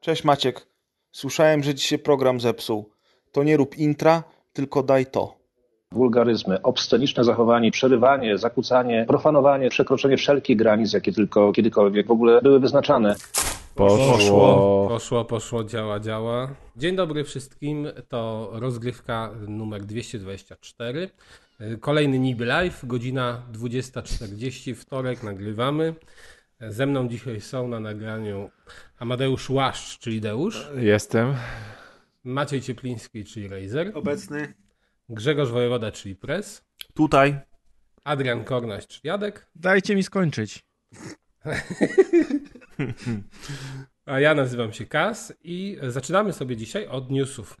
Cześć 0.00 0.24
Maciek. 0.24 0.66
Słyszałem, 1.12 1.62
że 1.62 1.74
ci 1.74 1.88
się 1.88 1.98
program 1.98 2.40
zepsuł. 2.40 2.90
To 3.32 3.42
nie 3.42 3.56
rób 3.56 3.78
intra, 3.78 4.22
tylko 4.52 4.82
daj 4.82 5.06
to. 5.06 5.36
Wulgaryzmy, 5.92 6.62
obsceniczne 6.62 7.24
zachowanie, 7.24 7.70
przerywanie, 7.70 8.38
zakłócanie, 8.38 9.04
profanowanie, 9.08 9.70
przekroczenie 9.70 10.16
wszelkich 10.16 10.56
granic, 10.56 10.92
jakie 10.92 11.12
tylko 11.12 11.52
kiedykolwiek 11.52 12.06
w 12.06 12.10
ogóle 12.10 12.42
były 12.42 12.60
wyznaczane. 12.60 13.16
Poszło. 13.74 14.88
Poszło, 14.88 15.24
poszło, 15.24 15.64
działa, 15.64 16.00
działa. 16.00 16.48
Dzień 16.76 16.96
dobry 16.96 17.24
wszystkim, 17.24 17.88
to 18.08 18.50
rozgrywka 18.52 19.30
numer 19.48 19.84
224. 19.84 21.10
Kolejny 21.80 22.18
Niby 22.18 22.44
Live, 22.44 22.86
godzina 22.86 23.42
20.40, 23.52 24.74
wtorek, 24.74 25.22
nagrywamy. 25.22 25.94
Ze 26.68 26.86
mną 26.86 27.08
dzisiaj 27.08 27.40
są 27.40 27.68
na 27.68 27.80
nagraniu 27.80 28.50
Amadeusz 28.98 29.50
Łaszcz, 29.50 29.98
czyli 29.98 30.20
Deusz, 30.20 30.68
Jestem. 30.76 31.34
Maciej 32.24 32.60
Ciepliński, 32.62 33.24
czyli 33.24 33.48
Razer, 33.48 33.90
Obecny. 33.94 34.54
Grzegorz 35.08 35.50
Wojewoda, 35.50 35.92
czyli 35.92 36.16
Press, 36.16 36.64
Tutaj. 36.94 37.40
Adrian 38.04 38.44
Kornaś, 38.44 38.86
czyli 38.86 39.00
Jadek, 39.04 39.46
Dajcie 39.56 39.96
mi 39.96 40.02
skończyć. 40.02 40.66
a 44.06 44.20
ja 44.20 44.34
nazywam 44.34 44.72
się 44.72 44.86
Kas 44.86 45.32
i 45.44 45.78
zaczynamy 45.88 46.32
sobie 46.32 46.56
dzisiaj 46.56 46.86
od 46.86 47.10
newsów. 47.10 47.56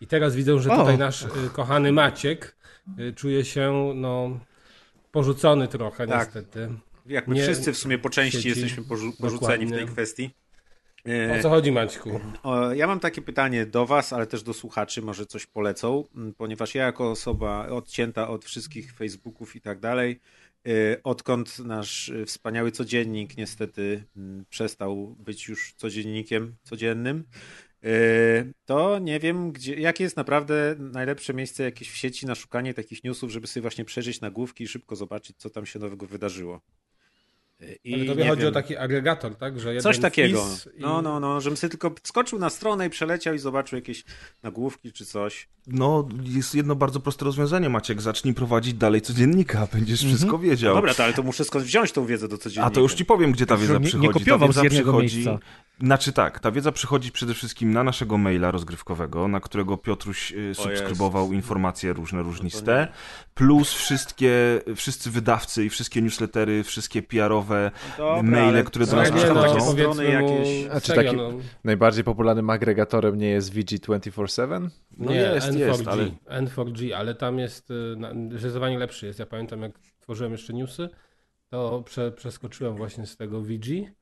I 0.00 0.06
teraz 0.06 0.34
widzę, 0.36 0.60
że 0.60 0.70
O. 0.70 0.76
tutaj 0.76 0.98
nasz 0.98 1.22
y, 1.22 1.28
kochany 1.52 1.92
Maciek 1.92 2.56
y, 2.98 3.12
czuje 3.12 3.44
się 3.44 3.92
no, 3.94 4.40
porzucony 5.12 5.68
trochę 5.68 6.06
Tak. 6.06 6.18
niestety. 6.18 6.68
Jak 7.06 7.28
my 7.28 7.34
Nie 7.34 7.42
wszyscy 7.42 7.72
w 7.72 7.78
sumie 7.78 7.98
po 7.98 8.10
części 8.10 8.48
jesteśmy 8.48 8.82
porzu- 8.82 9.12
porzuceni 9.20 9.66
w 9.66 9.70
tej 9.70 9.86
kwestii. 9.86 10.30
O 11.38 11.42
co 11.42 11.48
chodzi 11.48 11.72
Maćku? 11.72 12.20
ja 12.74 12.86
mam 12.86 13.00
takie 13.00 13.22
pytanie 13.22 13.66
do 13.66 13.86
Was, 13.86 14.12
ale 14.12 14.26
też 14.26 14.42
do 14.42 14.54
słuchaczy, 14.54 15.02
może 15.02 15.26
coś 15.26 15.46
polecą, 15.46 16.04
ponieważ 16.36 16.74
ja 16.74 16.84
jako 16.84 17.10
osoba 17.10 17.68
odcięta 17.68 18.28
od 18.28 18.44
wszystkich 18.44 18.92
Facebooków 18.92 19.56
i 19.56 19.60
tak 19.60 19.80
dalej, 19.80 20.20
e, 20.66 21.02
odkąd 21.02 21.58
nasz 21.58 22.12
wspaniały 22.26 22.72
codziennik 22.72 23.36
niestety 23.36 24.04
przestał 24.50 25.16
być 25.18 25.48
już 25.48 25.74
codziennikiem 25.76 26.56
codziennym, 26.62 27.24
e, 27.84 27.90
to 28.64 28.98
nie 28.98 29.20
wiem, 29.20 29.52
gdzie, 29.52 29.74
jakie 29.74 30.04
jest 30.04 30.16
naprawdę 30.16 30.76
najlepsze 30.78 31.34
miejsce 31.34 31.62
jakieś 31.62 31.90
w 31.90 31.96
sieci 31.96 32.26
na 32.26 32.34
szukanie 32.34 32.74
takich 32.74 33.04
newsów, 33.04 33.30
żeby 33.30 33.46
sobie 33.46 33.62
właśnie 33.62 33.84
przeżyć 33.84 34.20
nagłówki 34.20 34.64
i 34.64 34.68
szybko 34.68 34.96
zobaczyć, 34.96 35.36
co 35.36 35.50
tam 35.50 35.66
się 35.66 35.78
nowego 35.78 36.06
wydarzyło. 36.06 36.60
I 37.84 37.94
Ale 37.94 38.04
tobie 38.04 38.22
nie 38.24 38.28
chodzi 38.30 38.40
wiem. 38.42 38.48
o 38.50 38.52
taki 38.54 38.76
agregator, 38.76 39.36
tak? 39.36 39.60
Że 39.60 39.76
Coś 39.80 39.98
takiego. 39.98 40.44
i- 40.78 40.80
No, 40.80 41.02
no, 41.02 41.20
no, 41.20 41.40
żebym 41.40 41.56
sobie 41.56 41.70
tylko 41.70 41.94
skoczył 42.02 42.38
na 42.38 42.50
stronę 42.50 42.86
i 42.86 42.90
przeleciał 42.90 43.34
i 43.34 43.38
zobaczył 43.38 43.76
jakieś 43.76 44.04
nagłówki 44.42 44.92
czy 44.92 45.06
coś. 45.06 45.48
No, 45.66 46.08
jest 46.24 46.54
jedno 46.54 46.74
bardzo 46.76 47.00
proste 47.00 47.24
rozwiązanie, 47.24 47.68
Maciek. 47.68 48.00
Zacznij 48.02 48.34
prowadzić 48.34 48.74
dalej 48.74 49.00
codziennika, 49.00 49.68
będziesz 49.74 50.00
wszystko 50.04 50.38
wiedział. 50.38 50.74
Dobra, 50.74 50.94
to, 50.94 51.04
ale 51.04 51.12
to 51.14 51.22
muszę 51.22 51.44
skąd 51.44 51.64
wziąć 51.64 51.92
tą 51.92 52.06
wiedzę 52.06 52.28
do 52.28 52.38
codziennika. 52.38 52.66
A 52.66 52.70
to 52.70 52.80
już 52.80 52.94
ci 52.94 53.04
powiem, 53.04 53.32
gdzie 53.32 53.46
ta 53.46 53.56
wiedza 53.56 53.72
nie- 53.72 53.78
nie 53.80 53.86
przychodzi. 53.86 54.12
kopiował 54.12 54.48
ta 54.48 54.52
z 54.52 54.62
wiedza 54.62 54.64
jednego 54.76 54.92
przychodzi. 54.92 55.16
miejsca. 55.16 55.38
Znaczy 55.82 56.12
tak, 56.12 56.40
ta 56.40 56.50
wiedza 56.50 56.72
przychodzi 56.72 57.12
przede 57.12 57.34
wszystkim 57.34 57.72
na 57.72 57.84
naszego 57.84 58.18
maila 58.18 58.50
rozgrywkowego, 58.50 59.28
na 59.28 59.40
którego 59.40 59.76
Piotruś 59.76 60.32
y, 60.32 60.54
subskrybował 60.54 61.32
informacje 61.32 61.92
różne, 61.92 62.18
No 62.18 62.24
różniste, 62.24 62.88
plus 63.34 63.72
wszystkie, 63.72 64.60
wszyscy 64.76 65.10
wydawcy 65.10 65.64
i 65.64 65.70
wszystkie 65.70 66.02
newslettery, 66.02 66.64
wszystkie 66.64 67.02
PR-owe 67.02 67.70
Dobra, 67.98 68.22
maile, 68.22 68.64
które 68.64 68.86
do 68.86 68.96
nas 68.96 69.10
przychodzą. 69.10 69.34
no, 69.34 69.42
takie 69.42 69.58
powiedzmy 69.58 69.94
strony 69.94 70.20
mu, 70.20 70.28
jakieś... 70.38 70.66
A 70.72 70.80
czy 70.80 70.86
serio, 70.86 71.02
taki- 71.12 71.16
no, 71.16 71.30
Najbardziej 71.64 72.04
popularnym 72.04 72.50
agregatorem 72.50 73.18
nie 73.18 73.28
jest 73.28 73.54
VG247? 73.54 74.68
No 74.98 75.10
nie, 75.10 75.16
jest, 75.16 75.48
N4G, 75.48 75.58
jest, 75.58 75.88
ale- 75.88 76.10
N4G, 76.42 76.92
ale 76.92 77.14
tam 77.14 77.38
jest 77.38 77.70
y, 77.70 77.96
zdecydowanie 78.38 78.78
lepszy 78.78 79.06
jest. 79.06 79.18
Ja 79.18 79.26
pamiętam, 79.26 79.62
jak 79.62 79.78
tworzyłem 80.00 80.32
jeszcze 80.32 80.52
newsy, 80.52 80.88
to 81.48 81.82
prze, 81.82 82.12
przeskoczyłem 82.12 82.76
właśnie 82.76 83.06
z 83.06 83.16
tego 83.16 83.40
VG 83.42 83.92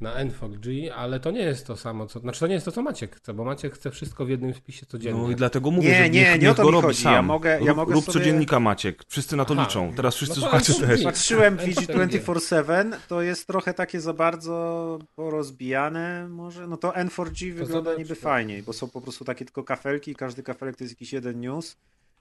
na 0.00 0.14
N4G, 0.24 0.90
ale 0.96 1.20
to 1.20 1.30
nie 1.30 1.40
jest 1.40 1.66
to 1.66 1.76
samo, 1.76 2.06
co, 2.06 2.20
znaczy 2.20 2.40
to 2.40 2.46
nie 2.46 2.54
jest 2.54 2.64
to, 2.64 2.72
co 2.72 2.82
Maciek 2.82 3.16
chce, 3.16 3.34
bo 3.34 3.44
Maciek 3.44 3.74
chce 3.74 3.90
wszystko 3.90 4.24
w 4.24 4.28
jednym 4.28 4.54
wpisie 4.54 4.86
codziennie. 4.86 5.22
No 5.22 5.30
i 5.30 5.34
dlatego 5.36 5.70
mówię, 5.70 5.88
Nie, 5.88 5.94
że 5.98 6.10
nie, 6.10 6.20
niech, 6.20 6.40
nie 6.40 6.48
o 6.48 6.50
niech 6.50 6.56
to 6.56 6.62
go 6.62 6.68
mi 6.68 6.72
robi 6.74 6.86
chodzi. 6.86 7.02
sam. 7.02 7.12
Ja 7.14 7.22
mogę- 7.22 7.50
ja 7.50 7.58
rób, 7.58 7.76
mogę 7.76 7.94
rób 7.94 8.04
sobie- 8.04 8.12
codziennika, 8.18 8.60
Maciek. 8.60 9.02
Wszyscy 9.08 9.36
na 9.36 9.44
to 9.44 9.54
Aha. 9.54 9.62
liczą. 9.62 9.92
Teraz 9.96 10.14
wszyscy 10.14 10.40
No 10.40 10.46
N4G. 10.50 10.86
też. 10.86 11.02
Patrzyłem 11.04 11.56
N4G. 11.56 11.86
VG247, 11.86 12.96
to 13.08 13.22
jest 13.22 13.46
trochę 13.46 13.74
takie 13.74 14.00
za 14.00 14.12
bardzo 14.12 14.98
porozbijane 15.16 16.28
może. 16.28 16.66
No 16.66 16.76
to 16.76 16.90
N4G 16.90 17.52
wygląda 17.52 17.94
niby 17.94 18.14
fajniej, 18.14 18.62
bo 18.62 18.72
są 18.72 18.88
po 18.88 19.00
prostu 19.00 19.24
takie 19.24 19.44
tylko 19.44 19.64
kafelki 19.64 20.10
i 20.10 20.14
każdy 20.14 20.42
kafelek 20.42 20.76
to 20.76 20.84
jest 20.84 20.94
jakiś 20.94 21.12
jeden 21.12 21.40
news 21.40 21.76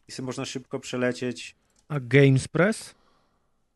i 0.08 0.12
sobie 0.12 0.26
można 0.26 0.46
szybko 0.46 0.80
przelecieć. 0.80 1.56
A 1.90 2.00
Games 2.00 2.48
Press? 2.48 2.96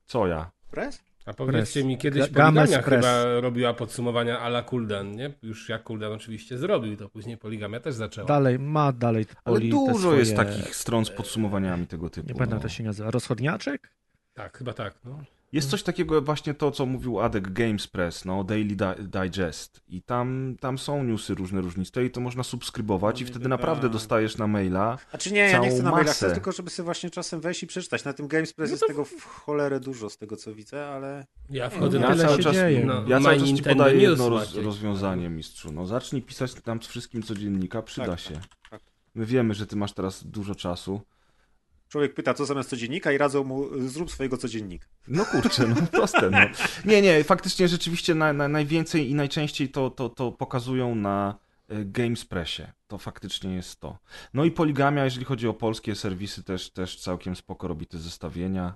Co 0.05 0.27
ja? 0.27 0.51
Press? 0.71 0.99
A 1.25 1.33
powiedzcie 1.33 1.79
Press. 1.79 1.85
mi, 1.85 1.97
kiedyś 1.97 2.29
Poligamia 2.29 2.81
chyba 2.81 3.23
robiła 3.41 3.73
podsumowania 3.73 4.39
ala 4.39 4.63
Kuldan, 4.63 5.11
nie? 5.15 5.33
Już 5.41 5.69
jak 5.69 5.83
Kuldan 5.83 6.11
oczywiście 6.11 6.57
zrobił, 6.57 6.97
to 6.97 7.09
później 7.09 7.37
Poligamia 7.37 7.79
też 7.79 7.95
zaczęła. 7.95 8.27
Dalej, 8.27 8.59
ma 8.59 8.91
dalej 8.91 9.25
Ale 9.45 9.59
dużo 9.59 9.99
swoje, 9.99 10.19
jest 10.19 10.35
takich 10.35 10.75
stron 10.75 11.05
z 11.05 11.09
podsumowaniami 11.09 11.87
tego 11.87 12.09
typu. 12.09 12.27
Nie 12.27 12.33
pamiętam, 12.33 12.49
no. 12.49 12.55
jak 12.55 12.63
to 12.63 12.69
się 12.69 12.83
nazywa. 12.83 13.11
Rozchodniaczek? 13.11 13.93
Tak, 14.33 14.57
chyba 14.57 14.73
tak. 14.73 14.95
No. 15.05 15.23
Jest 15.51 15.69
coś 15.69 15.83
takiego 15.83 16.21
właśnie 16.21 16.53
to, 16.53 16.71
co 16.71 16.85
mówił 16.85 17.19
Adek 17.19 17.53
Games 17.53 17.87
Press, 17.87 18.25
no, 18.25 18.43
Daily 18.43 18.75
Di- 18.75 19.07
Digest. 19.23 19.81
I 19.87 20.01
tam, 20.01 20.55
tam 20.59 20.77
są 20.77 21.03
newsy 21.03 21.35
różne, 21.35 21.61
różniste 21.61 22.05
i 22.05 22.11
to 22.11 22.21
można 22.21 22.43
subskrybować 22.43 23.15
No 23.15 23.19
i 23.19 23.21
niby 23.23 23.31
wtedy 23.31 23.49
naprawdę 23.49 23.81
tak. 23.81 23.91
dostajesz 23.91 24.37
na 24.37 24.47
maila. 24.47 24.97
A 25.11 25.17
czy 25.17 25.31
nie, 25.33 25.39
ja 25.39 25.59
nie 25.59 25.69
chcę 25.69 25.83
na 25.83 25.91
mailach, 25.91 26.07
masę. 26.07 26.25
chcę 26.25 26.33
tylko, 26.33 26.51
żeby 26.51 26.69
sobie 26.69 26.85
właśnie 26.85 27.09
czasem 27.09 27.41
wejść 27.41 27.63
i 27.63 27.67
przeczytać. 27.67 28.03
Na 28.05 28.13
tym 28.13 28.27
Games 28.27 28.53
Press 28.53 28.69
No 28.69 28.73
jest 28.73 28.81
to- 28.81 28.87
tego 28.87 29.05
w 29.05 29.23
cholerę 29.25 29.79
dużo 29.79 30.09
z 30.09 30.17
tego 30.17 30.37
co 30.37 30.53
widzę, 30.55 30.87
ale 30.87 31.25
Ja 31.49 31.69
wchodzę 31.69 31.99
No 31.99 32.09
na 32.09 32.15
cały 32.15 32.37
się 32.37 32.43
czas 32.43 32.55
dzieje. 32.55 32.85
na 32.85 32.93
Ja 33.07 33.19
My 33.19 33.25
cały 33.25 33.39
czas 33.39 33.47
ci 33.49 33.63
podaję 33.63 33.93
News, 33.93 34.03
jedno 34.09 34.29
roz, 34.29 34.55
rozwiązanie, 34.55 35.29
mistrzu. 35.29 35.71
No, 35.71 35.85
zacznij 35.85 36.21
pisać 36.21 36.53
tam 36.53 36.81
z 36.83 36.87
wszystkim 36.87 37.23
codziennika, 37.23 37.81
przyda 37.81 38.07
Tak, 38.07 38.19
się. 38.19 38.39
tak. 38.69 38.81
My 39.15 39.25
wiemy, 39.25 39.53
że 39.53 39.67
ty 39.67 39.75
masz 39.75 39.93
teraz 39.93 40.23
dużo 40.27 40.55
czasu. 40.55 41.01
Człowiek 41.91 42.13
pyta 42.13 42.33
co 42.33 42.45
zamiast 42.45 42.69
codziennika 42.69 43.11
i 43.11 43.17
radzą 43.17 43.43
mu 43.43 43.87
zrób 43.87 44.11
swojego 44.11 44.37
codziennika. 44.37 44.87
No 45.07 45.25
kurczę, 45.25 45.67
no 45.67 45.75
proste, 45.91 46.29
no. 46.29 46.37
Nie, 46.85 47.01
nie, 47.01 47.23
faktycznie 47.23 47.67
rzeczywiście 47.67 48.15
na, 48.15 48.33
na, 48.33 48.47
najwięcej 48.47 49.09
i 49.09 49.15
najczęściej 49.15 49.69
to, 49.69 49.89
to, 49.89 50.09
to 50.09 50.31
pokazują 50.31 50.95
na 50.95 51.39
e, 51.67 51.85
Gamespressie. 51.85 52.63
To 52.87 52.97
faktycznie 52.97 53.55
jest 53.55 53.79
to. 53.79 53.99
No 54.33 54.45
i 54.45 54.51
Poligamia, 54.51 55.03
jeżeli 55.03 55.25
chodzi 55.25 55.47
o 55.47 55.53
polskie 55.53 55.95
serwisy, 55.95 56.43
też, 56.43 56.71
też 56.71 56.99
całkiem 56.99 57.35
spoko 57.35 57.67
robi 57.67 57.87
te 57.87 57.97
zestawienia, 57.97 58.75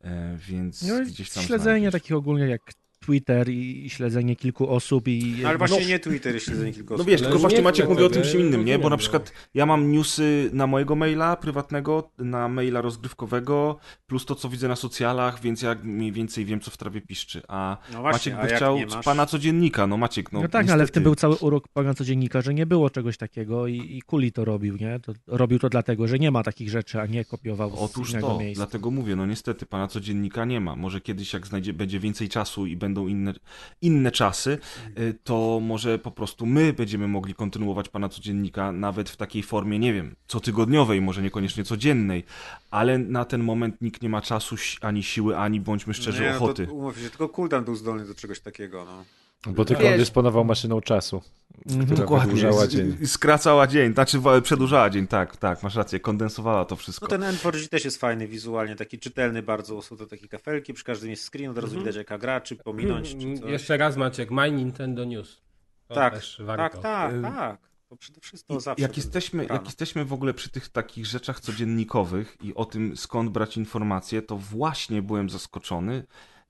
e, 0.00 0.36
więc 0.36 0.82
No 0.82 1.04
gdzieś 1.04 1.30
tam 1.30 1.44
śledzenie 1.44 1.80
znajdziesz. 1.80 1.92
takich 1.92 2.16
ogólnie 2.16 2.46
jak 2.46 2.62
Twitter 3.04 3.48
i, 3.48 3.86
i 3.86 3.90
śledzenie 3.90 4.36
kilku 4.36 4.70
osób 4.70 5.08
i... 5.08 5.36
No, 5.42 5.48
ale 5.48 5.58
właśnie 5.58 5.86
nie 5.86 5.98
Twitter, 5.98 6.34
jeśli 6.34 6.54
za 6.56 6.64
kilku 6.64 6.86
No 6.90 6.94
osób. 6.94 7.06
wiesz, 7.08 7.20
Ale 7.20 7.30
tylko 7.30 7.36
nie 7.38 7.40
właśnie 7.40 7.62
Maciek 7.62 7.88
mówi 7.88 8.02
o 8.04 8.08
tym 8.10 8.22
czym 8.22 8.40
innym, 8.40 8.64
nie? 8.64 8.78
Bo 8.78 8.84
na 8.84 8.90
no. 8.90 8.96
przykład 8.98 9.32
ja 9.54 9.66
mam 9.66 9.92
newsy 9.92 10.50
na 10.52 10.66
mojego 10.66 10.96
maila 10.96 11.36
prywatnego, 11.36 12.10
na 12.18 12.48
maila 12.48 12.80
rozgrywkowego, 12.80 13.76
plus 14.06 14.24
to, 14.26 14.34
co 14.34 14.48
widzę 14.48 14.68
na 14.68 14.76
socjalach, 14.76 15.40
więc 15.40 15.62
ja 15.62 15.76
mniej 15.82 16.12
więcej 16.12 16.44
wiem, 16.44 16.60
co 16.60 16.70
w 16.70 16.76
trawie 16.76 17.00
piszczy. 17.00 17.42
A 17.48 17.76
No 17.92 18.00
właśnie, 18.00 18.32
Maciek 18.32 18.50
by 18.50 18.56
chciał 18.56 18.78
masz- 18.78 19.04
pana 19.04 19.26
codziennika, 19.26 19.86
no 19.86 19.96
Maciek, 19.96 20.32
no 20.32 20.42
No, 20.42 20.48
tak, 20.48 20.52
niestety. 20.62 20.72
ale 20.72 20.86
w 20.86 20.90
tym 20.90 21.02
był 21.02 21.14
cały 21.14 21.34
urok 21.36 21.68
pana 21.68 21.94
codziennika, 21.94 22.42
że 22.42 22.54
nie 22.54 22.66
było 22.66 22.90
czegoś 22.90 23.16
takiego 23.16 23.66
i, 23.66 23.76
i 23.96 24.02
Kuli 24.02 24.32
to 24.32 24.44
robił, 24.44 24.76
nie? 24.76 25.00
To 25.00 25.12
robił 25.26 25.58
to 25.58 25.68
dlatego, 25.68 26.08
że 26.08 26.18
nie 26.18 26.30
ma 26.30 26.42
takich 26.42 26.70
rzeczy, 26.70 27.00
a 27.00 27.06
nie 27.06 27.24
kopiował 27.24 27.70
z 27.70 27.74
Otóż 27.78 28.10
innego 28.10 28.26
to, 28.28 28.38
miejsca. 28.38 28.64
dlatego 28.64 28.90
mówię, 28.90 29.16
no 29.16 29.26
niestety 29.26 29.66
pana 29.66 29.88
codziennika 29.88 30.44
nie 30.44 30.60
ma. 30.60 30.76
Może 30.76 31.00
kiedyś 31.00 31.32
jak 31.32 31.46
znajdzie, 31.46 31.72
będzie 31.72 32.00
więcej 32.00 32.28
czasu 32.28 32.66
i 32.66 32.76
będą 32.94 33.06
inne, 33.06 33.34
inne 33.82 34.10
czasy, 34.10 34.58
y, 34.98 35.14
to 35.24 35.60
może 35.62 35.98
po 35.98 36.10
prostu 36.10 36.46
my 36.46 36.72
będziemy 36.72 37.08
mogli 37.08 37.34
kontynuować 37.34 37.88
pana 37.88 38.08
codziennika 38.08 38.72
nawet 38.72 39.10
w 39.10 39.16
takiej 39.16 39.42
formie, 39.42 39.78
nie 39.78 39.92
wiem, 39.92 40.16
cotygodniowej, 40.26 41.00
może 41.00 41.22
niekoniecznie 41.22 41.64
codziennej, 41.64 42.24
ale 42.70 42.98
na 42.98 43.24
ten 43.24 43.42
moment 43.42 43.82
nikt 43.82 44.02
nie 44.02 44.08
ma 44.08 44.20
czasu, 44.20 44.56
ani 44.80 45.02
siły, 45.02 45.36
ani 45.36 45.60
bądźmy 45.60 45.94
szczerzy 45.94 46.22
nie, 46.22 46.30
no 46.30 46.36
ochoty. 46.36 46.66
To, 46.66 46.72
umów 46.72 46.98
się, 46.98 47.10
tylko 47.10 47.28
Kuldan 47.28 47.64
był 47.64 47.76
zdolny 47.76 48.06
do 48.06 48.14
czegoś 48.14 48.40
takiego, 48.40 48.84
no. 48.84 49.04
Bo 49.46 49.64
tylko 49.64 49.88
on 49.88 49.96
dysponował 49.96 50.44
maszyną 50.44 50.80
czasu, 50.80 51.22
Mhm. 51.66 51.84
która 51.86 51.98
Dokładnie, 52.00 52.26
wydłużała 52.26 52.66
dzień. 52.66 53.06
skracała 53.06 53.66
dzień, 53.66 53.94
znaczy 53.94 54.18
przedłużała 54.42 54.90
dzień, 54.90 55.06
tak, 55.06 55.36
tak, 55.36 55.62
masz 55.62 55.74
rację, 55.74 56.00
kondensowała 56.00 56.64
to 56.64 56.76
wszystko. 56.76 57.06
No 57.06 57.10
ten 57.10 57.22
N4G 57.22 57.68
też 57.68 57.84
jest 57.84 58.00
fajny 58.00 58.28
wizualnie, 58.28 58.76
taki 58.76 58.98
czytelny 58.98 59.42
bardzo, 59.42 59.82
są 59.82 59.96
to 59.96 60.06
takie 60.06 60.28
kafelki, 60.28 60.74
przy 60.74 60.84
każdym 60.84 61.10
jest 61.10 61.24
screen, 61.30 61.50
od 61.50 61.58
razu 61.58 61.78
widać 61.78 61.96
jaka 61.96 62.18
gra, 62.18 62.40
czy 62.40 62.56
pominąć, 62.56 63.10
czy 63.10 63.16
Mm, 63.16 63.38
coś. 63.40 63.50
Jeszcze 63.50 63.76
raz 63.76 63.96
Maciek, 63.96 64.30
My 64.30 64.50
Nintendo 64.50 65.04
News. 65.04 65.40
To 65.88 65.94
Tak, 65.94 66.14
też 66.14 66.36
tak, 66.36 66.46
warto. 66.46 66.78
tak, 66.78 67.14
Y, 67.14 67.22
tak. 67.22 67.58
To 67.88 67.96
przede 67.96 68.20
wszystkim 68.20 68.60
zawsze. 68.60 68.82
jak 68.82 68.96
jesteśmy, 68.96 69.44
jak 69.46 69.64
jesteśmy 69.64 70.04
w 70.04 70.12
ogóle 70.12 70.34
przy 70.34 70.48
tych 70.50 70.68
takich 70.68 71.06
rzeczach 71.06 71.40
codziennikowych 71.40 72.36
i 72.42 72.54
o 72.54 72.64
tym, 72.64 72.96
skąd 72.96 73.30
brać 73.30 73.56
informacje, 73.56 74.22
to 74.22 74.36
właśnie 74.36 75.02
byłem 75.02 75.30
zaskoczony 75.30 76.04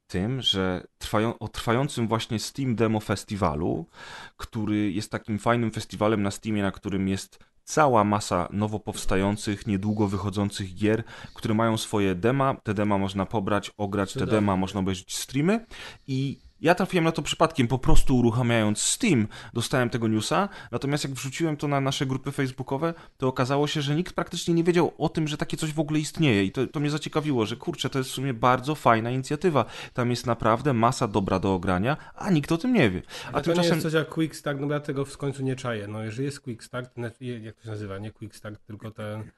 tym, 0.07 0.43
że 0.43 0.87
trwają, 0.99 1.39
o 1.39 1.49
trwającym 1.49 2.09
właśnie 2.09 2.39
Steam 2.39 2.75
Demo 2.75 3.01
Festiwalu, 3.01 3.87
który 4.37 4.93
jest 4.93 5.11
takim 5.11 5.39
fajnym 5.39 5.71
festiwalem 5.71 6.23
na 6.23 6.31
Steamie, 6.31 6.63
na 6.63 6.73
którym 6.73 7.09
jest 7.09 7.39
cała 7.65 8.05
masa 8.05 8.49
nowo 8.53 8.81
powstających, 8.81 9.67
niedługo 9.67 10.09
wychodzących 10.09 10.75
gier, 10.75 11.05
które 11.35 11.55
mają 11.55 11.77
swoje 11.77 12.15
dema. 12.15 12.55
Te 12.63 12.75
dema 12.75 12.99
można 12.99 13.27
pobrać, 13.27 13.71
ograć, 13.77 14.13
te 14.13 14.27
dema 14.27 14.57
można 14.57 14.81
obejrzeć 14.81 15.17
streamy 15.17 15.67
i 16.07 16.44
ja 16.65 16.75
trafiłem 16.75 17.05
na 17.05 17.13
to 17.13 17.23
przypadkiem, 17.23 17.69
po 17.69 17.79
prostu 17.79 18.17
uruchamiając 18.17 18.83
Steam, 18.83 19.27
dostałem 19.53 19.91
tego 19.91 20.09
newsa, 20.09 20.49
natomiast 20.71 21.05
jak 21.05 21.13
wrzuciłem 21.13 21.57
to 21.57 21.69
na 21.69 21.81
nasze 21.81 22.07
grupy 22.07 22.33
facebookowe, 22.33 22.95
to 23.17 23.29
okazało 23.29 23.67
się, 23.67 23.83
że 23.83 23.95
nikt 23.95 24.15
praktycznie 24.15 24.55
nie 24.55 24.65
wiedział 24.65 24.93
o 24.99 25.09
tym, 25.09 25.29
że 25.29 25.37
takie 25.37 25.57
coś 25.57 25.73
w 25.73 25.81
ogóle 25.81 26.01
istnieje 26.01 26.45
i 26.45 26.53
to, 26.53 26.67
to 26.67 26.81
mnie 26.81 26.91
zaciekawiło, 26.91 27.47
że 27.47 27.57
kurczę, 27.57 27.91
to 27.91 27.99
jest 27.99 28.11
w 28.11 28.13
sumie 28.13 28.35
bardzo 28.35 28.75
fajna 28.75 29.11
inicjatywa. 29.11 29.65
Tam 29.93 30.11
jest 30.11 30.27
naprawdę 30.27 30.73
masa 30.73 31.09
dobra 31.09 31.39
do 31.39 31.55
ogrania, 31.55 31.97
a 32.15 32.31
nikt 32.31 32.53
o 32.53 32.59
tym 32.59 32.73
nie 32.73 32.91
wie. 32.91 33.03
A 33.29 33.33
to 33.33 33.39
nie 33.39 33.45
tymczasem 33.45 33.73
jest 33.73 33.83
coś 33.83 33.93
jak 33.93 34.09
Quick 34.09 34.37
Start, 34.37 34.61
no 34.61 34.67
bo 34.67 34.73
ja 34.73 34.81
tego 34.81 35.05
w 35.05 35.19
końcu 35.19 35.43
nie 35.43 35.57
czaję. 35.57 35.89
No 35.89 36.05
jeżeli 36.05 36.25
jest 36.25 36.41
Quick 36.41 36.65
Start, 36.65 36.91
jak 37.21 37.57
to 37.57 37.65
się 37.65 37.71
nazywa, 37.71 37.99
nie 37.99 38.11
Quick 38.11 38.37
Start, 38.37 38.67
tylko 38.67 38.91
ten 38.91 39.31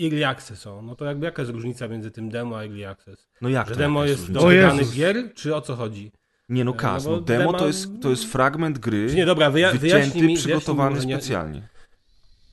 Early 0.00 0.26
Access 0.26 0.60
są, 0.60 0.82
no 0.82 0.96
to 0.96 1.04
jakby 1.04 1.26
jaka 1.26 1.42
jest 1.42 1.52
różnica 1.52 1.88
między 1.88 2.10
tym 2.10 2.30
demo 2.30 2.58
a 2.58 2.62
Early 2.62 2.88
Access? 2.88 3.28
No 3.40 3.48
jak 3.48 3.68
Że 3.68 3.74
to 3.74 3.78
demo 3.80 4.04
jest 4.04 4.20
różnica? 4.20 4.40
do 4.40 4.46
wybranych 4.46 4.92
gier, 4.92 5.34
czy 5.34 5.56
o 5.56 5.60
co 5.60 5.76
chodzi? 5.76 6.12
Nie 6.50 6.64
no 6.64 6.70
No 6.70 6.76
kas, 6.76 7.04
bo 7.04 7.10
no 7.10 7.20
demo 7.20 7.52
dema- 7.52 7.58
to 7.58 7.66
jest, 7.66 7.88
to 8.02 8.10
jest 8.10 8.24
fragment 8.24 8.78
gry 8.78 9.12
nie, 9.14 9.26
dobra, 9.26 9.50
wyja- 9.50 9.78
wyjaśnij 9.78 9.78
wycięty, 10.02 10.18
mi, 10.20 10.26
mi 10.26 10.36
przygotowany 10.38 10.94
może 10.96 11.06
nie- 11.06 11.14
specjalnie. 11.16 11.62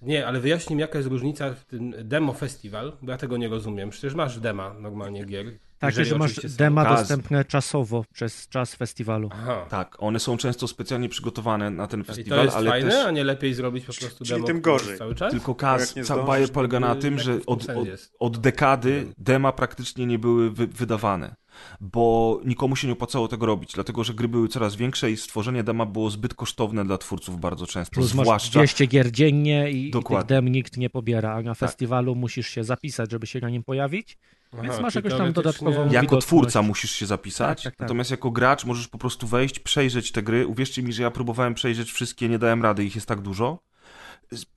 Nie, 0.01 0.27
ale 0.27 0.39
wyjaśnij 0.39 0.75
mi, 0.75 0.81
jaka 0.81 0.97
jest 0.97 1.09
różnica 1.09 1.53
w 1.53 1.65
tym 1.65 1.93
demo 2.03 2.33
festiwal, 2.33 2.93
bo 3.01 3.11
ja 3.11 3.17
tego 3.17 3.37
nie 3.37 3.47
rozumiem. 3.49 3.89
Przecież 3.89 4.13
masz 4.15 4.39
dema 4.39 4.73
normalnie 4.73 5.25
gier. 5.25 5.45
Tak, 5.79 5.91
jeżeli 5.91 6.09
że 6.09 6.17
masz 6.17 6.35
są. 6.35 6.47
dema 6.57 6.85
dostępne 6.97 7.45
czasowo 7.45 8.05
przez 8.13 8.47
czas 8.49 8.75
festiwalu. 8.75 9.29
Aha. 9.33 9.65
Tak, 9.69 9.95
one 9.99 10.19
są 10.19 10.37
często 10.37 10.67
specjalnie 10.67 11.09
przygotowane 11.09 11.69
na 11.69 11.87
ten 11.87 12.01
I 12.01 12.03
to 12.03 12.13
festiwal, 12.13 12.45
jest 12.45 12.57
ale 12.57 12.69
fajne, 12.69 12.89
też 12.91 13.05
a 13.05 13.11
nie 13.11 13.23
lepiej 13.23 13.53
zrobić 13.53 13.85
po 13.85 13.93
prostu 13.93 14.25
Czyli 14.25 14.35
demo 14.35 14.47
tym 14.47 14.61
które 14.61 14.77
gorzej. 14.77 14.97
cały 14.97 15.15
czas? 15.15 15.31
tylko 15.31 15.55
kas, 15.55 15.95
bajer 16.27 16.51
polega 16.51 16.79
na 16.79 16.95
to 16.95 17.01
tym, 17.01 17.19
że 17.19 17.33
tym 17.33 17.43
od, 17.47 17.69
od, 17.69 17.87
od 18.19 18.37
dekady 18.37 19.07
dema 19.17 19.51
praktycznie 19.51 20.05
nie 20.05 20.19
były 20.19 20.51
wy, 20.51 20.67
wydawane, 20.67 21.35
bo 21.81 22.39
nikomu 22.45 22.75
się 22.75 22.87
nie 22.87 22.93
opłacało 22.93 23.27
tego 23.27 23.45
robić, 23.45 23.71
dlatego 23.73 24.03
że 24.03 24.13
gry 24.13 24.27
były 24.27 24.47
coraz 24.47 24.75
większe 24.75 25.11
i 25.11 25.17
stworzenie 25.17 25.63
dema 25.63 25.85
było 25.85 26.09
zbyt 26.09 26.33
kosztowne 26.33 26.85
dla 26.85 26.97
twórców 26.97 27.39
bardzo 27.39 27.67
często, 27.67 27.93
Plus 27.93 28.07
zwłaszcza 28.07 28.59
200 28.59 28.85
gier 28.87 29.11
dziennie 29.11 29.71
i, 29.71 29.87
i 29.87 29.91
tych 29.91 30.23
dem 30.27 30.47
nikt 30.47 30.77
nie 30.77 30.89
pobiera, 30.89 31.33
a 31.35 31.41
na 31.41 31.53
festiwalu 31.53 32.15
musisz 32.15 32.47
się 32.47 32.63
zapisać, 32.63 33.11
żeby 33.11 33.27
się 33.27 33.39
na 33.39 33.49
nim 33.49 33.63
pojawić. 33.63 34.17
Więc 34.63 34.79
masz 34.79 34.95
jakąś 34.95 35.13
tam 35.13 35.33
dodatkową- 35.33 35.91
Jako 35.91 36.17
twórca 36.17 36.61
musisz 36.61 36.91
się 36.91 37.05
zapisać, 37.05 37.57
Tak, 37.57 37.63
tak, 37.63 37.73
tak. 37.73 37.79
natomiast 37.79 38.11
jako 38.11 38.31
gracz 38.31 38.65
możesz 38.65 38.87
po 38.87 38.97
prostu 38.97 39.27
wejść, 39.27 39.59
przejrzeć 39.59 40.11
te 40.11 40.23
gry. 40.23 40.47
Uwierzcie 40.47 40.83
mi, 40.83 40.93
że 40.93 41.03
ja 41.03 41.11
próbowałem 41.11 41.53
przejrzeć 41.53 41.91
wszystkie, 41.91 42.29
nie 42.29 42.39
dałem 42.39 42.63
rady, 42.63 42.85
ich 42.85 42.95
jest 42.95 43.07
tak 43.07 43.21
dużo. 43.21 43.59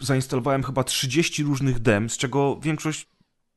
Zainstalowałem 0.00 0.62
chyba 0.62 0.84
30 0.84 1.42
różnych 1.42 1.78
dem, 1.78 2.10
z 2.10 2.16
czego 2.16 2.60
większość 2.62 3.06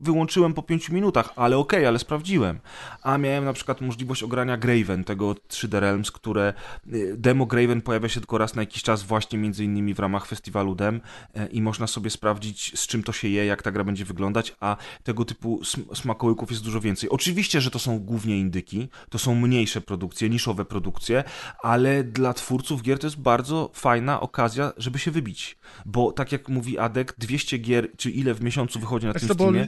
wyłączyłem 0.04 0.54
po 0.54 0.64
5 0.64 0.90
minutach, 0.90 1.34
ale 1.36 1.58
okej, 1.58 1.86
ale 1.86 2.00
sprawdziłem. 2.00 2.60
A 3.04 3.18
miałem 3.18 3.46
na 3.46 3.54
przykład 3.54 3.82
możliwość 3.82 4.24
ogrania 4.24 4.58
Graven, 4.58 5.04
tego 5.04 5.32
3D 5.32 5.80
Realms, 5.80 6.12
które 6.12 6.54
y, 6.94 7.16
demo 7.18 7.46
Graven 7.46 7.82
pojawia 7.82 8.10
się 8.10 8.20
tylko 8.20 8.38
raz 8.38 8.56
na 8.56 8.62
jakiś 8.62 8.84
czas 8.84 9.04
właśnie 9.04 9.40
między 9.40 9.64
innymi 9.64 9.94
w 9.94 10.00
ramach 10.00 10.26
festiwalu 10.26 10.76
dem 10.76 11.02
e, 11.36 11.48
i 11.48 11.62
można 11.62 11.88
sobie 11.88 12.10
sprawdzić 12.10 12.80
z 12.80 12.88
czym 12.88 13.04
to 13.04 13.12
się 13.12 13.28
je, 13.28 13.46
jak 13.46 13.64
ta 13.64 13.72
gra 13.72 13.84
będzie 13.84 14.06
wyglądać, 14.06 14.56
a 14.60 14.78
tego 15.04 15.26
typu 15.26 15.60
sm- 15.62 15.96
smakołyków 15.96 16.52
jest 16.52 16.64
dużo 16.64 16.82
więcej. 16.82 17.10
Oczywiście, 17.10 17.62
że 17.62 17.72
to 17.72 17.80
są 17.80 18.00
głównie 18.00 18.40
indyki, 18.40 18.90
to 19.10 19.20
są 19.20 19.36
mniejsze 19.36 19.82
produkcje, 19.82 20.30
niszowe 20.30 20.66
produkcje, 20.66 21.24
ale 21.64 22.04
dla 22.04 22.34
twórców 22.34 22.82
gier 22.82 23.00
to 23.00 23.08
jest 23.08 23.20
bardzo 23.20 23.72
fajna 23.74 24.22
okazja, 24.22 24.74
żeby 24.78 25.00
się 25.00 25.12
wybić. 25.12 25.58
Bo 25.86 26.12
tak 26.12 26.32
jak 26.32 26.50
mówi 26.50 26.78
Adek, 26.78 27.16
200 27.18 27.58
gier, 27.58 27.88
czy 27.98 28.12
ile 28.12 28.34
w 28.34 28.42
miesiącu 28.44 28.80
wychodzi 28.80 29.08
na 29.08 29.14
tym 29.14 29.30
Steamie, 29.30 29.68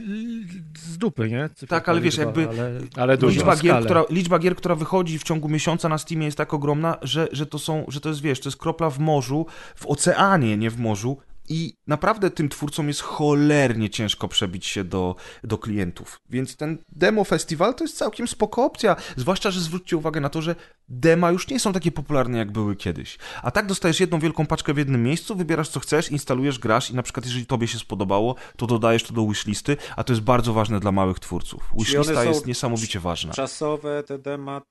z 0.78 0.98
dupy, 0.98 1.28
nie? 1.30 1.48
Cyfra 1.54 1.76
Tak, 1.80 1.88
ale 1.88 2.00
wiesz, 2.00 2.18
liczba, 2.18 2.40
jakby- 2.40 2.60
Ale, 2.62 2.80
Ale. 2.96 3.16
Liczba 3.34 3.56
gier, 3.56 3.84
która, 3.84 4.04
liczba 4.10 4.38
gier, 4.38 4.56
która 4.56 4.74
wychodzi 4.74 5.18
w 5.18 5.22
ciągu 5.22 5.48
miesiąca 5.48 5.88
na 5.88 5.98
Steamie 5.98 6.24
jest 6.24 6.38
tak 6.38 6.54
ogromna, 6.54 6.96
że, 7.02 7.28
że 7.32 7.46
to 7.46 7.58
są, 7.58 7.84
że 7.88 8.00
to 8.00 8.08
jest, 8.08 8.20
wiesz, 8.20 8.40
to 8.40 8.48
jest 8.48 8.58
kropla 8.58 8.90
w 8.90 8.98
morzu, 8.98 9.46
w 9.76 9.86
oceanie, 9.86 10.56
nie 10.56 10.70
w 10.70 10.78
morzu. 10.78 11.18
I 11.48 11.74
naprawdę 11.86 12.30
tym 12.30 12.48
twórcom 12.48 12.88
jest 12.88 13.00
cholernie 13.00 13.90
ciężko 13.90 14.28
przebić 14.28 14.66
się 14.66 14.84
do, 14.84 15.16
do 15.44 15.58
klientów. 15.58 16.20
Więc 16.30 16.56
ten 16.56 16.78
demo 16.88 17.24
festiwal 17.24 17.74
to 17.74 17.84
jest 17.84 17.96
całkiem 17.96 18.28
spoko 18.28 18.64
opcja. 18.64 18.96
Zwłaszcza, 19.16 19.50
że 19.50 19.60
zwróćcie 19.60 19.96
uwagę 19.96 20.20
na 20.20 20.28
to, 20.28 20.42
że 20.42 20.54
dema 20.88 21.30
już 21.30 21.48
nie 21.48 21.60
są 21.60 21.72
takie 21.72 21.92
popularne, 21.92 22.38
jak 22.38 22.52
były 22.52 22.76
kiedyś. 22.76 23.18
A 23.42 23.50
tak 23.50 23.66
dostajesz 23.66 24.00
jedną 24.00 24.18
wielką 24.18 24.46
paczkę 24.46 24.74
w 24.74 24.78
jednym 24.78 25.02
miejscu, 25.02 25.36
wybierasz 25.36 25.68
co 25.68 25.80
chcesz, 25.80 26.10
instalujesz, 26.10 26.58
grasz 26.58 26.90
i 26.90 26.94
na 26.94 27.02
przykład 27.02 27.26
jeżeli 27.26 27.46
tobie 27.46 27.68
się 27.68 27.78
spodobało, 27.78 28.34
to 28.56 28.66
dodajesz 28.66 29.02
to 29.02 29.14
do 29.14 29.26
wishlisty, 29.26 29.76
a 29.96 30.04
to 30.04 30.12
jest 30.12 30.22
bardzo 30.22 30.52
ważne 30.52 30.80
dla 30.80 30.92
małych 30.92 31.18
twórców. 31.18 31.72
Wishlista 31.78 32.24
jest 32.24 32.46
niesamowicie 32.46 33.00
ważna. 33.00 33.32
Czasowe 33.32 34.02
te 34.02 34.18
dema 34.18 34.62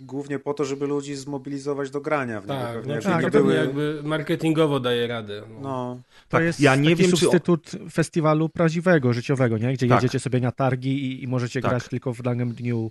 głównie 0.00 0.38
po 0.38 0.54
to, 0.54 0.64
żeby 0.64 0.86
ludzi 0.86 1.14
zmobilizować 1.14 1.90
do 1.90 2.00
grania 2.00 2.40
w 2.40 2.44
niego. 2.44 2.60
Tak, 2.60 2.74
pewnie. 2.74 2.94
no, 2.94 3.00
tak, 3.02 3.24
to 3.24 3.30
były... 3.30 3.54
jakby 3.54 4.00
marketingowo 4.04 4.80
daje 4.80 5.06
radę. 5.06 5.42
No. 5.48 5.60
No, 5.60 6.00
To 6.28 6.28
Tak, 6.28 6.44
jest 6.44 6.60
ja 6.60 6.76
nie 6.76 6.90
taki 6.90 7.02
wiem, 7.02 7.10
czy 7.10 7.16
substytut 7.16 7.70
festiwalu 7.92 8.48
prawdziwego, 8.48 9.12
życiowego, 9.12 9.58
nie? 9.58 9.72
Gdzie 9.72 9.88
Tak. 9.88 10.02
jedziecie 10.02 10.20
sobie 10.20 10.40
na 10.40 10.52
targi 10.52 11.04
i, 11.06 11.24
i 11.24 11.28
możecie 11.28 11.60
Tak. 11.60 11.70
grać 11.70 11.88
tylko 11.88 12.12
w 12.12 12.22
danym 12.22 12.52
dniu 12.52 12.90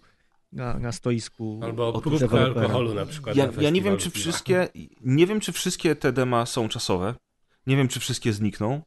na, 0.51 0.79
na 0.79 0.91
stoisku. 0.91 1.59
Albo 1.63 2.01
próbka 2.01 2.39
alkoholu 2.39 2.93
na 2.93 3.05
przykład. 3.05 3.35
Ja, 3.35 3.47
na 3.47 3.61
ja 3.61 3.69
nie 3.69 3.81
wiem, 3.81 3.97
czy 3.97 4.09
wszystkie. 4.09 4.67
Nie 5.01 5.27
wiem, 5.27 5.39
czy 5.39 5.51
wszystkie 5.51 5.95
te 5.95 6.11
dema 6.13 6.45
są 6.45 6.69
czasowe. 6.69 7.15
Nie 7.67 7.77
wiem, 7.77 7.87
czy 7.87 7.99
wszystkie 7.99 8.33
znikną. 8.33 8.81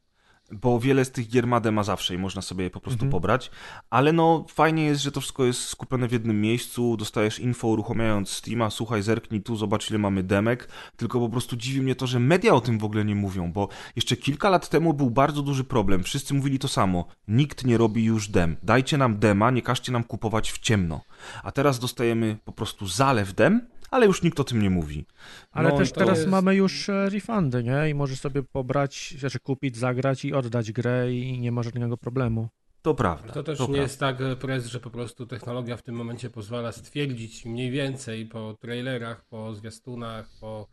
Bo 0.51 0.79
wiele 0.79 1.05
z 1.05 1.11
tych 1.11 1.27
gier 1.29 1.47
ma 1.47 1.59
dema 1.59 1.83
zawsze 1.83 2.15
i 2.15 2.17
można 2.17 2.41
sobie 2.41 2.63
je 2.63 2.69
po 2.69 2.79
prostu 2.79 2.97
Mhm. 3.05 3.11
pobrać. 3.11 3.51
Ale 3.89 4.13
no, 4.13 4.45
fajnie 4.49 4.83
jest, 4.83 5.01
że 5.01 5.11
to 5.11 5.21
wszystko 5.21 5.45
jest 5.45 5.61
skupione 5.67 6.07
w 6.07 6.11
jednym 6.11 6.41
miejscu. 6.41 6.97
Dostajesz 6.97 7.39
info 7.39 7.67
uruchamiając 7.67 8.29
Steama. 8.29 8.69
Słuchaj, 8.69 9.01
zerknij 9.01 9.41
tu, 9.41 9.55
zobacz 9.55 9.89
ile 9.89 9.99
mamy 9.99 10.23
demek. 10.23 10.69
Tylko 10.97 11.19
po 11.19 11.29
prostu 11.29 11.57
dziwi 11.57 11.81
mnie 11.81 11.95
to, 11.95 12.07
że 12.07 12.19
media 12.19 12.53
o 12.53 12.61
tym 12.61 12.79
w 12.79 12.83
ogóle 12.83 13.05
nie 13.05 13.15
mówią. 13.15 13.51
Bo 13.51 13.67
jeszcze 13.95 14.17
kilka 14.17 14.49
lat 14.49 14.69
temu 14.69 14.93
był 14.93 15.09
bardzo 15.09 15.41
duży 15.41 15.63
problem. 15.63 16.03
Wszyscy 16.03 16.33
mówili 16.33 16.59
to 16.59 16.67
samo. 16.67 17.05
Nikt 17.27 17.65
nie 17.65 17.77
robi 17.77 18.03
już 18.03 18.27
dem. 18.29 18.55
Dajcie 18.63 18.97
nam 18.97 19.19
dema, 19.19 19.51
nie 19.51 19.61
każcie 19.61 19.91
nam 19.91 20.03
kupować 20.03 20.51
w 20.51 20.59
ciemno. 20.59 21.01
A 21.43 21.51
teraz 21.51 21.79
dostajemy 21.79 22.37
po 22.45 22.51
prostu 22.51 22.87
zalew 22.87 23.33
dem, 23.33 23.67
ale 23.91 24.05
już 24.05 24.23
nikt 24.23 24.39
o 24.39 24.43
tym 24.43 24.61
nie 24.61 24.69
mówi. 24.69 25.05
Ale 25.51 25.69
No 25.69 25.77
też 25.77 25.91
teraz 25.91 26.17
jest- 26.17 26.29
mamy 26.29 26.55
już 26.55 26.89
e, 26.89 27.09
refundy, 27.09 27.63
nie? 27.63 27.89
I 27.89 27.93
możesz 27.93 28.19
sobie 28.19 28.43
pobrać, 28.43 29.15
znaczy 29.19 29.39
kupić, 29.39 29.77
zagrać 29.77 30.25
i 30.25 30.33
oddać 30.33 30.71
grę 30.71 31.13
i 31.13 31.39
nie 31.39 31.51
ma 31.51 31.63
żadnego 31.63 31.97
problemu. 31.97 32.49
To 32.81 32.95
prawda. 32.95 33.33
To 33.33 33.43
też 33.43 33.57
to 33.57 33.63
nie 33.63 33.67
prawda. 33.67 33.81
jest 33.83 33.99
tak, 33.99 34.21
e, 34.21 34.35
prez, 34.35 34.65
że 34.65 34.79
po 34.79 34.89
prostu 34.89 35.25
technologia 35.25 35.77
w 35.77 35.81
tym 35.81 35.95
momencie 35.95 36.29
pozwala 36.29 36.71
stwierdzić 36.71 37.45
mniej 37.45 37.71
więcej 37.71 38.25
po 38.25 38.53
trailerach, 38.53 39.25
po 39.25 39.55
zwiastunach, 39.55 40.29
po 40.41 40.67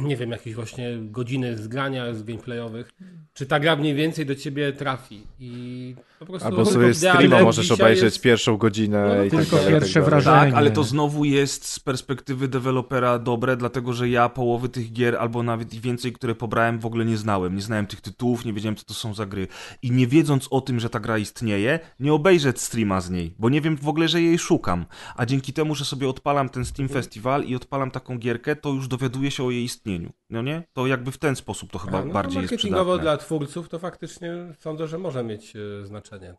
nie 0.00 0.16
wiem, 0.16 0.30
jakieś 0.30 0.54
właśnie 0.54 0.98
godziny 1.00 1.58
zgrania 1.58 2.14
z 2.14 2.22
gameplayowych, 2.22 2.92
czy 3.34 3.46
ta 3.46 3.60
gra 3.60 3.76
mniej 3.76 3.94
więcej 3.94 4.26
do 4.26 4.34
ciebie 4.34 4.72
trafi 4.72 5.22
i 5.40 5.94
po 6.18 6.26
prostu 6.26 6.48
Albo 6.48 6.64
sobie 6.64 6.94
streama 6.94 7.42
możesz 7.42 7.70
obejrzeć 7.70 8.04
jest- 8.04 8.20
pierwszą 8.20 8.56
godzinę 8.56 9.14
No, 9.16 9.24
i 9.24 9.30
tak 9.30 9.40
tylko 9.40 9.56
dalej, 9.56 9.72
pierwsze 9.72 10.00
tak 10.00 10.04
wrażenie. 10.04 10.36
Tak, 10.36 10.54
ale 10.54 10.70
to 10.70 10.84
znowu 10.84 11.24
jest 11.24 11.66
z 11.66 11.80
perspektywy 11.80 12.48
dewelopera 12.48 13.18
dobre, 13.18 13.56
dlatego 13.56 13.92
że 13.92 14.08
ja 14.08 14.28
połowy 14.28 14.68
tych 14.68 14.92
gier, 14.92 15.16
albo 15.16 15.42
nawet 15.42 15.74
i 15.74 15.80
więcej, 15.80 16.12
które 16.12 16.34
pobrałem, 16.34 16.78
w 16.78 16.86
ogóle 16.86 17.04
nie 17.04 17.16
znałem. 17.16 17.54
Nie 17.54 17.62
znałem 17.62 17.86
tych 17.86 18.00
tytułów, 18.00 18.44
nie 18.44 18.52
wiedziałem, 18.52 18.76
co 18.76 18.84
to 18.84 18.94
są 18.94 19.14
za 19.14 19.26
gry. 19.26 19.46
I 19.82 19.90
nie 19.90 20.06
wiedząc 20.06 20.48
o 20.50 20.60
tym, 20.60 20.80
że 20.80 20.90
ta 20.90 21.00
gra 21.00 21.18
istnieje, 21.18 21.80
nie 22.00 22.12
obejrzę 22.12 22.52
streama 22.56 23.00
z 23.00 23.10
niej, 23.10 23.34
bo 23.38 23.48
nie 23.48 23.60
wiem 23.60 23.76
w 23.76 23.88
ogóle, 23.88 24.08
że 24.08 24.22
jej 24.22 24.38
szukam. 24.38 24.86
A 25.16 25.26
dzięki 25.26 25.52
temu, 25.52 25.74
że 25.74 25.84
sobie 25.84 26.08
odpalam 26.08 26.48
ten 26.48 26.64
Steam 26.64 26.88
Festival 26.88 27.44
i 27.44 27.56
odpalam 27.56 27.90
taką 27.90 28.18
gierkę, 28.18 28.56
to 28.56 28.70
już 28.70 28.88
dowiaduję 28.88 29.30
się 29.30 29.44
o 29.44 29.50
jej 29.50 29.57
istnieniu. 29.60 30.12
No 30.30 30.42
nie? 30.42 30.62
To 30.72 30.86
jakby 30.86 31.12
w 31.12 31.18
ten 31.18 31.36
sposób 31.36 31.72
to 31.72 31.78
chyba 31.78 31.98
A, 31.98 32.00
no 32.00 32.06
to 32.06 32.12
bardziej 32.12 32.42
jest 32.42 32.52
marketingowo 32.52 32.84
przydatne. 32.84 33.02
dla 33.02 33.16
twórców 33.16 33.68
to 33.68 33.78
faktycznie 33.78 34.32
sądzę, 34.58 34.86
że 34.88 34.98
może 34.98 35.24
mieć 35.24 35.56
e, 35.56 35.86
znaczenie. 35.86 36.34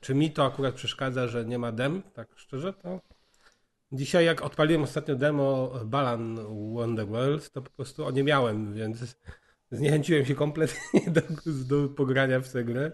Czy 0.00 0.14
mi 0.14 0.30
to 0.30 0.44
akurat 0.44 0.74
przeszkadza, 0.74 1.28
że 1.28 1.44
nie 1.44 1.58
ma 1.58 1.72
dem, 1.72 2.02
tak 2.02 2.28
szczerze, 2.36 2.72
to 2.72 3.00
dzisiaj 3.92 4.24
jak 4.26 4.42
odpaliłem 4.42 4.82
ostatnio 4.82 5.16
demo 5.16 5.72
Balan 5.84 6.38
Wonderworld, 6.74 7.50
to 7.50 7.62
po 7.62 7.70
prostu 7.70 8.04
o 8.04 8.10
nie 8.10 8.24
miałem, 8.24 8.74
więc 8.74 9.16
zniechęciłem 9.70 10.24
się 10.24 10.34
kompletnie 10.34 11.00
do, 11.10 11.20
do 11.46 11.88
pogrania 11.88 12.40
w 12.40 12.52
tę 12.52 12.64
grę, 12.64 12.92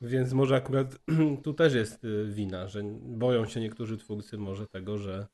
więc 0.00 0.32
może 0.32 0.56
akurat 0.56 0.98
tu 1.44 1.54
też 1.54 1.74
jest 1.74 2.04
y, 2.04 2.26
wina, 2.26 2.68
że 2.68 2.82
boją 3.02 3.46
się 3.46 3.60
niektórzy 3.60 3.96
twórcy 3.96 4.38
może 4.38 4.66
tego, 4.66 4.98
że 4.98 5.26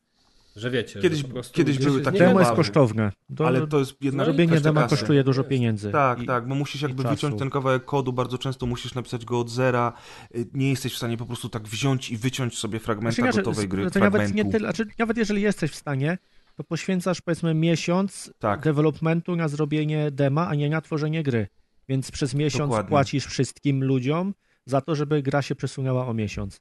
Że 0.57 0.71
wiecie, 0.71 1.01
Kiedyś- 1.01 1.19
że 1.19 1.25
po 1.25 1.33
prostu 1.33 1.55
kiedyś 1.57 1.79
były 1.79 2.01
takie 2.01 2.19
Demo 2.19 2.41
jest 2.41 2.53
kosztowne. 2.53 3.13
To 3.37 3.47
Ale 3.47 3.67
to 3.67 3.79
jest 3.79 3.95
jednak 4.01 4.27
robienie 4.27 4.47
kwestia 4.49 4.73
dema 4.73 4.89
kosztuje 4.89 5.25
dużo 5.25 5.45
pieniędzy. 5.45 5.91
Tak, 5.91 6.23
I- 6.23 6.27
tak, 6.27 6.49
bo 6.49 6.55
musisz 6.55 6.83
jakby 6.83 7.03
czasu. 7.03 7.15
wyciąć 7.15 7.39
ten 7.39 7.51
kawałek 7.51 7.85
kodu, 7.85 8.13
bardzo 8.13 8.39
często 8.39 8.67
musisz 8.67 8.95
napisać 8.95 9.25
go 9.25 9.41
od 9.41 9.51
zera. 9.51 9.93
Y, 10.37 10.47
Nie 10.55 10.71
jesteś 10.71 10.93
w 10.95 10.97
stanie 10.97 11.17
po 11.17 11.27
prostu 11.27 11.49
tak 11.49 11.69
wziąć 11.69 12.11
i 12.11 12.17
wyciąć 12.17 12.59
sobie 12.59 12.79
fragmenta 12.79 13.23
Znaczy, 13.23 13.37
gotowej 13.39 13.69
gry, 13.69 13.91
to 13.91 13.99
nawet 14.01 14.23
fragmentu. 14.23 14.47
nie 14.47 14.53
tyle, 14.53 14.73
znaczy, 14.73 14.87
nawet 14.99 15.17
jeżeli 15.17 15.43
jesteś 15.43 15.71
w 15.71 15.75
stanie, 15.77 16.19
to 16.57 16.65
poświęcasz 16.65 17.21
powiedzmy 17.21 17.55
miesiąc 17.55 18.33
Tak. 18.39 18.61
developmentu 18.61 19.37
na 19.37 19.49
zrobienie 19.49 20.11
dema, 20.11 20.49
a 20.49 20.55
nie 20.55 20.71
na 20.71 20.81
tworzenie 20.81 21.23
gry. 21.23 21.47
Więc 21.89 22.11
przez 22.11 22.35
miesiąc 22.35 22.61
Dokładnie. 22.71 22.89
płacisz 22.89 23.27
wszystkim 23.27 23.85
ludziom 23.85 24.35
za 24.67 24.81
to, 24.81 24.95
żeby 24.95 25.23
gra 25.23 25.43
się 25.43 25.55
przesunęła 25.55 26.07
o 26.07 26.15
miesiąc. 26.15 26.61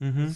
Mhm. 0.00 0.34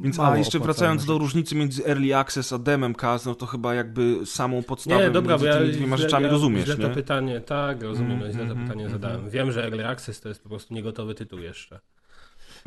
Więc, 0.00 0.18
a 0.20 0.36
jeszcze 0.38 0.58
wracając 0.58 1.04
do 1.04 1.18
różnicy 1.18 1.54
między 1.54 1.86
Early 1.86 2.16
Access 2.16 2.52
a 2.52 2.58
Demem 2.58 2.94
Cast, 2.94 3.26
no 3.26 3.34
to 3.34 3.46
chyba 3.46 3.74
jakby 3.74 4.26
samą 4.26 4.62
podstawę 4.62 5.04
Nie, 5.04 5.10
dobra, 5.10 5.32
między 5.34 5.46
ja 5.46 5.58
tymi 5.58 5.72
dwiema 5.72 5.96
źle- 5.96 6.02
rzeczami 6.02 6.24
ja 6.24 6.30
rozumiesz, 6.30 6.64
źle 6.64 6.76
nie? 6.76 6.82
to 6.88 6.94
pytanie, 6.94 7.40
tak, 7.40 7.82
rozumiem, 7.82 8.12
Mm, 8.18 8.32
źle 8.32 8.38
to 8.46 8.50
mhm, 8.52 8.62
pytanie 8.66 8.84
mhm. 8.84 9.00
zadałem. 9.02 9.30
Wiem, 9.30 9.52
że 9.52 9.64
Early 9.64 9.86
Access 9.88 10.20
to 10.20 10.28
jest 10.28 10.42
po 10.42 10.48
prostu 10.48 10.74
niegotowy 10.74 11.14
tytuł 11.14 11.38
jeszcze. 11.38 11.80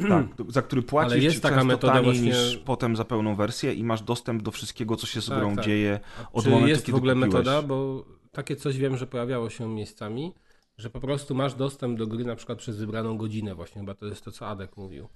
Tak, 0.10 0.26
za 0.50 0.62
który 0.62 0.82
płacisz 0.82 1.14
Ale 1.14 1.22
jest 1.22 1.42
taka 1.44 1.64
metoda 1.64 1.94
taniej 1.94 2.12
właśnie- 2.12 2.28
niż 2.32 2.58
potem 2.58 2.96
za 2.96 3.06
pełną 3.06 3.36
wersję 3.36 3.74
i 3.74 3.84
masz 3.84 4.02
dostęp 4.02 4.44
do 4.44 4.52
wszystkiego, 4.52 4.96
co 4.96 5.08
się 5.08 5.22
z 5.22 5.26
Tak, 5.26 5.40
grą 5.40 5.56
tak. 5.56 5.66
dzieje 5.66 6.00
od 6.34 6.44
Czy 6.44 6.50
momentu, 6.50 6.70
jest 6.70 6.82
w 6.82 6.86
kiedy 6.86 6.98
ogóle 6.98 7.14
kupiłeś. 7.14 7.34
metoda, 7.34 7.62
bo 7.62 8.06
takie 8.32 8.56
coś 8.56 8.78
wiem, 8.78 8.98
że 8.98 9.08
pojawiało 9.08 9.50
się 9.50 9.68
miejscami, 9.70 10.34
że 10.78 10.90
po 10.90 11.00
prostu 11.00 11.36
masz 11.36 11.54
dostęp 11.54 11.98
do 12.00 12.08
gry 12.08 12.26
na 12.26 12.36
przykład 12.36 12.58
przez 12.58 12.78
wybraną 12.78 13.18
godzinę 13.18 13.56
właśnie, 13.56 13.82
chyba 13.82 13.94
to 13.96 14.06
jest 14.06 14.26
to, 14.26 14.32
co 14.32 14.48
Adek 14.48 14.78
mówił. 14.78 15.08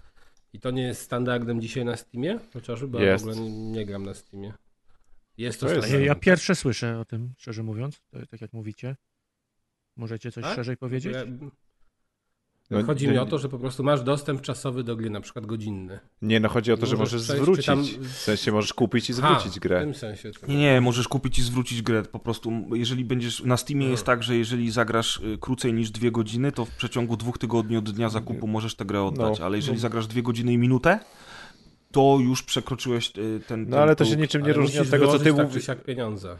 I 0.53 0.59
to 0.59 0.71
nie 0.71 0.81
jest 0.83 1.01
standardem 1.01 1.61
dzisiaj 1.61 1.85
na 1.85 1.97
Steamie? 1.97 2.39
Chociażby, 2.53 2.87
bo 2.87 2.99
Jest. 2.99 3.25
ja 3.25 3.31
w 3.31 3.35
ogóle 3.37 3.49
nie, 3.49 3.71
nie 3.71 3.85
gram 3.85 4.05
na 4.05 4.13
Steamie. 4.13 4.53
Jest 5.37 5.59
to, 5.59 5.65
To 5.65 5.71
jest- 5.71 5.75
Ja, 5.75 5.87
standardem. 5.87 6.07
ja 6.07 6.15
pierwsze 6.15 6.55
słyszę 6.55 6.99
o 6.99 7.05
tym, 7.05 7.33
szczerze 7.37 7.63
mówiąc, 7.63 8.01
to, 8.11 8.25
tak 8.25 8.41
jak 8.41 8.53
mówicie. 8.53 8.95
Możecie 9.95 10.31
coś 10.31 10.43
Tak? 10.43 10.55
szerzej 10.55 10.77
powiedzieć? 10.77 11.13
Ja, 11.13 11.23
No, 12.69 12.83
chodzi 12.83 13.05
nie- 13.07 13.11
mi 13.11 13.17
o 13.17 13.25
to, 13.25 13.37
że 13.37 13.49
po 13.49 13.59
prostu 13.59 13.83
masz 13.83 14.01
dostęp 14.03 14.41
czasowy 14.41 14.83
do 14.83 14.95
gry, 14.95 15.09
na 15.09 15.21
przykład 15.21 15.45
godzinny. 15.45 15.99
Nie, 16.21 16.39
no 16.39 16.49
chodzi 16.49 16.71
o 16.71 16.77
to, 16.77 16.85
że 16.85 16.95
Możesz 16.97 17.13
możesz 17.21 17.37
zwrócić. 17.41 17.65
tam- 17.65 17.83
W 18.03 18.07
sensie 18.11 18.51
możesz 18.51 18.73
kupić 18.73 19.09
i 19.09 19.13
zwrócić 19.13 19.55
W 19.55 19.59
grę. 19.59 19.81
tym 19.81 19.95
sensie. 19.95 20.31
Nie, 20.47 20.57
nie, 20.57 20.81
możesz 20.81 21.07
kupić 21.07 21.39
i 21.39 21.43
zwrócić 21.43 21.81
grę 21.81 22.03
po 22.03 22.19
prostu. 22.19 22.51
Jeżeli 22.73 23.05
będziesz. 23.05 23.43
Na 23.43 23.57
Steamie 23.57 23.85
No. 23.85 23.91
jest 23.91 24.05
tak, 24.05 24.23
że 24.23 24.35
jeżeli 24.37 24.71
zagrasz 24.71 25.17
y, 25.17 25.37
krócej 25.41 25.73
niż 25.73 25.91
dwie 25.91 26.11
godziny, 26.11 26.51
to 26.51 26.65
w 26.65 26.69
przeciągu 26.71 27.17
dwóch 27.17 27.37
tygodni 27.37 27.77
od 27.77 27.89
dnia 27.91 28.09
zakupu 28.09 28.47
możesz 28.47 28.75
tę 28.75 28.85
grę 28.85 29.03
oddać. 29.03 29.39
No. 29.39 29.45
ale 29.45 29.57
jeżeli 29.57 29.79
zagrasz 29.79 30.07
dwie 30.07 30.23
godziny 30.23 30.53
i 30.53 30.57
minutę, 30.57 30.99
to 31.91 32.17
już 32.21 32.43
przekroczyłeś 32.43 33.13
y, 33.17 33.41
ten. 33.47 33.63
No 33.63 33.69
ten 33.71 33.79
ale 33.79 33.95
to 33.95 34.05
się 34.05 34.11
próg. 34.11 34.21
niczym 34.21 34.41
nie 34.41 34.45
Ale 34.47 34.53
różni 34.53 34.79
od 34.79 34.89
tego, 34.89 35.07
co 35.07 35.19
ty 35.19 35.33
tak 35.33 35.43
mówisz. 35.47 35.65
siak 35.65 35.83
pieniądze. 35.83 36.37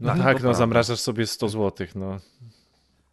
No 0.00 0.08
Tak, 0.08 0.18
tak, 0.18 0.34
no 0.34 0.40
prawda. 0.40 0.58
zamrażasz 0.58 1.00
sobie 1.00 1.26
100 1.26 1.48
zł, 1.48 1.86
no. 1.94 2.18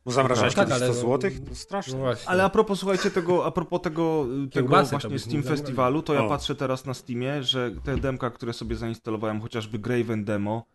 Bo 0.06 0.12
zamrażałeś 0.12 0.54
Tak, 0.56 0.68
kiedyś 0.68 0.82
ale 0.84 0.94
100 0.94 1.02
no- 1.02 1.08
złotych? 1.08 1.40
To 1.40 1.46
No 1.50 1.56
straszne. 1.56 1.98
właśnie. 1.98 2.30
Ale 2.30 2.44
a 2.44 2.50
propos, 2.50 2.80
słuchajcie, 2.80 3.12
tego, 3.12 3.46
a 3.46 3.52
propos 3.52 3.82
tego, 3.82 4.26
tego 4.26 4.50
Kiełbasy 4.50 4.92
właśnie 4.92 5.20
Steam. 5.20 5.44
Festiwalu, 5.44 6.02
to 6.02 6.14
ja 6.14 6.26
O. 6.26 6.30
patrzę 6.30 6.56
teraz 6.56 6.86
na 6.86 6.94
Steamie, 6.94 7.44
że 7.44 7.72
te 7.84 7.98
demka, 7.98 8.30
które 8.30 8.54
sobie 8.54 8.76
zainstalowałem, 8.76 9.42
chociażby 9.42 9.80
Graven 9.80 10.26
Demo, 10.26 10.66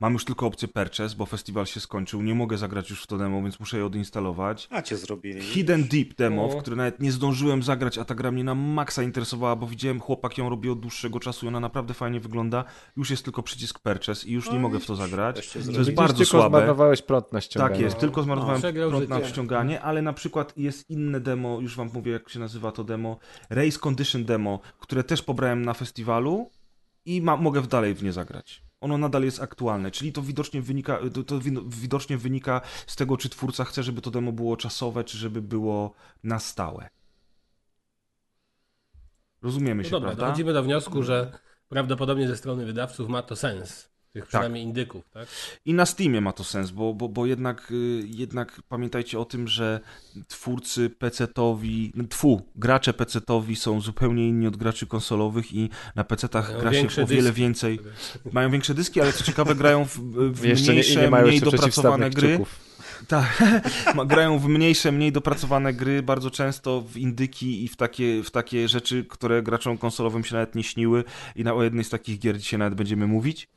mam 0.00 0.12
już 0.12 0.24
tylko 0.24 0.46
opcję 0.46 0.68
Purchase, 0.68 1.16
bo 1.16 1.26
festiwal 1.26 1.66
się 1.66 1.80
skończył, 1.80 2.22
nie 2.22 2.34
mogę 2.34 2.58
zagrać 2.58 2.90
już 2.90 3.02
w 3.02 3.06
to 3.06 3.18
demo, 3.18 3.42
więc 3.42 3.60
muszę 3.60 3.78
je 3.78 3.86
odinstalować. 3.86 4.68
A 4.70 4.82
cię 4.82 4.96
zrobili. 4.96 5.40
Hidden 5.42 5.84
Deep 5.84 6.14
demo, 6.14 6.48
w 6.48 6.54
No. 6.54 6.60
które 6.60 6.76
nawet 6.76 7.00
nie 7.00 7.12
zdążyłem 7.12 7.62
zagrać, 7.62 7.98
a 7.98 8.04
ta 8.04 8.14
gra 8.14 8.30
mnie 8.30 8.44
na 8.44 8.54
maksa 8.54 9.02
interesowała, 9.02 9.56
bo 9.56 9.66
widziałem 9.66 10.00
chłopak 10.00 10.38
ją 10.38 10.48
robi 10.48 10.70
od 10.70 10.80
dłuższego 10.80 11.20
czasu 11.20 11.46
i 11.46 11.48
ona 11.48 11.60
naprawdę 11.60 11.94
fajnie 11.94 12.20
wygląda. 12.20 12.64
Już 12.96 13.10
jest 13.10 13.24
tylko 13.24 13.42
przycisk 13.42 13.78
Purchase 13.78 14.26
i 14.28 14.32
już 14.32 14.46
nie 14.48 14.54
No 14.54 14.60
mogę 14.60 14.78
i 14.78 14.80
w 14.80 14.86
to 14.86 14.96
zagrać. 14.96 15.52
To 15.52 15.58
jest 15.58 15.72
zrobili. 15.72 15.96
bardzo 15.96 16.14
tylko 16.18 16.30
słabe. 16.30 16.58
zmarnowałeś 16.58 17.02
prąd 17.02 17.32
na 17.32 17.40
ściąganie. 17.40 17.74
Tak 17.74 17.80
jest, 17.80 17.98
tylko 17.98 18.22
zmarnowałem 18.22 18.58
przegrał 18.60 18.90
prąd 18.90 19.08
na 19.08 19.24
ściąganie, 19.28 19.80
ale 19.80 20.02
na 20.02 20.12
przykład 20.12 20.58
jest 20.58 20.90
inne 20.90 21.20
demo, 21.20 21.60
już 21.60 21.76
wam 21.76 21.90
mówię 21.94 22.12
jak 22.12 22.28
się 22.28 22.38
nazywa 22.40 22.72
to 22.72 22.84
demo, 22.84 23.18
Race 23.50 23.78
Condition 23.78 24.24
demo, 24.24 24.60
które 24.78 25.04
też 25.04 25.22
pobrałem 25.22 25.64
na 25.64 25.74
festiwalu 25.74 26.50
i 27.04 27.22
ma, 27.22 27.36
mogę 27.36 27.60
w 27.60 27.66
dalej 27.66 27.94
w 27.94 28.02
nie 28.02 28.12
zagrać. 28.12 28.62
Ono 28.80 28.98
nadal 28.98 29.22
jest 29.24 29.40
aktualne, 29.42 29.90
czyli 29.90 30.12
to 30.12 30.22
widocznie 30.22 30.62
wynika, 30.62 30.98
to, 31.14 31.22
to 31.24 31.38
wi- 31.40 31.60
widocznie 31.68 32.18
wynika 32.18 32.60
z 32.86 32.96
tego, 32.96 33.16
czy 33.16 33.28
twórca 33.28 33.64
chce, 33.64 33.82
żeby 33.82 34.00
to 34.00 34.10
demo 34.10 34.32
było 34.32 34.56
czasowe, 34.56 35.04
czy 35.04 35.18
żeby 35.18 35.42
było 35.42 35.94
na 36.24 36.38
stałe. 36.38 36.90
Rozumiemy 39.42 39.82
No 39.82 39.88
się, 39.88 39.90
dobra, 39.90 40.08
prawda? 40.08 40.26
dochodzimy 40.26 40.52
do 40.52 40.62
wniosku, 40.62 41.02
że 41.02 41.38
prawdopodobnie 41.68 42.28
ze 42.28 42.36
strony 42.36 42.66
wydawców 42.66 43.08
ma 43.08 43.22
to 43.22 43.36
sens. 43.36 43.89
Tych 44.12 44.26
przynajmniej 44.26 44.64
indyków, 44.64 45.10
tak? 45.10 45.28
I 45.64 45.74
na 45.74 45.86
Steamie 45.86 46.20
ma 46.20 46.32
to 46.32 46.44
sens, 46.44 46.70
bo, 46.70 46.94
bo, 46.94 47.08
bo 47.08 47.26
jednak, 47.26 47.70
y, 47.70 48.02
jednak 48.06 48.60
pamiętajcie 48.68 49.18
o 49.20 49.24
tym, 49.24 49.48
że 49.48 49.80
twórcy 50.28 50.90
PC-towi, 50.90 51.92
tfu, 52.08 52.42
gracze 52.56 52.92
PC-towi 52.92 53.56
są 53.56 53.80
zupełnie 53.80 54.28
inni 54.28 54.46
od 54.46 54.56
graczy 54.56 54.86
konsolowych 54.86 55.52
i 55.52 55.70
na 55.94 56.04
PC-tach 56.04 56.48
Mają 56.48 56.60
gra 56.60 56.72
się 56.72 57.02
o 57.02 57.06
wiele 57.06 57.22
dyski. 57.22 57.40
więcej. 57.40 57.78
Mają 58.32 58.50
większe 58.50 58.74
dyski, 58.74 59.00
ale 59.00 59.12
co 59.12 59.24
ciekawe 59.24 59.54
grają 59.54 59.84
w, 59.84 59.98
w 60.32 60.44
nie, 60.44 60.54
mniejsze, 60.72 61.00
nie 61.00 61.10
mają 61.10 61.26
mniej 61.26 61.40
dopracowane 61.40 62.10
gry. 62.10 62.28
kciuków. 62.28 62.58
Tak, 63.08 63.42
grają 64.06 64.38
w 64.38 64.48
mniejsze, 64.48 64.92
mniej 64.92 65.12
dopracowane 65.12 65.72
gry, 65.72 66.02
bardzo 66.02 66.30
często 66.30 66.80
w 66.80 66.96
indyki 66.96 67.64
i 67.64 67.68
w 67.68 67.76
takie, 67.76 68.22
w 68.22 68.30
takie 68.30 68.68
rzeczy, 68.68 69.04
które 69.04 69.42
graczom 69.42 69.78
konsolowym 69.78 70.24
się 70.24 70.34
nawet 70.34 70.54
nie 70.54 70.62
śniły 70.62 71.04
i 71.36 71.44
na 71.44 71.54
o 71.54 71.62
jednej 71.62 71.84
z 71.84 71.90
takich 71.90 72.18
gier 72.18 72.38
dzisiaj 72.38 72.58
nawet 72.58 72.74
będziemy 72.74 73.06
mówić. 73.06 73.48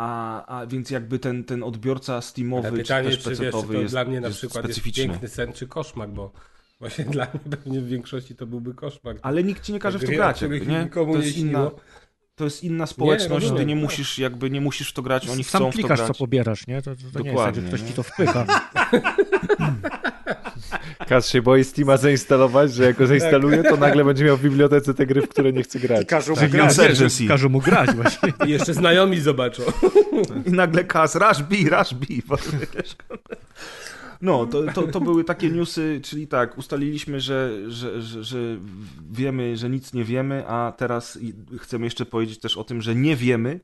A, 0.00 0.46
a 0.60 0.66
więc 0.66 0.90
jakby 0.90 1.18
ten, 1.18 1.44
ten 1.44 1.62
odbiorca 1.62 2.20
Steamowy 2.20 2.68
Ale 2.68 2.76
czy 2.76 2.82
pytanie, 2.82 3.08
też 3.10 3.18
czy, 3.18 3.30
wiesz, 3.30 3.38
czy 3.38 3.44
PC-towy 3.44 3.72
to 3.74 3.80
jest, 3.80 3.94
dla 3.94 4.04
mnie 4.04 4.20
na 4.20 4.26
jest 4.26 4.38
przykład 4.38 4.64
jest 4.64 4.74
specyficzny. 4.78 5.04
piękny 5.08 5.28
sen 5.28 5.52
czy 5.52 5.66
koszmar, 5.66 6.08
bo 6.08 6.32
właśnie 6.80 7.04
dla 7.14 7.24
mnie 7.26 7.56
pewnie 7.56 7.80
w 7.80 7.88
większości 7.88 8.36
to 8.36 8.46
byłby 8.46 8.74
koszmar. 8.74 9.16
Ale 9.22 9.44
nikt 9.44 9.62
ci 9.64 9.72
nie 9.72 9.78
każe 9.78 9.98
w 9.98 10.04
to 10.04 10.12
grać, 10.12 10.42
jakby, 10.42 10.60
nie? 10.66 10.84
nikomu 10.84 11.12
To 11.12 11.18
nie 11.18 11.26
jest, 11.26 11.38
inna, 11.38 11.70
to 12.36 12.44
jest 12.44 12.64
inna 12.64 12.86
społeczność, 12.86 13.46
ty 13.46 13.50
rozumiem. 13.50 13.68
nie 13.68 13.76
musisz 13.76 14.18
jakby 14.18 14.50
nie 14.50 14.60
musisz 14.60 14.90
w 14.90 14.92
to 14.92 15.02
grać, 15.02 15.28
oni 15.28 15.44
Sam 15.44 15.60
chcą 15.62 15.70
w 15.70 15.72
to 15.72 15.78
klikasz, 15.78 15.98
grać. 15.98 16.08
co 16.08 16.14
pobierasz, 16.14 16.66
nie? 16.66 16.82
To, 16.82 16.90
to, 16.96 17.02
to 17.12 17.20
nie 17.20 17.30
jest 17.30 17.44
tak, 17.44 17.54
że 17.54 17.60
Dokładnie, 17.62 17.62
ktoś 17.68 17.82
nie? 17.82 17.88
ci 17.88 17.94
to 17.94 18.02
wpycha. 18.02 18.46
Kaz 21.08 21.28
się 21.28 21.42
boi 21.42 21.64
Steama 21.64 21.96
zainstalować, 21.96 22.74
że 22.74 22.84
jak 22.84 22.96
go 22.96 23.06
zainstaluje, 23.06 23.62
to 23.62 23.76
nagle 23.76 24.04
będzie 24.04 24.24
miał 24.24 24.36
w 24.36 24.42
bibliotece 24.42 24.94
te 24.94 25.06
gry, 25.06 25.22
w 25.22 25.28
które 25.28 25.52
nie 25.52 25.62
chce 25.62 25.78
I 25.78 25.82
grać. 25.82 26.06
każą 26.06 26.34
Tak, 26.34 26.50
grać. 26.50 26.76
Każą 27.28 27.48
mu 27.48 27.60
grać 27.60 27.90
właśnie. 27.90 28.32
I 28.46 28.50
jeszcze 28.50 28.74
znajomi 28.74 29.20
zobaczą. 29.20 29.62
I 30.46 30.50
nagle 30.50 30.84
kas, 30.84 31.14
rush 31.14 31.42
B, 31.42 31.56
rush 31.70 31.94
B. 31.94 32.06
No, 34.20 34.46
to, 34.46 34.62
to, 34.72 34.82
to 34.82 35.00
były 35.00 35.24
takie 35.24 35.50
newsy, 35.50 36.00
czyli 36.04 36.26
tak, 36.26 36.58
ustaliliśmy, 36.58 37.20
że, 37.20 37.52
że, 37.68 38.02
że, 38.02 38.24
że 38.24 38.38
wiemy, 39.10 39.56
że 39.56 39.70
nic 39.70 39.92
nie 39.92 40.04
wiemy, 40.04 40.44
a 40.48 40.72
teraz 40.76 41.18
chcemy 41.58 41.86
jeszcze 41.86 42.06
powiedzieć 42.06 42.38
też 42.38 42.56
o 42.56 42.64
tym, 42.64 42.82
że 42.82 42.94
nie 42.94 43.16
wiemy, 43.16 43.60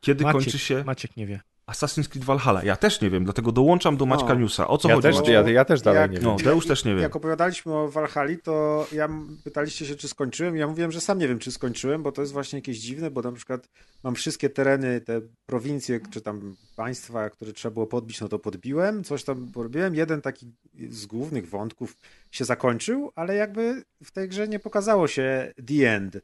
kiedy 0.00 0.24
Maciek, 0.24 0.42
kończy 0.42 0.58
się 0.58 0.84
Maciek 0.86 1.16
nie 1.16 1.26
wie. 1.26 1.40
Assassin's 1.66 2.08
Creed 2.08 2.24
Valhalla. 2.24 2.64
Ja 2.64 2.76
też 2.76 3.00
nie 3.00 3.10
wiem, 3.10 3.24
dlatego 3.24 3.52
dołączam 3.52 3.96
do 3.96 4.06
Maćka 4.06 4.32
O. 4.32 4.34
Newsa. 4.34 4.68
O 4.68 4.78
co 4.78 4.88
Ja 4.88 4.94
chodzi? 4.94 5.08
też, 5.18 5.28
ja, 5.28 5.50
ja 5.50 5.64
też 5.64 5.82
dalej 5.82 6.00
Jak- 6.00 6.10
nie 6.10 6.16
wiem. 6.18 6.24
No, 6.26 6.36
Deusz 6.44 6.66
też 6.66 6.84
nie 6.84 6.94
wie. 6.94 7.02
Jak 7.02 7.16
opowiadaliśmy 7.16 7.74
o 7.74 7.88
Valhalla, 7.88 8.36
to 8.42 8.86
ja 8.92 9.08
pytaliście 9.44 9.86
się, 9.86 9.94
czy 9.96 10.08
skończyłem. 10.08 10.56
Ja 10.56 10.66
mówiłem, 10.66 10.92
że 10.92 11.00
sam 11.00 11.18
nie 11.18 11.28
wiem, 11.28 11.38
czy 11.38 11.52
skończyłem, 11.52 12.02
bo 12.02 12.12
to 12.12 12.20
jest 12.22 12.32
właśnie 12.32 12.56
jakieś 12.58 12.78
dziwne, 12.78 13.10
bo 13.10 13.22
na 13.22 13.32
przykład 13.32 13.68
mam 14.02 14.14
wszystkie 14.14 14.50
tereny, 14.50 15.00
te 15.00 15.20
prowincje, 15.46 16.00
czy 16.10 16.20
tam 16.20 16.56
państwa, 16.76 17.30
które 17.30 17.52
trzeba 17.52 17.74
było 17.74 17.86
podbić, 17.86 18.20
no 18.20 18.28
to 18.28 18.38
podbiłem, 18.38 19.04
coś 19.04 19.24
tam 19.24 19.48
porobiłem. 19.52 19.94
Jeden 19.94 20.22
taki 20.22 20.52
z 20.90 21.06
głównych 21.06 21.48
wątków 21.48 21.96
się 22.30 22.44
zakończył, 22.44 23.12
ale 23.14 23.34
jakby 23.34 23.82
w 24.04 24.10
tej 24.10 24.28
grze 24.28 24.48
nie 24.48 24.58
pokazało 24.58 25.08
się 25.08 25.52
the 25.68 25.94
end. 25.96 26.18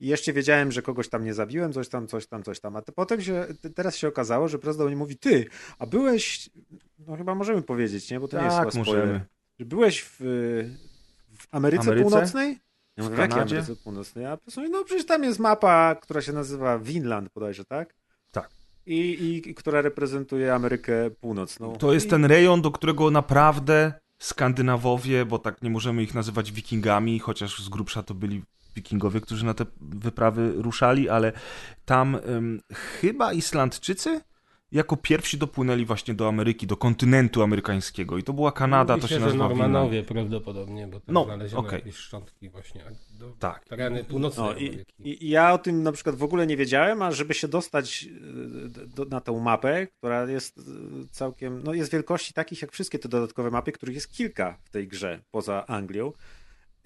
I 0.00 0.06
jeszcze 0.06 0.32
wiedziałem, 0.32 0.72
że 0.72 0.82
kogoś 0.82 1.08
tam 1.08 1.24
nie 1.24 1.34
zabiłem, 1.34 1.72
coś 1.72 1.88
tam, 1.88 2.06
coś 2.06 2.26
tam, 2.26 2.42
coś 2.42 2.60
tam. 2.60 2.76
A 2.76 2.82
te, 2.82 2.92
potem 2.92 3.20
się, 3.22 3.46
te- 3.60 3.70
teraz 3.70 3.96
się 3.96 4.08
okazało, 4.08 4.48
że 4.48 4.58
prezydent 4.58 4.90
mi 4.90 4.96
mówi, 4.96 5.16
ty, 5.16 5.46
a 5.78 5.86
byłeś, 5.86 6.50
no 6.98 7.16
chyba 7.16 7.34
możemy 7.34 7.62
powiedzieć, 7.62 8.10
nie? 8.10 8.20
Bo 8.20 8.28
to 8.28 8.38
nie 8.38 8.44
jest 8.44 8.56
Tak, 8.56 8.72
chyba 8.72 8.84
możemy. 8.84 9.20
Że 9.58 9.66
byłeś 9.66 10.02
w, 10.02 10.16
w 11.38 11.46
Ameryce, 11.50 11.82
Ameryce? 11.82 12.10
Północnej? 12.10 12.58
Ja 12.96 13.04
mówię, 13.04 13.16
w 13.16 13.18
jakiej? 13.18 13.40
Ameryce 13.40 13.76
Północnej? 13.76 14.26
A 14.26 14.36
po 14.36 14.62
no 14.70 14.84
przecież 14.84 15.06
tam 15.06 15.24
jest 15.24 15.38
mapa, 15.38 15.94
która 15.94 16.22
się 16.22 16.32
nazywa 16.32 16.78
Winland 16.78 17.28
bodajże, 17.34 17.64
tak? 17.64 17.94
Tak. 18.30 18.50
I, 18.86 18.98
i, 18.98 19.50
i 19.50 19.54
która 19.54 19.82
reprezentuje 19.82 20.54
Amerykę 20.54 21.10
Północną. 21.10 21.76
To 21.76 21.92
jest 21.92 22.06
I, 22.06 22.10
ten 22.10 22.24
rejon, 22.24 22.62
do 22.62 22.70
którego 22.70 23.10
naprawdę 23.10 23.92
Skandynawowie, 24.18 25.24
bo 25.24 25.38
tak 25.38 25.62
nie 25.62 25.70
możemy 25.70 26.02
ich 26.02 26.14
nazywać 26.14 26.52
wikingami, 26.52 27.18
chociaż 27.18 27.62
z 27.62 27.68
grubsza 27.68 28.02
to 28.02 28.14
byli 28.14 28.42
wikingowie, 28.74 29.20
którzy 29.20 29.44
na 29.44 29.54
te 29.54 29.66
wyprawy 29.80 30.52
ruszali, 30.56 31.08
ale 31.08 31.32
tam 31.84 32.14
ym, 32.28 32.60
chyba 32.72 33.32
Islandczycy 33.32 34.20
jako 34.72 34.96
pierwsi 34.96 35.38
dopłynęli 35.38 35.84
właśnie 35.84 36.14
do 36.14 36.28
Ameryki, 36.28 36.66
do 36.66 36.76
kontynentu 36.76 37.42
amerykańskiego 37.42 38.18
i 38.18 38.22
to 38.22 38.32
była 38.32 38.52
Kanada, 38.52 38.96
Mówi 38.96 39.08
to 39.08 39.14
się, 39.14 39.20
nazywa 39.20 39.48
Normanowie 39.48 40.02
prawdopodobnie, 40.02 40.86
bo 40.86 41.00
tam 41.00 41.14
No, 41.14 41.24
znaleziono 41.24 41.68
okej. 41.68 41.78
jakieś 41.78 41.96
szczątki 41.96 42.48
właśnie 42.48 42.84
do 43.18 43.30
Tak. 43.38 43.64
tereny 43.64 44.04
północnej 44.04 44.46
No, 44.46 44.54
i, 44.54 44.68
Ameryki. 44.68 45.24
i, 45.24 45.28
ja 45.28 45.52
o 45.52 45.58
tym 45.58 45.82
na 45.82 45.92
przykład 45.92 46.16
w 46.16 46.22
ogóle 46.22 46.46
nie 46.46 46.56
wiedziałem, 46.56 47.02
a 47.02 47.12
żeby 47.12 47.34
się 47.34 47.48
dostać 47.48 48.08
y, 48.84 48.86
do, 48.86 49.04
na 49.04 49.20
tą 49.20 49.40
mapę, 49.40 49.86
która 49.86 50.30
jest 50.30 50.58
y, 50.58 50.62
całkiem, 51.10 51.62
no 51.64 51.74
jest 51.74 51.92
wielkości 51.92 52.32
takich 52.32 52.62
jak 52.62 52.72
wszystkie 52.72 52.98
te 52.98 53.08
dodatkowe 53.08 53.50
mapy, 53.50 53.72
których 53.72 53.94
jest 53.94 54.12
kilka 54.12 54.58
w 54.64 54.70
tej 54.70 54.88
grze 54.88 55.20
poza 55.30 55.66
Anglią. 55.66 56.12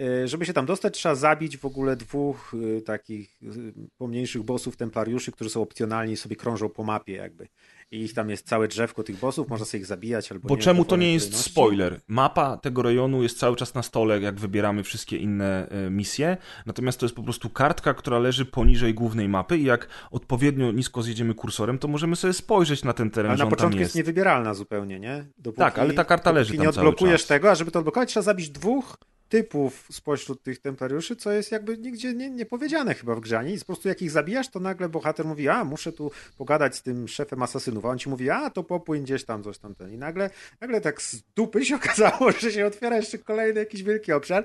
Y, 0.00 0.28
Żeby 0.28 0.46
się 0.46 0.52
tam 0.52 0.66
dostać, 0.66 0.94
trzeba 0.94 1.14
zabić 1.14 1.56
w 1.58 1.64
ogóle 1.64 1.96
dwóch 1.96 2.54
y, 2.78 2.82
takich 2.82 3.42
y, 3.42 3.72
pomniejszych 3.98 4.42
bossów 4.42 4.76
templariuszy, 4.76 5.32
którzy 5.32 5.50
są 5.50 5.62
opcjonalni 5.62 6.12
i 6.12 6.16
sobie 6.16 6.36
krążą 6.36 6.68
po 6.68 6.84
mapie 6.84 7.12
jakby. 7.12 7.48
I 7.90 8.00
ich 8.02 8.14
tam 8.14 8.30
jest 8.30 8.46
całe 8.48 8.68
drzewko 8.68 9.02
tych 9.02 9.18
bossów, 9.18 9.48
można 9.48 9.66
sobie 9.66 9.80
ich 9.80 9.86
zabijać 9.86 10.32
albo 10.32 10.48
Bo 10.48 10.56
nie. 10.56 10.62
czemu 10.62 10.84
to 10.84 10.96
nie 10.96 11.12
jest 11.12 11.26
kolejności. 11.26 11.50
spoiler? 11.50 12.00
Mapa 12.08 12.56
tego 12.56 12.82
rejonu 12.82 13.22
jest 13.22 13.38
cały 13.38 13.56
czas 13.56 13.74
na 13.74 13.82
stole, 13.82 14.20
jak 14.20 14.40
wybieramy 14.40 14.82
wszystkie 14.82 15.16
inne 15.16 15.68
e, 15.68 15.90
misje, 15.90 16.36
natomiast 16.66 17.00
to 17.00 17.06
jest 17.06 17.16
po 17.16 17.22
prostu 17.22 17.50
kartka, 17.50 17.94
która 17.94 18.18
leży 18.18 18.44
poniżej 18.44 18.94
głównej 18.94 19.28
mapy 19.28 19.58
i 19.58 19.64
jak 19.64 19.88
odpowiednio 20.10 20.72
nisko 20.72 21.02
zjedziemy 21.02 21.34
kursorem, 21.34 21.78
to 21.78 21.88
możemy 21.88 22.16
sobie 22.16 22.32
spojrzeć 22.32 22.84
na 22.84 22.92
ten 22.92 23.10
teren, 23.10 23.30
Ale 23.30 23.44
na 23.44 23.50
początku 23.50 23.78
jest 23.78 23.88
jest. 23.88 23.96
niewybieralna 23.96 24.54
zupełnie, 24.54 25.00
nie? 25.00 25.26
Dopóki, 25.38 25.58
Tak, 25.58 25.78
ale 25.78 25.94
ta 25.94 26.04
karta 26.04 26.32
leży 26.32 26.52
tam 26.54 26.62
nie 26.62 26.68
odblokujesz 26.68 27.24
tego, 27.24 27.50
a 27.50 27.54
żeby 27.54 27.70
to 27.70 27.78
odblokować, 27.78 28.08
trzeba 28.08 28.24
zabić 28.24 28.50
dwóch 28.50 28.96
typów 29.28 29.86
spośród 29.90 30.42
tych 30.42 30.58
templariuszy, 30.58 31.16
co 31.16 31.32
jest 31.32 31.52
jakby 31.52 31.78
nigdzie 31.78 32.14
nie, 32.14 32.30
nie 32.30 32.46
powiedziane 32.46 32.94
chyba 32.94 33.14
w 33.14 33.20
grze. 33.20 33.38
ani. 33.38 33.58
Po 33.58 33.64
prostu 33.64 33.88
jak 33.88 34.02
ich 34.02 34.10
zabijasz, 34.10 34.48
to 34.48 34.60
nagle 34.60 34.88
bohater 34.88 35.26
mówi, 35.26 35.48
a 35.48 35.64
muszę 35.64 35.92
tu 35.92 36.10
pogadać 36.36 36.76
z 36.76 36.82
tym 36.82 37.08
szefem 37.08 37.42
asasynów, 37.42 37.84
a 37.84 37.88
on 37.88 37.98
ci 37.98 38.08
mówi, 38.08 38.30
a 38.30 38.50
to 38.50 38.62
popłyń 38.62 39.02
gdzieś 39.02 39.24
tam, 39.24 39.42
coś 39.42 39.58
tam. 39.58 39.74
I 39.92 39.98
nagle, 39.98 40.30
nagle 40.60 40.80
tak 40.80 41.02
z 41.02 41.22
dupy 41.36 41.64
się 41.64 41.76
okazało, 41.82 42.32
że 42.32 42.52
się 42.52 42.66
otwiera 42.66 42.96
jeszcze 42.96 43.18
kolejny 43.18 43.60
jakiś 43.60 43.82
wielki 43.82 44.12
obszar. 44.12 44.44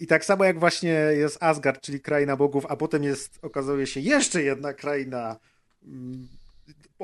I 0.00 0.06
tak 0.06 0.24
samo 0.24 0.44
jak 0.44 0.58
właśnie 0.58 0.90
jest 0.92 1.42
Asgard, 1.42 1.80
czyli 1.80 2.00
kraina 2.00 2.36
bogów, 2.36 2.66
a 2.68 2.76
potem 2.76 3.02
jest, 3.02 3.38
okazuje 3.42 3.86
się, 3.86 4.00
jeszcze 4.00 4.42
jedna 4.42 4.72
kraina 4.72 5.36
mm, 5.86 6.28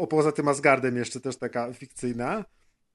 poza 0.08 0.32
tym 0.32 0.48
Asgardem 0.48 0.96
jeszcze 0.96 1.20
też 1.20 1.36
taka 1.36 1.72
fikcyjna, 1.72 2.44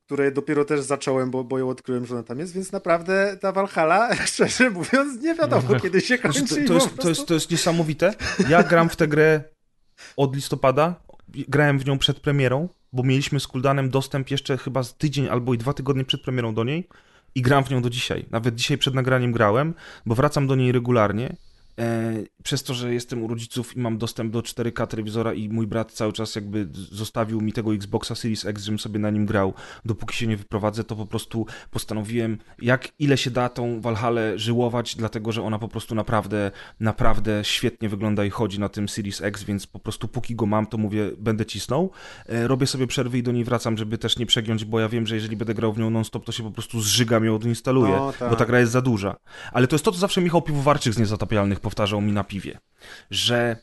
które 0.05 0.31
dopiero 0.31 0.65
też 0.65 0.81
zacząłem, 0.81 1.31
bo, 1.31 1.43
bo 1.43 1.59
ją 1.59 1.69
odkryłem, 1.69 2.05
że 2.05 2.13
ona 2.13 2.23
tam 2.23 2.39
jest, 2.39 2.53
więc 2.53 2.71
naprawdę 2.71 3.37
ta 3.41 3.51
Valhalla, 3.51 4.15
szczerze 4.25 4.69
mówiąc, 4.69 5.21
nie 5.21 5.35
wiadomo 5.35 5.79
kiedy 5.79 6.01
się 6.01 6.17
kończy. 6.17 6.39
Znaczy, 6.39 6.63
i 6.63 6.67
to, 6.67 6.67
to, 6.67 6.73
jest, 6.73 6.89
to, 6.89 6.95
prostu- 6.95 7.09
jest, 7.09 7.25
to 7.25 7.33
jest 7.33 7.51
niesamowite. 7.51 8.13
Ja 8.49 8.63
gram 8.63 8.89
w 8.89 8.95
tę 8.95 9.07
grę 9.07 9.43
od 10.17 10.35
listopada, 10.35 10.95
grałem 11.47 11.79
w 11.79 11.85
nią 11.85 11.97
przed 11.97 12.19
premierą, 12.19 12.69
bo 12.93 13.03
mieliśmy 13.03 13.39
z 13.39 13.47
Kuldanem 13.47 13.89
dostęp 13.89 14.31
jeszcze 14.31 14.57
chyba 14.57 14.83
z 14.83 14.97
tydzień 14.97 15.27
albo 15.27 15.53
i 15.53 15.57
dwa 15.57 15.73
tygodnie 15.73 16.05
przed 16.05 16.21
premierą 16.21 16.53
do 16.53 16.63
niej 16.63 16.87
i 17.35 17.41
gram 17.41 17.63
w 17.63 17.69
nią 17.69 17.81
do 17.81 17.89
dzisiaj. 17.89 18.25
Nawet 18.31 18.55
dzisiaj 18.55 18.77
przed 18.77 18.93
nagraniem 18.93 19.31
grałem, 19.31 19.73
bo 20.05 20.15
wracam 20.15 20.47
do 20.47 20.55
niej 20.55 20.71
regularnie. 20.71 21.35
E, 21.79 22.13
przez 22.43 22.63
to, 22.63 22.73
że 22.73 22.93
jestem 22.93 23.23
u 23.23 23.27
rodziców 23.27 23.77
i 23.77 23.79
mam 23.79 23.97
dostęp 23.97 24.33
do 24.33 24.39
4K 24.41 24.87
telewizora 24.87 25.33
i 25.33 25.49
mój 25.49 25.67
brat 25.67 25.91
cały 25.91 26.13
czas 26.13 26.35
jakby 26.35 26.67
zostawił 26.71 27.41
mi 27.41 27.53
tego 27.53 27.73
Xboxa 27.73 28.15
Series 28.15 28.45
X, 28.45 28.63
żebym 28.63 28.79
sobie 28.79 28.99
na 28.99 29.09
nim 29.09 29.25
grał, 29.25 29.53
dopóki 29.85 30.17
się 30.17 30.27
nie 30.27 30.37
wyprowadzę, 30.37 30.83
to 30.83 30.95
po 30.95 31.05
prostu 31.05 31.45
postanowiłem, 31.71 32.37
jak 32.61 32.87
ile 32.99 33.17
się 33.17 33.31
da 33.31 33.49
tą 33.49 33.81
Valhalla 33.81 34.21
żyłować, 34.35 34.95
dlatego, 34.95 35.31
że 35.31 35.43
ona 35.43 35.59
po 35.59 35.67
prostu 35.67 35.95
naprawdę, 35.95 36.51
naprawdę 36.79 37.39
świetnie 37.43 37.89
wygląda 37.89 38.25
i 38.25 38.29
chodzi 38.29 38.59
na 38.59 38.69
tym 38.69 38.89
Series 38.89 39.21
X, 39.21 39.43
więc 39.43 39.67
po 39.67 39.79
prostu 39.79 40.07
póki 40.07 40.35
go 40.35 40.45
mam, 40.45 40.65
to 40.67 40.77
mówię, 40.77 41.11
będę 41.17 41.45
cisnął. 41.45 41.91
E, 42.25 42.47
robię 42.47 42.67
sobie 42.67 42.87
przerwy 42.87 43.17
i 43.17 43.23
do 43.23 43.31
niej 43.31 43.43
wracam, 43.43 43.77
żeby 43.77 43.97
też 43.97 44.17
nie 44.17 44.25
przegiąć, 44.25 44.65
bo 44.65 44.79
ja 44.79 44.89
wiem, 44.89 45.07
że 45.07 45.15
jeżeli 45.15 45.37
będę 45.37 45.53
grał 45.53 45.73
w 45.73 45.77
nią 45.79 45.89
non-stop, 45.89 46.25
to 46.25 46.31
się 46.31 46.43
po 46.43 46.51
prostu 46.51 46.81
zżygam 46.81 47.25
i 47.25 47.29
odinstaluję, 47.29 47.95
No, 47.95 48.13
tak. 48.19 48.29
bo 48.29 48.35
ta 48.35 48.45
gra 48.45 48.59
jest 48.59 48.71
za 48.71 48.81
duża. 48.81 49.15
Ale 49.51 49.67
to 49.67 49.75
jest 49.75 49.85
to, 49.85 49.91
co 49.91 49.97
zawsze 49.97 50.21
Michał 50.21 50.41
Piwowarczyk 50.41 50.93
z 50.93 50.97
Niezatapialnych 50.97 51.59
powtarzał 51.65 52.01
mi 52.01 52.11
na 52.11 52.23
piwie, 52.23 52.59
że 53.11 53.57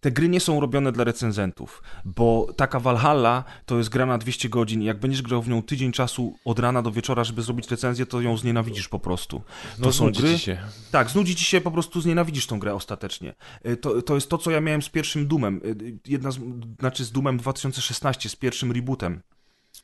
te 0.00 0.10
gry 0.10 0.28
nie 0.28 0.40
są 0.40 0.60
robione 0.60 0.92
dla 0.92 1.04
recenzentów, 1.04 1.82
bo 2.04 2.52
taka 2.56 2.80
Valhalla 2.80 3.44
to 3.66 3.78
jest 3.78 3.90
gra 3.90 4.06
na 4.06 4.18
200 4.18 4.48
godzin 4.48 4.82
i 4.82 4.84
jak 4.84 5.00
będziesz 5.00 5.22
grał 5.22 5.42
w 5.42 5.48
nią 5.48 5.62
tydzień 5.62 5.92
czasu 5.92 6.38
od 6.44 6.58
rana 6.58 6.82
do 6.82 6.90
wieczora, 6.92 7.24
żeby 7.24 7.42
zrobić 7.42 7.70
recenzję, 7.70 8.06
to 8.06 8.20
ją 8.20 8.36
znienawidzisz 8.36 8.88
po 8.88 8.98
prostu. 8.98 9.38
To 9.38 9.44
No 9.78 9.92
są 9.92 10.04
znudzi 10.04 10.22
gry... 10.22 10.38
się. 10.38 10.58
Tak, 10.90 11.10
znudzi 11.10 11.36
ci 11.36 11.44
się, 11.44 11.60
po 11.60 11.70
prostu 11.70 12.00
znienawidzisz 12.00 12.46
tą 12.46 12.58
grę 12.58 12.74
ostatecznie. 12.74 13.34
Y, 13.66 13.76
To, 13.76 14.02
to 14.02 14.14
jest 14.14 14.28
to, 14.30 14.38
co 14.38 14.50
ja 14.50 14.60
miałem 14.60 14.82
z 14.82 14.88
pierwszym 14.88 15.28
Doomem. 15.28 15.60
Y, 15.64 15.98
Jedna 16.06 16.30
z, 16.30 16.38
znaczy 16.80 17.04
z 17.04 17.12
Doomem 17.12 17.36
2016, 17.38 18.28
z 18.28 18.36
pierwszym 18.36 18.72
rebootem. 18.72 19.22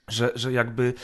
Że, 0.08 0.32
że 0.34 0.52
jakby 0.52 0.94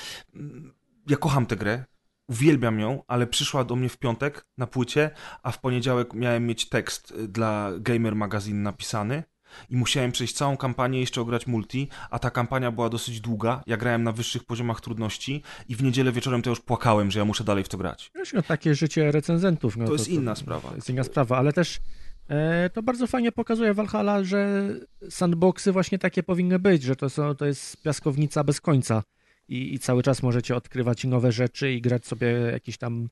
ja 1.08 1.16
kocham 1.16 1.46
tę 1.46 1.56
grę, 1.56 1.84
uwielbiam 2.28 2.80
ją, 2.80 3.02
ale 3.06 3.26
przyszła 3.26 3.64
do 3.64 3.76
mnie 3.76 3.88
w 3.88 3.98
piątek 3.98 4.46
na 4.58 4.66
płycie, 4.66 5.10
a 5.42 5.52
w 5.52 5.60
poniedziałek 5.60 6.14
miałem 6.14 6.46
mieć 6.46 6.68
tekst 6.68 7.10
y, 7.10 7.28
dla 7.28 7.70
Gamer 7.80 8.16
Magazine 8.16 8.62
napisany. 8.62 9.22
I 9.70 9.76
musiałem 9.76 10.12
przejść 10.12 10.34
całą 10.34 10.56
kampanię, 10.56 11.00
jeszcze 11.00 11.20
ograć 11.20 11.46
multi, 11.46 11.88
a 12.10 12.18
ta 12.18 12.30
kampania 12.30 12.70
była 12.70 12.88
dosyć 12.88 13.20
długa. 13.20 13.62
Ja 13.66 13.76
grałem 13.76 14.02
na 14.02 14.12
wyższych 14.12 14.44
poziomach 14.44 14.80
trudności 14.80 15.42
i 15.68 15.76
w 15.76 15.82
niedzielę 15.82 16.12
wieczorem 16.12 16.42
to 16.42 16.50
już 16.50 16.60
płakałem, 16.60 17.10
że 17.10 17.18
ja 17.18 17.24
muszę 17.24 17.44
dalej 17.44 17.64
w 17.64 17.68
to 17.68 17.78
grać. 17.78 18.10
Wiesz, 18.14 18.32
no, 18.32 18.42
takie 18.42 18.74
życie 18.74 19.12
recenzentów. 19.12 19.76
No, 19.76 19.86
To 19.86 19.92
jest 19.92 20.08
inna 20.08 20.34
sprawa. 20.34 20.68
To 20.68 20.74
jest 20.74 20.90
inna 20.90 21.04
sprawa, 21.04 21.38
ale 21.38 21.52
też 21.52 21.80
e, 22.28 22.70
to 22.70 22.82
bardzo 22.82 23.06
fajnie 23.06 23.32
pokazuje 23.32 23.74
Valhalla, 23.74 24.24
że 24.24 24.68
sandboxy 25.10 25.72
właśnie 25.72 25.98
takie 25.98 26.22
powinny 26.22 26.58
być, 26.58 26.82
że 26.82 26.96
to, 26.96 27.10
są, 27.10 27.34
to 27.34 27.46
jest 27.46 27.82
piaskownica 27.82 28.44
bez 28.44 28.60
końca 28.60 29.02
i, 29.48 29.74
i 29.74 29.78
cały 29.78 30.02
czas 30.02 30.22
możecie 30.22 30.56
odkrywać 30.56 31.04
nowe 31.04 31.32
rzeczy 31.32 31.72
i 31.72 31.80
grać 31.80 32.06
sobie 32.06 32.26
jakieś 32.52 32.78
tam 32.78 33.08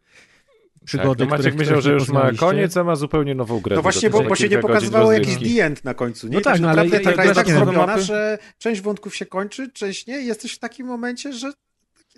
przygody, 0.85 1.25
tak, 1.25 1.31
Maciek 1.31 1.41
których, 1.41 1.59
myślał, 1.59 1.81
że 1.81 1.89
nie 1.89 1.95
już 1.95 2.09
ma 2.09 2.33
koniec, 2.33 2.77
a 2.77 2.85
ma 2.85 2.97
zupełnie 2.97 3.35
nową 3.35 3.61
grę. 3.61 3.77
No 3.77 3.83
właśnie, 3.83 4.11
bo, 4.11 4.23
bo 4.23 4.37
się 4.37 4.49
nie 4.49 4.59
pokazywało 4.59 5.13
jakiś 5.13 5.37
the 5.37 5.65
end 5.65 5.85
na 5.85 5.95
końcu, 5.95 6.29
nie? 6.29 6.35
No 6.35 6.41
tak, 6.41 6.53
tak, 6.53 6.63
no 6.63 6.71
ale 6.71 6.91
ta 7.01 7.13
gra 7.13 7.25
jest 7.25 7.35
tak 7.35 7.49
zrobiona, 7.49 7.99
że 7.99 8.39
część 8.59 8.81
wątków 8.81 9.17
się 9.17 9.27
kończy, 9.27 9.71
część 9.71 10.07
nie. 10.07 10.21
i 10.21 10.27
Jesteś 10.27 10.53
w 10.53 10.59
takim 10.59 10.87
momencie, 10.87 11.33
że 11.33 11.53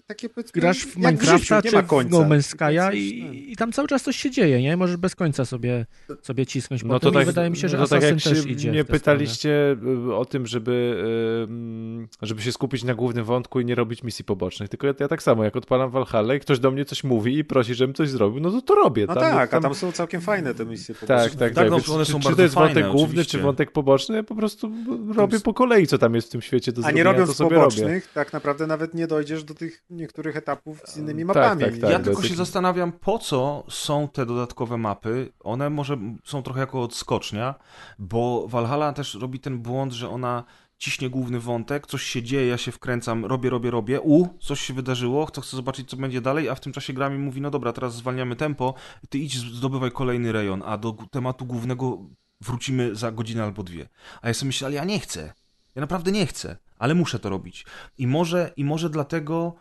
takie, 0.06 0.28
powiedzmy, 0.28 0.60
Grasz 0.60 0.78
w 0.78 0.86
jak 0.86 0.96
Minecrafta 0.96 1.36
życiu, 1.38 1.54
nie 1.54 1.70
czy 1.70 1.76
ma 1.76 1.82
w. 1.82 2.10
No 2.10 2.18
Man's 2.20 2.56
Sky'a 2.56 2.94
i, 2.94 3.22
tak. 3.22 3.34
i 3.34 3.56
tam 3.56 3.72
cały 3.72 3.88
czas 3.88 4.02
coś 4.02 4.16
się 4.16 4.30
dzieje, 4.30 4.62
nie? 4.62 4.76
Możesz 4.76 4.96
bez 4.96 5.14
końca 5.14 5.44
sobie, 5.44 5.86
sobie 6.22 6.46
cisnąć 6.46 6.84
No 6.84 7.00
to 7.00 7.10
tak, 7.10 7.26
wydaje 7.26 7.50
mi 7.50 7.56
się, 7.56 7.68
że 7.68 7.76
no 7.78 7.84
to 7.84 7.90
tak 7.90 7.98
Assassin 8.04 8.30
jak 8.30 8.38
też 8.38 8.46
idzie 8.46 8.70
nie 8.70 8.84
w 8.84 8.86
pytaliście 8.86 9.76
y, 10.08 10.14
o 10.14 10.24
tym, 10.24 10.46
żeby, 10.46 11.02
ym, 11.44 12.08
żeby 12.22 12.42
się 12.42 12.52
skupić 12.52 12.84
na 12.84 12.94
głównym 12.94 13.24
wątku 13.24 13.60
i 13.60 13.64
nie 13.64 13.74
robić 13.74 14.02
misji 14.02 14.24
pobocznych, 14.24 14.68
tylko 14.68 14.86
ja, 14.86 14.94
ja 15.00 15.08
tak 15.08 15.22
samo, 15.22 15.44
jak 15.44 15.56
odpalam 15.56 15.90
Valhalla 15.90 16.34
i 16.34 16.40
ktoś 16.40 16.58
do 16.58 16.70
mnie 16.70 16.84
coś 16.84 17.04
mówi 17.04 17.38
i 17.38 17.44
prosi, 17.44 17.74
żebym 17.74 17.94
coś 17.94 18.08
zrobił, 18.08 18.40
no 18.40 18.50
to 18.50 18.62
to 18.62 18.74
robię. 18.74 19.06
No 19.08 19.14
Tam- 19.14 19.22
tak, 19.22 19.54
a 19.54 19.60
tam 19.60 19.74
są 19.74 19.92
całkiem 19.92 20.20
fajne 20.20 20.54
te 20.54 20.66
misje. 20.66 20.94
po 20.94 21.06
Tak, 21.06 21.18
prostu. 21.20 21.38
tak, 21.38 21.52
Tak, 21.54 21.54
tak. 21.54 21.70
no, 21.88 21.94
one 21.94 22.04
czy, 22.04 22.12
są 22.12 22.20
czy 22.20 22.36
to 22.36 22.42
jest 22.42 22.54
wątek 22.54 22.74
fajne, 22.74 22.88
główny, 22.90 23.06
oczywiście. 23.12 23.38
czy 23.38 23.44
wątek 23.44 23.70
poboczny, 23.72 24.16
ja 24.16 24.22
po 24.22 24.34
prostu 24.34 24.72
robię 25.16 25.40
po 25.40 25.54
kolei, 25.54 25.86
co 25.86 25.98
tam 25.98 26.14
jest 26.14 26.28
w 26.28 26.30
tym 26.30 26.42
świecie 26.42 26.72
do 26.72 26.78
A 26.78 26.82
zrobienia, 26.82 26.98
nie 27.04 27.04
to 27.04 27.12
robiąc 27.20 27.36
sobie 27.36 27.50
robię. 27.50 27.60
pobocznych, 27.64 28.12
tak 28.12 28.32
naprawdę 28.32 28.66
nawet 28.66 28.94
nie 28.94 29.06
dojdziesz 29.06 29.44
do 29.44 29.54
tych 29.54 29.82
niektórych 29.96 30.36
etapów 30.36 30.80
z 30.84 30.96
innymi 30.96 31.26
Tak, 31.26 31.36
mapami. 31.36 31.62
tak, 31.62 31.78
tak. 31.78 31.90
ja 31.90 31.98
do 31.98 32.04
tylko 32.04 32.22
się 32.22 32.34
zastanawiam, 32.34 32.92
po 32.92 33.18
co 33.18 33.64
są 33.68 34.08
te 34.08 34.26
dodatkowe 34.26 34.78
mapy. 34.78 35.32
One 35.40 35.70
może 35.70 35.96
są 36.24 36.42
trochę 36.42 36.60
jako 36.60 36.82
odskocznia, 36.82 37.54
bo 37.98 38.48
Valhalla 38.48 38.92
też 38.92 39.14
robi 39.14 39.40
ten 39.40 39.58
błąd, 39.58 39.92
że 39.92 40.08
ona 40.08 40.44
ciśnie 40.78 41.10
główny 41.10 41.40
wątek, 41.40 41.86
coś 41.86 42.02
się 42.02 42.22
dzieje, 42.22 42.46
ja 42.46 42.58
się 42.58 42.72
wkręcam, 42.72 43.24
robię, 43.24 43.50
robię, 43.50 43.70
robię, 43.70 44.00
u, 44.00 44.38
coś 44.40 44.60
się 44.60 44.74
wydarzyło, 44.74 45.26
to 45.30 45.40
chcę 45.40 45.56
zobaczyć, 45.56 45.90
co 45.90 45.96
będzie 45.96 46.20
dalej, 46.20 46.48
a 46.48 46.54
w 46.54 46.60
tym 46.60 46.72
czasie 46.72 46.92
gra 46.92 47.10
mi 47.10 47.18
mówi, 47.18 47.40
no 47.40 47.50
dobra, 47.50 47.72
teraz 47.72 47.94
zwalniamy 47.94 48.36
tempo, 48.36 48.74
ty 49.08 49.18
idź, 49.18 49.38
zdobywaj 49.38 49.90
kolejny 49.90 50.32
rejon, 50.32 50.62
a 50.66 50.78
do 50.78 50.96
tematu 51.10 51.46
głównego 51.46 51.98
wrócimy 52.40 52.94
za 52.94 53.12
godzinę 53.12 53.44
albo 53.44 53.62
dwie. 53.62 53.88
A 54.22 54.28
ja 54.28 54.34
sobie 54.34 54.46
myślę, 54.46 54.66
ale 54.66 54.74
ja 54.76 54.84
nie 54.84 55.00
chcę. 55.00 55.32
Ja 55.74 55.80
naprawdę 55.80 56.12
nie 56.12 56.26
chcę, 56.26 56.56
ale 56.78 56.94
muszę 56.94 57.18
to 57.18 57.28
robić. 57.28 57.66
I 57.98 58.06
może, 58.06 58.52
i 58.56 58.64
może 58.64 58.90
dlatego 58.90 59.54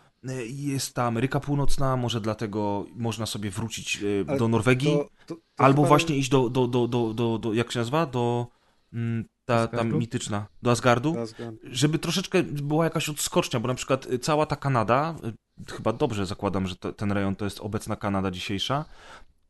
jest 0.48 0.96
ta 0.96 1.04
Ameryka 1.04 1.40
Północna, 1.40 1.98
może 1.98 2.22
dlatego 2.22 2.86
można 2.96 3.26
sobie 3.26 3.50
wrócić 3.50 4.00
e, 4.04 4.30
Ale 4.30 4.38
do 4.40 4.48
Norwegii, 4.48 4.92
To- 4.98 5.10
to- 5.26 5.36
to 5.36 5.64
albo 5.64 5.82
chyba- 5.82 5.88
właśnie 5.88 6.16
iść 6.16 6.30
do, 6.30 6.50
do, 6.50 6.68
do, 6.68 6.88
do, 6.88 7.14
do, 7.14 7.38
do 7.38 7.54
jak 7.54 7.72
się 7.72 7.80
nazywa, 7.80 8.06
do 8.06 8.48
mm, 8.94 9.26
ta, 9.46 9.68
ta 9.68 9.84
mityczna, 9.84 10.48
do 10.62 10.72
Asgardu, 10.72 11.20
Asgard. 11.20 11.56
żeby 11.64 12.00
troszeczkę 12.00 12.44
była 12.44 12.84
jakaś 12.84 13.10
odskocznia, 13.10 13.60
bo 13.60 13.68
na 13.68 13.74
przykład 13.74 14.06
y, 14.06 14.20
cała 14.20 14.46
ta 14.46 14.56
Kanada, 14.56 15.16
chyba 15.70 15.94
dobrze 15.94 16.26
zakładam, 16.26 16.68
że 16.68 16.76
to, 16.76 16.94
ten 16.94 17.12
rejon 17.12 17.36
to 17.36 17.46
jest 17.46 17.60
obecna 17.60 17.96
Kanada 17.96 18.32
dzisiejsza, 18.32 18.86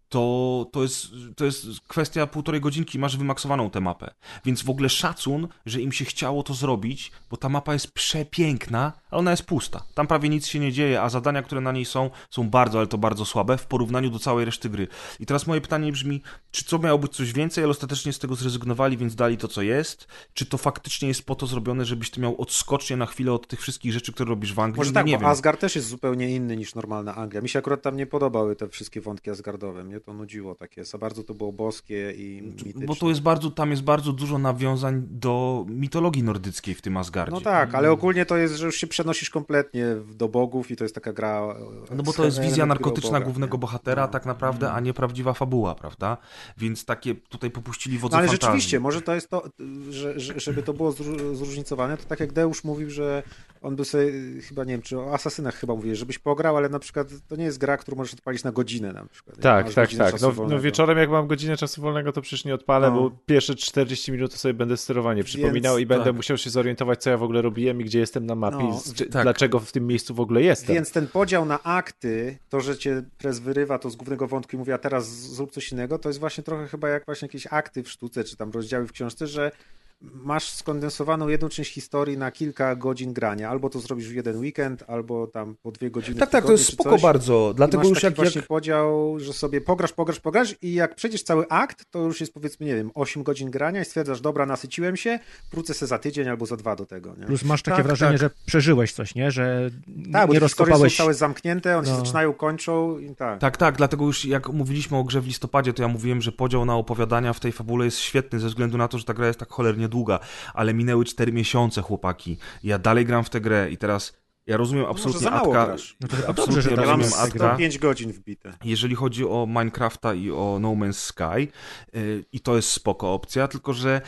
to, 0.09 0.65
to, 0.71 0.81
jest, 0.83 1.07
to 1.35 1.45
jest 1.45 1.67
kwestia 1.87 2.27
półtorej 2.27 2.61
godzinki, 2.61 2.99
masz 2.99 3.17
wymaksowaną 3.17 3.69
tę 3.69 3.81
mapę. 3.81 4.13
Więc 4.45 4.63
w 4.63 4.69
ogóle 4.69 4.89
szacun, 4.89 5.47
że 5.65 5.81
im 5.81 5.91
się 5.91 6.05
chciało 6.05 6.43
to 6.43 6.53
zrobić, 6.53 7.11
bo 7.29 7.37
ta 7.37 7.49
mapa 7.49 7.73
jest 7.73 7.91
przepiękna, 7.91 8.93
ale 9.11 9.19
ona 9.19 9.31
jest 9.31 9.43
pusta. 9.43 9.83
Tam 9.93 10.07
prawie 10.07 10.29
nic 10.29 10.47
się 10.47 10.59
nie 10.59 10.71
dzieje, 10.71 11.01
a 11.01 11.09
zadania, 11.09 11.41
które 11.41 11.61
na 11.61 11.71
niej 11.71 11.85
są, 11.85 12.09
są 12.29 12.49
bardzo, 12.49 12.77
ale 12.77 12.87
to 12.87 12.97
bardzo 12.97 13.25
słabe 13.25 13.57
w 13.57 13.65
porównaniu 13.65 14.09
do 14.09 14.19
całej 14.19 14.45
reszty 14.45 14.69
gry. 14.69 14.87
I 15.19 15.25
teraz 15.25 15.47
moje 15.47 15.61
pytanie 15.61 15.91
brzmi, 15.91 16.21
czy 16.51 16.65
co 16.65 16.79
miało 16.79 16.99
być 16.99 17.11
coś 17.11 17.33
więcej, 17.33 17.63
ale 17.63 17.71
ostatecznie 17.71 18.13
z 18.13 18.19
tego 18.19 18.35
zrezygnowali, 18.35 18.97
więc 18.97 19.15
dali 19.15 19.37
to, 19.37 19.47
co 19.47 19.61
jest? 19.61 20.07
Czy 20.33 20.45
to 20.45 20.57
faktycznie 20.57 21.07
jest 21.07 21.25
po 21.25 21.35
to 21.35 21.47
zrobione, 21.47 21.85
żebyś 21.85 22.11
ty 22.11 22.21
miał 22.21 22.41
odskocznie 22.41 22.97
na 22.97 23.05
chwilę 23.05 23.33
od 23.33 23.47
tych 23.47 23.61
wszystkich 23.61 23.93
rzeczy, 23.93 24.13
które 24.13 24.29
robisz 24.29 24.53
w 24.53 24.59
Anglii? 24.59 24.77
Może 24.77 24.91
No 24.91 24.93
tak, 24.93 25.05
nie 25.05 25.13
bo 25.13 25.19
wiem. 25.19 25.29
Asgard 25.29 25.59
też 25.59 25.75
jest 25.75 25.87
zupełnie 25.87 26.35
inny 26.35 26.57
niż 26.57 26.75
normalna 26.75 27.15
Anglia. 27.15 27.41
Mi 27.41 27.49
się 27.49 27.59
akurat 27.59 27.81
tam 27.81 27.97
nie 27.97 28.05
podobały 28.05 28.55
te 28.55 28.69
wszystkie 28.69 29.01
wątki 29.01 29.29
Asgardowe. 29.29 29.83
Mnie 29.83 29.99
to 29.99 30.13
nudziło 30.13 30.55
takie. 30.55 30.85
Za 30.85 30.97
bardzo 30.97 31.23
to 31.23 31.33
było 31.33 31.51
boskie 31.51 32.13
i 32.17 32.41
mityczne. 32.41 32.85
Bo 32.85 32.95
to 32.95 33.09
jest 33.09 33.21
bardzo, 33.21 33.51
tam 33.51 33.71
jest 33.71 33.83
bardzo 33.83 34.13
dużo 34.13 34.37
nawiązań 34.37 35.03
do 35.09 35.65
mitologii 35.69 36.23
nordyckiej 36.23 36.75
w 36.75 36.81
tym 36.81 36.97
Asgardzie. 36.97 37.31
No 37.35 37.41
tak, 37.41 37.75
ale 37.75 37.91
ogólnie 37.91 38.25
to 38.25 38.37
jest, 38.37 38.55
że 38.55 38.65
już 38.65 38.75
się 38.75 38.87
przenosisz 39.01 39.29
kompletnie 39.29 39.85
do 40.15 40.27
bogów 40.29 40.71
i 40.71 40.75
to 40.75 40.83
jest 40.83 40.95
taka 40.95 41.13
gra... 41.13 41.55
No 41.95 42.03
bo 42.03 42.13
to 42.13 42.25
jest 42.25 42.41
wizja 42.41 42.65
narkotyczna 42.65 43.11
Boga, 43.11 43.25
głównego 43.25 43.57
nie? 43.57 43.59
bohatera 43.59 44.01
No. 44.01 44.07
tak 44.07 44.25
naprawdę, 44.25 44.71
a 44.71 44.79
nie 44.79 44.93
prawdziwa 44.93 45.33
fabuła, 45.33 45.75
prawda? 45.75 46.17
Więc 46.57 46.85
takie 46.85 47.15
tutaj 47.15 47.51
popuścili 47.51 47.97
wodze 47.97 48.13
No 48.13 48.17
ale 48.19 48.27
fantazji. 48.27 48.47
rzeczywiście, 48.47 48.79
może 48.79 49.01
to 49.01 49.15
jest 49.15 49.29
to, 49.29 49.43
że, 49.89 50.19
że, 50.19 50.39
żeby 50.39 50.63
to 50.63 50.73
było 50.73 50.91
zró- 50.91 51.35
zróżnicowane, 51.35 51.97
to 51.97 52.05
tak 52.05 52.19
jak 52.19 52.31
Deusz 52.33 52.63
mówił, 52.63 52.89
że 52.89 53.23
on 53.61 53.75
by 53.75 53.85
sobie, 53.85 54.11
chyba 54.47 54.63
nie 54.63 54.73
wiem, 54.73 54.81
czy 54.81 54.99
o 54.99 55.13
Asasynach 55.13 55.55
chyba 55.55 55.75
mówił, 55.75 55.95
żebyś 55.95 56.19
pograł, 56.19 56.57
ale 56.57 56.69
na 56.69 56.79
przykład 56.79 57.07
to 57.27 57.35
nie 57.35 57.43
jest 57.45 57.57
gra, 57.57 57.77
którą 57.77 57.97
możesz 57.97 58.13
odpalić 58.13 58.43
na 58.43 58.51
godzinę 58.51 58.93
na 58.93 59.05
przykład. 59.05 59.39
Tak, 59.39 59.73
tak, 59.73 59.93
tak. 59.93 60.21
No, 60.21 60.33
no 60.49 60.59
wieczorem 60.59 60.97
jak 60.97 61.09
mam 61.09 61.27
godzinę 61.27 61.57
czasu 61.57 61.81
wolnego, 61.81 62.11
to 62.11 62.21
przecież 62.21 62.45
nie 62.45 62.53
odpalę, 62.53 62.89
No. 62.91 62.95
bo 62.95 63.11
pierwsze 63.25 63.55
40 63.55 64.11
minut 64.11 64.31
to 64.31 64.37
sobie 64.37 64.53
będę 64.53 64.77
sterowanie 64.77 65.23
przypominał 65.23 65.77
i 65.77 65.85
będę 65.85 66.05
tak. 66.05 66.15
musiał 66.15 66.37
się 66.37 66.49
zorientować, 66.49 67.01
co 67.03 67.09
ja 67.09 67.17
w 67.17 67.23
ogóle 67.23 67.41
robiłem 67.41 67.81
i 67.81 67.83
gdzie 67.85 67.99
jestem 67.99 68.25
na 68.25 68.35
mapie, 68.35 68.57
No, 68.57 68.79
z- 68.79 68.93
tak. 69.11 69.23
dlaczego 69.23 69.59
w 69.59 69.71
tym 69.71 69.87
miejscu 69.87 70.13
w 70.13 70.19
ogóle 70.19 70.41
jestem. 70.41 70.75
Więc 70.75 70.91
ten 70.91 71.07
podział 71.07 71.45
na 71.45 71.63
akty, 71.63 72.37
to, 72.49 72.61
że 72.61 72.77
cię 72.77 73.03
prez 73.17 73.39
wyrywa 73.39 73.79
to 73.79 73.89
z 73.89 73.95
głównego 73.95 74.27
wątku 74.27 74.55
i 74.55 74.59
mówi, 74.59 74.71
a 74.71 74.77
teraz 74.77 75.09
zrób 75.09 75.51
coś 75.51 75.71
innego, 75.71 75.99
to 75.99 76.09
jest 76.09 76.19
właśnie 76.19 76.43
trochę 76.43 76.67
chyba 76.67 76.89
jak 76.89 77.05
właśnie 77.05 77.25
jakieś 77.25 77.47
akty 77.49 77.83
w 77.83 77.89
sztuce, 77.89 78.23
czy 78.23 78.35
tam 78.37 78.51
rozdziały 78.51 78.87
w 78.87 78.91
książce, 78.91 79.27
że 79.27 79.51
masz 80.01 80.49
skondensowaną 80.49 81.27
jedną 81.27 81.49
część 81.49 81.73
historii 81.73 82.17
na 82.17 82.31
kilka 82.31 82.75
godzin 82.75 83.13
grania. 83.13 83.49
Albo 83.49 83.69
to 83.69 83.79
zrobisz 83.79 84.07
w 84.09 84.13
jeden 84.15 84.37
weekend, 84.39 84.83
albo 84.87 85.27
tam 85.27 85.55
po 85.61 85.71
dwie 85.71 85.91
godziny 85.91 86.19
Tak, 86.19 86.29
tak, 86.29 86.45
to 86.45 86.51
jest 86.51 86.65
spoko 86.71 86.89
coś. 86.91 87.01
bardzo. 87.01 87.49
I 87.51 87.55
Dlatego 87.55 87.77
masz 87.77 87.89
już 87.89 87.95
taki 87.95 88.05
jak, 88.05 88.15
właśnie 88.15 88.39
jak... 88.39 88.47
podział, 88.47 89.19
że 89.19 89.33
sobie 89.33 89.61
pograsz, 89.61 89.93
pograsz, 89.93 90.19
pograsz 90.19 90.55
i 90.61 90.73
jak 90.73 90.95
przejdziesz 90.95 91.23
cały 91.23 91.47
akt, 91.49 91.85
to 91.91 91.99
już 91.99 92.21
jest 92.21 92.33
powiedzmy, 92.33 92.65
nie 92.65 92.75
wiem, 92.75 92.91
8 92.93 93.23
godzin 93.23 93.51
grania 93.51 93.81
i 93.81 93.85
stwierdzasz, 93.85 94.21
dobra, 94.21 94.45
nasyciłem 94.45 94.97
się, 94.97 95.19
wrócę 95.51 95.73
se 95.73 95.87
za 95.87 95.99
tydzień 95.99 96.27
albo 96.29 96.45
za 96.45 96.57
dwa 96.57 96.75
do 96.75 96.85
tego, 96.85 97.15
nie? 97.19 97.25
Plus 97.25 97.43
masz 97.43 97.61
takie 97.63 97.77
Tak, 97.77 97.85
wrażenie, 97.85 98.11
tak. 98.11 98.19
że 98.21 98.29
przeżyłeś 98.45 98.93
coś, 98.93 99.15
nie? 99.15 99.31
Że 99.31 99.69
Tak, 99.71 100.27
bo 100.27 100.33
nie 100.33 100.39
historie 100.39 100.39
rozkopałeś... 100.39 100.93
są 100.93 100.97
całe 100.97 101.13
zamknięte, 101.13 101.77
one 101.77 101.87
się 101.87 101.93
No. 101.93 101.99
zaczynają, 101.99 102.33
kończą 102.33 102.97
i 102.99 103.15
tak. 103.15 103.39
Tak, 103.39 103.57
tak, 103.57 103.77
dlatego 103.77 104.05
już 104.05 104.25
jak 104.25 104.49
mówiliśmy 104.49 104.97
o 104.97 105.03
grze 105.03 105.21
w 105.21 105.25
listopadzie, 105.27 105.73
to 105.73 105.81
ja 105.81 105.87
mówiłem, 105.87 106.21
że 106.21 106.31
podział 106.31 106.65
na 106.65 106.75
opowiadania 106.75 107.33
w 107.33 107.39
tej 107.39 107.51
fabule 107.51 107.85
jest 107.85 107.97
świetny 107.99 108.39
ze 108.39 108.47
względu 108.47 108.77
na 108.77 108.87
to, 108.87 108.97
że 108.97 109.03
ta 109.03 109.13
gra 109.13 109.27
jest 109.27 109.39
tak 109.39 109.49
cholernie 109.49 109.87
długa, 109.91 110.19
ale 110.53 110.73
minęły 110.73 111.05
4 111.05 111.31
miesiące, 111.31 111.81
chłopaki. 111.81 112.37
Ja 112.63 112.79
dalej 112.79 113.05
gram 113.05 113.23
w 113.23 113.29
tę 113.29 113.41
grę 113.41 113.71
i 113.71 113.77
teraz 113.77 114.21
ja 114.47 114.57
rozumiem 114.57 114.85
absolutnie 114.85 115.21
za 115.21 115.31
mało 115.31 115.53
Atka, 115.53 115.65
grasz. 115.65 115.97
No 116.01 116.07
to 116.07 116.15
absolutnie 116.15 116.35
dobrze, 116.45 116.61
że 116.61 116.69
Ja 116.69 116.75
rozumiem 116.75 117.11
tak 117.11 117.31
gra. 117.31 117.45
Atka. 117.45 117.55
105 117.55 117.79
godzin 117.79 118.11
wbite. 118.11 118.53
jeżeli 118.63 118.95
chodzi 118.95 119.25
o 119.25 119.45
Minecrafta 119.47 120.13
i 120.13 120.31
o 120.31 120.57
No 120.61 120.69
Man's 120.69 120.93
Sky 120.93 121.51
yy, 121.93 122.25
i 122.31 122.39
to 122.39 122.55
jest 122.55 122.71
spoko 122.71 123.13
opcja, 123.13 123.47
tylko 123.47 123.73
że 123.73 124.01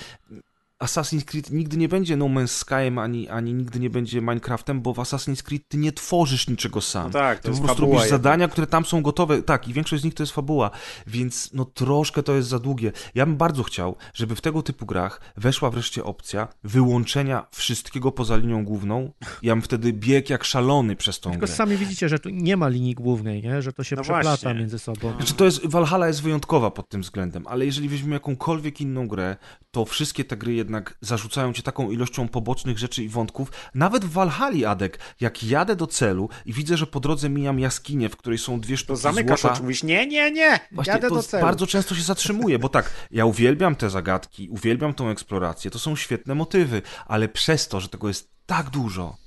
Assassin's 0.83 1.23
Creed 1.25 1.51
nigdy 1.51 1.77
nie 1.77 1.89
będzie 1.89 2.17
No 2.17 2.25
Man's 2.25 2.47
Skyem, 2.47 2.97
ani, 2.99 3.29
ani 3.29 3.53
nigdy 3.53 3.79
nie 3.79 3.89
będzie 3.89 4.21
Minecraftem, 4.21 4.81
bo 4.81 4.93
w 4.93 4.97
Assassin's 4.97 5.43
Creed 5.43 5.67
ty 5.67 5.77
nie 5.77 5.91
tworzysz 5.91 6.47
niczego 6.47 6.81
sam. 6.81 7.03
No 7.03 7.09
tak, 7.09 7.37
to 7.39 7.43
Ty 7.43 7.49
jest 7.49 7.61
po 7.61 7.65
prostu 7.67 7.81
robisz 7.81 7.95
jedna. 8.01 8.09
zadania, 8.09 8.47
które 8.47 8.67
tam 8.67 8.85
są 8.85 9.01
gotowe, 9.01 9.41
tak, 9.43 9.67
i 9.67 9.73
większość 9.73 10.01
z 10.01 10.05
nich 10.05 10.13
to 10.13 10.23
jest 10.23 10.33
fabuła, 10.33 10.71
więc 11.07 11.49
no 11.53 11.65
troszkę 11.65 12.23
to 12.23 12.33
jest 12.35 12.49
za 12.49 12.59
długie. 12.59 12.91
Ja 13.15 13.25
bym 13.25 13.37
bardzo 13.37 13.63
chciał, 13.63 13.95
żeby 14.13 14.35
w 14.35 14.41
tego 14.41 14.63
typu 14.63 14.85
grach 14.85 15.21
weszła 15.37 15.69
wreszcie 15.69 16.03
opcja 16.03 16.47
wyłączenia 16.63 17.47
wszystkiego 17.51 18.11
poza 18.11 18.37
linią 18.37 18.65
główną. 18.65 19.11
Ja 19.41 19.55
bym 19.55 19.61
wtedy 19.61 19.93
biegł 19.93 20.31
jak 20.31 20.43
szalony 20.43 20.95
przez 20.95 21.19
tą 21.19 21.31
Tylko 21.31 21.45
grę. 21.45 21.55
sami 21.55 21.77
widzicie, 21.77 22.09
że 22.09 22.19
tu 22.19 22.29
nie 22.29 22.57
ma 22.57 22.67
linii 22.67 22.95
głównej, 22.95 23.43
nie? 23.43 23.61
Że 23.61 23.73
to 23.73 23.83
się 23.83 23.95
No 23.95 24.01
przeplata 24.01 24.29
właśnie. 24.29 24.53
między 24.53 24.79
sobą. 24.79 25.13
Znaczy 25.17 25.33
to 25.33 25.45
jest, 25.45 25.67
Valhalla 25.67 26.07
jest 26.07 26.21
wyjątkowa 26.21 26.71
pod 26.71 26.89
tym 26.89 27.01
względem, 27.01 27.47
ale 27.47 27.65
jeżeli 27.65 27.89
weźmiemy 27.89 28.13
jakąkolwiek 28.13 28.81
inną 28.81 29.07
grę, 29.07 29.35
to 29.71 29.85
wszystkie 29.85 30.23
te 30.25 30.37
gry 30.37 30.53
jednak 30.63 30.97
zarzucają 31.01 31.53
cię 31.53 31.63
taką 31.63 31.91
ilością 31.91 32.27
pobocznych 32.27 32.77
rzeczy 32.77 33.03
i 33.03 33.09
wątków. 33.09 33.51
Nawet 33.75 34.05
w 34.05 34.11
Valhalla, 34.11 34.69
Adek, 34.69 34.99
jak 35.19 35.43
jadę 35.43 35.75
do 35.75 35.87
celu 35.87 36.29
i 36.45 36.53
widzę, 36.53 36.77
że 36.77 36.87
po 36.87 36.99
drodze 36.99 37.29
mijam 37.29 37.59
jaskinię, 37.59 38.09
w 38.09 38.17
której 38.17 38.39
są 38.39 38.59
dwie 38.59 38.75
To 38.75 38.79
sztuki 38.79 39.01
zamykasz 39.01 39.41
złota, 39.41 39.53
oczy, 39.53 39.63
mówisz, 39.63 39.83
nie, 39.83 40.07
nie, 40.07 40.31
nie, 40.31 40.59
Właśnie 40.71 40.93
jadę 40.93 41.09
to 41.09 41.15
do 41.15 41.23
celu. 41.23 41.45
bardzo 41.45 41.67
często 41.67 41.95
się 41.95 42.01
zatrzymuje, 42.01 42.59
bo 42.59 42.69
tak, 42.69 42.91
ja 43.11 43.25
uwielbiam 43.25 43.75
te 43.75 43.89
zagadki, 43.89 44.49
uwielbiam 44.49 44.93
tą 44.93 45.09
eksplorację, 45.09 45.71
to 45.71 45.79
są 45.79 45.95
świetne 45.95 46.35
motywy, 46.35 46.81
ale 47.05 47.29
przez 47.29 47.67
to, 47.67 47.79
że 47.79 47.89
tego 47.89 48.07
jest 48.07 48.29
tak 48.45 48.69
dużo, 48.69 49.17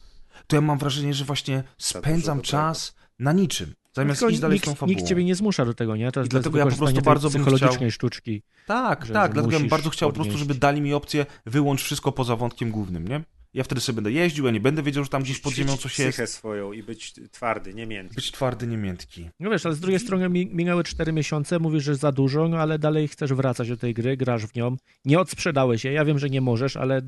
to 0.47 0.57
ja 0.57 0.63
mam 0.63 0.79
wrażenie, 0.79 1.15
że 1.15 1.25
właśnie 1.25 1.63
spędzam 1.79 2.41
czas 2.43 2.95
na 3.19 3.33
niczym, 3.33 3.75
zamiast 3.97 4.21
Tylko 4.21 4.31
iść 4.31 4.41
dalej 4.41 4.59
z 4.59 4.61
nikt, 4.61 4.65
tą 4.69 4.75
fabułą. 4.75 4.97
nikt 4.97 5.09
ciebie 5.09 5.25
nie 5.25 5.35
zmusza 5.35 5.65
do 5.65 5.75
tego, 5.75 5.97
nie? 5.97 6.13
To 6.13 6.21
jest 6.21 6.29
I 6.29 6.31
dlatego 6.31 6.59
ja 6.59 6.67
po 6.67 6.77
prostu 6.77 7.03
bardzo 7.03 7.31
bym 7.31 7.43
psychologicznej 7.43 7.77
chciał- 7.79 7.91
sztuczki. 7.91 8.43
Tak, 8.67 8.99
tak, 9.09 9.33
dlatego 9.33 9.53
ja 9.55 9.59
bym 9.61 9.69
bardzo 9.69 9.91
chciał 9.91 10.09
po 10.09 10.15
prostu, 10.15 10.33
podnieść. 10.33 10.49
żeby 10.49 10.61
dali 10.61 10.81
mi 10.81 10.95
opcję 10.95 11.27
wyłącz 11.47 11.83
wszystko 11.83 12.13
poza 12.13 12.37
wątkiem 12.37 12.71
głównym, 12.71 13.09
nie? 13.09 13.21
Ja 13.55 13.65
wtedy 13.65 13.81
sobie 13.81 13.95
będę 13.97 14.13
jeździł, 14.13 14.45
ja 14.47 14.51
nie 14.51 14.61
będę 14.61 14.83
wiedział, 14.83 15.05
że 15.05 15.11
tam 15.11 15.23
gdzieś 15.23 15.39
pod 15.41 15.55
ziemią 15.55 15.77
coś 15.77 15.99
jest. 15.99 16.11
psychę 16.11 16.27
swoją 16.27 16.73
i 16.73 16.83
być 16.83 17.15
twardy, 17.31 17.75
nie 17.75 17.87
miętki. 17.87 18.15
Być 18.17 18.33
twardy, 18.33 18.67
nie 18.67 18.77
miętki. 18.77 19.31
No 19.41 19.51
wiesz, 19.51 19.67
ale 19.67 19.75
z 19.75 19.81
drugiej 19.81 20.01
strony 20.01 20.29
mi- 20.29 20.47
minęły 20.47 20.85
4 20.85 21.13
miesiące, 21.13 21.59
mówisz, 21.59 21.85
że 21.85 21.95
za 21.95 22.13
dużo, 22.13 22.49
no 22.49 22.57
ale 22.59 22.79
dalej 22.79 23.09
chcesz 23.09 23.33
wracać 23.33 23.69
do 23.69 23.77
tej 23.77 23.95
gry, 23.95 24.17
grasz 24.17 24.47
w 24.47 24.55
nią. 24.55 24.77
Nie 25.05 25.21
odsprzedałeś 25.21 25.83
się, 25.83 25.93
ja 25.93 26.05
wiem, 26.05 26.19
że 26.19 26.31
nie 26.31 26.41
możesz, 26.41 26.77
ale 26.77 27.03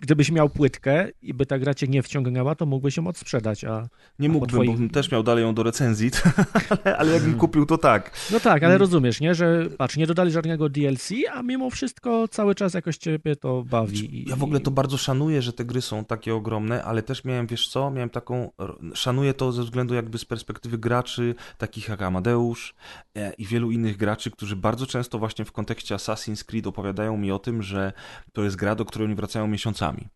gdybyś 0.00 0.30
miał 0.30 0.48
płytkę 0.48 1.08
i 1.22 1.34
by 1.34 1.46
ta 1.46 1.58
gra 1.58 1.74
cię 1.74 1.86
nie 1.88 2.02
wciągnęła, 2.02 2.54
to 2.54 2.66
mógłbyś 2.66 2.96
ją 2.96 3.06
odsprzedać, 3.06 3.64
a... 3.64 3.88
Nie 4.18 4.28
A 4.28 4.32
mógłbym, 4.32 4.50
twoich- 4.60 4.70
bo 4.70 4.76
bym 4.78 4.90
też 4.90 5.10
miał 5.10 5.22
dalej 5.22 5.44
ją 5.44 5.54
do 5.54 5.62
recenzji, 5.62 6.10
ale, 6.84 6.96
ale 6.96 7.12
jakbym 7.12 7.34
kupił, 7.34 7.66
to 7.66 7.78
tak. 7.78 8.10
No 8.32 8.40
tak, 8.40 8.62
ale 8.62 8.78
rozumiesz, 8.78 9.20
nie? 9.20 9.34
Że 9.34 9.66
patrz, 9.78 9.96
nie 9.96 10.06
dodali 10.06 10.30
żadnego 10.30 10.68
DLC, 10.68 11.10
a 11.32 11.42
mimo 11.42 11.70
wszystko 11.70 12.28
cały 12.28 12.54
czas 12.54 12.74
jakoś 12.74 12.96
ciebie 12.96 13.36
to 13.36 13.62
bawi. 13.62 14.16
I- 14.22 14.28
Ja 14.30 14.36
w 14.36 14.42
ogóle 14.42 14.60
to 14.60 14.70
bardzo 14.70 14.96
szanuję, 14.96 15.42
że 15.42 15.52
te 15.52 15.64
gry 15.64 15.82
są 15.82 16.04
takie 16.04 16.34
ogromne, 16.34 16.84
ale 16.84 17.02
też 17.02 17.24
miałem, 17.24 17.46
wiesz 17.46 17.68
co, 17.68 17.90
miałem 17.90 18.10
taką, 18.10 18.50
szanuję 18.94 19.34
to 19.34 19.52
ze 19.52 19.62
względu 19.62 19.94
jakby 19.94 20.18
z 20.18 20.24
perspektywy 20.24 20.78
graczy, 20.78 21.34
takich 21.58 21.88
jak 21.88 22.02
Amadeusz 22.02 22.74
e, 23.16 23.32
i 23.32 23.46
wielu 23.46 23.70
innych 23.70 23.96
graczy, 23.96 24.30
którzy 24.30 24.56
bardzo 24.56 24.86
często 24.86 25.18
właśnie 25.18 25.44
w 25.44 25.52
kontekście 25.52 25.94
Assassin's 25.94 26.44
Creed 26.44 26.66
opowiadają 26.66 27.16
mi 27.16 27.32
o 27.32 27.38
tym, 27.38 27.62
że 27.62 27.92
to 28.32 28.44
jest 28.44 28.56
gra, 28.56 28.74
do 28.74 28.84
której 28.84 29.06
oni 29.06 29.14
wracają 29.32 29.46
miesiącami. 29.48 30.08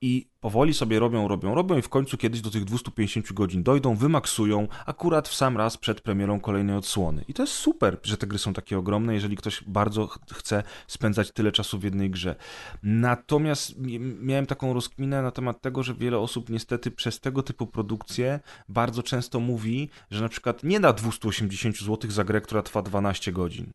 I 0.00 0.28
powoli 0.40 0.74
sobie 0.74 0.98
robią, 0.98 1.28
robią, 1.28 1.54
robią 1.54 1.78
i 1.78 1.82
w 1.82 1.88
końcu 1.88 2.16
kiedyś 2.16 2.40
do 2.40 2.50
tych 2.50 2.64
250 2.64 3.32
godzin 3.32 3.62
dojdą, 3.62 3.96
wymaksują 3.96 4.68
akurat 4.86 5.28
w 5.28 5.34
sam 5.34 5.56
raz 5.56 5.76
przed 5.76 6.00
premierą 6.00 6.40
kolejnej 6.40 6.76
odsłony. 6.76 7.24
I 7.28 7.34
to 7.34 7.42
jest 7.42 7.52
super, 7.52 7.98
że 8.02 8.16
te 8.16 8.26
gry 8.26 8.38
są 8.38 8.52
takie 8.52 8.78
ogromne, 8.78 9.14
jeżeli 9.14 9.36
ktoś 9.36 9.64
bardzo 9.66 10.06
ch- 10.06 10.18
chce 10.32 10.62
spędzać 10.86 11.32
tyle 11.32 11.52
czasu 11.52 11.78
w 11.78 11.84
jednej 11.84 12.10
grze. 12.10 12.36
Natomiast 12.82 13.78
mi- 13.78 13.98
miałem 14.00 14.46
taką 14.46 14.74
rozkminę 14.74 15.22
na 15.22 15.30
temat 15.30 15.60
tego, 15.60 15.82
że 15.82 15.94
wiele 15.94 16.18
osób 16.18 16.50
niestety 16.50 16.90
przez 16.90 17.20
tego 17.20 17.42
typu 17.42 17.66
produkcje 17.66 18.40
bardzo 18.68 19.02
często 19.02 19.40
mówi, 19.40 19.90
że 20.10 20.22
na 20.22 20.28
przykład 20.28 20.62
nie 20.62 20.80
da 20.80 20.92
280 20.92 21.76
zł 21.78 22.10
za 22.10 22.24
grę, 22.24 22.40
która 22.40 22.62
trwa 22.62 22.82
12 22.82 23.32
godzin. 23.32 23.70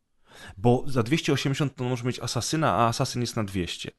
Bo 0.57 0.83
za 0.87 1.03
280 1.03 1.75
to 1.75 1.83
może 1.83 2.03
mieć 2.03 2.19
asasyna, 2.19 2.73
a 2.73 2.87
asasyn 2.87 3.21
jest 3.21 3.35
na 3.35 3.43
200. 3.43 3.91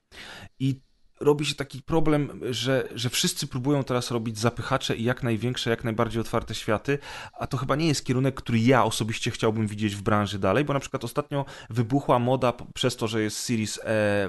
I 0.58 0.80
robi 1.20 1.46
się 1.46 1.54
taki 1.54 1.82
problem, 1.82 2.40
że, 2.50 2.88
że 2.94 3.10
wszyscy 3.10 3.46
próbują 3.46 3.84
teraz 3.84 4.10
robić 4.10 4.38
zapychacze 4.38 4.96
i 4.96 5.04
jak 5.04 5.22
największe, 5.22 5.70
jak 5.70 5.84
najbardziej 5.84 6.20
otwarte 6.20 6.54
światy, 6.54 6.98
a 7.38 7.46
to 7.46 7.56
chyba 7.56 7.76
nie 7.76 7.86
jest 7.86 8.04
kierunek, 8.04 8.34
który 8.34 8.58
ja 8.58 8.84
osobiście 8.84 9.30
chciałbym 9.30 9.66
widzieć 9.66 9.96
w 9.96 10.02
branży 10.02 10.38
dalej, 10.38 10.64
bo 10.64 10.72
na 10.72 10.80
przykład 10.80 11.04
ostatnio 11.04 11.44
wybuchła 11.70 12.18
moda 12.18 12.52
przez 12.74 12.96
to, 12.96 13.08
że 13.08 13.22
jest 13.22 13.38
Series 13.38 13.80
e, 13.84 14.28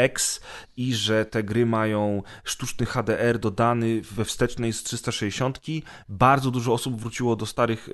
X 0.00 0.40
i 0.76 0.94
że 0.94 1.24
te 1.24 1.42
gry 1.42 1.66
mają 1.66 2.22
sztuczny 2.44 2.86
HDR 2.86 3.38
dodany 3.38 4.00
we 4.02 4.24
wstecznej 4.24 4.72
z 4.72 4.82
360. 4.82 5.60
Bardzo 6.08 6.50
dużo 6.50 6.72
osób 6.72 7.00
wróciło 7.00 7.36
do 7.36 7.46
starych 7.46 7.88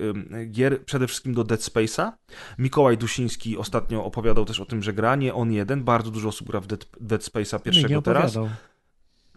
gier, 0.51 0.85
przede 0.85 1.07
wszystkim 1.07 1.33
do 1.33 1.43
Dead 1.43 1.61
Space'a. 1.61 2.11
Mikołaj 2.57 2.97
Dusiński 2.97 3.57
ostatnio 3.57 4.05
opowiadał 4.05 4.45
też 4.45 4.59
o 4.59 4.65
tym, 4.65 4.83
że 4.83 4.93
gra, 4.93 5.15
nie 5.15 5.33
on 5.33 5.51
jeden, 5.51 5.83
bardzo 5.83 6.11
dużo 6.11 6.29
osób 6.29 6.47
gra 6.47 6.59
w 6.59 6.67
Dead, 6.67 6.85
Dead 7.01 7.21
Space'a 7.21 7.61
pierwszego 7.61 7.95
nie 7.95 8.01
teraz. 8.01 8.35
opowiadał. 8.35 8.55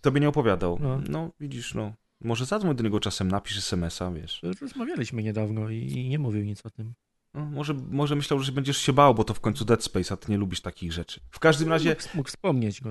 Tobie 0.01 0.21
nie 0.21 0.29
opowiadał. 0.29 0.79
No. 0.81 1.01
No. 1.09 1.31
widzisz, 1.41 1.75
no. 1.75 1.93
Może 2.25 2.47
zadzwoń 2.47 2.77
do 2.77 2.85
niego 2.85 3.01
czasem, 3.01 3.29
napisz 3.31 3.59
SMS-a, 3.59 4.11
wiesz. 4.11 4.43
Rozmawialiśmy 4.61 5.23
niedawno 5.23 5.71
i, 5.71 5.77
i 5.77 6.09
nie 6.09 6.19
mówił 6.19 6.45
nic 6.45 6.67
o 6.67 6.71
tym. 6.71 6.95
No, 7.35 7.45
może, 7.45 7.75
może 7.75 8.17
myślał, 8.17 8.41
że 8.41 8.53
będziesz 8.53 8.79
się 8.79 8.93
bał, 8.93 9.15
bo 9.15 9.25
to 9.25 9.35
w 9.35 9.41
końcu 9.41 9.65
Dead 9.65 9.85
Space, 9.85 10.15
a 10.15 10.17
ty 10.17 10.33
nie 10.33 10.39
lubisz 10.39 10.61
takich 10.61 10.93
rzeczy. 10.93 11.21
W 11.31 11.39
każdym 11.39 11.69
razie, 11.69 11.91
Mógł, 11.91 12.03
mógł 12.15 12.29
wspomnieć 12.29 12.81
go. 12.81 12.91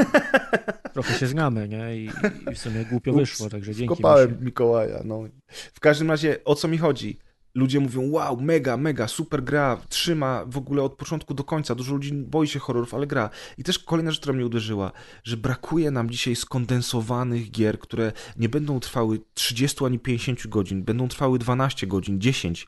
Trochę 0.94 1.18
się 1.18 1.26
znamy, 1.26 1.68
nie? 1.68 1.96
I, 1.96 2.10
i 2.50 2.54
w 2.54 2.58
sumie 2.58 2.84
głupio 2.84 3.10
Ups, 3.10 3.20
wyszło, 3.20 3.48
także 3.48 3.74
dzięki. 3.74 3.96
Kopałem. 3.96 4.36
Mikołaja, 4.40 5.02
no. 5.04 5.22
W 5.48 5.80
każdym 5.80 6.10
razie, 6.10 6.44
o 6.44 6.54
co 6.54 6.68
mi 6.68 6.78
chodzi? 6.78 7.18
Ludzie 7.54 7.80
mówią, 7.80 8.10
wow, 8.10 8.40
mega, 8.40 8.76
mega, 8.76 9.08
super 9.08 9.44
gra, 9.44 9.80
trzyma 9.88 10.44
w 10.46 10.56
ogóle 10.56 10.82
od 10.82 10.94
początku 10.94 11.34
do 11.34 11.44
końca. 11.44 11.74
Dużo 11.74 11.92
ludzi 11.92 12.12
boi 12.12 12.48
się 12.48 12.58
horrorów, 12.58 12.94
ale 12.94 13.06
gra. 13.06 13.30
I 13.58 13.64
też 13.64 13.78
kolejna 13.78 14.10
rzecz, 14.10 14.20
która 14.20 14.36
mnie 14.36 14.46
uderzyła, 14.46 14.92
że 15.24 15.36
brakuje 15.36 15.90
nam 15.90 16.10
dzisiaj 16.10 16.36
skondensowanych 16.36 17.50
gier, 17.50 17.78
które 17.78 18.12
nie 18.36 18.48
będą 18.48 18.80
trwały 18.80 19.20
30 19.34 19.84
ani 19.84 19.98
50 19.98 20.46
godzin, 20.46 20.82
będą 20.84 21.08
trwały 21.08 21.38
12 21.38 21.86
godzin, 21.86 22.20
10, 22.20 22.66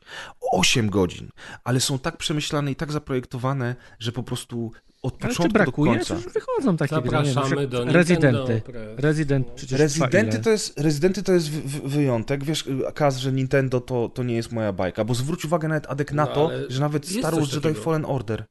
8 0.51 0.89
godzin, 0.89 1.29
ale 1.63 1.79
są 1.79 1.99
tak 1.99 2.17
przemyślane 2.17 2.71
i 2.71 2.75
tak 2.75 2.91
zaprojektowane, 2.91 3.75
że 3.99 4.11
po 4.11 4.23
prostu 4.23 4.71
od 5.03 5.13
Ale 5.13 5.19
początku 5.19 5.43
czy 5.43 5.49
brakuje? 5.53 5.91
do 5.91 5.97
końca. 5.97 6.15
Przecież 6.15 6.33
wychodzą 6.33 6.77
takie 6.77 6.95
nie 6.95 7.01
Zapraszamy 7.01 7.55
że- 7.61 7.67
do 7.67 7.85
Rezydenty. 7.85 8.61
Rezydent 8.97 9.47
przecież 9.51 9.79
Rezydenty 9.79 10.39
to 10.39 10.49
jest, 10.49 10.79
rezydenty 10.79 11.23
to 11.23 11.33
jest 11.33 11.49
wy, 11.51 11.79
wy, 11.79 11.89
wyjątek. 11.89 12.43
Wiesz, 12.43 12.65
Kaz, 12.93 13.17
że 13.17 13.31
Nintendo 13.31 13.81
to, 13.81 14.09
to 14.09 14.23
nie 14.23 14.35
jest 14.35 14.51
moja 14.51 14.73
bajka, 14.73 15.05
bo 15.05 15.15
zwróć 15.15 15.45
uwagę 15.45 15.67
nawet 15.67 15.87
Adek 15.89 16.11
na 16.11 16.25
No, 16.25 16.31
to, 16.33 16.51
że 16.69 16.79
nawet 16.81 17.07
Star 17.07 17.35
Wars 17.35 17.53
Jedi. 17.53 17.73
Fallen 17.79 18.05
Order. 18.05 18.43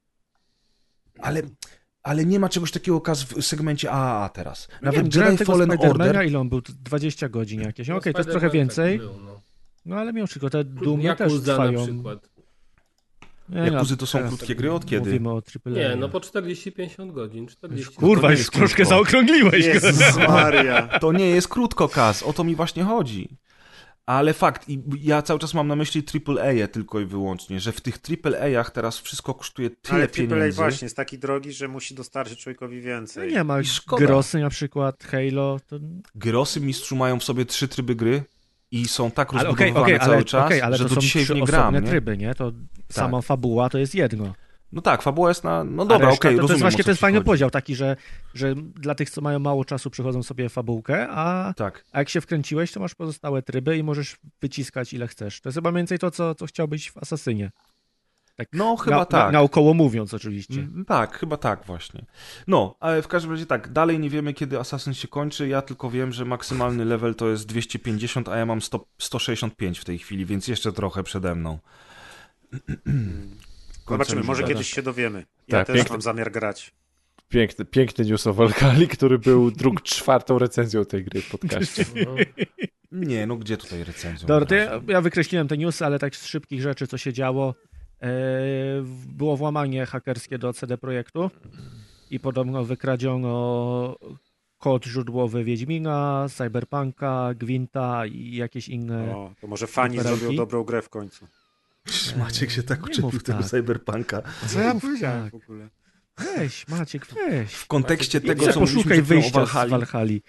Ale, 1.18 1.42
ale 2.02 2.24
nie 2.24 2.40
ma 2.40 2.48
czegoś 2.48 2.70
takiego 2.70 3.00
Kaz 3.00 3.22
w 3.22 3.42
segmencie 3.42 3.90
AAA 3.90 4.28
teraz. 4.28 4.68
ile? 4.68 4.78
Nawet 4.92 5.14
nie 5.16 5.22
Jedi 5.22 5.44
Fallen 5.44 5.70
Order. 5.80 6.26
ile 6.26 6.38
on 6.38 6.48
był? 6.48 6.60
20 6.60 7.28
godzin 7.28 7.60
jakieś. 7.60 7.88
No, 7.88 7.96
Okej, 7.96 8.12
to 8.12 8.18
jest 8.18 8.30
trochę 8.30 8.50
więcej. 8.50 8.98
tak 8.98 9.08
był, 9.08 9.20
no. 9.24 9.40
No 9.84 9.96
ale 9.96 10.12
mimo 10.12 10.26
wszystko, 10.26 10.50
te 10.50 10.64
Doomy 10.64 11.02
też 11.02 11.32
Yakuza 11.32 11.52
na 11.52 11.58
trwają. 11.58 11.86
przykład. 11.86 12.28
Nie, 13.48 13.60
Jakuzy 13.60 13.92
no, 13.92 13.96
to 13.96 14.06
są 14.06 14.18
teraz 14.18 14.30
krótkie 14.34 14.54
gry 14.54 14.72
od 14.72 14.86
kiedy? 14.86 15.06
Mówimy 15.10 15.30
o 15.30 15.34
AAA. 15.66 15.70
Nie, 15.74 15.96
no 15.96 16.08
po 16.08 16.20
40-50 16.20 17.12
godzin. 17.12 17.46
40 17.46 17.94
Kurwa, 17.94 18.30
już 18.30 18.38
jest 18.38 18.52
troszkę 18.52 18.84
zaokrągliłeś. 18.84 19.66
Jezus 19.66 20.16
Maria. 20.16 20.98
To 20.98 21.12
nie 21.12 21.26
jest 21.26 21.48
krótko, 21.48 21.88
Kaz, 21.88 22.22
o 22.22 22.32
to 22.32 22.44
mi 22.44 22.54
właśnie 22.56 22.84
chodzi. 22.84 23.36
Ale 24.06 24.32
fakt, 24.32 24.68
i 24.68 24.82
ja 25.02 25.22
cały 25.22 25.40
czas 25.40 25.54
mam 25.54 25.68
na 25.68 25.76
myśli 25.76 26.02
AAA 26.28 26.66
tylko 26.66 27.00
i 27.00 27.06
wyłącznie, 27.06 27.60
że 27.60 27.72
w 27.72 27.80
tych 27.80 27.98
AAA-ach 28.24 28.70
teraz 28.70 28.98
wszystko 28.98 29.34
kosztuje 29.34 29.70
tyle 29.70 29.94
Ale 29.94 30.04
AAA 30.04 30.08
pieniędzy. 30.12 30.56
właśnie 30.56 30.84
jest 30.86 30.96
taki 30.96 31.18
drogi, 31.18 31.52
że 31.52 31.68
musi 31.68 31.94
dostarczyć 31.94 32.38
człowiekowi 32.38 32.76
No 32.76 32.82
więcej. 32.82 33.32
nie 33.32 33.44
ma 33.44 33.60
I 33.60 33.64
szkoda. 33.64 34.06
Grosy 34.06 34.38
na 34.38 34.50
przykład, 34.50 35.04
Halo. 35.04 35.60
To... 35.66 35.76
Grosy 36.14 36.60
mistrzu 36.60 36.96
mają 36.96 37.18
w 37.20 37.24
sobie 37.24 37.44
trzy 37.46 37.68
tryby 37.68 37.94
gry 37.94 38.22
i 38.72 38.88
są 38.88 39.10
tak 39.10 39.34
Ale 39.34 39.44
rozbudowane 39.44 39.80
okej, 39.80 39.98
cały 40.00 40.14
ale, 40.14 40.24
czas, 40.24 40.46
okej, 40.46 40.62
ale 40.62 40.76
że 40.76 40.84
to 40.84 40.88
do 40.88 40.94
są 40.94 41.00
dzisiaj 41.00 41.24
w 41.24 41.30
nie 41.30 41.42
gram. 41.42 41.74
Nie? 41.74 41.82
tryby, 41.82 42.16
nie? 42.16 42.34
To 42.34 42.52
sama 42.88 43.22
fabuła 43.22 43.68
to 43.68 43.78
jest 43.78 43.94
jedno. 43.94 44.34
No 44.72 44.82
tak, 44.82 45.02
fabuła 45.02 45.28
jest 45.28 45.44
na... 45.44 45.64
No 45.64 45.86
dobra, 45.86 46.08
okej, 46.08 46.16
to, 46.16 46.20
to 46.22 46.30
rozumiem, 46.30 46.48
jest 46.50 46.60
właśnie 46.60 46.84
ten 46.84 46.96
fajny 46.96 47.18
chodzi. 47.18 47.26
podział 47.26 47.50
taki, 47.50 47.74
że, 47.74 47.96
że 48.34 48.54
dla 48.56 48.94
tych, 48.94 49.10
co 49.10 49.20
mają 49.20 49.38
mało 49.38 49.64
czasu, 49.64 49.90
przychodzą 49.90 50.22
sobie 50.22 50.48
fabułkę, 50.48 51.08
a, 51.10 51.54
Tak. 51.56 51.84
a 51.92 51.98
jak 51.98 52.08
się 52.08 52.20
wkręciłeś, 52.20 52.72
to 52.72 52.80
masz 52.80 52.94
pozostałe 52.94 53.42
tryby 53.42 53.76
i 53.76 53.82
możesz 53.82 54.16
wyciskać 54.40 54.92
ile 54.92 55.08
chcesz. 55.08 55.40
To 55.40 55.48
jest 55.48 55.56
chyba 55.56 55.70
mniej 55.70 55.80
więcej 55.80 55.98
to, 55.98 56.10
co, 56.10 56.34
co 56.34 56.46
chciałbyś 56.46 56.90
w 56.90 56.96
Asasynie. 56.98 57.50
Tak, 58.36 58.48
No, 58.52 58.76
chyba 58.76 58.96
na, 58.96 59.04
tak. 59.04 59.26
Na, 59.26 59.32
naokoło 59.38 59.74
mówiąc 59.74 60.14
oczywiście. 60.14 60.54
Mm, 60.60 60.84
Tak, 60.84 61.18
chyba 61.18 61.36
tak 61.36 61.66
właśnie. 61.66 62.04
No, 62.46 62.76
ale 62.80 63.02
w 63.02 63.08
każdym 63.08 63.30
razie 63.32 63.46
tak, 63.46 63.72
dalej 63.72 63.98
nie 63.98 64.10
wiemy, 64.10 64.34
kiedy 64.34 64.58
Assassin 64.58 64.94
się 64.94 65.08
kończy, 65.08 65.48
ja 65.48 65.62
tylko 65.62 65.90
wiem, 65.90 66.12
że 66.12 66.24
maksymalny 66.24 66.84
level 66.84 67.14
to 67.14 67.28
jest 67.28 67.46
250, 67.46 68.28
a 68.28 68.36
ja 68.36 68.46
mam 68.46 68.62
100, 68.62 68.86
165 68.98 69.78
w 69.78 69.84
tej 69.84 69.98
chwili, 69.98 70.26
więc 70.26 70.48
jeszcze 70.48 70.72
trochę 70.72 71.02
przede 71.02 71.34
mną. 71.34 71.58
Zobaczymy, 73.88 74.22
może 74.22 74.42
kiedyś 74.44 74.70
się 74.74 74.82
dowiemy. 74.82 75.18
Ja 75.48 75.58
Tak, 75.58 75.66
też 75.66 75.76
piękny- 75.76 75.90
mam 75.92 76.02
zamiar 76.02 76.32
grać. 76.32 76.72
Piękny, 77.28 77.64
piękny 77.64 78.04
news 78.04 78.26
o 78.26 78.34
Valhalla, 78.34 78.86
który 78.86 79.18
był 79.18 79.50
drug 79.50 79.82
czwartą 79.92 80.38
recenzją 80.38 80.84
tej 80.84 81.04
gry 81.04 81.20
w 81.20 81.30
podcaście. 81.30 81.84
No. 82.06 82.14
Nie, 83.06 83.26
no 83.26 83.36
gdzie 83.36 83.56
tutaj 83.56 83.84
recenzją? 83.84 84.28
Dobra, 84.28 84.56
ja, 84.56 84.80
ja 84.88 85.00
wykreśliłem 85.00 85.48
te 85.48 85.56
newsy, 85.58 85.86
ale 85.86 85.98
tak 85.98 86.16
z 86.16 86.26
szybkich 86.26 86.62
rzeczy, 86.62 86.86
co 86.86 86.98
się 86.98 87.12
działo. 87.12 87.54
E, 88.02 88.08
było 89.08 89.36
włamanie 89.36 89.86
hakerskie 89.86 90.38
do 90.38 90.52
CD 90.52 90.78
Projektu 90.78 91.30
i 92.10 92.20
podobno 92.20 92.64
wykradziono 92.64 93.96
kod 94.58 94.84
źródłowy 94.84 95.44
Wiedźmina, 95.44 96.26
Cyberpunka, 96.36 97.34
Gwinta 97.34 98.06
i 98.06 98.34
jakieś 98.34 98.68
inne. 98.68 99.16
O, 99.16 99.34
to 99.40 99.46
może 99.46 99.66
fani 99.66 100.00
zrobią 100.00 100.36
dobrą 100.36 100.64
grę 100.64 100.82
w 100.82 100.88
końcu. 100.88 101.26
Maciek 102.18 102.50
się 102.50 102.62
tak 102.62 102.98
mów 102.98 103.22
tego 103.22 103.38
tak. 103.38 103.48
cyberpunka. 103.48 104.22
Co 104.46 104.60
ja 104.60 104.74
powiedziałem 104.74 105.30
tak. 105.30 105.40
w 105.40 105.44
ogóle? 105.44 105.68
Weź, 106.18 106.68
Maciek, 106.68 107.06
weź. 107.06 107.52
W 107.52 107.66
kontekście 107.66 108.18
Maciek, 108.18 108.38
tego, 108.38 108.52
co 108.52 108.60
mówiliśmy 108.60 109.16
o. 109.42 109.46
Valhali. 109.68 110.22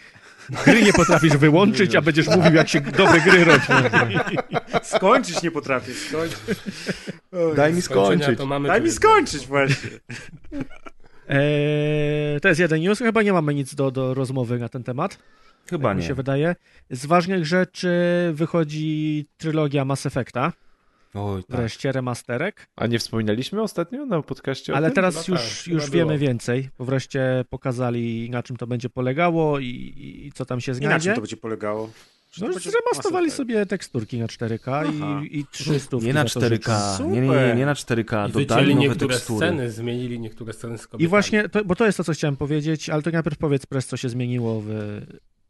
Gry 0.66 0.84
nie 0.84 0.94
potrafisz 0.94 1.38
wyłączyć, 1.38 1.96
a 1.96 2.02
będziesz 2.02 2.28
mówił, 2.28 2.54
jak 2.54 2.70
się 2.70 2.82
dobre 2.82 3.22
gry 3.22 3.44
robi. 3.44 3.64
Skończyć 4.84 5.42
nie 5.44 5.52
potrafię, 5.52 5.94
skończyć. 5.94 6.40
Oj, 7.32 7.56
Daj 7.56 7.74
mi 7.74 7.82
skończyć. 7.82 8.38
To 8.38 8.46
mamy 8.46 8.68
Daj 8.68 8.82
mi 8.82 8.92
skończyć 8.92 9.48
właśnie. 9.48 9.90
Eee, 11.30 12.40
to 12.42 12.48
jest 12.48 12.60
jeden 12.60 12.82
news. 12.82 13.00
Chyba 13.00 13.22
nie 13.24 13.34
mamy 13.34 13.54
nic 13.54 13.76
do, 13.76 13.92
do 13.92 14.14
rozmowy 14.14 14.60
na 14.60 14.70
ten 14.70 14.84
temat. 14.84 15.18
Chyba 15.70 15.90
tak 15.90 15.98
mi 15.98 16.02
nie. 16.02 16.08
się 16.08 16.14
wydaje. 16.14 16.56
Z 16.90 17.06
ważnych 17.06 17.46
rzeczy 17.46 17.92
wychodzi 18.34 19.26
trylogia 19.38 19.86
Mass 19.86 20.06
Effecta, 20.06 20.54
Oj, 21.14 21.44
tak. 21.44 21.58
wreszcie 21.60 21.92
remasterek, 21.92 22.68
A 22.76 22.88
nie 22.88 23.00
wspominaliśmy 23.00 23.62
ostatnio 23.62 24.06
na 24.06 24.22
podcaście 24.22 24.74
o 24.74 24.76
ale 24.76 24.88
tym? 24.88 24.96
teraz 24.96 25.26
Chyba 25.26 25.40
już, 25.42 25.58
tak, 25.64 25.68
już 25.74 25.90
wiemy 25.90 26.06
było. 26.08 26.20
więcej, 26.20 26.70
bo 26.78 26.86
wreszcie 26.86 27.46
pokazali 27.50 28.30
na 28.30 28.44
czym 28.44 28.58
to 28.58 28.68
będzie 28.68 28.90
polegało 28.90 29.60
i, 29.60 29.66
i, 29.66 30.28
i 30.28 30.32
co 30.32 30.46
tam 30.46 30.62
się 30.62 30.72
I 30.72 30.76
na 30.76 30.80
czym 30.80 30.88
znajdzie. 30.90 31.14
to 31.14 31.22
będzie 31.22 31.38
polegało? 31.38 31.90
No, 32.42 32.48
zremastowali 32.54 33.32
sobie 33.32 33.66
teksturki 33.66 34.20
na 34.20 34.26
4K 34.28 34.60
Aha. 34.68 35.22
i, 35.24 35.40
i 35.40 35.46
300 35.52 35.98
Nie 36.02 36.14
na 36.14 36.26
4K, 36.26 37.00
nie, 37.12 37.22
nie, 37.22 37.28
nie, 37.28 37.56
nie 37.56 37.66
na 37.66 37.74
4K, 37.74 38.30
I 38.30 38.32
dodali 38.32 38.76
nowe 38.76 38.88
niektóre 38.88 39.14
tekstury. 39.16 39.38
sceny, 39.48 39.72
zmienili 39.72 40.20
niektóre 40.20 40.54
sceny 40.54 40.78
z 40.78 40.88
kobietami. 40.88 41.04
I 41.04 41.08
właśnie, 41.08 41.50
to, 41.50 41.66
bo 41.66 41.76
to 41.76 41.86
jest 41.86 41.98
to, 41.98 42.04
co 42.04 42.14
chciałem 42.14 42.38
powiedzieć, 42.38 42.90
ale 42.90 43.02
to 43.02 43.12
najpierw 43.12 43.38
powiedz 43.38 43.66
Press, 43.66 43.86
co 43.88 43.98
się 43.98 44.10
zmieniło 44.10 44.62
w, 44.66 44.68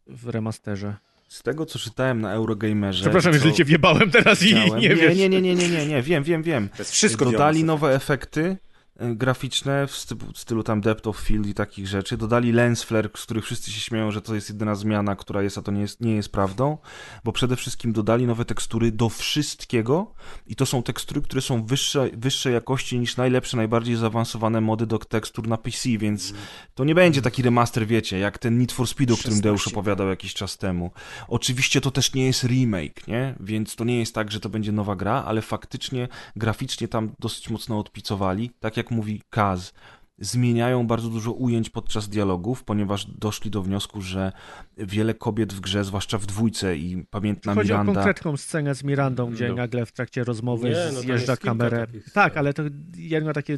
w 0.07 0.27
remasterze. 0.29 0.95
Z 1.33 1.43
tego, 1.43 1.65
co 1.65 1.79
czytałem 1.79 2.21
na 2.21 2.33
Eurogamerze... 2.33 3.01
Przepraszam, 3.01 3.31
co 3.31 3.35
jeżeli 3.35 3.53
cię 3.53 3.65
wjebałem 3.65 4.11
teraz 4.11 4.43
i 4.43 4.55
nie 4.55 4.69
nie, 4.69 4.95
wiesz. 4.95 5.17
nie, 5.17 5.29
nie, 5.29 5.41
nie, 5.41 5.55
nie, 5.55 5.69
nie, 5.69 5.85
nie, 5.85 6.01
wiem, 6.01 6.23
wiem, 6.23 6.43
wiem. 6.43 6.69
To 6.69 6.77
jest 6.79 6.91
wszystko 6.91 7.25
Dodali 7.25 7.63
nowe 7.63 7.95
efekty 7.95 8.57
graficzne 8.99 9.87
w 9.87 9.91
stylu, 9.91 10.21
stylu 10.35 10.63
tam 10.63 10.81
Depth 10.81 11.07
of 11.07 11.17
Field 11.17 11.47
i 11.47 11.53
takich 11.53 11.87
rzeczy. 11.87 12.17
Dodali 12.17 12.51
lens 12.51 12.83
flare, 12.83 13.09
z 13.15 13.23
których 13.23 13.45
wszyscy 13.45 13.71
się 13.71 13.79
śmieją, 13.79 14.11
że 14.11 14.21
to 14.21 14.35
jest 14.35 14.49
jedyna 14.49 14.75
zmiana, 14.75 15.15
która 15.15 15.41
jest, 15.41 15.57
a 15.57 15.61
to 15.61 15.71
nie 15.71 15.81
jest, 15.81 16.01
nie 16.01 16.15
jest 16.15 16.31
prawdą, 16.31 16.77
bo 17.23 17.31
przede 17.31 17.55
wszystkim 17.55 17.93
dodali 17.93 18.27
nowe 18.27 18.45
tekstury 18.45 18.91
do 18.91 19.09
wszystkiego 19.09 20.13
i 20.47 20.55
to 20.55 20.65
są 20.65 20.83
tekstury, 20.83 21.21
które 21.21 21.41
są 21.41 21.65
wyższe, 21.65 22.09
wyższej 22.13 22.53
jakości 22.53 22.99
niż 22.99 23.17
najlepsze, 23.17 23.57
najbardziej 23.57 23.95
zaawansowane 23.95 24.61
mody 24.61 24.85
do 24.85 24.99
tekstur 24.99 25.47
na 25.47 25.57
PC, 25.57 25.89
więc 25.89 26.33
to 26.75 26.83
nie 26.83 26.95
będzie 26.95 27.21
taki 27.21 27.43
remaster, 27.43 27.87
wiecie, 27.87 28.19
jak 28.19 28.37
ten 28.37 28.57
Need 28.57 28.71
for 28.71 28.87
Speed, 28.87 29.13
o 29.13 29.17
którym 29.17 29.35
16. 29.37 29.43
Deusz 29.43 29.67
opowiadał 29.67 30.07
jakiś 30.07 30.33
czas 30.33 30.57
temu. 30.57 30.91
Oczywiście 31.27 31.81
to 31.81 31.91
też 31.91 32.13
nie 32.13 32.25
jest 32.25 32.43
remake, 32.43 33.07
nie? 33.07 33.35
Więc 33.39 33.75
to 33.75 33.83
nie 33.83 33.99
jest 33.99 34.15
tak, 34.15 34.31
że 34.31 34.39
to 34.39 34.49
będzie 34.49 34.71
nowa 34.71 34.95
gra, 34.95 35.23
ale 35.25 35.41
faktycznie 35.41 36.07
graficznie 36.35 36.87
tam 36.87 37.11
dosyć 37.19 37.49
mocno 37.49 37.79
odpicowali. 37.79 38.51
Tak 38.59 38.77
jak 38.77 38.82
mówi 38.91 39.21
Kaz, 39.29 39.73
zmieniają 40.19 40.87
bardzo 40.87 41.09
dużo 41.09 41.31
ujęć 41.31 41.69
podczas 41.69 42.09
dialogów, 42.09 42.63
ponieważ 42.63 43.05
doszli 43.05 43.51
do 43.51 43.61
wniosku, 43.61 44.01
że 44.01 44.31
wiele 44.77 45.13
kobiet 45.13 45.53
w 45.53 45.59
grze, 45.59 45.83
zwłaszcza 45.83 46.17
w 46.17 46.25
dwójce 46.25 46.77
i 46.77 47.05
pamiętna 47.09 47.53
Chodzi 47.53 47.73
o 47.73 47.75
Miranda... 47.75 47.93
konkretną 47.93 48.37
scenę 48.37 48.75
z 48.75 48.83
Mirandą, 48.83 49.31
gdzie 49.31 49.49
No. 49.49 49.55
nagle 49.55 49.85
w 49.85 49.91
trakcie 49.91 50.23
rozmowy 50.23 50.69
Nie, 50.69 50.89
no 50.93 51.01
zjeżdża 51.01 51.37
kamerę. 51.37 51.87
Tak, 52.13 52.37
ale 52.37 52.53
to 52.53 52.63
jedno 52.97 53.33
takie, 53.33 53.57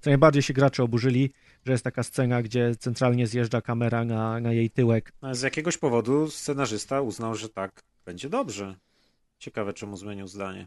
co 0.00 0.10
najbardziej 0.10 0.42
się 0.42 0.54
gracze 0.54 0.82
oburzyli, 0.82 1.32
że 1.66 1.72
jest 1.72 1.84
taka 1.84 2.02
scena, 2.02 2.42
gdzie 2.42 2.76
centralnie 2.78 3.26
zjeżdża 3.26 3.60
kamera 3.60 4.04
na, 4.04 4.40
na 4.40 4.52
jej 4.52 4.70
tyłek. 4.70 5.12
No, 5.22 5.34
z 5.34 5.42
jakiegoś 5.42 5.78
powodu 5.78 6.30
scenarzysta 6.30 7.00
uznał, 7.00 7.34
że 7.34 7.48
tak 7.48 7.82
będzie 8.04 8.28
dobrze. 8.28 8.76
Ciekawe, 9.38 9.72
czemu 9.72 9.96
zmienił 9.96 10.26
zdanie. 10.28 10.66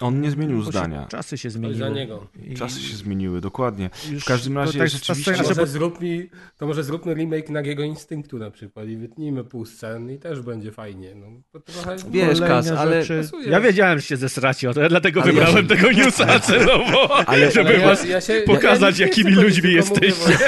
On 0.00 0.20
nie 0.20 0.30
zmienił 0.30 0.58
Bo 0.58 0.64
się- 0.64 0.70
zdania. 0.70 1.06
Czasy 1.10 1.38
się 1.38 1.50
zmieniły. 1.50 1.78
za 1.78 1.88
niego. 1.88 2.26
I- 2.50 2.54
Czasy 2.54 2.80
się 2.80 2.96
zmieniły, 2.96 3.40
dokładnie. 3.40 3.90
już 4.10 4.22
W 4.22 4.26
każdym 4.26 4.58
razie 4.58 4.78
tak- 4.78 4.88
ta 4.90 4.96
rzeczywiście- 4.96 5.32
To 5.32 5.36
że- 5.36 5.42
może, 5.48 5.66
zrób 5.66 6.00
mi, 6.00 6.30
to 6.58 6.66
może 6.66 6.84
zróbmy 6.84 7.14
remake 7.14 7.50
Nagiego 7.50 7.82
Instynktu 7.82 8.38
na 8.38 8.50
przykład 8.50 8.88
i 8.88 8.96
wytnijmy 8.96 9.44
pół 9.44 9.64
scen 9.66 10.10
i 10.10 10.18
też 10.18 10.40
będzie 10.40 10.72
fajnie. 10.72 11.14
No, 11.14 11.60
trochę... 11.60 11.96
Wiesz, 12.10 12.40
Kaz, 12.40 12.70
ale- 12.70 13.00
Pasuje. 13.22 13.48
Ja 13.50 13.60
wiedziałem, 13.60 13.98
że 13.98 14.06
się 14.06 14.16
zesracie 14.16 14.70
o 14.70 14.74
to, 14.74 14.80
ja 14.80 14.88
dlatego 14.88 15.22
Ale 15.22 15.32
ja 15.32 15.38
wybrałem 15.40 15.68
się- 15.68 15.76
tego 15.76 15.92
newsa 15.92 16.38
celowo, 16.50 17.16
Ale- 17.28 17.50
żeby 17.50 17.68
Ale 17.68 17.78
ja- 17.78 17.86
was 17.86 18.08
ja 18.08 18.20
się- 18.20 18.42
pokazać, 18.46 18.98
ja 18.98 19.06
jakimi 19.06 19.30
ludźmi 19.32 19.72
jesteście. 19.72 20.38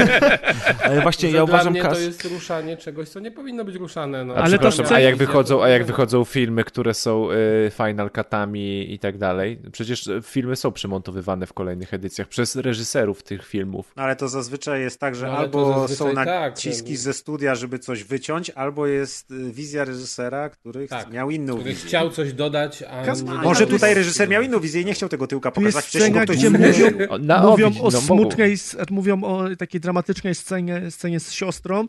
Ale 0.85 1.01
właśnie 1.01 1.29
ja 1.29 1.33
dla 1.35 1.45
uważam, 1.45 1.73
mnie 1.73 1.83
Kaz... 1.83 1.93
to 1.93 2.01
jest 2.01 2.25
ruszanie 2.25 2.77
czegoś, 2.77 3.09
co 3.09 3.21
nie 3.21 3.31
powinno 3.31 3.65
być 3.65 3.75
ruszane. 3.75 4.25
No. 4.25 4.35
A 4.35 4.37
Ale 4.37 4.59
to 4.59 4.71
a 4.95 5.01
jak 5.01 5.17
wychodzą, 5.17 5.63
a 5.63 5.69
jak 5.69 5.85
wychodzą 5.85 6.25
filmy, 6.25 6.65
które 6.65 6.95
są 6.95 7.31
y, 7.31 7.71
Final 7.77 8.11
Cutami 8.11 8.93
i 8.93 8.99
tak 8.99 9.19
dalej, 9.19 9.36
dalej. 9.37 9.59
Przecież 9.73 10.09
e, 10.09 10.23
filmy 10.23 10.57
są 10.57 10.73
przemontowywane 10.73 11.47
w 11.47 11.53
kolejnych 11.53 11.95
edycjach 11.95 12.29
przez 12.29 12.57
reżyserów 12.57 13.23
tych 13.23 13.47
filmów. 13.47 13.93
No 13.97 14.03
ale 14.03 14.17
to 14.17 14.29
zazwyczaj 14.29 14.81
jest 14.81 15.01
tak, 15.01 15.15
że 15.15 15.27
No, 15.27 15.33
albo 15.33 15.89
są 15.89 16.15
tak, 16.15 16.27
naciski 16.27 16.89
ten- 16.89 16.97
ze 16.97 17.13
studia, 17.13 17.55
żeby 17.55 17.79
coś 17.79 18.05
wyciąć, 18.05 18.51
albo 18.51 18.87
jest 18.87 19.31
y, 19.31 19.53
wizja 19.53 19.85
reżysera, 19.85 20.49
który 20.49 20.89
Tak, 20.89 21.11
miał 21.11 21.31
inną 21.31 21.55
Który 21.55 21.71
wizję. 21.71 21.89
chciał 21.89 22.11
coś 22.11 22.33
dodać, 22.33 22.83
a 22.83 23.05
Kas- 23.05 23.23
nie 23.23 23.31
A, 23.31 23.43
Może 23.43 23.67
tutaj 23.67 23.95
reżyser 23.95 24.29
miał 24.29 24.43
inną 24.43 24.61
wizję 24.61 24.81
i 24.83 24.85
nie 24.85 24.95
chciał 24.95 25.09
tego 25.09 25.27
tyłka 25.27 25.51
pokazać. 25.51 25.85
Wcześniej 25.85 26.11
scena, 26.11 26.25
ktoś 26.25 26.37
mówią, 26.45 27.51
mówią 27.51 27.81
o 27.81 27.91
no, 27.91 28.01
smutnej, 28.01 28.57
mówią 28.91 29.25
o 29.25 29.57
takiej 29.59 29.81
dramatycznej 29.81 30.35
scenie, 30.35 30.91
scenie 30.91 31.21
z 31.21 31.33
siostrą 31.33 31.89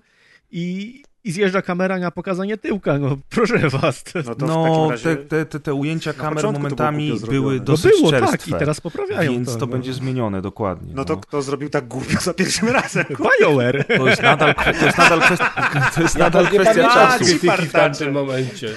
i, 0.52 1.04
i 1.28 1.32
zjeżdża 1.32 1.62
kamera 1.62 2.00
na 2.00 2.12
pokazanie 2.12 2.58
tyłka, 2.58 2.98
no 2.98 3.18
proszę 3.30 3.70
was. 3.70 4.04
To... 4.04 4.20
No 4.26 4.36
to 4.36 4.46
No, 4.46 4.64
takim 4.64 4.92
razie... 4.92 5.16
te, 5.16 5.26
te, 5.26 5.46
te, 5.46 5.60
te 5.60 5.74
ujęcia 5.74 6.14
kamer 6.14 6.42
było 6.42 6.54
momentami 6.54 7.20
były 7.30 7.58
No 7.58 7.64
dosyć 7.64 7.92
no 7.92 7.98
było 7.98 8.12
tak 8.12 8.30
czerstwe, 8.30 8.52
i 8.52 8.60
teraz 8.60 8.82
poprawiają 8.82 9.32
więc 9.32 9.48
to, 9.48 9.60
to. 9.60 9.66
no. 9.66 9.68
będzie 9.68 9.94
zmienione 9.94 10.42
dokładnie. 10.42 10.94
No 10.96 11.06
to 11.06 11.18
kto 11.18 11.42
zrobił 11.42 11.70
tak 11.70 11.88
głupio 11.88 12.20
za 12.20 12.34
pierwszym 12.34 12.70
razem? 12.70 13.06
BioWare. 13.40 13.86
To 13.98 14.08
jest 14.08 14.22
nadal, 14.22 14.56
to 14.56 14.86
jest 14.86 14.98
nadal 14.98 15.22
kwestia, 15.22 15.52
to 15.96 16.02
jest 16.02 16.18
nadal 16.18 16.44
nie 16.44 16.60
kwestia 16.60 17.18
krytyki 17.18 17.68
w 17.68 17.72
tamtym 17.72 18.14
momencie. 18.14 18.70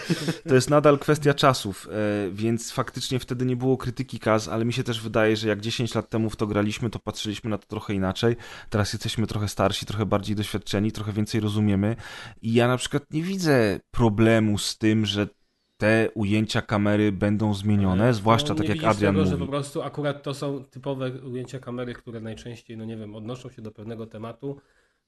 To 0.49 0.55
jest 0.55 0.71
nadal 0.71 0.99
kwestia 0.99 1.35
czasów, 1.35 1.89
e, 1.93 2.31
więc 2.31 2.73
faktycznie 2.73 3.19
wtedy 3.19 3.47
nie 3.47 3.57
było 3.57 3.77
krytyki 3.77 4.19
Kaz, 4.19 4.49
ale 4.49 4.65
mi 4.65 4.73
się 4.73 4.85
też 4.85 5.01
wydaje, 5.01 5.37
że 5.37 5.49
jak 5.49 5.61
10 5.61 5.95
lat 5.95 6.09
temu 6.09 6.31
w 6.31 6.37
to 6.37 6.47
graliśmy, 6.47 6.91
to 6.91 6.99
patrzyliśmy 6.99 7.51
na 7.51 7.59
to 7.59 7.67
trochę 7.67 7.95
inaczej. 7.95 8.37
Teraz 8.71 8.93
jesteśmy 8.93 9.27
trochę 9.27 9.49
starsi, 9.49 9.87
trochę 9.87 10.07
bardziej 10.07 10.37
doświadczeni, 10.37 10.93
trochę 10.93 11.13
więcej 11.13 11.41
rozumiemy 11.41 11.97
i 12.43 12.55
ja 12.55 12.69
na 12.69 12.77
przykład 12.77 13.03
nie 13.11 13.23
widzę 13.23 13.81
problemu 13.91 14.59
z 14.59 14.79
tym, 14.79 15.07
że 15.07 15.27
te 15.77 16.09
ujęcia 16.15 16.63
kamery 16.63 17.13
będą 17.13 17.55
zmienione, 17.55 18.15
zwłaszcza 18.15 18.49
No, 18.49 18.55
tak 18.55 18.69
nie 18.69 18.75
jak 18.75 18.85
Adrian 18.85 19.15
tego, 19.15 19.25
mówi. 19.25 19.31
że 19.39 19.45
po 19.47 19.51
prostu 19.51 19.83
akurat 19.83 20.23
to 20.23 20.35
są 20.35 20.65
typowe 20.65 21.11
ujęcia 21.11 21.59
kamery, 21.59 21.95
które 21.95 22.21
najczęściej, 22.21 22.77
no 22.77 22.85
nie 22.85 22.97
wiem, 22.97 23.15
odnoszą 23.15 23.49
się 23.51 23.63
do 23.63 23.71
pewnego 23.71 24.07
tematu, 24.07 24.61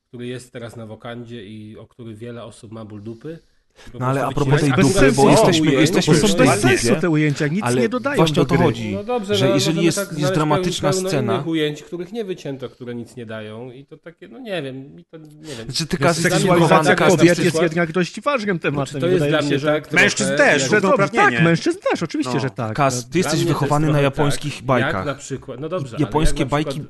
który 0.08 0.26
jest 0.26 0.52
teraz 0.52 0.76
na 0.76 0.86
wokandzie 0.86 1.44
i 1.46 1.78
o 1.78 1.86
który 1.86 2.14
wiele 2.14 2.44
osób 2.44 2.72
ma 2.72 2.84
ból 2.84 3.02
dupy. 3.02 3.38
Po 3.92 3.98
No 3.98 4.06
ale 4.06 4.24
a 4.26 4.32
propos 4.32 4.60
tej 4.60 4.70
dupy, 4.72 5.12
bo 5.12 5.30
jesteśmy- 5.30 5.62
ujęcia, 5.62 5.80
jesteśmy 5.80 6.14
Bo 6.20 6.28
są 6.28 6.36
bez 6.36 6.60
sensu 6.60 6.96
te 7.00 7.10
ujęcia, 7.10 7.46
nic 7.46 7.64
ale 7.64 7.80
nie 7.80 7.88
dodają 7.88 8.16
właśnie 8.16 8.34
do 8.34 8.42
o 8.42 8.44
to 8.44 8.54
gry. 8.54 8.64
chodzi. 8.64 8.92
No 8.94 9.04
dobrze, 9.04 9.34
że 9.34 9.48
no, 9.48 9.54
jeżeli 9.54 9.74
możemy 9.74 9.84
jest- 9.84 9.98
tak 10.10 10.18
jest 10.18 10.34
dramatyczna 10.34 10.90
pełno 10.90 11.08
scena- 11.08 11.34
innych 11.34 11.46
ujęć, 11.46 11.82
których 11.82 12.12
nie 12.12 12.24
wycięto, 12.24 12.68
które 12.68 12.94
nic 12.94 13.16
nie 13.16 13.26
dają 13.26 13.70
i 13.70 13.84
to 13.86 13.96
takie, 13.96 14.28
no 14.28 14.38
nie 14.38 14.62
wiem, 14.62 14.94
mi 14.96 15.04
to 15.04 15.18
nie 15.18 15.26
wiem. 15.58 15.64
Znaczy 15.64 15.86
ty 15.86 15.96
Kaz 15.98 16.16
Jest 16.16 16.24
jesteś 16.24 16.42
seksualizacja 16.42 16.94
kobiet 16.96 17.38
jest 17.38 17.62
jednak 17.62 17.92
dość 17.92 18.20
ważnym 18.20 18.58
tematem. 18.58 18.94
Czy 18.94 19.00
to 19.00 19.06
jest 19.06 19.26
dla 19.26 19.42
mnie 19.42 19.58
że... 19.58 19.72
tak? 19.72 19.92
Mężczyzn 19.92 20.36
też, 20.36 20.62
Że 20.62 20.68
to, 20.68 20.74
równouprawnienie. 20.74 21.36
tak, 21.36 21.44
mężczyzn 21.44 21.78
też, 21.90 22.02
oczywiście, 22.02 22.34
No. 22.34 22.40
że 22.40 22.50
tak. 22.50 22.76
Kaz, 22.76 23.08
ty 23.08 23.18
jesteś 23.18 23.44
wychowany 23.44 23.86
na 23.86 23.92
trochę 23.92 24.02
japońskich 24.04 24.54
tak, 24.56 24.64
bajkach. 24.64 24.94
Jak 24.94 25.06
na 25.06 25.14
przykład, 25.14 25.60
no 25.60 25.68
dobrze, 25.68 25.96
Japońskie 26.00 26.46
bajki 26.46 26.80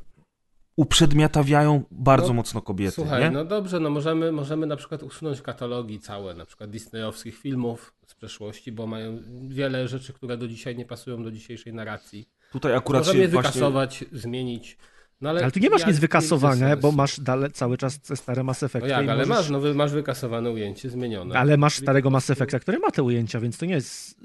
uprzedmiotawiają 0.76 1.82
bardzo 1.90 2.28
No, 2.28 2.34
mocno 2.34 2.62
kobiety, 2.62 2.92
Słuchaj, 2.92 3.22
nie? 3.22 3.30
no 3.30 3.44
dobrze, 3.44 3.80
no 3.80 3.90
możemy, 3.90 4.32
możemy 4.32 4.66
na 4.66 4.76
przykład 4.76 5.02
usunąć 5.02 5.42
katalogi 5.42 6.00
całe, 6.00 6.34
na 6.34 6.46
przykład 6.46 6.70
disneyowskich 6.70 7.38
filmów 7.38 7.94
z 8.06 8.14
przeszłości, 8.14 8.72
bo 8.72 8.86
mają 8.86 9.18
wiele 9.48 9.88
rzeczy, 9.88 10.12
które 10.12 10.36
do 10.36 10.48
dzisiaj 10.48 10.76
nie 10.76 10.84
pasują 10.84 11.22
do 11.24 11.30
dzisiejszej 11.30 11.74
narracji. 11.74 12.28
Tutaj 12.52 12.74
akurat 12.76 13.00
Możemy 13.00 13.18
je 13.18 13.24
się 13.26 13.32
właśnie... 13.32 13.48
wykasować, 13.50 14.04
zmienić. 14.12 14.78
No, 15.20 15.30
ale, 15.30 15.42
Ale 15.42 15.50
tu 15.52 15.60
nie 15.60 15.70
masz 15.70 15.80
ja- 15.80 15.86
nic 15.86 15.96
widzę 15.96 16.76
bo 16.76 16.92
masz 16.92 17.20
dalej, 17.20 17.50
cały 17.52 17.78
czas 17.78 18.00
te 18.00 18.16
stare 18.16 18.42
Mass 18.44 18.62
No 18.62 18.66
Effecty. 18.66 18.88
jak, 18.88 19.06
i 19.06 19.08
ale 19.08 19.26
możesz- 19.26 19.28
masz, 19.50 19.50
no, 19.50 19.74
masz 19.74 19.92
wykasowane 19.92 20.50
ujęcie, 20.50 20.90
zmienione. 20.90 21.38
Ale 21.38 21.56
masz 21.56 21.76
starego 21.78 22.10
Mass 22.10 22.30
Effecta, 22.30 22.58
który 22.58 22.78
ma 22.78 22.90
te 22.90 23.02
ujęcia, 23.02 23.40
więc 23.40 23.58
to 23.58 23.66
nie 23.66 23.74
jest 23.74 24.20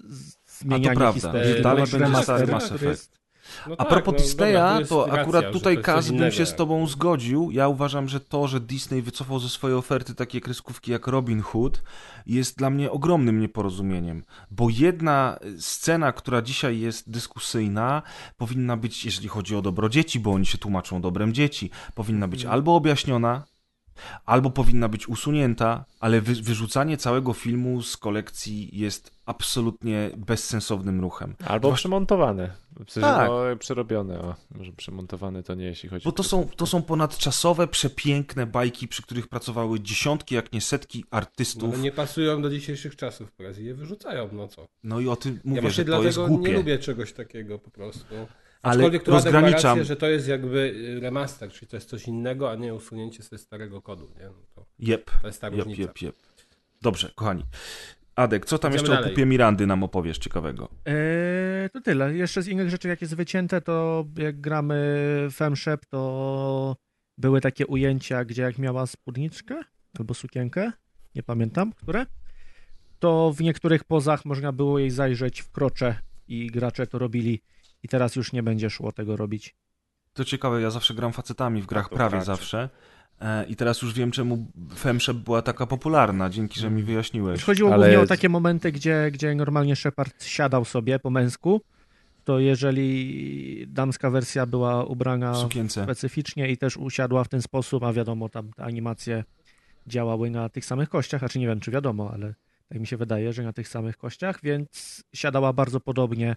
zmienianie 0.60 0.95
prawda. 0.95 1.13
historii. 1.13 1.62
Dalej 1.63 1.83
będzie 1.91 2.23
stary 2.23 2.47
Mass 2.47 2.81
jest- 2.81 3.17
No 3.67 3.75
A 3.77 3.86
tak, 3.86 3.89
propos 3.89 4.13
no, 4.13 4.19
dobra, 4.19 4.25
Disneya, 4.25 4.79
jest 4.79 4.89
to 4.89 5.05
racja, 5.05 5.21
akurat 5.21 5.45
że 5.45 5.51
tutaj 5.51 5.75
to 5.75 5.81
Kaz 5.81 6.12
bym 6.12 6.31
się 6.31 6.45
z 6.45 6.55
tobą 6.55 6.88
zgodził. 6.88 7.51
Ja 7.51 7.67
uważam, 7.67 8.10
że 8.10 8.19
to, 8.19 8.47
że 8.47 8.60
Disney 8.60 9.01
wycofał 9.01 9.39
ze 9.39 9.49
swojej 9.49 9.77
oferty 9.77 10.15
takie 10.15 10.41
kreskówki 10.41 10.91
jak 10.91 11.07
Robin 11.07 11.41
Hood 11.41 11.83
jest 12.25 12.57
dla 12.57 12.69
mnie 12.69 12.91
ogromnym 12.91 13.39
nieporozumieniem, 13.39 14.23
bo 14.51 14.67
jedna 14.69 15.39
scena, 15.60 16.12
która 16.12 16.41
dzisiaj 16.41 16.79
jest 16.79 17.12
dyskusyjna, 17.12 18.01
powinna 18.38 18.77
być, 18.77 19.05
jeżeli 19.05 19.27
chodzi 19.27 19.55
o 19.55 19.62
dobro 19.62 19.89
dzieci, 19.89 20.19
bo 20.19 20.31
oni 20.31 20.45
się 20.45 20.57
tłumaczą 20.57 21.01
dobrem 21.01 21.33
dzieci, 21.33 21.69
powinna 21.95 22.27
być 22.27 22.41
Mhm. 22.41 22.53
albo 22.53 22.75
objaśniona, 22.75 23.43
albo 24.25 24.49
powinna 24.49 24.89
być 24.89 25.07
usunięta, 25.10 25.86
ale 25.99 26.21
wy, 26.21 26.33
wyrzucanie 26.36 26.97
całego 26.97 27.33
filmu 27.33 27.81
z 27.81 27.97
kolekcji 27.97 28.69
jest 28.79 29.12
absolutnie 29.25 30.10
bezsensownym 30.17 31.01
ruchem. 31.01 31.36
Albo 31.45 31.73
przemontowane. 31.73 32.51
W 32.86 32.91
sensie, 32.91 33.07
Tak. 33.10 33.29
no, 33.29 33.43
przerobione. 33.60 34.19
O, 34.21 34.36
może 34.55 34.71
przemontowane 34.71 35.43
to 35.43 35.55
nie, 35.55 35.65
jeśli 35.65 35.89
chodzi 35.89 36.03
Bo 36.03 36.10
o 36.10 36.13
to 36.13 36.23
są, 36.23 36.47
to 36.55 36.65
są 36.65 36.81
ponadczasowe, 36.81 37.67
przepiękne 37.67 38.45
bajki, 38.45 38.88
przy 38.88 39.01
których 39.01 39.27
pracowały 39.27 39.79
dziesiątki, 39.79 40.36
jak 40.36 40.53
nie 40.53 40.62
setki 40.62 40.99
No, 40.99 41.17
artystów. 41.17 41.73
ale 41.73 41.83
nie 41.83 41.91
pasują 41.91 42.41
do 42.41 42.49
dzisiejszych 42.49 42.95
czasów 42.95 43.31
i 43.62 43.63
je 43.65 43.73
wyrzucają, 43.73 44.29
no 44.31 44.47
co. 44.47 44.67
No 44.83 44.99
i 44.99 45.07
o 45.07 45.15
tym 45.15 45.33
ja 45.33 45.41
mówię, 45.45 45.62
właśnie 45.62 45.83
że 45.83 45.91
to 45.91 46.03
jest 46.03 46.17
dlatego 46.17 46.31
nie 46.33 46.38
głupie. 46.38 46.53
lubię 46.53 46.79
czegoś 46.79 47.13
takiego 47.13 47.60
po 47.60 47.71
prostu. 47.71 48.05
Ale 48.62 48.76
Aczkolwiek 48.76 49.08
rozgraniczam- 49.08 49.84
że 49.84 49.96
to 49.96 50.08
jest 50.10 50.28
jakby 50.28 50.58
y, 50.98 51.00
remaster, 51.00 51.52
czyli 51.52 51.67
to 51.67 51.78
jest 51.78 51.89
coś 51.89 52.08
innego, 52.08 52.52
a 52.52 52.56
nie 52.56 52.74
usunięcie 52.74 53.24
ze 53.24 53.38
starego 53.38 53.82
kodu, 53.82 54.08
nie? 54.20 54.26
No 54.26 54.34
to, 54.56 54.65
Jep, 54.80 55.12
to 55.22 55.28
jest 55.28 55.41
ta 55.41 55.50
różnica. 55.50 55.82
jep, 55.82 56.02
jep. 56.02 56.15
Dobrze, 56.82 57.12
kochani. 57.15 57.43
Adek, 58.15 58.46
co 58.46 58.58
tam 58.60 58.72
Idziemy 58.72 58.82
jeszcze 58.82 58.91
o 58.93 58.96
dalej. 58.96 59.10
kupie 59.12 59.26
Mirandy 59.26 59.67
nam 59.67 59.84
opowiesz 59.84 60.17
ciekawego? 60.17 60.70
Eee, 60.86 61.70
to 61.70 61.82
tyle. 61.82 62.15
Jeszcze 62.15 62.41
z 62.41 62.48
innych 62.48 62.70
rzeczy, 62.70 62.88
jak 62.88 63.02
jest 63.02 63.15
wycięte, 63.15 63.62
to 63.62 64.06
jak 64.17 64.41
gramy 64.41 64.78
Femshep, 65.34 65.86
to 65.86 66.76
były 67.17 67.41
takie 67.41 67.67
ujęcia, 67.67 68.26
gdzie 68.26 68.41
jak 68.41 68.58
miała 68.58 68.86
spódniczkę 68.88 69.62
albo 70.00 70.13
sukienkę, 70.13 70.72
nie 71.15 71.24
pamiętam, 71.24 71.74
które, 71.74 72.06
to 73.00 73.34
w 73.34 73.41
niektórych 73.41 73.84
pozach 73.84 74.26
można 74.26 74.52
było 74.52 74.80
jej 74.80 74.89
zajrzeć 74.91 75.41
w 75.41 75.52
krocze 75.52 75.96
i 76.28 76.48
gracze 76.48 76.88
to 76.88 77.00
robili 77.00 77.41
i 77.88 77.89
teraz 77.89 78.15
już 78.15 78.34
nie 78.34 78.43
będzie 78.43 78.69
szło 78.69 78.91
tego 78.91 79.17
robić. 79.17 79.56
To 80.13 80.26
ciekawe, 80.26 80.62
ja 80.62 80.69
zawsze 80.69 80.93
gram 80.93 81.13
facetami 81.13 81.62
w 81.62 81.65
grach, 81.65 81.89
to 81.89 81.95
prawie 81.95 82.10
gracze. 82.12 82.26
zawsze. 82.26 82.69
E, 83.21 83.45
I 83.45 83.56
teraz 83.56 83.82
już 83.82 83.93
wiem, 83.93 84.12
czemu 84.12 84.52
Femshep 84.76 85.17
była 85.17 85.41
taka 85.41 85.65
popularna, 85.67 86.30
dzięki, 86.30 86.60
że 86.60 86.69
mi 86.69 86.84
wyjaśniłeś. 86.84 87.36
Już 87.36 87.43
chodziło 87.45 87.73
Ale- 87.73 87.88
głównie 87.88 88.04
o 88.04 88.08
takie 88.08 88.30
momenty, 88.30 88.71
gdzie, 88.71 89.10
gdzie 89.12 89.36
normalnie 89.36 89.76
Shepard 89.76 90.23
siadał 90.23 90.65
sobie 90.65 91.00
po 91.00 91.10
męsku, 91.10 91.62
to 92.23 92.39
jeżeli 92.39 93.67
damska 93.67 94.10
wersja 94.10 94.45
była 94.45 94.84
ubrana 94.86 95.34
sukience. 95.36 95.84
specyficznie 95.84 96.50
i 96.52 96.58
też 96.58 96.78
usiadła 96.78 97.23
w 97.23 97.30
ten 97.30 97.41
sposób, 97.41 97.84
a 97.84 97.93
wiadomo, 97.93 98.30
tam 98.30 98.54
te 98.54 98.63
animacje 98.63 99.23
działały 99.88 100.30
na 100.30 100.50
tych 100.50 100.65
samych 100.65 100.89
kościach, 100.89 101.23
a 101.23 101.30
czy 101.30 101.39
nie 101.39 101.47
wiem, 101.47 101.60
czy 101.60 101.71
wiadomo, 101.71 102.12
ale 102.13 102.34
tak 102.69 102.80
mi 102.80 102.88
się 102.88 102.97
wydaje, 102.97 103.34
że 103.34 103.43
na 103.43 103.54
tych 103.54 103.67
samych 103.67 103.97
kościach, 103.97 104.39
więc 104.43 105.04
siadała 105.13 105.54
bardzo 105.54 105.80
podobnie 105.80 106.36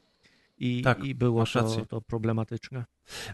i, 0.60 0.82
Tak, 0.82 1.04
i 1.04 1.14
było 1.14 1.44
to, 1.46 1.86
to 1.86 2.00
problematyczne. 2.00 2.84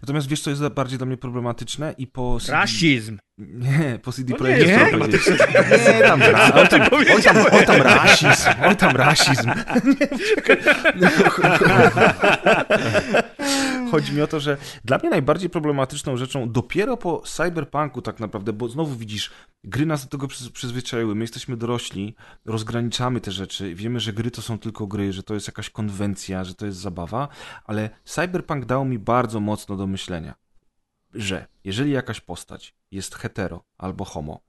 Natomiast 0.02 0.28
wiesz, 0.28 0.40
co 0.40 0.50
jest 0.50 0.68
bardziej 0.68 0.98
dla 0.98 1.06
mnie 1.06 1.16
problematyczne? 1.16 1.94
I 1.98 2.06
po 2.06 2.38
CD... 2.40 2.52
Rasizm! 2.52 3.18
Nie, 3.38 3.98
po 4.02 4.12
CD 4.12 4.30
No 4.30 4.36
Projekcie 4.36 4.76
nie, 4.76 4.98
powiedzieć. 4.98 5.22
Nie, 5.86 6.02
tam, 6.02 6.22
ra... 6.22 6.52
oj, 6.54 6.68
tam, 6.68 6.80
oj, 6.92 7.22
tam, 7.22 7.36
oj 7.52 7.66
tam 7.66 7.82
rasizm, 7.82 8.48
oj 8.68 8.76
tam 8.76 8.96
rasizm. 8.96 9.50
Chodzi 13.90 14.12
mi 14.12 14.22
o 14.22 14.26
to, 14.26 14.40
że 14.40 14.56
dla 14.84 14.98
mnie 14.98 15.10
najbardziej 15.10 15.50
problematyczną 15.50 16.16
rzeczą 16.16 16.52
dopiero 16.52 16.96
po 16.96 17.22
cyberpunku 17.26 18.02
tak 18.02 18.20
naprawdę, 18.20 18.52
bo 18.52 18.68
znowu 18.68 18.96
widzisz, 18.96 19.30
gry 19.64 19.86
nas 19.86 20.04
do 20.04 20.10
tego 20.10 20.26
przyz- 20.26 20.50
przyzwyczaiły, 20.50 21.14
my 21.14 21.24
jesteśmy 21.24 21.56
dorośli, 21.56 22.14
rozgraniczamy 22.44 23.20
te 23.20 23.30
rzeczy, 23.30 23.74
wiemy, 23.74 24.00
że 24.00 24.12
gry 24.12 24.30
to 24.30 24.42
są 24.42 24.58
tylko 24.58 24.86
gry, 24.86 25.12
że 25.12 25.22
to 25.22 25.34
jest 25.34 25.46
jakaś 25.46 25.70
konwencja, 25.70 26.44
że 26.44 26.54
to 26.54 26.66
jest 26.66 26.78
zabawa, 26.78 27.28
ale 27.64 27.90
cyberpunk 28.04 28.64
dał 28.64 28.84
mi 28.84 28.98
bardzo 28.98 29.40
mocno 29.40 29.76
do 29.76 29.86
myślenia 29.86 30.34
że 31.16 31.46
jeżeli 31.64 31.90
jakaś 31.90 32.20
postać 32.20 32.74
jest 32.90 33.14
hetero 33.14 33.64
albo 33.78 34.04
homo, 34.04 34.40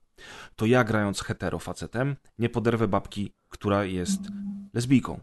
to 0.56 0.66
ja 0.66 0.84
grając 0.84 1.22
hetero 1.22 1.60
facetem 1.60 2.16
nie 2.40 2.50
poderwę 2.50 2.88
babki, 2.88 3.34
która 3.50 3.86
jest 3.86 4.20
lesbijką. 4.74 5.20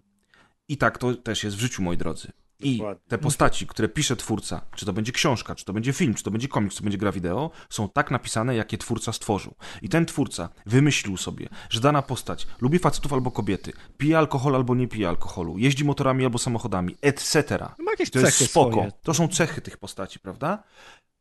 I 0.68 0.76
tak 0.76 0.98
to 0.98 1.14
też 1.14 1.44
jest 1.44 1.56
w 1.56 1.60
życiu, 1.60 1.82
moi 1.82 1.96
drodzy. 1.96 2.32
I 2.60 2.82
te 3.08 3.18
postaci, 3.18 3.66
które 3.66 3.88
pisze 3.88 4.16
twórca, 4.16 4.60
czy 4.76 4.86
to 4.86 4.92
będzie 4.92 5.12
książka, 5.12 5.54
czy 5.54 5.64
to 5.64 5.72
będzie 5.72 5.92
film, 5.92 6.14
czy 6.14 6.22
to 6.24 6.30
będzie 6.30 6.48
komiks, 6.48 6.74
czy 6.74 6.78
to 6.80 6.84
będzie 6.84 6.98
gra 6.98 7.12
wideo, 7.12 7.50
są 7.70 7.88
tak 7.88 8.10
napisane, 8.10 8.56
jakie 8.56 8.78
twórca 8.78 9.12
stworzył. 9.12 9.54
I 9.82 9.88
ten 9.88 10.06
twórca 10.06 10.48
wymyślił 10.66 11.16
sobie, 11.16 11.48
że 11.70 11.80
dana 11.80 12.02
postać 12.02 12.46
lubi 12.60 12.78
facetów 12.78 13.12
albo 13.12 13.30
kobiety, 13.30 13.72
pije 13.98 14.18
alkohol 14.18 14.54
albo 14.56 14.74
nie 14.74 14.88
pije 14.88 15.08
alkoholu, 15.08 15.58
jeździ 15.58 15.84
motorami 15.84 16.24
albo 16.24 16.38
samochodami, 16.38 16.96
etc. 17.02 17.58
Ma 17.78 17.90
jakieś 17.90 18.10
To 18.10 18.18
jest 18.20 18.50
spoko. 18.50 18.70
swoje. 18.72 18.92
To 19.02 19.14
są 19.14 19.28
cechy 19.28 19.60
tych 19.60 19.76
postaci, 19.76 20.18
prawda? 20.18 20.62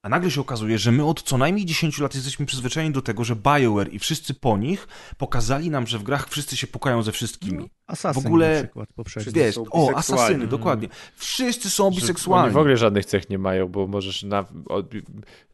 A 0.04 0.10
nagle 0.10 0.32
się 0.32 0.42
okazuje, 0.42 0.78
że 0.78 0.92
my 0.92 1.06
od 1.06 1.24
co 1.24 1.38
najmniej 1.38 1.66
10 1.66 2.00
lat 2.00 2.16
jesteśmy 2.16 2.46
przyzwyczajeni 2.46 2.94
do 2.94 3.02
tego, 3.02 3.24
że 3.24 3.36
BioWare 3.36 3.94
i 3.94 4.00
wszyscy 4.00 4.34
po 4.34 4.58
nich 4.58 4.88
pokazali 5.18 5.70
nam, 5.70 5.88
że 5.88 6.00
w 6.00 6.04
grach 6.04 6.30
wszyscy 6.30 6.58
się 6.58 6.68
pukają 6.68 7.04
ze 7.04 7.12
wszystkimi. 7.12 7.70
Assassin 7.88 8.24
W 8.24 8.26
ogóle- 8.26 8.56
na 8.56 8.64
przykład 8.64 8.90
poprzedni. 8.96 9.24
Wszyscy 9.24 9.40
Wiesz, 9.40 9.68
o, 9.72 9.92
asasyny, 9.96 10.48
dokładnie. 10.48 10.88
Wszyscy 11.16 11.70
są 11.70 11.92
biseksualni. 11.92 12.46
Oni 12.46 12.54
w 12.54 12.58
ogóle 12.58 12.78
żadnych 12.78 13.06
cech 13.06 13.30
nie 13.30 13.38
mają, 13.38 13.68
bo 13.68 13.88
możesz 13.88 14.24
na, 14.24 14.46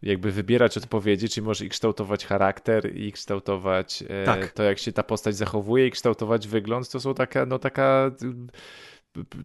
jakby 0.02 0.32
wybierać 0.32 0.78
odpowiedzi, 0.78 1.30
czyli 1.30 1.46
możesz 1.46 1.68
i 1.68 1.70
kształtować 1.70 2.26
charakter, 2.26 2.96
i 2.98 3.12
kształtować 3.12 4.04
e, 4.10 4.26
Tak. 4.26 4.52
to, 4.52 4.64
jak 4.64 4.80
się 4.80 4.92
ta 4.92 5.04
postać 5.04 5.36
zachowuje, 5.36 5.88
i 5.88 5.92
kształtować 5.92 6.48
wygląd. 6.48 6.90
To 6.90 7.00
są 7.00 7.14
taka, 7.14 7.46
no 7.46 7.60
taka... 7.60 8.12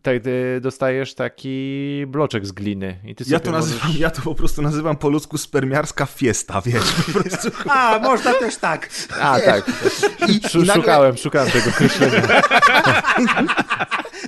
Tak, 0.03 0.17
dostajesz 0.61 1.15
taki 1.15 2.05
bloczek 2.07 2.47
z 2.47 2.53
gliny 2.53 2.97
i 3.05 3.15
ty 3.15 3.25
Ja 3.27 3.41
to, 3.41 3.51
nazywam, 3.51 3.87
możesz... 3.87 4.01
ja 4.01 4.11
to 4.11 4.23
po 4.23 4.35
prostu 4.35 4.63
nazywam 4.63 4.97
po 4.97 5.09
ludzku 5.09 5.39
spermiarska 5.39 6.07
fiesta, 6.07 6.61
wiesz, 6.67 6.93
po 7.07 7.13
prostu. 7.23 7.49
A, 7.71 7.99
można 7.99 8.33
też 8.33 8.57
tak. 8.57 8.89
A, 9.21 9.41
tak. 9.41 9.69
I, 10.29 10.49
Szu- 10.49 10.59
i 10.63 10.67
nagle, 10.67 10.75
Szukałem, 10.75 11.17
szukałem 11.17 11.51
tego 11.51 11.71
określenia. 11.71 12.23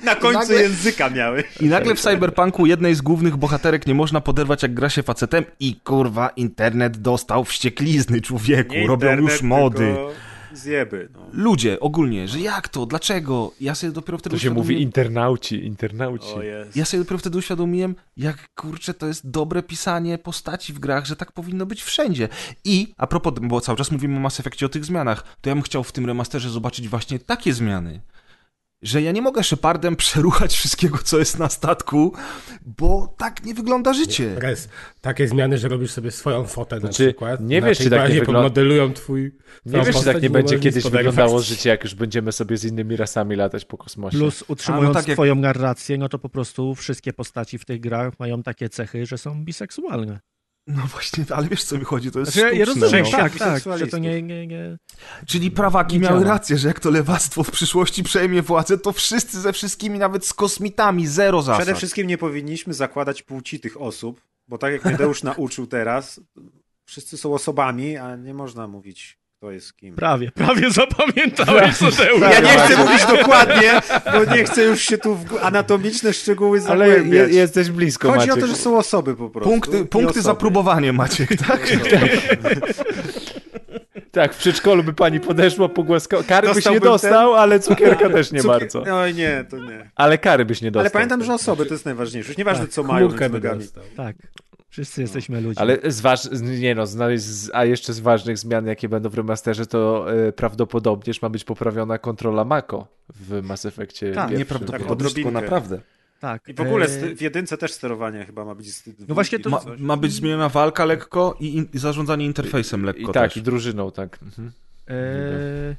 Na 0.03 0.15
końcu 0.15 0.39
nagle- 0.39 0.61
języka 0.61 1.09
miały. 1.09 1.43
I 1.59 1.65
nagle 1.65 1.95
w 1.95 1.99
Cyberpunku 1.99 2.65
jednej 2.65 2.95
z 2.95 3.01
głównych 3.01 3.37
bohaterek 3.37 3.87
nie 3.87 3.93
można 3.95 4.21
poderwać, 4.21 4.63
jak 4.63 4.73
gra 4.73 4.89
się 4.89 5.03
facetem 5.03 5.43
i 5.59 5.75
kurwa, 5.75 6.29
internet 6.29 6.97
dostał 6.97 7.45
wścieklizny, 7.45 8.21
człowieku, 8.21 8.73
Nie 8.73 8.87
robią 8.87 9.09
internet, 9.09 9.31
już 9.33 9.41
mody. 9.41 9.77
tylko 9.77 10.11
Zjeby. 10.57 11.09
No. 11.13 11.19
Ludzie 11.33 11.79
ogólnie, 11.79 12.27
że 12.27 12.39
jak 12.39 12.67
to, 12.67 12.85
dlaczego? 12.85 13.51
Ja 13.61 13.75
sobie 13.75 13.93
dopiero 13.93 14.17
wtedy 14.17 14.35
To 14.35 14.41
się 14.41 14.51
mówi 14.51 14.81
internauci, 14.81 15.65
internauci. 15.65 16.33
O 16.35 16.41
jest. 16.41 16.75
Ja 16.75 16.85
sobie 16.85 17.03
dopiero 17.03 17.17
wtedy 17.17 17.37
uświadomiłem, 17.37 17.95
jak 18.17 18.53
kurczę, 18.55 18.93
to 18.93 19.07
jest 19.07 19.29
dobre 19.29 19.63
pisanie 19.63 20.17
postaci 20.17 20.73
w 20.73 20.79
grach, 20.79 21.05
że 21.05 21.15
tak 21.15 21.31
powinno 21.31 21.65
być 21.65 21.83
wszędzie. 21.83 22.29
I 22.65 22.93
a 22.97 23.07
propos, 23.07 23.33
bo 23.41 23.61
cały 23.61 23.77
czas 23.77 23.91
mówimy 23.91 24.17
o 24.17 24.19
Mass 24.19 24.39
Effectie, 24.39 24.65
o 24.65 24.69
tych 24.69 24.85
zmianach, 24.85 25.23
to 25.41 25.49
ja 25.49 25.55
bym 25.55 25.63
chciał 25.63 25.83
w 25.83 25.91
tym 25.91 26.05
remasterze 26.05 26.49
zobaczyć 26.49 26.87
właśnie 26.89 27.19
takie 27.19 27.53
zmiany. 27.53 28.01
Że 28.81 29.01
ja 29.01 29.11
nie 29.11 29.21
mogę 29.21 29.43
Shepardem 29.43 29.95
przeruchać 30.05 30.53
wszystkiego, 30.53 30.97
co 31.03 31.19
jest 31.19 31.39
na 31.39 31.49
statku, 31.49 32.13
bo 32.65 33.15
tak 33.17 33.43
nie 33.45 33.53
wygląda 33.53 33.93
życie. 33.93 34.35
Res, 34.39 34.69
takie 35.01 35.27
zmiany, 35.27 35.57
że 35.57 35.67
robisz 35.67 35.91
sobie 35.91 36.11
swoją 36.11 36.43
fotę 36.45 36.79
Znaczy, 36.79 37.03
na 37.05 37.09
przykład. 37.09 37.39
nie 37.41 37.61
na 37.61 37.67
wiesz, 37.67 37.77
czy 37.77 37.89
tak 37.89 38.13
nie 38.13 38.19
wygląda- 38.19 38.41
modelują 38.41 38.93
twój 38.93 39.35
Nie 39.65 39.81
wiesz, 39.81 39.95
czy 39.99 40.05
tak 40.05 40.21
nie 40.21 40.29
będzie 40.29 40.59
kiedyś 40.59 40.83
wyglądało 40.83 41.41
życie, 41.41 41.69
jak 41.69 41.83
już 41.83 41.95
będziemy 41.95 42.31
sobie 42.31 42.57
z 42.57 42.65
innymi 42.65 42.95
rasami 42.95 43.35
latać 43.35 43.65
po 43.65 43.77
kosmosie. 43.77 44.17
Plus 44.17 44.43
utrzymując 44.47 44.93
tak 44.93 45.07
jak- 45.07 45.15
twoją 45.15 45.35
narrację, 45.35 45.97
no 45.97 46.09
to 46.09 46.19
po 46.19 46.29
prostu 46.29 46.75
wszystkie 46.75 47.13
postaci 47.13 47.57
w 47.57 47.65
tych 47.65 47.79
grach 47.79 48.13
mają 48.19 48.43
takie 48.43 48.69
cechy, 48.69 49.05
że 49.05 49.17
są 49.17 49.43
biseksualne. 49.45 50.19
No 50.67 50.81
właśnie, 50.87 51.25
ale 51.29 51.47
wiesz 51.47 51.63
co 51.63 51.77
mi 51.77 51.85
chodzi, 51.85 52.11
to 52.11 52.19
jest 52.19 52.31
Znaczy, 52.31 52.47
ja, 52.47 52.59
ja 52.59 52.65
sztuczne, 52.65 52.81
rozumiem, 52.81 53.05
no. 53.11 53.17
Tak, 53.17 53.63
tak, 53.63 53.77
że 53.79 53.87
to 53.87 53.97
nie, 53.97 54.21
nie, 54.21 54.47
nie... 54.47 54.77
Czyli 55.25 55.51
prawaki 55.51 55.93
Nie 55.95 55.99
miały 55.99 56.19
działa. 56.19 56.33
rację, 56.33 56.57
że 56.57 56.67
jak 56.67 56.79
to 56.79 56.89
lewactwo 56.89 57.43
w 57.43 57.51
przyszłości 57.51 58.03
przejmie 58.03 58.41
władzę, 58.41 58.77
to 58.77 58.91
wszyscy 58.91 59.41
ze 59.41 59.53
wszystkimi, 59.53 59.99
nawet 59.99 60.25
z 60.25 60.33
kosmitami, 60.33 61.07
zero 61.07 61.41
zasad. 61.41 61.61
Przede 61.61 61.77
wszystkim 61.77 62.07
nie 62.07 62.17
powinniśmy 62.17 62.73
zakładać 62.73 63.23
płci 63.23 63.59
tych 63.59 63.81
osób, 63.81 64.21
bo 64.47 64.57
tak 64.57 64.73
jak 64.73 64.81
Tadeusz 64.81 65.23
nauczył 65.23 65.67
teraz, 65.67 66.21
wszyscy 66.85 67.17
są 67.17 67.33
osobami, 67.33 67.97
a 67.97 68.15
nie 68.15 68.33
można 68.33 68.67
mówić, 68.67 69.19
kto 69.37 69.51
jest 69.51 69.77
kim. 69.77 69.95
Prawie, 69.95 70.31
prawie 70.31 70.71
zapamiętałeś, 70.81 71.77
Tadeusz. 71.77 72.21
Ja 72.21 72.39
nie 72.39 72.49
chcę 72.59 72.77
mówić 72.77 73.05
dokładnie, 73.05 73.81
bo 74.13 74.35
nie 74.35 74.43
chcę 74.43 74.63
już 74.63 74.81
się 74.81 74.97
tu 74.97 75.15
w 75.15 75.37
anatomiczne 75.43 76.13
szczegóły 76.13 76.61
Ale 76.67 76.87
je, 76.87 76.93
zagłębiać. 76.95 77.31
jesteś 77.31 77.69
blisko, 77.69 78.07
Chodzi 78.07 78.19
Maciek. 78.27 78.37
o 78.37 78.41
to, 78.41 78.47
że 78.47 78.55
są 78.55 78.77
osoby 78.77 79.15
po 79.15 79.29
prostu. 79.29 79.49
Punkty, 79.49 79.85
punkty 79.85 80.21
za 80.21 80.35
próbowanie, 80.35 80.93
Maciek, 80.93 81.29
tak? 81.47 81.59
Tak, 84.11 84.33
w 84.33 84.37
przedszkolu 84.37 84.83
by 84.83 84.93
pani 84.93 85.19
podeszła, 85.19 85.69
pogłaskała. 85.69 86.23
Kary 86.23 86.53
byś 86.53 86.65
nie 86.65 86.79
dostał, 86.79 87.33
ale 87.35 87.59
cukierka 87.59 88.09
też 88.09 88.31
nie 88.31 88.39
Cukier- 88.41 88.47
bardzo. 88.47 88.83
No 88.87 89.09
nie, 89.11 89.45
to 89.49 89.57
nie. 89.57 89.91
Ale 89.95 90.17
kary 90.17 90.45
byś 90.45 90.61
nie 90.61 90.71
dostał. 90.71 90.81
Ale 90.81 90.89
pamiętam, 90.89 91.23
że 91.23 91.33
osoby 91.33 91.65
to 91.65 91.73
jest 91.73 91.85
najważniejsze. 91.85 92.27
Już 92.29 92.37
nieważne, 92.37 92.65
Tak, 92.65 92.73
co 92.73 92.83
mają 92.83 93.09
nogami. 93.09 93.59
dostał. 93.59 93.83
Tak, 93.97 94.15
wszyscy 94.77 95.01
jesteśmy 95.01 95.41
ludźmi. 95.41 95.61
Ale 95.61 95.77
z 95.91 96.01
waż... 96.01 96.29
nie 96.41 96.75
no, 96.75 96.87
znaleźć, 96.87 97.23
z- 97.23 97.51
a 97.53 97.65
jeszcze 97.65 97.93
z 97.93 97.99
ważnych 97.99 98.37
zmian, 98.37 98.67
jakie 98.67 98.89
będą 98.89 99.09
w 99.09 99.13
remasterze, 99.13 99.65
to 99.65 100.11
e, 100.27 100.31
prawdopodobnież 100.31 101.21
ma 101.21 101.29
być 101.29 101.43
poprawiona 101.43 101.97
kontrola 101.97 102.45
Mako 102.45 102.87
w 103.19 103.41
Mass 103.43 103.65
Effectie 103.65 104.11
Tak. 104.11 104.37
Nieprawdopodobnie, 104.37 105.09
tylko 105.09 105.31
naprawdę. 105.31 105.81
tak. 106.19 106.47
I 106.49 106.53
w 106.53 106.61
ogóle 106.61 106.85
e, 106.85 107.15
w 107.15 107.21
jedynce 107.21 107.57
też 107.57 107.71
sterowanie 107.71 108.25
chyba 108.25 108.45
ma 108.45 108.55
być 108.55 108.83
No 109.07 109.15
właśnie 109.15 109.39
to- 109.39 109.49
Ma, 109.49 109.61
ma 109.77 109.97
być 109.97 110.13
zmieniona 110.13 110.49
walka 110.49 110.85
lekko 110.85 111.37
i, 111.39 111.55
in, 111.57 111.67
i 111.73 111.79
zarządzanie 111.79 112.25
interfejsem 112.25 112.83
lekko 112.83 113.01
I 113.11 113.13
tak, 113.13 113.31
też. 113.33 113.37
i 113.37 113.41
drużyną, 113.41 113.91
tak. 113.91 114.19
Mhm. 114.23 114.51
e, 114.89 115.75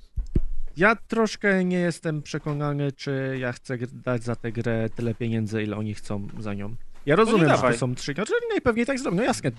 ja 0.76 0.96
troszkę 0.96 1.64
nie 1.64 1.78
jestem 1.78 2.22
przekonany, 2.22 2.92
czy 2.92 3.36
ja 3.40 3.52
chcę 3.52 3.78
dać 3.92 4.22
za 4.24 4.36
tę 4.36 4.52
grę 4.52 4.88
tyle 4.96 5.14
pieniędzy, 5.14 5.62
ile 5.62 5.76
oni 5.76 5.94
chcą 5.94 6.28
za 6.40 6.54
nią. 6.54 6.74
Ja 7.08 7.16
rozumiem, 7.16 7.48
że 7.48 7.58
to 7.58 7.72
są 7.72 7.94
trzy, 7.94 8.14
znaczy 8.14 8.32
najpewniej 8.50 8.86
tak 8.86 8.98
zrobią, 8.98 9.16
no 9.16 9.22
jasne. 9.22 9.50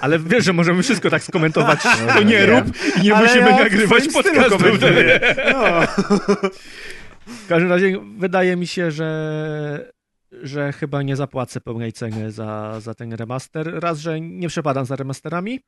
Ale 0.00 0.18
wiesz, 0.18 0.44
że 0.44 0.52
możemy 0.52 0.82
wszystko 0.82 1.10
tak 1.10 1.22
skomentować, 1.22 1.80
to 2.14 2.22
nie 2.22 2.46
rób 2.46 2.64
i 2.98 3.02
nie 3.02 3.14
Ale 3.14 3.26
musimy 3.26 3.50
ja 3.50 3.58
nagrywać 3.58 4.08
podcastu. 4.08 4.58
No. 5.52 5.86
W 7.26 7.46
każdym 7.48 7.70
razie 7.70 7.98
wydaje 8.18 8.56
mi 8.56 8.66
się, 8.66 8.90
że, 8.90 9.92
że 10.32 10.72
chyba 10.72 11.02
nie 11.02 11.16
zapłacę 11.16 11.60
pełnej 11.60 11.92
ceny 11.92 12.30
za, 12.30 12.80
za 12.80 12.94
ten 12.94 13.12
remaster. 13.12 13.80
Raz, 13.80 13.98
że 13.98 14.20
nie 14.20 14.48
przepadam 14.48 14.86
za 14.86 14.96
remasterami, 14.96 15.60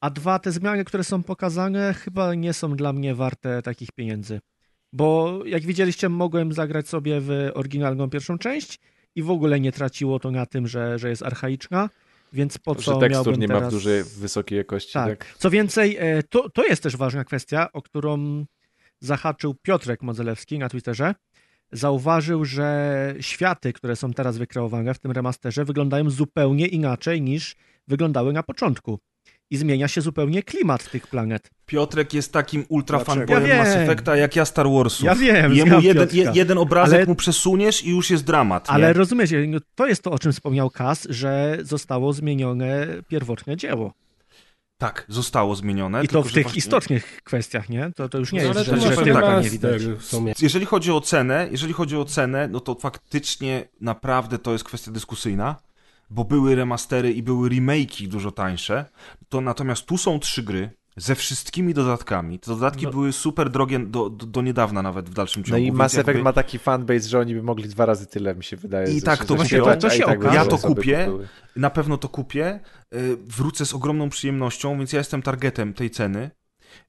a 0.00 0.10
dwa, 0.10 0.38
te 0.38 0.52
zmiany, 0.52 0.84
które 0.84 1.04
są 1.04 1.22
pokazane, 1.22 1.94
chyba 1.94 2.34
nie 2.34 2.52
są 2.52 2.76
dla 2.76 2.92
mnie 2.92 3.14
warte 3.14 3.62
takich 3.62 3.92
pieniędzy. 3.92 4.40
Bo 4.92 5.40
jak 5.46 5.62
widzieliście, 5.62 6.08
mogłem 6.08 6.52
zagrać 6.52 6.88
sobie 6.88 7.20
w 7.20 7.50
oryginalną 7.54 8.10
pierwszą 8.10 8.38
część 8.38 8.78
i 9.14 9.22
w 9.22 9.30
ogóle 9.30 9.60
nie 9.60 9.72
traciło 9.72 10.18
to 10.18 10.30
na 10.30 10.46
tym, 10.46 10.68
że, 10.68 10.98
że 10.98 11.08
jest 11.08 11.22
archaiczna, 11.22 11.90
więc 12.32 12.58
po 12.58 12.74
co 12.74 12.94
Że 12.94 13.00
tekstur 13.00 13.38
nie 13.38 13.48
ma 13.48 13.54
teraz... 13.54 13.68
w 13.68 13.76
dużej, 13.76 14.04
wysokiej 14.04 14.58
jakości, 14.58 14.92
tak? 14.92 15.18
Tak. 15.18 15.38
Co 15.38 15.50
więcej, 15.50 15.96
e, 16.00 16.22
to, 16.22 16.50
to 16.50 16.64
jest 16.64 16.82
też 16.82 16.96
ważna 16.96 17.24
kwestia, 17.24 17.72
o 17.72 17.82
którą 17.82 18.44
zahaczył 19.00 19.54
Piotrek 19.54 20.02
Modzelewski 20.02 20.58
na 20.58 20.68
Twitterze. 20.68 21.14
Zauważył, 21.72 22.44
że 22.44 23.14
światy, 23.20 23.72
które 23.72 23.96
są 23.96 24.12
teraz 24.12 24.38
wykreowane 24.38 24.94
w 24.94 24.98
tym 24.98 25.10
remasterze, 25.12 25.64
wyglądają 25.64 26.10
zupełnie 26.10 26.66
inaczej 26.66 27.22
niż 27.22 27.56
wyglądały 27.88 28.32
na 28.32 28.42
początku. 28.42 28.98
I 29.50 29.56
zmienia 29.56 29.88
się 29.88 30.00
zupełnie 30.00 30.42
klimat 30.42 30.90
tych 30.90 31.06
planet. 31.06 31.50
Piotrek 31.66 32.14
jest 32.14 32.32
takim 32.32 32.64
ultra 32.68 32.98
fanboyem 32.98 33.46
Ja 33.46 33.58
Mass. 33.58 33.68
Effecta 33.68 34.16
jak 34.16 34.36
ja 34.36 34.44
Star 34.44 34.66
Warsów. 34.70 35.06
Ja 35.06 35.14
wiem, 35.14 35.54
Jemu 35.54 35.80
jeden, 35.80 36.08
je, 36.12 36.30
jeden 36.34 36.58
obrazek 36.58 36.96
Ale- 36.96 37.06
mu 37.06 37.14
przesuniesz 37.14 37.84
i 37.84 37.90
już 37.90 38.10
jest 38.10 38.24
dramat. 38.24 38.70
Ale 38.70 38.86
nie? 38.86 38.92
rozumiecie, 38.92 39.46
no 39.48 39.58
to 39.74 39.86
jest 39.86 40.02
to, 40.02 40.10
o 40.10 40.18
czym 40.18 40.32
wspomniał 40.32 40.70
Kas, 40.70 41.06
że 41.10 41.58
zostało 41.62 42.12
zmienione 42.12 42.86
pierwotne 43.08 43.56
dzieło. 43.56 43.92
Tak, 44.80 45.04
zostało 45.08 45.56
zmienione. 45.56 46.04
I 46.04 46.08
to 46.08 46.12
tylko, 46.12 46.28
w 46.28 46.32
tych 46.32 46.42
właśnie- 46.42 46.58
istotnych 46.58 47.20
kwestiach, 47.24 47.68
nie? 47.68 47.90
To, 47.96 48.08
to 48.08 48.18
już 48.18 48.32
nie 48.32 48.40
No, 48.40 48.46
jest, 48.48 48.58
że, 48.58 48.64
to 48.64 48.80
że 48.80 49.12
tak, 49.12 49.44
nie 49.44 49.50
widać. 49.50 49.82
Jeżeli 50.42 50.66
chodzi 50.66 50.92
o 50.92 51.00
cenę, 51.00 51.48
jeżeli 51.50 51.72
chodzi 51.72 51.96
o 51.96 52.04
cenę, 52.04 52.48
no 52.48 52.60
to 52.60 52.74
faktycznie 52.74 53.68
naprawdę 53.80 54.38
to 54.38 54.52
jest 54.52 54.64
kwestia 54.64 54.90
dyskusyjna, 54.92 55.56
bo 56.14 56.24
były 56.24 56.54
remastery 56.54 57.12
i 57.12 57.22
były 57.22 57.48
remake'i 57.50 58.08
dużo 58.08 58.30
tańsze. 58.30 58.84
To 59.28 59.40
natomiast 59.40 59.86
tu 59.86 59.98
są 59.98 60.18
trzy 60.18 60.42
gry 60.42 60.70
ze 60.96 61.14
wszystkimi 61.14 61.74
dodatkami. 61.74 62.38
Te 62.38 62.50
dodatki 62.50 62.84
No. 62.84 62.90
były 62.90 63.12
super 63.12 63.50
drogie 63.50 63.78
do, 63.78 64.10
do, 64.10 64.26
do 64.26 64.42
niedawna 64.42 64.82
nawet 64.82 65.10
w 65.10 65.14
dalszym 65.14 65.42
No 65.42 65.46
ciągu. 65.48 65.62
i 65.62 65.64
więc 65.64 65.78
Mass 65.78 65.92
jakby- 65.94 66.12
Effect 66.12 66.24
ma 66.24 66.32
taki 66.32 66.58
fanbase, 66.58 67.08
że 67.08 67.18
oni 67.18 67.34
by 67.34 67.42
mogli 67.42 67.68
dwa 67.68 67.86
razy 67.86 68.06
tyle, 68.06 68.34
mi 68.34 68.44
się 68.44 68.56
wydaje. 68.56 68.94
I 68.96 69.02
tak, 69.02 69.18
ze- 69.20 69.24
to 69.26 69.34
właśnie 69.34 69.58
to- 69.58 69.76
to 69.76 69.88
i 69.88 69.90
się 69.90 70.04
tak. 70.04 70.20
Ja 70.34 70.44
to 70.46 70.58
kupię. 70.58 71.04
kupiły. 71.04 71.28
Na 71.56 71.70
pewno 71.70 71.98
to 71.98 72.08
kupię. 72.08 72.60
y, 72.94 73.16
Wrócę 73.16 73.66
z 73.66 73.74
ogromną 73.74 74.08
przyjemnością, 74.10 74.78
więc 74.78 74.92
ja 74.92 74.98
jestem 74.98 75.22
targetem 75.22 75.74
tej 75.74 75.90
ceny. 75.90 76.30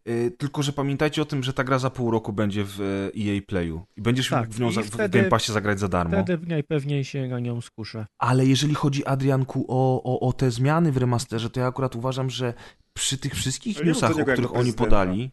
Y, 0.07 0.31
Tylko, 0.37 0.63
że 0.63 0.73
pamiętajcie 0.73 1.21
o 1.21 1.25
tym, 1.25 1.43
że 1.43 1.53
ta 1.53 1.63
gra 1.63 1.79
za 1.79 1.89
pół 1.89 2.11
roku 2.11 2.33
będzie 2.33 2.63
w 2.65 2.81
y, 2.81 3.11
EA 3.19 3.41
Playu. 3.47 3.85
I 3.97 4.01
będziesz 4.01 4.29
Tak, 4.29 4.41
mógł 4.41 4.53
w 4.53 4.59
nią 4.59 4.71
za, 4.71 4.81
w 4.81 4.85
wtedy- 4.85 5.17
Game 5.17 5.29
Passie 5.29 5.51
zagrać 5.53 5.79
za 5.79 5.87
darmo. 5.87 6.23
Wtedy 6.23 6.47
najpewniej 6.47 7.03
się 7.05 7.27
na 7.27 7.39
nią 7.39 7.61
skuszę. 7.61 8.05
Ale 8.19 8.45
jeżeli 8.45 8.75
chodzi, 8.75 9.05
Adrianku, 9.05 9.65
o, 9.67 10.03
o, 10.03 10.27
o 10.27 10.33
te 10.33 10.51
zmiany 10.51 10.91
w 10.91 10.97
remasterze, 10.97 11.49
to 11.49 11.59
ja 11.59 11.67
akurat 11.67 11.95
uważam, 11.95 12.29
że 12.29 12.53
przy 12.93 13.17
tych 13.17 13.33
wszystkich 13.33 13.77
do 13.77 13.83
newsach, 13.83 14.11
o 14.11 14.25
których 14.25 14.55
oni 14.55 14.73
podali... 14.73 15.31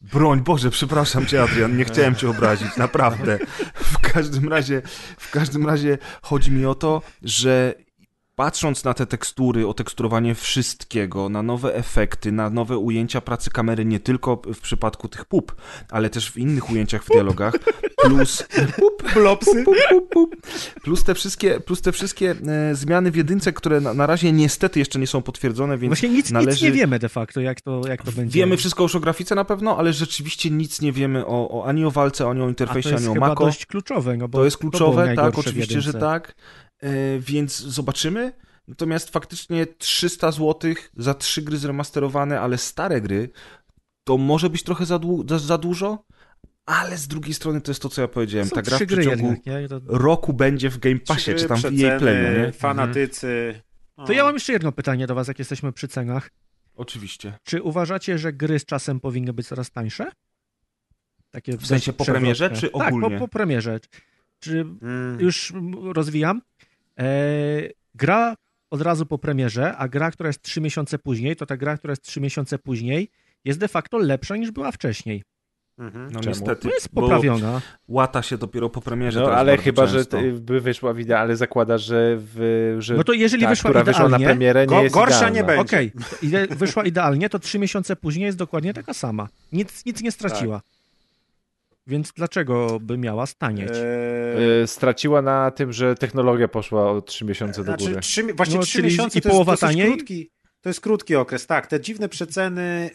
Broń 0.00 0.40
Boże, 0.40 0.70
przepraszam 0.70 1.26
cię, 1.26 1.42
Adrian, 1.42 1.76
nie 1.76 1.84
chciałem 1.84 2.14
cię 2.14 2.30
obrazić, 2.30 2.76
naprawdę. 2.76 3.38
W 3.74 3.98
każdym 3.98 4.48
razie, 4.48 4.82
w 5.18 5.30
każdym 5.30 5.66
razie 5.66 5.98
chodzi 6.22 6.50
mi 6.52 6.66
o 6.66 6.74
to, 6.74 7.02
że 7.22 7.74
patrząc 8.38 8.84
na 8.84 8.94
te 8.94 9.06
tekstury, 9.06 9.66
oteksturowanie 9.66 10.34
wszystkiego, 10.34 11.28
na 11.28 11.42
nowe 11.42 11.74
efekty, 11.74 12.32
na 12.32 12.50
nowe 12.50 12.78
ujęcia 12.78 13.20
pracy 13.20 13.50
kamery, 13.50 13.84
nie 13.84 14.00
tylko 14.00 14.42
w 14.54 14.60
przypadku 14.60 15.08
tych 15.08 15.24
pup, 15.24 15.54
ale 15.90 16.10
też 16.10 16.30
w 16.30 16.36
innych 16.36 16.70
ujęciach 16.70 17.04
w 17.04 17.08
dialogach, 17.08 17.54
plus 18.02 18.44
Blopsy. 19.14 19.64
pup, 19.64 19.76
pup, 19.90 20.08
pup, 20.10 20.36
plus 20.82 21.04
te 21.04 21.14
wszystkie, 21.14 21.60
plus 21.60 21.82
te 21.82 21.92
wszystkie 21.92 22.34
e, 22.70 22.74
zmiany 22.74 23.10
w 23.10 23.16
jedynce, 23.16 23.52
które 23.52 23.80
na, 23.80 23.94
na 23.94 24.06
razie 24.06 24.32
niestety 24.32 24.78
jeszcze 24.78 24.98
nie 24.98 25.06
są 25.06 25.22
potwierdzone, 25.22 25.78
więc 25.78 25.90
Właśnie 25.90 26.08
nic, 26.08 26.30
należy... 26.30 26.50
nic 26.50 26.62
nie 26.62 26.72
wiemy 26.72 26.98
de 26.98 27.08
facto, 27.08 27.40
jak 27.40 27.60
to, 27.60 27.82
jak 27.88 28.02
to 28.02 28.12
będzie. 28.12 28.38
Wiemy 28.38 28.56
wszystko 28.56 28.84
o 28.84 28.88
szografice 28.88 29.34
na 29.34 29.44
pewno, 29.44 29.78
ale 29.78 29.92
rzeczywiście 29.92 30.50
nic 30.50 30.80
nie 30.80 30.92
wiemy 30.92 31.26
o, 31.26 31.50
o 31.50 31.66
ani 31.66 31.84
o 31.84 31.90
walce, 31.90 32.28
ani 32.28 32.40
o 32.40 32.44
to 32.44 32.48
interfejsie, 32.48 32.90
jest 32.90 33.08
ani 33.08 33.18
o 33.18 33.20
Mako. 33.20 33.44
dość 33.44 33.66
kluczowe, 33.66 34.16
no 34.16 34.28
bo 34.28 34.38
To 34.38 34.44
jest 34.44 34.58
kluczowe, 34.58 35.06
tak, 35.06 35.16
najgorsze 35.16 35.42
w 35.42 35.46
oczywiście, 35.46 35.80
że 35.80 35.92
tak. 35.92 36.34
E, 36.82 37.18
więc 37.18 37.58
zobaczymy. 37.58 38.32
Natomiast 38.68 39.10
faktycznie 39.10 39.66
300 39.66 40.32
zł 40.32 40.74
za 40.96 41.14
trzy 41.14 41.42
gry 41.42 41.56
zremasterowane, 41.56 42.40
ale 42.40 42.58
stare 42.58 43.00
gry, 43.00 43.30
to 44.04 44.18
może 44.18 44.50
być 44.50 44.62
trochę 44.62 44.86
za, 44.86 44.96
dłu- 44.96 45.28
za, 45.30 45.38
za 45.38 45.58
dużo, 45.58 46.04
ale 46.66 46.98
z 46.98 47.08
drugiej 47.08 47.34
strony 47.34 47.60
to 47.60 47.70
jest 47.70 47.82
to, 47.82 47.88
co 47.88 48.02
ja 48.02 48.08
powiedziałem. 48.08 48.48
Są 48.48 48.54
Ta 48.56 48.62
gra 48.62 48.78
w 48.78 48.86
przeciągu 48.86 49.08
jednak, 49.26 49.46
nie? 49.46 49.68
To, 49.68 49.80
roku 49.86 50.32
będzie 50.32 50.70
w 50.70 50.78
Game 50.78 50.98
Passie, 50.98 51.34
czy 51.34 51.48
tam 51.48 51.58
w 51.58 51.64
EA 51.64 51.98
Playu, 51.98 52.38
nie? 52.38 52.52
Fanatycy. 52.52 53.60
O. 53.96 54.04
to 54.06 54.12
ja 54.12 54.24
mam 54.24 54.34
jeszcze 54.34 54.52
jedno 54.52 54.72
pytanie 54.72 55.06
do 55.06 55.14
was, 55.14 55.28
jak 55.28 55.38
jesteśmy 55.38 55.72
przy 55.72 55.88
cenach. 55.88 56.30
Oczywiście. 56.74 57.32
Czy 57.42 57.62
uważacie, 57.62 58.18
że 58.18 58.32
gry 58.32 58.58
z 58.58 58.64
czasem 58.64 59.00
powinny 59.00 59.32
być 59.32 59.46
coraz 59.48 59.70
tańsze? 59.70 60.10
Takie 61.30 61.56
W 61.58 61.66
sensie 61.66 61.92
po 61.92 62.04
premierze, 62.04 62.50
czy 62.50 62.68
Tak, 62.70 62.86
ogólnie? 62.88 63.10
po, 63.18 63.18
po 63.18 63.28
premierze. 63.28 63.80
Czy 64.40 64.60
Mm. 64.60 65.20
już 65.20 65.52
rozwijam? 65.92 66.42
E, 66.98 67.04
gra 67.94 68.34
od 68.70 68.82
razu 68.82 69.06
po 69.06 69.18
premierze, 69.18 69.76
a 69.76 69.88
gra, 69.88 70.10
która 70.10 70.26
jest 70.28 70.42
trzy 70.42 70.60
miesiące 70.60 70.98
później, 70.98 71.36
to 71.36 71.46
ta 71.46 71.56
gra, 71.56 71.76
która 71.76 71.92
jest 71.92 72.02
trzy 72.02 72.20
miesiące 72.20 72.58
później, 72.58 73.10
jest 73.44 73.58
de 73.58 73.68
facto 73.68 73.98
lepsza 73.98 74.36
niż 74.36 74.50
była 74.50 74.72
wcześniej. 74.72 75.22
Mhm. 75.78 76.04
No 76.12 76.20
Czemu? 76.20 76.28
niestety, 76.28 76.62
To 76.68 76.74
jest 76.74 76.88
bo 76.92 77.00
poprawiona. 77.00 77.60
łata 77.88 78.22
się 78.22 78.38
dopiero 78.38 78.70
po 78.70 78.80
premierze 78.80 79.20
No 79.20 79.30
ale 79.32 79.56
chyba, 79.58 79.86
że 79.86 79.98
często. 79.98 80.18
ty- 80.20 80.32
by 80.32 80.60
wyszła 80.60 80.92
w 80.92 80.98
ideale, 81.00 81.36
zakładasz, 81.36 81.82
że, 81.84 82.16
w, 82.18 82.76
że 82.78 82.94
No 82.94 83.04
to 83.04 83.12
jeżeli 83.12 83.42
ta, 83.42 83.48
wyszła 83.48 83.70
która 83.70 83.84
wyszła 83.84 84.00
na 84.02 84.06
idealnie, 84.08 84.26
premierę, 84.26 84.60
nie 84.60 84.66
Go- 84.66 84.82
jest 84.82 84.94
gorsza 84.94 85.14
idealna. 85.16 85.36
nie 85.36 85.44
będzie. 85.44 85.60
Okej, 85.62 85.92
ile 86.22 86.46
wyszła 86.46 86.84
idealnie, 86.84 87.28
to 87.28 87.38
trzy 87.38 87.58
miesiące 87.58 87.96
później 87.96 88.26
jest 88.26 88.38
dokładnie 88.38 88.74
taka 88.74 88.94
sama. 88.94 89.28
Nic, 89.52 89.86
nic 89.86 90.02
nie 90.02 90.12
straciła. 90.12 90.60
Więc 91.88 92.12
dlaczego 92.12 92.78
by 92.80 92.98
miała 92.98 93.26
stanieć? 93.26 93.68
Eee, 93.70 94.62
Y, 94.62 94.66
Straciła 94.66 95.22
na 95.22 95.50
tym, 95.50 95.72
że 95.72 95.94
technologia 95.94 96.48
poszła 96.48 96.90
o 96.90 97.02
3 97.02 97.24
miesiące 97.24 97.60
do 97.60 97.64
Znaczy, 97.64 97.84
góry. 97.88 98.00
trzy, 98.00 98.24
mi- 98.24 98.32
właśnie 98.32 98.56
No, 98.56 98.62
trzy 98.62 98.72
czyli 98.72 98.84
miesiące 98.84 99.18
i 99.18 99.22
to 99.22 99.28
połowa 99.30 99.52
jest 99.52 99.60
taniej? 99.60 99.86
krótki. 99.92 100.30
To 100.60 100.68
jest 100.70 100.80
krótki 100.80 101.16
okres, 101.16 101.46
tak. 101.46 101.66
Te 101.66 101.80
dziwne 101.80 102.08
przeceny, 102.08 102.90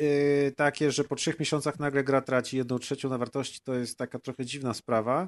yy, 0.45 0.51
takie, 0.51 0.91
że 0.91 1.03
po 1.03 1.15
trzech 1.15 1.39
miesiącach 1.39 1.79
nagle 1.79 2.03
gra 2.03 2.21
traci 2.21 2.57
jedną 2.57 2.79
trzecią 2.79 3.09
na 3.09 3.17
wartości, 3.17 3.59
to 3.63 3.73
jest 3.73 3.97
taka 3.97 4.19
trochę 4.19 4.45
dziwna 4.45 4.73
sprawa. 4.73 5.27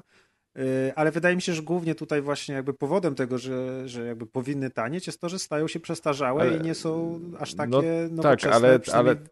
Yy, 0.56 0.62
ale 0.96 1.10
wydaje 1.10 1.36
mi 1.36 1.42
się, 1.42 1.52
że 1.52 1.62
głównie 1.62 1.94
tutaj 1.94 2.22
właśnie 2.22 2.54
jakby 2.54 2.74
powodem 2.74 3.14
tego, 3.14 3.38
że, 3.38 3.88
że 3.88 4.06
jakby 4.06 4.26
powinny 4.26 4.70
tanieć, 4.70 5.06
jest 5.06 5.20
to, 5.20 5.28
że 5.28 5.38
stają 5.38 5.68
się 5.68 5.80
przestarzałe 5.80 6.40
Ale- 6.42 6.56
i 6.56 6.60
nie 6.60 6.74
są 6.74 7.20
aż 7.38 7.54
takie 7.54 7.70
No 7.70 7.82
nowoczesne. 8.22 8.50
tak, 8.50 8.62
ale, 8.62 8.78
przynajmniej- 8.80 9.10
ale, 9.16 9.26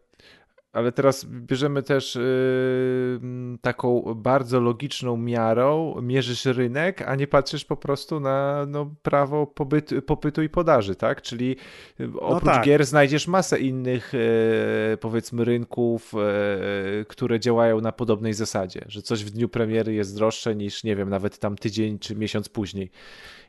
ale 0.75 0.91
teraz 0.91 1.25
bierzemy 1.25 1.83
też 1.83 2.15
yy, 2.15 3.19
taką 3.61 4.13
bardzo 4.15 4.59
logiczną 4.59 5.17
miarą, 5.17 6.01
mierzysz 6.01 6.45
rynek, 6.45 7.01
a 7.01 7.15
nie 7.15 7.27
patrzysz 7.27 7.65
po 7.65 7.77
prostu 7.77 8.19
na 8.19 8.65
no, 8.67 8.95
prawo 9.03 9.47
pobytu, 9.47 10.01
popytu 10.01 10.41
i 10.41 10.49
podaży, 10.49 10.95
tak? 10.95 11.21
Czyli 11.21 11.55
y, 11.99 12.19
oprócz 12.19 12.53
tak. 12.53 12.65
gier 12.65 12.85
znajdziesz 12.85 13.27
masę 13.27 13.59
innych 13.59 14.13
e, 14.13 14.97
powiedzmy 14.97 15.45
rynków, 15.45 16.13
e, 16.13 17.05
które 17.05 17.39
działają 17.39 17.81
na 17.81 17.91
podobnej 17.91 18.33
zasadzie, 18.33 18.85
że 18.87 19.01
coś 19.01 19.23
w 19.23 19.29
dniu 19.29 19.49
premiery 19.49 19.93
jest 19.93 20.15
droższe 20.15 20.55
niż, 20.55 20.83
nie 20.83 20.95
wiem, 20.95 21.09
nawet 21.09 21.39
tam 21.39 21.55
tydzień 21.55 21.99
czy 21.99 22.15
miesiąc 22.15 22.49
później. 22.49 22.91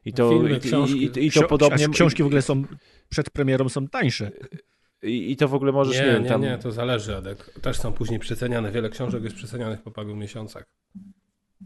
I 0.04 0.12
to, 0.12 0.30
Filmy, 0.30 0.56
i, 0.56 0.60
książki. 0.60 0.98
i, 0.98 1.04
i, 1.04 1.26
i 1.26 1.30
to 1.30 1.40
Ksio- 1.40 1.46
podobnie... 1.46 1.88
Książki 1.88 2.22
w 2.22 2.26
ogóle 2.26 2.42
są 2.42 2.64
przed 3.08 3.30
premierą 3.30 3.68
są 3.68 3.88
tańsze. 3.88 4.30
I, 5.06 5.32
I 5.32 5.36
to 5.36 5.48
w 5.48 5.54
ogóle 5.54 5.72
możesz, 5.72 6.00
nie, 6.00 6.06
Nie, 6.12 6.20
nie, 6.20 6.28
tam... 6.28 6.42
nie, 6.42 6.58
to 6.58 6.72
zależy, 6.72 7.16
Adek. 7.16 7.60
Też 7.62 7.76
są 7.76 7.92
później 7.92 8.18
przeceniane. 8.18 8.72
Wiele 8.72 8.90
książek 8.90 9.24
jest 9.24 9.36
przecenianych 9.36 9.82
po 9.82 9.90
paru 9.90 10.16
miesiącach. 10.16 10.64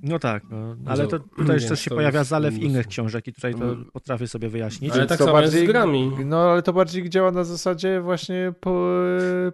No 0.02 0.18
tak, 0.18 0.42
no, 0.50 0.76
ale 0.86 1.06
to 1.06 1.18
tutaj 1.18 1.60
też 1.68 1.80
się 1.80 1.90
to 1.90 1.96
pojawia 1.96 2.24
zalew 2.24 2.50
mnóstwo. 2.54 2.70
innych 2.72 2.86
książek 2.86 3.26
i 3.28 3.32
tutaj 3.32 3.54
to 3.54 3.64
Mm. 3.64 3.84
potrafię 3.92 4.28
sobie 4.28 4.48
wyjaśnić. 4.48 4.92
Ale 4.92 5.06
tak 5.06 5.18
to 5.18 5.24
samo 5.24 5.40
jest 5.40 5.54
z 5.54 5.62
grami. 5.64 6.12
No, 6.24 6.36
ale 6.50 6.62
to 6.62 6.72
bardziej 6.72 7.10
działa 7.10 7.30
na 7.30 7.44
zasadzie 7.44 8.00
właśnie 8.00 8.52
po, 8.60 8.84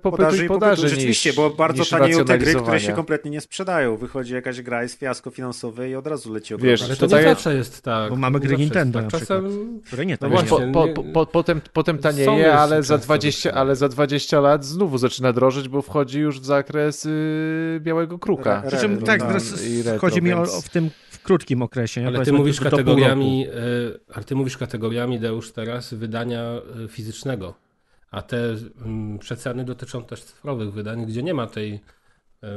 popytu 0.02 0.16
Podaży 0.22 0.44
i 0.44 0.48
podaży 0.48 0.70
popytu. 0.70 0.82
niż, 0.82 0.90
Rzeczywiście, 0.94 1.32
bo 1.32 1.50
bardzo 1.50 1.84
tanieją 1.84 2.24
te 2.24 2.38
gry, 2.38 2.54
które 2.54 2.80
się 2.80 2.92
kompletnie 2.92 3.30
nie 3.30 3.40
sprzedają. 3.40 3.96
Wychodzi 3.96 4.34
jakaś 4.34 4.62
gra, 4.62 4.82
jest 4.82 4.98
fiasko 4.98 5.30
finansowe 5.30 5.90
i 5.90 5.94
od 5.94 6.06
razu 6.06 6.32
leci 6.32 6.54
Wiesz, 6.58 6.82
Ale 6.82 6.92
ogromna 6.92 6.96
to 6.96 7.00
to 7.00 7.16
nie 7.18 7.24
tak 7.24 7.34
zawsze 7.34 7.54
jest 7.54 7.82
tak. 7.82 8.10
Bo 8.10 8.16
mamy 8.16 8.40
gry 8.40 8.56
Nintendo 8.56 8.98
tak. 9.02 9.12
na 9.12 9.18
Czasem 9.18 9.44
Które 9.86 10.06
nie 10.06 10.14
No 10.14 10.18
tak 10.18 10.30
właśnie, 10.30 10.72
po, 10.72 10.88
po, 10.88 11.04
po, 11.04 11.26
potem, 11.26 11.60
potem 11.72 11.98
tanieje, 11.98 12.30
jeszcze 12.36 12.58
ale 12.58 12.82
za, 12.82 12.94
często 12.94 13.06
20, 13.06 13.50
takie. 13.50 13.60
ale 13.60 13.76
za 13.76 13.88
20 13.88 14.40
lat 14.40 14.64
znowu 14.64 14.98
zaczyna 14.98 15.32
drożeć, 15.32 15.68
bo 15.68 15.82
wchodzi 15.82 16.20
już 16.20 16.40
w 16.40 16.44
zakres 16.44 17.06
y, 17.06 17.80
białego 17.82 18.18
kruka. 18.18 18.62
Re- 18.62 18.68
Przy 18.68 18.76
czym 18.80 18.90
retro, 18.90 19.06
tak, 19.06 19.20
no, 19.20 19.26
teraz 19.26 19.66
i 19.66 19.82
retro, 19.82 20.00
chodzi 20.00 20.22
mi 20.26 20.32
o, 20.32 20.36
więc- 20.36 20.54
o 20.54 20.60
w 20.60 20.68
tym 20.68 20.90
w 21.10 21.22
krótkim 21.22 21.62
okresie. 21.62 22.00
nie? 22.00 22.06
Ale 22.06 22.24
ty 22.24 22.32
mówisz 22.32 22.60
kategoriami, 22.60 23.46
e, 23.48 23.52
ale 24.14 24.24
ty 24.24 24.34
mówisz 24.34 24.56
kategoriami 24.56 25.20
Deusz 25.20 25.52
teraz 25.52 25.94
wydania 25.94 26.42
e, 26.84 26.88
fizycznego, 26.88 27.54
a 28.10 28.22
te 28.22 28.56
mm, 28.84 29.18
przeceny 29.18 29.64
dotyczą 29.64 30.04
też 30.04 30.24
cyfrowych 30.24 30.72
wydań, 30.72 31.06
gdzie 31.06 31.22
nie 31.22 31.34
ma 31.34 31.46
tej 31.46 31.80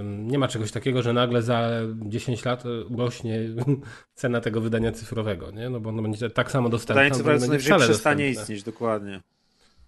nie 0.06 0.40
ma 0.40 0.48
czegoś 0.48 0.72
takiego, 0.72 1.02
że 1.02 1.14
nagle 1.14 1.42
za 1.42 1.70
10 1.96 2.46
lat 2.46 2.66
e, 2.66 2.86
urośnie 2.86 3.40
cena 4.14 4.42
tego 4.42 4.62
wydania 4.62 4.92
cyfrowego, 4.92 5.52
nie? 5.52 5.70
No 5.70 5.80
bo 5.80 5.90
ono 5.90 6.02
będzie 6.02 6.30
tak 6.30 6.52
samo 6.52 6.70
dostępne. 6.70 7.04
Wydanie 7.04 7.16
cyfrowe 7.16 7.40
co 7.40 7.42
będzie 7.42 7.70
najwyżej 7.70 7.90
przestanie 7.90 8.26
dostępne. 8.26 8.42
istnieć, 8.42 8.64
dokładnie. 8.64 9.22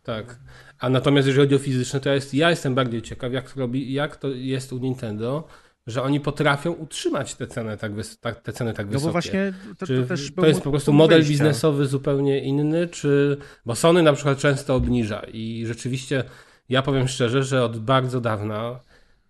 Tak. 0.04 0.40
A 0.80 0.90
natomiast 0.90 1.28
jeżeli 1.28 1.46
chodzi 1.46 1.56
o 1.56 1.60
fizyczne, 1.60 2.00
to 2.00 2.10
ja, 2.10 2.16
jest, 2.16 2.34
ja 2.34 2.50
jestem 2.50 2.76
bardziej 2.76 3.02
ciekaw, 3.02 3.34
jak 3.34 3.52
to, 3.52 3.60
robi, 3.60 3.94
jak 3.94 4.16
to 4.16 4.28
jest 4.28 4.74
u 4.74 4.78
Nintendo, 4.78 5.48
że 5.88 6.04
oni 6.04 6.20
potrafią 6.20 6.72
utrzymać 6.72 7.36
te 7.36 7.48
ceny 7.48 7.78
tak, 7.78 7.94
wys, 7.94 8.20
tak, 8.20 8.42
te 8.42 8.54
ceny 8.54 8.74
tak 8.74 8.86
No 8.86 8.92
wysokie. 8.92 9.06
bo 9.08 9.12
właśnie 9.12 9.54
to, 9.80 9.86
Czy 9.88 10.02
to 10.02 10.08
też 10.08 10.32
to 10.36 10.46
jest 10.48 10.62
po 10.62 10.70
prostu 10.70 10.94
model 10.94 11.18
wyjścia. 11.18 11.32
biznesowy 11.32 11.86
zupełnie 11.86 12.40
inny, 12.44 12.88
czy. 12.88 13.38
Bo 13.66 13.76
Sony 13.76 14.04
na 14.04 14.14
przykład 14.14 14.38
często 14.38 14.76
obniża 14.76 15.22
i 15.34 15.64
rzeczywiście 15.68 16.24
ja 16.70 16.82
powiem 16.82 17.08
szczerze, 17.08 17.44
że 17.44 17.64
od 17.64 17.80
bardzo 17.80 18.22
dawna, 18.22 18.80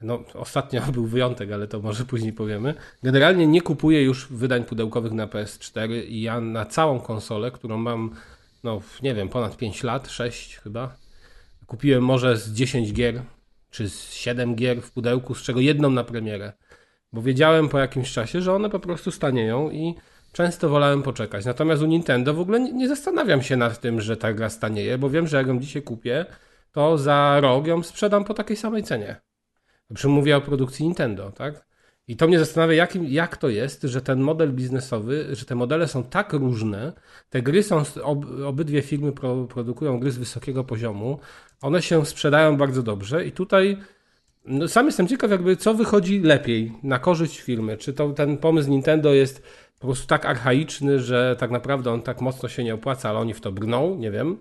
no 0.01 0.23
ostatnio 0.33 0.81
był 0.93 1.05
wyjątek, 1.05 1.51
ale 1.51 1.67
to 1.67 1.79
może 1.79 2.05
później 2.05 2.33
powiemy, 2.33 2.73
generalnie 3.03 3.47
nie 3.47 3.61
kupuję 3.61 4.03
już 4.03 4.27
wydań 4.27 4.63
pudełkowych 4.63 5.11
na 5.11 5.27
PS4 5.27 6.03
i 6.07 6.21
ja 6.21 6.41
na 6.41 6.65
całą 6.65 6.99
konsolę, 6.99 7.51
którą 7.51 7.77
mam, 7.77 8.11
no 8.63 8.81
nie 9.03 9.15
wiem, 9.15 9.29
ponad 9.29 9.57
5 9.57 9.83
lat, 9.83 10.09
6 10.09 10.55
chyba, 10.57 10.95
kupiłem 11.67 12.03
może 12.03 12.37
z 12.37 12.51
10 12.53 12.93
gier, 12.93 13.21
czy 13.71 13.89
z 13.89 14.13
7 14.13 14.55
gier 14.55 14.81
w 14.81 14.91
pudełku, 14.91 15.35
z 15.35 15.41
czego 15.41 15.59
jedną 15.59 15.89
na 15.89 16.03
premierę. 16.03 16.53
Bo 17.13 17.21
wiedziałem 17.21 17.69
po 17.69 17.79
jakimś 17.79 18.11
czasie, 18.11 18.41
że 18.41 18.53
one 18.53 18.69
po 18.69 18.79
prostu 18.79 19.11
stanieją 19.11 19.69
i 19.69 19.95
często 20.31 20.69
wolałem 20.69 21.03
poczekać. 21.03 21.45
Natomiast 21.45 21.81
u 21.81 21.85
Nintendo 21.85 22.33
w 22.33 22.39
ogóle 22.39 22.59
nie, 22.59 22.87
zastanawiam 22.87 23.41
się 23.41 23.57
nad 23.57 23.81
tym, 23.81 24.01
że 24.01 24.17
ta 24.17 24.33
gra 24.33 24.49
stanieje, 24.49 24.97
bo 24.97 25.09
wiem, 25.09 25.27
że 25.27 25.37
jak 25.37 25.47
ją 25.47 25.59
dzisiaj 25.59 25.81
kupię, 25.81 26.25
to 26.71 26.97
za 26.97 27.39
rok 27.41 27.67
ją 27.67 27.83
sprzedam 27.83 28.23
po 28.23 28.33
takiej 28.33 28.57
samej 28.57 28.83
cenie. 28.83 29.21
Przy 29.93 30.07
mówię 30.07 30.37
o 30.37 30.41
produkcji 30.41 30.85
Nintendo, 30.85 31.31
tak? 31.31 31.65
I 32.07 32.15
to 32.15 32.27
mnie 32.27 32.39
zastanawia, 32.39 32.73
jakim, 32.73 33.05
jak 33.05 33.37
to 33.37 33.49
jest, 33.49 33.83
że 33.83 34.01
ten 34.01 34.19
model 34.19 34.53
biznesowy, 34.53 35.35
że 35.35 35.45
te 35.45 35.55
modele 35.55 35.87
są 35.87 36.03
tak 36.03 36.33
różne, 36.33 36.93
te 37.29 37.41
gry 37.41 37.63
są, 37.63 37.83
ob, 38.03 38.25
obydwie 38.45 38.81
firmy 38.81 39.11
pro, 39.11 39.45
produkują 39.45 39.99
gry 39.99 40.11
z 40.11 40.17
wysokiego 40.17 40.63
poziomu, 40.63 41.19
one 41.61 41.81
się 41.81 42.05
sprzedają 42.05 42.57
bardzo 42.57 42.83
dobrze 42.83 43.25
i 43.25 43.31
tutaj 43.31 43.77
no, 44.45 44.67
sam 44.67 44.85
jestem 44.85 45.07
ciekaw, 45.07 45.31
jakby 45.31 45.55
co 45.55 45.73
wychodzi 45.73 46.19
lepiej 46.19 46.71
na 46.83 46.99
korzyść 46.99 47.39
firmy. 47.39 47.77
Czy 47.77 47.93
to 47.93 48.09
ten 48.09 48.37
pomysł 48.37 48.69
Nintendo 48.69 49.13
jest 49.13 49.43
po 49.79 49.87
prostu 49.87 50.07
tak 50.07 50.25
archaiczny, 50.25 50.99
że 50.99 51.35
tak 51.39 51.51
naprawdę 51.51 51.91
on 51.91 52.01
tak 52.01 52.21
mocno 52.21 52.49
się 52.49 52.63
nie 52.63 52.73
opłaca, 52.73 53.09
ale 53.09 53.19
oni 53.19 53.33
w 53.33 53.41
to 53.41 53.51
brną, 53.51 53.95
nie 53.95 54.11
wiem. 54.11 54.37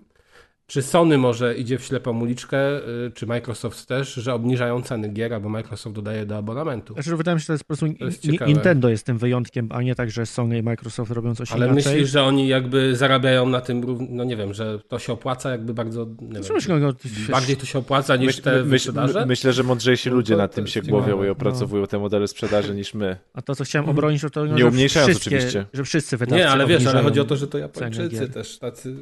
Czy 0.71 0.81
Sony 0.81 1.17
może 1.17 1.55
idzie 1.55 1.77
w 1.77 1.83
ślepą 1.83 2.19
uliczkę, 2.21 2.77
y, 3.07 3.11
czy 3.13 3.27
Microsoft 3.27 3.85
też, 3.85 4.13
że 4.13 4.33
obniżają 4.33 4.81
ceny 4.81 5.09
gier, 5.09 5.33
albo 5.33 5.49
Microsoft 5.49 5.95
dodaje 5.95 6.25
do 6.25 6.37
abonamentu. 6.37 6.93
Znaczy, 6.93 7.15
wydaje 7.15 7.35
mi 7.35 7.41
się, 7.41 7.43
że 7.43 7.47
to 7.47 7.53
jest 7.53 7.63
po 7.63 7.67
prostu 7.67 7.85
To 7.99 8.05
jest. 8.05 8.23
Nintendo 8.47 8.89
jest 8.89 9.05
tym 9.05 9.17
wyjątkiem, 9.17 9.69
a 9.71 9.81
nie 9.81 9.95
tak, 9.95 10.11
że 10.11 10.25
Sony 10.25 10.57
i 10.57 10.63
Microsoft 10.63 11.11
robią 11.11 11.35
coś 11.35 11.51
Ale 11.51 11.65
inaczej. 11.67 11.93
myślisz, 11.93 12.09
że 12.09 12.23
oni 12.23 12.47
jakby 12.47 12.95
zarabiają 12.95 13.49
na 13.49 13.61
tym, 13.61 14.07
no 14.09 14.23
nie 14.23 14.37
wiem, 14.37 14.53
że 14.53 14.79
to 14.87 14.99
się 14.99 15.13
opłaca 15.13 15.49
jakby 15.51 15.73
bardzo, 15.73 16.05
nie 16.21 16.27
Znaczy, 16.27 16.47
wiem, 16.47 16.55
myślę, 16.55 16.79
no, 16.79 16.93
bardziej 17.31 17.57
to 17.57 17.65
się 17.65 17.79
opłaca 17.79 18.15
niż 18.15 18.27
Myśl- 18.37 18.41
te 18.43 18.63
myśl- 18.63 19.13
my- 19.15 19.25
myślę, 19.25 19.53
że 19.53 19.63
mądrzejsi 19.63 20.09
No 20.09 20.15
ludzie 20.15 20.35
nad 20.37 20.55
tym 20.55 20.67
się 20.67 20.73
ciekawe. 20.73 20.91
głowią 20.91 21.23
i 21.23 21.25
No. 21.25 21.31
opracowują 21.31 21.87
te 21.87 21.99
modele 21.99 22.27
sprzedaży 22.27 22.75
niż 22.75 22.93
my. 22.93 23.17
A 23.33 23.41
to, 23.41 23.55
co 23.55 23.63
chciałem 23.63 23.89
obronić, 23.89 24.21
to 24.21 24.29
to, 24.29 24.45
no, 24.45 24.53
Nie 24.55 24.59
że 24.61 24.67
umniejszając 24.67 25.17
oczywiście. 25.17 25.65
że 25.73 25.83
wszyscy 25.83 26.17
wydawcy 26.17 26.43
Nie, 26.43 26.49
ale 26.49 26.67
wiesz, 26.67 26.85
ale 26.87 27.01
chodzi 27.03 27.19
o 27.19 27.23
to, 27.25 27.35
że 27.35 27.47
to 27.47 27.57
Japończycy 27.57 28.29
też 28.29 28.59
tacy 28.59 28.95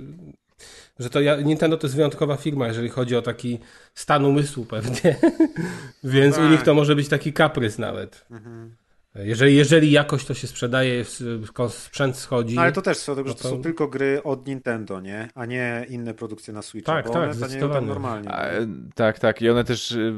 że 1.00 1.10
to 1.10 1.22
ja, 1.22 1.36
Nintendo 1.36 1.78
to 1.78 1.88
jest 1.88 1.96
wyjątkowa 1.96 2.38
firma, 2.38 2.68
jeżeli 2.68 2.90
chodzi 2.90 3.16
o 3.16 3.22
taki 3.22 3.60
stan 3.94 4.26
umysłu 4.26 4.66
pewnie. 4.66 5.16
Więc 6.04 6.36
u 6.38 6.40
Tak. 6.40 6.52
nich 6.52 6.62
to 6.62 6.74
może 6.74 6.96
być 6.96 7.08
taki 7.08 7.34
kaprys 7.34 7.78
nawet. 7.78 8.26
Jeżeli, 9.16 9.56
jeżeli 9.56 9.92
jakoś 9.92 10.26
to 10.26 10.34
się 10.34 10.48
sprzedaje, 10.48 11.06
sprzęt 11.70 12.18
schodzi. 12.18 12.56
No, 12.56 12.62
ale 12.62 12.72
to 12.72 12.82
też 12.82 13.04
tego, 13.06 13.16
że 13.16 13.24
No 13.24 13.34
to 13.34 13.44
to- 13.44 13.50
są 13.50 13.62
tylko 13.62 13.88
gry 13.88 14.24
od 14.24 14.48
Nintendo, 14.48 15.02
nie? 15.02 15.30
A 15.36 15.46
nie 15.46 15.86
inne 15.90 16.14
produkcje 16.14 16.54
na 16.54 16.62
Switcha, 16.62 16.94
Tak, 16.94 17.08
bo 17.08 17.14
tak, 17.14 17.24
one 17.24 17.34
zdecydowanie. 17.34 17.88
normalnie. 17.88 18.30
A, 18.32 18.50
tak, 18.96 19.20
tak. 19.20 19.42
I 19.42 19.50
one 19.50 19.64
też 19.64 19.92
y, 19.92 20.14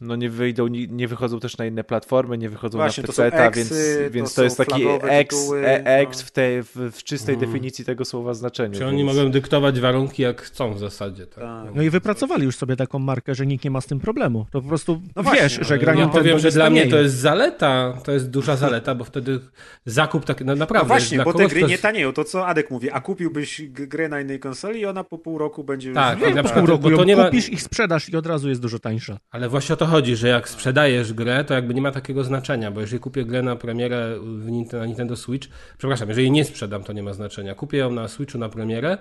no 0.00 0.16
nie 0.16 0.30
wyjdą, 0.30 0.66
ni- 0.66 0.88
nie 0.88 1.08
wychodzą 1.08 1.40
też 1.40 1.58
na 1.58 1.66
inne 1.66 1.84
platformy, 1.84 2.38
nie 2.38 2.48
wychodzą 2.48 2.78
Właśnie, 2.78 3.02
na 3.02 3.06
to 3.06 3.12
PC-ta, 3.12 3.44
eksy, 3.46 3.60
więc, 3.60 4.08
to 4.08 4.10
więc 4.14 4.28
to, 4.28 4.34
są 4.34 4.42
jest 4.42 4.56
taki 4.56 4.84
ex, 5.02 5.36
tytuły, 5.36 5.66
ex 5.84 6.18
no. 6.18 6.26
w, 6.26 6.30
tej, 6.30 6.62
w, 6.62 6.76
w 6.92 7.02
czystej 7.04 7.34
Mhm. 7.34 7.52
definicji 7.52 7.84
tego 7.84 8.04
słowa 8.04 8.34
znaczeniu. 8.34 8.78
Czy 8.78 8.86
oni 8.86 9.04
więc... 9.04 9.16
mogą 9.16 9.30
dyktować 9.30 9.80
warunki 9.80 10.22
jak 10.22 10.42
chcą 10.42 10.74
w 10.74 10.78
zasadzie. 10.78 11.26
Tak. 11.26 11.44
Tak. 11.44 11.74
No 11.74 11.82
i 11.82 11.90
wypracowali 11.90 12.44
już 12.44 12.56
sobie 12.56 12.76
taką 12.76 12.98
markę, 12.98 13.34
że 13.34 13.46
nikt 13.46 13.64
nie 13.64 13.70
ma 13.70 13.80
z 13.80 13.86
tym 13.86 14.00
problemu. 14.00 14.46
To 14.50 14.62
po 14.62 14.68
prostu 14.68 15.00
No 15.16 15.22
właśnie, 15.22 15.42
wiesz, 15.42 15.58
że 15.62 15.78
gra 15.78 15.92
ja 15.92 15.98
Nintendo 15.98 16.18
powiem, 16.18 16.38
że 16.38 16.50
dla 16.50 16.70
mnie 16.70 16.86
to 16.86 16.96
jest 16.98 17.14
zaleta, 17.48 17.98
to 18.04 18.12
jest 18.12 18.30
duża 18.30 18.56
zaleta, 18.56 18.94
bo 18.94 19.04
wtedy 19.04 19.40
zakup 19.86 20.24
tak, 20.24 20.44
no 20.44 20.56
naprawdę. 20.56 20.84
No 20.84 20.88
właśnie, 20.88 21.16
dla 21.18 21.24
bo 21.24 21.32
te 21.32 21.48
gry 21.48 21.60
to 21.60 21.66
nie 21.66 21.78
tanieją. 21.78 22.12
To 22.12 22.24
co 22.24 22.46
Adek 22.46 22.70
mówi, 22.70 22.90
a 22.90 23.00
kupiłbyś 23.00 23.62
grę 23.68 24.08
na 24.08 24.20
innej 24.20 24.40
konsoli 24.40 24.80
i 24.80 24.86
ona 24.86 25.04
po 25.04 25.18
pół 25.18 25.38
roku 25.38 25.64
będzie 25.64 25.88
już... 25.88 25.94
Tak, 25.94 26.20
Nie, 26.20 26.26
jak 26.26 26.34
na 26.34 26.42
przykład- 26.42 26.64
pół 26.64 26.70
roku 26.70 26.90
bo 26.90 26.96
to 26.96 27.04
nie 27.04 27.16
ma- 27.16 27.24
kupisz 27.24 27.48
i 27.48 27.58
sprzedasz 27.58 28.08
i 28.08 28.16
od 28.16 28.26
razu 28.26 28.48
jest 28.48 28.60
dużo 28.62 28.78
tańsza. 28.78 29.18
Ale 29.30 29.48
właśnie 29.48 29.72
o 29.72 29.76
to 29.76 29.86
chodzi, 29.86 30.16
że 30.16 30.28
jak 30.28 30.48
sprzedajesz 30.48 31.12
grę, 31.12 31.44
to 31.44 31.54
jakby 31.54 31.74
nie 31.74 31.82
ma 31.82 31.92
takiego 31.92 32.24
znaczenia, 32.24 32.70
bo 32.70 32.80
jeżeli 32.80 33.00
kupię 33.00 33.24
grę 33.24 33.42
na 33.42 33.56
premierę 33.56 34.18
na 34.72 34.86
Nintendo 34.86 35.16
Switch, 35.16 35.48
przepraszam, 35.78 36.08
jeżeli 36.08 36.30
nie 36.30 36.44
sprzedam, 36.44 36.84
to 36.84 36.92
nie 36.92 37.02
ma 37.02 37.12
znaczenia. 37.12 37.54
Kupię 37.54 37.78
ją 37.78 37.90
na 37.90 38.08
Switchu 38.08 38.38
na 38.38 38.48
premierę 38.48 38.98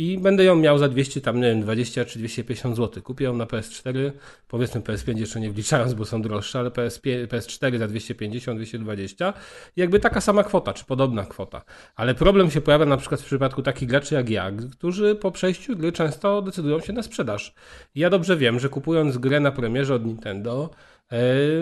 i 0.00 0.18
będę 0.18 0.44
ją 0.44 0.56
miał 0.56 0.78
za 0.78 0.88
200, 0.88 1.20
tam 1.20 1.40
nie 1.40 1.48
wiem, 1.48 1.60
20 1.60 2.04
czy 2.04 2.18
250 2.18 2.76
zł. 2.76 3.02
Kupię 3.02 3.24
ją 3.24 3.36
na 3.36 3.44
PS4, 3.44 4.10
powiedzmy 4.48 4.80
PS5 4.80 5.18
jeszcze 5.18 5.40
nie 5.40 5.50
wliczając, 5.50 5.94
bo 5.94 6.04
są 6.04 6.22
droższe, 6.22 6.58
ale 6.58 6.70
PS5, 6.70 7.26
PS4 7.26 7.78
za 7.78 7.88
250, 7.88 8.58
220 8.58 9.32
i 9.76 9.80
jakby 9.80 10.00
taka 10.00 10.20
sama 10.20 10.44
kwota, 10.44 10.72
czy 10.72 10.84
podobna 10.84 11.24
kwota. 11.24 11.62
Ale 11.96 12.14
problem 12.14 12.50
się 12.50 12.60
pojawia 12.60 12.86
na 12.86 12.96
przykład 12.96 13.20
w 13.20 13.24
przypadku 13.24 13.62
takich 13.62 13.88
graczy 13.88 14.14
jak 14.14 14.30
ja, 14.30 14.52
którzy 14.72 15.14
po 15.14 15.30
przejściu 15.30 15.76
gry 15.76 15.92
często 15.92 16.42
decydują 16.42 16.80
się 16.80 16.92
na 16.92 17.02
sprzedaż. 17.02 17.54
Ja 17.94 18.10
dobrze 18.10 18.36
wiem, 18.36 18.60
że 18.60 18.68
kupując 18.68 19.18
grę 19.18 19.40
na 19.40 19.52
premierze 19.52 19.94
od 19.94 20.04
Nintendo, 20.04 20.70
e, 21.12 21.18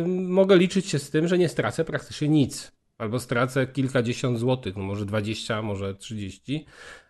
mogę 0.09 0.57
liczyć 0.57 0.87
się 0.87 0.99
z 0.99 1.11
tym, 1.11 1.29
że 1.29 1.39
nie 1.39 1.49
stracę 1.49 1.85
praktycznie 1.85 2.29
nic. 2.29 2.73
Albo 2.99 3.21
stracę 3.21 3.67
kilkadziesiąt 3.67 4.39
złotych, 4.39 4.77
no 4.77 4.83
może 4.83 5.07
20, 5.07 5.63
może 5.63 5.95
30. 5.95 6.67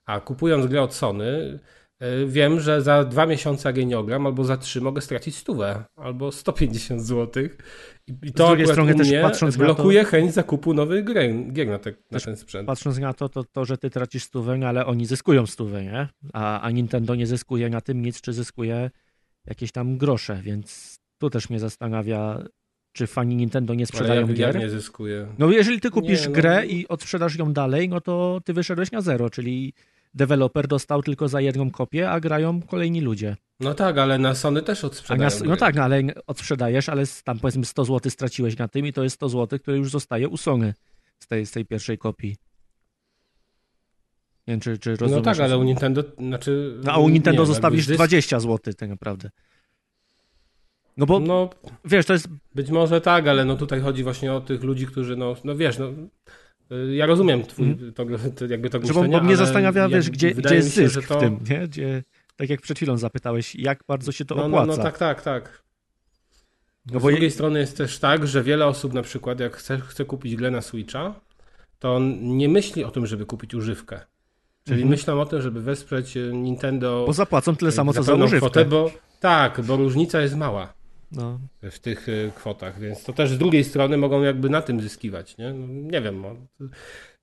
A 0.09 0.20
kupując 0.20 0.66
grę 0.66 0.82
od 0.82 0.94
Sony, 0.94 1.59
e, 2.00 2.26
wiem, 2.26 2.61
że 2.61 2.82
za 2.82 3.04
dwa 3.04 3.26
miesiące 3.26 3.68
jak 3.68 3.76
jej 3.76 3.86
nie 3.86 3.98
ogram, 3.98 4.26
albo 4.26 4.44
za 4.44 4.56
trzy 4.56 4.80
mogę 4.80 5.00
stracić 5.00 5.36
stówę, 5.36 5.84
albo 5.96 6.32
150 6.32 7.06
złotych. 7.06 7.59
I, 8.22 8.32
to 8.32 8.56
strony 8.66 8.94
u 8.94 8.98
też 8.98 9.09
patrząc 9.22 9.56
na 9.59 9.66
to- 9.66 9.74
blokuje 9.74 10.04
chęć 10.04 10.34
zakupu 10.34 10.74
nowych 10.74 11.04
gier, 11.04 11.52
gier 11.52 11.68
na, 11.68 11.78
te, 11.78 11.92
na 12.11 12.20
ten 12.20 12.36
sprzęt. 12.36 12.66
Patrząc 12.66 12.98
na 12.98 13.14
to, 13.14 13.28
to, 13.28 13.44
to, 13.44 13.64
że 13.64 13.78
ty 13.78 13.90
tracisz 13.90 14.22
stówę, 14.24 14.59
no 14.59 14.66
ale 14.66 14.86
oni 14.86 15.06
zyskują 15.06 15.46
stówę, 15.46 15.82
nie? 15.82 16.09
A, 16.32 16.61
a 16.61 16.70
Nintendo 16.70 17.14
nie 17.14 17.26
zyskuje 17.26 17.68
na 17.70 17.80
tym 17.80 18.02
nic, 18.02 18.20
czy 18.20 18.32
zyskuje 18.32 18.90
jakieś 19.46 19.72
tam 19.72 19.98
grosze, 19.98 20.40
więc 20.42 20.98
tu 21.18 21.30
też 21.30 21.50
mnie 21.50 21.59
zastanawia, 21.61 22.44
czy 22.92 23.06
fani 23.06 23.36
Nintendo 23.36 23.74
nie 23.74 23.80
Ale 23.82 23.86
sprzedają 23.86 24.20
jak, 24.20 24.36
gier. 24.36 24.54
jak 24.54 24.62
nie 24.64 24.70
zyskuje. 24.70 25.26
No 25.38 25.50
jeżeli 25.50 25.80
ty 25.80 25.90
kupisz 25.90 26.20
Nie, 26.22 26.26
no- 26.28 26.32
grę 26.34 26.66
i 26.66 26.88
odsprzedasz 26.88 27.36
ją 27.38 27.52
dalej, 27.52 27.88
no 27.88 28.00
to 28.00 28.40
ty 28.44 28.52
wyszedłeś 28.52 28.92
na 28.92 29.00
zero, 29.00 29.30
czyli 29.30 29.72
deweloper 30.14 30.68
dostał 30.68 31.02
tylko 31.02 31.28
za 31.28 31.40
jedną 31.40 31.70
kopię, 31.70 32.11
a 32.11 32.20
grają 32.20 32.62
kolejni 32.62 33.00
ludzie. 33.00 33.36
No 33.61 33.74
tak, 33.74 33.98
ale 33.98 34.18
na 34.18 34.34
Sony 34.34 34.62
też 34.62 34.84
odsprzedają 34.84 35.30
na, 35.30 35.46
no 35.46 35.56
tak, 35.56 35.74
no 35.74 35.82
ale 35.82 36.02
odsprzedajesz, 36.26 36.88
ale 36.88 37.02
tam 37.24 37.38
powiedzmy 37.38 37.64
100 37.64 37.84
zł 37.84 38.11
straciłeś 38.11 38.59
na 38.59 38.68
tym 38.68 38.86
i 38.86 38.92
to 38.92 39.02
jest 39.02 39.14
100 39.16 39.28
zł, 39.28 39.59
które 39.59 39.76
już 39.76 39.90
zostaje 39.90 40.28
u 40.28 40.36
Sony 40.36 40.74
z 41.18 41.26
tej, 41.26 41.46
z 41.46 41.50
tej 41.50 41.64
pierwszej 41.64 41.98
kopii. 41.98 42.36
Nie 44.46 44.52
wiem, 44.52 44.61
czy, 44.61 44.78
czy 44.78 44.90
rozumiesz. 44.96 45.16
No 45.26 45.32
tak, 45.32 45.40
ale 45.40 45.59
u 45.59 45.62
Nintendo, 45.62 46.04
znaczy... 46.18 46.80
No, 46.84 46.92
a 46.92 46.98
u 46.98 47.09
Nintendo 47.09 47.42
nie, 47.42 47.46
zostawisz 47.46 47.86
zysk- 47.86 47.94
20 47.94 48.40
zł 48.40 48.74
tak 48.74 48.88
naprawdę. 48.88 49.30
No 50.96 51.06
bo 51.06 51.20
No, 51.20 51.50
wiesz, 51.84 52.06
to 52.06 52.12
jest. 52.12 52.28
być 52.54 52.70
może 52.70 53.00
tak, 53.00 53.28
ale 53.28 53.44
no 53.44 53.56
tutaj 53.56 53.80
chodzi 53.80 54.04
właśnie 54.04 54.32
o 54.32 54.40
tych 54.40 54.62
ludzi, 54.62 54.86
którzy, 54.86 55.16
no, 55.16 55.36
no 55.44 55.56
wiesz, 55.56 55.78
no... 55.78 55.86
y, 56.73 56.95
Ja 56.95 57.07
rozumiem 57.07 57.43
twój, 57.43 57.77
to, 57.95 58.05
to, 58.37 58.47
jakby 58.47 58.71
to. 58.71 58.87
Że 58.87 58.93
bo, 58.93 59.21
mnie 59.23 59.37
zastanawia, 59.37 59.89
wiesz, 59.89 60.11
gdzie, 60.11 60.35
gdzie 60.35 60.55
jest 60.55 60.75
się, 60.75 60.89
zysk 60.89 61.09
to- 61.09 61.16
w 61.16 61.21
tym, 61.21 61.39
nie? 61.51 61.69
Gdzie, 61.69 62.03
tak 62.37 62.51
jak 62.51 62.61
przed 62.61 62.77
chwilą 62.77 62.97
zapytałeś, 62.99 63.55
jak 63.55 63.85
bardzo 63.89 64.12
się 64.12 64.25
to 64.25 64.35
No, 64.35 64.49
no, 64.49 64.59
opłaca. 64.59 64.77
no 64.77 64.83
tak, 64.83 64.99
tak, 64.99 65.23
tak. 65.23 65.62
No 66.93 67.01
Z 67.01 67.03
drugiej 67.03 67.31
strony 67.31 67.59
jest 67.61 67.77
też 67.77 67.99
tak, 67.99 68.27
że 68.27 68.43
wiele 68.43 68.66
osób 68.66 68.93
na 68.93 69.03
przykład 69.03 69.41
jak 69.41 69.57
chce, 69.57 69.81
chce 69.81 70.05
kupić 70.05 70.37
grę 70.37 70.51
na 70.51 70.61
Switcha, 70.61 71.14
to 71.79 71.99
nie 72.21 72.49
myśli 72.49 72.85
o 72.85 72.91
tym, 72.91 73.07
żeby 73.07 73.27
kupić 73.27 73.55
używkę. 73.55 74.01
Czyli 74.64 74.83
Mhm. 74.83 74.91
myślą 74.91 75.21
o 75.21 75.27
tym, 75.27 75.43
żeby 75.43 75.62
wesprzeć 75.62 76.16
y, 76.16 76.31
Nintendo 76.35 77.05
bo 77.07 77.12
zapłacą 77.12 77.57
tyle 77.57 77.73
samo, 77.73 77.93
co 77.93 78.03
za 78.03 78.14
używkę. 78.14 78.37
kwotę, 78.39 78.64
bo 78.64 78.91
tak, 79.21 79.61
bo 79.61 79.77
różnica 79.77 80.21
jest 80.21 80.37
mała. 80.37 80.73
No. 81.12 81.38
w 81.62 81.78
tych 81.78 82.09
y, 82.09 82.30
kwotach, 82.34 82.80
więc 82.80 83.04
to 83.04 83.12
też 83.12 83.30
z 83.30 83.38
drugiej 83.38 83.64
strony 83.64 83.96
mogą 83.96 84.22
jakby 84.22 84.50
na 84.50 84.62
tym 84.62 84.80
zyskiwać, 84.80 85.36
nie? 85.38 85.52
No, 85.54 85.66
nie 85.68 86.00
wiem, 86.00 86.22
no, 86.22 86.36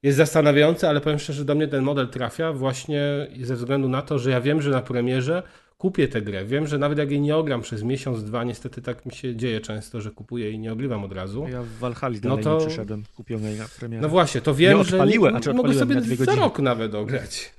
jest 0.04 0.18
zastanawiające, 0.18 0.90
ale 0.90 1.02
powiem 1.02 1.20
szczerze, 1.20 1.46
do 1.46 1.56
mnie 1.56 1.68
ten 1.68 1.84
model 1.84 2.08
trafia 2.08 2.54
właśnie 2.54 3.28
ze 3.42 3.56
względu 3.56 3.90
na 3.90 4.02
to, 4.02 4.20
że 4.20 4.32
ja 4.32 4.42
wiem, 4.42 4.62
że 4.62 4.70
na 4.70 4.82
premierze 4.82 5.44
kupię 5.78 6.08
tę 6.08 6.22
grę, 6.22 6.46
wiem, 6.46 6.68
że 6.68 6.78
nawet 6.78 6.98
jak 6.98 7.12
jej 7.12 7.22
nie 7.22 7.36
ogram 7.36 7.62
przez 7.62 7.84
miesiąc, 7.84 8.24
dwa, 8.24 8.44
niestety 8.44 8.82
tak 8.82 9.06
mi 9.06 9.12
się 9.12 9.36
dzieje 9.36 9.62
często, 9.62 10.02
że 10.02 10.12
kupuję 10.12 10.52
i 10.52 10.60
nie 10.60 10.74
ogrywam 10.74 11.04
od 11.04 11.12
razu. 11.14 11.48
Ja 11.52 11.64
w 11.64 11.68
Valhalla 11.70 12.16
No 12.24 12.30
dalej 12.30 12.44
to- 12.44 12.60
nie 12.60 12.66
przyszedłem 12.68 13.04
kupionej 13.16 13.58
na 13.58 13.66
premierę. 13.80 14.02
No 14.02 14.10
właśnie, 14.10 14.42
to 14.42 14.56
wiem, 14.56 14.78
Nie 14.78 14.84
że 14.84 14.96
odpaliłem, 14.96 15.32
znaczy 15.32 15.54
mogę 15.54 15.74
sobie 15.74 16.02
za 16.02 16.36
rok 16.36 16.60
nawet 16.60 16.96
ograć. 16.96 17.54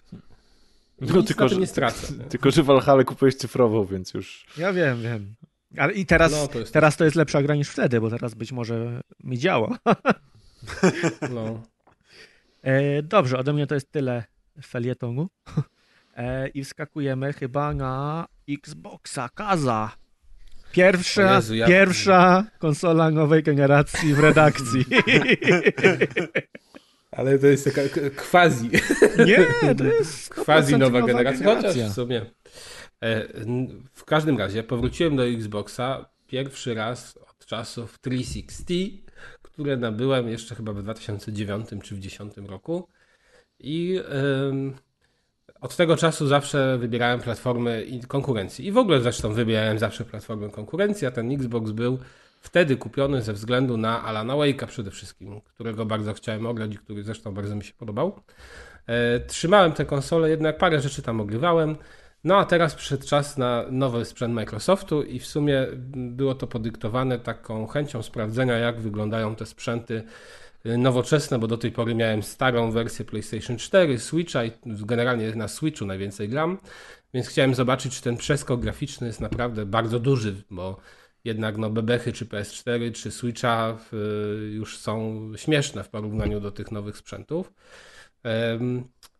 No, 1.00 1.14
No, 1.14 1.22
tylko, 1.28 1.48
że- 1.48 1.54
że 1.54 1.60
nie 1.60 1.66
stracę. 1.66 2.12
Tylko, 2.28 2.50
że 2.50 2.62
Valhalla 2.62 3.04
kupujesz 3.04 3.34
cyfrowo, 3.34 3.86
więc 3.86 4.14
już... 4.14 4.46
Ja 4.58 4.72
wiem, 4.72 5.02
wiem. 5.02 5.34
Ale 5.78 5.92
i 5.92 6.06
teraz, 6.06 6.32
No, 6.32 6.48
to 6.48 6.58
jest- 6.58 6.72
teraz 6.72 6.96
to 6.96 7.04
jest 7.04 7.16
lepsza 7.16 7.42
gra 7.42 7.54
niż 7.54 7.68
wtedy, 7.68 8.00
bo 8.00 8.10
teraz 8.10 8.34
być 8.34 8.52
może 8.52 9.00
mi 9.24 9.38
działa. 9.38 9.78
No. 11.34 11.62
E, 12.62 13.02
dobrze, 13.02 13.38
ode 13.38 13.52
mnie 13.52 13.66
to 13.66 13.74
jest 13.74 13.92
tyle 13.92 14.24
felietonu. 14.64 15.28
E, 16.16 16.48
I 16.48 16.64
wskakujemy 16.64 17.32
chyba 17.32 17.74
na 17.74 18.26
Xboxa 18.48 19.28
Kaza. 19.28 19.90
Pierwsza, 20.72 21.34
Jezu, 21.36 21.54
ja- 21.54 21.66
pierwsza 21.66 22.44
konsola 22.58 23.10
nowej 23.10 23.42
generacji 23.42 24.14
w 24.14 24.18
redakcji. 24.18 24.84
Ale 27.16 27.38
to 27.38 27.46
jest 27.46 27.64
taka 27.64 27.80
quasi. 28.30 28.70
Nie, 29.26 29.74
to 29.74 29.84
jest 29.98 30.34
quasi 30.34 30.74
100% 30.74 30.78
nowa 30.78 30.98
nowa 31.00 31.06
generacja, 31.12 31.46
generacja. 31.46 31.70
chociaż 31.72 31.90
w 31.90 31.94
sumie. 31.94 32.26
E, 33.03 33.28
W 33.92 34.05
każdym 34.05 34.38
razie 34.38 34.62
powróciłem 34.62 35.16
do 35.16 35.26
Xboxa 35.26 36.09
pierwszy 36.26 36.74
raz 36.74 37.16
od 37.16 37.47
czasów 37.47 37.99
360, 38.01 39.12
które 39.42 39.76
nabyłem 39.76 40.28
jeszcze 40.28 40.55
chyba 40.55 40.72
w 40.72 40.82
2009 40.82 41.68
czy 41.68 41.76
w 41.76 41.99
2010 41.99 42.36
roku. 42.36 42.88
I 43.59 44.01
od 45.61 45.76
tego 45.76 45.97
czasu 45.97 46.26
zawsze 46.26 46.78
wybierałem 46.78 47.20
platformy 47.20 47.86
konkurencji. 48.09 48.66
I 48.66 48.72
w 48.72 48.78
ogóle 48.78 49.01
zresztą 49.01 49.32
wybierałem 49.32 49.78
zawsze 49.78 50.05
platformę 50.05 50.51
konkurencji, 50.51 51.07
a 51.07 51.11
ten 51.11 51.32
Xbox 51.32 51.70
był 51.70 51.99
wtedy 52.40 52.76
kupiony 52.76 53.22
ze 53.22 53.32
względu 53.32 53.76
na 53.76 54.03
Alana 54.03 54.34
Wake'a 54.34 54.66
przede 54.66 54.90
wszystkim, 54.90 55.40
którego 55.40 55.86
bardzo 55.86 56.14
chciałem 56.14 56.47
ograć 56.47 56.74
i 56.74 56.78
który 56.78 57.03
zresztą 57.03 57.34
bardzo 57.34 57.57
mi 57.57 57.64
się 57.64 57.72
podobał. 57.72 58.20
E, 58.86 59.20
Trzymałem 59.20 59.72
tę 59.72 59.84
konsolę, 59.84 60.30
jednak 60.30 60.59
parę 60.59 60.80
rzeczy 60.80 61.03
tam 61.03 61.20
ogrywałem. 61.20 61.76
No 62.26 62.36
a 62.36 62.44
teraz 62.44 62.74
przyszedł 62.74 63.06
czas 63.06 63.38
na 63.38 63.64
nowy 63.70 64.04
sprzęt 64.04 64.34
Microsoftu 64.34 65.02
i 65.02 65.18
w 65.18 65.26
sumie 65.26 65.66
było 65.96 66.34
to 66.34 66.46
podyktowane 66.46 67.18
taką 67.18 67.66
chęcią 67.66 68.02
sprawdzenia, 68.02 68.58
jak 68.58 68.80
wyglądają 68.80 69.36
te 69.36 69.46
sprzęty 69.46 70.02
y, 70.66 70.78
nowoczesne, 70.78 71.38
bo 71.38 71.46
do 71.46 71.58
tej 71.58 71.72
pory 71.72 71.94
miałem 71.94 72.22
starą 72.22 72.70
wersję 72.70 73.04
PlayStation 73.04 73.56
4, 73.56 73.98
Switcha 73.98 74.44
i 74.44 74.52
generalnie 74.66 75.34
na 75.34 75.48
Switchu 75.48 75.86
najwięcej 75.86 76.28
gram, 76.28 76.58
więc 77.14 77.28
chciałem 77.28 77.54
zobaczyć, 77.54 77.96
czy 77.96 78.02
ten 78.02 78.16
przeskok 78.16 78.60
graficzny 78.60 79.06
jest 79.06 79.20
naprawdę 79.20 79.66
bardzo 79.66 80.00
duży, 80.00 80.42
bo 80.50 80.76
jednak 81.24 81.56
no 81.58 81.70
bebechy 81.70 82.12
czy 82.12 82.26
PS4 82.26 82.92
czy 82.92 83.10
Switcha 83.10 83.78
y, 83.92 84.50
już 84.50 84.78
są 84.78 85.22
śmieszne 85.36 85.84
w 85.84 85.88
porównaniu 85.88 86.40
do 86.40 86.50
tych 86.50 86.72
nowych 86.72 86.96
sprzętów. 86.96 87.52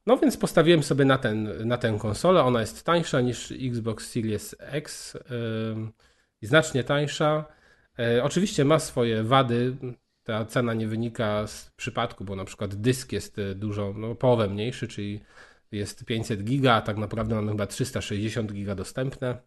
No 0.07 0.17
więc 0.17 0.37
postawiłem 0.37 0.83
sobie 0.83 1.05
na, 1.05 1.19
ten, 1.19 1.69
na 1.69 1.79
tę 1.79 1.97
konsolę. 2.01 2.43
Ona 2.43 2.61
jest 2.61 2.85
tańsza 2.85 3.21
niż 3.21 3.53
Xbox 3.53 4.11
Series 4.11 4.57
X 4.59 5.17
i 6.43 6.47
znacznie 6.47 6.85
tańsza. 6.85 7.45
E, 7.99 8.25
Oczywiście 8.25 8.65
ma 8.65 8.79
swoje 8.79 9.23
wady. 9.23 9.77
Ta 10.25 10.45
cena 10.45 10.75
nie 10.75 10.89
wynika 10.89 11.47
z 11.47 11.71
przypadku, 11.77 12.25
bo 12.25 12.37
na 12.37 12.45
przykład 12.45 12.75
dysk 12.75 13.13
jest 13.13 13.39
e, 13.39 13.55
dużo, 13.55 13.95
no 13.97 14.15
połowę 14.15 14.49
mniejszy, 14.49 14.89
czyli 14.89 15.21
jest 15.73 16.05
500 16.05 16.45
giga, 16.45 16.75
a 16.75 16.83
tak 16.83 16.97
naprawdę 16.97 17.35
mamy 17.35 17.53
chyba 17.53 17.67
360 17.67 18.53
giga 18.53 18.75
dostępne. 18.75 19.39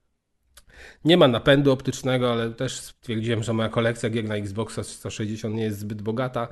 Nie 1.06 1.18
ma 1.18 1.28
napędu 1.28 1.72
optycznego, 1.72 2.32
ale 2.32 2.54
też 2.54 2.80
stwierdziłem, 2.80 3.44
że 3.44 3.54
moja 3.54 3.70
kolekcja 3.70 4.10
gier 4.10 4.26
na 4.26 4.36
Xboxa 4.36 4.84
360 4.84 5.56
nie 5.56 5.64
jest 5.64 5.80
zbyt 5.80 6.02
bogata, 6.02 6.48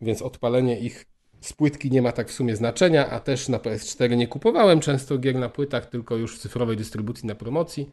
więc 0.00 0.22
odpalenie 0.22 0.80
ich 0.80 1.09
z 1.40 1.52
płytki 1.52 1.90
nie 1.90 2.02
ma 2.02 2.12
tak 2.12 2.28
w 2.28 2.32
sumie 2.32 2.56
znaczenia, 2.56 3.10
a 3.10 3.20
też 3.20 3.48
na 3.48 3.58
PS4 3.58 4.16
nie 4.16 4.28
kupowałem 4.28 4.80
często 4.80 5.18
gier 5.18 5.34
na 5.34 5.48
płytach, 5.48 5.86
tylko 5.86 6.16
już 6.16 6.36
w 6.36 6.38
cyfrowej 6.38 6.76
dystrybucji 6.76 7.26
na 7.26 7.34
promocji. 7.34 7.90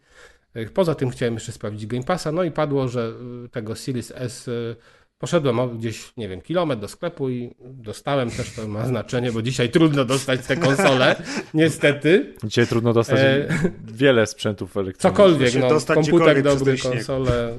Poza 0.74 0.96
tym 0.96 1.10
chciałem 1.10 1.34
jeszcze 1.34 1.52
sprawdzić 1.52 1.88
Game 1.88 2.04
Passa, 2.04 2.32
no 2.32 2.44
i 2.44 2.52
padło, 2.52 2.88
że 2.88 3.14
y, 3.46 3.50
tego 3.50 3.76
Series 3.76 4.14
S 4.16 4.48
y, 4.48 4.76
Poszedłem 5.20 5.78
gdzieś, 5.78 6.14
nie 6.18 6.30
wiem, 6.30 6.42
kilometr 6.42 6.82
do 6.82 6.88
sklepu 6.88 7.30
i 7.30 7.56
dostałem 7.60 8.32
też, 8.32 8.52
to 8.52 8.68
ma 8.68 8.86
znaczenie, 8.86 9.32
bo 9.32 9.42
dzisiaj 9.42 9.70
trudno 9.70 10.06
dostać 10.06 10.48
te 10.48 10.58
konsole, 10.58 11.16
niestety. 11.54 12.34
Dzisiaj 12.44 12.68
trudno 12.68 12.94
dostać 12.94 13.20
e... 13.20 13.48
wiele 13.84 14.28
sprzętów 14.28 14.78
elektronicznych. 14.78 15.14
Cokolwiek, 15.14 15.54
no, 15.90 15.96
komputer 15.96 16.44
dobry, 16.44 16.78
konsole, 16.78 17.54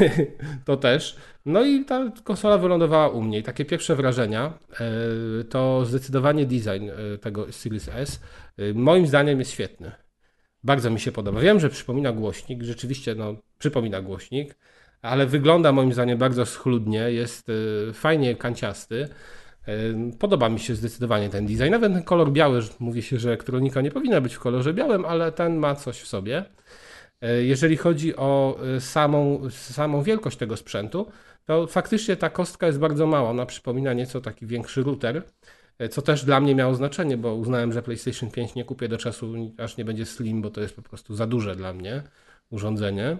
to 0.66 0.76
też. 0.76 1.16
No 1.46 1.64
i 1.64 1.84
ta 1.84 2.12
konsola 2.24 2.58
wylądowała 2.58 3.08
u 3.08 3.22
mnie. 3.22 3.38
I 3.38 3.42
takie 3.42 3.64
pierwsze 3.64 3.96
wrażenia 3.96 4.58
e, 4.72 5.44
to 5.44 5.84
zdecydowanie 5.84 6.46
design 6.46 6.90
e, 6.90 7.18
tego 7.18 7.52
Series 7.52 7.88
S 7.88 8.20
e, 8.58 8.74
moim 8.74 9.06
zdaniem 9.06 9.38
jest 9.38 9.50
świetny. 9.50 9.92
Bardzo 10.64 10.90
mi 10.90 11.00
się 11.00 11.12
podoba. 11.12 11.40
Wiem, 11.40 11.60
że 11.60 11.68
przypomina 11.68 12.12
głośnik, 12.12 12.62
rzeczywiście 12.62 13.14
no, 13.14 13.34
przypomina 13.58 14.02
głośnik, 14.02 14.58
ale 15.02 15.26
wygląda 15.26 15.72
moim 15.72 15.92
zdaniem 15.92 16.18
bardzo 16.18 16.46
schludnie, 16.46 16.98
jest 17.12 17.46
fajnie 17.92 18.36
kanciasty. 18.36 19.08
Podoba 20.18 20.48
mi 20.48 20.60
się 20.60 20.74
zdecydowanie 20.74 21.28
ten 21.28 21.46
design. 21.46 21.70
Nawet 21.70 21.92
ten 21.92 22.02
kolor 22.02 22.32
biały, 22.32 22.60
mówi 22.80 23.02
się, 23.02 23.18
że 23.18 23.28
elektronika 23.28 23.80
nie 23.80 23.90
powinna 23.90 24.20
być 24.20 24.34
w 24.34 24.38
kolorze 24.38 24.74
białym, 24.74 25.04
ale 25.04 25.32
ten 25.32 25.56
ma 25.56 25.74
coś 25.74 26.00
w 26.00 26.06
sobie. 26.06 26.44
Y, 27.24 27.44
jeżeli 27.44 27.76
chodzi 27.76 28.16
o 28.16 28.58
samą, 28.80 29.50
samą 29.50 30.02
wielkość 30.02 30.36
tego 30.36 30.56
sprzętu, 30.56 31.06
to 31.44 31.66
faktycznie 31.66 32.16
ta 32.16 32.30
kostka 32.30 32.66
jest 32.66 32.78
bardzo 32.78 33.06
mała. 33.06 33.30
Ona 33.30 33.46
przypomina 33.46 33.92
nieco 33.92 34.20
taki 34.20 34.46
większy 34.46 34.82
router, 34.82 35.22
co 35.90 36.02
też 36.02 36.24
dla 36.24 36.40
mnie 36.40 36.54
miało 36.54 36.74
znaczenie, 36.74 37.16
bo 37.16 37.34
uznałem, 37.34 37.72
że 37.72 37.82
PlayStation 37.82 38.30
5 38.30 38.54
nie 38.54 38.64
kupię 38.64 38.88
do 38.88 38.98
czasu, 38.98 39.34
aż 39.58 39.76
nie 39.76 39.84
będzie 39.84 40.06
slim, 40.06 40.42
bo 40.42 40.50
to 40.50 40.60
jest 40.60 40.76
po 40.76 40.82
prostu 40.82 41.14
za 41.14 41.26
duże 41.26 41.56
dla 41.56 41.72
mnie 41.72 42.02
urządzenie 42.50 43.16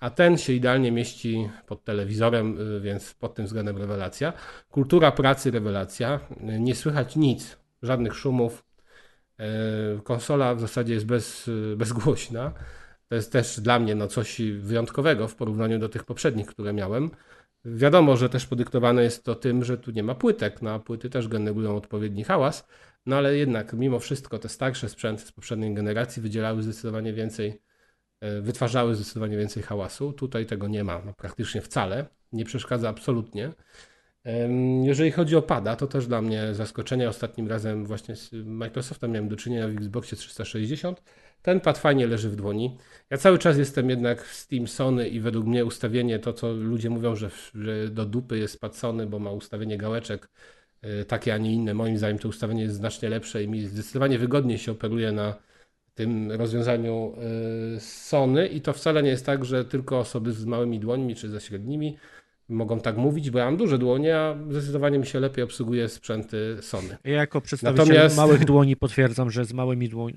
a 0.00 0.10
ten 0.10 0.38
się 0.38 0.52
idealnie 0.52 0.92
mieści 0.92 1.50
pod 1.66 1.84
telewizorem, 1.84 2.58
więc 2.80 3.14
pod 3.14 3.34
tym 3.34 3.46
względem 3.46 3.76
rewelacja. 3.76 4.32
Kultura 4.70 5.12
pracy 5.12 5.50
rewelacja, 5.50 6.20
nie 6.40 6.74
słychać 6.74 7.16
nic, 7.16 7.56
żadnych 7.82 8.14
szumów. 8.14 8.64
Konsola 10.04 10.54
w 10.54 10.60
zasadzie 10.60 10.94
jest 10.94 11.06
bez, 11.06 11.50
bezgłośna. 11.76 12.52
To 13.08 13.14
jest 13.14 13.32
też 13.32 13.60
dla 13.60 13.78
mnie 13.78 13.94
no, 13.94 14.06
coś 14.06 14.42
wyjątkowego 14.58 15.28
w 15.28 15.34
porównaniu 15.34 15.78
do 15.78 15.88
tych 15.88 16.04
poprzednich, 16.04 16.46
które 16.46 16.72
miałem. 16.72 17.10
Wiadomo, 17.64 18.16
że 18.16 18.28
też 18.28 18.46
podyktowane 18.46 19.02
jest 19.02 19.24
to 19.24 19.34
tym, 19.34 19.64
że 19.64 19.78
tu 19.78 19.90
nie 19.90 20.02
ma 20.02 20.14
płytek, 20.14 20.62
no 20.62 20.70
a 20.70 20.78
płyty 20.78 21.10
też 21.10 21.28
generują 21.28 21.76
odpowiedni 21.76 22.24
hałas, 22.24 22.66
no 23.06 23.16
ale 23.16 23.36
jednak 23.36 23.72
mimo 23.72 23.98
wszystko 23.98 24.38
te 24.38 24.48
starsze 24.48 24.88
sprzęty 24.88 25.22
z 25.22 25.32
poprzedniej 25.32 25.74
generacji 25.74 26.22
wydzielały 26.22 26.62
zdecydowanie 26.62 27.12
więcej 27.12 27.60
E, 28.20 28.40
wytwarzały 28.40 28.94
zdecydowanie 28.94 29.36
więcej 29.36 29.62
hałasu. 29.62 30.12
Tutaj 30.12 30.46
tego 30.46 30.68
nie 30.68 30.84
ma 30.84 31.02
no, 31.06 31.12
praktycznie 31.14 31.60
wcale, 31.60 32.06
nie 32.32 32.44
przeszkadza 32.44 32.88
absolutnie. 32.88 33.52
Jeżeli 34.82 35.10
chodzi 35.12 35.36
o 35.36 35.42
pada, 35.42 35.76
to 35.76 35.86
też 35.86 36.06
dla 36.06 36.22
mnie 36.22 36.54
zaskoczenie. 36.54 37.08
Ostatnim 37.08 37.48
razem 37.48 37.86
właśnie 37.86 38.16
z 38.16 38.32
Microsoftem 38.32 39.10
miałem 39.10 39.28
do 39.28 39.36
czynienia 39.36 39.68
w 39.68 39.70
Xboxie 39.70 40.16
360. 40.16 41.02
Ten 41.42 41.60
pad 41.60 41.78
fajnie 41.78 42.06
leży 42.06 42.30
w 42.30 42.36
dłoni. 42.36 42.78
Ja 43.10 43.16
cały 43.16 43.38
czas 43.38 43.58
jestem 43.58 43.90
jednak 43.90 44.22
w 44.22 44.34
Steam 44.34 44.66
Sony 44.66 45.08
i 45.08 45.20
według 45.20 45.46
mnie 45.46 45.64
ustawienie, 45.64 46.18
to 46.18 46.32
co 46.32 46.52
ludzie 46.52 46.90
mówią, 46.90 47.16
że, 47.16 47.30
że 47.54 47.88
do 47.88 48.06
dupy 48.06 48.38
jest 48.38 48.60
pad 48.60 48.76
Sony, 48.76 49.06
bo 49.06 49.18
ma 49.18 49.30
ustawienie 49.30 49.78
gałeczek 49.78 50.28
e, 50.82 51.04
takie, 51.04 51.34
a 51.34 51.38
nie 51.38 51.52
inne. 51.52 51.74
Moim 51.74 51.98
zdaniem 51.98 52.18
to 52.18 52.28
ustawienie 52.28 52.62
jest 52.62 52.76
znacznie 52.76 53.08
lepsze 53.08 53.42
i 53.42 53.48
mi 53.48 53.66
zdecydowanie 53.66 54.18
wygodniej 54.18 54.58
się 54.58 54.72
operuje 54.72 55.12
na 55.12 55.46
tym 55.96 56.32
rozwiązaniu 56.32 57.14
y, 57.76 57.80
Sony 57.80 58.48
i 58.48 58.60
to 58.60 58.72
wcale 58.72 59.02
nie 59.02 59.10
jest 59.10 59.26
tak, 59.26 59.44
że 59.44 59.64
tylko 59.64 59.98
osoby 59.98 60.32
z 60.32 60.44
małymi 60.44 60.80
dłońmi 60.80 61.16
czy 61.16 61.28
ze 61.28 61.40
średnimi 61.40 61.96
mogą 62.48 62.80
tak 62.80 62.96
mówić, 62.96 63.30
bo 63.30 63.38
ja 63.38 63.44
mam 63.44 63.56
duże 63.56 63.78
dłonie, 63.78 64.16
a 64.16 64.36
zdecydowanie 64.50 64.98
mi 64.98 65.06
się 65.06 65.20
lepiej 65.20 65.44
obsługuje 65.44 65.88
sprzęty 65.88 66.56
Sony. 66.60 66.96
Ja 67.04 67.12
jako 67.12 67.40
przedstawiciel 67.40 67.86
Natomiast... 67.86 68.16
małych 68.16 68.44
dłoni 68.44 68.76
potwierdzam, 68.76 69.30
że 69.30 69.44
z 69.44 69.52
małymi 69.52 69.88
dłoń, 69.88 70.12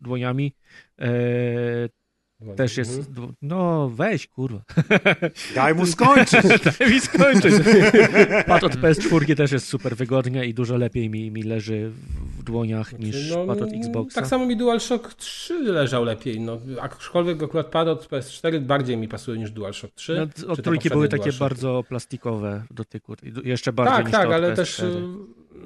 dłoniami 0.00 0.54
e, 0.98 1.88
też 2.56 2.76
jest. 2.76 3.08
Mhm. 3.08 3.34
No 3.42 3.90
weź, 3.94 4.28
kurwa. 4.28 4.62
Daj 5.54 5.74
mu 5.74 5.86
skończyć. 5.86 6.40
Daj 6.78 6.90
mi 6.90 7.00
skończyć. 7.00 7.54
Pad 8.46 8.64
od 8.64 8.76
PS4 8.76 9.36
też 9.36 9.52
jest 9.52 9.66
super 9.66 9.96
wygodnie 9.96 10.46
i 10.46 10.54
dużo 10.54 10.76
lepiej 10.76 11.10
mi, 11.10 11.30
mi 11.30 11.42
leży 11.42 11.90
w 11.90 12.31
dłoniach 12.42 12.88
znaczy, 12.88 13.04
niż 13.04 13.30
no, 13.30 13.46
pad 13.46 13.62
od 13.62 13.72
Xboxa. 13.72 14.20
Tak 14.20 14.28
samo 14.28 14.46
mi 14.46 14.56
DualShock 14.56 15.14
3 15.14 15.62
leżał 15.62 16.04
lepiej. 16.04 16.40
No, 16.40 16.58
aczkolwiek 16.80 17.42
akurat 17.42 17.66
pad 17.66 17.88
od 17.88 18.08
PS4 18.08 18.60
bardziej 18.60 18.96
mi 18.96 19.08
pasuje 19.08 19.38
niż 19.38 19.50
DualShock 19.50 19.94
3. 19.94 20.28
No, 20.46 20.52
od 20.52 20.62
trójki 20.62 20.90
były 20.90 21.08
takie 21.08 21.32
bardzo 21.32 21.84
plastikowe 21.88 22.64
dotyku. 22.70 23.14
Jeszcze 23.44 23.72
bardziej 23.72 23.96
tak, 23.96 24.06
niż 24.06 24.12
tak, 24.12 24.30
ale 24.30 24.56
też. 24.56 24.78
Y, 24.78 25.04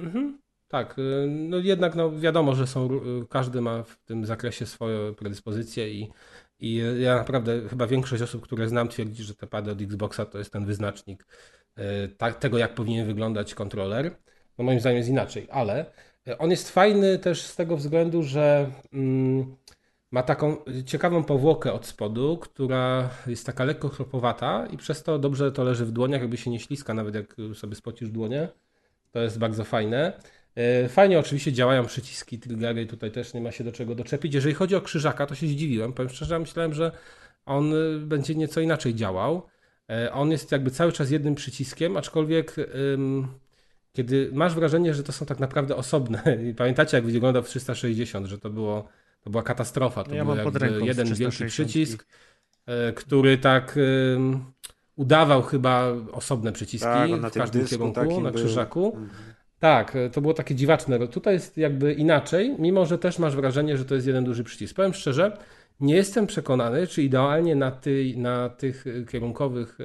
mhm. 0.01 0.39
Tak, 0.69 0.99
y, 0.99 1.27
no 1.29 1.59
jednak 1.59 1.95
no 1.95 2.19
wiadomo, 2.19 2.55
że 2.55 2.67
są, 2.67 2.89
y, 2.95 3.27
każdy 3.31 3.61
ma 3.61 3.83
w 3.83 3.99
tym 4.05 4.27
zakresie 4.27 4.67
swoje 4.67 5.13
predyspozycje 5.13 5.91
i 5.91 6.11
i 6.61 6.83
ja 6.99 7.17
naprawdę, 7.17 7.69
chyba 7.69 7.87
większość 7.87 8.23
osób, 8.23 8.43
które 8.43 8.69
znam, 8.69 8.89
twierdzi, 8.89 9.23
że 9.23 9.35
te 9.35 9.47
pady 9.47 9.71
od 9.71 9.83
Xboxa 9.83 10.25
to 10.25 10.39
jest 10.39 10.53
ten 10.53 10.65
wyznacznik 10.65 11.27
e, 11.77 12.33
tego, 12.33 12.59
jak 12.59 12.75
powinien 12.75 13.07
wyglądać 13.07 13.55
kontroler. 13.55 14.17
No 14.59 14.65
moim 14.65 14.81
zdaniem 14.81 14.97
jest 14.97 15.11
inaczej, 15.11 15.49
ale 15.51 15.93
on 16.39 16.51
jest 16.51 16.71
fajny 16.71 17.19
też 17.19 17.43
z 17.43 17.57
tego 17.57 17.77
względu, 17.77 18.23
że 18.23 18.71
mm, 18.93 19.57
ma 20.11 20.23
taką 20.23 20.57
ciekawą 20.87 21.25
powłokę 21.25 21.73
od 21.73 21.87
spodu, 21.87 22.39
która 22.39 23.11
jest 23.27 23.47
taka 23.47 23.65
lekko 23.65 23.89
chropowata 23.89 24.67
i 24.67 24.77
przez 24.77 25.03
to 25.03 25.19
dobrze 25.19 25.53
to 25.53 25.65
leży 25.65 25.87
w 25.87 25.93
dłoniach, 25.93 26.21
jakby 26.21 26.37
się 26.37 26.51
nie 26.51 26.61
śliska, 26.61 26.95
nawet 26.95 27.15
jak 27.15 27.37
sobie 27.55 27.75
spocisz 27.75 28.11
dłonie. 28.11 28.49
To 29.13 29.21
jest 29.21 29.39
bardzo 29.39 29.65
fajne. 29.65 30.21
E, 30.55 30.89
fajnie 30.89 31.19
oczywiście 31.19 31.53
działają 31.53 31.87
przyciski, 31.87 32.39
triggery, 32.39 32.87
tutaj 32.87 33.11
też 33.11 33.35
nie 33.35 33.41
ma 33.41 33.53
się 33.53 33.65
do 33.65 33.73
czego 33.73 33.95
doczepić. 33.95 34.35
Jeżeli 34.35 34.55
chodzi 34.55 34.77
o 34.77 34.81
krzyżaka, 34.81 35.27
to 35.27 35.35
się 35.35 35.47
zdziwiłem. 35.47 35.93
Powiem 35.93 36.11
szczerze, 36.11 36.39
myślałem, 36.39 36.75
że 36.75 36.93
on 37.47 37.75
e, 37.75 37.99
będzie 37.99 38.35
nieco 38.35 38.61
inaczej 38.61 38.95
działał. 38.95 39.43
E, 39.91 40.13
on 40.13 40.31
jest 40.31 40.53
jakby 40.53 40.71
cały 40.71 40.93
czas 40.93 41.11
jednym 41.11 41.35
przyciskiem, 41.35 41.97
aczkolwiek 41.97 42.57
kiedy 43.97 44.31
masz 44.33 44.55
wrażenie, 44.55 44.95
że 44.95 45.03
to 45.03 45.13
są 45.13 45.27
tak 45.27 45.39
naprawdę 45.39 45.77
osobne. 45.77 46.23
Pamiętacie, 46.57 46.97
jak 46.97 47.07
wyglądał 47.07 47.43
w 47.43 47.49
360, 47.49 48.27
że 48.27 48.39
to 48.39 48.51
było 48.51 48.89
to 49.21 49.31
była 49.31 49.43
katastrofa. 49.43 50.05
To 50.05 50.15
ja 50.15 50.25
był 50.25 50.37
jakby 50.37 50.87
jeden 50.87 51.15
wielki 51.15 51.45
przycisk, 51.45 52.07
który 52.95 53.39
tak 53.39 53.79
udawał 54.97 55.43
chyba 55.43 55.93
osobne 56.13 56.53
przyciski 56.53 56.87
tak, 56.87 57.33
w 57.33 57.35
każdym 57.35 57.67
kierunku, 57.67 58.21
na 58.21 58.33
krzyżaku. 58.33 58.93
Był... 58.93 59.03
Mhm. 59.03 59.37
Tak, 59.59 59.97
e, 59.97 60.11
to 60.11 60.21
było 60.21 60.35
takie 60.35 60.55
dziwaczne. 60.55 61.09
Tutaj 61.09 61.35
jest 61.35 61.57
jakby 61.57 61.93
inaczej, 61.93 62.57
mimo 62.59 62.87
że 62.87 62.99
też 62.99 63.19
masz 63.19 63.37
wrażenie, 63.37 63.77
że 63.77 63.85
to 63.85 63.95
jest 63.95 64.07
jeden 64.07 64.25
duży 64.25 64.45
przycisk. 64.45 64.77
Powiem 64.77 64.95
szczerze, 64.95 65.37
nie 65.81 65.95
jestem 65.95 66.27
przekonany, 66.27 66.87
czy 66.87 67.03
idealnie 67.03 67.57
na, 67.57 67.71
ty, 67.71 68.15
na 68.17 68.49
tych 68.49 68.87
e, 68.87 69.05
kierunkowych 69.05 69.79
e, 69.81 69.85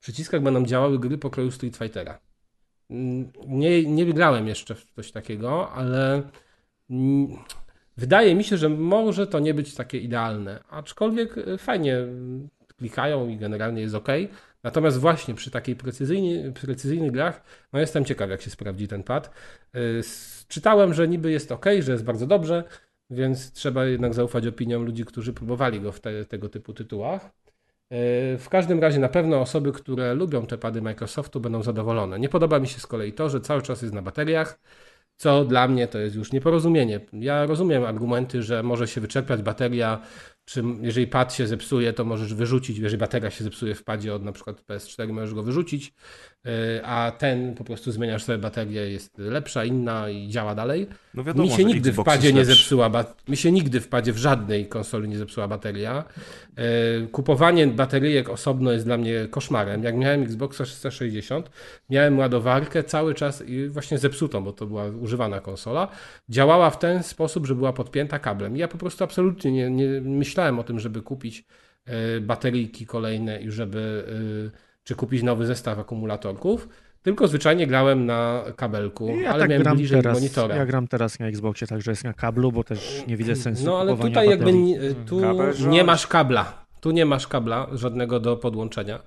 przyciskach 0.00 0.42
będą 0.42 0.64
działały 0.64 0.98
gry 0.98 1.18
pokroju 1.18 1.50
Street 1.50 1.76
Fightera. 1.76 2.18
Mm, 2.94 3.30
nie, 3.46 3.84
nie 3.84 4.04
wygrałem 4.04 4.48
jeszcze 4.48 4.74
w 4.74 4.84
coś 4.84 5.12
takiego, 5.12 5.70
ale 5.70 6.22
mm, 6.90 7.28
wydaje 7.96 8.34
mi 8.34 8.44
się, 8.44 8.56
że 8.56 8.68
może 8.68 9.26
to 9.26 9.40
nie 9.40 9.54
być 9.54 9.74
takie 9.74 9.98
idealne. 9.98 10.64
Aczkolwiek 10.70 11.34
fajnie 11.58 11.98
klikają 12.76 13.28
i 13.28 13.36
generalnie 13.36 13.82
jest 13.82 13.94
ok. 13.94 14.08
Natomiast 14.62 14.98
właśnie 14.98 15.34
przy 15.34 15.50
takiej 15.50 15.76
precyzyjnych 16.54 17.12
grach, 17.12 17.42
no 17.72 17.80
jestem 17.80 18.04
ciekaw, 18.04 18.30
jak 18.30 18.42
się 18.42 18.50
sprawdzi 18.50 18.88
ten 18.88 19.02
pad. 19.02 19.30
Y, 19.76 20.00
czytałem, 20.48 20.94
że 20.94 21.08
niby 21.08 21.30
jest 21.30 21.52
ok, 21.52 21.66
że 21.80 21.92
jest 21.92 22.04
bardzo 22.04 22.26
dobrze, 22.26 22.64
więc 23.10 23.52
trzeba 23.52 23.84
jednak 23.86 24.14
zaufać 24.14 24.46
opiniom 24.46 24.84
ludzi, 24.84 25.04
którzy 25.04 25.32
próbowali 25.32 25.80
go 25.80 25.92
w 25.92 26.00
te, 26.00 26.24
tego 26.24 26.48
typu 26.48 26.74
tytułach. 26.74 27.30
Y, 27.92 28.38
w 28.38 28.48
każdym 28.50 28.80
razie 28.80 28.98
na 28.98 29.08
pewno 29.08 29.40
osoby, 29.40 29.72
które 29.72 30.14
lubią 30.14 30.46
te 30.46 30.58
pady 30.58 30.82
Microsoftu 30.82 31.40
będą 31.40 31.62
zadowolone. 31.62 32.18
Nie 32.18 32.28
podoba 32.28 32.58
mi 32.58 32.68
się 32.68 32.80
z 32.80 32.86
kolei 32.86 33.12
to, 33.12 33.28
że 33.28 33.40
cały 33.40 33.62
czas 33.62 33.82
jest 33.82 33.94
na 33.94 34.02
bateriach, 34.02 34.60
co 35.16 35.44
dla 35.44 35.68
mnie 35.68 35.88
to 35.88 35.98
jest 35.98 36.16
już 36.16 36.32
nieporozumienie. 36.32 37.00
Ja 37.12 37.46
rozumiem 37.46 37.84
argumenty, 37.84 38.42
że 38.42 38.62
może 38.62 38.88
się 38.88 39.00
wyczerpać 39.00 39.42
bateria 39.42 40.00
czy 40.44 40.62
jeżeli 40.80 41.06
pad 41.06 41.34
się 41.34 41.46
zepsuje, 41.46 41.92
to 41.92 42.04
możesz 42.04 42.34
wyrzucić, 42.34 42.78
jeżeli 42.78 42.98
bateria 42.98 43.30
się 43.30 43.44
zepsuje 43.44 43.74
w 43.74 43.84
padzie 43.84 44.14
od 44.14 44.22
na 44.24 44.32
przykład 44.32 44.64
PS4, 44.68 45.12
możesz 45.12 45.34
go 45.34 45.42
wyrzucić, 45.42 45.92
a 46.84 47.12
ten 47.18 47.54
po 47.54 47.64
prostu 47.64 47.92
zmieniasz 47.92 48.24
sobie 48.24 48.38
baterię, 48.38 48.90
jest 48.90 49.18
lepsza, 49.18 49.64
inna 49.64 50.10
i 50.10 50.28
działa 50.28 50.54
dalej. 50.54 50.86
No 51.14 51.24
wiadomo, 51.24 51.48
mi 51.48 51.56
się 51.56 51.64
nigdy 51.64 51.90
w 51.90 51.92
Xbox 51.92 52.06
padzie 52.06 52.26
jest 52.28 52.36
nie 52.36 52.44
zepsuła, 52.44 52.90
mi 53.28 53.36
się 53.36 53.52
nigdy 53.52 53.80
w 53.80 53.88
padzie 53.88 54.12
w 54.12 54.16
żadnej 54.16 54.68
konsoli 54.68 55.08
nie 55.08 55.18
zepsuła 55.18 55.48
bateria. 55.48 56.04
Y, 57.04 57.08
Kupowanie 57.08 57.66
bateryjek 57.66 58.28
osobno 58.28 58.72
jest 58.72 58.84
dla 58.84 58.96
mnie 58.96 59.28
koszmarem. 59.30 59.82
Jak 59.82 59.96
miałem 59.96 60.22
Xboxa 60.22 60.64
360, 60.64 61.50
miałem 61.90 62.18
ładowarkę 62.18 62.84
cały 62.84 63.14
czas 63.14 63.42
i 63.46 63.68
właśnie 63.68 63.98
zepsutą, 63.98 64.44
bo 64.44 64.52
to 64.52 64.66
była 64.66 64.84
używana 64.86 65.40
konsola. 65.40 65.88
Działała 66.28 66.70
w 66.70 66.78
ten 66.78 67.02
sposób, 67.02 67.46
że 67.46 67.54
była 67.54 67.72
podpięta 67.72 68.18
kablem. 68.18 68.56
I 68.56 68.60
ja 68.60 68.68
po 68.68 68.78
prostu 68.78 69.04
absolutnie 69.04 69.52
nie, 69.52 69.70
nie 69.70 70.00
myślałem 70.00 70.58
o 70.58 70.62
tym, 70.62 70.80
żeby 70.80 71.02
kupić 71.02 71.44
y, 72.16 72.20
bateryjki 72.20 72.86
kolejne 72.86 73.40
i 73.40 73.50
żeby 73.50 74.04
czy 74.84 74.94
kupić 74.94 75.22
nowy 75.22 75.46
zestaw 75.46 75.78
akumulatorków. 75.78 76.68
Tylko 77.02 77.28
zwyczajnie 77.28 77.66
grałem 77.66 78.06
na 78.06 78.44
kabelku, 78.56 79.08
Ja 79.08 79.30
ale 79.30 79.40
tak 79.40 79.48
miałem 79.50 79.62
gram 79.62 79.76
bliżej 79.76 80.02
teraz, 80.02 80.18
monitora. 80.18 80.56
ja 80.56 80.66
gram 80.66 80.88
teraz 80.88 81.18
na 81.18 81.26
Xboxie, 81.26 81.66
także 81.66 81.90
jest 81.90 82.04
na 82.04 82.12
kablu, 82.12 82.52
bo 82.52 82.64
też 82.64 83.04
nie 83.06 83.16
widzę 83.16 83.36
sensu 83.36 83.64
No 83.64 83.78
ale 83.80 83.96
tutaj 83.96 84.28
jakby 84.30 84.52
nie- 84.52 84.78
tu 85.06 85.20
Kabel 85.20 85.54
nie 85.68 85.84
masz 85.84 86.06
kabla. 86.06 86.64
Tu 86.80 86.90
nie 86.90 87.06
masz 87.06 87.26
kabla 87.28 87.66
żadnego 87.72 88.20
do 88.20 88.36
podłączenia. 88.36 88.98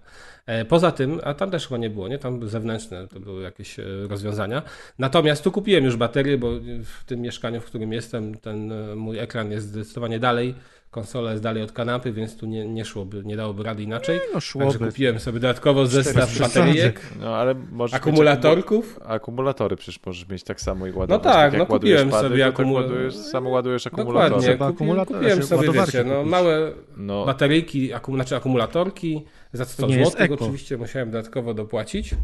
E, 0.46 0.66
Poza 0.66 0.92
tym, 0.92 1.20
a 1.24 1.34
tam 1.34 1.52
też 1.52 1.68
chyba 1.68 1.78
nie 1.78 1.90
było, 1.90 2.08
nie? 2.08 2.18
Tam 2.20 2.48
zewnętrzne 2.50 3.08
to 3.08 3.20
były 3.20 3.44
jakieś 3.44 3.80
e, 3.80 3.84
rozwiązania. 4.10 4.62
Natomiast 5.00 5.44
tu 5.44 5.52
kupiłem 5.52 5.84
już 5.84 5.96
baterię, 5.96 6.38
bo 6.38 6.52
w 6.84 7.04
tym 7.06 7.22
mieszkaniu, 7.22 7.62
w 7.62 7.66
którym 7.66 7.94
jestem, 7.94 8.36
ten 8.38 8.72
e, 8.72 8.96
mój 8.96 9.20
ekran 9.20 9.52
jest 9.52 9.68
zdecydowanie 9.68 10.20
dalej. 10.20 10.56
Konsola 10.92 11.32
jest 11.32 11.44
dalej 11.44 11.64
od 11.64 11.72
kanapy, 11.72 12.12
więc 12.14 12.38
tu 12.38 12.46
nie, 12.46 12.68
nie 12.68 12.86
szłoby, 12.86 13.22
nie 13.26 13.38
dałoby 13.38 13.64
rady 13.64 13.84
inaczej. 13.84 14.16
No 14.18 14.22
Także 14.34 14.42
szłoby. 14.42 14.80
kupiłem 14.80 15.20
sobie 15.20 15.40
dodatkowo 15.40 15.86
zestaw 15.86 16.40
bateryjek, 16.40 17.02
No 17.20 17.36
ale 17.36 17.56
akumulatorków. 17.92 19.00
akumul- 19.00 19.12
akumulatory 19.12 19.76
przecież 19.76 20.06
możesz 20.06 20.30
mieć 20.30 20.44
tak 20.44 20.62
samo 20.62 20.88
i 20.88 20.92
ładować. 20.92 21.24
tak, 21.24 21.54
jak 21.54 21.60
no 21.60 21.66
kupiłem 21.66 22.10
pady, 22.10 22.28
sobie 22.30 22.46
to 22.52 22.52
tak 22.58 22.68
ładujesz, 22.70 23.16
samo 23.16 23.50
ładujesz 23.50 23.88
akumulatory. 23.88 24.30
Dokładnie, 24.30 24.58
kupiłem, 24.58 24.74
akumulator- 25.00 25.14
kupiłem 25.18 25.44
sobie, 25.44 25.72
wiecie, 25.72 26.04
no, 26.04 26.24
małe 26.26 26.72
No, 26.98 27.26
bateryjki, 27.26 27.94
akum, 27.94 28.16
znaczy 28.16 28.36
akumulatorki 28.36 29.26
za 29.54 29.66
100 29.66 29.88
nie 29.88 30.06
zł. 30.06 30.28
Oczywiście 30.40 30.78
musiałem 30.78 31.12
dodatkowo 31.12 31.54
dopłacić. 31.54 32.16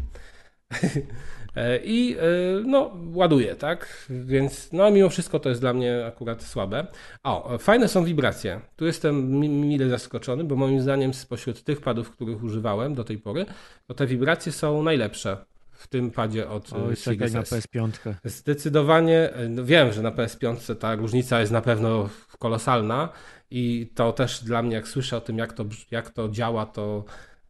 E, 1.56 1.78
I 1.84 2.16
e, 2.18 2.20
no, 2.64 2.90
ładuję, 3.12 3.56
tak? 3.56 4.06
Więc 4.10 4.72
no, 4.72 4.90
mimo 4.90 5.08
wszystko 5.08 5.38
to 5.38 5.48
jest 5.48 5.60
dla 5.60 5.72
mnie 5.72 6.06
akurat 6.06 6.42
słabe. 6.42 6.86
O, 7.22 7.58
fajne 7.58 7.88
są 7.88 8.04
wibracje. 8.04 8.60
Tu 8.76 8.86
jestem 8.86 9.30
mi- 9.30 9.48
mile 9.48 9.88
zaskoczony, 9.88 10.44
bo 10.44 10.56
moim 10.56 10.80
zdaniem 10.80 11.14
spośród 11.14 11.62
tych 11.64 11.80
padów, 11.80 12.10
których 12.10 12.42
używałem 12.42 12.94
do 12.94 13.04
tej 13.04 13.18
pory, 13.18 13.46
to 13.86 13.94
te 13.94 14.06
wibracje 14.06 14.52
są 14.52 14.82
najlepsze 14.82 15.36
w 15.70 15.86
tym 15.86 16.10
padzie 16.10 16.48
od 16.48 16.72
e, 16.72 16.76
Oj, 16.76 16.96
czekaj 16.96 17.32
na 17.32 17.40
S. 17.40 17.50
PS5. 17.52 18.14
Zdecydowanie, 18.24 19.30
no 19.48 19.64
wiem, 19.64 19.92
że 19.92 20.02
na 20.02 20.10
PS5 20.10 20.76
ta 20.76 20.94
różnica 20.94 21.40
jest 21.40 21.52
na 21.52 21.60
pewno 21.60 22.08
kolosalna 22.38 23.08
i 23.50 23.90
to 23.94 24.12
też 24.12 24.44
dla 24.44 24.62
mnie, 24.62 24.74
jak 24.74 24.88
słyszę 24.88 25.16
o 25.16 25.20
tym, 25.20 25.38
jak 25.38 25.52
to, 25.52 25.64
jak 25.90 26.10
to 26.10 26.28
działa, 26.28 26.66
to 26.66 27.04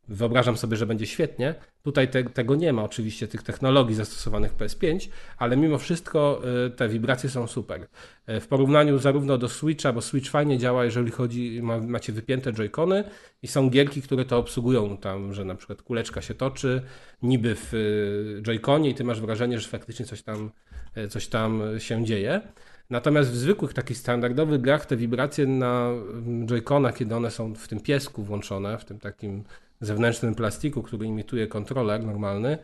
wyobrażam 0.08 0.56
sobie, 0.56 0.76
że 0.76 0.86
będzie 0.86 1.06
świetnie. 1.06 1.54
Tutaj 1.84 2.08
te, 2.08 2.24
tego 2.24 2.54
nie 2.54 2.72
ma, 2.72 2.84
oczywiście, 2.84 3.28
tych 3.28 3.42
technologii 3.42 3.94
zastosowanych 3.94 4.52
w 4.52 4.56
PS5, 4.56 5.08
ale 5.38 5.56
mimo 5.56 5.78
wszystko 5.78 6.42
y, 6.66 6.70
te 6.70 6.88
wibracje 6.88 7.30
są 7.30 7.46
super. 7.46 7.86
Y, 8.28 8.40
W 8.40 8.48
porównaniu 8.48 8.98
zarówno 8.98 9.38
do 9.38 9.48
Switcha, 9.48 9.92
bo 9.92 10.00
Switch 10.00 10.30
fajnie 10.30 10.58
działa, 10.58 10.84
jeżeli 10.84 11.10
chodzi, 11.10 11.62
ma, 11.62 11.78
macie 11.78 12.12
wypięte 12.12 12.52
joycony 12.52 13.04
i 13.42 13.46
są 13.46 13.70
gierki, 13.70 14.02
które 14.02 14.24
to 14.24 14.38
obsługują 14.38 14.96
tam, 14.96 15.34
że 15.34 15.44
na 15.44 15.54
przykład 15.54 15.82
kuleczka 15.82 16.22
się 16.22 16.34
toczy, 16.34 16.82
niby 17.22 17.54
w 17.54 17.74
y, 17.74 18.42
joyconie 18.42 18.90
i 18.90 18.94
ty 18.94 19.04
masz 19.04 19.20
wrażenie, 19.20 19.60
że 19.60 19.68
faktycznie 19.68 20.06
coś 20.06 20.22
tam, 20.22 20.50
coś 21.10 21.26
tam 21.26 21.62
się 21.78 22.04
dzieje. 22.04 22.40
Natomiast 22.90 23.30
w 23.30 23.36
zwykłych, 23.36 23.74
takich 23.74 23.98
standardowych 23.98 24.60
grach 24.60 24.86
te 24.86 24.96
wibracje 24.96 25.46
na 25.46 25.88
mm, 25.88 26.46
joyconach, 26.46 26.96
kiedy 26.96 27.14
one 27.14 27.30
są 27.30 27.54
w 27.54 27.68
tym 27.68 27.80
piesku 27.80 28.22
włączone, 28.22 28.78
w 28.78 28.84
tym 28.84 28.98
takim 28.98 29.44
zewnętrznym 29.84 30.34
plastiku, 30.34 30.82
który 30.82 31.06
imituje 31.06 31.46
kontroler 31.46 32.04
normalny, 32.04 32.58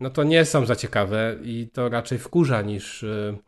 no 0.00 0.10
to 0.10 0.22
nie 0.22 0.44
są 0.44 0.66
za 0.66 0.76
ciekawe 0.76 1.36
i 1.42 1.68
to 1.72 1.88
raczej 1.88 2.18
wkurza 2.18 2.62
niż, 2.62 3.02
y, 3.02 3.38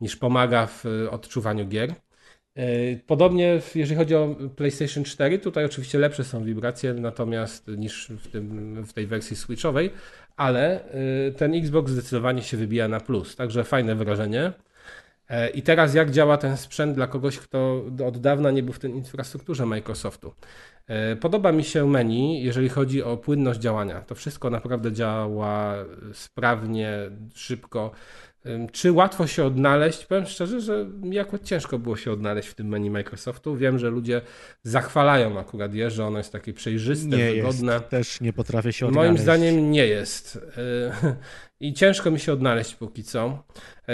niż 0.00 0.16
pomaga 0.16 0.66
w 0.66 0.86
y, 0.86 1.10
odczuwaniu 1.10 1.66
gier. 1.66 1.94
Y, 2.58 3.00
Podobnie 3.06 3.60
jeżeli 3.74 3.96
chodzi 3.96 4.14
o 4.14 4.36
PlayStation 4.56 5.04
4, 5.04 5.38
tutaj 5.38 5.64
oczywiście 5.64 5.98
lepsze 5.98 6.24
są 6.24 6.44
wibracje 6.44 6.94
natomiast 6.94 7.68
niż 7.68 8.08
w, 8.08 8.28
tym, 8.28 8.84
w 8.84 8.92
tej 8.92 9.06
wersji 9.06 9.36
switchowej, 9.36 9.90
ale 10.36 10.80
ten 11.36 11.54
Xbox 11.54 11.92
zdecydowanie 11.92 12.42
się 12.42 12.56
wybija 12.56 12.88
na 12.88 13.00
plus, 13.00 13.36
także 13.36 13.64
fajne 13.64 13.94
wrażenie. 13.94 14.52
E, 15.28 15.50
I 15.50 15.62
teraz 15.62 15.94
jak 15.94 16.10
działa 16.10 16.36
ten 16.36 16.56
sprzęt 16.56 16.94
dla 16.94 17.06
kogoś, 17.06 17.38
kto 17.38 17.84
od 18.06 18.18
dawna 18.18 18.50
nie 18.50 18.62
był 18.62 18.72
w 18.72 18.78
tej 18.78 18.90
infrastrukturze 18.90 19.66
Microsoftu? 19.66 20.34
E, 20.88 21.16
Podoba 21.16 21.52
mi 21.52 21.64
się 21.64 21.86
menu, 21.86 22.42
jeżeli 22.44 22.68
chodzi 22.68 23.02
o 23.02 23.16
płynność 23.16 23.60
działania. 23.60 24.00
To 24.00 24.14
wszystko 24.14 24.50
naprawdę 24.50 24.92
działa 24.92 25.74
sprawnie, 26.12 26.92
szybko. 27.34 27.90
Czy 28.72 28.92
łatwo 28.92 29.26
się 29.26 29.44
odnaleźć? 29.44 30.06
Powiem 30.06 30.26
szczerze, 30.26 30.60
że 30.60 30.86
akurat 31.20 31.42
ciężko 31.44 31.78
było 31.78 31.96
się 31.96 32.12
odnaleźć 32.12 32.48
w 32.48 32.54
tym 32.54 32.68
menu 32.68 32.90
Microsoftu. 32.90 33.56
Wiem, 33.56 33.78
że 33.78 33.90
ludzie 33.90 34.20
zachwalają 34.62 35.38
akurat 35.38 35.74
je, 35.74 35.90
że 35.90 36.04
ono 36.06 36.18
jest 36.18 36.32
takie 36.32 36.52
przejrzyste, 36.52 37.16
Nie 37.16 37.32
wygodne. 37.32 37.72
jest, 37.72 37.88
też 37.88 38.20
nie 38.20 38.32
potrafię 38.32 38.72
się 38.72 38.86
Moim 38.86 38.98
odnaleźć. 38.98 39.22
zdaniem 39.22 39.70
nie 39.70 39.86
jest. 39.86 40.36
Y, 40.36 40.40
I 41.60 41.72
ciężko 41.74 42.10
mi 42.10 42.20
się 42.20 42.32
odnaleźć 42.32 42.74
póki 42.74 43.04
co. 43.04 43.44
Y, 43.88 43.92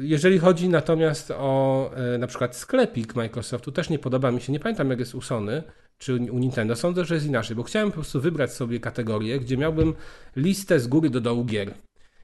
Jeżeli 0.00 0.38
chodzi 0.38 0.68
natomiast 0.68 1.30
o 1.30 1.90
na 2.18 2.26
przykład 2.26 2.56
sklepik 2.56 3.14
Microsoftu, 3.14 3.72
też 3.72 3.90
nie 3.90 3.98
podoba 3.98 4.30
mi 4.30 4.40
się. 4.40 4.52
Nie 4.52 4.60
pamiętam 4.60 4.90
jak 4.90 4.98
jest 4.98 5.14
u 5.14 5.20
Sony 5.20 5.62
czy 5.98 6.14
u 6.14 6.38
Nintendo. 6.38 6.76
Sądzę, 6.76 7.04
że 7.04 7.14
jest 7.14 7.26
inaczej, 7.26 7.56
bo 7.56 7.62
chciałem 7.62 7.88
po 7.88 7.94
prostu 7.94 8.20
wybrać 8.20 8.52
sobie 8.52 8.80
kategorię, 8.80 9.40
gdzie 9.40 9.56
miałbym 9.56 9.94
listę 10.36 10.80
z 10.80 10.86
góry 10.86 11.10
do 11.10 11.20
dołu 11.20 11.44
gier. 11.44 11.74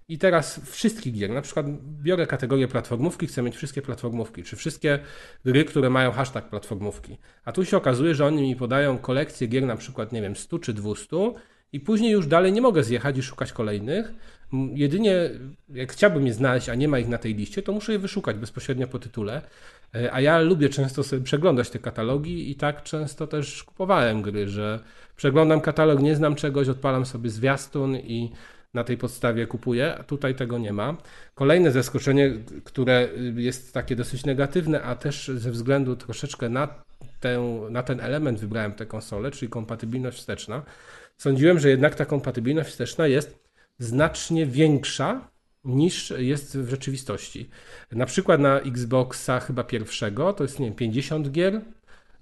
I 0.08 0.18
teraz 0.18 0.60
wszystkich 0.64 1.12
gier, 1.12 1.30
na 1.30 1.42
przykład 1.42 1.66
biorę 2.02 2.26
kategorię 2.26 2.68
platformówki, 2.68 3.26
chcę 3.26 3.42
mieć 3.42 3.56
wszystkie 3.56 3.82
platformówki, 3.82 4.42
czy 4.42 4.56
wszystkie 4.56 4.98
gry, 5.44 5.64
które 5.64 5.90
mają 5.90 6.12
hashtag 6.12 6.48
platformówki. 6.48 7.18
A 7.44 7.52
tu 7.52 7.64
się 7.64 7.76
okazuje, 7.76 8.14
że 8.14 8.26
oni 8.26 8.42
mi 8.42 8.56
podają 8.56 8.98
kolekcję 8.98 9.46
gier 9.46 9.62
na 9.62 9.76
przykład, 9.76 10.12
nie 10.12 10.22
wiem, 10.22 10.36
100 10.36 10.58
czy 10.58 10.72
200 10.72 11.16
i 11.72 11.80
później 11.80 12.12
już 12.12 12.26
dalej 12.26 12.52
nie 12.52 12.60
mogę 12.60 12.84
zjechać 12.84 13.18
i 13.18 13.22
szukać 13.22 13.52
kolejnych. 13.52 14.12
Jedynie 14.74 15.30
jak 15.68 15.92
chciałbym 15.92 16.26
je 16.26 16.34
znaleźć, 16.34 16.68
a 16.68 16.74
nie 16.74 16.88
ma 16.88 16.98
ich 16.98 17.08
na 17.08 17.18
tej 17.18 17.34
liście, 17.34 17.62
to 17.62 17.72
muszę 17.72 17.92
je 17.92 17.98
wyszukać 17.98 18.36
bezpośrednio 18.36 18.88
po 18.88 18.98
tytule. 18.98 19.42
E, 19.94 20.12
A 20.12 20.20
ja 20.20 20.38
lubię 20.38 20.68
często 20.68 21.02
sobie 21.02 21.22
przeglądać 21.22 21.70
te 21.70 21.78
katalogi 21.78 22.50
i 22.50 22.54
tak 22.54 22.82
często 22.82 23.26
też 23.26 23.64
kupowałem 23.64 24.22
gry, 24.22 24.48
że 24.48 24.80
przeglądam 25.16 25.60
katalog, 25.60 26.00
nie 26.00 26.16
znam 26.16 26.34
czegoś, 26.34 26.68
odpalam 26.68 27.06
sobie 27.06 27.30
zwiastun 27.30 27.96
i 27.96 28.32
na 28.74 28.84
tej 28.84 28.96
podstawie 28.96 29.46
kupuję, 29.46 30.04
tutaj 30.06 30.34
tego 30.34 30.58
nie 30.58 30.72
ma. 30.72 30.96
Kolejne 31.34 31.72
zaskoczenie, 31.72 32.32
które 32.64 33.08
jest 33.34 33.74
takie 33.74 33.96
dosyć 33.96 34.24
negatywne, 34.24 34.82
a 34.82 34.94
też 34.96 35.28
ze 35.34 35.50
względu 35.50 35.96
troszeczkę 35.96 36.48
na, 36.48 36.68
tę, 37.20 37.66
na 37.70 37.82
ten 37.82 38.00
element 38.00 38.40
wybrałem 38.40 38.72
tę 38.72 38.86
konsolę, 38.86 39.30
czyli 39.30 39.50
kompatybilność 39.50 40.18
wsteczna. 40.18 40.62
Sądziłem, 41.16 41.58
że 41.58 41.68
jednak 41.68 41.94
ta 41.94 42.04
kompatybilność 42.04 42.70
wsteczna 42.70 43.06
jest 43.06 43.42
znacznie 43.78 44.46
większa 44.46 45.31
niż 45.64 46.12
jest 46.16 46.58
w 46.58 46.70
rzeczywistości. 46.70 47.50
Na 47.92 48.06
przykład 48.06 48.40
na 48.40 48.60
Xboxa 48.60 49.40
chyba 49.40 49.64
pierwszego 49.64 50.32
to 50.32 50.44
jest 50.44 50.60
nie 50.60 50.66
wiem, 50.66 50.74
50 50.74 51.30
gier 51.30 51.60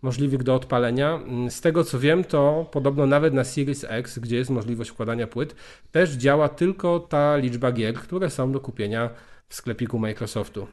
możliwych 0.03 0.43
do 0.43 0.55
odpalenia. 0.55 1.21
Z 1.49 1.61
tego 1.61 1.85
co 1.85 1.99
wiem, 1.99 2.25
to 2.25 2.69
podobno 2.73 3.07
nawet 3.07 3.35
na 3.35 3.45
Series 3.45 3.87
X, 3.89 4.19
gdzie 4.19 4.37
jest 4.37 4.51
możliwość 4.51 4.91
wkładania 4.91 5.27
płyt, 5.27 5.55
też 5.93 6.11
działa 6.11 6.49
tylko 6.49 7.01
ta 7.01 7.37
liczba 7.37 7.73
gier, 7.73 7.95
które 7.95 8.31
są 8.31 8.53
do 8.53 8.61
kupienia 8.61 9.11
w 9.49 9.55
sklepiku 9.55 9.99
Microsoftu. 9.99 10.67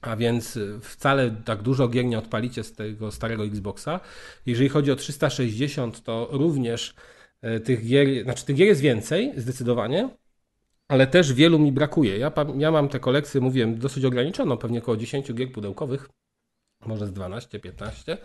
A 0.00 0.16
więc 0.16 0.56
y, 0.56 0.80
wcale 0.82 1.30
tak 1.44 1.62
dużo 1.62 1.88
gier 1.88 2.04
nie 2.04 2.18
odpalicie 2.18 2.64
z 2.64 2.72
tego 2.72 3.10
starego 3.12 3.44
Xboxa. 3.44 4.00
Jeżeli 4.46 4.68
chodzi 4.68 4.92
o 4.92 4.96
360, 4.96 6.02
to 6.02 6.28
również 6.30 6.94
y, 7.44 7.60
tych 7.60 7.86
gier, 7.86 8.24
znaczy 8.24 8.44
tych 8.44 8.56
gier 8.56 8.68
jest 8.68 8.80
więcej, 8.80 9.32
zdecydowanie, 9.36 10.08
ale 10.88 11.06
też 11.06 11.32
wielu 11.32 11.58
mi 11.58 11.72
brakuje. 11.72 12.18
Ja, 12.18 12.32
ja 12.56 12.70
mam 12.70 12.88
tę 12.88 13.00
kolekcję, 13.00 13.40
mówiłem, 13.40 13.78
dosyć 13.78 14.04
ograniczoną, 14.04 14.56
pewnie 14.56 14.78
około 14.78 14.96
10 14.96 15.34
gier 15.34 15.52
pudełkowych, 15.52 16.08
może 16.86 17.06
z 17.06 17.12
12, 17.12 17.60
15. 17.60 18.18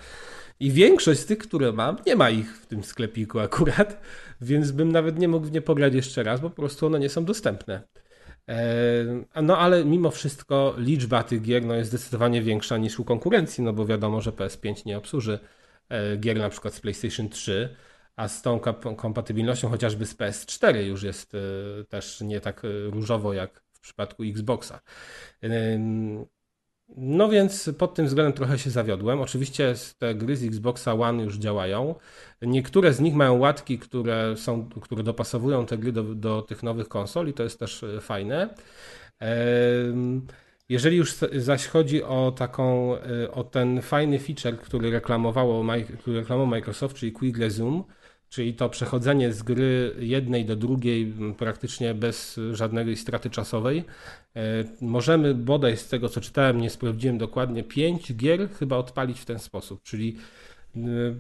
I 0.60 0.72
większość 0.72 1.20
z 1.20 1.26
tych, 1.26 1.38
które 1.38 1.72
mam, 1.72 1.98
nie 2.08 2.16
ma 2.16 2.30
ich 2.30 2.58
w 2.58 2.66
tym 2.66 2.84
sklepiku 2.84 3.40
akurat, 3.40 4.02
więc 4.42 4.72
bym 4.72 4.92
nawet 4.92 5.20
nie 5.20 5.28
mógł 5.28 5.48
w 5.48 5.52
nie 5.52 5.62
pograć 5.62 5.94
jeszcze 5.94 6.24
raz, 6.24 6.42
bo 6.42 6.50
po 6.50 6.56
prostu 6.56 6.86
one 6.86 7.00
nie 7.00 7.10
są 7.10 7.26
dostępne. 7.26 7.82
E, 8.50 9.42
No 9.42 9.58
ale 9.58 9.86
mimo 9.86 10.12
wszystko 10.12 10.76
liczba 10.78 11.24
tych 11.24 11.42
gier 11.42 11.66
no, 11.66 11.76
jest 11.76 11.90
zdecydowanie 11.90 12.42
większa 12.42 12.78
niż 12.78 13.00
u 13.00 13.04
konkurencji, 13.04 13.64
no 13.64 13.74
bo 13.74 13.86
wiadomo, 13.86 14.22
że 14.22 14.32
PS5 14.32 14.86
nie 14.86 14.98
obsłuży 14.98 15.40
e, 15.90 16.18
gier 16.18 16.38
na 16.38 16.50
przykład 16.50 16.74
z 16.74 16.80
PlayStation 16.80 17.30
3, 17.30 17.76
a 18.22 18.28
z 18.28 18.42
tą 18.42 18.60
kompatybilnością 18.98 19.70
chociażby 19.70 20.06
z 20.06 20.16
PS4 20.16 20.76
już 20.76 21.04
jest 21.04 21.36
e, 21.36 21.38
też 21.84 22.22
nie 22.22 22.42
tak 22.42 22.62
różowo 22.90 23.34
jak 23.34 23.64
w 23.74 23.80
przypadku 23.80 24.24
Xboxa. 24.24 24.80
No 26.98 27.30
więc 27.30 27.70
pod 27.78 27.94
tym 27.94 28.06
względem 28.06 28.34
trochę 28.34 28.60
się 28.60 28.70
zawiodłem. 28.70 29.22
Oczywiście 29.22 29.74
te 30.00 30.16
gry 30.16 30.38
z 30.38 30.44
Xboxa 30.44 30.94
One 30.94 31.24
już 31.24 31.38
działają. 31.38 31.96
Niektóre 32.42 32.94
z 32.94 33.00
nich 33.00 33.14
mają 33.14 33.38
łatki, 33.38 33.80
które, 33.80 34.38
są, 34.38 34.70
które 34.70 35.04
dopasowują 35.04 35.66
te 35.66 35.78
gry 35.78 35.92
do, 35.92 36.04
do 36.04 36.42
tych 36.42 36.64
nowych 36.64 36.88
konsol 36.88 37.28
i 37.28 37.34
to 37.34 37.44
jest 37.44 37.60
też 37.60 37.86
fajne. 38.02 38.50
Jeżeli 40.70 40.98
już 40.98 41.16
zaś 41.36 41.68
chodzi 41.68 42.04
o 42.04 42.34
taką, 42.38 42.96
o 43.32 43.44
ten 43.44 43.82
fajny 43.82 44.20
feature, 44.20 44.60
który 44.60 44.92
reklamowało, 44.92 45.66
który 46.00 46.20
reklamował 46.20 46.48
Microsoft, 46.48 46.96
czyli 46.96 47.12
Quick 47.12 47.38
Resume, 47.38 47.84
czyli 48.32 48.54
to 48.54 48.70
przechodzenie 48.70 49.34
z 49.34 49.44
gry 49.44 49.96
jednej 50.00 50.46
do 50.46 50.56
drugiej 50.56 51.14
praktycznie 51.38 51.94
bez 51.94 52.40
żadnej 52.52 52.98
straty 52.98 53.30
czasowej. 53.30 53.84
E, 54.36 54.42
możemy 54.82 55.36
bodaj 55.36 55.78
z 55.78 55.88
tego, 55.88 56.10
co 56.10 56.22
czytałem, 56.22 56.62
nie 56.62 56.70
sprawdziłem 56.70 57.18
dokładnie, 57.18 57.64
pięć 57.64 58.14
gier 58.14 58.50
chyba 58.50 58.78
odpalić 58.78 59.20
w 59.20 59.26
ten 59.26 59.40
sposób, 59.40 59.84
czyli 59.84 60.18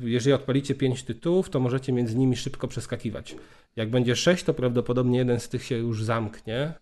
jeżeli 0.01 0.34
odpalicie 0.34 0.76
pięć 0.76 1.03
tytułów, 1.03 1.49
to 1.49 1.59
możecie 1.59 1.93
między 1.93 2.16
nimi 2.16 2.36
szybko 2.36 2.68
przeskakiwać. 2.68 3.36
Jak 3.76 3.89
będzie 3.89 4.16
sześć, 4.16 4.43
to 4.43 4.53
prawdopodobnie 4.53 5.18
jeden 5.18 5.39
z 5.39 5.49
tych 5.49 5.64
się 5.64 5.78
już 5.78 6.03
zamknie, 6.03 6.74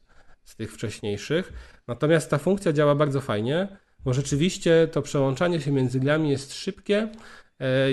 z 0.44 0.56
tych 0.56 0.74
wcześniejszych. 0.74 1.54
Natomiast 1.88 2.30
ta 2.30 2.38
funkcja 2.38 2.74
działa 2.74 2.96
bardzo 2.96 3.22
fajnie, 3.22 3.68
bo 4.06 4.14
rzeczywiście 4.14 4.88
to 4.92 5.02
przełączanie 5.02 5.62
się 5.62 5.72
między 5.72 6.00
grami 6.00 6.30
jest 6.30 6.54
szybkie, 6.54 7.10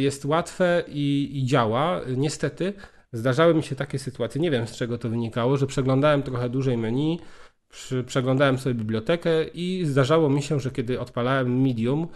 jest 0.01 0.25
łatwe 0.25 0.85
i, 0.89 1.31
i 1.33 1.47
działa. 1.47 2.01
Niestety 2.17 2.73
zdarzały 3.13 3.55
mi 3.55 3.63
się 3.63 3.77
takie 3.77 3.99
sytuacje, 3.99 4.41
nie 4.41 4.51
wiem 4.51 4.67
z 4.67 4.77
czego 4.77 4.99
to 4.99 5.09
wynikało, 5.09 5.57
że 5.57 5.67
przeglądałem 5.67 6.23
trochę 6.23 6.49
dłużej 6.49 6.77
menu, 6.77 7.21
przy, 7.69 8.05
przeglądałem 8.05 8.59
sobie 8.59 8.75
bibliotekę 8.75 9.45
i 9.45 9.85
zdarzało 9.85 10.31
mi 10.31 10.43
się, 10.43 10.61
że 10.61 10.71
kiedy 10.71 11.01
odpalałem 11.01 11.63
Medium 11.63 12.03
e, 12.03 12.09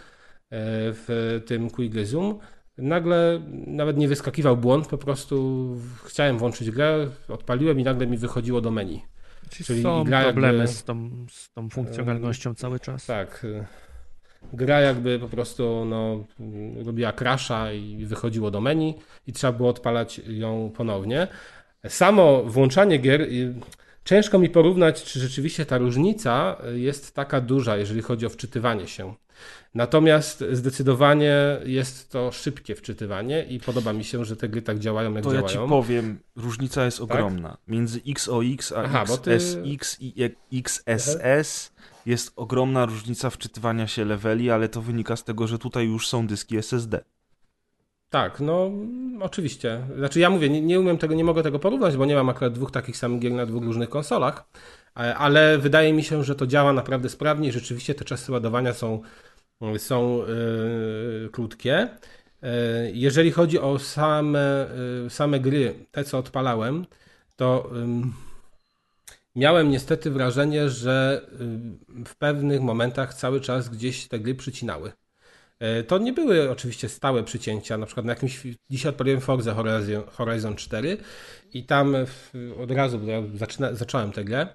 w 0.93 1.41
tym 1.45 1.69
Quick 1.69 1.95
Zoom, 2.05 2.39
nagle 2.77 3.41
nawet 3.67 3.97
nie 3.97 4.07
wyskakiwał 4.07 4.57
błąd, 4.57 4.87
po 4.87 4.97
prostu 4.97 5.67
chciałem 6.03 6.37
włączyć 6.37 6.71
grę, 6.71 7.07
odpaliłem 7.27 7.79
i 7.79 7.83
nagle 7.83 8.07
mi 8.07 8.17
wychodziło 8.17 8.61
do 8.61 8.71
menu. 8.71 9.01
Czyli, 9.49 9.65
Czyli 9.65 9.83
są 9.83 10.05
problemy 10.05 10.57
jakby, 10.57 10.73
z, 10.73 10.83
tą, 10.83 11.25
z 11.29 11.51
tą 11.51 11.69
funkcjonalnością 11.69 12.55
cały 12.55 12.79
czas. 12.79 13.05
Tak. 13.05 13.45
Gra 14.53 14.81
jakby 14.81 15.19
po 15.19 15.27
prostu 15.27 15.85
no, 15.85 16.25
robiła 16.85 17.13
crasha 17.13 17.73
i 17.73 18.05
wychodziło 18.05 18.51
do 18.51 18.61
menu 18.61 18.95
i 19.27 19.33
trzeba 19.33 19.53
było 19.53 19.69
odpalać 19.69 20.21
ją 20.27 20.71
ponownie. 20.75 21.27
Samo 21.87 22.43
włączanie 22.43 22.97
gier, 22.97 23.27
ciężko 24.05 24.39
mi 24.39 24.49
porównać, 24.49 25.03
czy 25.03 25.19
rzeczywiście 25.19 25.65
ta 25.65 25.77
różnica 25.77 26.57
jest 26.75 27.15
taka 27.15 27.41
duża, 27.41 27.77
jeżeli 27.77 28.01
chodzi 28.01 28.25
o 28.25 28.29
wczytywanie 28.29 28.87
się. 28.87 29.13
Natomiast 29.75 30.43
zdecydowanie 30.51 31.35
jest 31.65 32.11
to 32.11 32.31
szybkie 32.31 32.75
wczytywanie 32.75 33.43
i 33.43 33.59
podoba 33.59 33.93
mi 33.93 34.03
się, 34.03 34.25
że 34.25 34.35
te 34.35 34.49
gry 34.49 34.61
tak 34.61 34.79
działają, 34.79 35.13
jak 35.13 35.23
to 35.23 35.29
działają. 35.29 35.47
To 35.47 35.53
ja 35.53 35.63
ci 35.63 35.69
powiem, 35.69 36.19
różnica 36.35 36.85
jest 36.85 36.97
tak? 36.97 37.11
ogromna. 37.11 37.57
Między 37.67 38.01
XOX 38.07 38.71
a 38.71 38.83
Aha, 38.83 39.01
XSX 39.01 39.97
ty... 39.97 40.05
i 40.05 40.31
XSS 40.59 41.73
jest 42.05 42.33
ogromna 42.35 42.85
różnica 42.85 43.29
wczytywania 43.29 43.87
się 43.87 44.05
leveli, 44.05 44.51
ale 44.51 44.69
to 44.69 44.81
wynika 44.81 45.15
z 45.15 45.23
tego, 45.23 45.47
że 45.47 45.59
tutaj 45.59 45.85
już 45.87 46.07
są 46.07 46.27
dyski 46.27 46.57
SSD. 46.57 47.03
Tak, 48.09 48.39
no 48.39 48.71
oczywiście. 49.21 49.81
Znaczy 49.97 50.19
ja 50.19 50.29
mówię, 50.29 50.49
nie, 50.49 50.61
nie 50.61 50.79
umiem 50.79 50.97
tego, 50.97 51.13
nie 51.13 51.23
mogę 51.23 51.43
tego 51.43 51.59
porównać, 51.59 51.97
bo 51.97 52.05
nie 52.05 52.15
mam 52.15 52.29
akurat 52.29 52.53
dwóch 52.53 52.71
takich 52.71 52.97
samych 52.97 53.19
gier 53.19 53.31
na 53.31 53.45
dwóch 53.45 53.63
różnych 53.63 53.89
konsolach, 53.89 54.45
e, 54.99 55.15
ale 55.15 55.57
wydaje 55.57 55.93
mi 55.93 56.03
się, 56.03 56.23
że 56.23 56.35
to 56.35 56.47
działa 56.47 56.73
naprawdę 56.73 57.09
sprawnie 57.09 57.49
i 57.49 57.51
rzeczywiście 57.51 57.95
te 57.95 58.05
czasy 58.05 58.31
ładowania 58.31 58.73
są 58.73 59.01
są 59.77 60.21
y, 61.25 61.29
krótkie. 61.31 61.89
Y, 62.43 62.47
jeżeli 62.93 63.31
chodzi 63.31 63.59
o 63.59 63.79
same, 63.79 64.67
y, 65.05 65.09
same 65.09 65.39
gry, 65.39 65.85
te 65.91 66.03
co 66.03 66.17
odpalałem, 66.17 66.85
to 67.35 67.71
miałem 69.35 69.71
niestety 69.71 70.11
wrażenie, 70.11 70.69
że 70.69 71.27
w 72.05 72.15
pewnych 72.15 72.61
momentach 72.61 73.13
cały 73.13 73.41
czas 73.41 73.69
gdzieś 73.69 74.07
te 74.07 74.19
gry 74.19 74.35
przycinały. 74.35 74.91
To 75.87 75.97
nie 75.97 76.13
były 76.13 76.51
oczywiście 76.51 76.89
stałe 76.89 77.23
przycięcia, 77.23 77.77
na 77.77 77.85
przykład 77.85 78.05
na 78.05 78.13
jakimś, 78.13 78.43
dzisiaj 78.69 78.89
odpaliłem 78.89 79.21
Forza 79.21 79.53
Horizon, 79.53 80.03
Horizon 80.11 80.55
4 80.55 80.97
i 81.53 81.65
tam 81.65 81.95
od 82.57 82.71
razu, 82.71 83.05
ja 83.05 83.23
zaczyna, 83.35 83.73
zacząłem 83.73 84.11
tę 84.11 84.23
grę, 84.23 84.47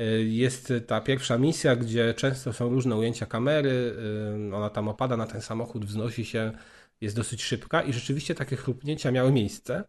Y, 0.00 0.24
jest 0.24 0.72
ta 0.86 1.00
pierwsza 1.00 1.38
misja, 1.38 1.76
gdzie 1.76 2.14
często 2.14 2.52
są 2.52 2.68
różne 2.68 2.96
ujęcia 2.96 3.26
kamery, 3.26 3.94
y, 4.50 4.56
ona 4.56 4.70
tam 4.70 4.88
opada 4.88 5.16
na 5.16 5.26
ten 5.26 5.40
samochód, 5.40 5.84
wznosi 5.84 6.24
się, 6.24 6.52
jest 7.00 7.16
dosyć 7.16 7.42
szybka 7.42 7.82
i 7.82 7.92
rzeczywiście 7.92 8.34
takie 8.34 8.56
chrupnięcia 8.56 9.10
miały 9.10 9.32
miejsce. 9.32 9.84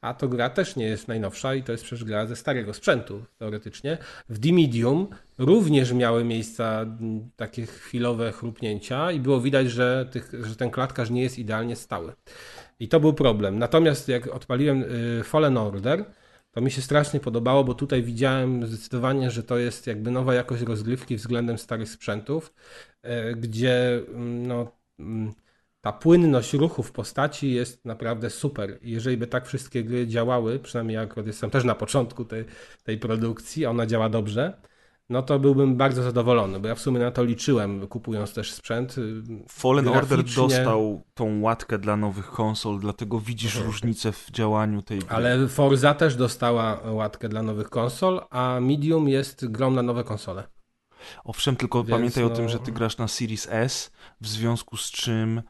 A 0.00 0.14
to 0.14 0.28
gra 0.28 0.50
też 0.50 0.76
nie 0.76 0.84
jest 0.84 1.08
najnowsza 1.08 1.54
i 1.54 1.62
to 1.62 1.72
jest 1.72 1.84
przecież 1.84 2.04
gra 2.04 2.26
ze 2.26 2.36
starego 2.36 2.74
sprzętu, 2.74 3.24
teoretycznie. 3.38 3.98
W 4.28 4.38
D-Medium 4.38 5.08
również 5.38 5.92
miały 5.92 6.24
miejsca 6.24 6.86
takie 7.36 7.66
chwilowe 7.66 8.32
chrupnięcia 8.32 9.12
i 9.12 9.20
było 9.20 9.40
widać, 9.40 9.70
że, 9.70 10.08
tych, 10.12 10.32
że 10.46 10.56
ten 10.56 10.70
klatkarz 10.70 11.10
nie 11.10 11.22
jest 11.22 11.38
idealnie 11.38 11.76
stały. 11.76 12.12
I 12.80 12.88
to 12.88 13.00
był 13.00 13.12
problem. 13.12 13.58
Natomiast 13.58 14.08
jak 14.08 14.26
odpaliłem 14.26 14.82
y, 14.82 15.24
Fallen 15.24 15.56
Order, 15.56 16.04
to 16.52 16.60
mi 16.60 16.70
się 16.70 16.82
strasznie 16.82 17.20
podobało, 17.20 17.64
bo 17.64 17.74
tutaj 17.74 18.02
widziałem 18.02 18.66
zdecydowanie, 18.66 19.30
że 19.30 19.42
to 19.42 19.58
jest 19.58 19.86
jakby 19.86 20.10
nowa 20.10 20.34
jakość 20.34 20.62
rozgrywki 20.62 21.16
względem 21.16 21.58
starych 21.58 21.88
sprzętów, 21.88 22.52
e, 23.02 23.34
gdzie 23.34 24.00
mm, 24.08 24.46
no, 24.46 24.72
mm, 24.98 25.34
ta 25.80 25.92
płynność 25.92 26.54
ruchu 26.54 26.82
w 26.82 26.92
postaci 26.92 27.52
jest 27.52 27.84
naprawdę 27.84 28.30
super. 28.30 28.78
Jeżeli 28.82 29.16
by 29.16 29.26
tak 29.26 29.46
wszystkie 29.46 29.84
gry 29.84 30.06
działały, 30.06 30.58
przynajmniej 30.58 30.94
jak 30.94 31.14
jestem 31.26 31.50
też 31.50 31.64
na 31.64 31.74
początku 31.74 32.24
tej, 32.24 32.44
tej 32.84 32.98
produkcji, 32.98 33.66
ona 33.66 33.86
działa 33.86 34.08
dobrze, 34.08 34.60
no 35.10 35.22
to 35.22 35.38
byłbym 35.38 35.76
bardzo 35.76 36.02
zadowolony, 36.02 36.60
bo 36.60 36.68
ja 36.68 36.74
w 36.74 36.80
sumie 36.80 37.00
na 37.00 37.10
to 37.10 37.24
liczyłem, 37.24 37.86
kupując 37.86 38.34
też 38.34 38.52
sprzęt. 38.52 38.96
Fallen 39.48 39.84
Graficznie... 39.84 40.16
Order 40.16 40.24
dostał 40.24 41.02
tą 41.14 41.40
łatkę 41.40 41.78
dla 41.78 41.96
nowych 41.96 42.26
konsol, 42.26 42.78
dlatego 42.78 43.20
widzisz 43.20 43.54
mhm. 43.54 43.66
różnicę 43.66 44.12
w 44.12 44.30
działaniu 44.30 44.82
tej 44.82 44.98
gry. 44.98 45.08
Ale 45.08 45.48
Forza 45.48 45.94
też 45.94 46.16
dostała 46.16 46.80
łatkę 46.90 47.28
dla 47.28 47.42
nowych 47.42 47.70
konsol, 47.70 48.20
a 48.30 48.58
Medium 48.60 49.08
jest 49.08 49.46
grą 49.46 49.70
na 49.70 49.82
nowe 49.82 50.04
konsole. 50.04 50.44
Owszem, 51.24 51.56
tylko 51.56 51.84
Więc 51.84 51.90
pamiętaj 51.90 52.24
no... 52.24 52.30
o 52.32 52.36
tym, 52.36 52.48
że 52.48 52.58
ty 52.58 52.72
grasz 52.72 52.98
na 52.98 53.08
Series 53.08 53.48
S, 53.50 53.90
w 54.20 54.28
związku 54.28 54.76
z 54.76 54.90
czym 54.90 55.42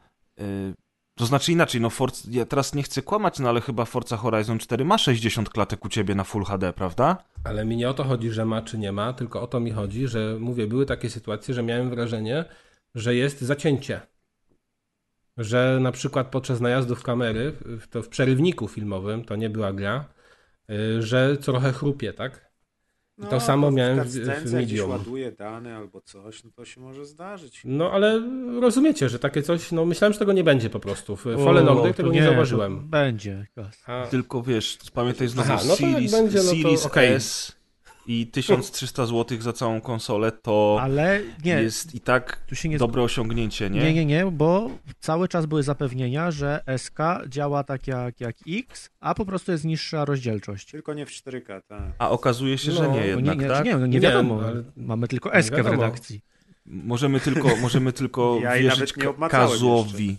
to 1.15 1.25
znaczy 1.25 1.51
inaczej, 1.51 1.81
no 1.81 1.89
Forza, 1.89 2.27
ja 2.31 2.45
teraz 2.45 2.75
nie 2.75 2.83
chcę 2.83 3.01
kłamać, 3.01 3.39
no 3.39 3.49
ale 3.49 3.61
chyba 3.61 3.85
Forza 3.85 4.17
Horizon 4.17 4.59
4 4.59 4.85
ma 4.85 4.97
60 4.97 5.49
klatek 5.49 5.85
u 5.85 5.89
ciebie 5.89 6.15
na 6.15 6.23
Full 6.23 6.43
HD, 6.43 6.73
prawda? 6.73 7.17
Ale 7.43 7.65
mi 7.65 7.77
nie 7.77 7.89
o 7.89 7.93
to 7.93 8.03
chodzi, 8.03 8.31
że 8.31 8.45
ma 8.45 8.61
czy 8.61 8.77
nie 8.77 8.91
ma, 8.91 9.13
tylko 9.13 9.41
o 9.41 9.47
to 9.47 9.59
mi 9.59 9.71
chodzi, 9.71 10.07
że 10.07 10.37
mówię, 10.39 10.67
były 10.67 10.85
takie 10.85 11.09
sytuacje, 11.09 11.53
że 11.53 11.63
miałem 11.63 11.89
wrażenie, 11.89 12.45
że 12.95 13.15
jest 13.15 13.41
zacięcie. 13.41 14.01
Że 15.37 15.79
na 15.81 15.91
przykład 15.91 16.27
podczas 16.27 16.61
najazdów 16.61 17.03
kamery, 17.03 17.53
to 17.89 18.03
w 18.03 18.09
przerywniku 18.09 18.67
filmowym, 18.67 19.25
to 19.25 19.35
nie 19.35 19.49
była 19.49 19.73
gra, 19.73 20.05
y, 20.69 21.01
że 21.01 21.37
trochę 21.37 21.73
chrupie, 21.73 22.13
tak? 22.13 22.50
No, 23.17 23.27
to 23.27 23.39
samo 23.39 23.71
miałem 23.71 24.03
w, 24.03 24.09
w 24.09 24.53
Medium. 24.53 24.89
ładuje 24.89 25.31
dane 25.31 25.77
albo 25.77 26.01
coś, 26.01 26.43
no 26.43 26.51
to 26.55 26.65
się 26.65 26.81
może 26.81 27.05
zdarzyć. 27.05 27.61
No 27.65 27.91
ale 27.91 28.21
rozumiecie, 28.61 29.09
że 29.09 29.19
takie 29.19 29.41
coś, 29.41 29.71
no 29.71 29.85
myślałem, 29.85 30.13
że 30.13 30.19
tego 30.19 30.33
nie 30.33 30.43
będzie 30.43 30.69
po 30.69 30.79
prostu. 30.79 31.15
W 31.15 31.23
Fallen 31.23 31.69
Order 31.69 31.93
tego 31.93 32.09
nie, 32.09 32.19
nie 32.19 32.25
zauważyłem. 32.25 32.89
Będzie. 32.89 33.47
A... 33.85 34.07
Tylko 34.07 34.43
wiesz, 34.43 34.77
pamiętaj 34.93 35.27
znowu 35.27 35.51
Aha, 35.53 35.61
no 35.67 35.75
Series, 35.75 36.11
będzie, 36.11 36.37
no 36.37 36.43
Series 36.43 36.85
okay. 36.85 37.07
S 37.07 37.60
i 38.07 38.27
1300 38.27 39.05
zł 39.05 39.41
za 39.41 39.53
całą 39.53 39.81
konsolę 39.81 40.31
to 40.31 40.79
Ale 40.81 41.21
nie, 41.45 41.61
jest 41.61 41.95
i 41.95 41.99
tak 41.99 42.43
nie... 42.63 42.77
dobre 42.77 43.01
osiągnięcie, 43.01 43.69
nie? 43.69 43.79
Nie, 43.79 43.93
nie, 43.93 44.05
nie, 44.05 44.25
bo 44.25 44.69
cały 44.99 45.27
czas 45.27 45.45
były 45.45 45.63
zapewnienia, 45.63 46.31
że 46.31 46.63
SK 46.77 46.99
działa 47.27 47.63
tak 47.63 47.87
jak, 47.87 48.21
jak 48.21 48.35
X, 48.47 48.89
a 48.99 49.15
po 49.15 49.25
prostu 49.25 49.51
jest 49.51 49.65
niższa 49.65 50.05
rozdzielczość. 50.05 50.71
Tylko 50.71 50.93
nie 50.93 51.05
w 51.05 51.09
4K, 51.09 51.61
tak. 51.67 51.81
A 51.99 52.09
okazuje 52.09 52.57
się, 52.57 52.71
no, 52.71 52.77
że 52.77 52.89
nie 52.89 53.07
jednak, 53.07 53.37
nie, 53.37 53.43
nie, 53.43 53.49
tak? 53.49 53.65
Nie, 53.65 53.77
no 53.77 53.85
nie 53.85 53.99
wiadomo, 53.99 54.41
ale... 54.43 54.63
mamy 54.77 55.07
tylko 55.07 55.43
SK 55.43 55.53
w 55.63 55.67
redakcji. 55.67 56.21
Możemy 56.65 57.19
tylko, 57.19 57.55
możemy 57.55 57.93
tylko 57.93 58.39
ja 58.41 58.57
wierzyć 58.57 58.93
Kazuowi. 59.29 60.17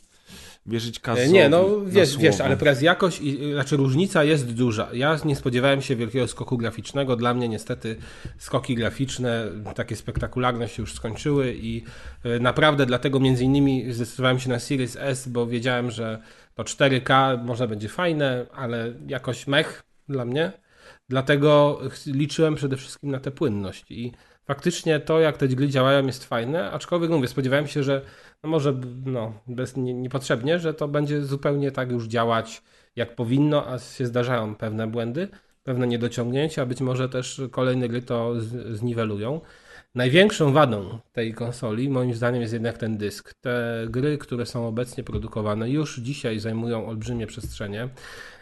Wierzyć 0.67 0.99
E, 0.99 1.01
Kazowi 1.01 1.33
Nie, 1.33 1.49
no 1.49 1.81
wiesz, 1.87 2.19
wiesz, 2.19 2.41
ale 2.41 2.57
teraz 2.57 2.83
jakość, 2.83 3.21
i, 3.21 3.53
znaczy 3.53 3.77
różnica 3.77 4.25
jest 4.25 4.53
duża. 4.53 4.89
Ja 4.93 5.19
nie 5.25 5.37
spodziewałem 5.37 5.83
się 5.83 5.97
wielkiego 5.97 6.29
skoku 6.29 6.59
graficznego. 6.59 7.17
Dla 7.17 7.35
mnie 7.35 7.49
niestety 7.49 7.97
skoki 8.39 8.75
graficzne, 8.75 9.49
takie 9.75 9.97
spektakularne 9.97 10.69
się 10.69 10.83
już 10.83 10.95
skończyły 10.95 11.55
i 11.55 11.85
e, 12.25 12.39
naprawdę 12.39 12.87
dlatego 12.87 13.21
między 13.21 13.45
innymi 13.45 13.93
zdecydowałem 13.93 14.39
się 14.39 14.49
na 14.49 14.59
Series 14.59 14.97
S, 15.01 15.29
bo 15.29 15.47
wiedziałem, 15.47 15.91
że 15.91 16.23
to 16.55 16.63
4K 16.63 17.45
może 17.45 17.69
będzie 17.69 17.89
fajne, 17.89 18.47
ale 18.55 18.95
jakoś 19.07 19.47
mech 19.47 19.83
dla 20.09 20.25
mnie. 20.25 20.53
Dlatego 21.09 21.81
liczyłem 22.07 22.55
przede 22.55 22.77
wszystkim 22.77 23.11
na 23.11 23.21
tę 23.21 23.31
płynność 23.31 23.91
i 23.91 24.13
faktycznie 24.45 25.01
to, 25.01 25.21
jak 25.21 25.37
te 25.37 25.49
gry 25.49 25.69
działają 25.69 26.07
jest 26.07 26.25
fajne, 26.25 26.71
aczkolwiek 26.71 27.11
mówię, 27.11 27.29
spodziewałem 27.29 27.67
się, 27.67 27.83
że 27.83 28.03
no 28.45 28.51
może 28.51 28.81
no, 29.05 29.33
bez, 29.47 29.77
nie, 29.77 29.95
niepotrzebnie, 29.95 30.59
że 30.59 30.75
to 30.75 30.89
będzie 30.89 31.23
zupełnie 31.23 31.71
tak 31.71 31.91
już 31.91 32.07
działać 32.07 32.63
jak 32.97 33.17
powinno, 33.17 33.69
a 33.69 33.79
się 33.79 34.07
zdarzają 34.07 34.55
pewne 34.55 34.87
błędy, 34.87 35.29
pewne 35.65 35.87
niedociągnięcia, 35.87 36.67
być 36.67 36.81
może 36.81 37.09
też 37.09 37.43
kolejne 37.51 37.89
gry 37.89 38.03
to 38.03 38.41
z, 38.41 38.77
zniwelują. 38.77 39.41
Największą 39.95 40.53
wadą 40.53 40.99
tej 41.13 41.35
konsoli, 41.35 41.89
moim 41.89 42.15
zdaniem, 42.15 42.43
jest 42.43 42.53
jednak 42.53 42.79
ten 42.79 42.99
dysk. 42.99 43.35
Te 43.41 43.87
gry, 43.91 44.19
które 44.19 44.47
są 44.47 44.69
obecnie 44.69 45.05
produkowane, 45.05 45.71
już 45.71 45.97
dzisiaj 45.99 46.39
zajmują 46.39 46.87
olbrzymie 46.87 47.27
przestrzenie. 47.27 47.89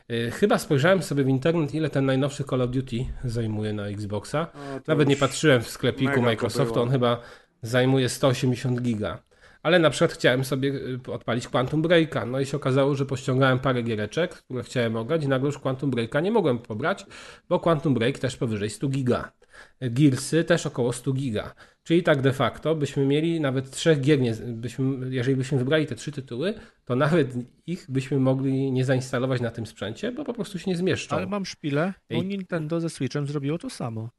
Yy, 0.09 0.31
Chyba 0.31 0.59
spojrzałem 0.59 1.03
sobie 1.03 1.25
w 1.25 1.29
internet, 1.29 1.75
ile 1.75 1.91
ten 1.91 2.07
najnowszy 2.07 2.45
Call 2.45 2.63
of 2.63 2.71
Duty 2.71 3.07
zajmuje 3.25 3.73
na 3.73 3.87
Xboxa. 3.87 4.47
O, 4.55 4.81
Nawet 4.87 5.09
nie 5.09 5.17
patrzyłem 5.17 5.63
w 5.63 5.69
sklepiku 5.69 6.23
Microsoftu, 6.23 6.83
on 6.83 6.91
chyba 6.91 7.21
zajmuje 7.63 8.09
180 8.09 8.83
giga. 8.83 9.19
Ale 9.63 9.79
na 9.79 9.91
przykład 9.91 10.13
chciałem 10.13 10.45
sobie 10.45 10.69
y, 11.09 11.13
odpalić 11.13 11.49
Quantum 11.49 11.83
Breaka, 11.83 12.27
no 12.27 12.41
i 12.41 12.47
się 12.47 12.57
okazało, 12.57 12.95
że 12.95 13.07
pościągałem 13.07 13.59
parę 13.59 13.83
giereczek, 13.83 14.35
które 14.35 14.63
chciałem 14.63 14.97
ograć 14.97 15.25
i 15.25 15.29
nagle 15.29 15.47
już 15.47 15.59
Quantum 15.59 15.91
Breaka 15.91 16.21
nie 16.21 16.31
mogłem 16.31 16.59
pobrać, 16.59 17.07
bo 17.49 17.61
Quantum 17.61 17.95
Break 17.95 18.19
też 18.19 18.37
powyżej 18.37 18.71
100 18.71 18.89
giga. 18.89 19.33
Gearsy 19.81 20.45
też 20.45 20.67
około 20.67 20.93
100 20.93 21.13
giga. 21.13 21.55
Czyli 21.83 22.03
tak 22.03 22.23
de 22.23 22.33
facto 22.33 22.75
byśmy 22.75 23.07
mieli 23.07 23.41
nawet 23.41 23.71
trzech 23.71 24.01
gier, 24.01 24.21
nie, 24.21 24.33
byśmy, 24.47 25.11
jeżeli 25.15 25.37
byśmy 25.37 25.59
wybrali 25.59 25.87
te 25.87 25.95
trzy 25.95 26.13
tytuły, 26.13 26.55
to 26.85 26.97
nawet 26.97 27.35
ich 27.67 27.87
byśmy 27.89 28.19
mogli 28.19 28.73
nie 28.73 28.85
zainstalować 28.85 29.41
na 29.41 29.51
tym 29.51 29.67
sprzęcie, 29.67 30.13
bo 30.13 30.25
po 30.25 30.35
prostu 30.35 30.59
się 30.59 30.71
nie 30.71 30.77
zmieszczą. 30.77 31.17
Ale 31.17 31.27
mam 31.27 31.47
szpilę, 31.47 31.95
bo. 32.11 32.23
Nintendo 32.23 32.81
ze 32.81 32.91
Switchem 32.91 33.27
zrobiło 33.27 33.59
to 33.59 33.71
samo. 33.71 34.11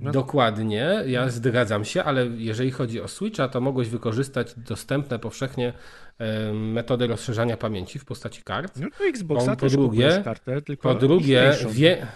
No. 0.00 0.12
Dokładnie, 0.12 1.02
ja 1.06 1.30
zgadzam 1.30 1.84
się, 1.84 2.04
ale 2.04 2.26
jeżeli 2.26 2.70
chodzi 2.70 3.00
o 3.00 3.08
Switcha, 3.08 3.48
to 3.48 3.60
mogłeś 3.60 3.88
wykorzystać 3.88 4.54
dostępne 4.56 5.18
powszechnie 5.18 5.72
metody 6.54 7.06
rozszerzania 7.06 7.56
pamięci 7.56 7.98
w 7.98 8.04
postaci 8.04 8.42
kart. 8.42 8.76
No 8.76 8.88
to 8.98 9.04
Xboxa 9.04 9.56
Po 9.56 9.66
drugie- 9.66 10.22
kartę, 10.24 10.62
tylko 10.62 10.82
Po 10.82 10.94
drugie, 10.94 11.52
wie... 11.70 12.06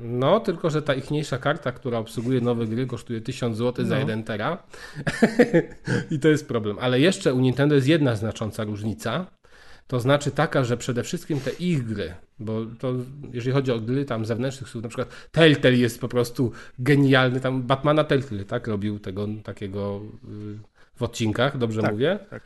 No, 0.00 0.40
tylko 0.40 0.70
że 0.70 0.82
ta 0.82 0.94
ichniejsza 0.94 1.38
karta, 1.38 1.72
która 1.72 1.98
obsługuje 1.98 2.40
nowe 2.40 2.66
gry, 2.66 2.86
kosztuje 2.86 3.20
1000 3.20 3.56
zł 3.56 3.84
za 3.86 3.94
No. 3.94 4.00
1 4.00 4.24
tera. 4.24 4.62
I 6.10 6.18
to 6.18 6.28
jest 6.28 6.48
problem. 6.48 6.76
Ale 6.80 7.00
jeszcze 7.00 7.34
u 7.34 7.40
Nintendo 7.40 7.74
jest 7.74 7.86
jedna 7.88 8.16
znacząca 8.16 8.64
różnica. 8.64 9.26
To 9.86 10.00
znaczy 10.00 10.30
taka, 10.30 10.64
że 10.64 10.76
przede 10.76 11.02
wszystkim 11.02 11.40
te 11.40 11.50
ich 11.50 11.84
gry, 11.86 12.14
bo 12.38 12.66
to 12.78 12.92
jeżeli 13.32 13.52
chodzi 13.52 13.72
o 13.72 13.80
gry 13.80 14.04
tam 14.04 14.24
zewnętrznych 14.24 14.68
słów, 14.68 14.82
na 14.82 14.88
przykład 14.88 15.28
Telltale 15.32 15.76
jest 15.76 16.00
po 16.00 16.08
prostu 16.08 16.52
genialny, 16.78 17.40
tam 17.40 17.62
Batmana 17.62 18.04
Telltale, 18.04 18.44
tak, 18.44 18.66
robił 18.66 18.98
tego 18.98 19.28
takiego 19.44 20.00
y, 20.24 20.58
w 20.96 21.02
odcinkach, 21.02 21.58
dobrze 21.58 21.82
Tak, 21.82 21.92
mówię? 21.92 22.18
tak. 22.30 22.42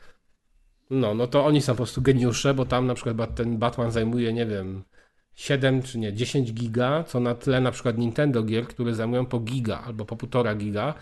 No, 0.91 1.15
no 1.15 1.27
to 1.27 1.47
oni 1.47 1.63
są 1.63 1.73
po 1.73 1.77
prostu 1.77 2.03
geniusze, 2.03 2.55
bo 2.55 2.67
tam 2.67 2.87
na 2.87 2.95
przykład 2.95 3.35
ten 3.35 3.59
Batman 3.59 3.91
zajmuje, 3.91 4.33
nie 4.33 4.47
wiem, 4.47 4.83
7 5.35 5.83
czy 5.83 5.99
nie, 5.99 6.13
10 6.13 6.53
giga, 6.53 7.05
co 7.05 7.21
na 7.21 7.35
tle 7.35 7.61
na 7.61 7.71
przykład 7.71 7.99
Nintendo 7.99 8.43
gier, 8.43 8.67
które 8.67 8.95
zajmują 8.95 9.27
po 9.27 9.41
giga 9.41 9.81
albo 9.87 10.05
po 10.05 10.17
półtora 10.17 10.55
giga, 10.55 10.95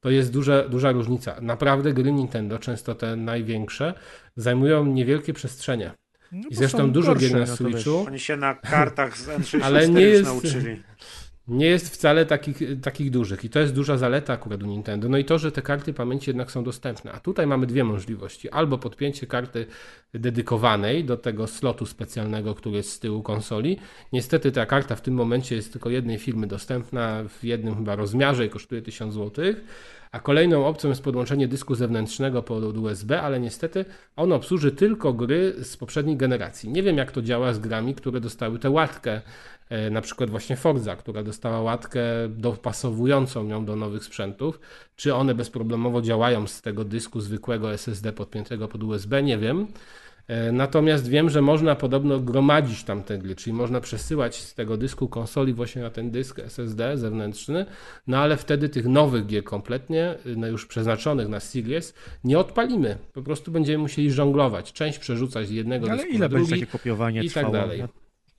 to 0.00 0.10
jest 0.10 0.32
duża, 0.32 0.68
duża 0.68 0.92
różnica. 0.92 1.40
Naprawdę 1.40 1.92
gry 1.92 2.12
Nintendo, 2.12 2.58
często 2.58 2.94
te 2.94 3.16
największe, 3.16 3.94
zajmują 4.36 4.86
niewielkie 4.86 5.32
przestrzenie. 5.32 5.92
No 6.32 6.48
I 6.50 6.54
zresztą 6.54 6.90
dużo 6.92 7.14
gier 7.14 7.32
na 7.32 7.38
no. 7.38 7.46
Switchu 7.46 8.04
Oni 8.06 8.18
się 8.18 8.36
na 8.36 8.54
kartach 8.54 9.18
z 9.18 9.28
N64 9.28 9.62
Ale 9.66 9.88
nie 9.88 10.00
jest- 10.00 10.24
nauczyli. 10.24 10.82
nie 11.48 11.66
jest 11.66 11.94
wcale 11.94 12.26
takich, 12.26 12.58
takich 12.82 13.10
dużych. 13.10 13.44
I 13.44 13.50
to 13.50 13.60
jest 13.60 13.74
duża 13.74 13.96
zaleta 13.96 14.32
akurat 14.32 14.62
u 14.62 14.66
Nintendo. 14.66 15.08
No 15.08 15.18
i 15.18 15.24
to, 15.24 15.38
że 15.38 15.52
te 15.52 15.62
karty 15.62 15.92
pamięci 15.92 16.30
jednak 16.30 16.52
są 16.52 16.64
dostępne. 16.64 17.12
A 17.12 17.20
tutaj 17.20 17.46
mamy 17.46 17.66
dwie 17.66 17.84
możliwości. 17.84 18.50
Albo 18.50 18.78
podpięcie 18.78 19.26
karty 19.26 19.66
dedykowanej 20.14 21.04
do 21.04 21.16
tego 21.16 21.46
slotu 21.46 21.86
specjalnego, 21.86 22.54
który 22.54 22.76
jest 22.76 22.92
z 22.92 22.98
tyłu 23.00 23.22
konsoli. 23.22 23.78
Niestety 24.12 24.52
ta 24.52 24.66
karta 24.66 24.96
w 24.96 25.00
tym 25.00 25.14
momencie 25.14 25.56
jest 25.56 25.72
tylko 25.72 25.90
jednej 25.90 26.18
firmy 26.18 26.46
dostępna 26.46 27.24
w 27.28 27.44
jednym 27.44 27.76
chyba 27.76 27.96
rozmiarze 27.96 28.46
i 28.46 28.50
kosztuje 28.50 28.82
1000 28.82 29.14
zł. 29.14 29.44
A 30.12 30.20
kolejną 30.20 30.66
opcją 30.66 30.90
jest 30.90 31.02
podłączenie 31.02 31.48
dysku 31.48 31.74
zewnętrznego 31.74 32.42
pod 32.42 32.76
USB, 32.76 33.22
ale 33.22 33.40
niestety 33.40 33.84
on 34.16 34.32
obsłuży 34.32 34.72
tylko 34.72 35.12
gry 35.12 35.54
z 35.62 35.76
poprzedniej 35.76 36.16
generacji. 36.16 36.70
Nie 36.70 36.82
wiem 36.82 36.96
jak 36.96 37.12
to 37.12 37.22
działa 37.22 37.52
z 37.52 37.58
grami, 37.58 37.94
które 37.94 38.20
dostały 38.20 38.58
tę 38.58 38.70
łatkę 38.70 39.20
E, 39.70 39.90
na 39.90 40.00
przykład 40.00 40.30
właśnie 40.30 40.56
Forza, 40.56 40.96
która 40.96 41.22
dostała 41.22 41.60
łatkę 41.60 42.02
dopasowującą 42.28 43.48
ją 43.48 43.64
do 43.64 43.76
nowych 43.76 44.04
sprzętów. 44.04 44.60
Czy 44.96 45.14
one 45.14 45.34
bezproblemowo 45.34 46.02
działają 46.02 46.46
z 46.46 46.62
tego 46.62 46.84
dysku 46.84 47.20
zwykłego 47.20 47.72
SSD 47.72 48.12
podpiętego 48.12 48.68
pod 48.68 48.82
USB, 48.82 49.22
nie 49.22 49.38
wiem. 49.38 49.66
E, 50.30 50.52
Natomiast 50.52 51.08
wiem, 51.08 51.30
że 51.30 51.42
można 51.42 51.76
podobno 51.76 52.20
gromadzić 52.20 52.84
tam 52.84 53.02
te 53.02 53.18
gry, 53.18 53.36
czyli 53.36 53.52
można 53.54 53.80
przesyłać 53.80 54.36
z 54.36 54.54
tego 54.54 54.76
dysku 54.76 55.08
konsoli 55.08 55.52
właśnie 55.54 55.82
na 55.82 55.90
ten 55.90 56.10
dysk 56.10 56.38
SSD 56.38 56.98
zewnętrzny, 56.98 57.66
no 58.06 58.18
ale 58.18 58.36
wtedy 58.36 58.68
tych 58.68 58.86
nowych 58.86 59.26
gier 59.26 59.44
kompletnie, 59.44 60.14
no 60.36 60.46
już 60.46 60.66
przeznaczonych 60.66 61.28
na 61.28 61.40
Series, 61.40 61.94
nie 62.24 62.38
odpalimy. 62.38 62.98
Po 63.12 63.22
prostu 63.22 63.50
będziemy 63.52 63.78
musieli 63.78 64.10
żonglować, 64.12 64.72
część 64.72 64.98
przerzucać 64.98 65.48
z 65.48 65.50
jednego 65.50 65.86
Ale 65.86 65.96
dysku 65.96 66.10
ile 66.10 66.20
na 66.20 66.28
będzie 66.28 66.46
drugi. 66.48 66.60
takie 66.60 66.72
kopiowanie 66.72 67.20
i 67.22 67.30
tak 67.30 67.32
trwało? 67.34 67.52
dalej. 67.52 67.80
Na, 67.80 67.88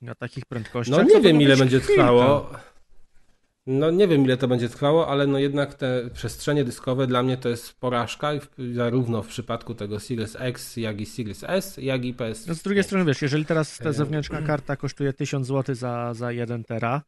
na 0.02 0.14
takich 0.14 0.46
prędkościach? 0.46 0.96
No 0.98 1.02
nie 1.14 1.20
wiem 1.20 1.42
ile 1.42 1.56
będzie 1.56 1.80
chwilka. 1.80 2.02
trwało. 2.02 2.50
No 3.66 3.90
nie 3.90 4.08
wiem 4.08 4.24
ile 4.24 4.36
to 4.36 4.48
będzie 4.48 4.68
trwało, 4.68 5.08
ale 5.08 5.26
no 5.26 5.38
jednak 5.38 5.74
te 5.74 6.10
przestrzenie 6.14 6.64
dyskowe 6.64 7.06
dla 7.06 7.22
mnie 7.22 7.36
to 7.36 7.48
jest 7.48 7.80
porażka 7.80 8.32
zarówno 8.74 9.22
w 9.22 9.28
przypadku 9.28 9.74
tego 9.74 10.00
Series 10.00 10.36
X, 10.38 10.76
jak 10.76 11.00
i 11.00 11.06
Series 11.06 11.44
S, 11.44 11.76
jak 11.76 12.04
i 12.04 12.14
PS. 12.14 12.46
No 12.46 12.54
z 12.54 12.62
drugiej 12.62 12.84
strony 12.84 13.04
wiesz, 13.04 13.22
jeżeli 13.22 13.44
teraz 13.44 13.78
ta 13.78 13.92
zewnętrzna 13.92 14.42
karta 14.42 14.76
kosztuje 14.76 15.12
1000 15.12 15.46
zł 15.46 15.74
za, 15.74 16.14
za 16.14 16.32
1 16.32 16.64
tera, 16.64 17.02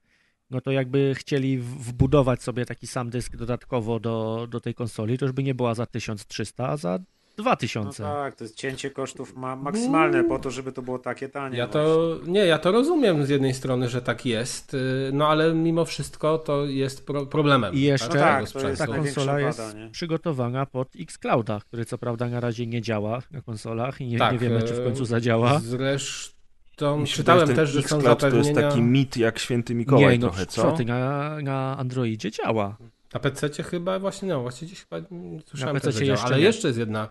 no 0.51 0.61
to 0.61 0.71
jakby 0.71 1.15
chcieli 1.15 1.59
wbudować 1.59 2.43
sobie 2.43 2.67
taki 2.67 2.87
sam 2.87 3.11
dysk 3.11 3.37
dodatkowo 3.37 4.01
do, 4.01 4.47
do 4.51 4.61
tej 4.61 4.75
konsoli, 4.75 5.19
to 5.19 5.25
już 5.25 5.33
by 5.33 5.43
nie 5.43 5.55
była 5.55 5.75
za 5.75 5.87
1300, 5.87 6.69
a 6.69 6.77
za 6.77 6.99
No 7.39 7.43
2000. 7.43 8.03
tak, 8.03 8.37
to 8.37 8.45
jest 8.45 8.57
cięcie 8.57 8.91
kosztów 8.91 9.37
ma 9.37 9.57
maksymalne 9.57 10.25
po 10.25 10.39
to, 10.39 10.51
żeby 10.51 10.73
to 10.73 10.83
było 10.83 10.99
takie 10.99 11.29
tanie. 11.29 11.59
Ja 11.59 11.67
właśnie. 11.67 11.81
to 11.83 12.19
nie, 12.27 12.47
ja 12.47 12.59
to 12.59 12.73
rozumiem 12.73 13.27
z 13.27 13.29
jednej 13.29 13.55
strony, 13.55 13.89
że 13.89 14.03
tak 14.03 14.27
jest, 14.27 14.75
y, 14.75 15.11
no 15.13 15.29
ale 15.29 15.55
mimo 15.55 15.85
wszystko 15.85 16.39
to 16.39 16.67
jest 16.67 17.07
pro, 17.07 17.27
problemem. 17.27 17.75
I 17.75 17.81
jeszcze 17.81 18.09
tak, 18.09 18.19
tak, 18.19 18.51
to 18.51 18.59
Ta 18.61 18.65
największa 18.65 18.87
konsola 18.87 19.41
jest 19.41 19.77
przygotowana 19.93 20.67
pod 20.67 20.89
Xclouda, 21.01 21.61
który 21.61 21.85
co 21.85 21.99
prawda 21.99 22.29
na 22.29 22.41
razie 22.41 22.67
nie 22.67 22.83
działa 22.83 23.23
na 23.31 23.41
konsolach 23.41 24.01
i 24.01 24.07
nie, 24.07 24.19
Tak, 24.19 24.33
nie 24.33 24.39
wiemy, 24.39 24.63
czy 24.63 24.75
w 24.75 24.81
e, 24.81 24.85
końcu 24.85 25.05
zadziała. 25.05 25.61
Zresztą 25.61 26.99
Mi 26.99 27.09
się 27.09 27.17
czytałem 27.17 27.55
też, 27.55 27.71
że 27.71 27.83
są 27.83 27.97
Xcloud 27.97 28.21
To 28.21 28.27
zapewnienia... 28.27 28.61
jest 28.61 28.69
taki 28.71 28.83
mit 28.83 29.17
jak 29.17 29.39
święty 29.39 29.75
Mikołaj 29.75 30.05
Nie, 30.05 30.19
no 30.19 30.29
trochę, 30.29 30.47
co 30.47 30.63
co? 30.63 30.73
ty, 30.73 30.85
na, 30.85 31.37
na 31.43 31.79
Androidzie 31.79 32.31
działa. 32.31 32.77
Na 33.15 33.21
PC 33.21 33.63
chyba 33.63 33.99
właśnie, 33.99 34.29
no 34.29 34.43
właśnie 34.43 34.67
gdzieś 34.67 34.81
chyba 34.81 34.97
mm, 34.97 35.41
słyszałem, 35.47 35.75
Na 35.75 35.81
PC 35.81 36.05
jeszcze 36.05 36.27
ale 36.27 36.37
nie. 36.37 36.43
jeszcze 36.43 36.69
jest 36.69 36.79
jedna, 36.79 37.09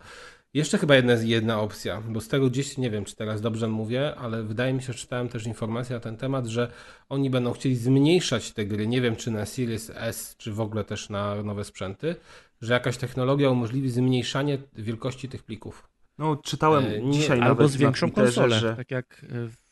jeszcze 0.54 0.78
chyba 0.78 0.96
jedna, 0.96 1.14
jedna 1.14 1.62
opcja, 1.62 2.02
bo 2.02 2.22
z 2.22 2.28
tego 2.28 2.50
gdzieś, 2.50 2.78
nie 2.78 2.90
wiem 2.90 3.06
czy 3.06 3.16
teraz 3.16 3.42
dobrze 3.42 3.68
mówię, 3.68 4.16
ale 4.16 4.44
wydaje 4.44 4.74
mi 4.74 4.82
się, 4.82 4.94
że 4.94 5.00
czytałem 5.00 5.30
też 5.30 5.46
informację 5.46 5.96
na 5.96 6.00
ten 6.00 6.18
temat, 6.18 6.48
że 6.48 6.72
oni 7.10 7.30
będą 7.30 7.54
chcieli 7.54 7.76
zmniejszać 7.76 8.52
te 8.52 8.66
gry, 8.66 8.88
nie 8.88 9.02
wiem 9.02 9.16
czy 9.16 9.32
na 9.32 9.46
Series 9.46 9.92
S, 9.96 10.36
czy 10.38 10.54
w 10.54 10.62
ogóle 10.62 10.84
też 10.84 11.10
na 11.10 11.44
nowe 11.44 11.64
sprzęty, 11.64 12.16
że 12.62 12.74
jakaś 12.74 12.98
technologia 12.98 13.50
umożliwi 13.50 13.90
zmniejszanie 13.90 14.58
wielkości 14.74 15.30
tych 15.30 15.44
plików. 15.44 15.90
No, 16.18 16.36
czytałem 16.36 16.86
E, 16.86 17.02
nie, 17.02 17.12
dzisiaj 17.12 17.40
Albo 17.40 17.50
nawet 17.50 17.72
z 17.72 17.76
większą 17.76 18.08
na 18.08 18.14
Twitterze, 18.14 18.42
konsolę, 18.42 18.60
że 18.60 18.76
tak 18.76 18.92
jak 18.92 19.26
e, 19.32 19.63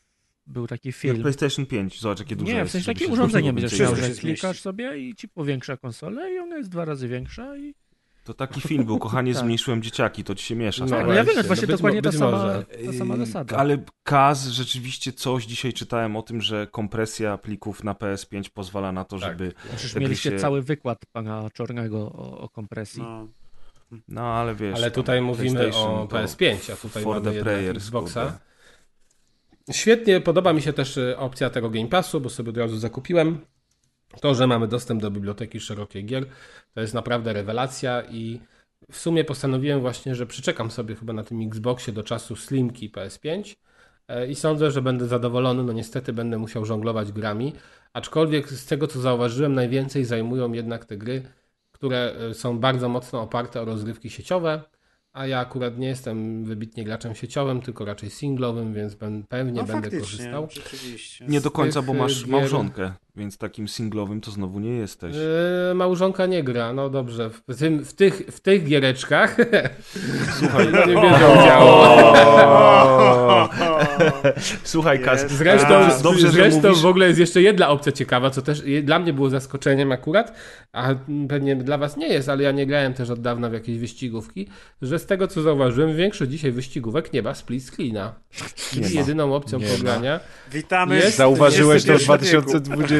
był 0.47 0.67
taki 0.67 0.87
jak 0.89 0.95
film. 0.95 1.21
PlayStation 1.21 1.65
5, 1.65 1.99
zobacz 2.01 2.19
jakie 2.19 2.35
duże 2.35 2.53
Nie, 2.53 2.65
w 2.65 2.71
sensie 2.71 2.93
takie 2.93 3.07
urządzenie 3.07 3.53
będziesz 3.53 3.79
miał, 3.79 3.95
że 3.95 4.09
klikasz 4.09 4.59
sobie 4.59 4.97
i 4.97 5.15
ci 5.15 5.29
powiększa 5.29 5.77
konsolę 5.77 6.33
i 6.33 6.39
ona 6.39 6.57
jest 6.57 6.69
dwa 6.69 6.85
razy 6.85 7.07
większa 7.07 7.57
i... 7.57 7.73
To 8.23 8.33
taki 8.33 8.61
film 8.61 8.85
był, 8.85 8.99
kochanie, 9.05 9.33
Tak. 9.33 9.41
zmniejszyłem 9.43 9.81
dzieciaki, 9.81 10.23
to 10.23 10.35
ci 10.35 10.45
się 10.45 10.55
miesza. 10.55 10.85
No. 10.85 10.91
No 10.91 11.13
ja 11.13 11.23
wiem, 11.23 11.25
właśnie, 11.25 11.43
właśnie 11.43 11.67
no 11.67 11.73
dokładnie 11.77 12.01
ta 12.01 12.11
sama, 12.11 12.31
może. 12.31 12.65
ta 12.85 12.93
sama 12.93 13.17
zasada. 13.17 13.57
Ale 13.57 13.77
Kaz 14.03 14.47
rzeczywiście 14.47 15.13
coś 15.13 15.45
dzisiaj 15.45 15.73
czytałem 15.73 16.15
o 16.15 16.21
tym, 16.21 16.41
że 16.41 16.67
kompresja 16.67 17.37
plików 17.37 17.83
na 17.83 17.93
PS5 17.93 18.49
pozwala 18.49 18.91
na 18.91 19.05
to, 19.05 19.19
Tak. 19.19 19.29
żeby 19.31 19.53
Przecież 19.75 19.95
mieliście 19.95 20.29
się- 20.31 20.37
cały 20.39 20.61
wykład 20.61 21.05
pana 21.11 21.49
Czornego 21.53 21.97
o, 21.97 22.37
o 22.39 22.49
kompresji. 22.49 23.01
No. 23.03 23.27
No 24.07 24.21
ale 24.21 24.55
wiesz. 24.55 24.75
Ale 24.75 24.91
tutaj 24.91 25.21
mówimy 25.21 25.67
o 25.75 26.07
to 26.09 26.15
PS5, 26.17 26.71
a 26.73 26.75
tutaj 26.75 27.03
for 27.03 27.23
mamy 27.23 27.41
players, 27.41 27.77
Xboxa. 27.77 28.21
kurde. 28.25 28.50
Świetnie, 29.71 30.21
podoba 30.21 30.53
mi 30.53 30.61
się 30.61 30.73
też 30.73 30.97
y, 30.97 31.17
opcja 31.17 31.49
tego 31.49 31.69
Game 31.69 31.87
Passu, 31.87 32.21
bo 32.21 32.29
sobie 32.29 32.49
od 32.49 32.57
razu 32.57 32.77
zakupiłem. 32.77 33.45
To, 34.21 34.35
że 34.35 34.47
mamy 34.47 34.67
dostęp 34.67 35.01
do 35.01 35.11
biblioteki 35.11 35.59
szerokiej 35.59 36.05
gier, 36.05 36.25
to 36.73 36.81
jest 36.81 36.93
naprawdę 36.93 37.33
rewelacja 37.33 38.03
i 38.09 38.39
w 38.91 38.97
sumie 38.97 39.23
postanowiłem 39.23 39.81
właśnie, 39.81 40.15
że 40.15 40.25
przyczekam 40.25 40.71
sobie 40.71 40.95
chyba 40.95 41.13
na 41.13 41.23
tym 41.23 41.41
Xboxie 41.41 41.93
do 41.93 42.03
czasu 42.03 42.35
Slimki 42.35 42.89
PS5 42.89 43.55
e, 44.07 44.27
i 44.27 44.35
sądzę, 44.35 44.71
że 44.71 44.81
będę 44.81 45.07
zadowolony. 45.07 45.63
No 45.63 45.73
niestety 45.73 46.13
będę 46.13 46.37
musiał 46.37 46.65
żonglować 46.65 47.11
grami, 47.11 47.53
aczkolwiek 47.93 48.49
z 48.49 48.65
tego 48.65 48.87
co 48.87 49.01
zauważyłem, 49.01 49.53
najwięcej 49.53 50.05
zajmują 50.05 50.51
jednak 50.53 50.85
te 50.85 50.97
gry, 50.97 51.23
które 51.71 52.15
e, 52.29 52.33
są 52.33 52.59
bardzo 52.59 52.89
mocno 52.89 53.21
oparte 53.21 53.61
o 53.61 53.65
rozgrywki 53.65 54.09
sieciowe, 54.09 54.61
a 55.13 55.27
ja 55.27 55.39
akurat 55.39 55.77
nie 55.77 55.87
jestem 55.87 56.45
wybitnie 56.45 56.83
graczem 56.83 57.15
sieciowym, 57.15 57.61
tylko 57.61 57.85
raczej 57.85 58.09
singlowym, 58.09 58.73
więc 58.73 58.95
ben, 58.95 59.23
pewnie 59.29 59.61
No 59.61 59.67
będę 59.67 59.99
korzystał. 59.99 60.47
rzeczywiście. 60.51 61.25
Nie 61.27 61.41
do 61.41 61.51
końca, 61.51 61.81
bo 61.81 61.93
masz 61.93 62.25
gier- 62.25 62.29
małżonkę, 62.29 62.93
więc 63.15 63.37
takim 63.37 63.67
singlowym 63.67 64.21
to 64.21 64.31
znowu 64.31 64.59
nie 64.59 64.69
jesteś. 64.69 65.15
Yy, 65.67 65.73
małżonka 65.75 66.25
nie 66.25 66.43
gra, 66.43 66.73
no 66.73 66.89
dobrze. 66.89 67.29
W, 67.29 67.55
tym, 67.57 67.85
w, 67.85 67.93
tych, 67.93 68.21
w 68.31 68.39
tych 68.39 68.63
giereczkach 68.65 69.37
Słuchaj, 70.39 70.67
nie 70.87 70.95
wiedział 70.95 71.35
działo. 71.45 72.13
Słuchaj, 74.63 74.99
Kas. 75.03 75.31
Zresztą, 75.31 75.69
dobrze, 75.69 76.03
dobrze, 76.03 76.27
że 76.27 76.31
zresztą 76.31 76.67
mówisz. 76.67 76.81
w 76.81 76.85
ogóle 76.85 77.07
jest 77.07 77.19
jeszcze 77.19 77.41
jedna 77.41 77.69
opcja 77.69 77.91
ciekawa, 77.91 78.29
co 78.29 78.41
też 78.41 78.63
dla 78.83 78.99
mnie 78.99 79.13
było 79.13 79.29
zaskoczeniem 79.29 79.91
akurat, 79.91 80.33
a 80.71 80.95
pewnie 81.29 81.55
dla 81.55 81.77
was 81.77 81.97
nie 81.97 82.07
jest, 82.07 82.29
ale 82.29 82.43
ja 82.43 82.51
nie 82.51 82.65
grałem 82.65 82.93
też 82.93 83.09
od 83.09 83.21
dawna 83.21 83.49
w 83.49 83.53
jakieś 83.53 83.77
wyścigówki, 83.77 84.47
że 84.81 84.99
z 84.99 85.05
tego 85.05 85.27
co 85.27 85.41
zauważyłem, 85.41 85.95
większość 85.95 86.31
dzisiaj 86.31 86.51
wyścigówek 86.51 87.13
nie 87.13 87.21
ma 87.21 87.33
split 87.33 87.63
screena. 87.63 88.13
Czyli 88.71 88.95
jedyną 88.95 89.35
opcją 89.35 89.59
Nie 89.59 89.65
pogrania 89.65 90.19
Witamy. 90.51 90.95
Jest- 90.95 91.17
Zauważyłeś 91.17 91.85
to 91.85 91.97
w 91.97 92.05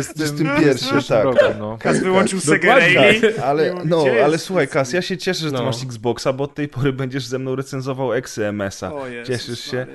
21 0.07 0.55
wieku. 0.55 0.61
2021 0.79 1.33
tak. 1.33 1.43
roku. 1.43 1.59
No. 1.59 1.77
Kas 1.77 1.99
wyłączył 1.99 2.39
Sega 2.39 2.73
Dokładnie. 2.75 2.95
Rally. 2.95 3.43
Ale, 3.43 3.73
no, 3.85 4.05
ale 4.25 4.37
słuchaj, 4.37 4.67
Kas, 4.67 4.93
ja 4.93 5.01
się 5.01 5.17
cieszę, 5.17 5.39
że 5.39 5.51
ty 5.51 5.57
No. 5.57 5.63
masz 5.65 5.83
Xboxa, 5.83 6.33
bo 6.33 6.43
od 6.43 6.55
tej 6.55 6.67
pory 6.67 6.93
będziesz 6.93 7.25
ze 7.25 7.39
mną 7.39 7.55
recenzował 7.55 8.13
eksy 8.13 8.45
MS-a. 8.45 8.93
O 8.93 9.07
Jezus 9.07 9.27
Cieszysz 9.27 9.59
się? 9.71 9.87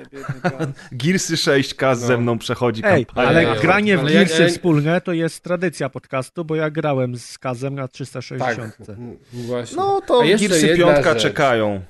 Maria. 0.43 0.67
Gearsy 0.91 1.37
6 1.37 1.73
Kas 1.73 2.01
No. 2.01 2.07
ze 2.07 2.17
mną 2.17 2.37
przechodzi 2.39 2.81
Ej, 2.85 3.05
kampanię. 3.05 3.27
ale 3.27 3.55
granie 3.61 3.97
w 3.97 3.99
ale 3.99 4.11
Gearsy 4.11 4.41
ja- 4.43 4.49
wspólne 4.49 5.01
to 5.01 5.13
jest 5.13 5.43
tradycja 5.43 5.89
podcastu, 5.89 6.45
bo 6.45 6.55
ja 6.55 6.69
grałem 6.69 7.17
z 7.17 7.37
Kazem 7.37 7.75
na 7.75 7.87
360. 7.87 8.77
tak, 8.87 8.95
właśnie. 9.33 9.77
No 9.77 10.01
to 10.07 10.21
Gearsy 10.21 10.67
jedna 10.67 10.93
5 10.93 11.05
rzecz. 11.05 11.21
czekają. 11.21 11.81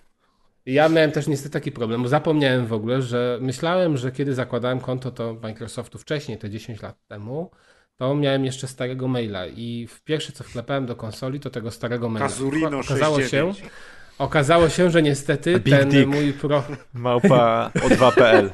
Ja 0.66 0.90
miałem 0.90 1.12
też 1.12 1.28
niestety 1.28 1.54
taki 1.54 1.72
problem, 1.72 2.04
bo 2.04 2.10
zapomniałem 2.10 2.68
w 2.68 2.74
ogóle, 2.74 3.02
że 3.02 3.38
myślałem, 3.42 3.98
że 3.98 4.12
kiedy 4.12 4.34
zakładałem 4.34 4.80
konto 4.80 5.12
to 5.12 5.34
Microsoftu 5.44 5.98
wcześniej, 5.98 6.38
te 6.38 6.50
10 6.50 6.82
lat 6.82 6.96
temu, 7.08 7.52
to 7.98 8.16
miałem 8.16 8.46
jeszcze 8.46 8.68
starego 8.68 9.08
maila 9.08 9.48
i 9.48 9.88
w 9.90 10.04
pierwsze 10.04 10.32
co 10.32 10.44
wklepałem 10.44 10.86
do 10.86 10.96
konsoli 10.96 11.40
to 11.40 11.50
tego 11.50 11.72
starego 11.72 12.10
maila. 12.10 12.28
Kazurino 12.28 12.80
okazało 12.80 13.22
się, 13.22 13.54
69. 13.54 13.72
okazało 14.18 14.70
się, 14.70 14.90
że 14.90 15.02
niestety 15.02 15.60
Big 15.60 15.76
ten 15.76 15.90
dick. 15.90 16.08
mój 16.08 16.34
pro... 16.34 16.64
Małpa 16.94 17.72
o2.pl. 17.76 18.52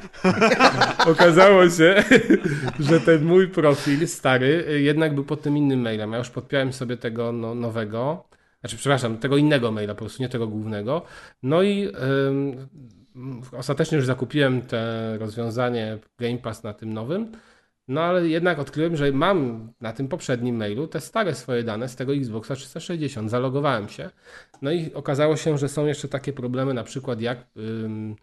okazało 1.12 1.70
się, 1.70 2.04
że 2.88 3.00
ten 3.00 3.24
mój 3.24 3.48
profil 3.48 4.08
stary 4.08 4.80
jednak 4.82 5.14
był 5.14 5.24
pod 5.24 5.42
tym 5.42 5.56
innym 5.56 5.80
mailem. 5.80 6.12
Ja 6.12 6.18
już 6.18 6.30
podpiąłem 6.30 6.72
sobie 6.72 6.96
tego 6.96 7.32
no, 7.32 7.54
nowego, 7.54 8.24
znaczy 8.60 8.76
przepraszam, 8.76 9.18
tego 9.18 9.36
innego 9.36 9.72
maila, 9.72 9.94
po 9.94 10.00
prostu 10.00 10.22
nie 10.22 10.28
tego 10.28 10.46
głównego. 10.46 11.02
No 11.42 11.62
i 11.62 11.88
ym, 12.28 12.68
ostatecznie 13.52 13.96
już 13.96 14.06
zakupiłem 14.06 14.62
te 14.62 15.14
rozwiązanie 15.18 15.98
Game 16.18 16.38
Pass 16.38 16.62
na 16.62 16.74
tym 16.74 16.92
nowym. 16.92 17.32
No 17.88 18.00
ale 18.00 18.28
jednak 18.28 18.58
odkryłem, 18.58 18.96
że 18.96 19.12
mam 19.12 19.68
na 19.80 19.92
tym 19.92 20.08
poprzednim 20.08 20.56
mailu 20.56 20.86
te 20.86 21.00
stare 21.00 21.34
swoje 21.34 21.62
dane 21.62 21.88
z 21.88 21.96
tego 21.96 22.14
Xboxa 22.14 22.54
360. 22.54 23.30
Zalogowałem 23.30 23.88
się. 23.88 24.10
No 24.62 24.72
i 24.72 24.94
okazało 24.94 25.36
się, 25.36 25.58
że 25.58 25.68
są 25.68 25.86
jeszcze 25.86 26.08
takie 26.08 26.32
problemy, 26.32 26.74
na 26.74 26.84
przykład 26.84 27.20
jak 27.20 27.46
ym, 27.56 28.16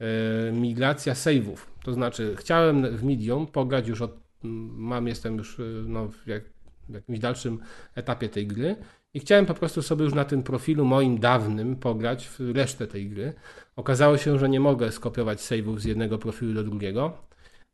y, 0.00 0.52
migracja 0.52 1.14
save'ów. 1.14 1.56
To 1.84 1.92
znaczy, 1.92 2.34
chciałem 2.38 2.96
w 2.96 3.04
Medium 3.04 3.46
pograć 3.46 3.88
już 3.88 4.02
od. 4.02 4.26
Mam, 4.42 5.08
jestem 5.08 5.36
już 5.36 5.58
y, 5.58 5.84
no, 5.86 6.08
w, 6.08 6.26
jak, 6.26 6.44
w 6.88 6.94
jakimś 6.94 7.18
dalszym 7.18 7.58
etapie 7.94 8.28
tej 8.28 8.46
gry 8.46 8.76
i 9.16 9.20
chciałem 9.20 9.46
po 9.46 9.54
prostu 9.54 9.82
sobie 9.82 10.04
już 10.04 10.14
na 10.14 10.24
tym 10.24 10.42
profilu 10.42 10.84
moim 10.84 11.18
dawnym 11.18 11.76
pograć 11.76 12.28
w 12.28 12.40
resztę 12.54 12.86
tej 12.86 13.08
gry. 13.08 13.32
Okazało 13.76 14.18
się, 14.18 14.38
że 14.38 14.48
nie 14.48 14.60
mogę 14.60 14.92
skopiować 14.92 15.38
save'ów 15.38 15.78
z 15.78 15.84
jednego 15.84 16.18
profilu 16.18 16.54
do 16.54 16.64
drugiego. 16.64 17.26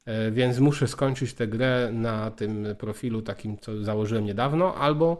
E, 0.04 0.30
Więc 0.30 0.58
muszę 0.58 0.88
skończyć 0.88 1.34
tę 1.34 1.48
grę 1.48 1.90
na 1.92 2.30
tym 2.30 2.66
profilu 2.78 3.22
takim, 3.22 3.58
co 3.58 3.84
założyłem 3.84 4.24
niedawno, 4.24 4.74
albo 4.74 5.18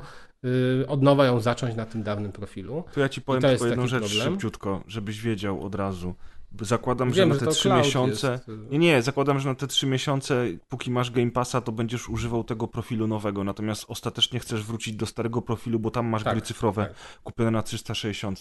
y, 0.82 0.86
od 0.88 1.02
nowa 1.02 1.26
ją 1.26 1.40
zacząć 1.40 1.74
na 1.76 1.86
tym 1.86 2.02
dawnym 2.02 2.32
profilu. 2.32 2.84
To 2.94 3.00
ja 3.00 3.08
ci 3.08 3.20
powiem 3.22 3.42
tylko 3.42 3.66
jedną 3.66 3.86
rzecz 3.86 4.02
problem. 4.02 4.32
szybciutko, 4.32 4.84
żebyś 4.86 5.20
wiedział 5.20 5.64
od 5.64 5.74
razu. 5.74 6.14
Zakładam, 6.60 7.14
że 7.14 7.20
Wiem, 7.20 7.28
na 7.28 7.34
że 7.34 7.40
te 7.40 7.46
to 7.46 7.52
trzy 7.52 7.70
miesiące. 7.72 8.32
jest, 8.32 8.48
y, 8.48 8.52
Nie, 8.70 8.78
nie, 8.78 9.02
zakładam, 9.02 9.40
że 9.40 9.48
na 9.48 9.54
te 9.54 9.66
trzy 9.66 9.86
miesiące, 9.86 10.46
póki 10.68 10.90
masz 10.90 11.10
Game 11.10 11.30
Passa, 11.30 11.60
to 11.60 11.72
będziesz 11.72 12.08
używał 12.08 12.44
tego 12.44 12.68
profilu 12.68 13.06
nowego. 13.06 13.44
Natomiast 13.44 13.84
ostatecznie 13.88 14.40
chcesz 14.40 14.62
wrócić 14.64 14.96
do 14.96 15.06
starego 15.06 15.42
profilu, 15.42 15.78
bo 15.78 15.90
tam 15.90 16.06
masz 16.06 16.22
Tak, 16.24 16.32
gry 16.34 16.42
cyfrowe 16.42 16.86
tak. 16.86 16.94
kupione 17.24 17.50
na 17.50 17.62
360. 17.62 18.40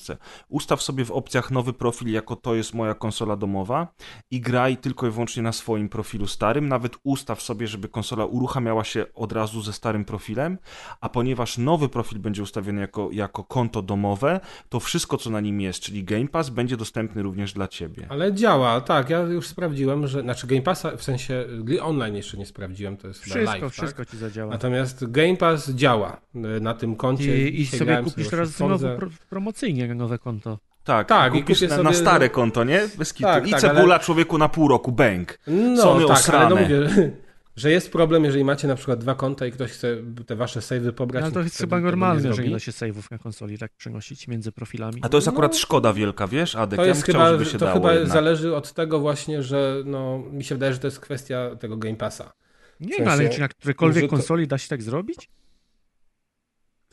Ustaw 0.49 0.81
sobie 0.81 1.05
w 1.05 1.11
opcjach 1.11 1.51
nowy 1.51 1.73
profil, 1.73 2.11
jako 2.11 2.35
to 2.35 2.55
jest 2.55 2.73
moja 2.73 2.93
konsola 2.93 3.35
domowa 3.35 3.87
i 4.31 4.41
graj 4.41 4.77
tylko 4.77 5.07
i 5.07 5.11
wyłącznie 5.11 5.43
na 5.43 5.51
swoim 5.51 5.89
profilu 5.89 6.27
starym. 6.27 6.67
Nawet 6.67 6.97
ustaw 7.03 7.41
sobie, 7.41 7.67
żeby 7.67 7.89
konsola 7.89 8.25
uruchamiała 8.25 8.83
się 8.83 9.05
od 9.15 9.31
razu 9.31 9.61
ze 9.61 9.73
starym 9.73 10.05
profilem, 10.05 10.57
a 11.01 11.09
ponieważ 11.09 11.57
nowy 11.57 11.89
profil 11.89 12.19
będzie 12.19 12.43
ustawiony 12.43 12.81
jako, 12.81 13.09
jako 13.11 13.43
konto 13.43 13.81
domowe, 13.81 14.39
to 14.69 14.79
wszystko, 14.79 15.17
co 15.17 15.29
na 15.29 15.39
nim 15.39 15.61
jest, 15.61 15.79
czyli 15.79 16.03
Game 16.03 16.27
Pass, 16.27 16.49
będzie 16.49 16.77
dostępny 16.77 17.21
również 17.23 17.53
dla 17.53 17.67
ciebie. 17.67 18.00
Ale 18.09 18.33
działa, 18.33 18.81
tak. 18.81 19.09
Ja 19.09 19.19
już 19.19 19.47
sprawdziłem, 19.47 20.07
że. 20.07 20.21
Znaczy 20.21 20.47
Game 20.47 20.61
Passa, 20.61 20.97
w 20.97 21.03
sensie 21.03 21.45
gry 21.59 21.81
online 21.81 22.15
jeszcze 22.15 22.37
nie 22.37 22.45
sprawdziłem, 22.45 22.97
to 22.97 23.07
jest 23.07 23.19
Wszystko, 23.21 23.43
live. 23.59 23.73
wszystko 23.73 24.01
Tak? 24.05 24.11
ci 24.11 24.17
zadziała. 24.17 24.51
Natomiast 24.51 25.11
Game 25.11 25.35
Pass 25.37 25.69
działa 25.69 26.21
y, 26.35 26.39
na 26.61 26.73
tym 26.73 26.95
koncie. 26.95 27.49
I, 27.49 27.61
i 27.61 27.65
sobie 27.65 27.97
kupisz 27.97 28.13
sobie 28.13 28.29
teraz 28.29 28.49
znowu 28.49 28.87
pro, 28.97 29.07
promocyjnie 29.29 29.95
nowe 29.95 30.19
konto. 30.19 30.59
Tak, 30.83 31.07
Tak, 31.07 31.35
i 31.35 31.41
kupisz 31.41 31.61
na, 31.61 31.69
sobie- 31.69 31.83
na 31.83 31.93
stare 31.93 32.29
konto, 32.29 32.63
nie? 32.63 32.81
Bez 32.97 33.13
kitu. 33.13 33.29
Tak, 33.29 33.47
I 33.47 33.51
tak, 33.51 33.61
cebula 33.61 33.95
ale- 33.95 34.03
człowieku 34.03 34.37
na 34.37 34.49
pół 34.49 34.67
roku, 34.67 34.91
bęk. 34.91 35.39
No 35.47 35.81
Sony 35.81 36.05
tak, 36.07 36.17
osrane. 36.17 36.45
ale 36.45 36.55
no 36.55 36.61
mówię, 36.61 37.11
że 37.55 37.71
jest 37.71 37.91
problem, 37.91 38.23
jeżeli 38.23 38.43
macie 38.43 38.67
na 38.67 38.75
przykład 38.75 38.99
dwa 38.99 39.15
konta 39.15 39.45
i 39.45 39.51
ktoś 39.51 39.71
chce 39.71 39.97
te 40.25 40.35
wasze 40.35 40.59
save'y 40.59 40.91
pobrać. 40.91 41.23
Ale 41.23 41.31
no 41.31 41.33
to 41.33 41.41
jest 41.41 41.57
chyba 41.57 41.79
normalne, 41.79 42.33
że 42.33 42.43
nie 42.43 42.51
da 42.51 42.59
się 42.59 42.71
save'ów 42.71 43.11
na 43.11 43.17
konsoli 43.17 43.57
tak 43.57 43.71
przenosić 43.71 44.27
między 44.27 44.51
profilami. 44.51 45.01
A 45.01 45.09
to 45.09 45.17
jest 45.17 45.27
akurat 45.27 45.51
No. 45.51 45.59
szkoda 45.59 45.93
wielka, 45.93 46.27
wiesz, 46.27 46.55
Adek? 46.55 46.77
To 46.77 46.83
ja 46.83 46.89
jest 46.89 47.03
chciał, 47.03 47.13
chyba, 47.13 47.31
żeby 47.31 47.45
się 47.45 47.57
to 47.57 47.65
dało 47.65 47.73
chyba 47.73 47.93
jednak. 47.93 48.13
zależy 48.13 48.55
od 48.55 48.73
tego 48.73 48.99
właśnie, 48.99 49.43
że 49.43 49.83
no, 49.85 50.19
mi 50.31 50.43
się 50.43 50.55
wydaje, 50.55 50.73
że 50.73 50.79
to 50.79 50.87
jest 50.87 50.99
kwestia 50.99 51.55
tego 51.55 51.77
Game 51.77 51.95
Passa. 51.95 52.33
Nie, 52.79 52.95
w 52.95 52.99
no 52.99 53.05
sensie, 53.05 53.11
ale 53.11 53.29
czy 53.29 53.39
na 53.39 53.47
którejkolwiek 53.47 54.03
że 54.03 54.09
to- 54.09 54.15
konsoli 54.15 54.47
da 54.47 54.57
się 54.57 54.67
tak 54.69 54.81
zrobić? 54.81 55.29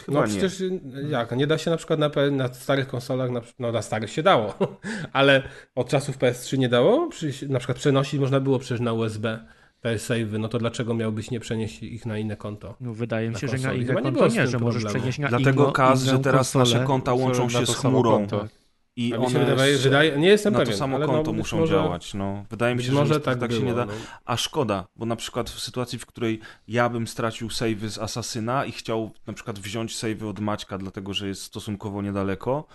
Chyba 0.07 0.21
no 0.21 0.27
nie. 0.27 0.33
przecież 0.33 0.63
jak, 1.09 1.37
nie 1.37 1.47
da 1.47 1.59
się 1.59 1.71
na 1.71 1.77
przykład 1.77 1.99
na, 2.01 2.11
na 2.31 2.55
starych 2.55 2.89
konsolach, 2.89 3.31
na, 3.31 3.41
no 3.59 3.73
na 3.73 3.83
starych 3.83 4.11
się 4.11 4.23
dało, 4.23 4.55
ale 5.13 5.43
od 5.75 5.89
czasów 5.89 6.19
PS3 6.19 6.59
nie 6.59 6.69
dało? 6.69 7.09
Na 7.49 7.59
przykład 7.59 7.79
przenosić 7.79 8.21
można 8.21 8.41
było 8.41 8.59
przecież 8.59 8.81
na 8.81 8.93
USB 8.93 9.39
te 9.81 9.95
save'y, 9.99 10.39
no 10.39 10.49
to 10.49 10.59
dlaczego 10.59 10.95
miałbyś 10.95 11.31
nie 11.31 11.41
przenieść 11.41 11.83
ich 11.83 12.07
na 12.07 12.19
inne 12.19 12.37
konto? 12.37 12.75
No 12.81 12.95
wydaje 12.95 13.29
mi 13.31 13.37
się, 13.39 13.49
że 13.49 13.59
na 13.59 13.73
inne 13.73 13.87
Chyba 13.87 14.01
nie 14.01 14.05
konto 14.13 14.29
nie, 14.29 14.35
tym 14.35 14.47
że 14.47 14.59
możesz 14.59 14.85
przenieść 14.85 15.19
na 15.19 15.29
Dlatego 15.29 15.63
inną, 15.63 15.73
Kaz, 15.73 16.03
inną 16.03 16.13
że 16.13 16.19
teraz 16.19 16.53
konsolę. 16.53 16.65
nasze 16.65 16.87
konta 16.87 17.15
łączą 17.15 17.49
się 17.49 17.67
z 17.67 17.77
chmurą. 17.77 18.11
konto. 18.11 18.49
I 18.97 19.15
A 19.15 19.19
mi 19.19 19.31
się 19.31 19.37
one 19.41 19.51
wydaje, 19.51 19.77
z- 19.77 19.83
wydaje, 19.83 20.19
nie 20.19 20.29
jestem 20.29 20.53
na 20.53 20.59
pewien. 20.59 20.73
to 20.73 20.79
samo 20.79 20.97
ale 20.97 21.07
konto 21.07 21.33
no, 21.33 21.39
muszą 21.39 21.59
może, 21.59 21.73
działać. 21.73 22.15
No. 22.15 22.45
Wydaje 22.51 22.75
mi 22.75 22.83
się, 22.83 22.87
że 22.89 22.95
może 22.95 23.15
tak, 23.15 23.25
tak, 23.25 23.39
tak 23.41 23.51
było, 23.51 23.61
się 23.61 23.67
nie 23.67 23.75
da. 23.75 23.85
no. 23.87 23.93
A 24.25 24.37
szkoda, 24.37 24.87
bo 24.97 25.07
na 25.07 25.17
przykład 25.17 25.51
w 25.51 25.61
sytuacji, 25.61 25.99
w 25.99 26.07
której 26.07 26.41
ja 26.69 26.89
bym 26.89 27.07
stracił 27.07 27.51
savey 27.51 27.89
z 27.91 27.99
Asasyna 27.99 28.65
i 28.65 28.73
chciał 28.73 29.11
na 29.27 29.33
przykład 29.33 29.59
wziąć 29.59 29.97
savey 29.97 30.29
od 30.29 30.41
Maćka, 30.41 30.79
dlatego 30.79 31.15
że 31.15 31.29
jest 31.29 31.43
stosunkowo 31.43 32.03
niedaleko, 32.03 32.67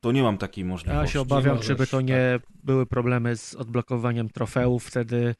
to 0.00 0.12
nie 0.12 0.22
mam 0.22 0.38
takiej 0.38 0.64
możliwości. 0.64 1.00
Ja 1.00 1.06
się 1.06 1.20
obawiam, 1.20 1.56
możesz, 1.56 1.66
żeby 1.68 1.86
to 1.86 1.96
tak. 1.96 2.06
nie 2.06 2.40
były 2.64 2.86
problemy 2.86 3.36
z 3.36 3.54
odblokowaniem 3.54 4.28
trofeów 4.30 4.84
wtedy, 4.84 5.34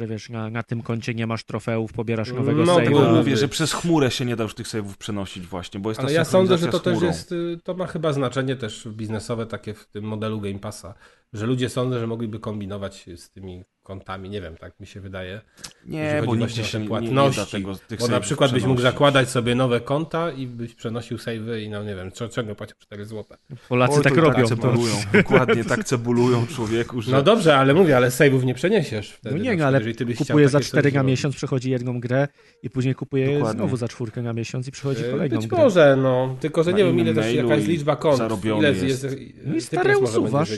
że 0.00 0.06
wiesz, 0.06 0.30
na, 0.30 0.50
na 0.50 0.62
tym 0.62 0.82
koncie 0.82 1.14
nie 1.14 1.26
masz 1.26 1.44
trofeów, 1.44 1.92
pobierasz 1.92 2.32
nowego 2.32 2.64
No, 2.64 2.76
save'a. 2.76 2.90
Może 2.90 3.12
mówię, 3.12 3.36
że 3.36 3.48
przez 3.48 3.72
chmurę 3.72 4.10
się 4.10 4.24
nie 4.24 4.36
da 4.36 4.42
już 4.42 4.54
tych 4.54 4.68
saveów 4.68 4.98
przenosić 4.98 5.46
właśnie, 5.46 5.80
bo 5.80 5.90
jest 5.90 6.00
ta 6.00 6.06
Ale 6.06 6.12
ja 6.12 6.24
sądzę, 6.24 6.58
że 6.58 6.68
to 6.68 6.80
też 6.80 7.02
jest, 7.02 7.32
y, 7.32 7.58
to 7.64 7.74
ma 7.74 7.86
chyba 7.86 8.12
znaczenie 8.12 8.56
też 8.56 8.88
biznesowe 8.88 9.46
takie 9.46 9.74
w 9.74 9.86
tym 9.86 10.04
modelu 10.04 10.40
Game 10.40 10.58
Passa, 10.58 10.94
że 11.32 11.46
ludzie 11.46 11.68
sądzę, 11.68 12.00
że 12.00 12.06
mogliby 12.06 12.38
kombinować 12.38 13.06
z 13.16 13.30
tymi 13.30 13.64
kontami, 13.90 14.30
nie 14.30 14.40
wiem, 14.40 14.56
tak 14.56 14.80
mi 14.80 14.86
się 14.86 15.00
wydaje. 15.00 15.40
Nie, 15.86 16.22
bo 16.26 16.34
właśnie 16.34 16.62
o 16.62 16.66
się 16.66 16.72
te 16.72 16.78
nie, 16.78 16.84
nie, 16.84 16.88
płatności, 16.88 17.40
nie 17.40 17.44
da 17.44 17.50
tego, 17.50 17.74
tych 17.88 18.00
Bo 18.00 18.08
na 18.08 18.20
przykład 18.20 18.52
byś 18.52 18.64
mógł 18.64 18.80
zakładać 18.80 19.28
sobie 19.28 19.54
nowe 19.54 19.80
konta 19.80 20.30
i 20.30 20.46
byś 20.46 20.74
przenosił 20.74 21.18
savey 21.18 21.64
i 21.64 21.68
no 21.68 21.84
nie 21.84 21.94
wiem, 21.94 22.10
ciągle 22.30 22.54
płacił 22.54 22.76
4 22.78 23.04
zł. 23.04 23.38
Polacy 23.68 23.94
Oj, 23.96 24.02
tak 24.02 24.14
to 24.14 24.20
robią. 24.20 24.42
To... 24.42 24.48
cebulują, 24.48 24.94
dokładnie 25.12 25.64
tak 25.64 25.84
cebulują 25.84 26.46
człowieku, 26.46 27.02
że... 27.02 27.12
No 27.12 27.22
dobrze, 27.22 27.56
ale 27.56 27.74
mówię, 27.74 27.96
ale 27.96 28.10
saveów 28.10 28.44
nie 28.44 28.54
przeniesiesz 28.54 29.10
wtedy. 29.10 29.36
No 29.36 29.42
nie, 29.42 29.50
no, 29.50 29.56
przykład, 29.56 29.66
ale 29.66 29.78
jeżeli 29.78 29.94
ty 29.96 30.06
byś 30.06 30.18
kupuje 30.18 30.48
za 30.48 30.58
takie 30.58 30.68
4 30.68 30.82
coś 30.82 30.94
na 30.94 31.02
miesiąc, 31.02 31.36
przechodzi 31.36 31.70
jedną 31.70 32.00
grę 32.00 32.28
i 32.62 32.70
później 32.70 32.94
kupuje 32.94 33.34
Dokładnie. 33.34 33.58
znowu 33.58 33.76
za 33.76 33.88
czwórkę 33.88 34.22
na 34.22 34.32
miesiąc 34.32 34.68
i 34.68 34.70
przychodzi 34.70 35.04
E, 35.04 35.10
kolejną 35.10 35.36
Być 35.36 35.46
grę. 35.46 35.58
może, 35.58 35.96
no. 35.96 36.36
Tylko, 36.40 36.62
że 36.62 36.70
Na 36.70 36.78
nie 36.78 36.84
wiem, 36.84 36.98
ile 36.98 37.14
też 37.14 37.34
jaka 37.34 37.54
jest 37.54 37.68
liczba 37.68 37.96
kont. 37.96 38.22
Ile 38.58 38.68
jest. 38.68 38.82
jest. 38.82 39.16
No 39.44 39.54
i 39.56 39.60
stare 39.60 39.98
usuwasz 39.98 40.50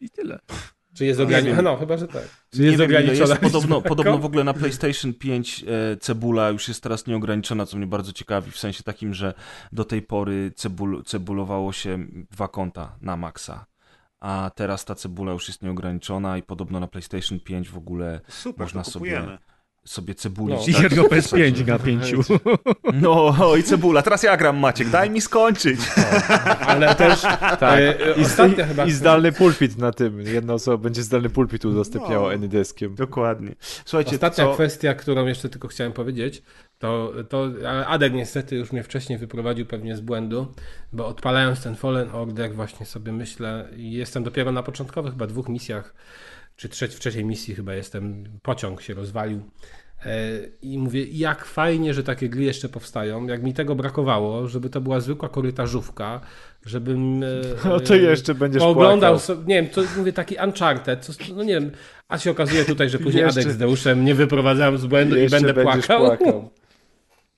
I 0.00 0.10
tyle. 0.10 0.38
Czy 0.94 1.04
jest 1.04 1.18
Nie 1.18 1.24
ograniczona. 1.24 1.62
No, 1.62 1.76
chyba, 1.76 1.96
że 1.96 2.08
tak. 2.08 2.22
Czy 2.50 2.60
Nie 2.60 2.66
jest 2.66 2.78
wiem, 2.78 2.90
ile 2.90 2.98
ograniczona 2.98 3.34
jest. 3.34 3.42
Podobno, 3.42 3.82
podobno 3.82 4.18
w 4.18 4.24
ogóle 4.24 4.44
na 4.44 4.54
PlayStation 4.54 5.14
5 5.14 5.64
e, 5.64 5.96
cebula 5.96 6.50
już 6.50 6.68
jest 6.68 6.82
teraz 6.82 7.06
nieograniczona, 7.06 7.66
co 7.66 7.76
mnie 7.76 7.86
bardzo 7.86 8.12
ciekawi, 8.12 8.50
w 8.50 8.58
sensie 8.58 8.82
takim, 8.82 9.14
że 9.14 9.34
do 9.72 9.84
tej 9.84 10.02
pory 10.02 10.52
cebul, 10.56 11.02
cebulowało 11.04 11.72
się 11.72 12.06
dwa 12.30 12.48
konta 12.48 12.96
na 13.00 13.16
maksa. 13.16 13.66
A 14.20 14.50
teraz 14.54 14.84
ta 14.84 14.94
cebula 14.94 15.32
już 15.32 15.48
jest 15.48 15.62
nieograniczona 15.62 16.38
i 16.38 16.42
podobno 16.42 16.80
na 16.80 16.86
PlayStation 16.86 17.40
5 17.40 17.68
w 17.68 17.76
ogóle 17.76 18.20
Super, 18.28 18.64
Można 18.64 18.82
to 18.82 18.90
sobie-. 18.90 19.38
Sobie 19.84 20.14
cebulić. 20.14 20.58
No. 20.58 20.66
I 20.66 20.74
tak, 20.74 20.82
jedno 20.82 21.02
PS5 21.12 21.66
na 21.66 21.78
pięciu. 21.78 22.20
No, 22.92 23.34
oj, 23.40 23.62
cebula, 23.62 24.02
teraz 24.02 24.22
ja 24.22 24.36
gram, 24.36 24.58
Maciek, 24.58 24.90
daj 24.90 25.10
mi 25.10 25.20
skończyć. 25.20 25.80
Ale 26.66 26.94
też 26.94 27.20
Tak. 27.20 27.62
e, 27.62 27.94
I, 28.16 28.24
chyba... 28.68 28.84
I 28.84 28.90
zdalny 28.90 29.32
pulpit 29.32 29.78
na 29.78 29.92
tym. 29.92 30.20
Jedna 30.20 30.54
osoba 30.54 30.76
będzie 30.76 31.02
zdalny 31.02 31.30
pulpit 31.30 31.64
udostępniała 31.64 32.28
No. 32.28 32.34
Anydeskiem. 32.34 32.94
Dokładnie. 32.94 33.54
Słuchajcie, 33.84 34.12
Ostatnia 34.12 34.44
co... 34.44 34.54
kwestia, 34.54 34.94
którą 34.94 35.26
jeszcze 35.26 35.48
tylko 35.48 35.68
chciałem 35.68 35.92
powiedzieć, 35.92 36.42
to, 36.78 37.12
to 37.28 37.48
Adek 37.86 38.12
niestety 38.12 38.56
już 38.56 38.72
mnie 38.72 38.82
wcześniej 38.82 39.18
wyprowadził 39.18 39.66
pewnie 39.66 39.96
z 39.96 40.00
błędu, 40.00 40.46
bo 40.92 41.06
odpalając 41.06 41.62
ten 41.62 41.76
Fallen 41.76 42.10
Order 42.12 42.54
właśnie 42.54 42.86
sobie 42.86 43.12
myślę 43.12 43.68
i 43.76 43.92
jestem 43.92 44.24
dopiero 44.24 44.52
na 44.52 44.62
początkowych 44.62 45.12
chyba 45.12 45.26
dwóch 45.26 45.48
misjach, 45.48 45.94
czy 46.56 46.68
trzeci, 46.68 46.96
w 46.96 47.00
trzeciej 47.00 47.24
misji 47.24 47.54
chyba 47.54 47.74
jestem, 47.74 48.24
pociąg 48.42 48.82
się 48.82 48.94
rozwalił. 48.94 49.42
E, 50.06 50.30
i 50.62 50.78
mówię, 50.78 51.04
jak 51.04 51.44
fajnie, 51.44 51.94
że 51.94 52.02
takie 52.02 52.28
gry 52.28 52.42
jeszcze 52.44 52.68
powstają, 52.68 53.26
jak 53.26 53.42
mi 53.42 53.54
tego 53.54 53.74
brakowało, 53.74 54.48
żeby 54.48 54.70
to 54.70 54.80
była 54.80 55.00
zwykła 55.00 55.28
korytarzówka, 55.28 56.20
żebym... 56.66 57.22
e, 57.22 57.26
No 57.68 57.80
to 57.80 57.94
jeszcze 57.94 58.34
będziesz 58.34 58.62
Oglądał, 58.62 59.18
nie 59.46 59.54
wiem, 59.54 59.68
to 59.68 59.82
mówię 59.96 60.12
taki 60.12 60.36
Uncharted, 60.44 61.04
co, 61.04 61.12
no 61.36 61.42
nie 61.44 61.54
wiem, 61.54 61.70
a 62.08 62.18
się 62.18 62.30
okazuje 62.30 62.64
tutaj, 62.64 62.88
że 62.88 62.98
później 62.98 63.24
Jeszcze- 63.24 63.40
Adek 63.40 63.52
z 63.52 63.58
Deuszem 63.58 64.04
nie 64.04 64.14
wyprowadzałem 64.14 64.78
z 64.78 64.86
błędu 64.86 65.16
i 65.16 65.28
będę 65.28 65.54
płakał. 65.54 66.06
płakał. 66.06 66.50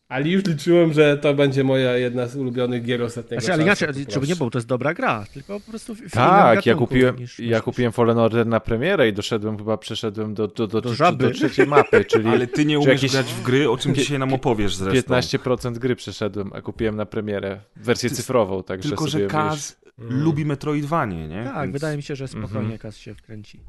Ale 0.08 0.28
już 0.28 0.44
liczyłem, 0.44 0.92
że 0.92 1.16
to 1.18 1.34
będzie 1.34 1.64
moja 1.64 1.96
jedna 1.96 2.26
z 2.26 2.36
ulubionych 2.36 2.84
gier 2.84 3.02
ostatniego 3.02 3.40
Znaczy, 3.40 3.52
ale 3.52 3.64
czasu. 3.64 3.84
inaczej, 3.84 4.04
żeby 4.14 4.26
nie 4.26 4.36
było, 4.36 4.50
to 4.50 4.58
jest 4.58 4.68
dobra 4.68 4.94
gra, 4.94 5.26
tylko 5.34 5.60
po 5.60 5.70
prostu 5.70 5.94
w, 5.94 6.10
Tak, 6.10 6.66
ja 6.66 6.74
kupiłem, 6.74 7.16
niż- 7.16 7.38
ja 7.40 7.60
kupiłem 7.60 7.92
Fallen 7.92 8.18
Order 8.18 8.46
na 8.46 8.60
premierę 8.60 9.08
i 9.08 9.12
doszedłem, 9.12 9.58
chyba 9.58 9.76
przeszedłem 9.76 10.34
do, 10.34 10.48
do, 10.48 10.66
do, 10.66 10.80
Do 10.80 10.94
żaby. 10.94 11.24
do 11.24 11.30
trzeciej 11.30 11.66
mapy, 11.66 12.04
czyli 12.10 12.28
Ale 12.28 12.46
ty 12.46 12.64
nie 12.64 12.78
umiesz 12.78 12.88
jakieś 13.02 13.12
grać 13.12 13.26
w 13.26 13.42
gry, 13.42 13.70
o 13.70 13.76
czym 13.78 13.94
dzisiaj 13.94 14.18
nam 14.18 14.32
opowiesz 14.32 14.76
zresztą. 14.76 15.14
15% 15.14 15.78
gry 15.78 15.96
przeszedłem, 15.96 16.50
a 16.54 16.60
kupiłem 16.60 16.96
na 16.96 17.06
premierę 17.06 17.60
wersję 17.76 18.08
Ty- 18.10 18.16
cyfrową, 18.16 18.62
także 18.62 18.88
Tylko, 18.88 19.10
sobie 19.10 19.24
że 19.24 19.30
Kaz 19.30 19.76
lubi 19.98 20.44
Metroidvanie, 20.44 21.28
nie? 21.28 21.44
Tak, 21.44 21.62
Więc- 21.62 21.72
wydaje 21.72 21.96
mi 21.96 22.02
się, 22.02 22.16
że 22.16 22.28
spokojnie 22.28 22.58
Mhm. 22.60 22.78
Kas 22.78 22.96
się 22.96 23.14
wkręci. 23.14 23.60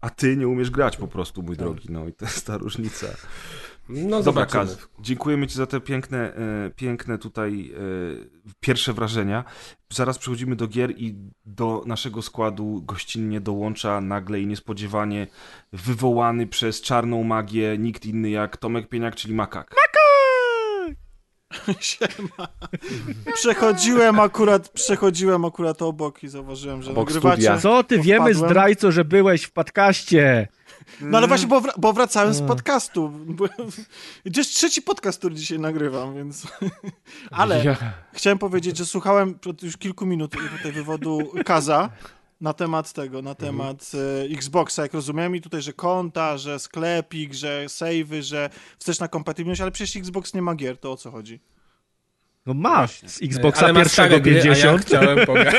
A 0.00 0.10
ty 0.10 0.36
nie 0.36 0.48
umiesz 0.48 0.70
grać 0.70 0.96
po 0.96 1.08
prostu, 1.08 1.42
mój 1.42 1.56
drogi, 1.56 1.88
no 1.92 2.08
i 2.08 2.12
to 2.12 2.24
jest 2.24 2.46
ta 2.46 2.58
różnica. 2.58 3.06
No 3.88 4.22
Dobra. 4.22 4.46
Kaz, 4.46 4.88
dziękujemy 5.00 5.46
Ci 5.46 5.54
za 5.54 5.66
te 5.66 5.80
piękne, 5.80 6.34
e, 6.34 6.70
piękne 6.76 7.18
tutaj 7.18 7.72
e, 7.74 8.50
pierwsze 8.60 8.92
wrażenia. 8.92 9.44
Zaraz 9.92 10.18
przechodzimy 10.18 10.56
do 10.56 10.68
gier 10.68 10.90
i 10.96 11.14
do 11.44 11.82
naszego 11.86 12.22
składu 12.22 12.82
gościnnie 12.82 13.40
dołącza 13.40 14.00
nagle 14.00 14.40
i 14.40 14.46
niespodziewanie 14.46 15.26
wywołany 15.72 16.46
przez 16.46 16.80
czarną 16.82 17.22
magię 17.22 17.78
nikt 17.78 18.06
inny 18.06 18.30
jak 18.30 18.56
Tomek 18.56 18.88
Pieniak, 18.88 19.14
czyli 19.14 19.34
Makak. 19.34 19.74
Siema. 21.80 22.48
Przechodziłem 23.34 24.20
akurat, 24.20 24.68
przechodziłem 24.68 25.44
akurat 25.44 25.82
obok 25.82 26.22
i 26.22 26.28
zauważyłem, 26.28 26.82
że 26.82 26.90
Obok 26.90 27.08
nagrywacie. 27.08 27.42
studia. 27.42 27.58
Co 27.60 27.84
ty 27.84 27.98
wiemy, 27.98 28.30
Wpadłem. 28.30 28.50
zdrajco, 28.50 28.92
że 28.92 29.04
byłeś 29.04 29.42
w 29.42 29.50
podcaście? 29.50 30.48
No 31.00 31.18
ale 31.18 31.26
właśnie, 31.28 31.46
bo, 31.46 31.60
wra- 31.60 31.72
bo 31.78 31.92
wracałem 31.92 32.34
z 32.34 32.42
podcastu. 32.42 33.12
Jest 34.36 34.50
trzeci 34.54 34.82
podcast, 34.82 35.18
który 35.18 35.34
dzisiaj 35.34 35.58
nagrywam, 35.58 36.14
więc... 36.14 36.46
Ale 37.30 37.64
Ja, 37.64 37.76
chciałem 38.12 38.38
powiedzieć, 38.38 38.76
że 38.76 38.86
słuchałem 38.86 39.38
już 39.62 39.76
kilku 39.76 40.06
minut 40.06 40.32
tutaj 40.56 40.72
wywodu 40.72 41.18
Kaza 41.44 41.90
na 42.40 42.52
temat 42.52 42.92
tego, 42.92 43.22
na 43.22 43.34
temat 43.34 43.92
e, 44.30 44.34
Xboxa, 44.34 44.82
jak 44.82 44.94
rozumiem, 44.94 45.36
i 45.36 45.40
tutaj, 45.40 45.62
że 45.62 45.72
konta, 45.72 46.38
że 46.38 46.58
sklepik, 46.58 47.34
że 47.34 47.68
savey, 47.68 48.22
że 48.22 48.50
wsteczna 48.78 49.08
kompatybilność, 49.08 49.60
ale 49.60 49.70
przecież 49.70 49.96
Xbox 49.96 50.34
nie 50.34 50.42
ma 50.42 50.54
gier, 50.54 50.78
to 50.78 50.92
o 50.92 50.96
co 50.96 51.10
chodzi? 51.10 51.40
No 52.46 52.54
masz 52.54 53.00
z 53.06 53.22
Xboxa 53.22 53.74
pierwszego 53.74 53.88
stare 54.08 54.20
gry, 54.20 54.32
a 54.32 54.36
ja 54.36 54.42
50. 54.42 54.84
chciałem 54.84 55.18
pograć. 55.26 55.54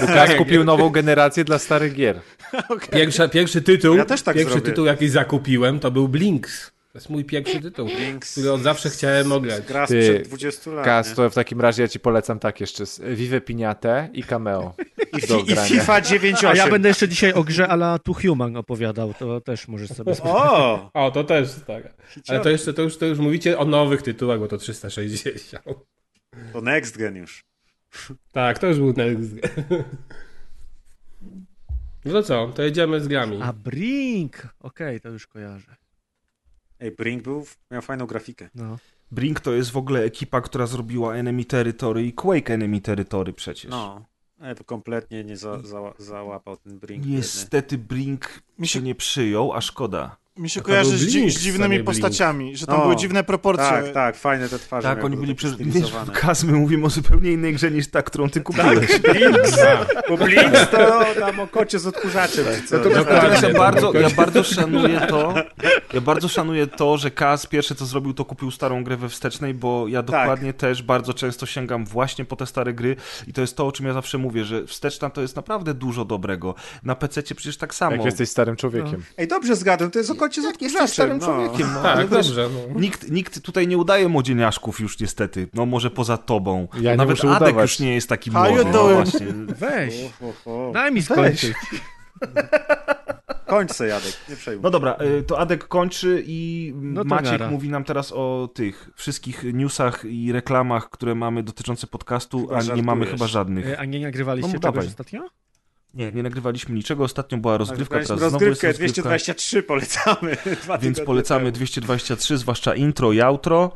Łukasz 0.00 0.34
kupił 0.34 0.64
nową 0.64 0.90
generację 0.90 1.44
dla 1.44 1.58
starych 1.58 1.94
gier. 1.94 2.20
Pierwsza, 2.92 3.28
pierwszy 3.28 3.62
tytuł, 3.62 3.96
Ja 3.96 4.04
też 4.04 4.22
tak 4.22 4.36
pierwszy 4.36 4.52
zrobię. 4.52 4.66
tytuł 4.70 4.86
jaki 4.86 5.08
zakupiłem 5.08 5.80
to 5.80 5.90
był 5.90 6.08
Blinks. 6.08 6.72
To 6.92 6.98
jest 6.98 7.10
mój 7.10 7.24
pierwszy 7.24 7.60
tytuł, 7.60 7.86
Links. 7.88 8.32
który 8.32 8.52
od 8.52 8.60
zawsze 8.62 8.90
chciałem 8.90 9.32
ograć. 9.32 9.64
Gra 9.66 9.86
Ty, 9.86 10.02
sprzed 10.02 10.28
20 10.28 10.70
lat. 10.70 11.08
Nie? 11.08 11.14
to 11.14 11.30
w 11.30 11.34
takim 11.34 11.60
razie 11.60 11.82
ja 11.82 11.88
ci 11.88 12.00
polecam 12.00 12.38
tak 12.38 12.60
jeszcze. 12.60 12.86
z- 12.86 13.00
Vive 13.00 13.40
Piniatę 13.44 14.08
i 14.12 14.22
Cameo. 14.22 14.74
I, 15.18 15.26
do 15.26 15.38
I 15.38 15.44
grania. 15.44 15.68
FIFA 15.68 16.00
98. 16.00 16.48
A 16.62 16.64
ja 16.64 16.70
będę 16.70 16.88
jeszcze 16.88 17.08
dzisiaj 17.08 17.32
o 17.32 17.44
grze 17.44 17.68
ala 17.68 17.98
To 17.98 18.12
Human 18.12 18.56
opowiadał, 18.56 19.14
to 19.14 19.40
też 19.40 19.68
możesz 19.68 19.90
sobie 19.90 20.14
sprawdzić. 20.14 20.42
O! 20.44 20.90
O, 20.94 21.10
to 21.10 21.24
też 21.24 21.48
tak. 21.66 21.94
Ale 22.28 22.40
to 22.40 22.50
jeszcze, 22.50 22.74
to 22.74 22.82
już, 22.82 22.96
to 22.98 23.06
już 23.06 23.18
mówicie 23.18 23.58
o 23.58 23.64
nowych 23.64 24.02
tytułach, 24.02 24.38
bo 24.38 24.48
to 24.48 24.58
360. 24.58 25.64
To 26.52 26.60
next 26.60 26.96
gen 26.98 27.16
już. 27.16 27.44
Tak, 28.32 28.58
to 28.58 28.66
już 28.66 28.78
był 28.78 28.92
next 28.96 29.34
gen. 29.34 29.50
No 32.04 32.12
to 32.12 32.22
co, 32.22 32.48
to 32.54 32.62
jedziemy 32.62 33.00
z 33.00 33.08
grami. 33.08 33.38
A 33.42 33.52
Brink! 33.52 34.48
Okej, 34.60 35.00
to 35.00 35.08
już 35.08 35.26
kojarzę. 35.26 35.76
Ej, 36.82 36.90
Brink 36.90 37.22
był, 37.22 37.46
miał 37.70 37.82
fajną 37.82 38.06
grafikę. 38.06 38.48
No. 38.54 38.78
Brink 39.10 39.40
to 39.40 39.52
jest 39.52 39.70
w 39.70 39.76
ogóle 39.76 40.04
ekipa, 40.04 40.40
która 40.40 40.66
zrobiła 40.66 41.14
Enemy 41.14 41.44
Territory 41.44 42.06
i 42.06 42.12
Quake 42.12 42.50
Enemy 42.50 42.80
Territory 42.80 43.32
przecież. 43.32 43.70
No. 43.70 44.04
Ale 44.40 44.54
to 44.54 44.64
kompletnie 44.64 45.24
nie 45.24 45.36
za, 45.36 45.62
za, 45.62 45.94
załapał 45.98 46.56
ten 46.56 46.78
Brink. 46.78 47.02
biedny. 47.02 47.16
Niestety 47.16 47.78
Brink 47.78 48.42
się 48.62 48.82
nie 48.82 48.94
przyjął, 48.94 49.52
a 49.52 49.60
szkoda. 49.60 50.16
Mi 50.36 50.50
się 50.50 50.60
to 50.60 50.66
kojarzy 50.66 50.98
z, 50.98 51.06
dzi- 51.06 51.28
dziwnymi 51.40 51.68
Blink. 51.68 51.86
postaciami, 51.86 52.56
że 52.56 52.66
tam 52.66 52.76
No. 52.76 52.82
były 52.82 52.96
dziwne 52.96 53.24
proporcje. 53.24 53.64
Tak, 53.64 53.92
tak, 53.92 54.16
fajne 54.16 54.48
te 54.48 54.58
twarze. 54.58 54.88
Tak, 54.88 55.04
oni 55.04 55.16
byli 55.16 55.28
takie 55.28 55.36
przez... 55.38 55.54
Wiesz, 55.56 55.68
stylizowane. 55.68 56.12
Kaz, 56.20 56.44
my 56.44 56.52
mówimy 56.52 56.86
o 56.86 56.90
zupełnie 56.90 57.32
innej 57.32 57.54
grze 57.54 57.70
niż 57.70 57.88
ta, 57.90 58.02
którą 58.02 58.30
ty 58.30 58.40
kupiłeś. 58.40 58.98
Blinks! 59.00 59.56
Bo 60.08 60.16
Blinks 60.16 60.70
to 60.70 61.04
tam 61.20 61.40
o 61.40 61.46
kocie 61.46 61.78
z 61.78 61.86
odkurzaczem. 61.86 62.44
co? 62.68 62.76
Natomiast 62.78 63.42
ja 63.42 63.54
bardzo, 63.54 63.92
ja 63.92 64.10
bardzo 64.10 64.42
szanuję 64.44 65.00
to, 65.00 65.34
ja 65.92 66.00
bardzo 66.00 66.28
szanuję 66.28 66.66
to, 66.66 66.96
że 66.96 67.10
Kaz 67.10 67.46
pierwsze 67.46 67.74
co 67.74 67.86
zrobił, 67.86 68.14
to 68.14 68.24
kupił 68.24 68.50
starą 68.50 68.84
grę 68.84 68.96
we 68.96 69.08
wstecznej, 69.08 69.54
bo 69.54 69.88
ja 69.88 70.02
dokładnie 70.02 70.52
też 70.52 70.82
bardzo 70.82 71.14
często 71.14 71.46
sięgam 71.46 71.84
właśnie 71.84 72.24
po 72.24 72.36
te 72.36 72.46
stare 72.46 72.72
gry 72.74 72.96
i 73.26 73.32
to 73.32 73.40
jest 73.40 73.56
to, 73.56 73.66
o 73.66 73.72
czym 73.72 73.86
ja 73.86 73.92
zawsze 73.92 74.18
mówię, 74.18 74.44
że 74.44 74.66
wsteczna 74.66 75.10
to 75.10 75.20
jest 75.22 75.36
naprawdę 75.36 75.74
dużo 75.74 76.04
dobrego. 76.04 76.54
Na 76.84 76.94
PC 76.94 77.22
przecież 77.22 77.56
tak 77.56 77.74
samo. 77.74 77.96
Jak 77.96 78.04
jesteś 78.04 78.28
starym 78.28 78.56
człowiekiem. 78.56 79.02
Ej, 79.16 79.28
dobrze 79.28 79.56
zgadłem, 79.56 79.90
to 79.90 79.98
jest 79.98 80.10
o 80.10 80.14
kocie 80.22 80.42
z 80.42 80.44
odkurzaczem. 80.44 80.88
starym 80.88 81.18
no. 81.18 81.26
człowiekiem, 81.26 81.68
no. 81.74 81.82
Tak, 81.82 81.96
ale 81.96 82.08
wiesz, 82.08 82.26
dobrze. 82.26 82.48
No. 82.74 82.80
Nikt, 82.80 83.10
nikt 83.10 83.40
tutaj 83.40 83.68
nie 83.68 83.78
udaje 83.78 84.08
młodzieniaszków 84.08 84.80
już 84.80 85.00
niestety, 85.00 85.48
no 85.54 85.66
może 85.66 85.90
poza 85.90 86.16
tobą. 86.16 86.68
Ja 86.80 86.90
nie 86.90 86.96
Nawet 86.96 87.16
muszę 87.16 87.28
Adek 87.30 87.48
udawać. 87.48 87.70
już 87.70 87.80
nie 87.80 87.94
jest 87.94 88.08
taki 88.08 88.30
młody. 88.30 88.64
No 88.72 88.88
właśnie. 88.88 89.26
Weź, 89.46 89.94
daj 90.72 90.92
mi 90.92 91.02
skończyć. 91.02 91.52
Kończ 93.46 93.72
se, 93.72 93.86
Jadek, 93.86 94.12
nie 94.28 94.36
przejmuj. 94.36 94.62
No 94.62 94.70
dobra, 94.70 94.96
y, 95.18 95.22
to 95.22 95.38
Adek 95.38 95.68
kończy 95.68 96.22
i 96.26 96.72
No 96.76 97.04
Maciek 97.04 97.32
nara. 97.32 97.50
mówi 97.50 97.68
nam 97.68 97.84
teraz 97.84 98.12
o 98.12 98.48
tych 98.54 98.90
wszystkich 98.96 99.44
newsach 99.54 100.04
i 100.04 100.32
reklamach, 100.32 100.90
które 100.90 101.14
mamy 101.14 101.42
dotyczące 101.42 101.86
podcastu, 101.86 102.38
Chyba 102.40 102.52
a 102.52 102.56
nie 102.56 102.62
żartujesz. 102.62 102.86
mamy 102.86 103.06
chyba 103.06 103.26
żadnych. 103.26 103.66
E, 103.68 103.78
A 103.80 103.84
nie 103.84 104.00
nagrywaliście 104.00 104.52
No, 104.54 104.60
czegoś 104.60 104.86
ostatnio? 104.86 105.20
Nie, 105.94 106.12
nie 106.12 106.22
nagrywaliśmy 106.22 106.74
niczego. 106.74 107.04
Ostatnio 107.04 107.38
była 107.38 107.56
rozgrywka, 107.56 107.94
teraz 107.94 108.06
znowu 108.06 108.22
jest 108.24 108.32
rozgrywkę 108.32 108.66
rozgrywka. 108.66 108.92
223 108.92 109.62
polecamy. 109.62 110.36
Więc 110.82 111.00
polecamy 111.00 111.44
temu. 111.44 111.52
223, 111.52 112.38
zwłaszcza 112.38 112.74
intro 112.74 113.12
i 113.12 113.20
outro. 113.20 113.72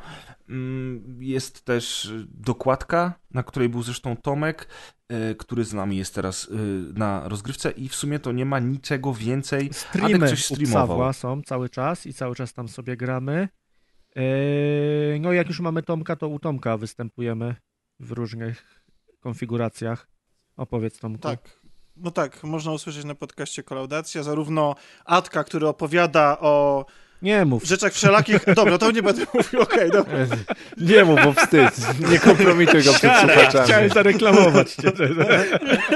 Mm, 0.49 1.19
Jest 1.23 1.65
też 1.65 2.05
y, 2.05 2.27
dokładka, 2.31 3.15
na 3.31 3.43
której 3.43 3.69
był 3.69 3.83
zresztą 3.83 4.17
Tomek 4.17 4.69
e, 5.09 5.35
który 5.35 5.65
z 5.65 5.75
nami 5.75 5.97
jest 5.97 6.15
teraz 6.15 6.49
e, 6.51 6.55
na 6.99 7.29
rozgrywce 7.29 7.71
i 7.71 7.89
w 7.89 7.95
sumie 7.95 8.19
to 8.19 8.33
nie 8.33 8.45
ma 8.45 8.59
niczego 8.59 9.15
więcej. 9.15 9.71
Streamy 9.73 10.15
Adek 10.15 10.31
coś 10.31 10.45
streamował. 10.45 11.13
Są 11.13 11.43
cały 11.43 11.69
czas 11.69 12.07
i 12.07 12.15
cały 12.15 12.35
czas 12.35 12.53
tam 12.53 12.69
sobie 12.69 12.97
gramy. 12.97 13.49
Eee, 14.17 15.21
No 15.21 15.33
jak 15.33 15.49
już 15.49 15.61
mamy 15.61 15.83
Tomka, 15.83 16.17
to 16.17 16.29
u 16.29 16.39
Tomka 16.39 16.77
występujemy 16.77 17.57
w 18.01 18.11
różnych 18.13 18.83
konfiguracjach. 19.21 20.09
Opowiedz 20.57 20.99
Tomku. 20.99 21.23
Tak. 21.23 21.66
No 21.97 22.11
tak, 22.11 22.45
można 22.45 22.73
usłyszeć 22.73 23.05
na 23.05 23.15
podcaście 23.15 23.63
Kolaudacja 23.63 24.23
zarówno 24.23 24.75
Atka, 25.05 25.45
który 25.45 25.69
opowiada 25.69 26.37
o 26.41 26.85
Nie 27.23 27.45
mów. 27.45 27.65
rzeczach 27.65 27.93
wszelakich... 27.93 28.55
Dobra, 28.55 28.79
to 28.79 28.91
nie 28.91 29.03
będę 29.03 29.27
mówił, 29.35 29.61
okej, 29.61 29.91
dobra. 29.91 30.19
Nie 30.77 31.05
mów, 31.05 31.21
bo 31.25 31.33
wstyd. 31.33 31.71
Nie 32.11 32.19
kompromituj 32.19 32.83
go 32.83 32.93
przed 32.93 33.13
słuchaczami. 33.21 33.65
Chciałem 33.65 33.91
zareklamować 33.91 34.73
cię. 34.75 34.93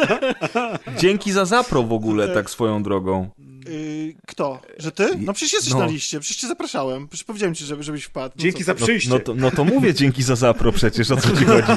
Dzięki 0.99 1.33
za 1.33 1.45
zapro 1.45 1.83
w 1.83 1.93
ogóle, 1.93 2.29
tak 2.29 2.51
swoją 2.51 2.83
drogą. 2.83 3.31
Yy, 3.69 4.15
kto? 4.27 4.61
Że 4.79 4.93
ty? 4.93 5.09
No 5.19 5.33
przecież 5.33 5.53
jesteś 5.53 5.73
No. 5.73 5.79
na 5.79 5.87
liście, 5.87 6.21
przecież 6.21 6.41
cię 6.41 6.47
zapraszałem. 6.49 7.09
Przecież 7.09 7.25
powiedziałem 7.25 7.55
ci, 7.55 7.65
żeby, 7.65 7.83
żebyś 7.83 8.05
wpadł. 8.05 8.35
No 8.39 8.43
Dzięki 8.43 8.59
co 8.59 8.65
za 8.65 8.75
ty? 8.75 8.81
No, 8.81 8.87
przyjście. 8.87 9.11
no, 9.11 9.19
to, 9.19 9.35
no 9.35 9.51
to 9.51 9.65
mówię 9.65 9.95
dzięki 9.95 10.23
za 10.23 10.37
zapro 10.37 10.73
przecież, 10.73 11.11
o 11.11 11.17
co 11.17 11.37
ci 11.37 11.45
chodzi. 11.45 11.73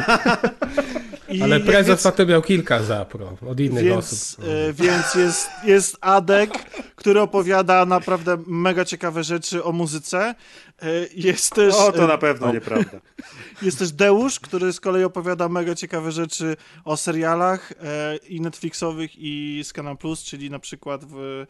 I 1.33 1.41
Ale 1.43 1.59
prezes 1.59 2.03
więc- 2.03 2.15
to 2.15 2.25
miał 2.25 2.41
kilka 2.41 2.83
zapro 2.83 3.37
od 3.49 3.59
innych 3.59 3.83
Więc, 3.83 4.05
osób. 4.13 4.45
e, 4.45 4.73
więc 4.73 5.15
jest, 5.15 5.49
jest 5.63 5.97
Adek, 6.01 6.51
który 6.95 7.21
opowiada 7.21 7.85
naprawdę 7.85 8.37
mega 8.47 8.85
ciekawe 8.85 9.23
rzeczy 9.23 9.63
o 9.63 9.71
muzyce. 9.71 10.35
E, 10.81 10.87
Jest 11.15 11.53
też, 11.55 11.73
O, 11.75 11.91
to 11.91 12.03
e, 12.03 12.07
na 12.07 12.17
pewno 12.17 12.53
nieprawda. 12.53 12.99
jest 13.61 13.79
też 13.79 13.91
Deusz, 13.91 14.39
który 14.39 14.73
z 14.73 14.79
kolei 14.79 15.03
opowiada 15.03 15.49
mega 15.49 15.75
ciekawe 15.75 16.11
rzeczy 16.11 16.55
o 16.85 16.97
serialach 16.97 17.71
e, 17.71 18.15
i 18.29 18.41
Netflixowych 18.41 19.11
i 19.15 19.61
z 19.63 19.73
Canal 19.73 19.97
Plus, 19.97 20.23
czyli 20.23 20.49
na 20.49 20.59
przykład 20.59 21.05
w, 21.05 21.45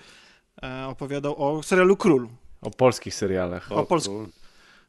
e, 0.64 0.88
opowiadał 0.88 1.57
o 1.57 1.64
serialu 1.64 1.97
Król. 1.97 2.27
O 2.61 2.72
polskich 2.72 3.15
serialach. 3.15 3.72
O 3.72 3.85
Polsku. 3.85 4.14
król. 4.14 4.42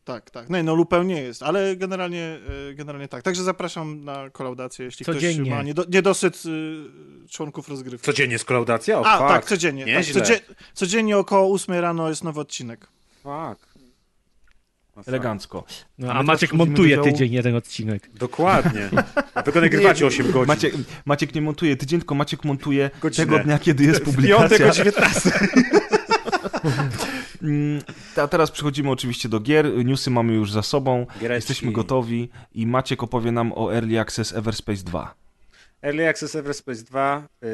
Tak, 0.04 0.30
tak. 0.30 0.50
No, 0.50 0.62
no 0.62 0.74
Lupę 0.74 1.04
nie 1.04 1.22
jest, 1.22 1.42
ale 1.42 1.76
generalnie, 1.76 2.38
e, 2.70 2.74
generalnie 2.74 3.08
tak. 3.08 3.22
Także 3.22 3.42
zapraszam 3.42 4.04
na 4.04 4.30
kolaudację, 4.30 4.84
jeśli 4.84 5.06
Codziennie. 5.06 5.36
ktoś 5.36 5.50
ma 5.50 5.62
niedo, 5.62 5.84
niedosyt 5.88 6.42
y, 6.46 7.28
członków 7.28 7.68
rozgrywki. 7.68 8.06
Codziennie 8.06 8.38
z 8.38 8.44
kolaudacja? 8.44 9.00
O, 9.00 9.06
A, 9.06 9.18
fuck. 9.18 9.28
tak, 9.28 9.44
codziennie. 9.44 9.84
Tak, 9.84 9.94
Nieźle. 9.94 10.20
codzie, 10.22 10.40
codziennie 10.74 11.18
około 11.18 11.54
8 11.54 11.74
rano 11.74 12.08
jest 12.08 12.24
nowy 12.24 12.40
odcinek. 12.40 12.86
Fuck. 13.22 13.74
Elegancko. 15.06 15.64
No, 15.98 16.12
a 16.12 16.22
Maciek 16.22 16.52
montuje 16.52 17.02
tydzień 17.02 17.32
jeden 17.32 17.54
odcinek. 17.56 18.10
Dokładnie. 18.14 18.88
A 19.34 19.42
go 19.42 19.60
nagrywacie 19.60 20.06
8 20.06 20.30
godzin. 20.30 20.46
Maciek, 20.46 20.74
Maciek 21.04 21.34
nie 21.34 21.42
montuje 21.42 21.76
tydzień, 21.76 22.00
tylko 22.00 22.14
Maciek 22.14 22.44
montuje 22.44 22.90
Godzinę. 23.00 23.26
tego 23.26 23.38
dnia, 23.44 23.58
kiedy 23.58 23.84
jest 23.84 24.04
publikacja. 24.04 24.48
piątek 24.58 24.68
o 24.68 24.74
19. 24.74 25.30
Mm, 27.44 27.82
A 28.16 28.28
teraz 28.28 28.50
przechodzimy 28.50 28.90
oczywiście 28.90 29.28
do 29.28 29.40
gier. 29.40 29.84
Newsy 29.84 30.10
mamy 30.10 30.32
już 30.34 30.52
za 30.52 30.62
sobą. 30.62 31.06
Giereczki. 31.20 31.34
Jesteśmy 31.34 31.72
gotowi 31.72 32.28
i 32.54 32.66
Maciek 32.66 33.02
opowie 33.02 33.32
nam 33.32 33.52
o 33.56 33.74
Early 33.74 34.00
Access 34.00 34.32
Everspace 34.34 34.82
2. 34.84 35.14
Early 35.82 36.08
Access 36.08 36.36
Everspace 36.36 36.82
2 36.82 37.22
y, 37.44 37.46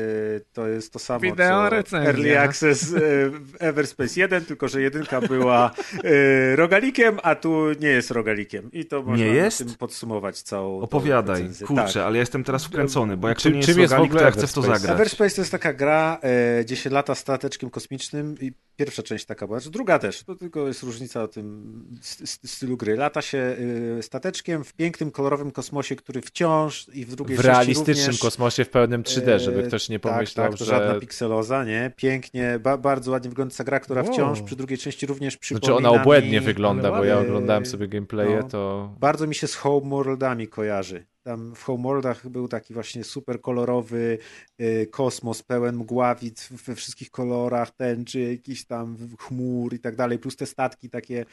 to 0.53 0.69
jest 0.69 0.93
to 0.93 0.99
samo 0.99 1.21
Wideo 1.21 1.65
co 1.65 1.71
recenzja. 1.71 2.11
Early 2.11 2.41
Access 2.41 2.93
y, 2.93 3.31
Everspace 3.59 4.21
1, 4.21 4.45
tylko 4.45 4.69
że 4.69 4.83
jedynka 4.83 5.21
była 5.21 5.71
y, 6.05 6.57
rogalikiem, 6.57 7.19
a 7.23 7.35
tu 7.35 7.67
nie 7.81 7.89
jest 7.89 8.11
rogalikiem. 8.11 8.71
I 8.73 8.85
to 8.85 9.03
można 9.03 9.25
Nie 9.25 9.31
jest? 9.31 9.59
tym 9.59 9.75
podsumować 9.75 10.43
całą 10.43 10.81
Opowiadaj, 10.81 11.51
kurczę, 11.67 11.93
Tak. 11.95 11.97
ale 12.03 12.17
ja 12.17 12.21
jestem 12.21 12.45
teraz 12.45 12.65
wkręcony, 12.65 13.17
bo 13.17 13.29
jak 13.29 13.39
Czym- 13.39 13.53
to 13.53 13.55
nie 13.55 13.59
jest 13.59 13.71
czym 13.71 13.81
jest 13.81 13.93
rogalik, 13.93 14.12
to 14.12 14.21
ja 14.25 14.31
chcę 14.31 14.47
w 14.47 14.53
to 14.53 14.62
zagrać. 14.62 14.91
Everspace 15.01 15.35
to 15.35 15.41
jest 15.41 15.53
taka 15.53 15.73
gra, 15.73 16.19
gdzie 16.65 16.77
się 16.77 16.91
lata 16.91 17.15
stateczkiem 17.15 17.71
kosmicznym 17.71 18.35
i 18.41 18.53
pierwsza 18.81 19.02
część 19.02 19.24
taka 19.24 19.47
była, 19.47 19.59
znaczy 19.59 19.70
druga 19.70 19.98
też, 19.98 20.23
to 20.23 20.35
tylko 20.35 20.66
jest 20.66 20.82
różnica 20.82 21.23
o 21.23 21.28
tym 21.28 21.85
st- 22.02 22.28
st- 22.28 22.51
stylu 22.51 22.77
gry. 22.77 22.97
Lata 22.97 23.23
się 23.23 23.57
e, 23.98 24.02
stateczkiem 24.02 24.65
w 24.65 24.73
pięknym, 24.73 25.11
kolorowym 25.11 25.51
kosmosie, 25.51 25.97
który 25.97 26.23
wciąż 26.23 26.86
i 26.94 27.05
w 27.05 27.16
drugiej 27.16 27.36
W 27.36 27.40
części 27.43 27.52
realistycznym 27.52 28.07
również, 28.07 28.20
kosmosie 28.20 28.65
w 28.65 28.69
pełnym 28.69 29.02
3D, 29.02 29.39
żeby 29.39 29.61
e, 29.61 29.62
ktoś 29.62 29.89
nie 29.89 30.01
tak, 30.01 30.12
pomyślał, 30.12 30.48
tak, 30.51 30.59
to 30.59 30.65
że... 30.65 30.70
żadna 30.70 31.01
pikseloza, 31.01 31.65
nie? 31.65 31.93
Pięknie, 31.97 32.59
ba 32.62 32.77
bardzo 32.78 33.11
ładnie 33.11 33.31
wygląda 33.31 33.55
ta 33.55 33.65
gra, 33.65 33.81
która 33.81 34.02
Wow. 34.02 34.12
wciąż 34.12 34.43
przy 34.43 34.57
drugiej 34.57 34.78
części 34.78 35.07
również 35.07 35.36
przypomina 35.36 35.78
Znaczy 35.78 35.89
ona 35.89 36.02
obłędnie 36.02 36.40
mi... 36.40 36.47
wygląda, 36.47 36.90
bo 36.90 37.05
ja 37.05 37.19
oglądałem 37.19 37.66
sobie 37.66 37.89
gameplaye, 37.89 38.36
no. 38.36 38.48
to... 38.48 38.94
Bardzo 39.01 39.27
mi 39.27 39.35
się 39.35 39.47
z 39.47 39.55
Homeworldami 39.55 40.48
kojarzy. 40.48 41.07
Tam 41.23 41.55
w 41.55 41.63
Homeworldach 41.63 42.29
był 42.29 42.49
taki 42.49 42.75
właśnie 42.75 43.05
super 43.05 43.41
kolorowy 43.41 44.19
y, 44.61 44.89
kosmos, 44.91 45.43
pełen 45.43 45.77
mgławic 45.77 46.49
we 46.49 46.75
wszystkich 46.75 47.11
kolorach, 47.11 47.71
tęczy, 47.71 48.21
jakiś 48.21 48.65
tam 48.65 48.97
chmur 49.19 49.75
i 49.75 49.79
tak 49.79 49.97
dalej, 49.97 50.19
plus 50.19 50.37
te 50.37 50.47
statki 50.47 50.91
takie 50.91 51.25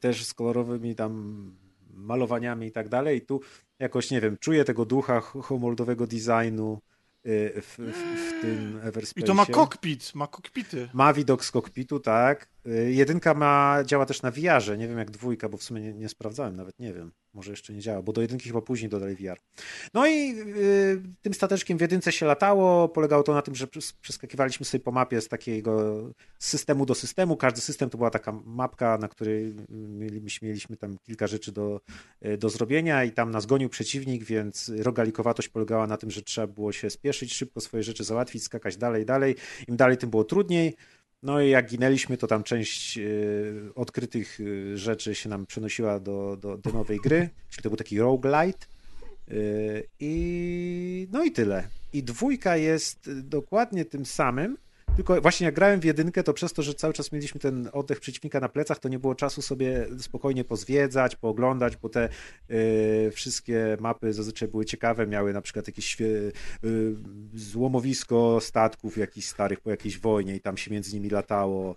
też 0.00 0.24
z 0.24 0.34
kolorowymi 0.34 0.94
tam 0.94 1.52
malowaniami 1.94 2.66
i 2.66 2.72
tak 2.72 2.88
dalej. 2.88 3.18
I 3.18 3.20
tu 3.20 3.40
jakoś, 3.78 4.10
nie 4.10 4.20
wiem, 4.20 4.36
czuję 4.40 4.64
tego 4.64 4.84
ducha 4.84 5.20
homeworldowego 5.20 6.06
designu 6.06 6.80
y, 7.26 7.62
w, 7.62 7.78
w, 7.78 8.38
w 8.38 8.40
tym 8.40 8.80
Everspace. 8.82 9.20
I 9.20 9.24
to 9.24 9.34
ma 9.34 9.46
kokpit, 9.46 10.14
ma 10.14 10.26
kokpity. 10.26 10.88
Ma 10.94 11.12
widok 11.12 11.44
z 11.44 11.50
kokpitu, 11.50 12.00
tak. 12.00 12.48
Y, 12.66 12.92
Jedynka 12.92 13.34
ma, 13.34 13.78
działa 13.84 14.06
też 14.06 14.22
na 14.22 14.30
VR-ze, 14.30 14.78
nie 14.78 14.88
wiem 14.88 14.98
jak 14.98 15.10
dwójka, 15.10 15.48
bo 15.48 15.56
w 15.56 15.62
sumie 15.62 15.80
nie, 15.80 15.94
nie 15.94 16.08
sprawdzałem, 16.08 16.56
nawet 16.56 16.78
nie 16.78 16.92
wiem. 16.92 17.12
Może 17.34 17.50
jeszcze 17.50 17.72
nie 17.72 17.80
działa, 17.80 18.02
bo 18.02 18.12
do 18.12 18.20
jedynki 18.20 18.48
chyba 18.48 18.62
później 18.62 18.88
dodali 18.88 19.16
VR. 19.16 19.38
No 19.94 20.06
i 20.06 20.34
y, 20.56 21.02
tym 21.22 21.34
stateczkiem 21.34 21.78
w 21.78 21.80
jedynce 21.80 22.12
się 22.12 22.26
latało. 22.26 22.88
Polegało 22.88 23.22
to 23.22 23.34
na 23.34 23.42
tym, 23.42 23.54
że 23.54 23.66
przes- 23.66 23.94
przeskakiwaliśmy 24.00 24.66
sobie 24.66 24.84
po 24.84 24.92
mapie 24.92 25.20
z 25.20 25.28
takiego 25.28 26.02
systemu 26.38 26.86
do 26.86 26.94
systemu. 26.94 27.36
Każdy 27.36 27.60
system 27.60 27.90
to 27.90 27.98
była 27.98 28.10
taka 28.10 28.32
mapka, 28.44 28.98
na 28.98 29.08
której 29.08 29.54
mieliśmy, 29.70 30.48
mieliśmy 30.48 30.76
tam 30.76 30.96
kilka 31.02 31.26
rzeczy 31.26 31.52
do, 31.52 31.80
y, 32.26 32.38
do 32.38 32.48
zrobienia 32.48 33.04
i 33.04 33.12
tam 33.12 33.30
nas 33.30 33.46
gonił 33.46 33.68
przeciwnik, 33.68 34.24
więc 34.24 34.72
rogalikowatość 34.78 35.48
polegała 35.48 35.86
na 35.86 35.96
tym, 35.96 36.10
że 36.10 36.22
trzeba 36.22 36.46
było 36.46 36.72
się 36.72 36.90
spieszyć, 36.90 37.34
szybko 37.34 37.60
swoje 37.60 37.82
rzeczy 37.82 38.04
załatwić, 38.04 38.42
skakać 38.42 38.76
dalej, 38.76 39.06
dalej. 39.06 39.34
Im 39.68 39.76
dalej, 39.76 39.96
tym 39.96 40.10
było 40.10 40.24
trudniej. 40.24 40.76
No 41.22 41.40
i 41.40 41.50
jak 41.50 41.70
ginęliśmy, 41.70 42.16
to 42.16 42.26
tam 42.26 42.42
część 42.42 42.98
y, 42.98 43.70
odkrytych 43.74 44.40
y, 44.40 44.78
rzeczy 44.78 45.14
się 45.14 45.28
nam 45.28 45.46
przenosiła 45.46 46.00
do, 46.00 46.36
do, 46.40 46.58
do 46.58 46.72
nowej 46.72 46.98
gry, 46.98 47.30
czyli 47.50 47.62
to 47.62 47.70
był 47.70 47.76
taki 47.76 47.98
roguelite. 47.98 48.66
Y, 49.30 49.88
I 50.00 51.08
no 51.12 51.24
i 51.24 51.32
tyle. 51.32 51.68
I 51.92 52.02
dwójka 52.02 52.56
jest 52.56 53.10
dokładnie 53.22 53.84
tym 53.84 54.06
samym, 54.06 54.56
tylko 54.96 55.20
właśnie 55.20 55.44
jak 55.44 55.54
grałem 55.54 55.80
w 55.80 55.84
jedynkę, 55.84 56.22
to 56.22 56.32
przez 56.32 56.52
to, 56.52 56.62
że 56.62 56.74
cały 56.74 56.92
czas 56.92 57.12
mieliśmy 57.12 57.40
ten 57.40 57.68
oddech 57.72 58.00
przeciwnika 58.00 58.40
na 58.40 58.48
plecach, 58.48 58.78
to 58.78 58.88
nie 58.88 58.98
było 58.98 59.14
czasu 59.14 59.42
sobie 59.42 59.86
spokojnie 59.98 60.44
pozwiedzać, 60.44 61.16
pooglądać, 61.16 61.76
bo 61.76 61.88
te 61.88 62.08
y, 62.50 63.10
wszystkie 63.14 63.76
mapy 63.80 64.12
zazwyczaj 64.12 64.48
były 64.48 64.64
ciekawe, 64.64 65.06
miały 65.06 65.32
na 65.32 65.40
przykład 65.40 65.66
jakieś 65.66 66.00
y, 66.00 66.32
złomowisko 67.34 68.38
statków 68.40 68.98
jakichś 68.98 69.26
starych 69.26 69.60
po 69.60 69.70
jakiejś 69.70 69.98
wojnie 69.98 70.36
i 70.36 70.40
tam 70.40 70.56
się 70.56 70.70
między 70.70 70.94
nimi 70.94 71.10
latało. 71.10 71.76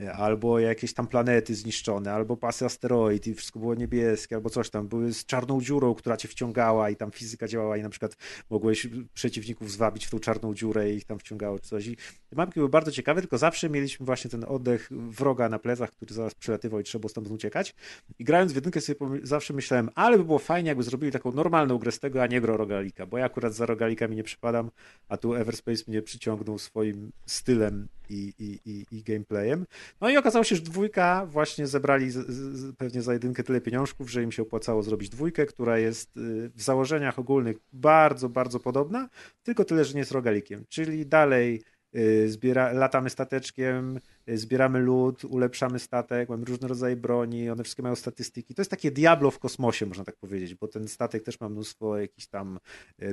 Y, 0.00 0.12
Albo 0.12 0.58
jakieś 0.58 0.94
tam 0.94 1.06
planety 1.06 1.54
zniszczone, 1.54 2.12
albo 2.12 2.36
pasy 2.36 2.64
asteroid 2.64 3.26
i 3.26 3.34
wszystko 3.34 3.58
było 3.58 3.74
niebieskie, 3.74 4.36
albo 4.36 4.50
coś 4.50 4.70
tam. 4.70 4.88
Były 4.88 5.12
z 5.12 5.26
czarną 5.26 5.60
dziurą, 5.60 5.94
która 5.94 6.16
cię 6.16 6.28
wciągała 6.28 6.90
i 6.90 6.96
tam 6.96 7.10
fizyka 7.10 7.48
działała 7.48 7.76
i 7.76 7.82
na 7.82 7.88
przykład 7.88 8.16
mogłeś 8.50 8.86
przeciwników 9.14 9.72
zwabić 9.72 10.06
w 10.06 10.10
tą 10.10 10.18
czarną 10.18 10.54
dziurę 10.54 10.92
i 10.92 10.96
ich 10.96 11.04
tam 11.04 11.18
wciągało 11.18 11.58
czy 11.58 11.68
coś. 11.68 11.86
I 11.86 11.96
mapki 12.36 12.60
były 12.60 12.68
bardzo 12.68 12.92
ciekawe, 12.92 13.20
tylko 13.20 13.38
zawsze 13.38 13.70
mieliśmy 13.70 14.06
właśnie 14.06 14.30
ten 14.30 14.44
oddech 14.48 14.88
wroga 14.90 15.48
na 15.48 15.58
plecach, 15.58 15.90
który 15.90 16.14
zaraz 16.14 16.34
przelatywał 16.34 16.80
i 16.80 16.84
trzeba 16.84 17.00
było 17.00 17.08
stamtąd 17.08 17.34
uciekać. 17.34 17.74
I 18.18 18.24
grając 18.24 18.52
w 18.52 18.54
jedynkę 18.54 18.80
sobie 18.80 18.98
zawsze 19.22 19.54
myślałem, 19.54 19.90
ale 19.94 20.18
by 20.18 20.24
było 20.24 20.38
fajnie, 20.38 20.68
jakby 20.68 20.82
zrobili 20.82 21.12
taką 21.12 21.32
normalną 21.32 21.78
grę 21.78 21.92
z 21.92 22.00
tego, 22.00 22.22
a 22.22 22.26
nie 22.26 22.40
grę 22.40 22.56
rogalika, 22.56 23.06
bo 23.06 23.18
ja 23.18 23.24
akurat 23.24 23.54
za 23.54 23.66
rogalikami 23.66 24.16
nie 24.16 24.24
przypadam, 24.24 24.70
a 25.08 25.16
tu 25.16 25.34
Everspace 25.34 25.84
mnie 25.88 26.02
przyciągnął 26.02 26.58
swoim 26.58 27.12
stylem 27.26 27.88
i, 28.10 28.32
i, 28.38 28.70
i, 28.70 28.86
i 28.90 29.02
gameplayem. 29.02 29.66
No 30.00 30.10
i 30.10 30.16
okazało 30.16 30.44
się, 30.44 30.56
że 30.56 30.62
dwójka 30.62 31.26
właśnie 31.26 31.66
zebrali 31.66 32.10
z, 32.10 32.26
z, 32.28 32.76
pewnie 32.76 33.02
za 33.02 33.12
jedynkę 33.12 33.42
tyle 33.42 33.60
pieniążków, 33.60 34.10
że 34.10 34.22
im 34.22 34.32
się 34.32 34.42
opłacało 34.42 34.82
zrobić 34.82 35.08
dwójkę, 35.08 35.46
która 35.46 35.78
jest 35.78 36.16
y, 36.16 36.50
w 36.54 36.62
założeniach 36.62 37.18
ogólnych 37.18 37.56
bardzo, 37.72 38.28
bardzo 38.28 38.60
podobna, 38.60 39.08
tylko 39.42 39.64
tyle, 39.64 39.84
że 39.84 39.94
nie 39.94 40.00
jest 40.00 40.12
rogalikiem. 40.12 40.64
Czyli 40.68 41.06
dalej 41.06 41.62
y, 41.96 42.30
zbiera, 42.30 42.72
latamy 42.72 43.10
stateczkiem, 43.10 44.00
y, 44.28 44.38
zbieramy 44.38 44.78
lód, 44.78 45.24
ulepszamy 45.24 45.78
statek, 45.78 46.28
mamy 46.28 46.44
różne 46.44 46.68
rodzaje 46.68 46.96
broni, 46.96 47.50
one 47.50 47.64
wszystkie 47.64 47.82
mają 47.82 47.94
statystyki. 47.96 48.54
To 48.54 48.62
jest 48.62 48.70
takie 48.70 48.90
Diablo 48.90 49.30
w 49.30 49.38
kosmosie, 49.38 49.86
można 49.86 50.04
tak 50.04 50.16
powiedzieć, 50.16 50.54
bo 50.54 50.68
ten 50.68 50.88
statek 50.88 51.22
też 51.22 51.40
ma 51.40 51.48
mnóstwo 51.48 51.98
jakichś 51.98 52.26
tam 52.26 52.58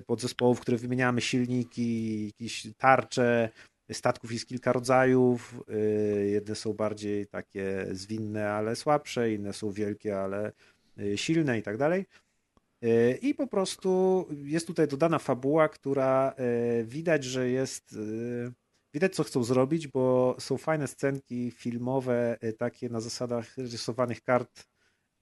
podzespołów, 0.05 0.59
które 0.59 0.77
wymieniamy, 0.77 1.21
silniki, 1.21 2.25
jakieś 2.25 2.67
tarcze, 2.77 3.49
Statków 3.91 4.31
jest 4.31 4.47
kilka 4.47 4.73
rodzajów. 4.73 5.61
y, 5.69 6.29
Jedne 6.29 6.55
są 6.55 6.73
bardziej 6.73 7.27
takie 7.27 7.85
zwinne, 7.91 8.51
ale 8.51 8.75
słabsze, 8.75 9.33
inne 9.33 9.53
są 9.53 9.71
wielkie, 9.71 10.19
ale 10.19 10.51
y, 10.99 11.17
silne 11.17 11.59
i 11.59 11.63
tak 11.63 11.77
dalej. 11.77 12.05
Y, 12.83 13.19
I 13.21 13.33
po 13.33 13.47
prostu 13.47 14.25
jest 14.43 14.67
tutaj 14.67 14.87
dodana 14.87 15.19
fabuła, 15.19 15.69
która 15.69 16.35
widać, 16.83 17.23
że 17.23 17.49
jest. 17.49 17.95
Widać, 18.93 19.15
co 19.15 19.23
chcą 19.23 19.43
zrobić, 19.43 19.87
bo 19.87 20.35
są 20.39 20.57
fajne 20.57 20.87
scenki 20.87 21.51
filmowe, 21.51 22.37
takie 22.57 22.89
na 22.89 23.01
zasadach 23.01 23.57
rysowanych 23.57 24.23
kart. 24.23 24.67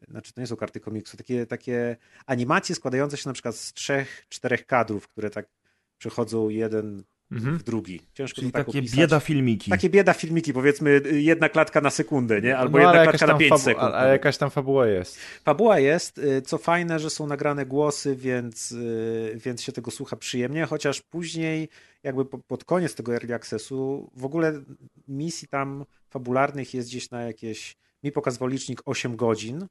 Znaczy, 0.07 0.33
to 0.33 0.41
nie 0.41 0.47
są 0.47 0.55
karty 0.55 0.79
komiksu, 0.79 1.17
takie, 1.17 1.45
takie 1.45 1.97
animacje 2.25 2.75
składające 2.75 3.17
się 3.17 3.29
na 3.29 3.33
przykład 3.33 3.55
z 3.55 3.73
trzech, 3.73 4.25
czterech 4.29 4.65
kadrów, 4.65 5.07
które 5.07 5.29
tak 5.29 5.49
przechodzą 5.97 6.49
jeden 6.49 7.03
Mhm. 7.31 7.57
w 7.57 7.63
drugi. 7.63 8.01
Ciężko 8.13 8.35
Czyli 8.41 8.51
tak 8.51 8.65
takie 8.65 8.79
opisać. 8.79 8.99
bieda 8.99 9.19
filmiki. 9.19 9.71
Takie 9.71 9.89
bieda 9.89 10.13
filmiki, 10.13 10.53
powiedzmy 10.53 11.01
jedna 11.11 11.49
klatka 11.49 11.81
na 11.81 11.89
sekundę, 11.89 12.41
nie? 12.41 12.57
Albo 12.57 12.77
No, 12.77 12.83
jedna 12.83 13.03
klatka 13.03 13.25
na 13.27 13.33
tam 13.33 13.39
5 13.39 13.51
fabu- 13.53 13.59
sekund. 13.63 13.83
Ale, 13.83 13.95
ale 13.95 14.11
jakaś 14.11 14.37
tam 14.37 14.49
fabuła 14.49 14.87
jest. 14.87 15.17
Fabuła 15.43 15.79
jest, 15.79 16.17
y, 16.17 16.41
co 16.41 16.57
fajne, 16.57 16.99
że 16.99 17.09
są 17.09 17.27
nagrane 17.27 17.65
głosy, 17.65 18.15
więc, 18.15 18.71
y, 18.71 19.39
więc 19.45 19.61
się 19.61 19.71
tego 19.71 19.91
słucha 19.91 20.15
przyjemnie, 20.15 20.65
chociaż 20.65 21.01
później 21.01 21.69
jakby 22.03 22.25
po- 22.25 22.37
pod 22.39 22.63
koniec 22.63 22.95
tego 22.95 23.13
early 23.13 23.33
accessu 23.33 24.09
w 24.15 24.25
ogóle 24.25 24.61
misji 25.07 25.47
tam 25.47 25.85
fabularnych 26.09 26.73
jest 26.73 26.89
gdzieś 26.89 27.09
na 27.11 27.21
jakieś, 27.21 27.75
mi 28.03 28.11
pokazywał 28.11 28.47
licznik 28.47 28.81
8 28.85 29.15
godzin 29.15 29.67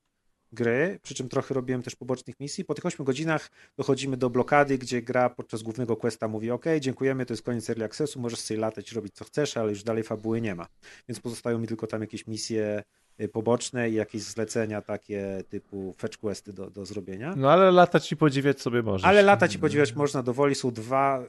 gry, 0.52 0.98
przy 1.02 1.14
czym 1.14 1.28
trochę 1.28 1.54
robiłem 1.54 1.82
też 1.82 1.96
pobocznych 1.96 2.40
misji. 2.40 2.64
Po 2.64 2.74
tych 2.74 2.86
8 2.86 3.04
godzinach 3.06 3.50
dochodzimy 3.76 4.16
do 4.16 4.30
blokady, 4.30 4.78
gdzie 4.78 5.02
gra 5.02 5.30
podczas 5.30 5.62
głównego 5.62 5.96
questa 5.96 6.28
mówi 6.28 6.50
ok, 6.50 6.64
dziękujemy, 6.80 7.26
to 7.26 7.32
jest 7.32 7.42
koniec 7.42 7.70
early 7.70 7.84
accessu, 7.84 8.20
możesz 8.20 8.40
sobie 8.40 8.60
latać, 8.60 8.92
robić 8.92 9.14
co 9.14 9.24
chcesz, 9.24 9.56
ale 9.56 9.70
już 9.70 9.82
dalej 9.82 10.02
fabuły 10.02 10.40
nie 10.40 10.54
ma. 10.54 10.66
Więc 11.08 11.20
pozostają 11.20 11.58
mi 11.58 11.66
tylko 11.66 11.86
tam 11.86 12.00
jakieś 12.00 12.26
misje 12.26 12.82
y, 13.20 13.28
poboczne 13.28 13.90
i 13.90 13.94
jakieś 13.94 14.22
zlecenia 14.22 14.82
takie 14.82 15.44
typu 15.48 15.94
fetch 15.98 16.18
questy 16.18 16.52
do, 16.52 16.70
do 16.70 16.86
zrobienia. 16.86 17.34
No 17.36 17.50
ale 17.50 17.70
latać 17.70 18.12
i 18.12 18.16
podziwiać 18.16 18.60
sobie 18.60 18.82
możesz. 18.82 19.06
Ale 19.06 19.22
latać 19.22 19.54
i 19.54 19.58
podziwiać 19.58 19.94
można 19.94 20.22
dowoli. 20.22 20.54
Są 20.54 20.70
dwa, 20.70 21.24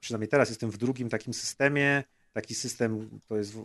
przynajmniej 0.00 0.28
teraz 0.28 0.48
jestem 0.48 0.70
w 0.70 0.76
drugim 0.76 1.08
takim 1.08 1.34
systemie. 1.34 2.04
Taki 2.36 2.54
system 2.54 3.08
to 3.28 3.36
jest 3.36 3.52
w- 3.54 3.64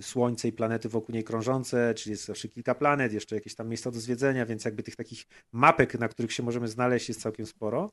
Słońce 0.00 0.48
i 0.48 0.52
planety 0.52 0.88
wokół 0.88 1.12
niej 1.14 1.24
krążące, 1.24 1.94
czyli 1.94 2.10
jest 2.10 2.24
zawsze 2.24 2.48
kilka 2.48 2.74
planet, 2.74 3.12
jeszcze 3.12 3.34
jakieś 3.34 3.54
tam 3.54 3.68
miejsca 3.68 3.90
do 3.90 4.00
zwiedzenia, 4.00 4.46
więc 4.46 4.64
jakby 4.64 4.82
tych 4.82 4.96
takich 4.96 5.26
mapek, 5.52 5.98
na 5.98 6.08
których 6.08 6.32
się 6.32 6.42
możemy 6.42 6.68
znaleźć, 6.68 7.08
jest 7.08 7.20
całkiem 7.20 7.46
sporo. 7.46 7.90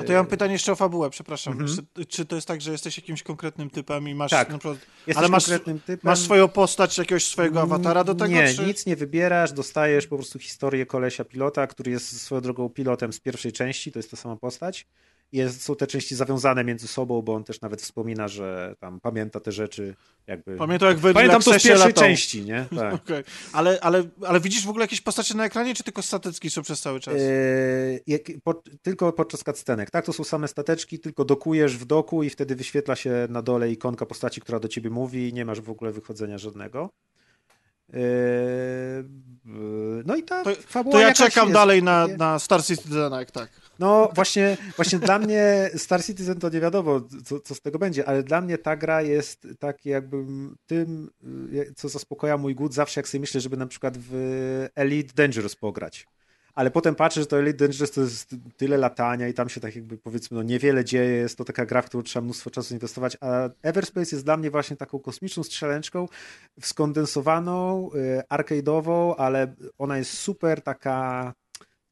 A 0.00 0.02
to 0.02 0.12
ja 0.12 0.18
mam 0.18 0.26
pytanie 0.26 0.52
jeszcze 0.52 0.72
o 0.72 0.74
fabułę, 0.74 1.10
przepraszam. 1.10 1.52
Mhm. 1.60 1.86
Czy, 1.94 2.06
czy 2.06 2.24
to 2.24 2.34
jest 2.36 2.48
tak, 2.48 2.60
że 2.60 2.72
jesteś 2.72 2.96
jakimś 2.96 3.22
konkretnym 3.22 3.70
typem 3.70 4.08
i 4.08 4.14
masz 4.14 4.30
Tak. 4.30 4.50
na 4.50 4.58
przykład, 4.58 4.78
Jesteś 5.06 5.16
ale 5.16 5.28
masz- 5.28 5.44
konkretnym 5.44 5.80
typem. 5.80 6.00
masz 6.10 6.18
swoją 6.20 6.48
postać, 6.48 6.98
jakiegoś 6.98 7.24
swojego 7.26 7.62
awatara 7.62 8.04
do 8.04 8.14
tego? 8.14 8.30
Nie, 8.34 8.54
czy... 8.54 8.66
nic 8.66 8.86
nie 8.86 8.96
wybierasz, 8.96 9.52
dostajesz 9.52 10.06
po 10.06 10.16
prostu 10.16 10.38
historię 10.38 10.86
kolesia 10.86 11.24
pilota, 11.24 11.66
który 11.66 11.90
jest 11.90 12.20
swoją 12.20 12.40
drogą 12.40 12.68
pilotem 12.68 13.12
z 13.12 13.20
pierwszej 13.20 13.52
części, 13.52 13.92
to 13.92 13.98
jest 13.98 14.10
ta 14.10 14.16
sama 14.16 14.36
postać. 14.36 14.86
Jest, 15.34 15.62
są 15.62 15.76
te 15.76 15.86
części 15.86 16.14
zawiązane 16.16 16.64
między 16.64 16.88
sobą, 16.88 17.22
bo 17.22 17.34
on 17.34 17.44
też 17.44 17.60
nawet 17.60 17.82
wspomina, 17.82 18.28
że 18.28 18.74
tam 18.78 19.00
pamięta 19.00 19.40
te 19.40 19.52
rzeczy 19.52 19.94
jakby... 20.26 20.56
Pamiętam 20.56 20.88
jak 20.88 20.98
Pamiętam 20.98 21.42
to 21.42 21.50
z 21.50 21.52
pierwszej 21.54 21.72
latał. 21.78 21.92
części, 21.92 22.44
nie? 22.44 22.66
Tak. 22.76 22.94
Okej. 22.94 23.24
Ale, 23.52 23.78
ale, 23.80 24.04
ale 24.26 24.40
widzisz 24.40 24.66
w 24.66 24.68
ogóle 24.68 24.84
jakieś 24.84 25.00
postacie 25.00 25.34
na 25.34 25.44
ekranie, 25.44 25.74
czy 25.74 25.82
tylko 25.84 26.02
statecki 26.02 26.50
są 26.50 26.62
przez 26.62 26.80
cały 26.80 27.00
czas? 27.00 27.14
Eee, 27.14 28.00
jak, 28.06 28.22
po, 28.44 28.62
tylko 28.82 29.12
podczas 29.12 29.42
cutscenek, 29.44 29.90
tak? 29.90 30.06
To 30.06 30.12
są 30.12 30.24
same 30.24 30.48
stateczki, 30.48 30.98
tylko 30.98 31.24
dokujesz 31.24 31.76
w 31.76 31.84
doku 31.84 32.22
i 32.22 32.30
wtedy 32.30 32.56
wyświetla 32.56 32.96
się 32.96 33.26
na 33.30 33.42
dole 33.42 33.70
ikonka 33.70 34.06
postaci, 34.06 34.40
która 34.40 34.60
do 34.60 34.68
ciebie 34.68 34.90
mówi 34.90 35.28
i 35.28 35.32
nie 35.32 35.44
masz 35.44 35.60
w 35.60 35.70
ogóle 35.70 35.92
wychodzenia 35.92 36.38
żadnego. 36.38 36.90
Eee, 37.92 39.04
no 40.06 40.16
i 40.16 40.22
ta 40.22 40.44
To- 40.44 40.84
to 40.84 41.00
ja 41.00 41.12
czekam 41.12 41.44
jest. 41.48 41.54
dalej 41.54 41.82
na, 41.82 42.06
na 42.06 42.38
Star 42.38 42.64
Citizena, 42.64 43.18
jak 43.18 43.30
tak. 43.30 43.50
No 43.78 44.10
właśnie, 44.14 44.56
właśnie 44.76 44.98
dla 44.98 45.18
mnie 45.18 45.70
Star 45.76 46.04
Citizen 46.04 46.40
to 46.40 46.48
nie 46.48 46.60
wiadomo, 46.60 47.00
co, 47.24 47.40
co 47.40 47.54
z 47.54 47.60
tego 47.60 47.78
będzie, 47.78 48.08
ale 48.08 48.22
dla 48.22 48.40
mnie 48.40 48.58
ta 48.58 48.76
gra 48.76 49.02
jest 49.02 49.48
tak 49.58 49.86
jakby 49.86 50.24
tym, 50.66 51.10
y, 51.52 51.72
co 51.76 51.88
zaspokaja 51.88 52.36
mój 52.36 52.54
głód 52.54 52.74
zawsze, 52.74 53.00
jak 53.00 53.08
sobie 53.08 53.20
myślę, 53.20 53.40
żeby 53.40 53.56
na 53.56 53.66
przykład 53.66 53.98
w 53.98 54.68
Elite 54.74 55.14
Dangerous 55.14 55.56
pograć. 55.56 56.06
Ale 56.54 56.70
potem 56.70 56.94
patrzę, 56.94 57.20
że 57.20 57.26
to 57.26 57.38
Elite 57.38 57.58
Dangerous 57.58 57.90
to 57.90 58.00
jest 58.00 58.34
tyle 58.56 58.76
latania 58.76 59.28
i 59.28 59.34
tam 59.34 59.48
się 59.48 59.60
tak 59.60 59.76
jakby 59.76 59.98
powiedzmy 59.98 60.36
no 60.36 60.42
niewiele 60.42 60.84
dzieje, 60.84 61.10
jest 61.10 61.38
to 61.38 61.44
taka 61.44 61.66
gra, 61.66 61.82
w 61.82 61.86
którą 61.86 62.02
trzeba 62.02 62.24
mnóstwo 62.24 62.50
czasu 62.50 62.74
inwestować, 62.74 63.16
a 63.20 63.48
Everspace 63.62 64.16
jest 64.16 64.24
dla 64.24 64.36
mnie 64.36 64.50
właśnie 64.50 64.76
taką 64.76 64.98
kosmiczną 64.98 65.42
strzelęczką 65.42 66.08
skondensowaną, 66.60 67.90
y, 67.94 68.22
arcade'ową, 68.32 69.14
ale 69.18 69.54
ona 69.78 69.98
jest 69.98 70.12
super 70.12 70.62
taka 70.62 71.32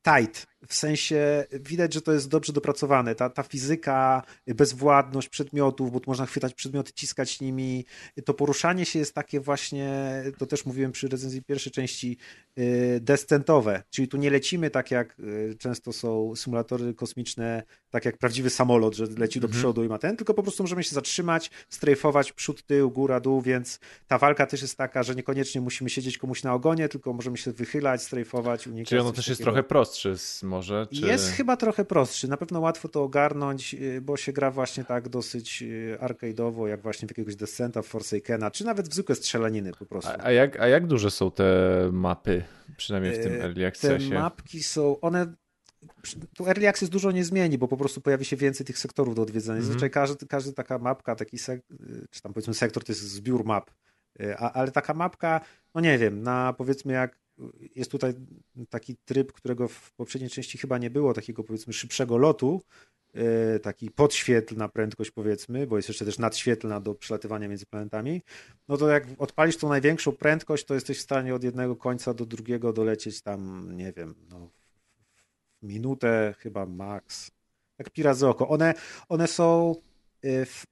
tight, 0.02 0.46
w 0.68 0.74
sensie 0.74 1.44
widać, 1.52 1.94
że 1.94 2.02
to 2.02 2.12
jest 2.12 2.28
dobrze 2.28 2.52
dopracowane. 2.52 3.14
Ta, 3.14 3.30
ta 3.30 3.42
fizyka, 3.42 4.22
bezwładność 4.46 5.28
przedmiotów, 5.28 5.92
bo 5.92 6.00
tu 6.00 6.10
można 6.10 6.26
chwytać 6.26 6.54
przedmioty, 6.54 6.92
ciskać 6.92 7.40
nimi. 7.40 7.84
To 8.24 8.34
poruszanie 8.34 8.84
się 8.84 8.98
jest 8.98 9.14
takie 9.14 9.40
właśnie, 9.40 10.12
to 10.38 10.46
też 10.46 10.66
mówiłem 10.66 10.92
przy 10.92 11.08
recenzji 11.08 11.42
pierwszej 11.42 11.72
części, 11.72 12.16
yy, 12.56 13.00
descentowe, 13.00 13.82
czyli 13.90 14.08
tu 14.08 14.16
nie 14.16 14.30
lecimy 14.30 14.70
tak 14.70 14.90
jak 14.90 15.16
yy, 15.18 15.54
często 15.58 15.92
są 15.92 16.36
symulatory 16.36 16.94
kosmiczne, 16.94 17.62
tak 17.90 18.04
jak 18.04 18.18
prawdziwy 18.18 18.50
samolot, 18.50 18.94
że 18.96 19.04
leci 19.18 19.40
do 19.40 19.48
przodu 19.48 19.84
i 19.84 19.88
ma 19.88 19.98
ten, 19.98 20.16
tylko 20.16 20.34
po 20.34 20.42
prostu 20.42 20.62
możemy 20.62 20.84
się 20.84 20.94
zatrzymać, 20.94 21.50
strajfować 21.68 22.32
przód, 22.32 22.62
tył, 22.62 22.90
góra, 22.90 23.20
dół, 23.20 23.42
więc 23.42 23.78
ta 24.06 24.18
walka 24.18 24.46
też 24.46 24.62
jest 24.62 24.76
taka, 24.76 25.02
że 25.02 25.14
niekoniecznie 25.14 25.60
musimy 25.60 25.90
siedzieć 25.90 26.18
komuś 26.18 26.42
na 26.42 26.54
ogonie, 26.54 26.88
tylko 26.88 27.12
możemy 27.12 27.36
się 27.36 27.52
wychylać, 27.52 28.02
strajfować, 28.02 28.66
unikać. 28.66 28.88
Czyli 28.88 29.00
ono 29.00 29.12
też 29.12 29.28
jest 29.28 29.40
takiego. 29.40 29.52
trochę 29.52 29.68
prostszy 29.68 30.18
z- 30.18 30.42
może? 30.52 30.86
Czy... 30.86 31.06
Jest 31.06 31.30
chyba 31.30 31.56
trochę 31.56 31.84
prostszy. 31.84 32.28
Na 32.28 32.36
pewno 32.36 32.60
łatwo 32.60 32.88
to 32.88 33.02
ogarnąć, 33.02 33.74
yy, 33.74 34.00
bo 34.00 34.16
się 34.16 34.32
gra 34.32 34.50
właśnie 34.50 34.84
tak 34.84 35.08
dosyć 35.08 35.62
yy, 35.62 35.98
arcade'owo, 36.00 36.66
jak 36.66 36.82
właśnie 36.82 37.08
w 37.08 37.10
jakiegoś 37.10 37.36
Descenta, 37.36 37.82
w 37.82 37.86
Forsakena, 37.86 38.50
czy 38.50 38.64
nawet 38.64 38.88
w 38.88 38.94
zwykłe 38.94 39.14
strzelaniny 39.14 39.72
po 39.78 39.86
prostu. 39.86 40.10
A, 40.10 40.24
a, 40.24 40.32
jak, 40.32 40.60
a 40.60 40.68
jak 40.68 40.86
duże 40.86 41.10
są 41.10 41.30
te 41.30 41.44
mapy, 41.92 42.44
przynajmniej 42.76 43.14
w 43.14 43.22
tym 43.22 43.32
E, 43.32 43.40
Early 43.44 43.60
Te 43.60 43.66
Accessie? 43.66 44.14
mapki 44.14 44.62
są, 44.62 45.00
one 45.00 45.34
tu 46.36 46.46
Early 46.46 46.68
Access 46.68 46.88
dużo 46.88 47.10
nie 47.10 47.24
zmieni, 47.24 47.58
bo 47.58 47.68
po 47.68 47.76
prostu 47.76 48.00
pojawi 48.00 48.24
się 48.24 48.36
więcej 48.36 48.66
tych 48.66 48.78
sektorów 48.78 49.14
do 49.14 49.22
odwiedzenia. 49.22 49.56
Mhm. 49.56 49.66
Zazwyczaj 49.66 49.90
każdy, 49.90 50.26
każdy 50.26 50.52
taka 50.52 50.78
mapka, 50.78 51.16
taki 51.16 51.38
sek, 51.38 51.62
czy 52.10 52.22
tam 52.22 52.32
powiedzmy 52.32 52.54
sektor 52.54 52.84
to 52.84 52.92
jest 52.92 53.02
zbiór 53.02 53.44
map, 53.44 53.70
Y, 54.20 54.36
a, 54.38 54.52
ale 54.52 54.70
taka 54.70 54.94
mapka, 54.94 55.40
no 55.74 55.80
nie 55.80 55.98
wiem, 55.98 56.22
na 56.22 56.52
powiedzmy 56.52 56.92
jak 56.92 57.18
jest 57.76 57.90
tutaj 57.90 58.14
taki 58.70 58.96
tryb, 59.04 59.32
którego 59.32 59.68
w 59.68 59.92
poprzedniej 59.92 60.30
części 60.30 60.58
chyba 60.58 60.78
nie 60.78 60.90
było, 60.90 61.14
takiego 61.14 61.44
powiedzmy 61.44 61.72
szybszego 61.72 62.18
lotu, 62.18 62.62
y, 63.56 63.60
taki 63.60 63.90
podświetlna 63.90 64.68
prędkość 64.68 65.10
powiedzmy, 65.10 65.66
bo 65.66 65.76
jest 65.76 65.88
jeszcze 65.88 66.04
też 66.04 66.18
nadświetlna 66.18 66.80
do 66.80 66.94
przelatywania 66.94 67.48
między 67.48 67.66
planetami, 67.66 68.22
no 68.68 68.76
to 68.76 68.88
jak 68.88 69.06
odpalisz 69.18 69.56
tą 69.56 69.68
największą 69.68 70.12
prędkość, 70.12 70.64
to 70.64 70.74
jesteś 70.74 70.98
w 70.98 71.02
stanie 71.02 71.34
od 71.34 71.44
jednego 71.44 71.76
końca 71.76 72.14
do 72.14 72.26
drugiego 72.26 72.72
dolecieć 72.72 73.22
tam, 73.22 73.68
nie 73.76 73.92
wiem, 73.92 74.14
no, 74.30 74.50
minutę 75.62 76.34
chyba 76.38 76.66
max. 76.66 77.30
Tak 77.76 77.90
pira 77.90 78.14
z 78.14 78.22
oko. 78.22 78.48
One, 78.48 78.74
one 79.08 79.28
są 79.28 79.74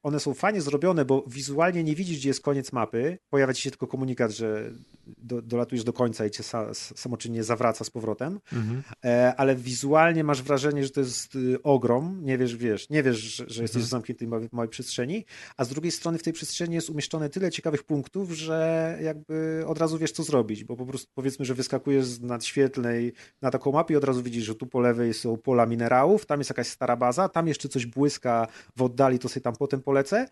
one 0.03 0.21
są 0.21 0.35
fajnie 0.35 0.61
zrobione, 0.61 1.05
bo 1.05 1.25
wizualnie 1.27 1.85
nie 1.85 1.95
widzisz, 1.95 2.19
gdzie 2.19 2.29
jest 2.29 2.41
koniec 2.41 2.73
mapy. 2.73 3.19
Pojawia 3.31 3.55
ci 3.55 3.63
się 3.63 3.71
tylko 3.71 3.87
komunikat, 3.87 4.31
że 4.31 4.71
do, 5.19 5.43
dolatujesz 5.43 5.85
do 5.85 5.93
końca 5.93 6.27
i 6.27 6.31
cię 6.31 6.43
sa, 6.43 6.75
samoczynnie 6.75 7.45
zawraca 7.45 7.85
z 7.85 7.91
powrotem. 7.91 8.41
Mhm. 8.53 8.83
E, 9.05 9.35
ale 9.37 9.57
wizualnie 9.57 10.25
masz 10.25 10.43
wrażenie, 10.43 10.85
że 10.85 10.91
to 10.91 11.01
jest 11.01 11.35
y, 11.35 11.63
ogrom. 11.63 12.25
Nie 12.25 12.39
wiesz, 12.39 12.57
wiesz, 12.57 12.91
nie 12.91 13.03
wiesz, 13.03 13.17
że, 13.17 13.45
że 13.49 13.63
jesteś 13.63 13.83
w 13.83 13.87
zamkniętej 13.87 14.29
małej, 14.29 14.49
małej 14.53 14.69
przestrzeni, 14.69 15.25
a 15.57 15.65
z 15.65 15.69
drugiej 15.69 15.93
strony 15.93 16.19
w 16.19 16.23
tej 16.23 16.33
przestrzeni 16.33 16.75
jest 16.75 16.91
umieszczone 16.91 17.29
tyle 17.29 17.51
ciekawych 17.51 17.83
punktów, 17.83 18.31
że 18.33 18.99
jakby 19.03 19.65
od 19.67 19.79
razu 19.79 19.99
wiesz, 19.99 20.13
co 20.13 20.23
zrobić, 20.23 20.65
bo 20.65 20.77
po 20.77 20.87
prostu 20.87 21.09
powiedzmy, 21.15 21.45
że 21.45 21.55
wyskakujesz 21.55 22.05
z 22.05 22.21
nadświetlnej 22.21 23.13
na 23.43 23.51
taką 23.51 23.73
mapę 23.73 23.95
i 23.95 23.97
od 23.97 24.05
razu 24.05 24.23
widzisz, 24.23 24.45
że 24.45 24.55
tu 24.55 24.67
po 24.67 24.81
lewej 24.81 25.15
są 25.15 25.37
pola 25.37 25.67
minerałów, 25.67 26.27
tam 26.27 26.41
jest 26.41 26.51
jakaś 26.51 26.69
stara 26.69 26.97
baza, 26.97 27.29
tam 27.29 27.49
jeszcze 27.49 27.69
coś 27.69 27.87
błyska 27.87 28.47
w 28.77 28.83
oddali, 28.83 29.19
to 29.19 29.29
sobie 29.29 29.40
tam 29.41 29.57
potem 29.57 29.83
polecę. 29.83 30.27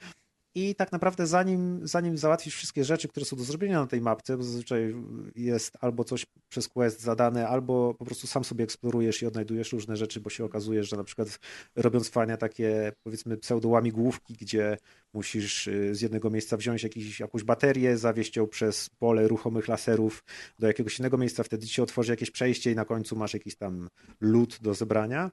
I 0.55 0.75
tak 0.75 0.93
naprawdę 0.93 1.27
zanim, 1.27 1.81
zanim 1.83 2.19
załatwisz 2.19 2.55
wszystkie 2.55 2.85
rzeczy, 2.85 3.09
które 3.09 3.27
są 3.27 3.37
do 3.37 3.45
zrobienia 3.45 3.81
na 3.81 3.87
tej 3.87 4.01
mapce, 4.01 4.37
bo 4.37 4.43
zazwyczaj 4.43 4.95
jest 5.37 5.77
albo 5.81 6.05
coś 6.05 6.27
przez 6.49 6.69
quest 6.69 7.01
zadane, 7.01 7.49
albo 7.49 7.95
po 7.95 8.05
prostu 8.05 8.27
sam 8.27 8.45
sobie 8.45 8.65
eksplorujesz 8.65 9.23
i 9.23 9.27
odnajdujesz 9.27 9.73
różne 9.73 9.97
rzeczy, 9.97 10.21
bo 10.21 10.31
się 10.31 10.45
okazuje, 10.45 10.85
że 10.85 10.97
na 10.97 11.05
przykład 11.05 11.39
robiąc 11.77 12.09
fajne 12.09 12.39
takie 12.39 12.93
powiedzmy 13.03 13.37
pseudołamigłówki, 13.37 14.35
gdzie 14.35 14.77
musisz 15.13 15.67
y, 15.67 15.95
z 15.95 16.01
jednego 16.01 16.31
miejsca 16.31 16.57
wziąć 16.57 16.83
jakiś, 16.83 17.21
jakąś 17.21 17.45
baterię, 17.45 17.99
zawieźć 17.99 18.37
ją 18.37 18.47
przez 18.47 18.91
pole 18.91 19.29
ruchomych 19.29 19.69
laserów 19.69 20.25
do 20.59 20.67
jakiegoś 20.67 20.99
innego 20.99 21.19
miejsca, 21.19 21.43
wtedy 21.43 21.67
ci 21.67 21.83
otworzy 21.83 22.13
jakieś 22.13 22.31
przejście 22.31 22.73
i 22.73 22.75
na 22.75 22.85
końcu 22.85 23.17
masz 23.17 23.35
jakiś 23.35 23.57
tam 23.57 23.89
lód 24.21 24.59
do 24.61 24.75
zebrania 24.75 25.31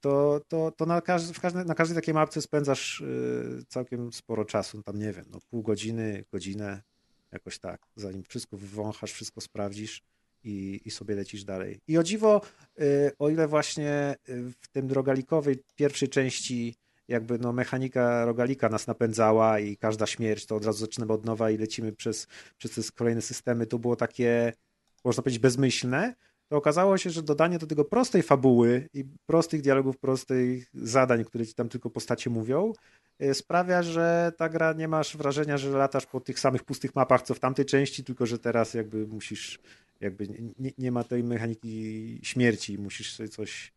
to, 0.00 0.40
to, 0.48 0.70
to 0.76 0.86
na, 0.86 1.00
każdy, 1.00 1.34
w 1.34 1.40
każdej, 1.40 1.64
na 1.64 1.74
każdej 1.74 1.94
takiej 1.94 2.14
mapce 2.14 2.42
spędzasz 2.42 3.00
y, 3.00 3.64
całkiem 3.68 4.12
sporo 4.12 4.44
czasu, 4.44 4.82
tam 4.82 4.98
nie 4.98 5.12
wiem, 5.12 5.24
no 5.30 5.38
pół 5.50 5.62
godziny, 5.62 6.24
godzinę, 6.32 6.82
jakoś 7.32 7.58
tak, 7.58 7.86
zanim 7.96 8.22
wszystko 8.22 8.56
wywąchasz, 8.56 9.12
wszystko 9.12 9.40
sprawdzisz 9.40 10.02
i, 10.44 10.80
i 10.84 10.90
sobie 10.90 11.14
lecisz 11.14 11.44
dalej. 11.44 11.80
I 11.88 11.98
o 11.98 12.02
dziwo, 12.02 12.40
y, 12.80 13.12
o 13.18 13.30
ile 13.30 13.48
właśnie 13.48 14.16
y, 14.28 14.52
w 14.60 14.68
tym 14.68 14.92
rogalikowej 14.92 15.62
pierwszej 15.76 16.08
części 16.08 16.74
jakby 17.08 17.38
no 17.38 17.52
mechanika 17.52 18.24
rogalika 18.24 18.68
nas 18.68 18.86
napędzała 18.86 19.60
i 19.60 19.76
każda 19.76 20.06
śmierć 20.06 20.46
to 20.46 20.56
od 20.56 20.64
razu 20.64 20.78
zaczynamy 20.78 21.12
od 21.12 21.24
nowa 21.24 21.50
i 21.50 21.58
lecimy 21.58 21.92
przez, 21.92 22.26
przez 22.58 22.74
te 22.74 22.82
kolejne 22.94 23.22
systemy, 23.22 23.66
to 23.66 23.78
było 23.78 23.96
takie, 23.96 24.52
można 25.04 25.22
powiedzieć, 25.22 25.42
bezmyślne, 25.42 26.14
to 26.54 26.58
okazało 26.58 26.98
się, 26.98 27.10
że 27.10 27.22
dodanie 27.22 27.58
do 27.58 27.66
tego 27.66 27.84
prostej 27.84 28.22
fabuły 28.22 28.88
i 28.94 29.04
prostych 29.26 29.62
dialogów, 29.62 29.98
prostych 29.98 30.70
zadań, 30.74 31.24
które 31.24 31.46
ci 31.46 31.54
tam 31.54 31.68
tylko 31.68 31.90
postacie 31.90 32.30
mówią, 32.30 32.72
y, 33.22 33.34
sprawia, 33.34 33.82
że 33.82 34.32
ta 34.36 34.48
gra 34.48 34.72
nie 34.72 34.88
masz 34.88 35.16
wrażenia, 35.16 35.58
że 35.58 35.70
latasz 35.70 36.06
po 36.06 36.20
tych 36.20 36.40
samych 36.40 36.64
pustych 36.64 36.94
mapach, 36.94 37.22
co 37.22 37.34
w 37.34 37.40
tamtej 37.40 37.64
części, 37.64 38.04
tylko 38.04 38.26
że 38.26 38.38
teraz 38.38 38.74
jakby 38.74 39.06
musisz, 39.06 39.58
jakby 40.00 40.28
nie, 40.58 40.70
nie 40.78 40.92
ma 40.92 41.04
tej 41.04 41.24
mechaniki 41.24 42.20
śmierci, 42.22 42.78
musisz 42.78 43.14
sobie 43.14 43.28
coś 43.28 43.72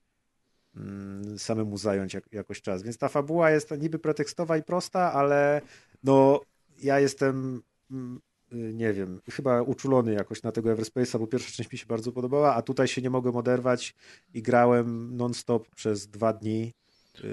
mm, 0.75 1.39
samemu 1.39 1.77
zająć 1.77 2.13
jak, 2.13 2.23
jakoś 2.31 2.61
czas. 2.61 2.83
Więc 2.83 2.97
ta 2.97 3.09
fabuła 3.09 3.51
jest 3.51 3.71
niby 3.79 3.99
pretekstowa 3.99 4.57
i 4.57 4.63
prosta, 4.63 5.13
ale 5.13 5.61
no 6.03 6.41
ja 6.83 6.99
jestem 6.99 7.61
mm, 7.91 8.19
nie 8.52 8.94
wiem, 8.94 9.22
chyba 9.32 9.61
uczulony 9.61 10.14
jakoś 10.14 10.44
na 10.44 10.52
tego 10.52 10.69
Everspace'a, 10.69 11.19
bo 11.19 11.28
pierwsza 11.28 11.52
część 11.52 11.72
mi 11.72 11.78
się 11.78 11.86
bardzo 11.86 12.11
podobała, 12.11 12.56
a 12.56 12.61
tutaj 12.61 12.88
się 12.88 13.02
nie 13.02 13.10
mogłem 13.10 13.36
oderwać 13.36 13.95
i 14.34 14.41
grałem 14.41 15.18
non-stop 15.18 15.69
przez 15.76 16.07
dwa 16.07 16.34
dni. 16.34 16.74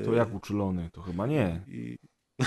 To 0.05 0.13
Y, 0.13 0.17
jak 0.17 0.35
uczulony? 0.35 0.91
To 0.93 1.03
chyba 1.03 1.27
nie. 1.27 1.65
I, 1.69 1.99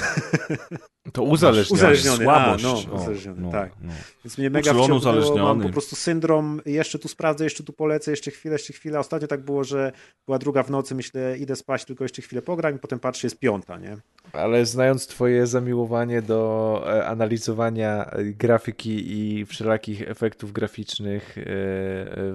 To 1.14 1.23
uzależnione. 1.23 1.77
Uzależniony, 1.80 2.23
Słabość. 2.23 2.65
a, 2.65 2.68
no, 2.68 2.95
uzależniony, 2.95 3.41
no, 3.41 3.51
tak. 3.51 3.72
no. 3.81 3.93
Więc 4.26 4.38
mnie 4.38 4.49
mega 4.49 4.72
Uczulony, 4.72 4.88
wciągnęło, 4.99 5.15
mam 5.15 5.23
uzależniony. 5.23 5.64
po 5.64 5.69
prostu 5.69 5.95
syndrom, 5.95 6.61
jeszcze 6.65 6.99
tu 6.99 7.07
sprawdzę, 7.07 7.43
jeszcze 7.43 7.64
tu 7.64 7.73
polecę, 7.73 8.11
jeszcze 8.11 8.31
chwilę, 8.31 8.55
jeszcze 8.55 8.73
chwilę. 8.73 8.99
Ostatnio 8.99 9.27
tak 9.27 9.41
było, 9.41 9.64
że 9.64 9.91
była 10.26 10.39
druga 10.39 10.64
w 10.64 10.69
nocy, 10.69 10.95
myślę, 10.95 11.38
idę 11.38 11.55
spać, 11.55 11.85
tylko 11.85 12.03
jeszcze 12.03 12.22
chwilę 12.22 12.41
pogram 12.41 12.76
i 12.76 12.80
potem 12.80 12.99
patrzę, 12.99 13.27
jest 13.27 13.39
piąta, 13.39 13.77
nie? 13.77 13.97
Ale 14.34 14.65
znając 14.65 15.07
twoje 15.07 15.47
zamiłowanie 15.47 16.22
do 16.22 16.84
e, 16.88 17.05
analizowania 17.07 18.05
e, 18.05 18.23
grafiki 18.23 19.11
i 19.19 19.45
wszelakich 19.45 20.09
efektów 20.09 20.51
graficznych 20.51 21.38
e, 21.38 21.43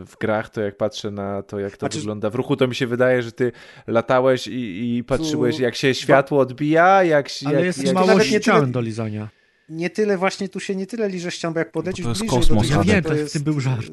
w 0.05 0.12
grach, 0.20 0.51
to 0.51 0.61
jak 0.61 0.77
patrzę 0.77 1.11
na 1.11 1.43
to, 1.43 1.59
jak 1.59 1.73
to 1.73 1.79
Znaczy- 1.79 1.99
wygląda 1.99 2.31
w 2.31 2.35
ruchu, 2.35 2.57
to 2.57 2.69
mi 2.69 2.74
się 2.74 2.87
wydaje, 2.87 3.23
że 3.23 3.33
ty 3.33 3.53
latałeś 3.87 4.47
i, 4.47 4.97
i 4.97 5.05
patrzyłeś, 5.05 5.57
Tu- 5.57 5.62
jak 5.62 5.74
się 5.74 5.95
światło 5.95 6.39
odbija, 6.39 7.05
jak 7.05 7.29
się... 7.29 7.41
Ale 7.47 7.56
jak, 7.56 7.64
jest 7.64 7.85
jak... 7.85 7.94
mało 7.94 8.06
nie 8.12 8.19
tyle- 8.19 8.40
ścian 8.40 8.73
do 8.73 8.81
lizania. 8.81 9.28
Nie 9.69 9.90
tyle 9.90 10.19
właśnie, 10.19 10.48
tu 10.48 10.60
się 10.60 10.77
nie 10.77 10.86
tyle 10.86 11.09
liże 11.09 11.31
ścian, 11.31 11.52
bo 11.52 11.59
jak 11.59 11.73
podlecisz 11.73 12.05
to 12.05 12.09
jest 12.09 12.20
bliżej 12.20 12.39
kosmos, 12.39 12.56
do 12.56 12.62
tych 12.62 12.70
Ja 12.70 12.77
rzeczy, 12.77 12.93
wiem, 12.93 13.24
to 13.24 13.28
w 13.28 13.32
tym 13.32 13.43
był 13.43 13.60
żart. 13.60 13.93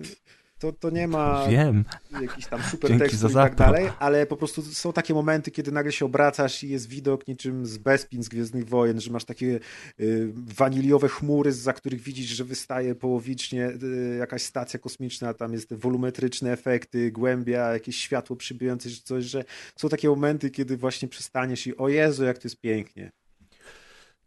To, 0.60 0.74
to 0.74 0.90
nie 0.90 1.08
ma 1.08 1.48
Wiem. 1.50 1.86
jakichś 2.22 2.48
tam 2.48 2.62
super 2.72 2.90
Dzięki 2.90 3.04
tekstu 3.04 3.30
za 3.30 3.30
i 3.30 3.44
tak 3.44 3.56
dalej, 3.56 3.90
ale 4.00 4.26
po 4.26 4.38
prostu 4.38 4.62
są 4.62 4.94
takie 4.94 5.14
momenty, 5.14 5.52
kiedy 5.52 5.72
nagle 5.72 5.92
się 5.92 6.06
obracasz 6.06 6.64
i 6.64 6.70
jest 6.70 6.90
widok 6.90 7.28
niczym 7.28 7.66
z 7.66 7.78
Bespin 7.78 8.24
z 8.24 8.30
Gwiezdnych 8.30 8.70
Wojen, 8.70 9.02
że 9.02 9.12
masz 9.12 9.26
takie 9.26 9.60
y, 10.00 10.32
waniliowe 10.34 11.10
chmury, 11.10 11.52
za 11.52 11.74
których 11.74 12.02
widzisz, 12.02 12.28
że 12.28 12.44
wystaje 12.44 12.96
połowicznie 12.96 13.70
y, 13.70 14.18
jakaś 14.20 14.42
stacja 14.42 14.80
kosmiczna, 14.80 15.34
tam 15.34 15.54
jest 15.54 15.70
te 15.70 15.76
wolumetryczne 15.76 16.52
efekty, 16.52 17.12
głębia, 17.12 17.74
jakieś 17.74 17.98
światło 17.98 18.36
przybijające, 18.36 18.90
coś, 19.04 19.26
że 19.26 19.44
są 19.76 19.90
takie 19.90 20.10
momenty, 20.10 20.50
kiedy 20.50 20.78
właśnie 20.78 21.08
przestaniesz 21.08 21.68
i 21.68 21.78
o 21.78 21.90
Jezu, 21.90 22.24
jak 22.24 22.38
to 22.38 22.48
jest 22.48 22.62
pięknie. 22.62 23.12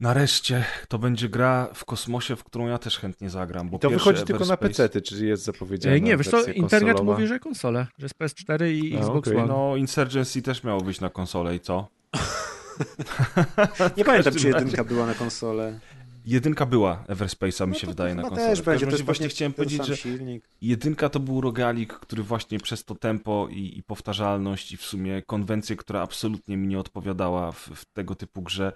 Nareszcie 0.00 0.64
to 0.88 0.98
będzie 0.98 1.28
gra 1.28 1.68
w 1.74 1.84
kosmosie, 1.84 2.36
w 2.36 2.44
którą 2.44 2.66
ja 2.66 2.78
też 2.78 2.98
chętnie 2.98 3.30
zagram. 3.30 3.70
Bo 3.70 3.78
To 3.78 3.88
pierwszy 3.88 4.10
wychodzi 4.10 4.24
tylko 4.26 4.44
na 4.44 4.56
PC, 4.56 4.88
czy 4.88 5.26
jest 5.26 5.44
zapowiedziane? 5.44 6.00
Nie, 6.00 6.16
wiesz 6.16 6.28
co, 6.28 6.44
internet 6.44 6.92
konsolowa? 6.92 7.12
mówi, 7.12 7.26
że 7.26 7.38
konsole, 7.38 7.86
że 7.98 8.04
jest 8.04 8.18
PS4 8.18 8.70
i 8.70 8.96
A, 8.96 8.98
Xbox 8.98 9.28
okej, 9.28 9.40
One. 9.40 9.48
No, 9.48 9.76
Insurgency 9.76 10.42
też 10.42 10.64
miało 10.64 10.80
wyjść 10.80 11.00
na 11.00 11.10
konsolę 11.10 11.56
i 11.56 11.60
co? 11.60 11.88
Nie 13.96 14.04
pamiętam, 14.04 14.34
czy 14.34 14.48
jedynka 14.48 14.84
była 14.84 15.06
na 15.06 15.14
konsolę. 15.14 15.80
Jedynka 16.26 16.66
była 16.66 17.04
Everspace'a, 17.08 17.66
mi 17.66 17.72
No 17.72 17.78
się 17.78 17.86
wydaje, 17.86 18.14
na 18.14 18.22
konsolę. 18.22 18.48
też 18.50 18.62
będzie, 18.62 18.86
to 18.86 18.92
jest 18.92 19.04
właśnie 19.04 19.28
chciałem 19.28 19.52
powiedzieć, 19.52 19.86
że 19.86 19.96
silnik. 19.96 20.48
jedynka 20.60 21.08
to 21.08 21.20
był 21.20 21.40
rogalik, 21.40 21.92
który 21.92 22.22
właśnie 22.22 22.58
przez 22.60 22.84
to 22.84 22.94
tempo 22.94 23.48
i, 23.50 23.78
i 23.78 23.82
powtarzalność 23.82 24.72
i 24.72 24.76
w 24.76 24.82
sumie 24.82 25.22
konwencję, 25.22 25.76
która 25.76 26.00
absolutnie 26.02 26.56
mi 26.56 26.68
nie 26.68 26.78
odpowiadała 26.78 27.52
w, 27.52 27.58
w 27.74 27.84
tego 27.84 28.14
typu 28.14 28.42
grze, 28.42 28.72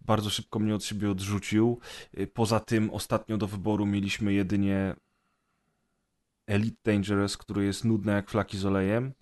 bardzo 0.00 0.30
szybko 0.30 0.58
mnie 0.58 0.74
od 0.74 0.84
siebie 0.84 1.10
odrzucił. 1.10 1.78
Y, 2.18 2.26
Poza 2.26 2.60
tym 2.60 2.90
ostatnio 2.90 3.36
do 3.38 3.46
wyboru 3.46 3.86
mieliśmy 3.86 4.32
jedynie 4.32 4.94
Elite 6.46 6.92
Dangerous, 6.92 7.36
który 7.36 7.64
jest 7.64 7.84
nudny 7.84 8.12
jak 8.12 8.30
flaki 8.30 8.58
z 8.58 8.64
olejem, 8.66 9.12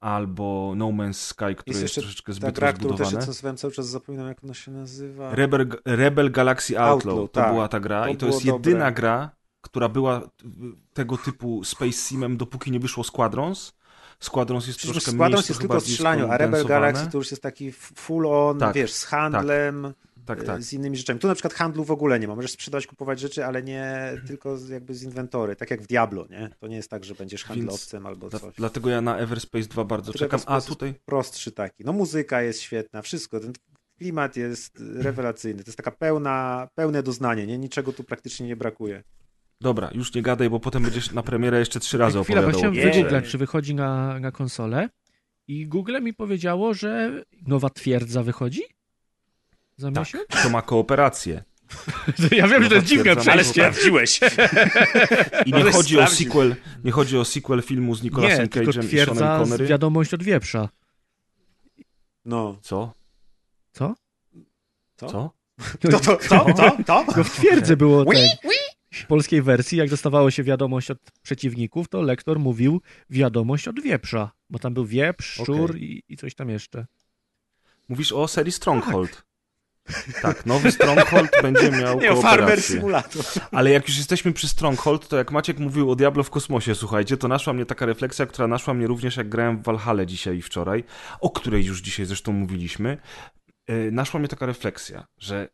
albo 0.00 0.72
No 0.76 0.86
Man's 0.86 1.12
Sky, 1.12 1.54
który 1.54 1.54
jest, 1.66 1.82
jeszcze 1.82 2.00
troszeczkę 2.00 2.32
Ta 2.32 2.36
zbyt 2.36 2.54
gra, 2.54 2.72
którą 2.72 2.96
też 2.96 3.08
cały 3.56 3.72
czas 3.72 3.86
zapominam, 3.86 4.28
jak 4.28 4.44
ona 4.44 4.54
się 4.54 4.70
nazywa. 4.70 5.34
Rebel, 5.34 5.68
Rebel 5.84 6.30
Galaxy 6.30 6.80
Outlaw, 6.80 7.12
Outlaw, 7.12 7.30
to 7.32 7.40
tak. 7.40 7.52
była 7.52 7.68
ta 7.68 7.80
gra 7.80 8.04
To 8.04 8.08
i 8.08 8.16
to 8.16 8.26
jest 8.26 8.44
jedyna 8.44 8.78
dobre. 8.78 8.92
gra, 8.92 9.30
która 9.60 9.88
była 9.88 10.20
tego 10.92 11.16
typu 11.16 11.64
Space 11.64 11.92
Simem, 11.92 12.36
dopóki 12.36 12.70
nie 12.70 12.80
wyszło 12.80 13.04
Squadrons. 13.04 13.72
Squadrons 14.20 14.66
jest 14.66 14.78
Przecież 14.78 14.94
troszkę 14.94 15.10
Squadrons 15.10 15.32
mniejszy, 15.32 15.52
jest 15.52 15.60
tylko 15.60 15.80
strzelaniu, 15.80 16.30
a 16.30 16.36
Rebel. 16.36 16.66
Galaxy 16.66 17.10
to 17.10 17.18
już 17.18 17.30
jest 17.30 17.42
taki 17.42 17.72
full 17.72 18.26
on, 18.26 18.58
Tak, 18.58 18.74
wiesz, 18.74 18.92
z 18.92 19.04
handlem, 19.04 19.82
Tak, 19.82 19.92
e, 20.28 20.36
tak. 20.36 20.62
z 20.62 20.72
innymi 20.72 20.96
rzeczami. 20.96 21.20
Tu 21.20 21.28
na 21.28 21.34
przykład 21.34 21.54
handlu 21.54 21.84
w 21.84 21.90
ogóle 21.90 22.20
nie 22.20 22.28
ma. 22.28 22.34
Możesz 22.34 22.52
sprzedać, 22.52 22.86
kupować 22.86 23.20
rzeczy, 23.20 23.44
ale 23.44 23.62
nie 23.62 24.12
tylko 24.26 24.56
z, 24.58 24.68
jakby 24.68 24.94
z 24.94 25.02
inwentory, 25.02 25.56
tak 25.56 25.70
jak 25.70 25.82
w 25.82 25.86
Diablo, 25.86 26.26
nie? 26.30 26.50
To 26.60 26.66
nie 26.66 26.76
jest 26.76 26.90
tak, 26.90 27.04
że 27.04 27.14
będziesz 27.14 27.44
handlowcem 27.44 28.06
albo 28.06 28.28
Dla, 28.30 28.38
coś. 28.40 28.54
dlatego 28.56 28.90
ja 28.90 29.00
na 29.00 29.18
Everspace 29.18 29.68
2 29.68 29.84
bardzo 29.84 30.12
Tylko 30.12 30.24
czekam. 30.38 30.40
A 30.56 30.60
tutaj 30.60 30.94
Prostszy 31.04 31.52
taki. 31.52 31.84
No 31.84 31.92
muzyka 31.92 32.42
jest 32.42 32.60
świetna, 32.60 33.02
wszystko. 33.02 33.40
Ten 33.40 33.52
klimat 33.98 34.36
jest 34.36 34.82
rewelacyjny. 34.94 35.64
To 35.64 35.68
jest 35.68 35.76
taka 35.76 35.90
pełna, 35.90 36.68
pełne 36.74 37.02
doznanie, 37.02 37.46
nie? 37.46 37.58
Niczego 37.58 37.92
tu 37.92 38.04
praktycznie 38.04 38.46
nie 38.46 38.56
brakuje. 38.56 39.02
Dobra, 39.60 39.90
już 39.94 40.14
nie 40.14 40.22
gadaj, 40.22 40.50
bo 40.50 40.60
potem 40.60 40.82
będziesz 40.82 41.12
na 41.12 41.22
premierę 41.22 41.58
jeszcze 41.58 41.80
trzy 41.80 41.98
razy 41.98 42.24
Chwila, 42.24 42.42
bo 42.42 42.48
opowiadał. 42.48 42.72
chciałem 42.72 42.74
Nie. 42.74 42.92
wygooglać, 42.92 43.28
czy 43.30 43.38
wychodzi 43.38 43.74
na, 43.74 44.20
na 44.20 44.32
konsolę 44.32 44.88
i 45.48 45.66
Google 45.66 46.00
mi 46.02 46.14
powiedziało, 46.14 46.74
że 46.74 47.22
nowa 47.46 47.70
twierdza 47.70 48.22
wychodzi 48.22 48.62
za 49.80 49.90
Tak, 49.92 49.98
miesiąc. 50.06 50.24
to 50.42 50.50
ma 50.50 50.62
kooperację. 50.62 51.44
Ja 52.30 52.48
wiem, 52.48 52.62
że 52.62 52.68
to 52.68 52.74
jest 52.74 52.86
dziwne 52.86 53.16
przejście. 53.16 53.44
sprawdziłeś. 53.52 54.20
I 55.46 55.50
nie 55.52 55.56
Ale 55.62 55.72
chodzi 55.72 55.98
o 55.98 56.06
sequel, 56.06 56.56
nie 56.84 56.90
chodzi 56.90 57.18
o 57.18 57.24
sequel 57.24 57.62
filmu 57.62 57.94
z 57.94 58.02
Nicolasem 58.02 58.46
Cage'em 58.46 58.84
i 58.84 58.88
Seanem 59.06 59.40
Connery. 59.42 59.66
wiadomość 59.66 60.14
od 60.14 60.22
wieprza. 60.22 60.68
No. 62.24 62.58
Co? 62.62 62.94
Co? 63.72 63.94
Co? 64.96 65.06
Co? 65.08 65.32
To, 65.80 65.88
to, 65.90 66.16
to, 66.16 66.44
to, 66.56 66.76
to? 66.86 67.04
No 67.16 67.24
w 67.24 67.30
twierdzy 67.30 67.76
było 67.76 68.04
tak. 68.04 68.14
W 68.94 69.06
polskiej 69.06 69.42
wersji, 69.42 69.78
jak 69.78 69.90
dostawało 69.90 70.30
się 70.30 70.42
wiadomość 70.42 70.90
od 70.90 70.98
przeciwników, 71.22 71.88
to 71.88 72.02
lektor 72.02 72.38
mówił 72.38 72.80
wiadomość 73.10 73.68
od 73.68 73.80
wieprza, 73.80 74.30
bo 74.50 74.58
tam 74.58 74.74
był 74.74 74.84
wieprz, 74.86 75.26
szczur 75.42 75.70
Okej. 75.70 75.84
i, 75.84 76.02
i 76.08 76.16
coś 76.16 76.34
tam 76.34 76.50
jeszcze. 76.50 76.86
Mówisz 77.88 78.12
o 78.12 78.28
serii 78.28 78.52
Stronghold. 78.52 79.10
Tak, 79.10 79.24
nowy 80.46 80.72
Stronghold 80.72 81.30
będzie 81.42 81.70
miał 81.70 82.00
Nie, 82.00 82.16
Farmer. 82.16 82.62
Simulator. 82.62 83.24
Ale 83.52 83.70
jak 83.70 83.88
już 83.88 83.98
jesteśmy 83.98 84.32
przy 84.32 84.48
Stronghold, 84.48 85.08
to 85.08 85.16
jak 85.16 85.32
Maciek 85.32 85.58
mówił 85.58 85.90
o 85.90 85.96
Diablo 85.96 86.22
w 86.22 86.30
kosmosie, 86.30 86.74
słuchajcie, 86.74 87.16
to 87.16 87.28
naszła 87.28 87.52
mnie 87.52 87.66
taka 87.66 87.86
refleksja, 87.86 88.26
która 88.26 88.48
naszła 88.48 88.74
mnie 88.74 88.86
również 88.86 89.16
jak 89.16 89.28
grałem 89.28 89.58
w 89.58 89.62
Valhalla 89.62 90.04
dzisiaj 90.04 90.36
i 90.36 90.42
wczoraj, 90.42 90.84
o 91.20 91.30
której 91.30 91.64
już 91.64 91.80
dzisiaj 91.80 92.06
zresztą 92.06 92.32
mówiliśmy. 92.32 92.98
Yy, 93.68 93.92
Naszła 93.92 94.20
mnie 94.20 94.28
taka 94.28 94.46
refleksja, 94.46 95.06
że 95.18 95.48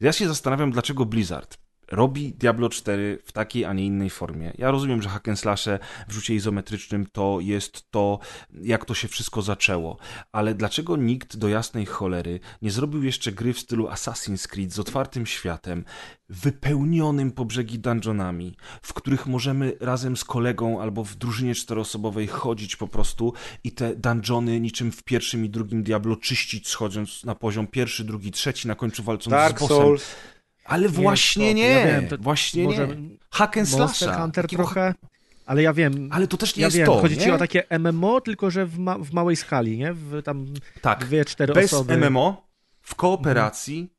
ja 0.00 0.12
się 0.12 0.28
zastanawiam, 0.28 0.70
dlaczego 0.70 1.06
Blizzard 1.06 1.58
robi 1.90 2.32
Diablo 2.32 2.68
4 2.68 3.18
w 3.24 3.32
takiej, 3.32 3.64
a 3.64 3.72
nie 3.72 3.86
innej 3.86 4.10
formie. 4.10 4.52
Ja 4.58 4.70
rozumiem, 4.70 5.02
że 5.02 5.08
hack 5.08 5.28
and 5.28 5.38
slashe 5.38 5.78
w 6.08 6.12
rzucie 6.12 6.34
izometrycznym 6.34 7.06
to 7.12 7.38
jest 7.40 7.90
to, 7.90 8.18
jak 8.62 8.84
to 8.84 8.94
się 8.94 9.08
wszystko 9.08 9.42
zaczęło, 9.42 9.96
ale 10.32 10.54
dlaczego 10.54 10.96
nikt 10.96 11.36
do 11.36 11.48
jasnej 11.48 11.86
cholery 11.86 12.40
nie 12.62 12.70
zrobił 12.70 13.02
jeszcze 13.02 13.32
gry 13.32 13.52
w 13.52 13.58
stylu 13.58 13.86
Assassin's 13.88 14.48
Creed 14.48 14.72
z 14.72 14.78
otwartym 14.78 15.26
światem, 15.26 15.84
wypełnionym 16.28 17.30
po 17.30 17.44
brzegi 17.44 17.78
dungeonami, 17.78 18.56
w 18.82 18.92
których 18.94 19.26
możemy 19.26 19.76
razem 19.80 20.16
z 20.16 20.24
kolegą 20.24 20.80
albo 20.80 21.04
w 21.04 21.16
drużynie 21.16 21.54
czteroosobowej 21.54 22.26
chodzić 22.26 22.76
po 22.76 22.88
prostu 22.88 23.32
i 23.64 23.72
te 23.72 23.96
dungeony 23.96 24.60
niczym 24.60 24.92
w 24.92 25.02
pierwszym 25.02 25.44
i 25.44 25.50
drugim 25.50 25.82
Diablo 25.82 26.16
czyścić, 26.16 26.68
schodząc 26.68 27.24
na 27.24 27.34
poziom 27.34 27.66
pierwszy, 27.66 28.04
drugi, 28.04 28.30
trzeci, 28.30 28.68
na 28.68 28.74
końcu 28.74 29.02
walcząc 29.02 29.30
Dark 29.30 29.58
z 29.58 29.60
bossem. 29.60 29.76
Souls. 29.76 30.14
Ale 30.70 30.88
właśnie 30.88 31.48
to- 31.50 31.56
nie, 31.56 31.68
ja 31.68 31.86
wiem, 31.86 32.08
to 32.08 32.18
właśnie 32.18 32.64
może 32.64 32.88
nie. 32.88 32.94
Hack 33.30 33.56
and 33.56 33.70
Monster 33.70 34.08
slasha. 34.08 34.20
Hunter 34.22 34.44
takiego- 34.44 34.62
trochę, 34.64 34.94
ale 35.46 35.62
ja 35.62 35.72
wiem, 35.72 36.08
Ale 36.12 36.26
to 36.28 36.36
też 36.36 36.56
nie 36.56 36.60
ja 36.60 36.66
jest 36.66 36.76
wiem, 36.76 36.86
to, 36.86 37.00
chodzi 37.00 37.16
nie? 37.18 37.24
ci 37.24 37.30
o 37.30 37.38
takie 37.38 37.62
MMO, 37.78 38.20
tylko 38.20 38.50
że 38.50 38.66
w, 38.66 38.78
ma 38.78 38.98
w 38.98 39.12
małej 39.12 39.36
skali, 39.36 39.78
nie? 39.78 39.92
W 39.92 40.22
tam 40.22 40.46
Tak, 40.80 41.04
dwie, 41.04 41.24
cztery 41.24 41.54
bez 41.54 41.72
osoby. 41.74 41.96
MMO, 41.96 42.46
w 42.82 42.94
kooperacji, 42.94 43.92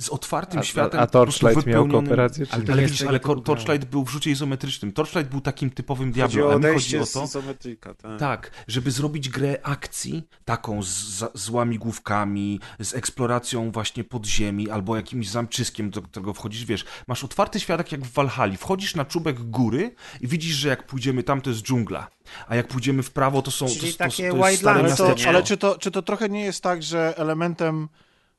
z 0.00 0.08
otwartym 0.08 0.60
A, 0.60 0.62
światem. 0.62 1.00
a, 1.00 1.02
a 1.02 1.06
po 1.06 1.22
prostu 1.22 1.40
Torchlight 1.40 1.66
miał 1.66 1.88
kooperację? 1.88 2.46
Czy 2.46 2.52
Ale 2.52 2.62
to 2.62 2.72
Ale 2.72 2.82
jest 2.82 2.94
widzisz, 2.94 3.08
ale 3.08 3.20
Torchlight 3.20 3.88
był 3.88 4.04
w 4.04 4.10
rzucie 4.10 4.30
izometrycznym. 4.30 4.92
Torchlight 4.92 5.30
był 5.30 5.40
takim 5.40 5.70
typowym 5.70 6.12
o 6.42 6.52
a 6.52 6.58
mi 6.58 6.74
chodzi 6.74 6.98
o 6.98 7.06
z 7.06 7.12
to, 7.12 7.24
izometryka. 7.24 7.94
Tak. 7.94 8.18
tak, 8.18 8.50
żeby 8.68 8.90
zrobić 8.90 9.28
grę 9.28 9.58
akcji, 9.62 10.22
taką 10.44 10.82
z, 10.82 10.88
za- 10.88 11.30
z 11.34 11.48
łamigłówkami, 11.48 12.60
z 12.80 12.94
eksploracją 12.94 13.70
właśnie 13.70 14.04
podziemi, 14.04 14.70
albo 14.70 14.96
jakimś 14.96 15.28
zamczyskiem, 15.28 15.90
do 15.90 16.02
którego 16.02 16.34
wchodzisz, 16.34 16.64
wiesz, 16.64 16.84
masz 17.06 17.24
otwarty 17.24 17.60
świat 17.60 17.78
tak 17.78 17.92
jak 17.92 18.04
w 18.04 18.12
Walhali, 18.12 18.56
wchodzisz 18.56 18.94
na 18.94 19.04
czubek 19.04 19.40
góry 19.40 19.94
i 20.20 20.28
widzisz, 20.28 20.56
że 20.56 20.68
jak 20.68 20.86
pójdziemy 20.86 21.22
tam, 21.22 21.40
to 21.40 21.50
jest 21.50 21.62
dżungla, 21.62 22.08
a 22.48 22.56
jak 22.56 22.68
pójdziemy 22.68 23.02
w 23.02 23.10
prawo, 23.10 23.42
to 23.42 23.50
są 23.50 23.66
to, 23.66 23.72
Czyli 23.72 23.92
to, 23.92 23.98
to, 23.98 24.04
takie 24.04 24.30
to 24.30 24.48
jest 24.48 24.60
stare 24.60 24.80
Ale, 24.80 24.96
to, 24.96 25.14
ale 25.26 25.42
czy, 25.42 25.56
to, 25.56 25.78
czy 25.78 25.90
to 25.90 26.02
trochę 26.02 26.28
nie 26.28 26.44
jest 26.44 26.62
tak, 26.62 26.82
że 26.82 27.14
elementem 27.16 27.88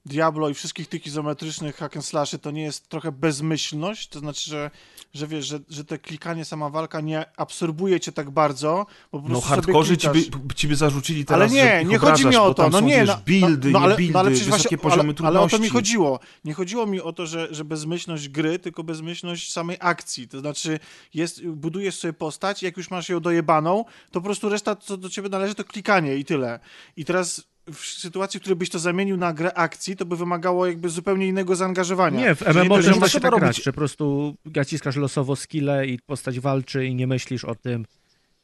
Diablo 0.06 0.50
i 0.50 0.54
wszystkich 0.54 0.88
tych 0.88 1.08
izometrycznych 1.08 1.76
hack 1.76 1.96
and 1.96 2.06
slashy 2.06 2.40
to 2.40 2.52
nie 2.52 2.62
jest 2.62 2.90
trochę 2.90 3.12
bezmyślność? 3.12 4.08
To 4.08 4.20
znaczy, 4.20 4.50
że, 4.50 4.72
że 5.14 5.28
wiesz, 5.28 5.46
że, 5.46 5.60
że 5.70 5.86
te 5.86 6.00
klikanie, 6.00 6.46
sama 6.46 6.70
walka 6.70 7.02
nie 7.02 7.26
absorbuje 7.38 8.00
cię 8.00 8.12
tak 8.12 8.30
bardzo, 8.30 8.86
bo 9.12 9.20
po 9.20 9.24
No 9.24 9.30
prostu 9.30 9.50
sobie 9.50 9.56
hardkorzy 9.62 9.98
ci 9.98 10.10
by, 10.10 10.54
ci 10.56 10.68
by 10.68 10.76
zarzucili 10.76 11.20
Ale 11.20 11.26
teraz, 11.28 11.52
że 11.52 11.58
nie, 11.58 11.86
nie 11.86 11.98
chodzi 11.98 12.26
mi 12.26 12.36
o 12.36 12.54
to, 12.54 12.70
no 12.70 12.80
nie, 12.80 12.96
wiesz, 12.96 13.08
no, 13.08 13.18
buildy, 13.26 13.72
no, 13.72 13.80
ale, 13.80 13.94
nie 13.94 13.98
buildy, 13.98 14.14
no, 14.14 14.20
ale 14.20 14.30
wysokie 14.30 14.50
właśnie, 14.50 14.78
poziomy 14.78 15.04
ale, 15.04 15.14
trudności. 15.14 15.38
ale 15.38 15.46
o 15.46 15.50
to 15.50 15.60
mi 15.60 15.70
chodziło. 15.70 16.20
Nie 16.46 16.54
chodziło 16.54 16.86
mi 16.86 17.02
o 17.02 17.14
to, 17.14 17.26
że, 17.28 17.48
że 17.52 17.66
bezmyślność 17.66 18.30
gry, 18.30 18.60
tylko 18.60 18.84
bezmyślność 18.84 19.52
samej 19.52 19.78
akcji. 19.80 20.28
To 20.28 20.40
znaczy, 20.40 20.80
jest, 21.14 21.48
budujesz 21.48 21.96
sobie 21.96 22.14
postać, 22.14 22.64
jak 22.64 22.78
już 22.78 22.92
masz 22.92 23.10
ją 23.10 23.20
dojebaną, 23.20 23.86
to 24.12 24.20
po 24.20 24.22
prostu 24.22 24.50
reszta, 24.50 24.76
co 24.76 24.98
do 24.98 25.10
ciebie 25.10 25.30
należy, 25.30 25.56
to 25.56 25.64
klikanie 25.64 26.16
i 26.16 26.26
tyle. 26.26 26.60
I 26.98 27.06
teraz 27.06 27.49
w 27.74 27.80
sytuacji, 27.80 28.40
w 28.40 28.42
której 28.42 28.56
byś 28.58 28.70
to 28.70 28.80
zamienił 28.80 29.18
na 29.18 29.34
grę 29.34 29.54
akcji, 29.54 29.96
to 29.96 30.06
by 30.06 30.16
wymagało 30.18 30.66
jakby 30.68 30.90
zupełnie 30.90 31.28
innego 31.28 31.56
zaangażowania. 31.56 32.20
Nie, 32.20 32.36
w 32.36 32.42
MMO 32.42 32.70
to 32.70 32.76
też 32.76 32.86
jest- 32.88 33.00
da 33.00 33.06
się 33.06 33.10
trzeba 33.10 33.24
tak 33.24 33.32
robić- 33.32 33.40
grać, 33.56 33.64
że 33.64 33.74
po 33.74 33.78
prostu 33.78 34.36
naciskasz 34.56 34.96
losowo 34.96 35.36
skille 35.36 35.88
i 35.88 36.00
postać 36.00 36.40
walczy 36.40 36.86
i 36.86 36.96
nie 36.96 37.08
myślisz 37.08 37.46
o 37.46 37.56
tym, 37.56 37.86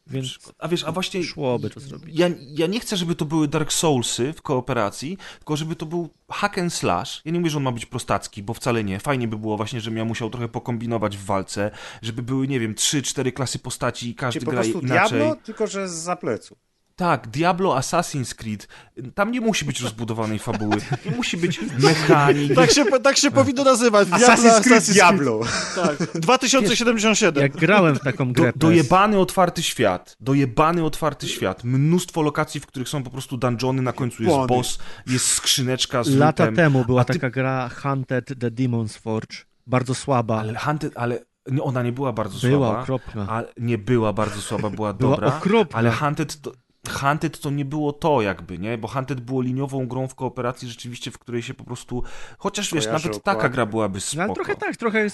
więc 0.07 0.37
A 0.59 0.67
wiesz, 0.67 0.83
a 0.83 0.91
właśnie 0.91 1.23
szłoby 1.23 1.69
to 1.69 1.79
zrobić. 1.79 2.19
ja, 2.19 2.27
ja 2.49 2.67
nie 2.67 2.79
chcę, 2.79 2.97
żeby 2.97 3.15
to 3.15 3.25
były 3.25 3.47
Dark 3.47 3.73
Soulsy 3.73 4.33
w 4.33 4.41
kooperacji, 4.41 5.17
tylko 5.39 5.57
żeby 5.57 5.75
to 5.75 5.85
był 5.85 6.09
hack 6.31 6.57
and 6.57 6.73
slash. 6.73 7.21
Ja 7.25 7.31
nie 7.31 7.39
mówię, 7.39 7.49
że 7.49 7.57
on 7.57 7.63
ma 7.63 7.71
być 7.71 7.85
prostacki, 7.85 8.43
bo 8.43 8.53
wcale 8.53 8.83
nie. 8.83 8.99
Fajnie 8.99 9.27
by 9.27 9.37
było 9.37 9.57
właśnie, 9.57 9.81
żebym 9.81 9.97
ja 9.97 10.05
musiał 10.05 10.29
trochę 10.29 10.47
pokombinować 10.47 11.17
w 11.17 11.25
walce, 11.25 11.71
żeby 12.01 12.23
były, 12.23 12.47
nie 12.47 12.59
wiem, 12.59 12.75
trzy, 12.75 13.01
cztery 13.01 13.31
klasy 13.31 13.59
postaci 13.59 14.09
i 14.09 14.15
każdy 14.15 14.33
Czyli 14.39 14.45
po 14.45 14.51
gra 14.51 14.61
prostu 14.61 14.79
inaczej. 14.79 15.19
Diablo, 15.19 15.35
tylko 15.43 15.67
że 15.67 15.89
z 15.89 15.93
zaplecu. 15.93 16.57
Tak, 16.97 17.27
Diablo, 17.27 17.75
Assassin's 17.77 18.35
Creed. 18.35 18.67
Tam 19.15 19.31
nie 19.31 19.41
musi 19.41 19.65
być 19.65 19.81
rozbudowanej 19.81 20.39
fabuły. 20.39 20.75
Nie 21.05 21.11
musi 21.11 21.37
być 21.37 21.59
mechanik. 21.79 22.55
Tak 22.55 22.71
się, 22.71 22.85
tak 22.85 23.17
się 23.17 23.31
powinno 23.31 23.63
nazywać. 23.63 24.07
Diablo, 24.07 24.27
Assassin's 24.27 24.61
Creed 24.63 24.83
Assassin's 24.83 24.93
Diablo. 24.93 25.39
Tak. 25.75 26.19
2077. 26.21 27.43
Jak 27.43 27.51
grałem 27.57 27.95
w 27.95 27.99
taką 27.99 28.27
Do, 28.33 28.41
grę 28.41 28.53
PES, 28.53 28.59
dojebany 28.59 29.19
otwarty 29.19 29.63
świat. 29.63 30.15
Dojebany 30.19 30.83
otwarty 30.83 31.27
świat. 31.27 31.63
Mnóstwo 31.63 32.21
lokacji, 32.21 32.59
w 32.61 32.65
których 32.67 32.89
są 32.89 33.03
po 33.03 33.09
prostu 33.09 33.37
dungeony, 33.37 33.81
na 33.81 33.93
końcu 33.93 34.23
jest 34.23 34.35
boss, 34.47 34.79
jest 35.07 35.25
skrzyneczka 35.27 36.03
z 36.03 36.09
lata 36.09 36.43
lootem. 36.43 36.55
temu 36.55 36.85
była 36.85 37.03
ty- 37.05 37.13
taka 37.13 37.29
gra 37.29 37.69
Hunted 37.81 38.25
the 38.39 38.51
Demon's 38.51 38.99
Forge, 38.99 39.37
bardzo 39.67 39.95
słaba, 39.95 40.39
Ale 40.39 40.55
Hunted, 40.59 40.93
ale 40.95 41.19
ona 41.61 41.83
nie 41.83 41.91
była 41.91 42.13
bardzo 42.13 42.47
była 42.47 42.67
słaba. 42.67 42.81
okropna. 42.81 43.25
A, 43.29 43.43
nie 43.57 43.77
była 43.77 44.13
bardzo 44.13 44.41
słaba, 44.41 44.69
była 44.69 44.93
Była 44.93 45.11
dobra. 45.15 45.27
okropna. 45.37 45.79
Ale 45.79 45.91
Hunted 45.91 46.41
to, 46.41 46.51
Hunted 46.89 47.39
to 47.39 47.49
nie 47.49 47.65
było 47.65 47.93
to 47.93 48.21
jakby, 48.21 48.59
nie? 48.59 48.77
Bo 48.77 48.87
Hunted 48.87 49.21
było 49.21 49.41
liniową 49.41 49.87
grą 49.87 50.07
w 50.07 50.15
kooperacji 50.15 50.67
rzeczywiście, 50.69 51.11
w 51.11 51.19
której 51.19 51.41
się 51.41 51.53
po 51.53 51.63
prostu... 51.63 52.03
Chociaż 52.37 52.73
wiesz, 52.73 52.85
Kojarzy 52.87 53.07
nawet 53.07 53.23
taka 53.23 53.37
okładkę. 53.37 53.53
gra 53.53 53.65
byłaby 53.65 53.95
No, 53.95 54.01
spoko. 54.01 54.23
ale 54.23 54.33
trochę 54.33 54.55
tak, 54.55 54.77
trochę 54.77 55.09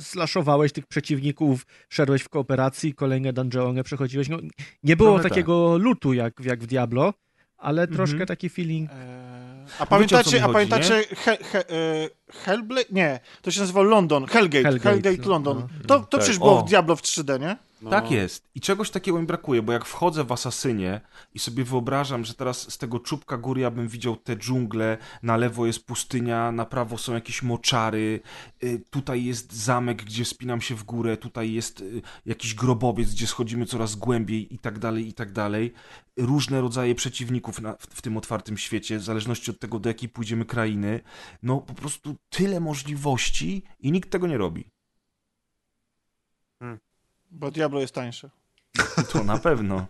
slashowałeś 0.00 0.72
tych 0.72 0.86
przeciwników, 0.86 1.66
szedłeś 1.88 2.22
w 2.22 2.28
kooperacji, 2.28 2.94
kolejne 2.94 3.32
dungeony 3.32 3.82
przechodziłeś. 3.82 4.28
No, 4.28 4.38
nie 4.82 4.96
było 4.96 5.14
Trochę 5.14 5.28
takiego 5.28 5.78
lutu 5.78 6.12
jak, 6.12 6.40
jak 6.40 6.60
w 6.62 6.66
Diablo, 6.66 7.14
ale 7.58 7.82
Mhm. 7.82 7.96
troszkę 7.96 8.26
taki 8.26 8.48
feeling. 8.48 8.90
Eee, 8.90 8.96
A 9.78 9.86
pamiętacie, 9.86 10.36
mi 10.36 10.42
a 10.42 10.46
chodzi, 10.46 10.52
pamiętacie 10.52 11.02
He, 11.16 11.36
he, 11.36 11.68
e, 11.70 12.08
Hellblade? 12.32 12.86
Nie, 12.92 13.20
to 13.42 13.50
się 13.50 13.60
nazywał 13.60 13.84
London, 13.84 14.26
Hellgate, 14.26 14.62
Hellgate, 14.62 14.90
Hellgate, 14.90 15.22
no, 15.22 15.28
London. 15.30 15.56
no. 15.58 15.68
To, 15.86 15.98
to 16.00 16.06
Tak. 16.06 16.20
przecież 16.20 16.38
było 16.38 16.58
O. 16.58 16.62
w 16.62 16.68
Diablo 16.68 16.96
w 16.96 17.02
3D, 17.02 17.40
nie? 17.40 17.56
No. 17.82 17.90
Tak 17.90 18.10
jest. 18.10 18.48
I 18.54 18.60
czegoś 18.60 18.90
takiego 18.90 19.20
mi 19.20 19.26
brakuje, 19.26 19.62
bo 19.62 19.72
jak 19.72 19.84
wchodzę 19.84 20.24
w 20.24 20.32
Asasynie 20.32 21.00
i 21.34 21.38
sobie 21.38 21.64
wyobrażam, 21.64 22.24
że 22.24 22.34
teraz 22.34 22.72
z 22.72 22.78
tego 22.78 23.00
czubka 23.00 23.36
góry 23.36 23.60
ja 23.60 23.70
bym 23.70 23.88
widział 23.88 24.16
te 24.16 24.36
dżungle, 24.36 24.98
na 25.22 25.36
lewo 25.36 25.66
jest 25.66 25.86
pustynia, 25.86 26.52
na 26.52 26.64
prawo 26.64 26.98
są 26.98 27.14
jakieś 27.14 27.42
moczary, 27.42 28.20
y, 28.64 28.82
tutaj 28.90 29.24
jest 29.24 29.52
zamek, 29.52 30.04
gdzie 30.04 30.24
spinam 30.24 30.60
się 30.60 30.74
w 30.74 30.84
górę, 30.84 31.16
tutaj 31.16 31.52
jest 31.52 31.80
y, 31.80 32.02
jakiś 32.26 32.54
grobowiec, 32.54 33.10
gdzie 33.10 33.26
schodzimy 33.26 33.66
coraz 33.66 33.94
głębiej 33.94 34.54
i 34.54 34.58
tak 34.58 34.78
dalej, 34.78 35.08
i 35.08 35.12
tak 35.12 35.32
dalej. 35.32 35.72
Różne 36.16 36.60
rodzaje 36.60 36.94
przeciwników 36.94 37.60
na, 37.60 37.72
w, 37.72 37.86
w 37.86 38.02
tym 38.02 38.16
otwartym 38.16 38.58
świecie, 38.58 38.98
w 38.98 39.02
zależności 39.02 39.50
od 39.50 39.58
tego, 39.60 39.78
do 39.78 39.88
jakiej 39.88 40.08
pójdziemy 40.08 40.44
krainy. 40.44 41.00
No 41.42 41.60
po 41.60 41.74
prostu 41.74 42.16
tyle 42.28 42.60
możliwości 42.60 43.62
i 43.78 43.92
nikt 43.92 44.10
tego 44.10 44.26
nie 44.26 44.38
robi. 44.38 44.70
Bo 47.30 47.50
Diablo 47.50 47.80
jest 47.80 47.94
tańsze. 47.94 48.30
To 49.12 49.24
na 49.24 49.38
pewno. 49.38 49.86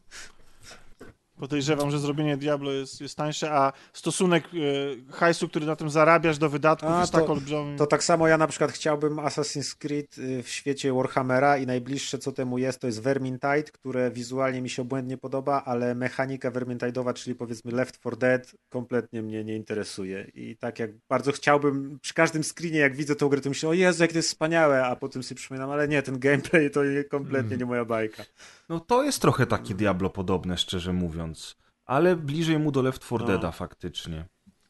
Podejrzewam, 1.41 1.91
że 1.91 1.99
zrobienie 1.99 2.37
Diablo 2.37 2.73
jest, 2.73 3.01
jest 3.01 3.17
tańsze, 3.17 3.53
a 3.53 3.73
stosunek 3.93 4.45
e, 4.45 5.12
hajsu, 5.12 5.49
który 5.49 5.67
na 5.67 5.77
tym 5.77 5.91
zarabiasz 5.91 6.39
do 6.39 6.49
wydatków 6.49 6.89
A, 6.91 7.01
jest 7.01 7.12
to- 7.12 7.21
tak 7.21 7.31
olbrzymi. 7.31 7.79
To 7.79 7.87
tak 7.87 8.05
samo 8.05 8.29
ja 8.29 8.39
na 8.39 8.47
przykład 8.47 8.73
chciałbym 8.73 9.17
Assassin's 9.17 9.77
Creed 9.79 10.19
y, 10.19 10.43
w 10.43 10.49
świecie 10.49 10.93
Warhammera 10.93 11.59
i 11.59 11.67
najbliższe 11.67 12.19
co 12.19 12.33
temu 12.33 12.59
jest 12.59 12.81
to 12.81 12.87
jest 12.87 13.03
Vermintide, 13.03 13.62
które 13.62 14.11
wizualnie 14.11 14.62
mi 14.62 14.71
się 14.71 14.83
obłędnie 14.83 15.17
podoba, 15.19 15.62
ale 15.65 15.95
mechanika 15.95 16.51
Vermintide'owa, 16.51 17.15
czyli 17.15 17.35
powiedzmy 17.35 17.73
Left 17.73 18.01
4 18.01 18.17
Dead 18.17 18.53
kompletnie 18.69 19.23
mnie 19.23 19.45
nie 19.45 19.57
interesuje 19.57 20.27
i 20.35 20.57
tak 20.57 20.79
jak 20.79 20.91
bardzo 21.09 21.33
chciałbym 21.33 21.99
przy 22.03 22.15
każdym 22.15 22.45
screenie 22.45 22.79
jak 22.79 22.97
widzę 22.97 23.17
tą 23.17 23.29
grę 23.29 23.41
to 23.41 23.49
myślę 23.49 23.69
o 23.69 23.73
Jezu 23.73 24.03
jak 24.03 24.12
to 24.12 24.19
jest 24.19 24.29
wspaniałe, 24.29 24.85
a 24.87 24.97
potem 24.97 25.23
sobie 25.23 25.37
przypominam, 25.37 25.71
ale 25.71 25.89
nie, 25.89 26.03
ten 26.03 26.19
gameplay 26.19 26.71
to 26.71 26.85
nie- 26.85 27.05
kompletnie 27.05 27.57
nie 27.57 27.65
moja 27.67 27.85
bajka. 27.85 28.25
No 28.71 28.81
to 28.81 29.03
jest 29.05 29.23
trochę 29.23 29.47
takie 29.47 29.75
Diablo 29.75 30.11
podobne, 30.11 30.59
szczerze 30.59 30.93
mówiąc. 30.93 31.57
Ale 31.87 32.17
bliżej 32.17 32.59
mu 32.59 32.73
do 32.73 32.83
Left 32.83 33.03
4 33.03 33.21
No. 33.21 33.27
Deada 33.27 33.51
faktycznie. 33.53 34.25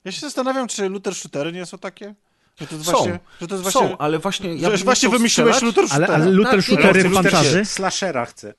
Ja 0.05 0.13
się 0.13 0.21
zastanawiam, 0.21 0.69
czy 0.69 0.89
looter 0.89 1.15
shootery 1.15 1.53
nie 1.53 1.67
są 1.67 1.79
takie? 1.79 2.15
Że 2.61 2.67
to 2.67 2.75
jest 2.75 2.87
Są. 2.87 2.93
właśnie, 2.93 3.21
że 3.41 3.47
to 3.47 3.55
jest 3.55 3.63
właśnie, 3.63 3.89
Są, 3.89 3.99
ale 3.99 4.19
właśnie... 4.19 4.55
Ja 4.55 4.77
że 4.77 4.85
właśnie 4.85 5.09
wymyśliłeś 5.09 5.63
looter 5.63 5.85
Ale, 5.91 6.07
shootera. 6.07 6.15
ale 6.15 6.33
looter 6.33 6.57
Tak, 6.57 6.65
shootery 6.65 7.03
w 7.09 7.13
looter 7.13 7.33
fantazy? 7.33 7.65
Slashera 7.65 8.27
chcę. 8.27 8.55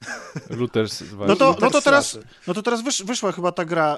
Looters 0.49 1.03
No 1.27 1.35
to, 1.35 1.45
no 1.45 1.51
Looter 1.51 1.71
to 1.71 1.81
teraz, 1.81 2.19
no 2.47 2.53
to 2.53 2.61
teraz 2.61 2.81
wysz, 2.81 3.03
wyszła 3.03 3.31
chyba 3.31 3.51
ta 3.51 3.65
gra 3.65 3.97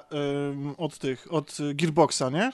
ym, 0.52 0.76
od 0.78 0.98
tych, 0.98 1.28
od 1.34 1.58
Gearboxa, 1.74 2.24
nie? 2.32 2.52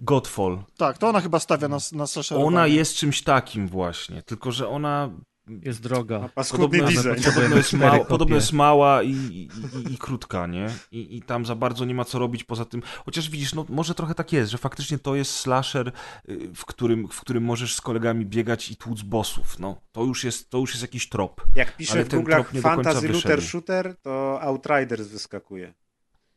Godfall. 0.00 0.58
Tak, 0.76 0.98
to 0.98 1.08
ona 1.08 1.20
chyba 1.20 1.38
stawia 1.38 1.68
na, 1.68 1.78
na 1.92 2.06
slasherowanie. 2.06 2.48
Ona 2.48 2.66
jest 2.66 2.94
czymś 2.94 3.22
takim 3.22 3.68
właśnie, 3.68 4.22
tylko 4.22 4.52
że 4.52 4.68
ona 4.68 5.10
Jest 5.48 5.82
droga. 5.82 6.28
Paskudny 6.34 6.78
podobno, 6.78 7.02
design. 7.02 7.30
podobno, 7.34 7.56
jest, 7.56 7.72
mała, 7.72 8.04
podobno 8.04 8.36
jest 8.36 8.52
mała 8.52 9.02
i, 9.02 9.10
i, 9.10 9.48
i, 9.88 9.94
i 9.94 9.98
krótka, 9.98 10.46
nie? 10.46 10.66
I, 10.92 11.16
I 11.16 11.22
tam 11.22 11.46
za 11.46 11.54
bardzo 11.54 11.84
nie 11.84 11.94
ma 11.94 12.04
co 12.04 12.18
robić 12.18 12.44
poza 12.44 12.64
tym. 12.64 12.82
Chociaż 13.04 13.30
widzisz, 13.30 13.54
no 13.54 13.66
może 13.68 13.94
trochę 13.94 14.14
tak 14.14 14.32
jest, 14.32 14.50
że 14.50 14.58
faktycznie 14.58 14.98
to 14.98 15.14
jest 15.14 15.34
slasher, 15.36 15.92
y, 16.28 16.50
w 16.54 16.66
którym, 16.66 17.08
w 17.08 17.20
którym 17.20 17.44
możesz 17.44 17.74
z 17.74 17.80
kolegami 17.80 18.26
biegać 18.26 18.70
i 18.70 18.76
tłuc 18.76 19.02
bossów. 19.02 19.58
No, 19.58 19.80
to 19.92 20.04
już 20.04 20.24
jest, 20.24 20.50
to 20.50 20.58
już 20.58 20.70
jest 20.70 20.82
jakiś 20.82 21.08
trop. 21.08 21.44
Jak 21.54 21.76
piszę 21.76 21.92
Ale 21.92 22.04
w 22.04 22.08
końca 22.08 22.42
fantasy 22.60 23.08
looter 23.08 23.36
wyszedł. 23.36 23.42
shooter, 23.42 23.96
to 24.02 24.40
Outriders 24.40 25.08
wyskakuje. 25.08 25.74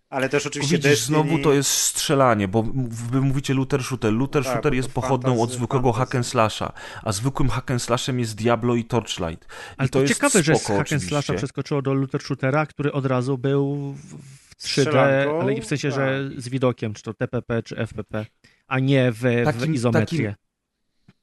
Ale 0.09 0.29
też 0.29 0.45
oczywiście 0.47 0.77
Widzisz, 0.77 0.91
Destiny... 0.91 1.17
znowu 1.17 1.39
to 1.39 1.53
jest 1.53 1.71
strzelanie, 1.71 2.47
bo 2.47 2.63
wy 3.11 3.21
mówicie 3.21 3.53
looter 3.53 3.83
shooter. 3.83 4.13
Looter 4.13 4.43
Tak, 4.43 4.53
shooter 4.53 4.73
jest 4.73 4.89
pochodną 4.93 5.31
od 5.33 5.37
fantasy, 5.39 5.57
zwykłego 5.57 5.83
fantasy. 5.93 5.99
hack 6.05 6.15
and 6.15 6.27
slasha, 6.27 6.73
a 7.03 7.11
zwykłym 7.11 7.49
hack 7.49 7.71
and 7.71 7.81
slashem 7.81 8.19
jest 8.19 8.35
Diablo 8.35 8.75
i 8.75 8.85
Torchlight. 8.85 9.43
I 9.45 9.47
Ale 9.77 9.89
to, 9.89 9.93
to, 9.93 10.01
jest 10.01 10.13
ciekawe, 10.13 10.43
że 10.43 10.55
z 10.55 10.61
spoko 10.61 10.77
hack 10.79 10.93
and 10.93 11.01
slasha 11.03 11.17
oczywiście. 11.19 11.33
przeskoczyło 11.37 11.81
do 11.81 11.93
looter 11.93 12.21
shootera, 12.21 12.65
który 12.65 12.91
od 12.91 13.05
razu 13.05 13.37
był 13.37 13.93
w 13.93 14.15
w 14.57 14.57
3D, 14.57 14.81
Strzelanką? 14.81 15.41
ale 15.41 15.61
w 15.61 15.65
sensie, 15.65 15.91
że 15.91 16.29
z 16.37 16.49
widokiem, 16.49 16.93
czy 16.93 17.03
to 17.03 17.13
TPP, 17.13 17.63
czy 17.63 17.75
FPP, 17.75 18.25
a 18.67 18.79
nie 18.79 19.11
w, 19.11 19.17
w 19.19 19.45
Takim- 19.45 19.73
izometrię. 19.75 20.35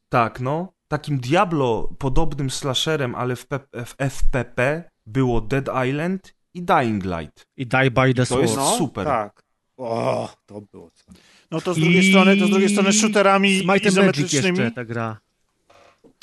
Tak, 0.09 0.40
no. 0.40 0.72
Takim 0.88 1.20
Diablo 1.20 1.94
podobnym 1.98 2.50
slasherem, 2.50 3.14
ale 3.14 3.36
w, 3.36 3.46
P- 3.46 3.60
w 3.86 3.94
FPP 3.98 4.84
było 5.06 5.40
Dead 5.40 5.68
Island 5.88 6.34
i 6.55 6.62
Dying 6.62 7.05
Light. 7.05 7.47
I 7.57 7.66
Die 7.66 7.91
by 7.91 8.15
the 8.15 8.27
To 8.27 8.41
jest 8.41 8.55
Sword. 8.55 8.70
No, 8.70 8.77
super. 8.79 9.07
Tak. 9.07 9.43
O, 9.77 10.29
to 10.47 10.61
było 10.73 10.91
co. 10.95 11.05
No 11.51 11.61
to 11.61 11.74
z 11.74 11.79
drugiej 11.79 12.11
strony, 12.11 12.37
to 12.37 12.47
z 12.47 12.51
drugiej 12.51 12.69
strony 12.69 12.93
shooterami 12.93 13.59
Smite 13.61 13.89
izometrycznymi. 13.89 14.59
jeszcze 14.59 14.70
ta 14.74 14.85
gra. 14.85 15.20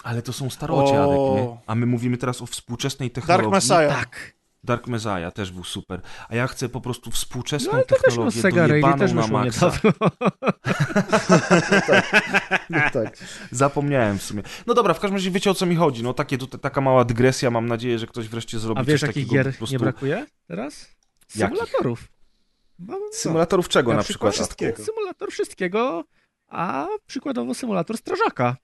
Ale 0.03 0.21
to 0.21 0.33
są 0.33 0.49
starocie, 0.49 1.03
Adek, 1.03 1.17
nie? 1.17 1.41
O. 1.41 1.57
A 1.67 1.75
my 1.75 1.85
mówimy 1.85 2.17
teraz 2.17 2.41
o 2.41 2.45
współczesnej 2.45 3.11
technologii. 3.11 3.51
Dark 3.51 3.63
Messiah. 3.63 3.99
Tak. 3.99 4.33
Dark 4.63 4.87
Messiah 4.87 5.33
też 5.33 5.51
był 5.51 5.63
super. 5.63 6.01
A 6.29 6.35
ja 6.35 6.47
chcę 6.47 6.69
po 6.69 6.81
prostu 6.81 7.11
współczesną 7.11 7.71
No 7.73 7.83
też 7.83 7.97
no, 8.01 8.07
technologię 8.07 8.41
Sega 8.41 8.67
dojebaną 8.67 8.97
też 8.97 9.13
na 9.13 9.27
maksa. 9.27 9.71
niedawno. 9.83 10.09
No 12.69 12.79
tak. 12.93 13.17
Zapomniałem 13.51 14.17
w 14.19 14.23
sumie. 14.23 14.43
No 14.67 14.73
dobra, 14.73 14.93
w 14.93 14.99
każdym 14.99 15.15
razie 15.15 15.31
wiecie 15.31 15.51
o 15.51 15.53
co 15.53 15.65
mi 15.65 15.75
chodzi. 15.75 16.03
No 16.03 16.13
takie 16.13 16.37
tutaj, 16.37 16.59
taka 16.59 16.81
mała 16.81 17.05
dygresja. 17.05 17.51
Mam 17.51 17.67
nadzieję, 17.67 17.99
że 17.99 18.07
ktoś 18.07 18.27
wreszcie 18.27 18.59
zrobi 18.59 18.81
A 18.81 18.83
wiesz, 18.83 19.01
coś 19.01 19.07
jakich 19.07 19.23
takiego 19.27 19.43
gier 19.43 19.57
prostu... 19.57 19.73
nie 19.73 19.79
brakuje 19.79 20.25
teraz? 20.47 20.95
Symulatorów. 21.27 22.07
No, 22.79 22.93
no. 22.99 23.07
Symulatorów 23.11 23.69
czego 23.69 23.93
na, 23.93 24.03
przykład? 24.03 24.33
wszystkiego. 24.33 24.83
Symulator 24.83 25.31
wszystkiego, 25.31 26.03
a 26.47 26.87
przykładowo 27.05 27.53
symulator 27.53 27.97
strażaka. 27.97 28.57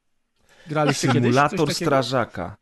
Graliście 0.67 1.07
kiedyś 1.07 1.35
Symulator 1.35 1.73
strażaka. 1.73 2.57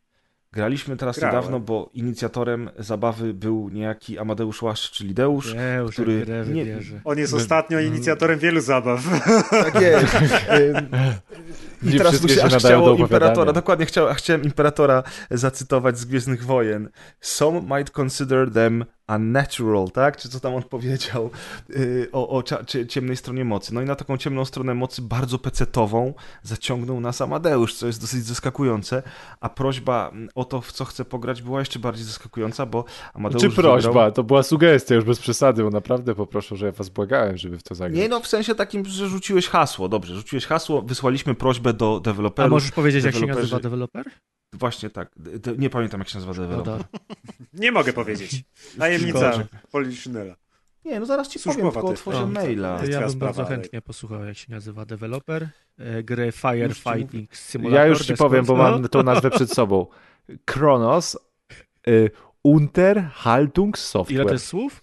Graliśmy 0.53 0.97
teraz 0.97 1.19
Grałem. 1.19 1.35
niedawno, 1.35 1.59
bo 1.59 1.89
inicjatorem 1.93 2.69
zabawy 2.79 3.33
był 3.33 3.69
niejaki 3.69 4.19
Amadeusz 4.19 4.61
Łaszcz, 4.61 4.91
czyli 4.91 5.13
Deusz. 5.13 5.53
Nie, 5.53 5.77
już 5.81 5.91
który- 5.91 6.25
nie- 6.25 6.43
wybierze. 6.43 7.01
On 7.05 7.17
jest 7.17 7.33
ostatnio 7.33 7.79
inicjatorem 7.79 8.39
wielu 8.39 8.61
zabaw. 8.61 9.01
Tak 9.49 9.81
jest. 9.81 10.15
I 11.83 11.97
teraz 11.97 12.21
mu 12.21 12.29
się 12.29 12.43
aż 12.43 12.55
chciało. 12.55 12.95
Imperatora, 12.95 13.53
dokładnie 13.53 13.85
chciał, 13.85 14.07
chciałem 14.13 14.43
Imperatora 14.43 15.03
zacytować 15.31 15.99
z 15.99 16.05
Gwiezdnych 16.05 16.45
Wojen. 16.45 16.89
Some 17.21 17.61
might 17.61 17.99
consider 17.99 18.51
them 18.51 18.85
unnatural, 19.15 19.91
tak? 19.91 20.17
Czy 20.17 20.29
co 20.29 20.39
tam 20.39 20.55
on 20.55 20.63
powiedział 20.63 21.29
yy, 21.69 22.07
o, 22.11 22.29
o 22.29 22.43
ciemnej 22.87 23.17
stronie 23.17 23.45
mocy. 23.45 23.73
No 23.73 23.81
i 23.81 23.85
na 23.85 23.95
taką 23.95 24.17
ciemną 24.17 24.45
stronę 24.45 24.73
mocy 24.73 25.01
bardzo 25.01 25.39
pecetową 25.39 26.13
zaciągnął 26.43 26.99
nas 26.99 27.21
Amadeusz, 27.21 27.75
co 27.75 27.87
jest 27.87 28.01
dosyć 28.01 28.25
zaskakujące, 28.25 29.03
a 29.39 29.49
prośba 29.49 30.11
o 30.35 30.42
to, 30.45 30.61
w 30.61 30.71
co 30.71 30.85
chce 30.85 31.05
pograć 31.05 31.41
była 31.41 31.59
jeszcze 31.59 31.79
bardziej 31.79 32.05
zaskakująca, 32.05 32.65
bo 32.65 32.85
Amadeusz 33.13 33.41
Czy 33.43 33.49
prośba? 33.61 33.89
wybrał... 33.89 34.11
To 34.11 34.23
była 34.23 34.43
sugestia, 34.43 34.95
już 34.95 35.03
bez 35.05 35.19
przesady, 35.19 35.63
bo 35.63 35.69
naprawdę 35.69 36.15
poproszę, 36.15 36.55
że 36.55 36.65
ja 36.65 36.71
was 36.71 36.89
błagałem, 36.89 37.37
żeby 37.37 37.57
w 37.57 37.63
to 37.63 37.75
zagrać. 37.75 37.99
Nie 38.01 38.09
no, 38.09 38.19
w 38.19 38.27
sensie 38.27 38.55
takim, 38.55 38.85
że 38.85 39.07
rzuciłeś 39.07 39.47
hasło, 39.47 39.89
dobrze, 39.89 40.15
rzuciłeś 40.15 40.45
hasło, 40.45 40.81
wysłaliśmy 40.81 41.35
prośbę 41.35 41.73
do 41.73 41.97
A 41.97 42.03
deweloperów. 42.03 42.51
możesz 42.51 42.71
powiedzieć, 42.71 43.05
jak 43.05 43.15
się 43.15 43.25
nazywa 43.25 43.59
deweloper? 43.59 44.05
Właśnie 44.53 44.89
tak. 44.89 45.11
D- 45.17 45.39
d- 45.39 45.55
nie 45.57 45.69
pamiętam, 45.69 45.99
jak 46.01 46.09
się 46.09 46.15
nazywa 46.19 46.33
deweloper. 46.33 46.73
Szkoda. 46.79 47.05
Nie 47.63 47.71
mogę 47.71 47.93
powiedzieć. 47.93 48.43
Tajemnica 48.79 49.31
Poliszynela. 49.71 50.35
Nie, 50.85 50.99
no 50.99 51.05
zaraz 51.05 51.29
ci 51.29 51.39
powiem, 51.39 51.53
Służbowa 51.53 51.71
tylko 51.73 51.87
ty. 51.87 51.93
otworzę 51.93 52.23
O, 52.23 52.27
maila. 52.27 52.79
To 52.79 52.85
ja 52.85 52.99
bym 52.99 53.09
sprawa, 53.09 53.25
bardzo 53.25 53.41
ale- 53.41 53.49
chętnie 53.49 53.81
posłuchał, 53.81 54.25
jak 54.25 54.37
się 54.37 54.51
nazywa 54.51 54.85
deweloper 54.85 55.49
e, 55.77 56.03
gry 56.03 56.31
Firefighting 56.31 57.35
Simulator. 57.35 57.79
Ja 57.79 57.85
już 57.85 58.05
ci 58.05 58.13
powiem, 58.13 58.45
bo 58.45 58.57
No. 58.57 58.63
mam 58.63 58.87
tą 58.87 59.03
nazwę 59.03 59.29
przed 59.31 59.51
sobą. 59.51 59.85
Kronos 60.45 61.17
y, 61.87 62.11
Unterhaltung 62.43 63.77
Software. 63.77 64.15
Ile 64.15 64.25
to 64.25 64.33
jest 64.33 64.47
słów? 64.47 64.82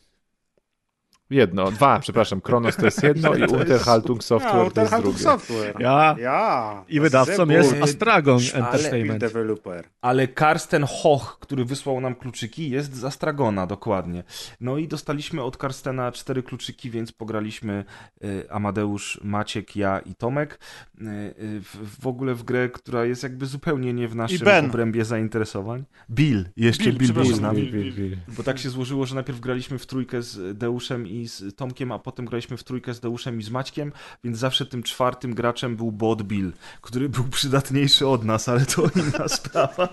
Jedno, 1.31 1.71
dwa, 1.71 1.99
przepraszam. 1.99 2.41
Kronos 2.41 2.77
to 2.77 2.85
jest 2.85 3.03
jedno 3.03 3.35
i 3.37 3.43
Unterhaltung 3.43 4.25
Software 4.25 4.53
to 4.53 4.59
jest 4.65 4.69
Unterhaltung 4.93 5.15
drugie. 5.17 5.31
Software. 5.31 5.75
Ja. 5.81 6.17
Ja. 6.21 6.85
I 6.89 7.01
wydawcą 7.01 7.37
Zebul. 7.37 7.55
jest 7.55 7.75
Astragon 7.83 8.39
ale- 8.55 8.65
Entertainment. 8.67 9.21
developer. 9.21 9.85
Ale 10.01 10.29
Karsten 10.29 10.85
Hoch, 10.89 11.39
który 11.41 11.65
wysłał 11.65 12.01
nam 12.01 12.15
kluczyki, 12.15 12.71
jest 12.71 12.95
z 12.97 13.05
Astragona, 13.05 13.67
dokładnie. 13.67 14.23
No 14.61 14.77
i 14.79 14.89
dostaliśmy 14.89 15.43
od 15.43 15.57
Karstena 15.57 16.13
cztery 16.13 16.43
kluczyki, 16.43 16.91
więc 16.91 17.13
pograliśmy 17.13 17.85
y, 18.25 18.51
Amadeusz, 18.51 19.21
Maciek, 19.25 19.77
ja 19.77 19.99
i 19.99 20.15
Tomek. 20.15 20.59
Y, 21.01 21.05
y, 21.05 21.61
w, 21.61 22.01
w 22.01 22.07
ogóle 22.07 22.35
w 22.35 22.43
grę, 22.43 22.69
która 22.69 23.05
jest 23.05 23.23
jakby 23.23 23.47
zupełnie 23.47 23.93
nie 23.93 24.09
w 24.09 24.17
naszym 24.17 24.49
obrębie 24.69 25.05
zainteresowań. 25.05 25.85
Bill, 26.11 26.49
jeszcze 26.57 26.85
Bill, 26.85 26.99
Bill, 26.99 27.13
był 27.13 27.23
przepraszam, 27.25 27.35
z 27.39 27.41
nami. 27.41 27.63
Bill. 27.73 27.85
Wi- 27.85 27.93
wi- 27.93 28.09
wi. 28.11 28.17
Bo 28.37 28.43
tak 28.43 28.59
się 28.59 28.71
złożyło, 28.71 29.07
że 29.07 29.15
najpierw 29.15 29.41
graliśmy 29.41 29.79
w 29.79 29.87
trójkę 29.87 30.23
z 30.23 30.59
Deuszem 30.59 31.07
i 31.07 31.20
z 31.29 31.57
Tomkiem, 31.57 31.93
a 31.93 31.99
potem 31.99 32.27
graliśmy 32.27 32.57
w 32.57 32.65
trójkę 32.65 32.95
z 32.95 33.01
Deuszem 33.01 33.41
i 33.41 33.43
z 33.43 33.51
Maćkiem, 33.51 33.93
więc 34.25 34.39
zawsze 34.39 34.67
tym 34.67 34.83
czwartym 34.83 35.35
graczem 35.35 35.77
był 35.77 35.93
bot 35.93 36.23
Bill, 36.23 36.53
który 36.81 37.09
był 37.09 37.25
przydatniejszy 37.25 38.07
od 38.07 38.25
nas, 38.25 38.49
ale 38.49 38.67
to 38.67 38.83
inna 39.01 39.29
sprawa. 39.29 39.89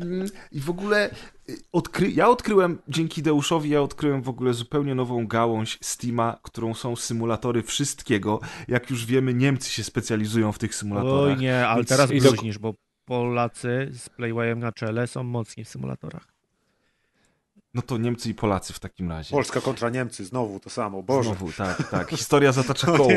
Mm, 0.00 0.28
I 0.52 0.60
w 0.60 0.70
ogóle 0.70 1.10
y, 1.48 1.58
odkry... 1.72 2.10
ja 2.10 2.28
odkryłem, 2.28 2.78
dzięki 2.88 3.22
Deuszowi, 3.22 3.70
ja 3.70 3.82
odkryłem 3.82 4.22
w 4.22 4.28
ogóle 4.28 4.54
zupełnie 4.54 4.94
nową 4.94 5.26
gałąź 5.26 5.78
Steama, 5.80 6.38
którą 6.42 6.74
są 6.74 6.96
symulatory 6.96 7.62
wszystkiego. 7.62 8.40
Jak 8.68 8.90
już 8.90 9.06
wiemy, 9.06 9.34
Niemcy 9.34 9.70
się 9.70 9.84
specjalizują 9.84 10.52
w 10.52 10.58
tych 10.58 10.74
symulatorach. 10.74 11.36
Oj 11.36 11.42
nie, 11.42 11.66
ale 11.66 11.76
Więc- 11.76 11.88
teraz 11.88 12.10
bluźnisz, 12.10 12.58
bo 12.58 12.74
Polacy 13.04 13.90
z 13.92 14.08
Playwayem 14.08 14.58
na 14.58 14.72
czele 14.72 15.06
są 15.06 15.22
mocni 15.22 15.64
w 15.64 15.68
symulatorach. 15.68 16.39
No 17.74 17.82
to 17.82 17.98
Niemcy 17.98 18.30
i 18.30 18.34
Polacy 18.34 18.72
w 18.72 18.78
takim 18.80 19.10
razie. 19.10 19.30
Polska 19.30 19.60
kontra 19.60 19.90
Niemcy, 19.90 20.24
znowu 20.24 20.60
to 20.60 20.70
samo. 20.70 21.02
Boże. 21.02 21.30
Znowu, 21.30 21.52
tak, 21.52 21.90
tak. 21.90 22.10
Historia 22.10 22.52
zatacza 22.52 22.86
koło. 22.96 23.10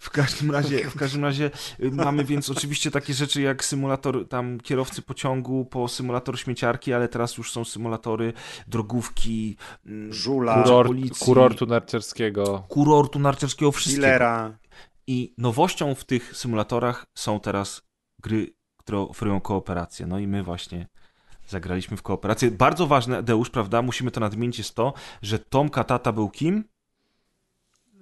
W 0.00 0.10
każdym 0.10 0.50
razie, 0.50 0.90
w 0.90 0.98
każdym 0.98 1.24
razie 1.24 1.50
y, 1.80 1.90
mamy 1.90 2.24
więc 2.24 2.50
oczywiście 2.50 2.90
takie 2.90 3.14
rzeczy 3.14 3.42
jak 3.42 3.64
symulator 3.64 4.28
tam 4.28 4.60
kierowcy 4.60 5.02
pociągu 5.02 5.64
po 5.64 5.88
symulator 5.88 6.38
śmieciarki, 6.40 6.92
ale 6.92 7.08
teraz 7.08 7.36
już 7.36 7.52
są 7.52 7.64
symulatory 7.64 8.32
drogówki, 8.66 9.56
mm, 9.86 10.12
Żula, 10.12 10.62
Kurort, 10.62 10.88
policji. 10.88 11.26
kurortu 11.26 11.66
narciarskiego. 11.66 12.64
kurortu 12.68 13.18
narciarskiego, 13.18 13.72
wszystkiego. 13.72 14.52
I 15.06 15.34
nowością 15.38 15.94
w 15.94 16.04
tych 16.04 16.36
symulatorach 16.36 17.06
są 17.14 17.40
teraz 17.40 17.82
gry, 18.22 18.54
które 18.76 18.98
oferują 18.98 19.40
kooperację. 19.40 20.06
No 20.06 20.18
i 20.18 20.26
my 20.26 20.42
właśnie 20.42 20.88
zagraliśmy 21.50 21.96
w 21.96 22.02
kooperację. 22.02 22.50
Bardzo 22.50 22.86
ważne, 22.86 23.22
Deusz, 23.22 23.50
prawda? 23.50 23.82
Musimy 23.82 24.10
to 24.10 24.20
nadmienić 24.20 24.58
jest 24.58 24.74
to, 24.74 24.92
że 25.22 25.38
Tom 25.38 25.68
Katata 25.68 26.12
był 26.12 26.30
kim? 26.30 26.64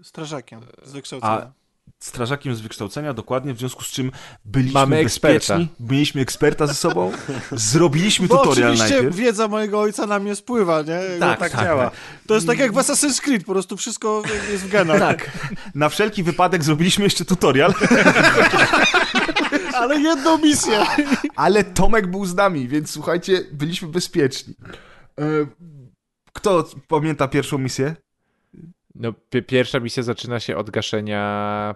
Strażakiem 0.03 0.61
z 0.85 0.93
wykształcenia. 0.93 1.33
A 1.33 1.53
strażakiem 2.01 2.55
z 2.55 2.61
wykształcenia, 2.61 3.15
dokładnie, 3.15 3.55
w 3.55 3.59
związku 3.59 3.85
z 3.85 3.87
czym 3.87 4.13
byliśmy 4.45 4.75
Mamy 4.81 4.97
eksperta. 4.97 5.35
bezpieczni, 5.59 5.69
mieliśmy 5.91 6.21
eksperta 6.21 6.67
ze 6.67 6.75
sobą, 6.75 7.13
zrobiliśmy 7.53 8.29
Bo 8.29 8.37
tutorial 8.37 8.73
oczywiście 8.73 8.95
najpierw. 8.95 9.17
wiedza 9.17 9.49
mojego 9.49 9.81
ojca 9.81 10.07
na 10.07 10.19
mnie 10.19 10.37
spływa, 10.37 10.83
nie? 10.83 11.01
Tak, 11.21 11.39
tak 11.39 11.53
tak, 11.53 11.61
działa. 11.65 11.91
To 12.27 12.35
jest 12.35 12.47
tak 12.47 12.59
jak 12.59 12.73
w 12.73 12.77
Assassin's 12.77 13.21
Creed, 13.21 13.45
po 13.45 13.53
prostu 13.53 13.77
wszystko 13.77 14.23
jest 14.53 14.65
w 14.65 14.69
genach. 14.69 14.99
Tak, 14.99 15.31
na 15.75 15.89
wszelki 15.89 16.23
wypadek 16.23 16.65
zrobiliśmy 16.65 17.05
jeszcze 17.05 17.25
tutorial, 17.25 17.75
Ale 19.79 20.01
jedną 20.01 20.39
misję. 20.39 20.79
ale 21.37 21.65
Tomek 21.65 22.07
był 22.07 22.25
z 22.25 22.35
nami, 22.35 22.69
więc 22.69 22.91
słuchajcie, 22.91 23.41
byliśmy 23.53 23.89
bezpieczni. 23.89 24.55
E, 25.21 25.25
Kto 26.33 26.65
pamięta 26.89 27.29
pierwszą 27.29 27.59
misję? 27.59 27.97
No, 28.95 29.13
pi- 29.13 29.43
pierwsza 29.43 29.81
misja 29.81 30.03
zaczyna 30.03 30.41
się 30.41 30.57
od 30.57 30.71
gaszenia. 30.71 31.75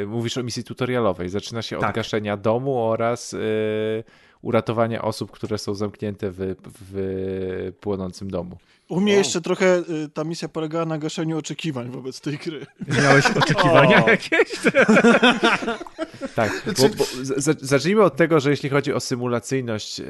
Yy, 0.00 0.06
mówisz 0.06 0.38
o 0.38 0.42
misji 0.42 0.64
tutorialowej. 0.64 1.28
Zaczyna 1.28 1.62
się 1.62 1.78
Tak. 1.78 1.88
od 1.90 1.96
gaszenia 1.96 2.36
domu 2.36 2.82
oraz 2.82 3.32
yy, 3.32 4.04
uratowania 4.42 5.02
osób, 5.02 5.30
które 5.30 5.58
są 5.58 5.74
zamknięte 5.74 6.30
w, 6.30 6.54
w 6.80 7.72
płonącym 7.80 8.30
domu. 8.30 8.58
U 8.88 9.00
mnie 9.00 9.12
jeszcze 9.12 9.40
trochę 9.40 9.78
y, 9.78 10.08
ta 10.14 10.24
misja 10.24 10.48
polegała 10.48 10.84
na 10.84 10.98
gaszeniu 10.98 11.38
oczekiwań 11.38 11.90
wobec 11.90 12.20
tej 12.20 12.38
gry. 12.38 12.66
Miałeś 13.02 13.26
oczekiwania 13.26 14.04
O. 14.04 14.08
jakieś? 14.10 14.50
Tak, 16.34 16.62
bo, 16.78 16.88
bo, 16.88 17.04
z- 17.22 17.60
zacznijmy 17.62 18.02
od 18.02 18.16
tego, 18.16 18.40
że 18.40 18.50
jeśli 18.50 18.68
chodzi 18.68 18.92
o 18.92 19.00
symulacyjność 19.00 20.00
e, 20.00 20.04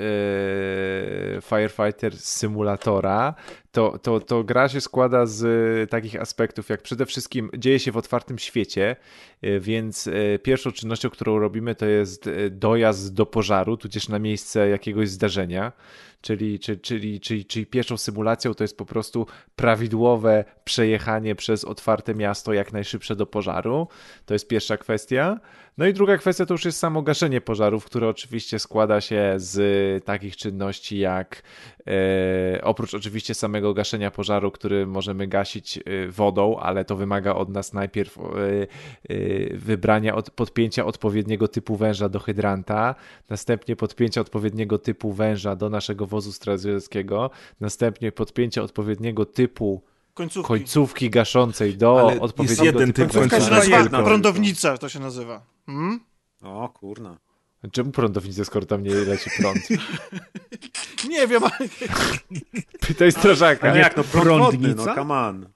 Firefighter 1.42 2.16
symulatora, 2.18 3.34
to, 3.72 3.98
to, 3.98 4.20
to 4.20 4.44
gra 4.44 4.68
się 4.68 4.80
składa 4.80 5.26
z 5.26 5.44
e, 5.44 5.86
takich 5.86 6.20
aspektów, 6.20 6.68
jak 6.68 6.82
przede 6.82 7.06
wszystkim 7.06 7.50
dzieje 7.58 7.78
się 7.78 7.92
w 7.92 7.96
otwartym 7.96 8.38
świecie, 8.38 8.96
e, 9.42 9.60
więc 9.60 10.06
e, 10.06 10.38
pierwszą 10.38 10.72
czynnością, 10.72 11.10
którą 11.10 11.38
robimy, 11.38 11.74
to 11.74 11.86
jest 11.86 12.26
e, 12.26 12.50
dojazd 12.50 13.14
do 13.14 13.26
pożaru, 13.26 13.76
tudzież 13.76 14.08
na 14.08 14.18
miejsce 14.18 14.68
jakiegoś 14.68 15.08
zdarzenia. 15.10 15.72
Czyli, 16.24 16.58
czyli, 16.58 16.80
czyli, 16.80 17.20
czyli, 17.20 17.44
czyli 17.44 17.66
pierwszą 17.66 17.96
symulacją 17.96 18.54
to 18.54 18.64
jest 18.64 18.78
po 18.78 18.84
prostu 18.84 19.26
prawidłowe 19.56 20.44
przejechanie 20.64 21.34
przez 21.34 21.64
otwarte 21.64 22.14
miasto 22.14 22.52
jak 22.52 22.72
najszybsze 22.72 23.16
do 23.16 23.26
pożaru. 23.26 23.88
To 24.26 24.34
jest 24.34 24.48
pierwsza 24.48 24.76
kwestia. 24.76 25.40
No 25.78 25.86
i 25.86 25.92
druga 25.92 26.18
kwestia 26.18 26.46
to 26.46 26.54
już 26.54 26.64
jest 26.64 26.78
samo 26.78 27.02
gaszenie 27.02 27.40
pożarów, 27.40 27.84
które 27.84 28.08
oczywiście 28.08 28.58
składa 28.58 29.00
się 29.00 29.34
z 29.36 30.04
takich 30.04 30.36
czynności 30.36 30.98
jak 30.98 31.42
e, 31.86 32.64
oprócz 32.64 32.94
oczywiście 32.94 33.34
samego 33.34 33.74
gaszenia 33.74 34.10
pożaru, 34.10 34.50
który 34.50 34.86
możemy 34.86 35.26
gasić 35.26 35.78
e, 35.78 36.08
wodą, 36.08 36.56
ale 36.58 36.84
to 36.84 36.96
wymaga 36.96 37.34
od 37.34 37.48
nas 37.48 37.72
najpierw 37.72 38.18
e, 38.18 38.22
e, 38.22 39.56
wybrania, 39.56 40.14
od, 40.14 40.30
podpięcia 40.30 40.84
odpowiedniego 40.84 41.48
typu 41.48 41.76
węża 41.76 42.08
do 42.08 42.18
hydranta, 42.18 42.94
następnie 43.28 43.76
podpięcia 43.76 44.20
odpowiedniego 44.20 44.78
typu 44.78 45.12
węża 45.12 45.56
do 45.56 45.70
naszego 45.70 46.06
wozu 46.06 46.32
strażackiego, 46.32 47.30
następnie 47.60 48.12
podpięcia 48.12 48.62
odpowiedniego 48.62 49.26
typu 49.26 49.82
Końcówki. 50.14 50.48
końcówki 50.48 51.10
gaszącej 51.10 51.76
do 51.76 52.00
Ale 52.00 52.10
jest 52.10 52.22
odpowiedniego 52.22 52.64
jeden 52.64 52.92
typu 52.92 53.12
typ 53.12 53.20
Końcówka 53.20 53.48
Końcówka 53.48 53.78
jedna. 53.78 54.02
prądownica, 54.02 54.78
to 54.78 54.88
się 54.88 55.00
nazywa. 55.00 55.53
Hmm? 55.66 56.00
O 56.42 56.68
kurna. 56.68 57.18
Czemu 57.72 57.90
prądownicę, 57.92 58.44
skoro 58.44 58.66
tam 58.66 58.82
nie 58.82 58.94
leci 58.94 59.30
prąd? 59.38 59.58
Nie 61.08 61.26
wiem, 61.28 61.42
ale... 61.44 61.68
Pytaj 62.80 63.12
strażaka. 63.12 63.70
A 63.70 63.74
nie 63.74 63.80
jak, 63.80 63.96
no 63.96 64.04
prąd 64.04 64.44
wodny, 64.44 64.58
Prądnica? 64.58 64.84
no 64.90 64.94
come 64.94 65.14
on. 65.14 65.46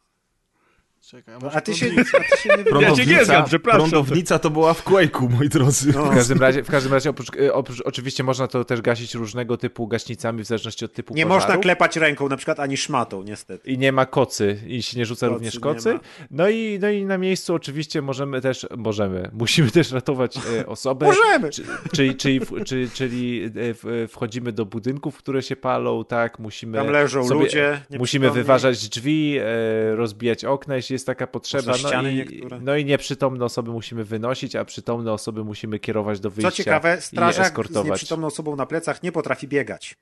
Czekaj, 1.10 1.35
a 1.35 1.39
No, 1.39 1.51
a 1.52 1.60
ty 1.60 1.74
się, 1.74 1.86
a 1.86 2.35
ty 2.36 2.43
się 2.43 2.48
nie 2.59 2.64
Prądownica, 2.64 3.10
nie 3.10 3.24
znam, 3.24 3.44
przepraszam. 3.44 3.90
prądownica 3.90 4.39
to 4.39 4.51
była 4.51 4.74
w 4.74 4.85
Quake'u, 4.85 5.30
moi 5.30 5.48
drodzy. 5.48 5.93
No. 5.93 6.05
W 6.05 6.14
każdym 6.14 6.39
razie, 6.40 6.62
w 6.62 6.70
każdym 6.70 6.93
razie 6.93 7.10
oprócz, 7.10 7.28
e, 7.40 7.55
oprócz, 7.55 7.80
oczywiście 7.80 8.22
można 8.24 8.47
to 8.48 8.64
też 8.64 8.80
gasić 8.80 9.14
różnego 9.14 9.56
typu 9.56 9.86
gaśnicami 9.86 10.43
w 10.43 10.47
zależności 10.47 10.85
od 10.85 10.93
typu 10.93 11.14
Nie 11.14 11.26
pożaru. 11.26 11.40
można 11.40 11.56
klepać 11.56 11.97
ręką 11.97 12.28
na 12.28 12.36
przykład 12.36 12.60
ani 12.60 12.76
szmatą, 12.76 13.22
niestety. 13.22 13.70
I 13.70 13.78
nie 13.78 13.93
ma 13.93 14.06
kocy, 14.06 14.59
i 14.66 14.82
się 14.82 14.98
nie 14.98 15.06
rzuca 15.06 15.26
Kocy 15.26 15.35
również 15.35 15.55
nie 15.55 15.60
kocy. 15.60 15.98
No 16.30 16.48
i, 16.48 16.78
no 16.82 16.90
i 16.90 17.05
na 17.05 17.18
miejscu 17.18 17.55
oczywiście 17.55 18.02
możemy 18.02 18.40
też, 18.40 18.66
możemy, 18.76 19.30
musimy 19.32 19.70
też 19.70 19.93
ratować 19.93 20.36
e, 20.36 20.66
osobę. 20.66 21.06
Możemy! 21.06 21.51
Czy, 21.51 21.62
czyli, 21.94 22.16
czyli, 22.16 22.40
czy, 22.64 22.89
czyli 22.94 23.44
e, 23.44 23.51
w- 23.55 24.09
wchodzimy 24.10 24.52
do 24.52 24.66
budynków, 24.66 25.16
które 25.16 25.43
się 25.43 25.56
palą, 25.56 26.05
tak, 26.05 26.39
musimy 26.39 26.78
Tam 26.78 26.86
leżą 26.86 27.28
sobie, 27.28 27.40
ludzie. 27.40 27.80
Musimy 27.98 28.30
wyważać 28.30 28.89
drzwi, 28.89 29.39
e, 29.39 29.97
rozbijać 29.97 30.44
okna, 30.44 30.76
jeśli 30.76 30.98
jest 30.99 31.07
taka 31.07 31.27
potrzeba. 31.27 31.73
No 31.73 31.79
ściany 31.79 32.12
i, 32.12 32.16
niektóre. 32.16 32.61
no 32.61 32.77
i 32.77 32.85
nieprzytomne 32.85 33.45
osoby 33.45 33.70
musimy 33.70 34.05
wynosić, 34.05 34.57
a 34.57 34.65
przytomne 34.65 35.12
osoby 35.12 35.45
musimy 35.45 35.79
kierować 35.79 36.20
do 36.20 36.31
wyjścia 36.31 36.51
Co 36.51 36.57
ciekawe, 36.57 37.01
strażak 37.01 37.55
z 37.66 37.85
nieprzytomną 37.85 38.27
osobą 38.27 38.57
na 38.57 38.66
plecach 38.66 39.03
nie 39.03 39.12
potrafi 39.12 39.49
biegać. 39.49 39.97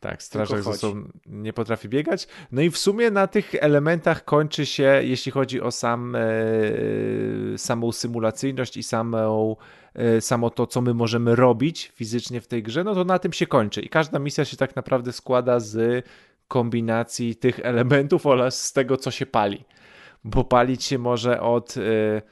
Tak, 0.00 0.22
strażak 0.22 0.62
sobą 0.62 1.08
nie 1.26 1.52
potrafi 1.52 1.88
biegać. 1.88 2.28
No 2.52 2.62
i 2.62 2.70
w 2.70 2.78
sumie 2.78 3.10
na 3.10 3.26
tych 3.26 3.54
elementach 3.54 4.24
kończy 4.24 4.66
się, 4.66 5.00
jeśli 5.02 5.32
chodzi 5.32 5.60
o 5.60 5.70
sam, 5.70 6.16
e, 6.16 6.20
samą 7.56 7.92
symulacyjność 7.92 8.76
i 8.76 8.82
samą, 8.82 9.56
e, 9.94 10.20
samo 10.20 10.50
to, 10.50 10.66
co 10.66 10.80
my 10.80 10.94
możemy 10.94 11.36
robić 11.36 11.92
fizycznie 11.94 12.40
w 12.40 12.46
tej 12.46 12.62
grze, 12.62 12.84
no 12.84 12.94
to 12.94 13.04
na 13.04 13.18
tym 13.18 13.32
się 13.32 13.46
kończy. 13.46 13.80
I 13.80 13.88
każda 13.88 14.18
misja 14.18 14.44
się 14.44 14.56
tak 14.56 14.76
naprawdę 14.76 15.12
składa 15.12 15.60
z 15.60 16.04
kombinacji 16.48 17.36
tych 17.36 17.60
elementów 17.62 18.26
oraz 18.26 18.66
z 18.66 18.72
tego, 18.72 18.96
co 18.96 19.10
się 19.10 19.26
pali. 19.26 19.64
Bo 20.28 20.44
palić 20.44 20.84
się 20.84 20.98
może 20.98 21.40
od... 21.40 21.76
E, 21.76 22.22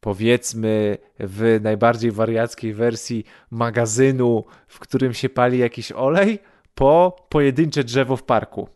powiedzmy 0.00 0.98
w 1.20 1.58
najbardziej 1.62 2.10
wariackiej 2.10 2.74
wersji 2.74 3.24
magazynu, 3.50 4.44
w 4.68 4.78
którym 4.78 5.14
się 5.14 5.28
pali 5.28 5.58
jakiś 5.58 5.92
olej, 5.92 6.38
po 6.74 7.16
pojedyncze 7.28 7.84
drzewo 7.84 8.16
w 8.16 8.22
parku. 8.22 8.68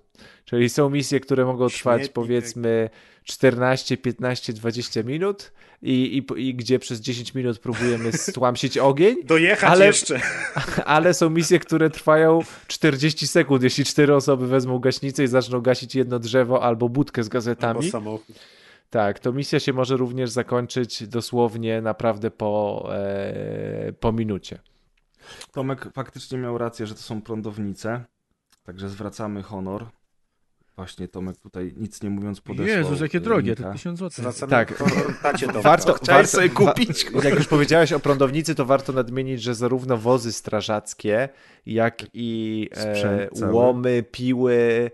Czyli 0.44 0.68
są 0.68 0.90
misje, 0.90 1.20
które 1.20 1.44
mogą 1.44 1.68
trwać 1.68 2.08
powiedzmy 2.08 2.90
14, 3.24 3.96
15, 3.96 4.52
20 4.52 5.02
minut 5.02 5.52
i, 5.82 6.22
i, 6.38 6.48
i 6.48 6.54
gdzie 6.54 6.78
przez 6.78 7.00
10 7.00 7.34
minut 7.34 7.58
próbujemy 7.58 8.12
stłamsić 8.28 8.78
ogień, 8.78 9.16
Dojechać 9.24 9.70
Ale- 9.70 9.86
jeszcze. 9.86 10.20
ale 10.84 11.14
są 11.14 11.30
misje, 11.30 11.58
które 11.58 11.90
trwają 11.90 12.40
40 12.66 13.28
sekund, 13.28 13.62
jeśli 13.62 13.84
cztery 13.84 14.14
osoby 14.14 14.46
wezmą 14.46 14.78
gaśnicę 14.78 15.24
i 15.24 15.26
zaczną 15.26 15.60
gasić 15.60 15.94
jedno 15.94 16.18
drzewo 16.18 16.62
albo 16.62 16.88
budkę 16.88 17.22
z 17.22 17.26
Albo 17.26 17.32
gazetami. 17.32 17.90
samochód. 17.90 18.36
Tak, 18.90 19.18
to 19.18 19.32
misja 19.32 19.60
się 19.60 19.72
może 19.72 19.96
również 19.96 20.30
zakończyć 20.30 21.08
dosłownie 21.08 21.82
naprawdę 21.82 22.30
po, 22.30 22.86
e, 22.94 23.92
po 24.00 24.12
minucie. 24.12 24.58
Tomek 25.52 25.88
faktycznie 25.94 26.38
miał 26.38 26.58
rację, 26.58 26.86
że 26.86 26.94
to 26.94 27.00
są 27.00 27.22
prądownice, 27.22 28.04
także 28.62 28.88
zwracamy 28.88 29.42
honor. 29.42 29.86
Właśnie 30.76 31.08
Tomek 31.08 31.36
tutaj 31.36 31.74
nic 31.76 32.02
nie 32.02 32.10
mówiąc 32.10 32.40
podesłał. 32.40 32.78
Jezus, 32.78 33.00
jakie 33.00 33.20
drogie, 33.20 33.56
to 33.56 33.72
1000 33.72 33.98
zł. 33.98 34.10
Zwracamy 34.10 34.50
Tak. 34.50 34.78
honor 34.78 35.14
tacie 35.22 35.46
Tomka. 35.46 35.62
Warto, 35.62 35.94
Chciałeś 35.94 36.28
sobie 36.28 36.48
kupić? 36.48 37.10
Wa- 37.10 37.24
jak 37.24 37.34
już 37.34 37.46
powiedziałeś 37.46 37.92
o 37.92 38.00
prądownicy, 38.00 38.54
to 38.54 38.64
warto 38.64 38.92
nadmienić, 38.92 39.42
że 39.42 39.54
zarówno 39.54 39.96
wozy 39.96 40.32
strażackie, 40.32 41.28
jak 41.66 42.02
i 42.14 42.68
e, 42.76 43.28
łomy, 43.50 44.04
piły 44.10 44.90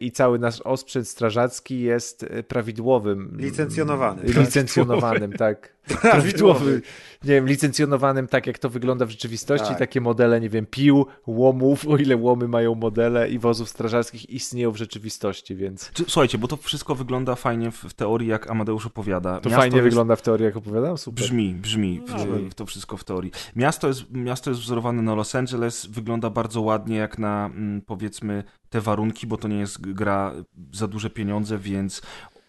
i 0.00 0.12
cały 0.12 0.38
nasz 0.38 0.60
osprzęt 0.60 1.08
strażacki 1.08 1.80
jest 1.80 2.22
e, 2.22 2.42
prawidłowym. 2.42 3.36
Licencjonowany, 3.40 4.20
mm, 4.20 4.34
tak? 4.34 4.44
Licencjonowanym, 4.44 5.32
tak. 5.32 5.75
Prawidłowy. 6.00 6.82
Nie 7.24 7.34
wiem, 7.34 7.46
licencjonowanym 7.48 8.26
tak, 8.26 8.46
jak 8.46 8.58
to 8.58 8.70
wygląda 8.70 9.06
w 9.06 9.10
rzeczywistości. 9.10 9.68
Tak. 9.68 9.78
Takie 9.78 10.00
modele, 10.00 10.40
nie 10.40 10.48
wiem, 10.48 10.66
pił, 10.66 11.06
łomów, 11.26 11.88
o 11.88 11.96
ile 11.96 12.16
łomy 12.16 12.48
mają 12.48 12.74
modele 12.74 13.28
i 13.28 13.38
wozów 13.38 13.68
strażackich 13.68 14.30
istnieją 14.30 14.70
w 14.70 14.76
rzeczywistości, 14.76 15.56
więc 15.56 15.90
Słuchajcie, 16.08 16.38
bo 16.38 16.48
to 16.48 16.56
wszystko 16.56 16.94
wygląda 16.94 17.34
fajnie 17.34 17.70
w, 17.70 17.94
teorii, 17.94 18.28
jak 18.28 18.50
Amadeusz 18.50 18.86
opowiada. 18.86 19.40
to 19.40 19.48
Miasto 19.48 19.60
fajnie 19.60 19.76
jest- 19.76 19.84
wygląda 19.84 20.16
w 20.16 20.22
teorii, 20.22 20.44
jak 20.44 20.56
opowiadam. 20.56 20.98
Super. 20.98 21.24
Brzmi, 21.24 21.54
brzmi 21.54 22.00
Brzmi. 22.00 22.50
w 22.50 22.54
to 22.54 22.66
wszystko 22.66 22.96
w 22.96 23.04
teorii. 23.04 23.30
Miasto 23.56 23.88
jest, 23.88 24.02
miasto 24.12 24.50
jest 24.50 24.62
wzorowane 24.62 25.02
na 25.02 25.14
Los 25.14 25.34
Angeles, 25.34 25.86
wygląda 25.86 26.30
bardzo 26.30 26.60
ładnie 26.60 26.96
jak 26.96 27.18
na 27.18 27.46
mm, 27.46 27.82
powiedzmy 27.82 28.44
te 28.70 28.80
warunki, 28.80 29.26
bo 29.26 29.36
to 29.36 29.48
nie 29.48 29.58
jest 29.58 29.80
gra 29.80 30.32
za 30.72 30.88
duże 30.88 31.10
pieniądze, 31.10 31.58
więc 31.58 32.02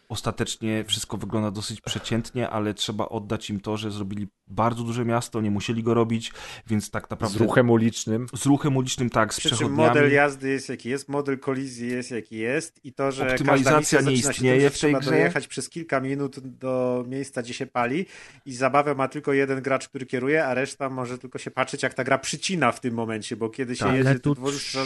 ostatecznie 0.10 0.84
wszystko 0.88 1.18
wygląda 1.18 1.52
dosyć 1.52 1.82
przeciętnie, 1.82 2.50
ale 2.50 2.74
trzeba 2.74 3.10
oddać 3.10 3.50
im 3.50 3.60
to, 3.60 3.78
że 3.78 3.92
zrobili 3.92 4.28
bardzo 4.48 4.84
duże 4.84 5.06
miasto, 5.06 5.42
nie 5.42 5.52
musieli 5.52 5.84
go 5.84 5.94
robić, 5.94 6.32
więc 6.68 6.90
tak 6.92 7.08
Z 7.08 7.10
naprawdę... 7.10 7.40
ruchem 7.40 7.70
ulicznym. 7.70 8.28
Z 8.36 8.46
ruchem 8.46 8.78
ulicznym, 8.78 9.10
tak, 9.10 9.34
z 9.34 9.40
Przy 9.40 9.50
przechodniami. 9.50 9.88
model 9.88 10.12
jazdy 10.14 10.50
jest 10.50 10.70
jaki 10.70 10.90
jest, 10.90 11.10
model 11.10 11.40
kolizji 11.40 11.90
jest 11.90 12.12
jaki 12.12 12.38
jest 12.38 12.86
i 12.86 12.94
to, 12.94 13.12
że 13.12 13.32
Optymalizacja 13.32 14.02
nie 14.02 14.14
istnieje 14.14 14.62
tym, 14.62 14.70
w 14.70 14.72
tej 14.72 14.92
trzeba 14.92 15.00
grze. 15.00 15.12
dojechać 15.12 15.48
przez 15.48 15.70
kilka 15.70 16.00
minut 16.00 16.40
do 16.40 17.06
miejsca, 17.08 17.42
gdzie 17.42 17.54
się 17.54 17.66
pali 17.66 18.06
i 18.46 18.54
zabawę 18.56 18.96
ma 18.96 19.08
tylko 19.08 19.34
jeden 19.34 19.62
gracz, 19.62 19.90
który 19.90 20.06
kieruje, 20.06 20.46
a 20.46 20.54
reszta 20.54 20.90
może 20.90 21.18
tylko 21.18 21.38
się 21.38 21.52
patrzeć, 21.52 21.84
jak 21.84 21.94
ta 21.94 22.04
gra 22.04 22.18
przycina 22.18 22.72
w 22.72 22.80
tym 22.80 22.94
momencie, 22.94 23.36
bo 23.36 23.50
kiedy 23.50 23.76
się 23.76 23.86
Tak. 23.86 23.96
jedzie 23.96 24.10
Ale 24.10 24.20
tu 24.20 24.36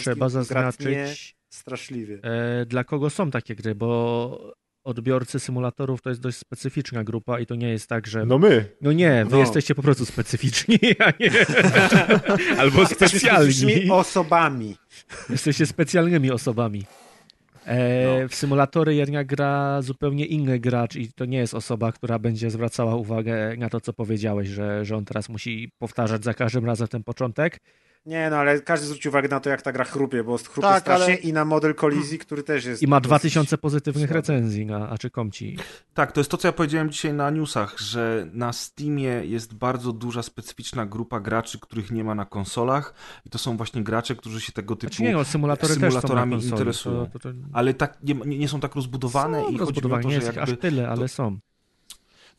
trzeba 0.02 0.30
zaznaczyć, 0.30 1.36
straszliwie. 1.50 2.20
e, 2.24 2.66
dla 2.66 2.84
kogo 2.84 3.10
są 3.10 3.32
takie 3.32 3.56
gry, 3.56 3.76
bo 3.76 4.54
odbiorcy 4.84 5.40
symulatorów 5.40 6.02
to 6.02 6.10
jest 6.10 6.22
dość 6.22 6.38
specyficzna 6.38 7.04
grupa 7.04 7.40
i 7.40 7.46
to 7.46 7.56
nie 7.56 7.70
jest 7.70 7.90
tak, 7.90 8.08
że... 8.08 8.26
No 8.26 8.40
my. 8.40 8.66
No 8.82 8.92
nie, 8.92 9.26
wy 9.26 9.32
No. 9.32 9.38
jesteście 9.38 9.76
po 9.76 9.82
prostu 9.82 10.06
specyficzni, 10.06 10.80
a 11.06 11.14
nie... 11.20 11.32
Albo 12.62 12.86
specjalni. 12.86 13.90
osobami. 13.92 14.76
Jesteście 15.30 15.66
specjalnymi 15.66 16.32
osobami. 16.32 16.86
E, 17.66 18.28
W 18.28 18.36
symulatory 18.36 18.96
jednak 18.96 19.28
gra 19.28 19.82
zupełnie 19.82 20.26
inny 20.26 20.60
gracz 20.60 20.96
i 20.96 21.14
to 21.14 21.26
nie 21.26 21.38
jest 21.38 21.54
osoba, 21.54 21.92
która 21.92 22.20
będzie 22.20 22.50
zwracała 22.52 22.96
uwagę 22.96 23.56
na 23.58 23.70
to, 23.70 23.82
co 23.82 23.94
powiedziałeś, 23.94 24.48
że, 24.48 24.86
że 24.86 24.96
on 24.98 25.06
teraz 25.06 25.30
musi 25.30 25.72
powtarzać 25.80 26.24
za 26.24 26.34
każdym 26.34 26.66
razem 26.66 26.88
ten 26.88 27.04
początek. 27.04 27.60
Nie 28.06 28.30
no, 28.30 28.36
ale 28.38 28.62
każdy 28.62 28.86
zwróci 28.86 29.10
uwagę 29.10 29.28
na 29.30 29.40
to, 29.40 29.50
jak 29.50 29.62
ta 29.62 29.72
gra 29.72 29.84
chrupie, 29.84 30.24
bo 30.24 30.38
chrupie 30.38 30.62
Tak, 30.62 30.82
strasznie 30.82 31.06
ale- 31.06 31.16
i 31.16 31.34
na 31.34 31.46
model 31.46 31.76
kolizji, 31.76 32.20
który 32.20 32.44
też 32.44 32.66
jest 32.66 32.82
I 32.84 32.88
ma 32.88 33.00
dosyć 33.00 33.08
2000 33.10 33.58
pozytywnych 33.58 34.10
słaby. 34.10 34.14
recenzji 34.14 34.66
na 34.66 34.90
Aczykomci. 34.90 35.58
Tak, 35.94 36.12
to 36.12 36.20
jest 36.20 36.32
to, 36.32 36.38
co 36.38 36.48
ja 36.48 36.52
powiedziałem 36.52 36.90
dzisiaj 36.90 37.14
na 37.14 37.30
newsach, 37.30 37.80
że 37.80 38.28
na 38.34 38.54
Steamie 38.54 39.22
jest 39.26 39.54
bardzo 39.54 39.94
duża, 39.94 40.24
specyficzna 40.24 40.86
grupa 40.86 41.20
graczy, 41.20 41.60
których 41.60 41.92
nie 41.92 42.04
ma 42.04 42.16
na 42.16 42.26
konsolach 42.26 42.94
i 43.26 43.30
to 43.30 43.38
są 43.38 43.58
właśnie 43.58 43.84
gracze, 43.84 44.16
którzy 44.16 44.42
się 44.42 44.52
tego 44.52 44.76
typu... 44.76 44.94
Znaczy 44.94 45.04
nie, 45.04 45.14
no, 45.14 45.24
symulatory 45.24 45.68
też 45.74 45.82
są 45.82 45.82
symulatorami 45.82 46.32
konsoli, 46.32 46.52
interesują. 46.52 47.06
To, 47.06 47.20
to, 47.20 47.20
to... 47.20 47.30
Ale 47.54 47.74
tak 47.74 47.98
nie, 48.04 48.14
nie 48.14 48.38
nie 48.38 48.48
są 48.48 48.60
tak 48.60 48.76
rozbudowane 48.76 49.42
są 49.42 49.42
i 49.42 49.46
chodzi 49.46 49.54
mi 49.54 49.62
o 49.62 49.66
rozbudowane, 49.66 50.04
to, 50.04 50.10
nie 50.10 50.16
że 50.16 50.20
jest 50.22 50.30
ich 50.32 50.36
jakby... 50.38 50.54
aż 50.54 50.60
tyle, 50.60 50.90
ale 50.90 51.02
to- 51.02 51.08
są. 51.08 51.40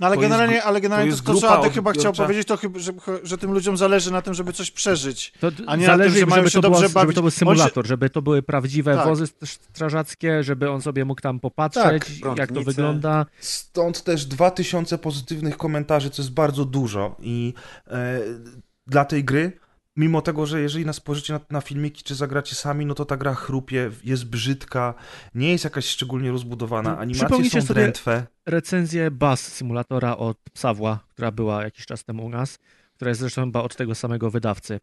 No 0.00 0.06
ale 0.06 0.16
To 0.16 0.22
jest 0.22 0.30
generalnie, 0.32 0.60
gru- 0.60 0.64
ale 0.66 0.80
generalnie 0.80 1.10
to 1.10 1.14
jest 1.16 1.26
to, 1.26 1.34
co 1.34 1.58
Adek 1.58 1.72
chyba 1.72 1.92
chciał 1.92 2.12
powiedzieć, 2.12 2.48
to 2.48 2.56
chyba, 2.56 2.78
że, 2.78 2.92
że 3.22 3.38
tym 3.38 3.52
ludziom 3.52 3.76
zależy 3.76 4.10
na 4.12 4.22
tym, 4.22 4.34
żeby 4.34 4.52
coś 4.52 4.70
przeżyć. 4.70 5.32
To 5.40 5.50
A 5.66 5.76
nie 5.76 5.86
na 5.86 5.92
zależy, 5.92 6.10
tym, 6.14 6.20
że 6.20 6.26
mają 6.26 6.42
żeby, 6.42 6.50
się 6.50 6.56
to 6.60 6.60
było, 6.62 6.72
dobrze 6.74 6.88
żeby 6.88 6.94
bawić. 6.94 7.14
to 7.14 7.20
był 7.22 7.30
symulator, 7.30 7.86
żeby 7.86 8.10
to 8.10 8.22
były 8.22 8.42
prawdziwe 8.42 8.94
Tak. 8.96 9.06
wozy 9.06 9.26
st- 9.26 9.46
strażackie, 9.48 10.42
żeby 10.42 10.70
on 10.70 10.82
sobie 10.82 11.04
mógł 11.04 11.20
tam 11.20 11.40
popatrzeć, 11.40 12.20
Tak, 12.22 12.38
jak 12.38 12.52
to 12.52 12.62
wygląda. 12.62 13.26
Stąd 13.40 14.02
też 14.04 14.24
2000 14.26 14.98
pozytywnych 14.98 15.56
komentarzy, 15.56 16.10
co 16.10 16.22
jest 16.22 16.32
bardzo 16.34 16.64
dużo 16.64 17.16
i 17.20 17.54
e, 17.90 18.20
dla 18.86 19.04
tej 19.04 19.24
gry, 19.24 19.52
mimo 19.96 20.22
tego, 20.22 20.46
że 20.46 20.60
jeżeli 20.60 20.86
nas 20.86 20.96
spojrzycie 20.96 21.32
na, 21.32 21.40
na 21.50 21.60
filmiki, 21.60 22.02
czy 22.04 22.14
zagracie 22.14 22.54
sami, 22.54 22.86
no 22.86 22.94
to 22.94 23.04
ta 23.04 23.16
gra 23.16 23.34
chrupie, 23.34 23.90
jest 24.04 24.26
brzydka, 24.26 24.94
nie 25.34 25.52
jest 25.52 25.64
jakaś 25.64 25.84
szczególnie 25.86 26.30
rozbudowana, 26.30 26.98
animacje 26.98 27.26
Przypomnijcie 27.26 27.60
są 27.60 27.66
sobie- 27.66 27.80
drętwe. 27.80 28.26
recenzję 28.46 29.10
Bass 29.10 29.40
symulatora 29.52 30.16
od 30.16 30.38
Psawła, 30.52 30.98
która 31.08 31.30
była 31.30 31.64
jakiś 31.64 31.86
czas 31.86 32.04
temu 32.04 32.24
u 32.24 32.28
nas, 32.28 32.58
która 32.96 33.08
jest 33.08 33.20
zresztą 33.20 33.44
chyba 33.44 33.62
od 33.62 33.76
tego 33.76 33.94
samego 33.94 34.30
wydawcy, 34.30 34.80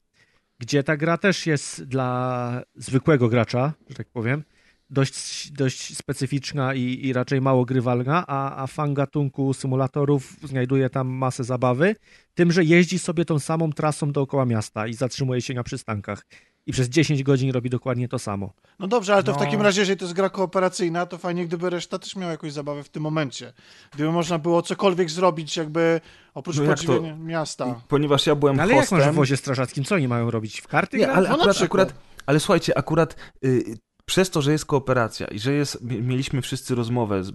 gdzie 0.60 0.84
ta 0.84 0.98
gra 0.98 1.18
też 1.18 1.45
jest 1.45 1.84
dla 1.84 2.61
zwykłego 2.76 3.30
gracza, 3.30 3.73
że 3.90 3.95
tak 3.95 4.07
powiem, 4.07 4.44
dość, 4.90 5.52
dość 5.52 5.98
specyficzna 5.98 6.74
i, 6.74 7.06
i 7.07 7.14
raczej 7.14 7.41
mało 7.41 7.66
grywalna, 7.66 8.24
a, 8.28 8.64
a 8.64 8.68
fan 8.68 8.94
gatunku 8.94 9.53
symulatorów 9.53 10.34
znajduje 10.44 10.90
tam 10.90 11.07
masę 11.07 11.44
zabawy, 11.44 11.95
tym, 12.34 12.52
że 12.52 12.64
jeździ 12.64 12.99
sobie 12.99 13.26
tą 13.26 13.40
samą 13.40 13.72
trasą 13.74 14.11
dookoła 14.11 14.45
miasta 14.45 14.88
i 14.88 14.94
zatrzymuje 14.94 15.41
się 15.41 15.53
na 15.53 15.64
przystankach. 15.64 16.26
i 16.66 16.72
przez 16.72 16.90
10 16.90 17.24
godzin 17.24 17.52
robi 17.52 17.70
dokładnie 17.70 18.07
to 18.07 18.20
samo. 18.20 18.53
No 18.80 18.88
dobrze, 18.88 19.14
ale 19.14 19.24
to 19.24 19.32
w 19.34 19.36
No. 19.36 19.41
takim 19.44 19.61
razie, 19.61 19.82
jeżeli 19.82 19.98
to 19.99 20.06
jest 20.06 20.16
gra 20.16 20.30
kooperacyjna, 20.30 21.06
to 21.06 21.18
fajnie, 21.18 21.48
gdyby 21.48 21.70
reszta 21.70 21.99
też 21.99 22.16
miała 22.16 22.32
jakąś 22.32 22.53
zabawę 22.53 22.84
w 22.84 22.90
tym 22.90 23.03
momencie. 23.03 23.53
Gdyby 23.94 24.11
można 24.11 24.40
było 24.40 24.61
cokolwiek 24.61 25.10
zrobić, 25.10 25.57
jakby 25.57 26.02
oprócz 26.34 26.57
No 26.57 26.64
jak 26.64 26.80
to- 26.80 26.86
podziwiania 26.86 27.16
miasta. 27.16 27.82
Ponieważ 27.88 28.28
ja 28.28 28.36
byłem 28.36 28.56
No 28.56 28.64
ale 28.64 28.72
jak 28.74 28.80
masz 28.82 28.88
w 28.88 28.91
hostem... 29.03 29.16
wozie 29.16 29.38
strażackim, 29.38 29.84
co 29.84 29.95
oni 29.95 30.07
mają 30.07 30.32
robić? 30.32 30.61
W 30.61 30.68
karty 30.68 30.98
Nie, 30.98 31.11
ale 31.11 31.30
No 31.30 31.36
akurat, 31.36 31.61
akurat, 31.61 31.94
ale 32.26 32.40
słuchajcie, 32.40 32.78
akurat 32.78 33.16
y, 33.45 33.78
przez 34.10 34.30
to, 34.30 34.41
że 34.41 34.52
jest 34.52 34.65
kooperacja 34.65 35.27
i 35.27 35.40
że 35.40 35.53
jest, 35.53 35.81
mi- 35.81 36.02
mieliśmy 36.02 36.41
wszyscy 36.41 36.76
rozmowę, 36.76 37.23
z- 37.23 37.30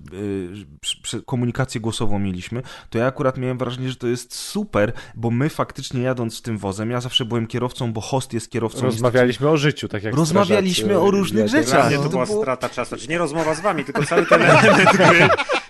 y, 1.15 1.23
komunikację 1.27 1.81
głosową 1.81 2.19
mieliśmy, 2.19 2.63
to 2.91 2.99
ja 2.99 3.07
akurat 3.07 3.39
miałem 3.39 3.59
wrażenie, 3.59 3.91
że 3.91 3.97
to 3.97 4.07
jest 4.07 4.35
super, 4.35 4.93
bo 5.15 5.31
my 5.31 5.49
faktycznie 5.49 6.03
jadąc 6.03 6.43
tym 6.43 6.59
wozem, 6.59 6.91
ja 6.91 7.01
zawsze 7.01 7.25
byłem 7.25 7.47
kierowcą, 7.47 7.93
bo 7.93 8.01
host 8.01 8.33
jest 8.33 8.51
kierowcą. 8.51 8.81
Rozmawialiśmy 8.83 9.49
o 9.49 9.57
życiu, 9.57 9.89
tak 9.89 10.03
jak 10.03 10.15
Rozmawialiśmy 10.15 10.85
strażacy 10.85 11.07
o 11.07 11.11
różnych 11.11 11.49
rzeczach. 11.49 11.71
Dla 11.81 11.87
mnie 11.87 11.97
no 11.97 12.03
to 12.03 12.09
to 12.09 12.11
była 12.13 12.27
było- 12.27 12.43
strata 12.43 12.69
czasu. 12.69 12.89
Znaczy 12.89 13.09
nie 13.09 13.19
rozmowa 13.19 13.55
z 13.55 13.61
wami, 13.61 13.85
tylko 13.85 14.05
cały 14.05 14.27
ten 14.27 14.43
element 14.43 14.97
gry. 14.97 15.29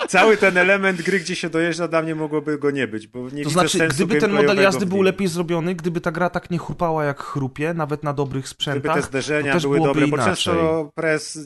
Cały 0.09 0.37
ten 0.37 0.57
element 0.59 1.03
gry, 1.03 1.21
gdzie 1.21 1.37
się 1.37 1.51
dojeżdża, 1.51 1.89
dla 1.89 2.03
mnie 2.03 2.15
mogłoby 2.15 2.59
go 2.59 2.71
nie 2.71 2.89
być, 2.89 3.07
bo 3.07 3.31
nie 3.31 3.45
To 3.45 3.51
znaczy, 3.51 3.79
sensu 3.79 3.95
gdyby 3.97 4.21
ten 4.21 4.33
model 4.33 4.57
jazdy 4.63 4.87
był 4.87 5.03
lepiej 5.03 5.29
zrobiony, 5.29 5.75
gdyby 5.75 6.01
ta 6.01 6.13
gra 6.13 6.31
tak 6.31 6.51
nie 6.51 6.59
chrupała 6.59 7.05
jak 7.05 7.23
chrupie, 7.23 7.75
nawet 7.75 8.03
na 8.03 8.13
dobrych 8.13 8.45
Gdyby 8.45 8.49
sprzętach, 8.49 8.97
te 8.97 9.03
zderzenia 9.03 9.53
to 9.53 9.57
też 9.57 9.63
były 9.63 9.79
dobre, 9.81 10.07
bo 10.07 10.17
inaczej. 10.17 10.35
często 10.35 10.93
press 10.95 11.39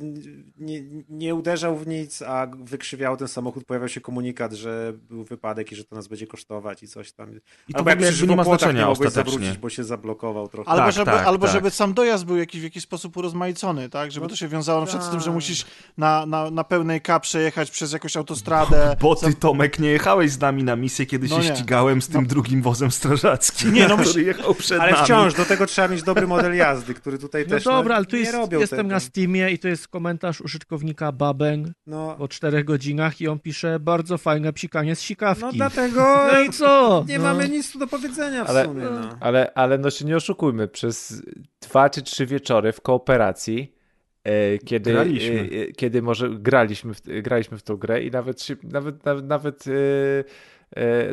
nie, 0.59 0.83
nie 1.09 1.35
uderzał 1.35 1.77
w 1.77 1.87
nic, 1.87 2.23
a 2.23 2.47
wykrzywiał 2.59 3.17
ten 3.17 3.29
samochód, 3.29 3.65
pojawiał 3.65 3.89
się 3.89 4.01
komunikat, 4.01 4.53
że 4.53 4.93
był 5.11 5.25
wypadek 5.25 5.73
i 5.73 5.77
że 5.77 5.85
to 5.85 5.97
nas 5.97 6.09
będzie 6.09 6.27
kosztować 6.27 6.83
i 6.83 6.89
coś 6.89 7.13
tam. 7.13 7.31
I 7.69 7.73
to 7.73 7.79
Albo 7.79 7.91
jak 7.91 7.99
przy 7.99 8.27
nie 8.27 8.37
ma 8.37 8.45
znaczenia 8.45 8.81
nie 8.83 8.87
mogłeś 8.87 9.11
zawrócić, 9.13 9.59
bo 9.59 9.69
się 9.71 9.85
zablokował 9.85 10.49
trochę. 10.49 10.71
Albo, 10.71 10.83
Tak, 10.85 10.93
żeby, 10.95 11.05
tak, 11.11 11.27
albo 11.27 11.47
tak. 11.47 11.55
żeby 11.55 11.71
sam 11.71 11.95
dojazd 11.95 12.25
był 12.25 12.37
jakiś, 12.37 12.61
w 12.61 12.65
jakiś 12.65 12.83
sposób 12.83 13.17
urozmaicony, 13.17 13.89
tak? 13.89 14.13
Żeby 14.13 14.25
No 14.25 14.31
to 14.31 14.37
się 14.37 14.49
wiązało 14.49 14.81
na 14.81 14.87
przykład 14.87 15.07
z 15.07 15.11
tym, 15.11 15.21
że 15.21 15.25
tak. 15.27 15.35
musisz 15.35 15.67
na, 15.99 16.27
na, 16.27 16.51
na 16.51 16.65
pełnej 16.65 17.01
K 17.01 17.21
przejechać 17.21 17.71
przez 17.71 17.93
jakąś 17.93 18.17
autostradę. 18.17 18.97
Bo 19.01 19.17
ty, 19.17 19.35
Tomek, 19.35 19.79
nie 19.79 19.89
jechałeś 19.91 20.31
z 20.31 20.41
nami 20.41 20.65
na 20.65 20.77
misję, 20.77 21.07
kiedy 21.07 21.29
No 21.31 21.43
się 21.43 21.49
nie. 21.51 21.57
ścigałem 21.57 22.03
z 22.03 22.09
tym 22.09 22.27
drugim 22.27 22.63
wozem 22.63 22.91
strażackim, 22.91 23.73
Nie, 23.73 23.89
no 23.89 23.97
który 23.97 24.09
myśl- 24.09 24.27
jechał 24.27 24.55
przed 24.55 24.81
Ale 24.81 24.93
nami. 24.93 25.05
wciąż 25.05 25.35
do 25.35 25.45
tego 25.45 25.67
trzeba 25.67 25.89
mieć 25.89 26.03
dobry 26.03 26.27
model 26.27 26.57
jazdy, 26.57 26.95
który 26.95 27.19
tutaj 27.19 27.43
No 27.45 27.51
też 27.51 27.65
dobra, 27.65 27.97
ale 27.97 28.05
tu 28.05 28.17
nie 28.17 28.23
jest, 28.23 28.35
robią 28.35 28.61
jestem 28.61 28.79
tego. 28.79 28.89
na 28.91 29.01
Steamie 29.01 29.38
i 29.47 29.59
to 29.59 29.69
jest 29.69 29.89
komentarz 29.89 30.41
użytkownika 30.41 31.13
Babeng 31.13 31.67
No, 31.87 32.15
po 32.19 32.29
czterech 32.29 32.65
godzinach 32.65 33.21
i 33.21 33.29
on 33.29 33.39
pisze 33.39 33.81
bardzo 33.81 34.19
fajne 34.19 34.53
psikanie 34.53 34.97
z 34.97 35.01
sikawki. 35.01 35.43
no 35.45 35.53
dlatego 35.53 36.17
No 36.33 36.41
i 36.41 36.51
co? 36.51 37.05
nie 37.09 37.19
no. 37.19 37.25
mamy 37.25 37.49
nic 37.49 37.73
tu 37.73 37.79
do 37.79 37.87
powiedzenia 37.87 38.45
w 38.45 38.51
Ale- 38.51 38.65
sumie. 38.65 38.85
No. 38.85 39.17
Ale, 39.21 39.53
ale 39.55 39.79
no 39.79 39.91
się 39.91 40.05
nie 40.05 40.17
oszukujmy, 40.17 40.69
przez 40.69 41.23
dwa 41.61 41.91
czy 41.91 42.03
trzy 42.03 42.27
wieczory 42.27 42.73
w 42.73 42.81
kooperacji, 42.81 43.75
e, 44.25 44.59
kiedy, 44.59 44.93
Graliśmy. 44.93 45.41
e, 45.41 45.63
e, 45.63 45.73
kiedy 45.73 46.03
może 46.03 46.31
graliśmy 46.31 46.95
w, 46.95 47.01
graliśmy 47.23 47.59
w 47.59 47.63
tą 47.63 47.77
grę 47.77 48.03
i 48.03 48.11
nawet 48.11 48.43
się, 48.43 48.57
nawet, 48.63 49.05
nawet, 49.05 49.25
nawet, 49.27 49.65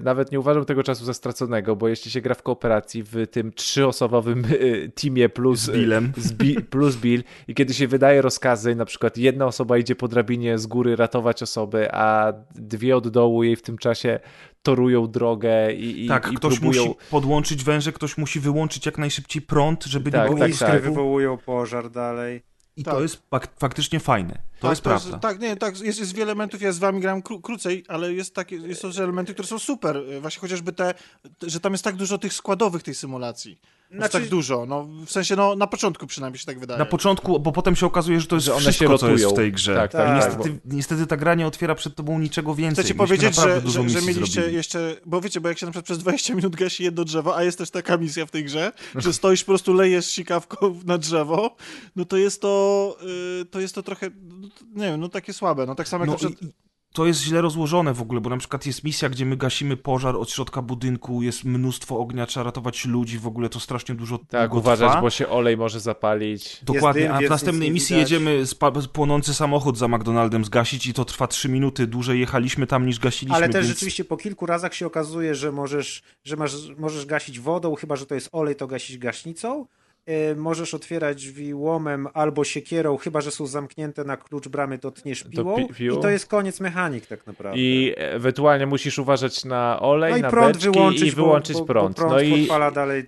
nawet 0.03 0.31
nie 0.31 0.39
uważam 0.39 0.65
tego 0.65 0.83
czasu 0.83 1.05
za 1.05 1.13
straconego, 1.13 1.75
bo 1.75 1.87
jeśli 1.87 2.11
się 2.11 2.21
gra 2.21 2.35
w 2.35 2.43
kooperacji 2.43 3.03
w 3.03 3.27
tym 3.31 3.51
trzyosobowym 3.53 4.45
e, 4.45 4.89
teamie 4.89 5.29
plus 5.29 5.59
Z 5.59 5.71
Billem. 5.71 6.13
z 6.17 6.33
Bi- 6.33 6.61
plus 6.61 6.95
Bill 6.95 7.23
i 7.47 7.55
kiedy 7.55 7.73
się 7.73 7.87
wydaje 7.87 8.21
rozkazy, 8.21 8.75
na 8.75 8.85
przykład 8.85 9.17
jedna 9.17 9.45
osoba 9.45 9.77
idzie 9.77 9.95
po 9.95 10.07
drabinie 10.07 10.57
z 10.57 10.67
góry 10.67 10.95
ratować 10.95 11.43
osobę, 11.43 11.95
a 11.95 12.33
dwie 12.55 12.97
od 12.97 13.07
dołu 13.07 13.43
jej 13.43 13.55
w 13.55 13.61
tym 13.61 13.77
czasie 13.77 14.19
torują 14.63 15.07
drogę 15.07 15.73
i, 15.73 16.05
i, 16.05 16.07
Tak, 16.07 16.31
i 16.31 16.35
ktoś 16.35 16.59
próbują... 16.59 16.85
musi 16.85 16.95
podłączyć 17.11 17.63
węże, 17.63 17.91
ktoś 17.91 18.17
musi 18.17 18.39
wyłączyć 18.39 18.85
jak 18.85 18.97
najszybciej 18.97 19.41
prąd, 19.41 19.83
żeby 19.85 20.11
Tak, 20.11 20.21
nie 20.21 20.25
było 20.27 20.37
tak, 20.39 20.43
Ogniska 20.45 20.67
tak. 20.67 20.81
wywołują 20.83 21.37
pożar 21.37 21.89
dalej. 21.91 22.41
I 22.77 22.83
Tak. 22.83 22.93
to 22.93 23.01
jest 23.01 23.23
fak- 23.31 23.47
faktycznie 23.59 23.99
fajne. 23.99 24.41
To 24.59 24.61
tak, 24.61 24.69
jest 24.69 24.81
prawda. 24.81 25.19
tak, 25.19 25.39
nie, 25.39 25.55
tak, 25.55 25.79
jest, 25.79 25.99
jest 25.99 26.13
wiele 26.13 26.23
elementów, 26.25 26.61
ja 26.61 26.71
z 26.71 26.79
wami 26.79 27.01
grałem 27.01 27.21
kró, 27.21 27.39
krócej, 27.39 27.83
ale 27.87 28.13
jest 28.13 28.35
takie, 28.35 28.55
jest 28.55 28.81
też 28.81 28.97
elementy, 28.97 29.33
które 29.33 29.47
są 29.47 29.59
super. 29.59 30.01
Właśnie 30.21 30.41
chociażby 30.41 30.73
te, 30.73 30.93
że 31.41 31.59
tam 31.59 31.71
jest 31.71 31.83
tak 31.83 31.95
dużo 31.95 32.17
tych 32.17 32.33
składowych 32.33 32.83
tej 32.83 32.95
symulacji. 32.95 33.59
Znaczy... 33.91 34.11
Tak 34.11 34.27
dużo, 34.29 34.65
no 34.65 34.87
w 35.05 35.11
sensie, 35.11 35.35
no 35.35 35.55
na 35.55 35.67
początku 35.67 36.07
przynajmniej 36.07 36.39
się 36.39 36.45
tak 36.45 36.59
wydaje. 36.59 36.79
Na 36.79 36.85
początku, 36.85 37.39
bo 37.39 37.51
potem 37.51 37.75
się 37.75 37.85
okazuje, 37.85 38.19
że 38.19 38.27
to 38.27 38.35
jest 38.35 38.45
Że 38.45 38.53
one 38.53 38.61
wszystko, 38.61 38.91
się 38.91 38.97
co 38.97 39.11
jest 39.11 39.25
w 39.25 39.33
tej 39.33 39.51
grze. 39.51 39.75
Tak, 39.75 39.91
tak, 39.91 40.17
I 40.17 40.21
tak, 40.21 40.37
niestety, 40.37 40.59
niestety 40.65 41.07
ta 41.07 41.17
gra 41.17 41.35
nie 41.35 41.47
otwiera 41.47 41.75
przed 41.75 41.95
tobą 41.95 42.19
niczego 42.19 42.55
więcej. 42.55 42.83
Chcecie 42.83 42.93
Myśmy 42.93 43.07
powiedzieć, 43.07 43.35
że, 43.35 43.61
że, 43.65 43.89
że 43.89 44.01
mieliście 44.01 44.25
zrobili. 44.33 44.55
jeszcze, 44.55 44.95
bo 45.05 45.21
wiecie, 45.21 45.41
bo 45.41 45.49
jak 45.49 45.59
się 45.59 45.65
na 45.65 45.71
przykład 45.71 45.85
przez 45.85 45.97
20 45.97 46.35
minut 46.35 46.55
gasi 46.55 46.83
jedno 46.83 47.03
drzewo, 47.03 47.37
a 47.37 47.43
jest 47.43 47.57
też 47.57 47.69
taka 47.69 47.97
misja 47.97 48.25
w 48.25 48.31
tej 48.31 48.43
grze, 48.43 48.71
że 48.95 49.13
stoisz 49.13 49.43
po 49.43 49.51
prostu 49.51 49.73
lejesz 49.73 50.05
sikawką 50.05 50.79
na 50.85 50.97
drzewo, 50.97 51.55
no 51.95 52.05
to 52.05 52.17
jest 52.17 52.41
to, 52.41 52.97
y, 53.41 53.45
to 53.45 53.59
jest 53.59 53.75
to 53.75 53.83
trochę, 53.83 54.09
no, 54.23 54.47
to- 54.47 54.54
nie 54.75 54.85
wiem, 54.85 54.99
no 54.99 55.09
takie 55.09 55.33
słabe, 55.33 55.65
no 55.65 55.75
tak 55.75 55.87
samo 55.87 56.03
jak 56.05 56.09
No 56.11 56.17
przykład... 56.17 56.51
to 56.93 57.05
jest 57.05 57.21
źle 57.21 57.41
rozłożone 57.41 57.93
w 57.93 58.01
ogóle, 58.01 58.21
bo 58.21 58.29
na 58.29 58.37
przykład 58.37 58.65
jest 58.65 58.83
misja, 58.83 59.09
gdzie 59.09 59.25
my 59.25 59.37
gasimy 59.37 59.77
pożar 59.77 60.15
od 60.15 60.31
środka 60.31 60.61
budynku, 60.61 61.21
jest 61.21 61.43
mnóstwo 61.43 61.99
ognia, 61.99 62.25
trzeba 62.25 62.43
ratować 62.43 62.85
ludzi, 62.85 63.19
w 63.19 63.27
ogóle 63.27 63.49
to 63.49 63.59
strasznie 63.59 63.95
dużo 63.95 64.19
Tak, 64.29 64.53
uważać, 64.53 64.89
trwa. 64.89 65.01
bo 65.01 65.09
się 65.09 65.29
olej 65.29 65.57
może 65.57 65.79
zapalić. 65.79 66.59
Dokładnie, 66.63 67.01
dym, 67.01 67.11
a 67.11 67.19
w 67.19 67.29
następnej 67.29 67.71
misji 67.71 67.95
widać. 67.95 68.11
jedziemy 68.11 68.45
spa- 68.45 68.71
płonący 68.71 69.33
samochód 69.33 69.77
za 69.77 69.87
McDonaldem 69.87 70.45
zgasić 70.45 70.87
i 70.87 70.93
to 70.93 71.05
trwa 71.05 71.27
3 71.27 71.49
minuty, 71.49 71.87
dłużej 71.87 72.19
jechaliśmy 72.19 72.67
tam 72.67 72.85
niż 72.85 72.99
gasiliśmy. 72.99 73.35
Ale 73.35 73.49
też 73.49 73.65
więc... 73.65 73.67
rzeczywiście 73.75 74.05
po 74.05 74.17
kilku 74.17 74.45
razach 74.45 74.73
się 74.73 74.85
okazuje, 74.87 75.35
że 75.35 75.51
możesz, 75.51 76.01
że 76.23 76.35
masz, 76.35 76.53
możesz 76.77 77.05
gasić 77.05 77.39
wodą, 77.39 77.75
chyba 77.75 77.95
że 77.95 78.05
to 78.05 78.15
jest 78.15 78.29
olej, 78.31 78.55
to 78.55 78.67
gasić 78.67 78.97
gaśnicą. 78.97 79.65
Yy, 80.07 80.35
możesz 80.35 80.73
otwierać 80.73 81.17
drzwi 81.17 81.53
łomem 81.53 82.07
albo 82.13 82.43
siekierą, 82.43 82.97
chyba 82.97 83.21
że 83.21 83.31
są 83.31 83.45
zamknięte 83.47 84.03
na 84.03 84.17
klucz 84.17 84.47
bramy, 84.47 84.77
to 84.79 84.91
tniesz 84.91 85.23
piłą. 85.23 85.55
pi- 85.55 85.73
piłą. 85.73 85.99
I 85.99 86.01
to 86.01 86.09
jest 86.09 86.27
koniec 86.27 86.59
mechanik 86.59 87.05
tak 87.05 87.27
naprawdę. 87.27 87.59
I 87.59 87.93
ewentualnie 87.97 88.65
musisz 88.65 88.99
uważać 88.99 89.45
na 89.45 89.79
olej, 89.79 90.11
no 90.11 90.17
i 90.17 90.21
na 90.21 90.29
prąd 90.29 90.53
beczki 90.53 90.71
wyłączyć, 90.71 91.01
i 91.01 91.11
wyłączyć 91.11 91.57
bo, 91.57 91.65
prąd. 91.65 91.95
Bo 91.97 92.01
prąd 92.01 92.13
no 92.13 92.21
i, 92.21 92.47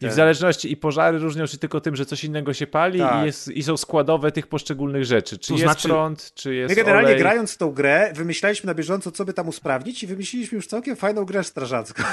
i 0.01 0.09
w 0.09 0.13
zależności, 0.13 0.71
i 0.71 0.77
pożary 0.77 1.19
różnią 1.19 1.45
się 1.45 1.57
tylko 1.57 1.81
tym, 1.81 1.95
że 1.95 2.05
coś 2.05 2.23
innego 2.23 2.53
się 2.53 2.67
pali 2.67 2.99
Tak. 2.99 3.23
i, 3.23 3.25
jest, 3.25 3.47
i 3.47 3.63
są 3.63 3.77
składowe 3.77 4.31
tych 4.31 4.47
poszczególnych 4.47 5.05
rzeczy. 5.05 5.37
Czy 5.37 5.47
To 5.47 5.53
jest 5.53 5.63
znaczy- 5.63 5.87
prąd, 5.87 6.31
czy 6.33 6.55
jest 6.55 6.69
My 6.69 6.75
generalnie 6.75 7.07
olej. 7.07 7.19
grając 7.19 7.57
tą 7.57 7.71
grę, 7.71 8.11
wymyślaliśmy 8.15 8.67
na 8.67 8.73
bieżąco, 8.73 9.11
co 9.11 9.25
by 9.25 9.33
tam 9.33 9.47
usprawnić 9.47 10.03
i 10.03 10.07
wymyśliliśmy 10.07 10.55
już 10.55 10.67
całkiem 10.67 10.95
fajną 10.95 11.25
grę 11.25 11.43
strażacką. 11.43 12.03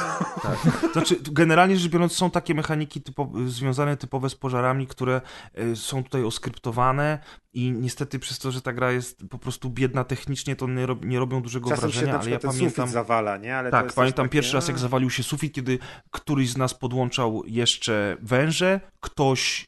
Znaczy, 0.92 1.16
generalnie 1.32 1.76
rzecz 1.76 1.92
biorąc, 1.92 2.12
są 2.12 2.30
takie 2.30 2.54
mechaniki 2.54 3.00
typo, 3.02 3.30
związane 3.46 3.96
typowe 3.96 4.30
z 4.30 4.34
pożarami, 4.34 4.73
które 4.86 5.20
y, 5.58 5.76
są 5.76 6.04
tutaj 6.04 6.24
oskryptowane 6.24 7.18
i 7.52 7.72
niestety 7.72 8.18
przez 8.18 8.38
to, 8.38 8.50
że 8.50 8.62
ta 8.62 8.72
gra 8.72 8.92
jest 8.92 9.24
po 9.30 9.38
prostu 9.38 9.70
biedna 9.70 10.04
technicznie, 10.04 10.56
to 10.56 10.66
nie, 10.66 10.86
rob, 10.86 11.04
nie 11.04 11.18
robią 11.18 11.42
dużego 11.42 11.70
Czasem 11.70 11.90
się 11.90 11.98
wrażenia, 11.98 12.12
na 12.12 12.20
ale 12.20 12.30
ja 12.30 12.38
pamiętam... 12.38 12.88
zawala, 12.88 13.36
nie? 13.36 13.56
Ale 13.56 13.70
Tak, 13.70 13.92
pamiętam 13.92 14.26
też 14.26 14.32
pierwszy 14.32 14.50
takie, 14.50 14.58
raz, 14.58 14.68
jak 14.68 14.78
zawalił 14.78 15.10
się 15.10 15.22
sufit, 15.22 15.52
kiedy 15.54 15.78
któryś 16.10 16.50
z 16.50 16.56
nas 16.56 16.74
podłączał 16.74 17.42
jeszcze 17.46 18.16
węże, 18.20 18.80
ktoś 19.00 19.66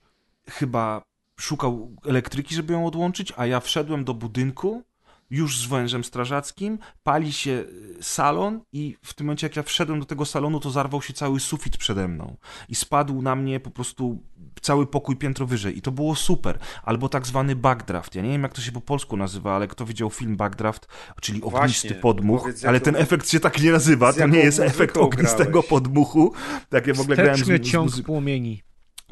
chyba 0.51 1.03
szukał 1.41 1.97
elektryki, 2.07 2.55
żeby 2.55 2.73
ją 2.73 2.87
odłączyć, 2.87 3.33
a 3.37 3.47
ja 3.47 3.61
wszedłem 3.61 4.05
do 4.05 4.15
budynku 4.15 4.83
już 5.31 5.59
z 5.61 5.66
wężem 5.66 6.05
strażackim, 6.05 6.78
pali 7.03 7.32
się 7.32 7.51
y, 7.51 7.97
salon 8.03 8.61
i 8.73 8.97
w 9.03 9.15
tym 9.15 9.27
momencie, 9.27 9.47
jak 9.47 9.57
ja 9.57 9.62
wszedłem 9.62 10.01
do 10.01 10.07
tego 10.07 10.24
salonu, 10.24 10.61
to 10.61 10.70
zarwał 10.70 11.03
się 11.03 11.12
cały 11.12 11.40
sufit 11.40 11.77
przede 11.77 12.09
mną 12.09 12.36
i 12.69 12.74
spadł 12.74 13.23
na 13.23 13.36
mnie 13.36 13.61
po 13.61 13.70
prostu 13.70 14.23
cały 14.61 14.86
pokój 14.86 15.16
piętro 15.16 15.47
wyżej 15.47 15.78
i 15.78 15.82
to 15.82 15.93
było 15.93 16.15
super. 16.15 16.59
Albo 16.82 17.09
tak 17.09 17.27
zwany 17.27 17.57
backdraft. 17.57 18.15
Ja 18.15 18.23
nie 18.23 18.28
wiem, 18.31 18.43
jak 18.43 18.53
to 18.53 18.61
się 18.61 18.73
po 18.73 18.81
polsku 18.81 19.16
nazywa, 19.16 19.57
ale 19.57 19.69
kto 19.69 19.86
widział 19.86 20.11
film 20.11 20.36
Backdraft, 20.36 20.89
czyli 21.20 21.43
ognisty 21.43 21.89
właśnie, 21.89 22.03
podmuch, 22.03 22.40
powiedz, 22.40 22.65
ale 22.65 22.81
ten 22.81 22.97
efekt 22.97 23.31
się 23.31 23.40
tak 23.40 23.62
nie 23.62 23.73
nazywa, 23.73 24.12
z 24.12 24.16
to 24.16 24.27
nie 24.27 24.39
jest 24.39 24.61
efekt 24.61 24.97
ognistego 24.97 25.51
grałeś? 25.51 25.69
podmuchu. 25.69 26.32
Tak, 26.69 26.86
ja 26.86 26.94
w 26.94 27.01
ogóle 27.01 27.16
grałem 27.16 27.36
z, 27.36 27.40
Wsteczny 27.40 27.69
z 27.69 27.70
ciąg 27.70 27.90
muzy- 27.90 28.03
płomieni. 28.03 28.62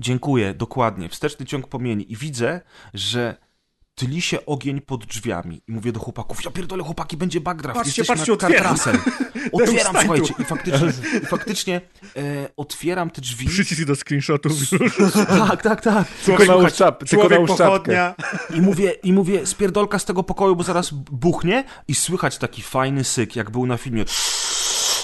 Dziękuję, 0.00 0.54
dokładnie. 0.54 1.08
Wsteczny 1.08 1.46
ciąg 1.46 1.68
płomieni. 1.68 2.12
I 2.12 2.16
widzę, 2.16 2.60
że 2.94 3.36
tyli 3.94 4.22
się 4.22 4.46
ogień 4.46 4.80
pod 4.80 5.04
drzwiami. 5.04 5.62
I 5.68 5.72
mówię 5.72 5.92
do 5.92 6.00
chłopaków, 6.00 6.44
ja 6.44 6.50
pierdolę, 6.50 6.84
chłopaki, 6.84 7.16
będzie 7.16 7.40
backdraft. 7.40 7.78
Patrzcie, 7.80 8.02
Jesteśmy 8.02 8.36
patrzcie. 8.36 8.46
Kurt 8.56 8.70
Russell. 8.70 8.98
Otwieram, 9.52 9.94
słuchajcie. 10.00 10.34
I 10.38 10.44
faktycznie, 10.44 10.92
i 11.22 11.26
faktycznie 11.26 11.80
e, 12.16 12.48
otwieram 12.56 13.10
te 13.10 13.20
drzwi. 13.20 13.46
Przycisk 13.46 13.84
do 13.84 13.94
screenshotów. 13.96 14.52
Tak, 15.48 15.62
tak, 15.62 15.80
tak. 15.80 16.08
Tylko 16.24 16.44
nałóż, 16.44 16.72
czap, 16.72 16.98
tylko 16.98 17.16
Człowiek 17.22 17.30
nałóż 17.38 17.48
czapkę. 17.50 17.64
pochodnia. 17.66 18.14
I 18.54 18.60
mówię, 18.60 18.90
I 18.90 19.12
mówię, 19.12 19.46
spierdolka 19.46 19.98
z 19.98 20.04
tego 20.04 20.22
pokoju, 20.22 20.56
bo 20.56 20.62
zaraz 20.62 20.90
buchnie 20.92 21.64
i 21.88 21.94
słychać 21.94 22.38
taki 22.38 22.62
fajny 22.62 23.04
syk, 23.04 23.36
jak 23.36 23.50
był 23.50 23.66
na 23.66 23.76
filmie, 23.76 24.04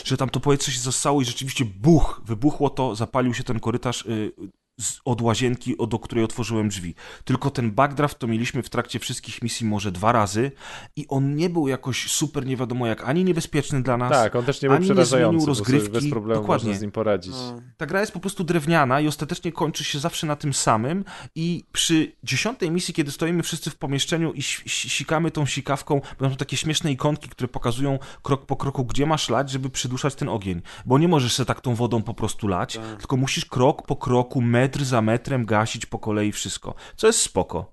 że 0.04 0.16
tam 0.16 0.28
to 0.28 0.40
powietrze 0.40 0.72
się 0.72 0.80
zastało 0.80 1.20
i 1.22 1.24
rzeczywiście 1.24 1.64
buch, 1.64 2.20
wybuchło 2.24 2.70
to, 2.70 2.94
zapalił 2.96 3.34
się 3.34 3.44
ten 3.44 3.60
korytarz. 3.60 4.06
y, 4.06 4.32
z, 4.80 5.00
od 5.04 5.20
łazienki, 5.20 5.76
do 5.88 5.98
której 5.98 6.24
otworzyłem 6.24 6.68
drzwi. 6.68 6.94
Tylko 7.24 7.50
ten 7.50 7.70
backdraft 7.70 8.18
to 8.18 8.26
mieliśmy 8.26 8.62
w 8.62 8.70
trakcie 8.70 8.98
wszystkich 8.98 9.42
misji 9.42 9.66
może 9.66 9.92
dwa 9.92 10.12
razy 10.12 10.52
i 10.96 11.06
on 11.08 11.36
nie 11.36 11.50
był 11.50 11.68
jakoś 11.68 12.12
super 12.12 12.46
nie 12.46 12.56
wiadomo 12.56 12.86
jak, 12.86 13.04
ani 13.08 13.24
niebezpieczny 13.24 13.82
dla 13.82 13.96
nas. 13.96 14.10
Tak, 14.10 14.36
on 14.36 14.44
też 14.44 14.62
nie 14.62 14.68
był 14.68 14.76
ani 14.76 14.86
nie 14.88 14.94
przerażający, 14.94 15.40
sobie 15.40 15.48
rozgrywki. 15.48 15.90
bez 15.90 16.10
problemu 16.10 16.40
Dokładnie. 16.40 16.66
można 16.66 16.78
z 16.78 16.82
nim 16.82 16.90
poradzić. 16.90 17.32
No. 17.32 17.60
Ta 17.76 17.86
gra 17.86 18.00
jest 18.00 18.12
po 18.12 18.20
prostu 18.20 18.44
drewniana 18.44 19.00
i 19.00 19.08
ostatecznie 19.08 19.52
kończy 19.52 19.84
się 19.84 19.98
zawsze 19.98 20.26
na 20.26 20.36
tym 20.36 20.54
samym 20.54 21.04
i 21.34 21.64
przy 21.72 22.12
dziesiątej 22.24 22.70
misji, 22.70 22.94
kiedy 22.94 23.10
stoimy 23.10 23.42
wszyscy 23.42 23.70
w 23.70 23.76
pomieszczeniu 23.76 24.32
i 24.32 24.42
sikamy 24.66 25.30
tą 25.30 25.46
sikawką, 25.46 26.00
będą 26.20 26.36
takie 26.36 26.56
śmieszne 26.56 26.92
ikonki, 26.92 27.28
które 27.28 27.48
pokazują 27.48 27.98
krok 28.22 28.46
po 28.46 28.56
kroku, 28.56 28.84
gdzie 28.84 29.06
masz 29.06 29.28
lać, 29.28 29.50
żeby 29.50 29.70
przyduszać 29.70 30.14
ten 30.14 30.28
ogień. 30.28 30.62
Bo 30.86 30.98
nie 30.98 31.08
możesz 31.08 31.36
się 31.36 31.44
tak 31.44 31.60
tą 31.60 31.74
wodą 31.74 32.02
po 32.02 32.14
prostu 32.14 32.48
lać, 32.48 32.74
Tak. 32.74 32.98
tylko 32.98 33.16
musisz 33.16 33.44
krok 33.44 33.86
po 33.86 33.96
kroku, 33.96 34.40
metr 34.70 34.84
za 34.84 35.02
metrem 35.02 35.46
gasić 35.46 35.86
po 35.86 35.98
kolei 35.98 36.32
wszystko, 36.32 36.74
co 36.96 37.06
jest 37.06 37.20
spoko. 37.20 37.72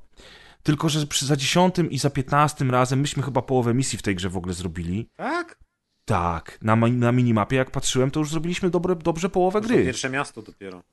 Tylko, 0.63 0.89
że 0.89 1.07
przy 1.07 1.25
za 1.25 1.35
dziesiątym 1.35 1.91
i 1.91 1.97
za 1.97 2.09
piętnastym 2.09 2.71
razem 2.71 2.99
myśmy 2.99 3.23
chyba 3.23 3.41
połowę 3.41 3.73
misji 3.73 3.99
w 3.99 4.01
tej 4.01 4.15
grze 4.15 4.29
w 4.29 4.37
ogóle 4.37 4.53
zrobili. 4.53 5.09
Tak? 5.15 5.59
Tak, 6.05 6.57
na, 6.61 6.75
na 6.75 7.11
minimapie 7.11 7.55
jak 7.55 7.71
patrzyłem, 7.71 8.11
to 8.11 8.19
już 8.19 8.29
zrobiliśmy 8.29 8.69
dobre, 8.69 8.95
dobrze 8.95 9.29
połowę 9.29 9.61
To 9.61 9.67
gry. 9.67 9.83
pierwsze 9.83 10.09
miasto 10.09 10.41
dopiero. 10.41 10.83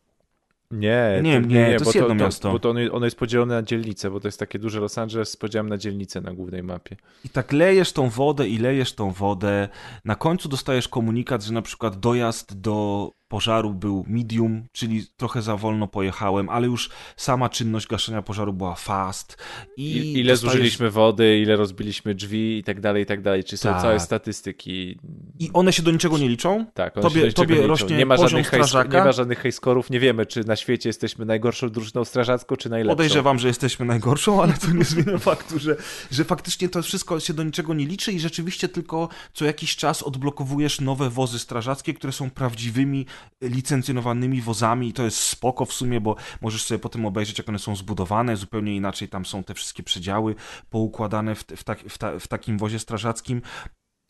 Nie, 0.70 1.20
Nie, 1.22 1.40
to, 1.40 1.46
nie, 1.46 1.64
to 1.78 1.84
bo 1.84 1.90
jest 1.90 1.94
jedno 1.94 2.14
miasto. 2.14 2.52
Bo 2.52 2.58
to 2.58 2.70
ono, 2.70 2.80
ono 2.92 3.04
jest 3.04 3.18
podzielone 3.18 3.54
na 3.54 3.62
dzielnice, 3.62 4.10
bo 4.10 4.20
to 4.20 4.28
jest 4.28 4.38
takie 4.38 4.58
duże 4.58 4.80
Los 4.80 4.98
Angeles 4.98 5.30
z 5.30 5.36
podziałem 5.36 5.68
na 5.68 5.78
dzielnice 5.78 6.20
na 6.20 6.32
głównej 6.32 6.62
mapie. 6.62 6.96
I 7.24 7.28
tak 7.28 7.52
lejesz 7.52 7.92
tą 7.92 8.08
wodę 8.08 8.48
i 8.48 8.58
lejesz 8.58 8.92
tą 8.92 9.10
wodę. 9.10 9.68
Na 10.04 10.14
końcu 10.14 10.48
dostajesz 10.48 10.88
komunikat, 10.88 11.42
że 11.42 11.52
na 11.52 11.62
przykład 11.62 12.00
dojazd 12.00 12.60
do 12.60 13.10
pożaru 13.34 13.74
był 13.74 14.04
medium, 14.08 14.62
czyli 14.72 15.06
trochę 15.16 15.42
za 15.42 15.56
wolno 15.56 15.88
pojechałem, 15.88 16.48
ale 16.48 16.66
już 16.66 16.90
sama 17.16 17.48
czynność 17.48 17.86
gaszenia 17.86 18.22
pożaru 18.22 18.52
była 18.52 18.74
fast. 18.74 19.36
I 19.76 19.82
I, 19.96 20.18
ile 20.20 20.32
dostajesz- 20.34 20.36
zużyliśmy 20.52 20.90
wody, 20.90 21.38
ile 21.38 21.56
rozbiliśmy 21.56 22.14
drzwi 22.14 22.58
i 22.58 22.64
tak 22.64 22.80
dalej, 22.80 23.02
i 23.02 23.06
tak 23.06 23.22
dalej. 23.22 23.44
Czy 23.44 23.56
są 23.56 23.68
Tak. 23.68 23.82
całe 23.82 24.00
statystyki. 24.00 24.98
I 25.38 25.50
one 25.52 25.72
się 25.72 25.82
do 25.82 25.90
niczego 25.90 26.18
nie 26.18 26.28
liczą? 26.28 26.66
Tak, 26.74 26.96
one 26.96 27.02
Tobie- 27.08 27.20
się 27.20 27.26
do 27.26 27.32
tobie 27.32 27.56
nie 27.56 27.66
rośnie 27.66 27.96
nie 27.96 28.06
ma 28.06 28.16
żadnych 28.16 28.46
strażaka? 28.46 28.98
Nie 28.98 29.04
ma 29.04 29.12
żadnych 29.12 29.38
hejskorów, 29.38 29.90
nie 29.90 30.00
wiemy, 30.00 30.26
czy 30.26 30.44
na 30.44 30.56
świecie 30.56 30.88
jesteśmy 30.88 31.24
najgorszą 31.24 31.70
drużyną 31.70 32.04
strażacką, 32.04 32.56
czy 32.56 32.70
najlepszą. 32.70 32.96
Podejrzewam, 32.96 33.38
że 33.38 33.48
jesteśmy 33.48 33.86
najgorszą, 33.86 34.42
ale 34.42 34.52
to 34.52 34.70
nie 34.70 34.84
zmienia 34.94 35.18
faktu, 35.18 35.58
że, 35.58 35.76
że 36.10 36.24
faktycznie 36.24 36.68
to 36.68 36.82
wszystko 36.82 37.20
się 37.20 37.34
do 37.34 37.42
niczego 37.42 37.74
nie 37.74 37.86
liczy 37.86 38.12
i 38.12 38.20
rzeczywiście 38.20 38.68
tylko 38.68 39.08
co 39.32 39.44
jakiś 39.44 39.76
czas 39.76 40.02
odblokowujesz 40.02 40.80
nowe 40.80 41.10
wozy 41.10 41.38
strażackie, 41.38 41.94
które 41.94 42.12
są 42.12 42.30
prawdziwymi, 42.30 43.06
licencjonowanymi 43.40 44.42
wozami 44.42 44.88
i 44.88 44.92
to 44.92 45.02
jest 45.02 45.18
spoko 45.18 45.64
w 45.64 45.72
sumie, 45.72 46.00
bo 46.00 46.16
możesz 46.40 46.64
sobie 46.64 46.78
potem 46.78 47.06
obejrzeć, 47.06 47.38
jak 47.38 47.48
one 47.48 47.58
są 47.58 47.76
zbudowane, 47.76 48.36
zupełnie 48.36 48.76
inaczej 48.76 49.08
tam 49.08 49.24
są 49.24 49.44
te 49.44 49.54
wszystkie 49.54 49.82
przedziały 49.82 50.34
poukładane 50.70 51.34
w, 51.34 51.44
w, 51.44 51.64
tak, 51.64 51.80
w, 51.80 51.98
ta, 51.98 52.18
w 52.18 52.28
takim 52.28 52.58
wozie 52.58 52.78
strażackim. 52.78 53.42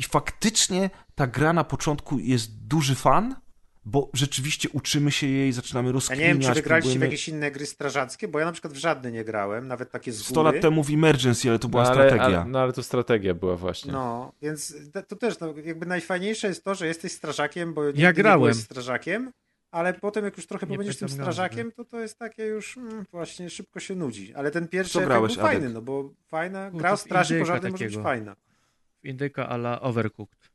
I 0.01 0.03
faktycznie 0.03 0.91
ta 1.15 1.27
gra 1.27 1.53
na 1.53 1.65
początku 1.65 2.19
jest 2.19 2.67
duży 2.67 2.95
fan, 2.95 3.44
bo 3.87 4.11
rzeczywiście 4.15 4.69
uczymy 4.73 5.13
się 5.13 5.27
jej, 5.27 5.53
zaczynamy 5.53 5.89
Ja 5.89 5.93
rozkminiać. 5.93 6.21
nie 6.29 6.35
wiem, 6.35 6.43
czy 6.43 6.55
wygraliście 6.55 6.91
w 6.91 6.93
próbujemy- 6.95 7.05
jakieś 7.05 7.29
inne 7.29 7.51
gry 7.51 7.67
strażackie, 7.67 8.29
bo 8.29 8.39
ja 8.39 8.45
na 8.45 8.53
przykład 8.53 8.73
w 8.73 8.77
żadne 8.77 9.13
nie 9.13 9.25
grałem, 9.25 9.69
nawet 9.69 9.91
takie 9.91 10.13
z 10.13 10.27
100 10.27 10.35
góry. 10.43 10.53
lat 10.55 10.63
temu 10.63 10.85
w 10.85 10.91
Emergency, 10.91 11.49
ale 11.49 11.59
to 11.59 11.69
była 11.69 11.83
no, 11.83 11.89
ale, 11.91 11.97
strategia. 12.09 12.25
Ale, 12.41 12.51
no 12.51 12.61
ale 12.61 12.73
to 12.73 12.83
strategia 12.83 13.35
była 13.35 13.57
właśnie. 13.57 13.93
No, 13.93 14.33
więc 14.43 14.75
to 15.09 15.17
też, 15.17 15.41
no, 15.41 15.55
jakby 15.65 15.87
najfajniejsze 15.87 16.49
jest 16.49 16.65
to, 16.65 16.75
że 16.75 16.87
jesteś 16.87 17.13
strażakiem, 17.13 17.75
bo 17.75 17.85
Ja 17.85 17.93
nie 17.93 18.13
grałem. 18.13 18.41
byłeś 18.41 18.57
strażakiem, 18.57 19.31
ale 19.71 19.95
potem 19.95 20.25
jak 20.25 20.37
już 20.37 20.47
trochę 20.47 20.67
Nie 20.67 20.79
będziesz 20.79 20.97
tym 20.97 21.09
strażakiem, 21.09 21.73
to 21.73 21.85
to 21.85 22.01
jest 22.01 22.19
takie 22.19 22.47
już 22.47 22.77
mm, 22.77 23.05
właśnie 23.13 23.51
szybko 23.51 23.81
się 23.81 23.95
nudzi. 23.95 24.35
Ale 24.35 24.51
ten 24.51 24.69
pierwszy 24.69 25.01
grałeś, 25.01 25.35
był 25.35 25.45
fajny, 25.45 25.61
Adek? 25.65 25.75
no 25.75 25.83
bo 25.83 26.11
fajna, 26.27 26.71
No 26.71 26.79
gra 26.79 26.93
o 26.93 26.97
straży 26.97 27.41
pożarnej 27.41 27.73
może 27.73 27.85
być 27.85 27.97
fajna. 27.97 28.37
Indyka 29.03 29.49
ala 29.49 29.81
Overcooked. 29.81 30.54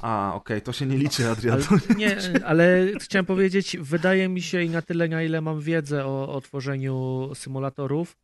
A, 0.00 0.32
okej, 0.34 0.62
to 0.62 0.72
się 0.72 0.86
nie 0.86 0.98
liczy, 0.98 1.28
Adrian. 1.28 1.60
Ale, 1.70 1.80
nie, 1.98 2.44
ale 2.44 2.86
chciałem 3.00 3.26
powiedzieć, 3.26 3.76
wydaje 3.80 4.28
mi 4.28 4.42
się 4.42 4.62
i 4.62 4.70
na 4.70 4.82
tyle, 4.82 5.08
na 5.08 5.22
ile 5.22 5.40
mam 5.40 5.60
wiedzę 5.60 6.06
o, 6.06 6.34
o 6.34 6.40
tworzeniu 6.40 7.30
symulatorów, 7.34 8.16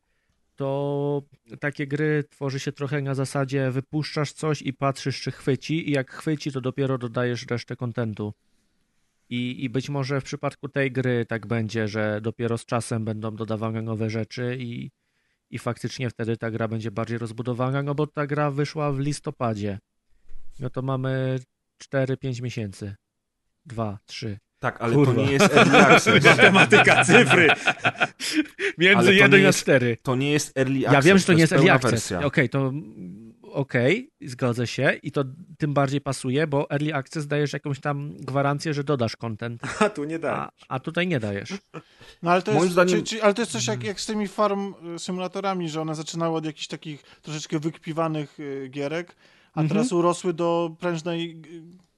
to 0.57 1.23
takie 1.61 1.87
gry 1.87 2.25
tworzy 2.31 2.61
się 2.61 2.73
trochę 2.73 3.03
na 3.03 3.15
zasadzie 3.15 3.71
wypuszczasz 3.71 4.33
coś 4.33 4.63
i 4.63 4.73
patrzysz, 4.73 5.21
czy 5.21 5.31
chwyci, 5.31 5.89
i 5.89 5.93
jak 5.93 6.11
chwyci, 6.11 6.53
to 6.53 6.61
dopiero 6.61 6.99
dodajesz 6.99 7.47
resztę 7.47 7.77
kontentu. 7.77 8.33
I, 9.29 9.65
I 9.65 9.71
być 9.71 9.89
może 9.89 10.21
w 10.21 10.25
przypadku 10.25 10.69
tej 10.69 10.93
gry 10.93 11.27
tak 11.29 11.47
będzie, 11.47 11.89
że 11.89 12.21
dopiero 12.23 12.59
z 12.59 12.67
czasem 12.67 13.05
będą 13.05 13.37
dodawane 13.37 13.83
nowe 13.83 14.11
rzeczy 14.11 14.57
i, 14.61 14.91
i 15.51 15.59
faktycznie 15.59 16.11
wtedy 16.11 16.37
ta 16.37 16.51
gra 16.51 16.69
będzie 16.69 16.91
bardziej 16.91 17.19
rozbudowana, 17.19 17.83
no 17.83 17.95
bo 17.95 18.07
ta 18.07 18.27
gra 18.27 18.51
wyszła 18.51 18.93
w 18.93 18.99
listopadzie. 18.99 19.79
No 20.63 20.71
to 20.71 20.83
mamy 20.83 21.39
4-5 21.95 22.43
miesięcy. 22.43 22.95
2, 23.67 23.99
3. 24.07 24.39
Tak, 24.59 24.81
ale 24.81 24.95
Kurwa. 24.95 25.15
to 25.15 25.27
nie 25.27 25.33
jest 25.33 25.57
early 25.57 25.79
access. 25.79 26.25
Matematyka, 26.37 27.05
cyfry. 27.05 27.49
Między 28.79 28.97
Ale 28.99 29.07
to 29.07 29.13
1 29.13 29.31
nie 29.31 29.37
a 29.37 29.41
jest 29.41 29.59
4. 29.59 29.97
To 30.03 30.17
nie 30.17 30.33
jest 30.33 30.59
early 30.59 30.79
access. 30.79 30.93
Ja 30.95 31.03
wiem, 31.03 31.19
że 31.19 31.25
to 31.25 31.33
nie 31.33 31.41
jest 31.41 31.53
early 31.53 31.73
access. 31.73 32.13
Okej, 32.13 32.23
wersja. 32.23 32.49
to 32.49 32.73
okej, 33.53 34.11
zgodzę 34.21 34.67
się 34.67 34.93
i 35.03 35.13
to 35.13 35.25
tym 35.59 35.75
bardziej 35.75 36.01
pasuje, 36.01 36.47
bo 36.47 36.71
early 36.71 36.95
access 36.95 37.27
dajesz 37.27 37.53
jakąś 37.53 37.81
tam 37.81 38.17
gwarancję, 38.17 38.75
że 38.75 38.85
dodasz 38.85 39.17
content, 39.17 39.63
A 39.81 39.89
tu 39.89 40.05
nie 40.05 40.19
da. 40.19 40.33
a, 40.37 40.51
a 40.69 40.81
tutaj 40.81 41.07
nie 41.07 41.21
dajesz. 41.21 41.55
No 42.23 42.31
ale 42.31 42.43
to 42.43 42.53
Moim 42.53 42.65
jest, 42.65 42.75
zdaniem- 42.77 42.97
czy, 42.97 43.03
czy, 43.03 43.23
ale 43.23 43.35
to 43.35 43.43
jest 43.43 43.53
coś 43.53 43.67
jak, 43.67 43.85
jak 43.85 44.01
z 44.01 44.07
tymi 44.07 44.29
farm 44.29 44.75
y, 44.95 44.99
symulatorami, 44.99 45.69
że 45.69 45.81
one 45.81 45.95
zaczynały 45.95 46.37
od 46.37 46.45
jakichś 46.45 46.67
takich 46.67 47.03
troszeczkę 47.03 47.59
wykpiwanych 47.59 48.41
y, 48.41 48.69
gierek, 48.71 49.17
a 49.55 49.61
Mhm. 49.61 49.69
teraz 49.69 49.93
urosły 49.93 50.33
do 50.33 50.77
prężnej 50.81 51.43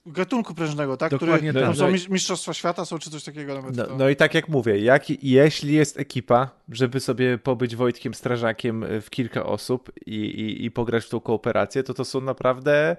gatunku 0.07 0.55
prężnego, 0.55 0.97
tak? 0.97 1.11
Dokładnie 1.11 1.51
Który, 1.51 1.67
tak. 1.67 1.77
Są 1.77 1.91
mis- 1.91 2.11
mistrzostwa 2.11 2.55
świata, 2.55 2.85
są 2.85 2.99
czy 2.99 3.11
coś 3.11 3.25
takiego 3.25 3.55
nawet. 3.55 3.77
No, 3.77 3.85
to... 3.87 3.97
no 3.97 4.09
i 4.09 4.17
tak 4.17 4.35
jak 4.35 4.49
mówię, 4.49 4.79
jak, 4.79 5.25
jeśli 5.25 5.75
jest 5.75 5.99
ekipa, 5.99 6.51
żeby 6.69 7.01
sobie 7.01 7.39
pobyć 7.39 7.77
Wojtkiem 7.77 8.15
Strażakiem 8.15 8.83
y, 8.83 9.01
w 9.01 9.11
kilka 9.11 9.47
osób 9.47 9.93
i, 10.07 10.15
i, 10.15 10.65
i 10.65 10.71
pograć 10.71 11.05
w 11.05 11.09
tą 11.09 11.21
kooperację, 11.21 11.83
to 11.83 11.95
to 11.95 12.05
są 12.05 12.21
naprawdę... 12.21 12.97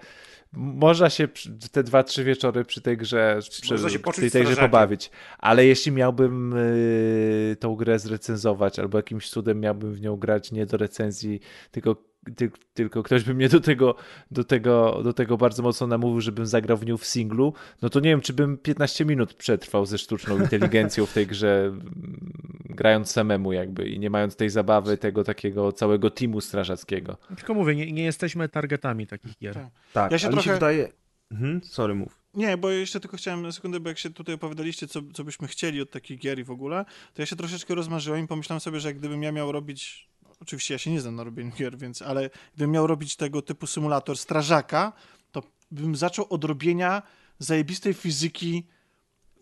Można 0.57 1.09
się 1.09 1.27
te 1.71 1.83
dwa, 1.83 2.03
trzy 2.03 2.23
wieczory 2.23 2.65
przy 2.65 2.81
tej 2.81 2.97
grze, 2.97 3.39
przy 3.51 3.61
tej, 4.21 4.31
tej 4.31 4.43
grze 4.43 4.55
pobawić. 4.55 5.11
Ale 5.37 5.65
jeśli 5.65 5.91
miałbym 5.91 6.53
y, 6.53 7.57
tą 7.59 7.75
grę 7.75 7.99
zrecenzować 7.99 8.79
albo 8.79 8.97
jakimś 8.97 9.29
cudem 9.29 9.59
miałbym 9.59 9.93
w 9.93 10.01
nią 10.01 10.15
grać 10.17 10.51
nie 10.51 10.65
do 10.65 10.77
recenzji, 10.77 11.39
tylko, 11.71 11.95
ty, 11.95 12.03
tylko 12.73 13.03
ktoś 13.03 13.23
by 13.23 13.33
mnie 13.33 13.49
do 13.49 13.59
tego, 13.59 13.95
do, 14.31 14.43
tego, 14.43 15.01
do 15.03 15.13
tego 15.13 15.37
bardzo 15.37 15.63
mocno 15.63 15.87
namówił, 15.87 16.21
żebym 16.21 16.45
zagrał 16.45 16.77
w 16.77 16.85
nią 16.85 16.97
w 16.97 17.05
singlu, 17.05 17.53
no 17.81 17.89
to 17.89 17.99
nie 17.99 18.09
wiem, 18.09 18.21
czy 18.21 18.33
bym 18.33 18.57
15 18.57 19.05
minut 19.05 19.33
przetrwał 19.33 19.85
ze 19.85 19.97
sztuczną 19.97 20.39
inteligencją 20.39 21.05
w 21.05 21.13
tej 21.13 21.27
grze, 21.27 21.65
mm, 21.65 22.31
grając 22.69 23.11
samemu 23.11 23.53
jakby 23.53 23.89
i 23.89 23.99
nie 23.99 24.09
mając 24.09 24.35
tej 24.35 24.49
zabawy, 24.49 24.97
tego 24.97 25.23
takiego 25.23 25.71
całego 25.71 26.09
teamu 26.09 26.41
strażackiego. 26.41 27.17
Tylko 27.35 27.53
mówię, 27.53 27.75
nie, 27.75 27.91
nie 27.91 28.03
jesteśmy 28.03 28.49
targetami 28.49 29.07
takich 29.07 29.37
gier. 29.37 29.53
Tak. 29.53 29.67
Tak, 29.93 30.11
Ja 30.11 30.17
się 30.19 30.27
ale 30.27 30.35
mi 30.35 30.41
się 30.41 30.43
trochę- 30.43 30.59
wydaje... 30.59 30.91
Mhm, 31.31 31.61
sorry, 31.63 31.95
mów. 31.95 32.19
Nie, 32.33 32.57
bo 32.57 32.69
jeszcze 32.69 32.99
tylko 32.99 33.17
chciałem 33.17 33.41
na 33.41 33.51
sekundę, 33.51 33.79
bo 33.79 33.89
jak 33.89 33.97
się 33.97 34.09
tutaj 34.09 34.35
opowiadaliście, 34.35 34.87
co, 34.87 35.01
co 35.13 35.23
byśmy 35.23 35.47
chcieli 35.47 35.81
od 35.81 35.91
takich 35.91 36.19
gier 36.19 36.39
i 36.39 36.43
w 36.43 36.51
ogóle, 36.51 36.85
to 37.13 37.21
ja 37.21 37.25
się 37.25 37.35
troszeczkę 37.35 37.75
rozmarzyłem 37.75 38.25
i 38.25 38.27
pomyślałem 38.27 38.59
sobie, 38.59 38.79
że 38.79 38.93
gdybym 38.93 39.23
ja 39.23 39.31
miał 39.31 39.51
robić, 39.51 40.09
oczywiście 40.45 40.73
ja 40.73 40.77
się 40.77 40.91
nie 40.91 41.01
znam 41.01 41.15
na 41.15 41.23
robieniu 41.23 41.51
gier, 41.51 41.77
więc, 41.77 42.01
ale 42.01 42.29
gdybym 42.55 42.71
miał 42.71 42.87
robić 42.87 43.15
tego 43.15 43.41
typu 43.41 43.67
symulator 43.67 44.17
strażaka, 44.17 44.93
to 45.31 45.43
bym 45.71 45.95
zaczął 45.95 46.25
od 46.29 46.43
robienia 46.43 47.01
zajebistej 47.39 47.93
fizyki, 47.93 48.67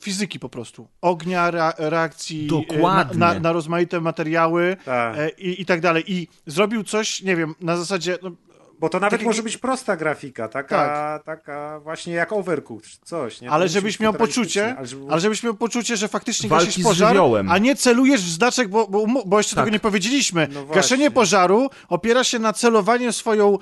fizyki 0.01 0.39
po 0.39 0.49
prostu. 0.49 0.88
Ognia, 1.01 1.51
rea- 1.51 1.73
reakcji, 1.77 2.45
e, 2.45 2.47
Dokładnie. 2.47 3.19
Na, 3.19 3.34
na, 3.34 3.39
na 3.39 3.51
rozmaite 3.51 4.01
materiały 4.01 4.77
Tak. 4.85 5.17
e, 5.17 5.30
i, 5.30 5.61
i 5.61 5.65
tak 5.65 5.81
dalej. 5.81 6.03
I 6.07 6.27
zrobił 6.47 6.84
coś, 6.84 7.21
nie 7.21 7.35
wiem, 7.35 7.55
na 7.61 7.77
zasadzie, 7.77 8.17
no, 8.21 8.31
Bo 8.80 8.90
to 8.90 9.00
nawet 9.00 9.20
Tak- 9.20 9.26
może 9.28 9.44
być 9.44 9.58
prosta 9.58 9.95
grafika, 9.95 10.48
taka, 10.48 11.20
taka 11.26 11.80
właśnie 11.80 12.14
jak 12.14 12.32
Overcooked, 12.32 13.00
coś. 13.04 13.41
Nie? 13.41 13.52
Ale 13.52 13.70
żebyś 13.70 14.00
miał 14.00 14.14
poczucie, 14.14 14.76
ale 14.78 14.88
żeby... 14.88 15.06
ale 15.10 15.22
żebyś 15.22 15.44
miał 15.44 15.54
poczucie, 15.54 15.98
że 15.98 16.08
faktycznie 16.08 16.50
Walki 16.50 16.66
gasisz 16.66 16.84
pożar, 16.84 17.18
a 17.50 17.58
nie 17.58 17.76
celujesz 17.76 18.22
w 18.22 18.30
znaczek, 18.30 18.68
bo, 18.68 18.88
bo, 18.88 19.06
bo 19.26 19.38
jeszcze 19.38 19.56
Tak. 19.56 19.66
tego 19.66 19.74
nie 19.74 19.80
powiedzieliśmy. 19.80 20.48
No. 20.54 20.66
Gaszenie 20.66 21.12
pożaru 21.12 21.70
opiera 21.90 22.24
się 22.24 22.40
na 22.40 22.54
celowaniu 22.54 23.14
swoją 23.14 23.58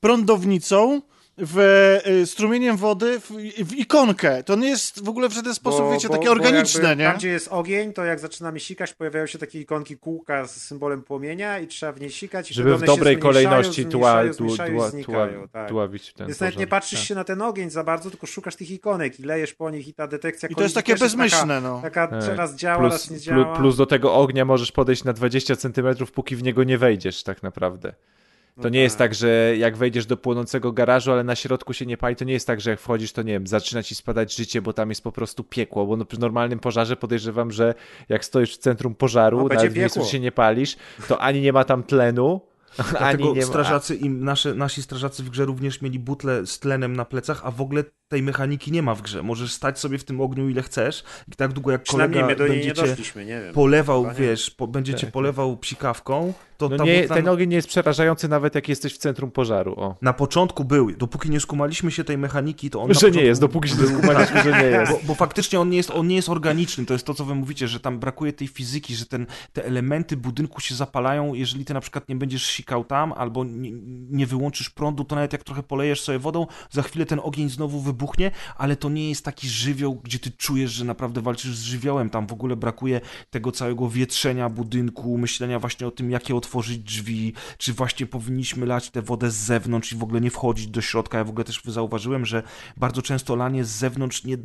prądownicą 0.00 1.02
w 1.40 1.58
y, 2.22 2.26
strumieniem 2.26 2.76
wody 2.76 3.20
w, 3.20 3.30
w 3.64 3.74
ikonkę. 3.74 4.42
To 4.42 4.56
nie 4.56 4.68
jest 4.68 5.04
w 5.04 5.08
ogóle 5.08 5.28
w 5.28 5.32
żaden 5.32 5.54
sposób, 5.54 5.80
Bo- 5.80 5.92
wiecie, 5.92 6.08
bo- 6.08 6.14
takie 6.14 6.26
bo 6.26 6.32
organiczne, 6.32 6.88
jakby 6.88 7.02
nie? 7.02 7.08
Tam, 7.08 7.16
gdzie 7.16 7.28
jest 7.28 7.48
ogień, 7.48 7.92
to 7.92 8.04
jak 8.04 8.20
zaczynamy 8.20 8.60
sikać, 8.60 8.94
pojawiają 8.94 9.26
się 9.26 9.38
takie 9.38 9.60
ikonki 9.60 9.96
kółka 9.96 10.46
z 10.46 10.62
symbolem 10.62 11.02
płomienia 11.02 11.58
i 11.58 11.66
trzeba 11.66 11.92
w 11.92 12.00
niej 12.00 12.10
sikać. 12.10 12.50
I 12.50 12.54
Żeby 12.54 12.76
w 12.76 12.82
dobrej 12.82 13.18
kolejności 13.18 13.86
tła, 13.86 14.32
zmniejszają, 14.32 14.32
tła, 14.32 14.32
zmniejszają 14.42 14.74
i 14.74 14.76
tła, 14.76 14.90
znikają, 14.90 15.68
dławić 15.68 16.12
ten 16.12 16.26
Więc 16.26 16.40
nawet 16.40 16.56
nie 16.58 16.66
patrzysz 16.66 16.98
Tak. 16.98 17.08
się 17.08 17.14
na 17.14 17.24
ten 17.24 17.42
ogień 17.42 17.70
za 17.70 17.84
bardzo, 17.84 18.10
tylko 18.10 18.26
szukasz 18.26 18.56
tych 18.56 18.70
ikonek 18.70 19.20
i 19.20 19.22
lejesz 19.22 19.54
po 19.54 19.70
nich 19.70 19.88
i 19.88 19.94
ta 19.94 20.06
detekcja 20.06 20.48
I 20.48 20.54
to 20.54 20.62
jest 20.62 20.74
takie 20.74 20.96
bezmyślne, 20.96 21.54
taka, 21.54 21.60
no. 21.60 21.80
Taka 21.82 22.06
Tak. 22.08 22.36
raz 22.36 22.54
działa, 22.54 22.78
Plus, 22.78 22.92
raz 22.92 23.10
nie 23.10 23.18
działa. 23.20 23.56
plus 23.56 23.76
do 23.76 23.86
tego 23.86 24.14
ognia 24.14 24.44
możesz 24.44 24.72
podejść 24.72 25.04
na 25.04 25.12
20 25.12 25.56
centymetrów, 25.56 26.12
póki 26.12 26.36
w 26.36 26.42
niego 26.42 26.64
nie 26.64 26.78
wejdziesz 26.78 27.22
tak 27.22 27.42
naprawdę. 27.42 27.94
To 28.58 28.64
No 28.64 28.68
nie 28.68 28.80
jest 28.80 28.98
tak, 28.98 29.14
że 29.14 29.56
jak 29.56 29.76
wejdziesz 29.76 30.06
do 30.06 30.16
płonącego 30.16 30.72
garażu, 30.72 31.12
ale 31.12 31.24
na 31.24 31.36
środku 31.36 31.72
się 31.72 31.86
nie 31.86 31.96
pali, 31.96 32.16
to 32.16 32.24
nie 32.24 32.32
jest 32.32 32.46
tak, 32.46 32.60
że 32.60 32.70
jak 32.70 32.80
wchodzisz, 32.80 33.12
to 33.12 33.22
nie 33.22 33.32
wiem, 33.32 33.46
zaczyna 33.46 33.82
ci 33.82 33.94
spadać 33.94 34.36
życie, 34.36 34.62
bo 34.62 34.72
tam 34.72 34.88
jest 34.88 35.02
po 35.02 35.12
prostu 35.12 35.44
piekło, 35.44 35.86
bo 35.86 35.96
no, 35.96 36.04
przy 36.04 36.20
normalnym 36.20 36.58
pożarze 36.58 36.96
podejrzewam, 36.96 37.52
że 37.52 37.74
jak 38.08 38.24
stoisz 38.24 38.54
w 38.54 38.58
centrum 38.58 38.94
pożaru, 38.94 39.38
No, 39.38 39.44
będzie 39.44 39.56
nawet 39.64 39.72
w 39.72 39.76
miejscu, 39.76 40.04
się 40.04 40.20
nie 40.20 40.32
palisz, 40.32 40.76
to 41.08 41.20
ani 41.20 41.40
nie 41.40 41.52
ma 41.52 41.64
tam 41.64 41.82
tlenu, 41.82 42.40
ani 42.78 42.88
Dlatego 42.90 43.34
nie 43.34 43.40
ma... 43.40 43.46
strażacy 43.46 43.94
i 43.94 44.10
nasze, 44.10 44.54
nasi 44.54 44.82
strażacy 44.82 45.22
w 45.22 45.30
grze 45.30 45.44
również 45.44 45.82
mieli 45.82 45.98
butle 45.98 46.46
z 46.46 46.58
tlenem 46.58 46.96
na 46.96 47.04
plecach, 47.04 47.40
a 47.44 47.50
w 47.50 47.60
ogóle 47.60 47.84
tej 48.08 48.22
mechaniki 48.22 48.72
nie 48.72 48.82
ma 48.82 48.94
w 48.94 49.02
grze. 49.02 49.22
Możesz 49.22 49.52
stać 49.52 49.78
sobie 49.78 49.98
w 49.98 50.04
tym 50.04 50.20
ogniu 50.20 50.48
ile 50.48 50.62
chcesz 50.62 51.04
i 51.28 51.36
tak 51.36 51.52
długo 51.52 51.70
jak 51.70 51.84
kolega 51.84 52.20
nie 53.24 53.40
wiem. 53.40 53.54
polewał, 53.54 54.06
wiesz, 54.18 54.50
po, 54.50 54.66
będziecie 54.66 55.06
Tak. 55.06 55.12
polewał 55.12 55.56
psikawką, 55.56 56.32
to 56.58 56.68
No 56.68 56.84
nie, 56.84 57.08
ten 57.08 57.28
ogień 57.28 57.48
nie 57.48 57.56
jest 57.56 57.68
przerażający 57.68 58.28
nawet 58.28 58.54
jak 58.54 58.68
jesteś 58.68 58.94
w 58.94 58.98
centrum 58.98 59.30
pożaru, 59.30 59.74
o. 59.76 59.96
na 60.02 60.12
początku 60.12 60.64
był. 60.64 60.92
Dopóki 60.92 61.30
nie 61.30 61.40
skumaliśmy 61.40 61.90
się 61.90 62.04
tej 62.04 62.18
mechaniki, 62.18 62.70
to 62.70 62.82
on 62.82 62.94
Że 63.00 63.10
nie 63.10 63.22
jest, 63.22 63.40
dopóki 63.40 63.68
się 63.68 63.76
był- 63.76 63.88
skumaliśmy, 63.88 64.42
że 64.42 64.62
nie 64.62 64.68
jest. 64.68 64.92
Bo, 64.92 65.00
bo 65.04 65.14
faktycznie 65.14 65.60
on 65.60 65.70
nie, 65.70 65.76
jest, 65.76 65.90
on 65.90 66.08
nie 66.08 66.16
jest 66.16 66.28
organiczny, 66.28 66.86
to 66.86 66.92
jest 66.92 67.06
to, 67.06 67.14
co 67.14 67.24
wy 67.24 67.34
mówicie, 67.34 67.68
że 67.68 67.80
tam 67.80 67.98
brakuje 67.98 68.32
tej 68.32 68.48
fizyki, 68.48 68.94
że 68.94 69.06
ten, 69.06 69.26
te 69.52 69.64
elementy 69.64 70.16
budynku 70.16 70.60
się 70.60 70.74
zapalają, 70.74 71.34
jeżeli 71.34 71.64
ty 71.64 71.74
na 71.74 71.80
przykład 71.80 72.08
nie 72.08 72.16
będziesz 72.16 72.46
sikał 72.46 72.84
tam, 72.84 73.12
albo 73.12 73.44
nie, 73.44 73.70
nie 74.10 74.26
wyłączysz 74.26 74.70
prądu, 74.70 75.04
to 75.04 75.14
nawet 75.14 75.32
jak 75.32 75.44
trochę 75.44 75.62
polejesz 75.62 76.00
sobie 76.00 76.18
wodą, 76.18 76.46
za 76.70 76.82
chwilę 76.82 77.06
ten 77.06 77.20
ogień 77.22 77.48
znowu 77.48 77.80
wybuchnie, 77.80 78.30
ale 78.56 78.76
to 78.76 78.88
nie 78.88 79.08
jest 79.08 79.24
taki 79.24 79.48
żywioł, 79.48 80.00
gdzie 80.04 80.18
ty 80.18 80.30
czujesz, 80.30 80.70
że 80.70 80.84
naprawdę 80.84 81.20
walczysz 81.20 81.56
z 81.56 81.62
żywiołem, 81.62 82.10
tam 82.10 82.26
w 82.26 82.32
ogóle 82.32 82.56
brakuje 82.56 83.00
tego 83.30 83.52
całego 83.52 83.88
wietrzenia 83.88 84.48
budynku, 84.48 85.18
myślenia 85.18 85.58
właśnie 85.58 85.86
o 85.86 85.90
tym, 85.90 86.10
jakie 86.10 86.34
otworzyć 86.48 86.78
drzwi, 86.78 87.32
czy 87.58 87.72
właśnie 87.72 88.06
powinniśmy 88.06 88.66
lać 88.66 88.90
tę 88.90 89.02
wodę 89.02 89.30
z 89.30 89.34
zewnątrz 89.36 89.92
i 89.92 89.96
w 89.96 90.02
ogóle 90.02 90.20
nie 90.20 90.30
wchodzić 90.30 90.66
do 90.66 90.80
środka. 90.80 91.18
Ja 91.18 91.24
w 91.24 91.28
ogóle 91.30 91.44
też 91.44 91.62
zauważyłem, 91.64 92.26
że 92.26 92.42
bardzo 92.76 93.02
często 93.02 93.36
lanie 93.36 93.64
z 93.64 93.70
zewnątrz 93.70 94.24
nie 94.24 94.36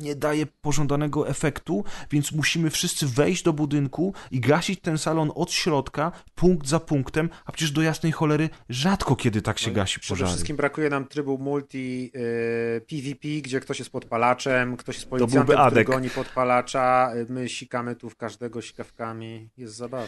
nie 0.00 0.16
daje 0.16 0.46
pożądanego 0.46 1.28
efektu, 1.28 1.84
więc 2.10 2.32
musimy 2.32 2.70
wszyscy 2.70 3.06
wejść 3.06 3.42
do 3.42 3.52
budynku 3.52 4.14
i 4.30 4.40
gasić 4.40 4.80
ten 4.80 4.98
salon 4.98 5.32
od 5.34 5.52
środka, 5.52 6.12
punkt 6.34 6.66
za 6.68 6.80
punktem, 6.80 7.28
a 7.44 7.52
przecież 7.52 7.70
do 7.70 7.82
jasnej 7.82 8.12
cholery 8.12 8.48
rzadko 8.68 9.16
kiedy 9.16 9.42
tak 9.42 9.58
się 9.58 9.70
No 9.70 9.74
gasi 9.76 10.00
Przede 10.00 10.14
pożary. 10.16 10.28
wszystkim 10.30 10.56
brakuje 10.56 10.90
nam 10.90 11.06
trybu 11.08 11.38
multi 11.38 12.10
y, 12.16 12.80
PvP, 12.80 13.28
gdzie 13.42 13.60
ktoś 13.60 13.78
jest 13.78 13.90
podpalaczem, 13.90 14.76
ktoś 14.76 14.96
jest 14.96 15.08
byłby 15.08 15.20
policjantem, 15.24 15.56
który 15.56 15.66
Adek. 15.66 15.86
goni 15.86 16.10
podpalacza, 16.10 17.10
y, 17.16 17.32
my 17.32 17.48
sikamy 17.48 17.96
tu 17.96 18.10
w 18.10 18.16
każdego 18.16 18.62
sikawkami, 18.62 19.48
jest 19.56 19.74
zabawa. 19.74 20.06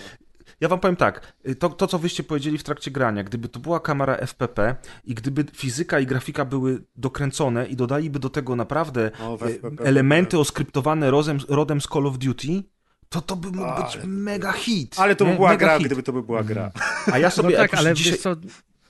Ja 0.60 0.68
wam 0.68 0.80
powiem 0.80 0.96
tak, 0.96 1.32
to, 1.58 1.68
to 1.68 1.86
co 1.86 1.98
wyście 1.98 2.22
powiedzieli 2.22 2.58
w 2.58 2.62
trakcie 2.62 2.90
grania, 2.90 3.24
gdyby 3.24 3.48
to 3.48 3.60
była 3.60 3.80
kamera 3.80 4.16
FPP 4.16 4.76
i 5.04 5.14
gdyby 5.14 5.44
fizyka 5.54 6.00
i 6.00 6.06
grafika 6.06 6.44
były 6.44 6.84
dokręcone 6.96 7.66
i 7.66 7.76
dodaliby 7.76 8.18
do 8.18 8.30
tego 8.30 8.56
naprawdę 8.56 9.10
O, 9.20 9.38
FPP. 9.38 9.84
elementy 9.84 10.38
oskryptowane 10.38 11.10
rodem, 11.10 11.38
rodem 11.48 11.80
z 11.80 11.84
Call 11.88 12.06
of 12.06 12.18
Duty, 12.18 12.62
to 13.08 13.20
to 13.20 13.36
by 13.36 13.50
mógł 13.50 13.82
być 13.82 13.98
mega 14.04 14.52
hit. 14.52 14.94
Ale 14.98 15.16
to 15.16 15.24
by 15.24 15.34
była 15.34 15.48
mega 15.50 15.66
gra, 15.66 15.78
hit. 15.78 15.86
gdyby 15.86 16.02
to 16.02 16.12
by 16.12 16.22
była 16.22 16.42
gra. 16.44 16.70
A 17.12 17.18
ja 17.18 17.26
No 17.26 17.30
sobie 17.30 17.50
tak, 17.50 17.58
jakoś 17.62 17.78
ale 17.78 17.94
dzisiaj... 17.94 18.12
wiesz 18.12 18.20
co, 18.22 18.36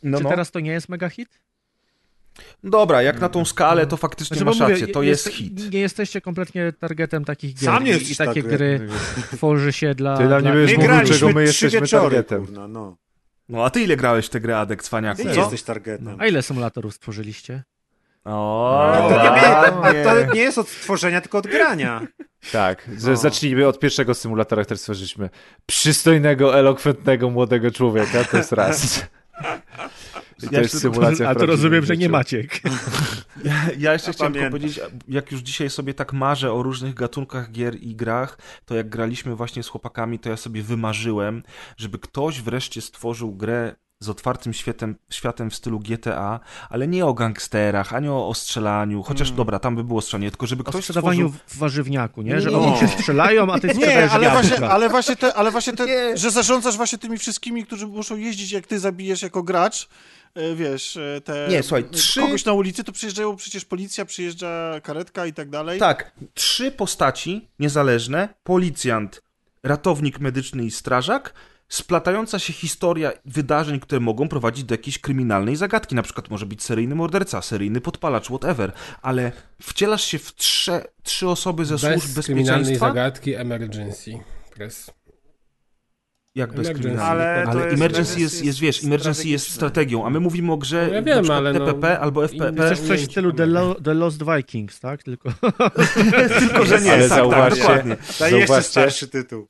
No, 0.02 0.18
czy 0.18 0.24
no. 0.24 0.30
teraz 0.30 0.50
to 0.50 0.60
nie 0.60 0.70
jest 0.70 0.88
mega 0.88 1.08
hit? 1.08 1.40
Dobra, 2.64 3.02
jak 3.02 3.20
na 3.20 3.28
tą 3.28 3.44
skalę, 3.44 3.86
to 3.86 3.96
faktycznie 3.96 4.36
Znaczy, 4.36 4.44
masz 4.44 4.60
mówię, 4.60 4.72
rację, 4.72 4.88
to 4.88 5.02
jest 5.02 5.28
hit. 5.28 5.72
Nie 5.72 5.80
jesteście 5.80 6.20
kompletnie 6.20 6.72
targetem 6.72 7.24
takich 7.24 7.54
gier. 7.54 7.64
Sam 7.64 7.84
nie 7.84 7.96
i- 7.96 8.16
takie 8.16 8.42
targetem. 8.42 8.50
gry 8.50 8.88
tworzy 9.32 9.72
się 9.72 9.94
dla... 9.94 10.16
Ty 10.16 10.26
dla... 10.26 10.40
mówił, 10.40 10.78
graliśmy 10.78 11.14
czego 11.18 11.32
my 11.32 11.32
trzy 11.46 11.64
jesteśmy 11.64 11.80
wieczory, 11.80 12.02
targetem. 12.16 12.46
kurna, 12.46 12.68
no. 12.68 12.96
No 13.48 13.64
a 13.64 13.70
ty 13.70 13.80
ile 13.82 13.96
grałeś 13.96 14.26
w 14.26 14.28
tę 14.28 14.40
grę, 14.40 14.58
Adek, 14.58 14.82
cwaniaku? 14.82 15.22
Ty 15.22 15.28
nie 15.28 15.34
Co? 15.34 15.40
jesteś 15.40 15.62
targetem. 15.62 16.16
A 16.18 16.26
ile 16.26 16.42
symulatorów 16.42 16.94
stworzyliście? 16.94 17.62
O, 18.24 18.92
A 18.92 19.70
to, 19.70 19.92
nie, 19.92 20.02
to 20.04 20.34
nie 20.34 20.40
jest 20.40 20.58
od 20.58 20.66
tworzenia, 20.66 21.20
tylko 21.20 21.38
od 21.38 21.46
grania. 21.46 22.06
Tak, 22.52 22.90
że 22.98 23.10
No. 23.10 23.16
zacznijmy 23.16 23.66
od 23.68 23.78
pierwszego 23.78 24.14
symulatora, 24.14 24.64
który 24.64 24.78
stworzyliśmy. 24.78 25.30
Przystojnego, 25.66 26.58
elokwentnego 26.58 27.30
młodego 27.30 27.70
człowieka, 27.70 28.24
to 28.24 28.36
jest 28.36 28.52
raz. 28.52 29.02
To 30.48 30.54
Ja 30.54 30.60
jest 30.60 30.78
symulacja 30.80 31.28
A 31.30 31.34
to 31.34 31.46
rozumiem, 31.46 31.84
że 31.84 31.96
nie. 31.96 32.08
Maciek. 32.08 32.60
Ja, 33.44 33.54
ja 33.78 33.92
jeszcze 33.92 34.08
Ja 34.08 34.12
chciałem 34.12 34.32
pamiętam. 34.32 34.50
powiedzieć, 34.60 34.80
jak 35.08 35.32
już 35.32 35.40
dzisiaj 35.40 35.70
sobie 35.70 35.94
tak 35.94 36.12
marzę 36.12 36.52
o 36.52 36.62
różnych 36.62 36.94
gatunkach 36.94 37.50
gier 37.52 37.76
i 37.80 37.96
grach, 37.96 38.38
to 38.64 38.74
jak 38.74 38.88
graliśmy 38.88 39.36
właśnie 39.36 39.62
z 39.62 39.68
chłopakami, 39.68 40.18
to 40.18 40.28
ja 40.30 40.36
sobie 40.36 40.62
wymarzyłem, 40.62 41.42
żeby 41.76 41.98
ktoś 41.98 42.40
wreszcie 42.42 42.80
stworzył 42.80 43.34
grę 43.34 43.74
z 44.04 44.08
otwartym 44.08 44.52
światem, 44.54 44.96
światem 45.10 45.50
w 45.50 45.54
stylu 45.54 45.80
GTA, 45.80 46.40
ale 46.70 46.88
nie 46.88 47.06
o 47.06 47.14
gangsterach, 47.14 47.92
ani 47.94 48.08
o 48.08 48.28
ostrzelaniu, 48.28 49.02
chociaż 49.02 49.28
Mm. 49.28 49.36
dobra, 49.36 49.58
tam 49.58 49.76
by 49.76 49.84
było 49.84 50.00
strzelanie, 50.00 50.30
tylko 50.30 50.46
żeby 50.46 50.62
O 50.62 50.66
ktoś 50.66 50.84
sprzedawaniu 50.84 51.28
stworzył... 51.28 51.46
w 51.48 51.58
warzywniaku, 51.58 52.22
nie? 52.22 52.32
Nie, 52.32 52.40
Że 52.40 52.50
nie, 52.50 52.56
oni 52.56 52.70
nie. 52.72 52.78
się 52.78 52.88
strzelają, 52.88 53.52
a 53.52 53.58
ty 53.60 53.66
Nie, 53.68 53.74
sprzedajesz 53.74 54.12
ale 54.12 54.30
właśnie, 54.30 54.68
ale 54.68 54.88
właśnie 54.88 55.16
te, 55.16 55.34
ale 55.34 55.50
właśnie 55.50 55.72
te 55.72 55.86
Nie. 55.86 56.16
że 56.16 56.30
zarządzasz 56.30 56.76
właśnie 56.76 56.98
tymi 56.98 57.18
wszystkimi, 57.18 57.66
którzy 57.66 57.86
muszą 57.86 58.16
jeździć, 58.16 58.52
jak 58.52 58.66
ty 58.66 58.78
zabijesz 58.78 59.22
jako 59.22 59.42
gracz, 59.42 59.88
e, 60.34 60.54
wiesz, 60.54 60.96
e, 60.96 61.20
te... 61.20 61.46
Nie, 61.50 61.62
słuchaj, 61.62 61.84
trzy- 61.84 62.20
Kogoś 62.20 62.44
na 62.44 62.52
ulicy, 62.52 62.84
to 62.84 62.92
przyjeżdżają 62.92 63.36
przecież 63.36 63.64
policja, 63.64 64.04
przyjeżdża 64.04 64.80
karetka 64.82 65.26
i 65.26 65.32
tak 65.32 65.50
dalej. 65.50 65.78
Tak, 65.80 66.12
trzy 66.34 66.70
postaci 66.70 67.48
niezależne, 67.58 68.28
policjant, 68.44 69.22
ratownik 69.62 70.20
medyczny 70.20 70.64
i 70.64 70.70
strażak, 70.70 71.34
splatająca 71.68 72.38
się 72.38 72.52
historia 72.52 73.12
wydarzeń, 73.24 73.80
które 73.80 74.00
mogą 74.00 74.28
prowadzić 74.28 74.64
do 74.64 74.74
jakiejś 74.74 74.98
kryminalnej 74.98 75.56
zagadki. 75.56 75.94
Na 75.94 76.02
przykład 76.02 76.30
może 76.30 76.46
być 76.46 76.62
seryjny 76.62 76.94
morderca, 76.94 77.42
seryjny 77.42 77.80
podpalacz, 77.80 78.26
whatever. 78.26 78.72
Ale 79.02 79.32
wcielasz 79.62 80.04
się 80.04 80.18
w 80.18 80.34
trzy, 80.34 80.80
trzy 81.02 81.28
osoby 81.28 81.64
ze 81.64 81.78
służb 81.78 82.14
Bez 82.14 82.26
kryminalnej 82.26 82.60
bezpieczeństwa. 82.60 82.88
zagadki 82.88 83.34
Emergency 83.34 84.12
Press. 84.54 84.90
Jak 86.34 86.50
bez 86.50 86.58
Emergency. 86.58 86.82
kryminalnej? 86.82 87.26
Ale, 87.26 87.44
Ale 87.50 87.60
jest, 87.64 87.74
emergency 87.74 88.20
jest, 88.20 88.44
jest, 88.44 88.58
wiesz, 88.60 88.84
emergency 88.84 89.28
jest 89.28 89.50
strategią, 89.50 90.06
a 90.06 90.10
my 90.10 90.20
mówimy 90.20 90.52
o 90.52 90.56
grze 90.56 90.86
No 90.88 90.94
ja 90.94 91.02
wiem, 91.02 91.30
ale 91.30 91.52
no, 91.52 91.66
TPP 91.66 91.98
albo 91.98 92.20
inny 92.26 92.28
FPP. 92.28 92.66
Chcesz 92.66 92.80
coś 92.80 93.00
w 93.00 93.10
stylu 93.10 93.32
The, 93.32 93.46
Lo 93.46 93.74
The 93.74 93.94
Lost 93.94 94.22
Vikings, 94.36 94.80
tak? 94.80 95.02
Tylko... 95.02 95.30
Tylko, 96.38 96.64
że 96.64 96.80
nie, 96.80 96.92
Ale 96.92 97.08
tak, 97.08 97.18
tak, 97.18 97.18
zauważcie, 97.18 97.60
dokładnie. 97.60 97.96
Daj 97.96 98.32
jeszcze 98.32 98.46
Zauważcie. 98.46 98.70
starszy 98.70 99.08
tytuł. 99.08 99.46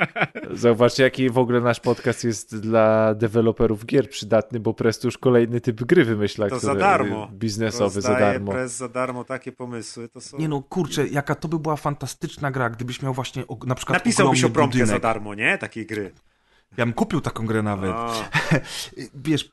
Zauważcie, 0.54 1.02
jaki 1.02 1.30
w 1.30 1.38
ogóle 1.38 1.60
nasz 1.60 1.80
podcast 1.80 2.24
jest 2.24 2.56
dla 2.60 3.14
deweloperów 3.14 3.86
gier 3.86 4.10
przydatny, 4.10 4.60
bo 4.60 4.74
Press 4.74 4.98
to 4.98 5.08
już 5.08 5.18
kolejny 5.18 5.60
typ 5.60 5.84
gry 5.84 6.04
wymyśla, 6.04 6.48
To 6.48 6.56
który, 6.56 6.72
za 6.74 6.78
darmo. 6.80 7.28
biznesowy 7.32 8.00
za 8.00 8.14
darmo. 8.14 8.52
Press 8.52 8.76
za 8.76 8.88
darmo 8.88 9.24
takie 9.24 9.52
pomysły. 9.52 10.08
To 10.08 10.20
są... 10.20 10.38
Nie 10.38 10.48
no, 10.48 10.62
kurczę, 10.62 11.06
jaka 11.08 11.34
to 11.34 11.48
by 11.48 11.58
była 11.58 11.76
fantastyczna 11.76 12.50
gra, 12.50 12.70
gdybyś 12.70 13.02
miał 13.02 13.14
właśnie 13.14 13.46
o, 13.46 13.56
na 13.66 13.74
przykład 13.74 13.98
Napisałbyś 13.98 14.44
o 14.44 14.50
promkę 14.50 14.86
za 14.86 14.98
darmo, 14.98 15.34
nie? 15.34 15.58
Takiej 15.58 15.86
gry. 15.86 16.12
Ja 16.76 16.86
bym 16.86 16.92
kupił 16.92 17.20
taką 17.20 17.46
grę 17.46 17.62
nawet. 17.62 17.92
A, 17.94 18.12
Wiesz, 19.24 19.52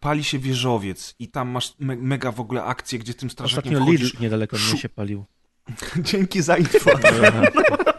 pali 0.00 0.24
się 0.24 0.38
wieżowiec 0.38 1.14
i 1.18 1.28
tam 1.28 1.48
masz 1.48 1.74
me 1.78 1.96
mega 1.96 2.32
w 2.32 2.40
ogóle 2.40 2.64
akcję, 2.64 2.98
gdzie 2.98 3.14
tym 3.14 3.30
strażakiem 3.30 3.72
Ostatnio 3.72 3.86
wchodzisz. 3.86 4.12
Lidl 4.12 4.22
niedaleko 4.22 4.56
mnie 4.56 4.78
się 4.78 4.88
palił. 4.88 5.24
Dzięki 5.96 6.42
za 6.42 6.56
info. 6.56 6.90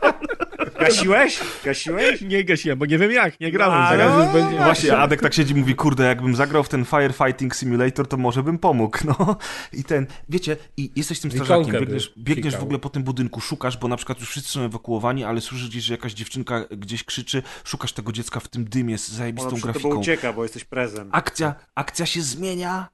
Gasiłeś? 0.81 1.39
Gasiłeś? 1.65 2.21
Nie 2.21 2.43
gasiłem, 2.43 2.79
bo 2.79 2.85
nie 2.85 2.97
wiem 2.97 3.11
jak, 3.11 3.39
nie 3.39 3.51
grałem. 3.51 3.99
No, 3.99 4.23
już 4.23 4.33
będzie... 4.33 4.57
Właśnie, 4.57 4.97
Adek 4.97 5.21
tak 5.21 5.33
siedzi 5.33 5.53
i 5.53 5.55
mówi, 5.55 5.75
kurde, 5.75 6.03
jakbym 6.03 6.35
zagrał 6.35 6.63
w 6.63 6.69
ten 6.69 6.85
Firefighting 6.85 7.55
Simulator, 7.55 8.07
to 8.07 8.17
może 8.17 8.43
bym 8.43 8.59
pomógł, 8.59 8.97
no. 9.05 9.37
I 9.73 9.83
ten, 9.83 10.07
wiecie, 10.29 10.57
i 10.77 10.91
jesteś 10.95 11.19
tym 11.19 11.31
strażakiem, 11.31 11.71
biegniesz, 11.71 12.13
biegniesz 12.17 12.57
w 12.57 12.63
ogóle 12.63 12.79
po 12.79 12.89
tym 12.89 13.03
budynku, 13.03 13.41
szukasz, 13.41 13.77
bo 13.77 13.87
na 13.87 13.97
przykład 13.97 14.19
już 14.19 14.29
wszyscy 14.29 14.51
są 14.51 14.61
ewakuowani, 14.61 15.23
ale 15.23 15.41
słyszysz 15.41 15.69
gdzieś, 15.69 15.83
że 15.83 15.93
jakaś 15.93 16.13
dziewczynka 16.13 16.65
gdzieś 16.71 17.03
krzyczy, 17.03 17.43
szukasz 17.63 17.93
tego 17.93 18.11
dziecka 18.11 18.39
w 18.39 18.47
tym 18.47 18.65
dymie 18.65 18.97
z 18.97 19.07
zajebistą 19.07 19.49
tobą 19.49 19.61
grafiką. 19.61 19.89
ucieka, 19.89 20.33
bo 20.33 20.43
jesteś 20.43 20.63
prezem. 20.63 21.09
akcja, 21.11 21.55
akcja 21.75 22.05
się 22.05 22.21
zmienia 22.21 22.89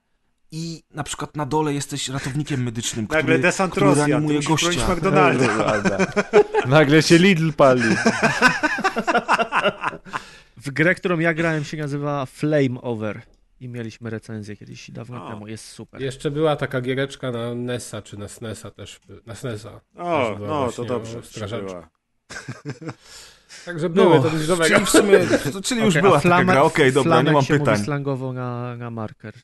i 0.50 0.82
na 0.94 1.04
przykład 1.04 1.36
na 1.36 1.46
dole 1.46 1.74
jesteś 1.74 2.08
ratownikiem 2.08 2.62
medycznym, 2.62 3.04
Nagle 3.10 3.22
który, 3.22 3.38
desant 3.38 3.72
który 3.72 3.86
Rosja, 3.86 4.04
ty 4.04 4.10
reanimuje 4.10 4.40
gościa. 4.42 4.94
McDonalda. 4.94 5.98
Nagle 6.66 7.02
się 7.02 7.18
Lidl 7.18 7.52
pali. 7.52 7.82
W 10.56 10.70
grę, 10.70 10.94
którą 10.94 11.18
ja 11.18 11.34
grałem 11.34 11.64
się 11.64 11.76
nazywa 11.76 12.26
Flame 12.26 12.80
Over. 12.82 13.22
i 13.60 13.68
mieliśmy 13.68 14.10
recenzję 14.10 14.56
kiedyś 14.56 14.90
dawno 14.90 15.26
O. 15.26 15.30
temu. 15.30 15.46
Jest 15.48 15.64
super. 15.68 16.02
Jeszcze 16.02 16.30
była 16.30 16.56
taka 16.56 16.80
giereczka 16.80 17.30
na 17.32 17.54
NESa, 17.54 18.02
czy 18.02 18.16
na 18.18 18.28
SNESa 18.28 18.70
też. 18.70 19.00
Na 19.26 19.34
SNESa. 19.34 19.80
O, 19.96 20.36
no 20.40 20.72
to 20.72 20.84
dobrze. 20.84 21.20
Także 23.64 23.88
były 23.90 24.16
No, 24.16 24.22
to 24.22 24.30
coś 24.30 24.46
dobrego. 24.46 24.74
czyli 24.74 24.86
w 24.86 24.90
sumie, 24.90 25.18
czyli 25.64 25.80
już 25.80 25.90
Okej, 25.94 26.02
była 26.02 26.16
a 26.18 26.20
taka 26.20 26.28
flamek- 26.36 26.44
gra, 26.52 26.62
okej, 26.62 26.92
dobra, 26.92 27.10
nie 27.10 27.14
flamek 27.22 27.32
mam 27.34 27.44
się 27.44 27.54
mówi 27.54 27.64
pytań. 27.66 27.84
slangowo 27.84 28.32
na, 28.32 28.76
na 28.76 28.90
marker. 28.90 29.34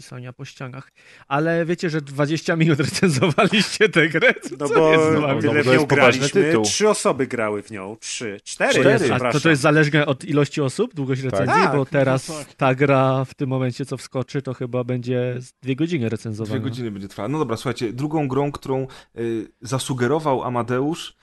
Pisania 0.00 0.32
po 0.32 0.44
ścianach. 0.44 0.92
Ale 1.28 1.66
wiecie, 1.66 1.90
że 1.90 2.00
20 2.00 2.56
minut 2.56 2.80
recenzowaliście 2.90 3.88
tę 3.88 4.08
grę? 4.08 4.34
Co 4.34 4.56
No 4.60 4.68
bo 4.68 4.92
tyle 5.40 5.54
No 5.54 5.62
w 5.62 5.66
nią 5.66 5.86
graliśmy. 5.86 6.62
Trzy 6.64 6.88
osoby 6.88 7.26
grały 7.26 7.62
w 7.62 7.70
nią. 7.70 7.96
Trzy. 8.00 8.40
Cztery, 8.44 8.80
Cztery. 8.80 9.12
A 9.12 9.32
to, 9.32 9.40
to 9.40 9.50
jest 9.50 9.62
zależne 9.62 10.06
od 10.06 10.24
ilości 10.24 10.60
osób, 10.60 10.94
długość 10.94 11.22
recenzji, 11.22 11.54
Tak, 11.54 11.72
bo 11.72 11.78
no 11.78 11.84
teraz 11.84 12.26
tak. 12.26 12.54
ta 12.54 12.74
gra 12.74 13.24
w 13.24 13.34
tym 13.34 13.48
momencie, 13.48 13.86
co 13.86 13.96
wskoczy, 13.96 14.42
to 14.42 14.54
chyba 14.54 14.84
będzie 14.84 15.38
dwie 15.62 15.76
godziny 15.76 16.08
recenzowana. 16.08 16.60
Dwie 16.60 16.70
godziny 16.70 16.90
będzie 16.90 17.08
trwała. 17.08 17.28
No 17.28 17.38
dobra, 17.38 17.56
słuchajcie, 17.56 17.92
drugą 17.92 18.28
grą, 18.28 18.52
którą 18.52 18.86
y, 19.18 19.48
zasugerował 19.60 20.44
Amadeusz 20.44 21.16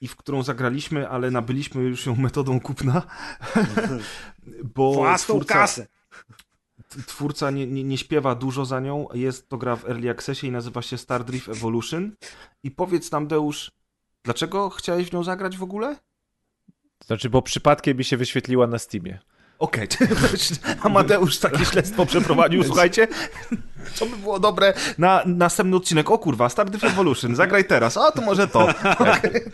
i 0.00 0.08
w 0.08 0.16
którą 0.16 0.42
zagraliśmy, 0.42 1.08
ale 1.08 1.30
nabyliśmy 1.30 1.82
już 1.82 2.06
ją 2.06 2.16
metodą 2.16 2.60
kupna, 2.60 3.02
bo 4.76 4.92
Własną 4.92 5.34
twórca, 5.34 5.54
kasę. 5.54 5.86
Twórca 7.06 7.50
nie, 7.50 7.66
nie, 7.66 7.84
nie 7.84 7.98
śpiewa 7.98 8.34
dużo 8.34 8.64
za 8.64 8.80
nią. 8.80 9.08
Jest 9.14 9.48
to 9.48 9.58
gra 9.58 9.76
w 9.76 9.84
Early 9.84 10.10
Accessie 10.10 10.46
i 10.46 10.50
nazywa 10.50 10.82
się 10.82 10.98
Star 10.98 11.24
Drift 11.24 11.48
Evolution. 11.48 12.16
I 12.62 12.70
powiedz 12.70 13.12
nam, 13.12 13.26
Deusz, 13.26 13.70
dlaczego 14.24 14.70
chciałeś 14.70 15.08
w 15.08 15.12
nią 15.12 15.24
zagrać 15.24 15.56
w 15.56 15.62
ogóle? 15.62 15.96
Znaczy, 17.06 17.30
bo 17.30 17.42
przypadkiem 17.42 17.96
mi 17.96 18.04
się 18.04 18.16
wyświetliła 18.16 18.66
na 18.66 18.78
Steamie. 18.78 19.18
Okej, 19.58 19.88
Amadeusz 20.82 21.38
takie 21.38 21.64
śledztwo 21.64 22.06
przeprowadził, 22.06 22.64
słuchajcie. 22.64 23.08
Co 23.94 24.06
by 24.06 24.16
było 24.16 24.40
dobre 24.40 24.74
na 24.98 25.22
następny 25.26 25.76
odcinek? 25.76 26.10
O 26.10 26.18
kurwa, 26.18 26.48
Star 26.48 26.70
Drift 26.70 26.84
Evolution, 26.84 27.36
zagraj 27.36 27.64
teraz. 27.64 27.96
A, 27.96 28.12
to 28.12 28.22
może 28.22 28.48
to. 28.48 28.68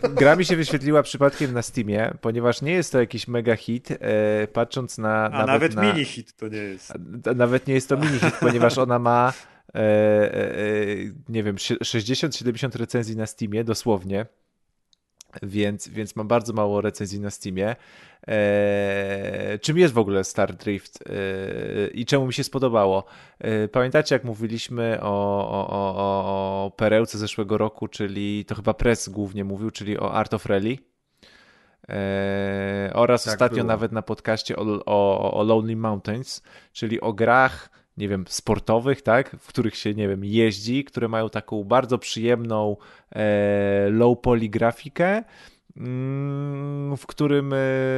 Gra 0.09 0.35
mi 0.35 0.45
się 0.45 0.55
wyświetliła 0.55 1.03
przypadkiem 1.03 1.53
na 1.53 1.61
Steamie, 1.61 2.13
ponieważ 2.21 2.61
nie 2.61 2.71
jest 2.71 2.91
to 2.91 2.99
jakiś 2.99 3.27
mega 3.27 3.55
hit, 3.55 3.87
e, 3.91 3.97
patrząc 4.47 4.97
na... 4.97 5.25
A 5.31 5.45
nawet 5.45 5.75
na, 5.75 5.81
mini 5.81 6.05
hit 6.05 6.35
to 6.37 6.47
nie 6.47 6.57
jest. 6.57 6.91
a- 7.27 7.33
Nawet 7.33 7.67
nie 7.67 7.73
jest 7.73 7.89
to 7.89 7.97
mini 7.97 8.19
hit, 8.19 8.35
ponieważ 8.39 8.77
ona 8.77 8.99
ma, 8.99 9.33
e, 9.75 9.79
e, 9.79 10.51
e, 10.51 10.55
nie 11.29 11.43
wiem, 11.43 11.55
sie- 11.55 11.77
60-70 11.83 12.75
recenzji 12.75 13.15
na 13.17 13.25
Steamie, 13.25 13.63
dosłownie. 13.63 14.25
Więc, 15.43 15.87
więc 15.87 16.15
mam 16.15 16.27
bardzo 16.27 16.53
mało 16.53 16.81
recenzji 16.81 17.19
na 17.19 17.29
Steamie. 17.29 17.75
E, 18.27 19.59
czym 19.61 19.77
jest 19.77 19.93
w 19.93 19.97
ogóle 19.97 20.23
Star 20.23 20.53
Drift 20.53 20.99
e, 21.09 21.87
i 21.87 22.05
czemu 22.05 22.27
mi 22.27 22.33
się 22.33 22.43
spodobało? 22.43 23.03
E, 23.39 23.67
pamiętacie, 23.67 24.15
jak 24.15 24.23
mówiliśmy 24.23 24.97
o, 25.01 25.07
o, 25.49 25.69
o, 25.69 25.95
o- 26.65 26.71
perełce 26.71 27.17
zeszłego 27.17 27.57
roku, 27.57 27.87
czyli 27.87 28.45
to 28.45 28.55
chyba 28.55 28.73
Press 28.73 29.09
głównie 29.09 29.43
mówił, 29.43 29.71
czyli 29.71 29.99
o 29.99 30.13
Art 30.13 30.33
of 30.33 30.45
Rally? 30.45 30.77
E, 31.89 32.91
oraz 32.93 33.23
Tak 33.23 33.33
ostatnio 33.33 33.55
było. 33.55 33.67
nawet 33.67 33.91
na 33.91 34.01
podcaście 34.01 34.55
o, 34.55 34.85
o, 34.85 35.33
o 35.33 35.43
Lonely 35.43 35.75
Mountains, 35.75 36.41
czyli 36.73 37.01
o 37.01 37.13
grach, 37.13 37.69
nie 37.97 38.07
wiem, 38.07 38.25
sportowych, 38.27 39.01
tak, 39.01 39.35
w 39.39 39.47
których 39.47 39.75
się, 39.75 39.93
nie 39.93 40.07
wiem, 40.07 40.25
jeździ, 40.25 40.83
które 40.83 41.07
mają 41.07 41.29
taką 41.29 41.63
bardzo 41.63 41.97
przyjemną 41.97 42.77
e, 43.11 43.89
low 43.89 44.21
poly 44.21 44.49
grafikę, 44.49 45.23
mm, 45.77 46.97
w, 46.97 47.05
którym, 47.05 47.53
e, 47.53 47.57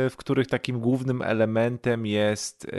w 0.09 0.13
których 0.17 0.47
takim 0.47 0.79
głównym 0.79 1.21
elementem 1.21 2.05
jest, 2.05 2.67
e, 2.73 2.77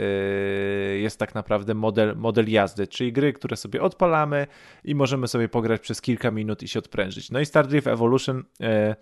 jest 0.97 1.19
tak 1.19 1.35
naprawdę 1.35 1.73
model, 1.73 2.15
model 2.17 2.51
jazdy, 2.51 2.87
czyli 2.87 3.13
gry, 3.13 3.33
które 3.33 3.57
sobie 3.57 3.81
odpalamy 3.81 4.47
i 4.83 4.95
możemy 4.95 5.27
sobie 5.27 5.49
pograć 5.49 5.81
przez 5.81 6.01
kilka 6.01 6.31
minut 6.31 6.63
i 6.63 6.67
się 6.67 6.79
odprężyć. 6.79 7.31
No 7.31 7.39
i 7.39 7.45
Star 7.45 7.67
Drift 7.67 7.87
Evolution 7.87 8.43
e, 8.61 8.95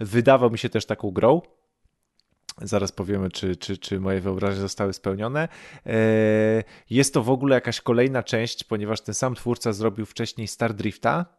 wydawał 0.00 0.50
mi 0.50 0.58
się 0.58 0.68
też 0.68 0.86
taką 0.86 1.10
grą. 1.10 1.42
Zaraz 2.62 2.92
powiemy, 2.92 3.30
czy, 3.30 3.56
czy, 3.56 3.78
czy 3.78 4.00
moje 4.00 4.20
wyobrażenia 4.20 4.60
zostały 4.60 4.92
spełnione. 4.92 5.48
E, 5.86 5.92
Jest 6.90 7.14
to 7.14 7.22
w 7.22 7.30
ogóle 7.30 7.54
jakaś 7.54 7.80
kolejna 7.80 8.22
część, 8.22 8.64
ponieważ 8.64 9.00
ten 9.00 9.14
sam 9.14 9.34
twórca 9.34 9.72
zrobił 9.72 10.06
wcześniej 10.06 10.48
Star 10.48 10.74
Drifta. 10.74 11.37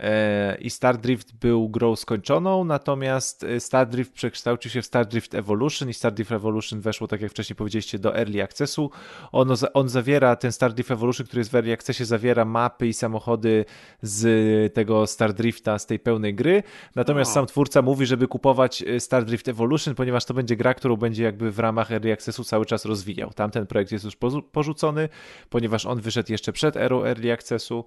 E, 0.00 0.56
I 0.60 0.70
Star 0.70 0.98
Drift 0.98 1.34
był 1.34 1.68
grą 1.68 1.96
skończoną, 1.96 2.64
natomiast 2.64 3.44
e, 3.44 3.60
Star 3.60 3.88
Drift 3.88 4.12
przekształcił 4.12 4.70
się 4.70 4.82
w 4.82 4.86
Star 4.86 5.06
Drift 5.06 5.34
Evolution 5.34 5.88
i 5.88 5.94
Star 5.94 6.12
Drift 6.12 6.32
Evolution 6.32 6.80
weszło, 6.80 7.08
tak 7.08 7.20
jak 7.20 7.30
wcześniej 7.30 7.56
powiedzieliście, 7.56 7.98
do 7.98 8.16
Early 8.16 8.42
Accessu. 8.42 8.90
Ono, 9.32 9.54
on 9.74 9.88
zawiera, 9.88 10.36
ten 10.36 10.52
Star 10.52 10.72
Drift 10.72 10.90
Evolution, 10.90 11.26
który 11.26 11.40
jest 11.40 11.50
w 11.50 11.54
Early 11.54 11.72
Accessie, 11.72 12.04
zawiera 12.04 12.44
mapy 12.44 12.86
i 12.88 12.92
samochody 12.92 13.64
z 14.02 14.74
tego 14.74 15.06
Star 15.06 15.32
Drifta, 15.32 15.78
z 15.78 15.86
tej 15.86 15.98
pełnej 15.98 16.34
gry. 16.34 16.62
Natomiast 16.94 17.30
O. 17.30 17.34
sam 17.34 17.46
twórca 17.46 17.82
mówi, 17.82 18.06
żeby 18.06 18.28
kupować 18.28 18.82
e, 18.82 19.00
Star 19.00 19.24
Drift 19.24 19.48
Evolution, 19.48 19.94
ponieważ 19.94 20.24
to 20.24 20.34
będzie 20.34 20.56
gra, 20.56 20.74
którą 20.74 20.96
będzie 20.96 21.24
jakby 21.24 21.50
w 21.50 21.58
ramach 21.58 21.92
Early 21.92 22.12
Accessu 22.12 22.44
cały 22.44 22.66
czas 22.66 22.84
rozwijał. 22.84 23.30
Tamten 23.32 23.66
projekt 23.66 23.92
jest 23.92 24.04
już 24.04 24.16
porzucony, 24.52 25.08
ponieważ 25.50 25.86
on 25.86 26.00
wyszedł 26.00 26.32
jeszcze 26.32 26.52
przed 26.52 26.76
erą 26.76 27.04
Early 27.04 27.32
Accessu 27.32 27.84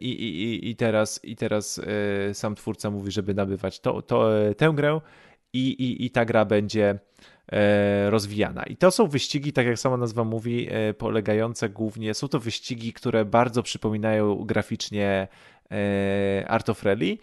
i, 0.00 0.08
i, 0.08 0.68
i- 0.69 0.69
i 0.70 0.76
teraz, 0.76 1.20
i 1.24 1.36
teraz 1.36 1.80
e, 2.28 2.34
sam 2.34 2.54
twórca 2.54 2.90
mówi, 2.90 3.12
żeby 3.12 3.34
nabywać 3.34 3.80
to, 3.80 4.02
to, 4.02 4.46
e, 4.48 4.54
tę 4.54 4.72
grę 4.74 5.00
i, 5.52 5.68
i, 5.68 6.04
i 6.06 6.10
ta 6.10 6.24
gra 6.24 6.44
będzie 6.44 6.98
e, 7.52 8.10
rozwijana. 8.10 8.62
I 8.62 8.76
to 8.76 8.90
są 8.90 9.06
wyścigi, 9.06 9.52
tak 9.52 9.66
jak 9.66 9.78
sama 9.78 9.96
nazwa 9.96 10.24
mówi, 10.24 10.68
polegające 10.98 11.68
głównie, 11.68 12.14
są 12.14 12.28
to 12.28 12.40
wyścigi, 12.40 12.92
które 12.92 13.24
bardzo 13.24 13.62
przypominają 13.62 14.44
graficznie 14.44 15.28
Art 16.46 16.68
of 16.68 16.82
Rally, 16.82 17.18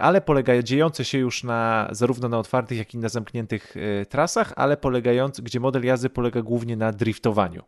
ale 0.00 0.20
polegają, 0.20 0.62
dziejące 0.62 1.04
się 1.04 1.18
już 1.18 1.44
na 1.44 1.88
zarówno 1.90 2.28
na 2.28 2.38
otwartych, 2.38 2.78
jak 2.78 2.94
i 2.94 2.98
na 2.98 3.08
zamkniętych 3.08 3.74
trasach, 4.08 4.52
ale 4.56 4.76
polegające, 4.76 5.42
gdzie 5.42 5.60
model 5.60 5.84
jazdy 5.84 6.10
polega 6.10 6.42
głównie 6.42 6.76
na 6.76 6.92
driftowaniu 6.92 7.62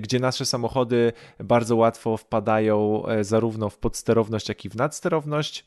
gdzie 0.00 0.18
nasze 0.18 0.46
samochody 0.46 1.12
bardzo 1.38 1.76
łatwo 1.76 2.16
wpadają 2.16 3.06
e, 3.06 3.24
zarówno 3.24 3.70
w 3.70 3.78
podsterowność, 3.78 4.48
jak 4.48 4.64
i 4.64 4.68
w 4.68 4.76
nadsterowność. 4.76 5.66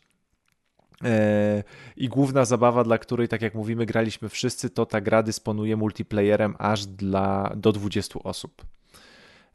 E, 1.03 1.63
I 1.97 2.09
główna 2.09 2.45
zabawa, 2.45 2.83
dla 2.83 2.97
której, 2.97 3.27
tak 3.27 3.41
jak 3.41 3.55
mówimy, 3.55 3.85
graliśmy 3.85 4.29
wszyscy, 4.29 4.69
to 4.69 4.85
ta 4.85 5.01
gra 5.01 5.23
dysponuje 5.23 5.75
multiplayerem 5.77 6.55
aż 6.59 6.85
dla, 6.85 7.53
do 7.55 7.71
20 7.71 8.19
osób. 8.23 8.65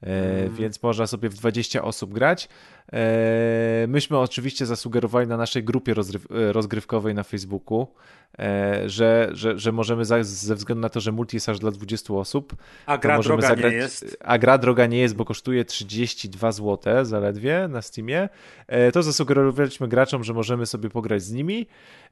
E, 0.00 0.48
Więc 0.48 0.82
można 0.82 1.06
sobie 1.06 1.28
w 1.28 1.34
20 1.34 1.82
osób 1.82 2.14
grać. 2.14 2.48
E, 2.92 3.86
Myśmy 3.88 4.18
oczywiście 4.18 4.66
zasugerowali 4.66 5.28
na 5.28 5.36
naszej 5.36 5.64
grupie 5.64 5.92
e, 5.92 6.52
rozgrywkowej 6.52 7.14
na 7.14 7.22
Facebooku, 7.22 7.86
e, 8.38 8.82
że, 8.88 9.28
że, 9.32 9.58
że 9.58 9.72
możemy 9.72 10.04
za, 10.04 10.24
ze 10.24 10.54
względu 10.54 10.82
na 10.82 10.88
to, 10.88 11.00
że 11.00 11.12
multi 11.12 11.36
jest 11.36 11.48
aż 11.48 11.58
dla 11.58 11.70
20 11.70 12.14
osób, 12.14 12.56
A 12.86 12.96
to 12.98 13.02
gra 13.02 13.16
możemy 13.16 13.36
droga 13.36 13.48
zagrać, 13.48 13.72
nie 13.72 13.78
jest. 13.78 14.16
A 14.24 14.38
gra 14.38 14.58
droga 14.58 14.86
nie 14.86 14.98
jest, 14.98 15.14
bo 15.16 15.24
kosztuje 15.24 15.64
32 15.64 16.52
zł 16.52 17.04
zaledwie 17.04 17.68
na 17.68 17.82
Steamie. 17.82 18.28
To 18.92 19.02
zasugerowaliśmy 19.02 19.88
graczom, 19.88 20.24
że 20.24 20.32
możemy 20.34 20.66
sobie 20.66 20.90
pograć 20.90 21.22
z 21.22 21.32
nimi. 21.32 21.66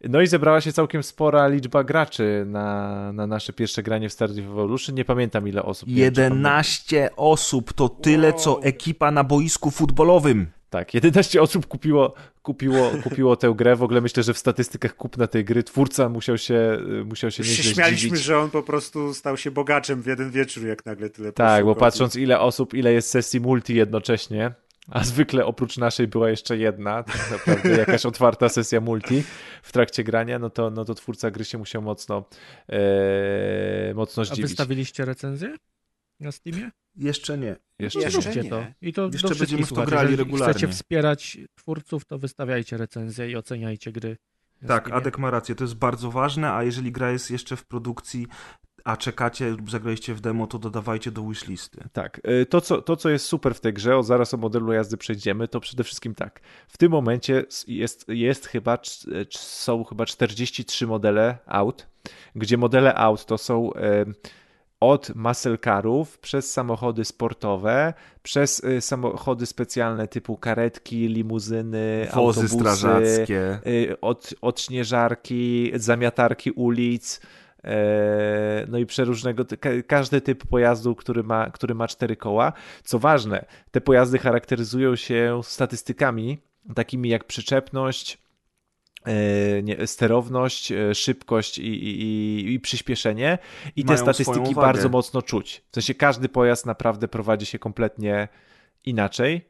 No 0.08 0.20
i 0.20 0.26
zebrała 0.26 0.60
się 0.60 0.72
całkiem 0.72 1.02
spora 1.02 1.48
liczba 1.48 1.84
graczy 1.84 2.44
na, 2.46 3.12
na 3.12 3.26
nasze 3.26 3.52
pierwsze 3.52 3.82
granie 3.82 4.08
w 4.08 4.12
Stardew 4.12 4.44
Evolution. 4.44 4.94
Nie 4.94 5.04
pamiętam 5.04 5.48
ile 5.48 5.62
osób. 5.62 5.88
Nie 5.88 5.94
wiem, 5.94 6.14
czy 6.14 6.20
pamię- 6.20 6.24
11 6.24 7.10
osób 7.16 7.72
to 7.72 7.88
tyle, 7.88 8.32
co 8.32 8.62
ekipa 8.62 9.10
na 9.10 9.24
boisku 9.24 9.70
futbolowym. 9.70 10.46
Tak, 10.74 10.94
11 10.94 11.42
osób 11.42 11.66
kupiło, 11.66 12.14
kupiło, 12.42 12.90
kupiło 13.02 13.36
tę 13.36 13.54
grę. 13.56 13.76
W 13.76 13.82
ogóle 13.82 14.00
myślę, 14.00 14.22
że 14.22 14.34
w 14.34 14.38
statystykach 14.38 14.96
kupna 14.96 15.26
tej 15.26 15.44
gry 15.44 15.62
twórca 15.62 16.08
musiał 16.08 16.38
się, 16.38 16.78
musiał 17.04 17.30
się 17.30 17.42
nieźle 17.42 17.74
śmialiśmy, 17.74 17.98
zdziwić. 17.98 18.24
że 18.24 18.38
on 18.38 18.50
po 18.50 18.62
prostu 18.62 19.14
stał 19.14 19.36
się 19.36 19.50
bogaczem 19.50 20.02
w 20.02 20.06
jeden 20.06 20.30
wieczór, 20.30 20.66
jak 20.66 20.86
nagle 20.86 21.10
tyle 21.10 21.32
Tak, 21.32 21.64
bo 21.64 21.74
patrząc 21.74 22.16
ile 22.16 22.40
osób, 22.40 22.74
ile 22.74 22.92
jest 22.92 23.10
sesji 23.10 23.40
multi 23.40 23.74
jednocześnie, 23.74 24.54
a 24.90 25.04
zwykle 25.04 25.46
oprócz 25.46 25.76
naszej 25.76 26.08
była 26.08 26.30
jeszcze 26.30 26.56
jedna, 26.56 27.02
tak 27.02 27.30
naprawdę 27.30 27.70
jakaś 27.84 28.06
otwarta 28.06 28.48
sesja 28.48 28.80
multi 28.80 29.22
w 29.62 29.72
trakcie 29.72 30.04
grania, 30.04 30.38
no 30.38 30.50
to, 30.50 30.70
no 30.70 30.84
to 30.84 30.94
twórca 30.94 31.30
gry 31.30 31.44
się 31.44 31.58
musiał 31.58 31.82
mocno, 31.82 32.24
e, 32.68 33.94
mocno 33.94 34.20
A 34.22 34.24
zdziwić. 34.24 34.42
wystawiliście 34.42 35.04
recenzję 35.04 35.54
na 36.20 36.32
Steamie? 36.32 36.70
Jeszcze 36.96 37.38
nie. 37.38 37.56
Jeszcze 37.78 38.00
Jeszcze 38.00 38.42
nie. 38.42 38.50
To. 38.50 38.66
I 38.82 38.92
to 38.92 39.08
Jeszcze 39.12 39.34
będziemy 39.34 39.66
w 39.66 39.68
to 39.68 39.84
grali 39.84 40.10
Jeżeli 40.10 40.16
regularnie. 40.16 40.52
chcecie 40.52 40.68
wspierać 40.68 41.38
twórców, 41.54 42.04
to 42.04 42.18
wystawiajcie 42.18 42.76
recenzje 42.76 43.30
i 43.30 43.36
oceniajcie 43.36 43.92
gry. 43.92 44.16
Tak, 44.66 44.82
Steamie. 44.82 44.96
Adek 45.00 45.18
ma 45.18 45.30
rację, 45.30 45.54
to 45.54 45.64
jest 45.64 45.74
bardzo 45.74 46.10
ważne, 46.10 46.52
a 46.52 46.62
jeżeli 46.62 46.92
gra 46.92 47.10
jest 47.10 47.30
jeszcze 47.30 47.56
w 47.56 47.66
produkcji, 47.66 48.26
a 48.84 48.96
czekacie 48.96 49.50
lub 49.50 49.70
zagraliście 49.70 50.14
w 50.14 50.20
demo, 50.20 50.46
to 50.46 50.58
dodawajcie 50.58 51.10
do 51.10 51.22
wishlisty. 51.22 51.88
Tak, 51.92 52.20
y, 52.42 52.46
to 52.46 52.60
co, 52.60 52.82
to 52.82 52.96
co 52.96 53.10
jest 53.10 53.26
super 53.26 53.54
w 53.54 53.60
tej 53.60 53.72
grze, 53.72 53.96
o 53.96 54.02
zaraz 54.02 54.34
o 54.34 54.36
modelu 54.36 54.72
jazdy 54.72 54.96
przejdziemy, 54.96 55.48
to 55.48 55.60
przede 55.60 55.84
wszystkim 55.84 56.14
tak, 56.14 56.40
w 56.68 56.78
tym 56.78 56.92
momencie 56.92 57.44
jest, 57.68 58.08
jest 58.08 58.46
chyba, 58.46 58.78
są 59.30 59.84
chyba 59.84 60.06
43 60.06 60.86
modele 60.86 61.38
aut, 61.46 61.86
gdzie 62.34 62.56
modele 62.56 62.94
aut 62.94 63.26
to 63.26 63.38
są 63.38 63.70
od 64.90 65.14
muscle 65.14 65.58
carów, 65.58 66.18
przez 66.18 66.52
samochody 66.52 67.04
sportowe, 67.04 67.94
przez 68.22 68.64
y, 68.64 68.80
samochody 68.80 69.46
specjalne 69.46 70.08
typu 70.08 70.36
karetki, 70.36 71.08
limuzyny, 71.08 72.06
Wozy 72.14 72.40
autobusy, 72.40 72.48
strażackie. 72.48 73.58
y, 73.66 74.00
od, 74.00 74.34
od 74.40 74.60
śnieżarki, 74.60 75.72
zamiatarki 75.74 76.50
ulic, 76.50 77.20
e, 77.64 78.66
no 78.68 78.78
i 78.78 78.86
przeróżnego, 78.86 79.44
każdy 79.86 80.20
typ 80.20 80.46
pojazdu, 80.46 80.94
który 80.94 81.22
ma, 81.22 81.50
który 81.50 81.74
ma 81.74 81.88
cztery 81.88 82.16
koła. 82.16 82.52
Co 82.84 82.98
ważne, 82.98 83.44
te 83.70 83.80
pojazdy 83.80 84.18
charakteryzują 84.18 84.96
się 84.96 85.40
statystykami 85.44 86.38
takimi 86.74 87.08
jak 87.08 87.24
przyczepność, 87.24 88.23
nie, 89.62 89.86
sterowność, 89.86 90.72
e, 90.72 90.94
szybkość 90.94 91.58
i, 91.58 91.62
i, 91.66 92.54
i- 92.54 92.60
przyspieszenie 92.60 93.38
i 93.76 93.84
te 93.84 93.92
Mają 93.92 94.02
statystyki 94.04 94.54
bardzo 94.54 94.88
mocno 94.88 95.22
czuć. 95.22 95.62
W 95.70 95.74
sensie 95.74 95.94
każdy 95.94 96.28
pojazd 96.28 96.66
naprawdę 96.66 97.08
prowadzi 97.08 97.46
się 97.46 97.58
kompletnie 97.58 98.28
inaczej 98.84 99.48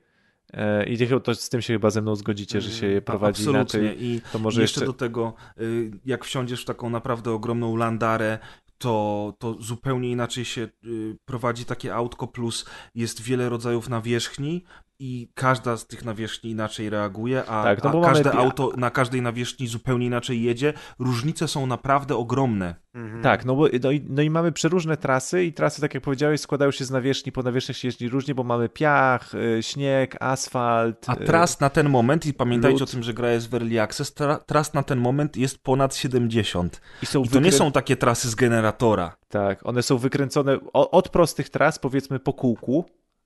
e, 0.52 0.84
i 0.86 0.98
to 1.24 1.34
z 1.34 1.48
tym 1.48 1.62
się 1.62 1.72
chyba 1.72 1.90
ze 1.90 2.02
mną 2.02 2.16
zgodzicie, 2.16 2.60
że 2.60 2.70
się 2.70 2.86
je 2.86 3.02
prowadzi 3.02 3.42
Mm, 3.42 3.56
Absolutnie. 3.56 3.90
inaczej. 3.92 4.06
I 4.06 4.20
To 4.32 4.38
może 4.38 4.60
jeszcze 4.62 4.80
jeszcze... 4.80 4.86
do 4.86 4.98
tego, 4.98 5.34
y, 5.60 5.90
jak 6.04 6.24
wsiądziesz 6.24 6.62
w 6.62 6.64
taką 6.64 6.90
naprawdę 6.90 7.30
ogromną 7.30 7.76
landarę, 7.76 8.38
to, 8.78 9.34
to 9.38 9.54
zupełnie 9.60 10.10
inaczej 10.10 10.44
się 10.44 10.68
y, 10.84 11.16
prowadzi 11.24 11.64
takie 11.64 11.94
autko, 11.94 12.26
plus 12.26 12.64
jest 12.94 13.22
wiele 13.22 13.48
rodzajów 13.48 13.88
nawierzchni 13.88 14.64
i 14.98 15.28
każda 15.34 15.76
z 15.76 15.86
tych 15.86 16.04
nawierzchni 16.04 16.50
inaczej 16.50 16.90
reaguje, 16.90 17.44
a, 17.44 17.62
Tak, 17.64 17.84
no 17.84 17.90
a 17.90 17.92
mamy 17.92 18.06
każde 18.06 18.30
pi- 18.30 18.36
auto 18.36 18.70
na 18.76 18.90
każdej 18.90 19.22
nawierzchni 19.22 19.66
zupełnie 19.66 20.06
inaczej 20.06 20.42
jedzie. 20.42 20.72
Różnice 20.98 21.48
są 21.48 21.66
naprawdę 21.66 22.16
ogromne. 22.16 22.74
Mhm. 22.94 23.22
Tak, 23.22 23.44
no, 23.44 23.54
bo, 23.54 23.66
no, 23.82 23.90
i, 23.90 24.04
no 24.08 24.22
i 24.22 24.30
mamy 24.30 24.52
przeróżne 24.52 24.96
trasy 24.96 25.44
i 25.44 25.52
trasy, 25.52 25.80
tak 25.80 25.94
jak 25.94 26.02
powiedziałeś, 26.02 26.40
składają 26.40 26.70
się 26.70 26.84
z 26.84 26.90
nawierzchni, 26.90 27.32
po 27.32 27.42
nawierzchniach 27.42 27.76
się 27.76 27.88
jeździ 27.88 28.08
różnie, 28.08 28.34
bo 28.34 28.44
mamy 28.44 28.68
piach, 28.68 29.34
y, 29.34 29.62
śnieg, 29.62 30.16
asfalt. 30.20 31.08
A 31.08 31.14
y, 31.14 31.24
tras 31.24 31.60
na 31.60 31.70
ten 31.70 31.88
moment, 31.90 32.26
i 32.26 32.34
pamiętajcie 32.34 32.80
lód. 32.80 32.88
o 32.88 32.92
tym, 32.92 33.02
że 33.02 33.14
gra 33.14 33.30
jest 33.30 33.50
w 33.50 33.54
Early 33.54 33.80
Access, 33.82 34.14
tra, 34.14 34.36
tras 34.36 34.74
na 34.74 34.82
ten 34.82 34.98
moment 35.00 35.36
jest 35.36 35.62
ponad 35.62 35.96
70. 35.96 36.80
I 37.02 37.06
są 37.06 37.22
I 37.24 37.28
to 37.28 37.40
nie 37.40 37.50
wykrę- 37.50 37.58
są 37.58 37.72
takie 37.72 37.96
trasy 37.96 38.28
z 38.30 38.34
generatora. 38.34 39.16
Tak, 39.28 39.66
one 39.66 39.82
są 39.82 39.98
wykręcone 39.98 40.58
od 40.72 41.08
prostych 41.08 41.48
tras, 41.48 41.78
powiedzmy 41.78 42.18
po 42.18 42.32
kółku, 42.32 42.84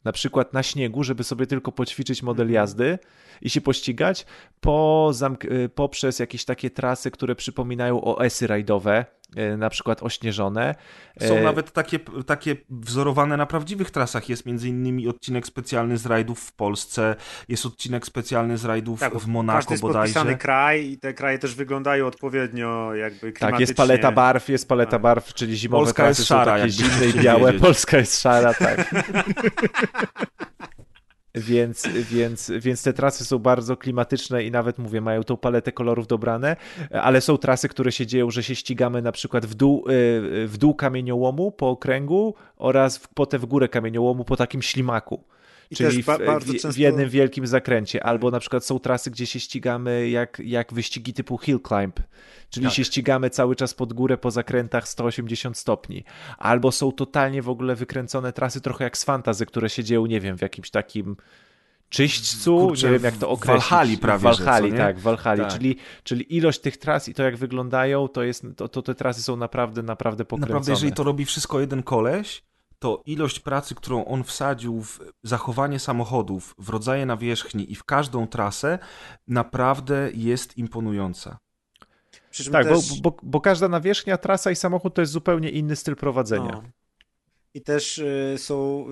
na 0.09 0.13
przykład 0.13 0.53
na 0.53 0.63
śniegu, 0.63 1.05
żeby 1.05 1.25
sobie 1.25 1.47
tylko 1.47 1.73
poćwiczyć 1.73 2.23
model 2.23 2.51
jazdy 2.51 2.99
i 3.43 3.51
się 3.51 3.61
pościgać, 3.61 4.27
po 4.61 5.13
y, 5.45 5.69
poprzez 5.69 6.19
jakieś 6.19 6.45
takie 6.45 6.71
trasy, 6.71 7.11
które 7.11 7.35
przypominają 7.35 8.01
OS-y 8.01 8.47
rajdowe, 8.47 9.05
na 9.59 9.71
przykład 9.71 10.03
ośnieżone. 10.03 10.75
Są 11.21 11.35
E, 11.37 11.43
nawet 11.43 11.73
takie, 11.73 11.99
takie 12.27 12.57
wzorowane 12.71 13.37
na 13.37 13.47
prawdziwych 13.47 13.91
trasach. 13.91 14.29
Jest 14.29 14.47
między 14.47 14.69
innymi 14.69 15.09
odcinek 15.09 15.47
specjalny 15.47 15.99
z 15.99 16.07
rajdów 16.07 16.41
w 16.41 16.53
Polsce, 16.53 17.17
jest 17.49 17.67
odcinek 17.67 18.07
specjalny 18.07 18.59
z 18.59 18.65
rajdów 18.65 19.01
Tak, 19.01 19.15
w 19.15 19.27
Monako 19.27 19.59
każdy 19.59 19.73
jest 19.75 19.83
bodajże. 19.83 20.15
podpisany 20.15 20.37
kraj 20.39 20.91
i 20.91 20.99
te 20.99 21.15
kraje 21.15 21.39
też 21.39 21.55
wyglądają 21.55 22.07
odpowiednio 22.07 22.95
jakby 22.95 23.19
klimatycznie. 23.19 23.51
Tak, 23.51 23.61
jest 23.61 23.75
paleta 23.75 24.13
barw, 24.13 24.49
jest 24.49 24.69
paleta 24.69 24.91
Tak. 24.91 25.03
barw, 25.03 25.35
czyli 25.35 25.57
zimowe 25.57 25.85
Polska 25.85 26.03
trasy 26.03 26.21
jest 26.21 26.29
są 26.29 26.35
szara, 26.35 26.45
takie 26.45 26.59
jakbyście 26.61 26.85
zimne 26.85 27.07
i 27.07 27.25
białe, 27.25 27.47
wiedzieć. 27.47 27.63
Polska 27.63 27.97
jest 27.99 28.23
szara, 28.23 28.55
tak. 28.55 28.91
Więc, 31.39 31.89
więc, 32.11 32.53
więc 32.61 32.83
te 32.83 32.93
trasy 32.93 33.25
są 33.25 33.39
bardzo 33.39 33.77
klimatyczne 33.77 34.45
i 34.45 34.51
nawet 34.51 34.79
mówię, 34.79 35.01
mają 35.01 35.25
tą 35.25 35.37
paletę 35.37 35.73
kolorów 35.73 36.07
dobrane, 36.07 36.57
ale 36.91 37.21
są 37.21 37.39
trasy, 37.39 37.69
które 37.69 37.93
się 37.93 38.07
dzieją, 38.07 38.31
że 38.31 38.43
się 38.43 38.55
ścigamy 38.55 39.03
na 39.03 39.13
przykład 39.13 39.47
w 39.47 39.55
dół, 39.55 39.85
y, 39.89 40.47
w 40.47 40.55
dół 40.59 40.75
kamieniołomu 40.75 41.53
po 41.53 41.69
okręgu 41.71 42.35
oraz 42.57 42.99
w, 42.99 43.09
potem 43.09 43.41
w 43.41 43.47
górę 43.47 43.69
kamieniołomu 43.69 44.25
po 44.25 44.37
takim 44.37 44.63
ślimaku. 44.63 45.25
I 45.71 45.77
Czyli 45.77 46.03
ba- 46.05 46.19
w, 46.19 46.45
często- 46.45 46.73
w 46.73 46.77
jednym 46.79 47.09
wielkim 47.09 47.47
zakręcie. 47.47 48.05
Albo 48.05 48.31
na 48.31 48.41
przykład 48.41 48.65
są 48.65 48.79
trasy, 48.79 49.11
gdzie 49.11 49.27
się 49.27 49.41
ścigamy 49.41 50.09
jak, 50.09 50.43
jak 50.45 50.73
wyścigi 50.75 51.13
typu 51.15 51.39
hill 51.39 51.59
climb, 51.69 52.01
czyli 52.51 52.67
Tak. 52.67 52.75
się 52.75 52.85
ścigamy 52.85 53.31
cały 53.31 53.57
czas 53.57 53.75
pod 53.75 53.93
górę 53.93 54.17
po 54.19 54.31
zakrętach 54.31 54.89
180 54.89 55.57
stopni. 55.59 56.05
Albo 56.39 56.73
są 56.73 56.93
totalnie 56.93 57.43
w 57.43 57.49
ogóle 57.49 57.75
wykręcone 57.75 58.33
trasy, 58.33 58.61
trochę 58.61 58.85
jak 58.85 58.99
z 58.99 59.05
fantazy, 59.05 59.47
które 59.47 59.71
się 59.71 59.85
dzieją, 59.85 60.07
nie 60.07 60.21
wiem, 60.21 60.39
w 60.39 60.43
jakimś 60.43 60.71
takim 60.71 61.17
czyśćcu, 61.89 62.59
Kurczę, 62.59 62.87
nie 62.87 62.93
wiem 62.93 63.03
jak 63.03 63.17
to 63.17 63.29
określić. 63.31 63.63
Walhalli 63.63 63.99
prawie, 63.99 64.19
W 64.19 64.23
że, 64.23 64.45
Walhalli, 64.45 64.69
co 64.69 64.73
nie? 64.75 64.79
tak, 64.81 64.99
w 64.99 65.03
Walhalli, 65.03 65.43
Tak. 65.43 65.53
Czyli, 65.53 65.77
czyli 66.05 66.37
ilość 66.37 66.61
tych 66.61 66.77
tras 66.77 67.09
i 67.09 67.15
to 67.15 67.23
jak 67.23 67.37
wyglądają, 67.37 68.09
to 68.09 68.23
jest, 68.23 68.47
to, 68.57 68.69
to 68.69 68.83
te 68.83 68.95
trasy 68.95 69.23
są 69.23 69.37
naprawdę, 69.37 69.83
naprawdę 69.83 70.25
pokręcone. 70.25 70.49
Naprawdę, 70.55 70.73
jeżeli 70.73 70.93
to 70.93 71.05
robi 71.05 71.25
wszystko 71.25 71.61
jeden 71.61 71.83
koleś, 71.83 72.43
to 72.79 73.03
ilość 73.07 73.41
pracy, 73.41 73.75
którą 73.75 74.05
on 74.05 74.25
wsadził 74.25 74.83
w 74.83 75.01
zachowanie 75.23 75.79
samochodów, 75.79 76.55
w 76.59 76.69
rodzaje 76.69 77.07
nawierzchni 77.07 77.73
i 77.73 77.75
w 77.75 77.85
każdą 77.85 78.27
trasę, 78.27 78.79
naprawdę 79.29 80.11
jest 80.15 80.59
imponująca. 80.59 81.39
Przy 82.31 82.45
czym 82.45 82.53
Tak, 82.53 82.67
też... 82.67 83.01
bo, 83.01 83.11
bo, 83.11 83.17
bo 83.23 83.41
każda 83.41 83.69
nawierzchnia, 83.69 84.19
trasa 84.19 84.51
i 84.51 84.57
samochód 84.57 84.95
to 84.95 85.01
jest 85.01 85.13
zupełnie 85.13 85.51
inny 85.51 85.77
styl 85.77 85.97
prowadzenia. 85.97 86.51
No. 86.53 86.63
I 87.55 87.61
też 87.61 87.99
y, 87.99 88.35
są 88.39 88.87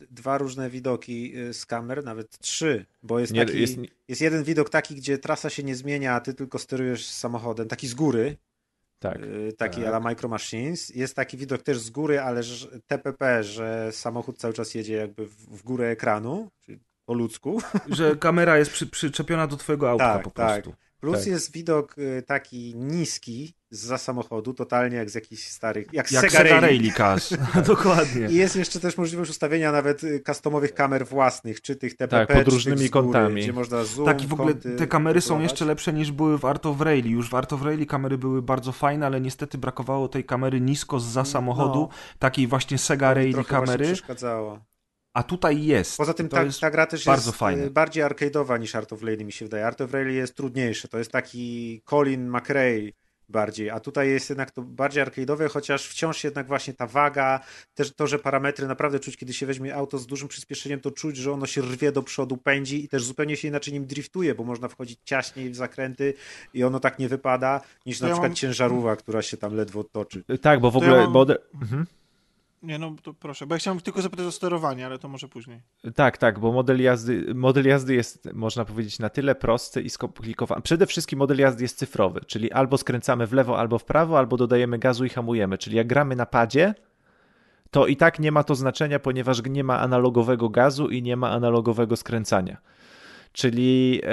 y, 0.00 0.06
dwa 0.10 0.38
różne 0.38 0.70
widoki 0.70 1.38
y, 1.38 1.54
z 1.54 1.66
kamer, 1.66 2.04
nawet 2.04 2.38
trzy, 2.38 2.86
bo 3.02 3.18
jest 3.18 3.32
Nie, 3.32 3.46
taki, 3.46 3.60
jest... 3.60 3.76
jest- 4.08 4.22
jeden 4.22 4.44
widok 4.44 4.70
taki, 4.70 4.94
gdzie 4.94 5.18
trasa 5.18 5.50
się 5.50 5.62
nie 5.62 5.76
zmienia, 5.76 6.14
a 6.14 6.20
ty 6.20 6.34
tylko 6.34 6.58
sterujesz 6.58 7.06
samochodem, 7.06 7.68
taki 7.68 7.88
z 7.88 7.94
góry, 7.94 8.36
Tak. 9.00 9.18
y, 9.22 9.52
taki 9.52 9.76
Tak. 9.80 9.86
a 9.86 9.90
la 9.90 10.00
Micro 10.00 10.28
Machines. 10.28 10.88
Jest 10.88 11.16
taki 11.16 11.36
widok 11.36 11.62
też 11.62 11.78
z 11.78 11.90
góry, 11.90 12.20
ale 12.20 12.40
TPP, 12.86 13.44
że 13.44 13.92
samochód 13.92 14.38
cały 14.38 14.54
czas 14.54 14.74
jedzie 14.74 14.94
jakby 14.94 15.26
w, 15.26 15.62
górę 15.62 15.88
ekranu, 15.88 16.50
po 17.04 17.14
ludzku. 17.14 17.60
Że 17.88 18.16
kamera 18.16 18.58
jest 18.58 18.70
przy, 18.70 18.86
przyczepiona 18.86 19.46
do 19.46 19.56
twojego 19.56 19.90
auta 19.90 20.14
Tak, 20.14 20.22
po 20.22 20.30
tak. 20.30 20.62
prostu. 20.62 20.80
Plus 21.00 21.18
Tak. 21.18 21.26
jest 21.26 21.52
widok 21.52 21.98
y, 21.98 22.22
taki 22.26 22.74
niski 22.76 23.54
za 23.70 23.98
samochodu, 23.98 24.54
totalnie 24.54 24.96
jak 24.96 25.10
z 25.10 25.14
jakichś 25.14 25.42
starych, 25.48 25.86
jak, 25.92 26.12
Jak 26.12 26.22
Sega 26.22 26.38
Sega 26.38 26.60
Rally. 26.60 26.92
Cars. 26.96 27.34
Dokładnie. 27.66 28.26
I 28.30 28.34
jest 28.34 28.56
jeszcze 28.56 28.80
też 28.80 28.98
możliwość 28.98 29.30
ustawienia 29.30 29.72
nawet 29.72 30.04
y, 30.04 30.22
customowych 30.26 30.74
kamer 30.74 31.06
własnych, 31.06 31.60
czy 31.60 31.76
tych 31.76 31.96
TPP, 31.96 32.26
Tak, 32.34 32.44
pod 32.44 32.52
różnymi 32.54 32.78
z 32.86 32.90
góry, 32.90 33.04
kątami. 33.04 33.42
Gdzie 33.42 33.52
można 33.52 33.84
zoom, 33.84 34.06
Tak, 34.06 34.24
i 34.24 34.26
w 34.26 34.32
ogóle 34.32 34.52
kąty 34.52 34.76
te 34.76 34.86
kamery 34.86 35.20
są 35.20 35.40
jeszcze 35.40 35.64
lepsze 35.64 35.92
niż 35.92 36.12
były 36.12 36.38
w 36.38 36.44
Art 36.44 36.66
of 36.66 36.80
Rally. 36.80 37.08
Już 37.08 37.30
w 37.30 37.34
Art 37.34 37.52
of 37.52 37.62
Rally 37.62 37.86
kamery 37.86 38.18
były 38.18 38.42
bardzo 38.42 38.72
fajne, 38.72 39.06
ale 39.06 39.20
niestety 39.20 39.58
brakowało 39.58 40.08
tej 40.08 40.24
kamery 40.24 40.60
nisko 40.60 41.00
za 41.00 41.24
samochodu, 41.24 41.80
No. 41.80 41.88
takiej 42.18 42.46
właśnie 42.46 42.78
Sega 42.78 43.14
Rally 43.14 43.32
trochę 43.32 43.48
kamery, 43.50 43.84
przeszkadzało. 43.84 44.60
a 45.14 45.22
tutaj 45.22 45.62
jest. 45.64 45.96
Poza 45.96 46.14
tym 46.14 46.28
ta, 46.28 46.42
jest 46.42 46.60
ta 46.60 46.70
gra 46.70 46.86
też 46.86 47.04
bardzo 47.04 47.30
jest 47.30 47.38
fajne. 47.38 47.64
y, 47.64 47.70
bardziej 47.70 48.04
arcade'owa 48.04 48.60
niż 48.60 48.74
Art 48.74 48.92
of 48.92 49.02
Rally 49.02 49.24
mi 49.24 49.32
się 49.32 49.44
wydaje. 49.44 49.66
Art 49.66 49.80
of 49.80 49.92
Rally 49.92 50.12
jest 50.12 50.36
trudniejsze, 50.36 50.88
to 50.88 50.98
jest 50.98 51.12
taki 51.12 51.82
Colin 51.90 52.28
McRae 52.30 52.90
bardziej, 53.30 53.70
a 53.70 53.80
tutaj 53.80 54.08
jest 54.08 54.28
jednak 54.30 54.50
to 54.50 54.62
bardziej 54.62 55.04
arcade'owe, 55.04 55.48
chociaż 55.50 55.86
wciąż 55.86 56.24
jednak 56.24 56.46
właśnie 56.46 56.74
ta 56.74 56.86
waga, 56.86 57.40
też 57.74 57.94
to, 57.94 58.06
że 58.06 58.18
parametry 58.18 58.66
naprawdę 58.66 59.00
czuć, 59.00 59.16
kiedy 59.16 59.32
się 59.32 59.46
weźmie 59.46 59.74
auto 59.74 59.98
z 59.98 60.06
dużym 60.06 60.28
przyspieszeniem, 60.28 60.80
to 60.80 60.90
czuć, 60.90 61.16
że 61.16 61.32
ono 61.32 61.46
się 61.46 61.60
rwie 61.62 61.92
do 61.92 62.02
przodu, 62.02 62.36
pędzi 62.36 62.84
i 62.84 62.88
też 62.88 63.04
zupełnie 63.04 63.36
się 63.36 63.48
inaczej 63.48 63.74
nim 63.74 63.86
driftuje, 63.86 64.34
bo 64.34 64.44
można 64.44 64.68
wchodzić 64.68 65.00
ciaśniej 65.04 65.50
w 65.50 65.56
zakręty 65.56 66.14
i 66.54 66.64
ono 66.64 66.80
tak 66.80 66.98
nie 66.98 67.08
wypada, 67.08 67.60
niż 67.86 68.00
na 68.00 68.08
ja 68.08 68.14
przykład 68.14 68.30
mam- 68.30 68.36
ciężarówka, 68.36 68.96
która 68.96 69.22
się 69.22 69.36
tam 69.36 69.54
ledwo 69.54 69.84
toczy. 69.84 70.24
Tak, 70.42 70.60
bo 70.60 70.70
w 70.70 70.76
ogóle. 70.76 70.96
ja 70.96 71.02
mam- 71.02 71.12
Bo, 71.12 71.26
mhm. 71.54 71.86
Nie, 72.62 72.78
no 72.78 72.94
to 73.02 73.14
proszę, 73.14 73.46
bo 73.46 73.54
ja 73.54 73.58
chciałem 73.58 73.80
tylko 73.80 74.02
zapytać 74.02 74.26
o 74.26 74.32
sterowanie, 74.32 74.86
ale 74.86 74.98
to 74.98 75.08
może 75.08 75.28
później. 75.28 75.60
Tak, 75.94 76.18
tak, 76.18 76.38
bo 76.38 76.52
model 76.52 76.82
jazdy, 76.82 77.34
model 77.34 77.66
jazdy 77.66 77.94
jest, 77.94 78.28
można 78.32 78.64
powiedzieć, 78.64 78.98
na 78.98 79.08
tyle 79.08 79.34
prosty 79.34 79.82
i 79.82 79.90
skomplikowany. 79.90 80.62
Przede 80.62 80.86
wszystkim 80.86 81.18
model 81.18 81.38
jazdy 81.38 81.64
jest 81.64 81.78
cyfrowy, 81.78 82.20
czyli 82.26 82.52
albo 82.52 82.78
skręcamy 82.78 83.26
w 83.26 83.32
lewo, 83.32 83.58
albo 83.58 83.78
w 83.78 83.84
prawo, 83.84 84.18
albo 84.18 84.36
dodajemy 84.36 84.78
gazu 84.78 85.04
i 85.04 85.08
hamujemy. 85.08 85.58
Czyli 85.58 85.76
jak 85.76 85.86
gramy 85.86 86.16
na 86.16 86.26
padzie, 86.26 86.74
to 87.70 87.86
i 87.86 87.96
tak 87.96 88.18
nie 88.18 88.32
ma 88.32 88.44
to 88.44 88.54
znaczenia, 88.54 88.98
ponieważ 88.98 89.42
nie 89.44 89.64
ma 89.64 89.80
analogowego 89.80 90.48
gazu 90.48 90.88
i 90.88 91.02
nie 91.02 91.16
ma 91.16 91.30
analogowego 91.30 91.96
skręcania. 91.96 92.56
Czyli 93.32 94.00
e, 94.02 94.08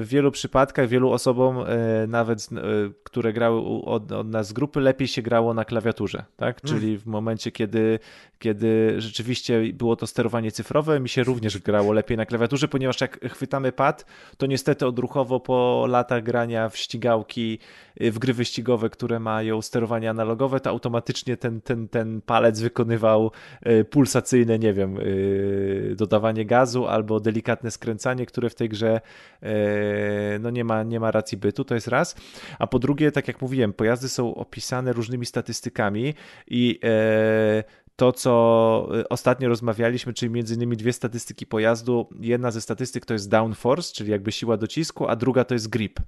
w 0.00 0.04
wielu 0.08 0.30
przypadkach, 0.30 0.88
wielu 0.88 1.10
osobom, 1.10 1.58
e, 1.58 2.06
nawet 2.06 2.48
e, 2.52 2.56
które 3.04 3.32
grały 3.32 3.60
od, 3.84 4.12
od 4.12 4.28
nas 4.28 4.48
z 4.48 4.52
grupy, 4.52 4.80
lepiej 4.80 5.08
się 5.08 5.22
grało 5.22 5.54
na 5.54 5.64
klawiaturze. 5.64 6.24
Tak? 6.36 6.60
Czyli 6.60 6.98
w 6.98 7.06
momencie, 7.06 7.52
kiedy, 7.52 7.98
kiedy 8.38 8.94
rzeczywiście 8.98 9.72
było 9.72 9.96
to 9.96 10.06
sterowanie 10.06 10.52
cyfrowe, 10.52 11.00
mi 11.00 11.08
się 11.08 11.22
również 11.22 11.58
grało 11.58 11.92
lepiej 11.92 12.16
na 12.16 12.26
klawiaturze, 12.26 12.68
ponieważ 12.68 13.00
jak 13.00 13.32
chwytamy 13.32 13.72
pad, 13.72 14.06
to 14.36 14.46
niestety 14.46 14.86
odruchowo 14.86 15.40
po 15.40 15.86
latach 15.88 16.22
grania 16.22 16.68
w 16.68 16.76
ścigałki, 16.76 17.58
w 18.00 18.18
gry 18.18 18.34
wyścigowe, 18.34 18.90
które 18.90 19.20
mają 19.20 19.62
sterowanie 19.62 20.10
analogowe, 20.10 20.60
to 20.60 20.70
automatycznie 20.70 21.36
ten, 21.36 21.60
ten, 21.60 21.88
ten 21.88 22.20
palec 22.20 22.60
wykonywał 22.60 23.30
pulsacyjne, 23.90 24.58
nie 24.58 24.72
wiem, 24.72 24.98
dodawanie 25.96 26.44
gazu 26.44 26.86
albo 26.86 27.20
delikatne 27.20 27.70
skręcanie, 27.70 28.26
które 28.32 28.50
w 28.50 28.54
tej 28.54 28.68
grze 28.68 29.00
e, 29.42 30.38
no 30.40 30.50
nie 30.50 30.64
ma, 30.64 30.82
nie 30.82 31.00
ma 31.00 31.10
racji 31.10 31.38
bytu, 31.38 31.64
to 31.64 31.74
jest 31.74 31.88
raz. 31.88 32.16
A 32.58 32.66
po 32.66 32.78
drugie, 32.78 33.12
tak 33.12 33.28
jak 33.28 33.42
mówiłem, 33.42 33.72
pojazdy 33.72 34.08
są 34.08 34.34
opisane 34.34 34.92
różnymi 34.92 35.26
statystykami 35.26 36.14
i 36.46 36.78
e, 36.84 37.64
to, 37.96 38.12
co 38.12 38.88
y, 39.00 39.08
ostatnio 39.08 39.48
rozmawialiśmy, 39.48 40.12
czyli 40.12 40.32
między 40.32 40.54
innymi 40.54 40.76
dwie 40.76 40.92
statystyki 40.92 41.46
pojazdu. 41.46 42.08
Jedna 42.20 42.50
ze 42.50 42.60
statystyk 42.60 43.06
to 43.06 43.12
jest 43.12 43.30
downforce, 43.30 43.94
czyli 43.94 44.10
jakby 44.10 44.32
siła 44.32 44.56
docisku, 44.56 45.08
a 45.08 45.16
druga 45.16 45.44
to 45.44 45.54
jest 45.54 45.68
grip. 45.68 46.00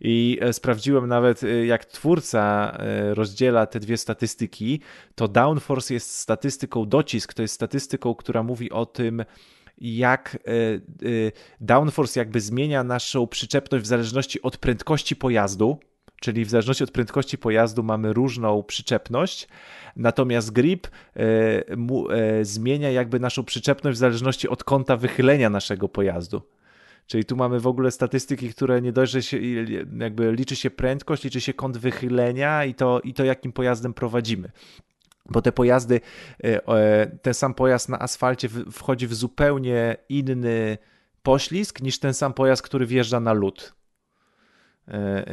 I 0.00 0.38
e, 0.40 0.52
sprawdziłem 0.52 1.06
nawet, 1.06 1.40
jak 1.66 1.84
twórca 1.84 2.72
e, 2.78 3.14
rozdziela 3.14 3.66
te 3.66 3.80
dwie 3.80 3.96
statystyki, 3.96 4.80
to 5.14 5.28
downforce 5.28 5.94
jest 5.94 6.18
statystyką 6.18 6.86
docisk, 6.86 7.34
to 7.34 7.42
jest 7.42 7.54
statystyką, 7.54 8.14
która 8.14 8.42
mówi 8.42 8.70
o 8.70 8.86
tym, 8.86 9.24
jak 9.80 10.38
e, 10.46 10.50
downforce 11.60 12.20
jakby 12.20 12.40
zmienia 12.40 12.84
naszą 12.84 13.26
przyczepność 13.26 13.84
w 13.84 13.88
zależności 13.88 14.42
od 14.42 14.56
prędkości 14.56 15.16
pojazdu, 15.16 15.78
czyli 16.20 16.44
w 16.44 16.50
zależności 16.50 16.84
od 16.84 16.90
prędkości 16.90 17.38
pojazdu 17.38 17.82
mamy 17.82 18.12
różną 18.12 18.62
przyczepność, 18.62 19.48
natomiast 19.96 20.50
grip 20.52 20.86
e, 20.86 21.20
e, 21.20 22.44
zmienia 22.44 22.90
jakby 22.90 23.20
naszą 23.20 23.44
przyczepność 23.44 23.96
w 23.96 24.00
zależności 24.00 24.48
od 24.48 24.64
kąta 24.64 24.96
wychylenia 24.96 25.50
naszego 25.50 25.88
pojazdu. 25.88 26.42
Czyli 27.06 27.24
tu 27.24 27.36
mamy 27.36 27.60
w 27.60 27.66
ogóle 27.66 27.90
statystyki, 27.90 28.50
które 28.50 28.82
nie 28.82 28.92
dość, 28.92 29.12
że 29.12 29.22
się, 29.22 29.38
jakby 29.98 30.32
liczy 30.32 30.56
się 30.56 30.70
prędkość, 30.70 31.24
liczy 31.24 31.40
się 31.40 31.54
kąt 31.54 31.78
wychylenia 31.78 32.64
i 32.64 32.74
to, 32.74 33.00
i 33.00 33.14
to 33.14 33.24
jakim 33.24 33.52
pojazdem 33.52 33.94
prowadzimy 33.94 34.50
bo 35.30 35.42
te 35.42 35.52
pojazdy, 35.52 36.00
e, 36.44 37.06
ten 37.22 37.34
sam 37.34 37.54
pojazd 37.54 37.88
na 37.88 37.98
asfalcie 37.98 38.48
wchodzi 38.72 39.06
w 39.06 39.14
zupełnie 39.14 39.96
inny 40.08 40.78
poślizg 41.22 41.82
niż 41.82 41.98
ten 41.98 42.14
sam 42.14 42.32
pojazd, 42.32 42.62
który 42.62 42.86
wjeżdża 42.86 43.20
na 43.20 43.32
lód. 43.32 43.80
E, 44.88 45.26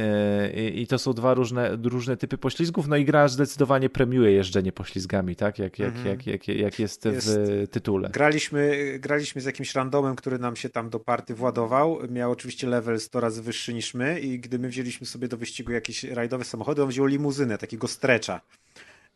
e, 0.56 0.69
I 0.69 0.88
to 0.88 0.99
są 0.99 1.14
dwa 1.14 1.34
różne, 1.34 1.78
różne 1.84 2.18
typy 2.18 2.38
poślizgów, 2.38 2.88
no 2.88 2.95
i 2.95 3.06
gra 3.06 3.28
zdecydowanie 3.28 3.90
premiuje 3.90 4.32
jeżdżenie 4.32 4.72
poślizgami, 4.72 5.36
tak? 5.36 5.60
Jak, 5.60 5.80
jak, 5.80 5.95
mhm. 5.95 6.07
jak, 6.07 6.28
jak, 6.28 6.48
jak 6.48 6.80
jest, 6.80 7.06
jest 7.06 7.40
w 7.40 7.68
tytule. 7.72 8.10
Graliśmy, 8.10 8.95
graliśmy 8.99 9.41
z 9.41 9.45
jakimś 9.45 9.76
randomem, 9.76 10.15
który 10.15 10.40
nam 10.40 10.56
się 10.56 10.69
tam 10.69 10.90
do 10.90 10.99
party 10.99 11.36
władował. 11.36 11.99
Miał 12.10 12.32
oczywiście 12.32 12.68
level 12.68 12.99
100 12.99 13.19
razy 13.19 13.41
wyższy 13.41 13.74
niż 13.74 13.94
my 13.94 14.19
i 14.19 14.40
gdy 14.40 14.60
my 14.60 14.69
wzięliśmy 14.69 15.07
sobie 15.07 15.28
do 15.28 15.38
wyścigu 15.38 15.72
jakieś 15.72 16.03
rajdowe 16.03 16.44
samochody, 16.44 16.84
on 16.84 16.90
wziął 16.90 17.06
limuzynę, 17.06 17.57
takiego 17.57 17.88
strecza. 17.88 18.41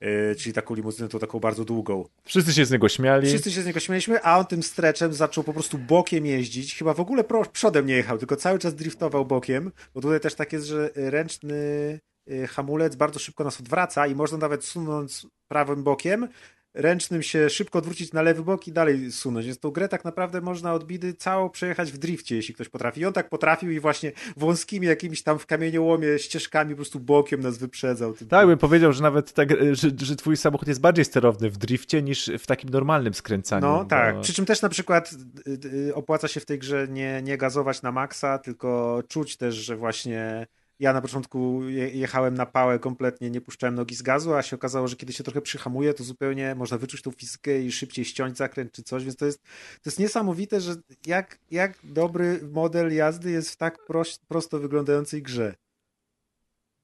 Yy, 0.02 0.36
czyli 0.36 0.54
taką 0.54 0.76
limuzynę, 0.76 1.10
to 1.10 1.20
taką 1.20 1.40
bardzo 1.40 1.66
długą. 1.66 2.06
Wszyscy 2.24 2.54
się 2.54 2.66
z 2.66 2.72
niego 2.72 2.90
śmiali. 2.90 3.28
Wszyscy 3.28 3.52
się 3.52 3.62
z 3.62 3.66
niego 3.66 3.80
śmialiśmy, 3.80 4.24
a 4.24 4.40
on 4.40 4.46
tym 4.46 4.64
streczem 4.64 5.14
zaczął 5.14 5.44
po 5.44 5.54
prostu 5.54 5.78
bokiem 5.78 6.26
jeździć. 6.26 6.76
Chyba 6.76 6.94
w 6.94 7.00
ogóle 7.00 7.24
przodem 7.52 7.86
nie 7.86 7.94
jechał, 7.94 8.18
tylko 8.18 8.36
cały 8.36 8.60
czas 8.60 8.76
driftował 8.76 9.26
bokiem, 9.26 9.72
bo 9.94 10.02
tutaj 10.02 10.20
też 10.20 10.36
tak 10.36 10.54
jest, 10.54 10.66
że 10.66 10.90
ręczny 10.96 11.56
y, 12.32 12.48
hamulec 12.48 12.96
bardzo 12.96 13.20
szybko 13.20 13.44
nas 13.44 13.60
odwraca 13.60 14.08
i 14.08 14.16
można 14.16 14.38
nawet 14.38 14.66
sunąć 14.66 15.28
prawym 15.48 15.84
bokiem, 15.84 16.28
ręcznym 16.74 17.24
się 17.24 17.50
szybko 17.50 17.80
odwrócić 17.80 18.14
na 18.14 18.22
lewy 18.22 18.44
bok 18.44 18.68
i 18.68 18.72
dalej 18.72 19.12
sunąć. 19.12 19.46
Więc 19.46 19.60
tą 19.60 19.72
grę 19.72 19.90
tak 19.90 20.06
naprawdę 20.06 20.42
można 20.42 20.74
od 20.74 20.84
bidy 20.84 21.14
całą 21.14 21.50
przejechać 21.50 21.92
w 21.92 21.98
drifcie, 21.98 22.36
jeśli 22.36 22.54
ktoś 22.54 22.70
potrafi. 22.70 23.02
I 23.02 23.06
on 23.06 23.14
tak 23.14 23.30
potrafił 23.30 23.72
i 23.72 23.80
właśnie 23.80 24.12
wąskimi 24.38 24.88
jakimiś 24.88 25.24
tam 25.24 25.40
w 25.40 25.46
kamieniołomie 25.46 26.20
ścieżkami 26.20 26.70
po 26.70 26.76
prostu 26.76 27.00
bokiem 27.00 27.42
nas 27.42 27.58
wyprzedzał. 27.58 28.14
Tak, 28.30 28.48
bym 28.48 28.58
powiedział, 28.58 28.94
że 28.94 29.02
nawet 29.04 29.34
tak, 29.34 29.50
że, 29.72 29.90
że 29.98 30.16
twój 30.16 30.38
samochód 30.38 30.68
jest 30.68 30.82
bardziej 30.82 31.06
sterowny 31.06 31.50
w 31.50 31.58
drifcie 31.58 32.02
niż 32.02 32.32
w 32.40 32.48
takim 32.48 32.70
normalnym 32.70 33.14
skręcaniu. 33.14 33.68
No 33.68 33.78
bo... 33.78 33.86
tak, 33.86 34.22
przy 34.22 34.34
czym 34.34 34.46
też 34.46 34.62
na 34.62 34.70
przykład 34.70 35.16
y, 35.48 35.68
y, 35.90 35.96
opłaca 35.96 36.28
się 36.28 36.40
w 36.40 36.46
tej 36.46 36.60
grze 36.60 36.88
nie, 36.90 37.22
nie 37.24 37.38
gazować 37.38 37.82
na 37.82 37.92
maksa, 37.92 38.38
tylko 38.40 39.04
czuć 39.08 39.38
też, 39.38 39.56
że 39.56 39.76
właśnie 39.76 40.48
ja 40.82 40.94
na 40.94 41.02
początku 41.02 41.70
jechałem 41.94 42.34
na 42.34 42.46
pałę 42.46 42.80
kompletnie, 42.80 43.30
nie 43.30 43.42
puszczałem 43.42 43.76
nogi 43.76 43.96
z 43.96 44.02
gazu, 44.02 44.34
a 44.34 44.42
się 44.42 44.56
okazało, 44.56 44.88
że 44.88 44.96
kiedy 44.96 45.14
się 45.14 45.24
trochę 45.24 45.42
przyhamuje, 45.42 45.94
to 45.94 46.04
zupełnie 46.04 46.56
można 46.56 46.78
wyczuć 46.78 47.02
tą 47.02 47.12
fizykę 47.12 47.62
i 47.62 47.72
szybciej 47.72 48.06
ściąć 48.06 48.38
zakręt 48.38 48.72
czy 48.72 48.84
coś, 48.84 49.04
więc 49.04 49.16
to 49.16 49.26
jest, 49.26 49.44
to 49.82 49.90
jest 49.90 50.00
niesamowite, 50.00 50.62
że 50.62 50.76
jak, 51.06 51.40
jak 51.52 51.78
dobry 51.84 52.40
model 52.52 52.96
jazdy 52.96 53.32
jest 53.32 53.52
w 53.52 53.58
tak 53.58 53.86
prost, 53.86 54.26
prosto 54.26 54.60
wyglądającej 54.60 55.22
grze 55.24 55.56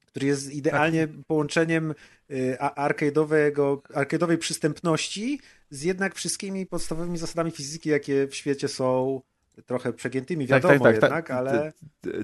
który 0.07 0.27
jest 0.27 0.53
idealnie 0.53 1.07
tak. 1.07 1.17
połączeniem 1.27 1.93
y, 2.31 2.57
arcade'owego, 2.59 3.81
arcade'owej 3.81 4.37
przystępności 4.37 5.39
z 5.69 5.83
jednak 5.83 6.15
wszystkimi 6.15 6.65
podstawowymi 6.65 7.17
zasadami 7.17 7.51
fizyki, 7.51 7.89
jakie 7.89 8.27
w 8.27 8.35
świecie 8.35 8.67
są 8.67 9.21
trochę 9.65 9.93
przegiętymi, 9.93 10.47
tak, 10.47 10.63
wiadomo 10.63 10.83
tak, 10.83 10.93
tak, 10.93 11.03
jednak, 11.03 11.31
ale... 11.31 11.73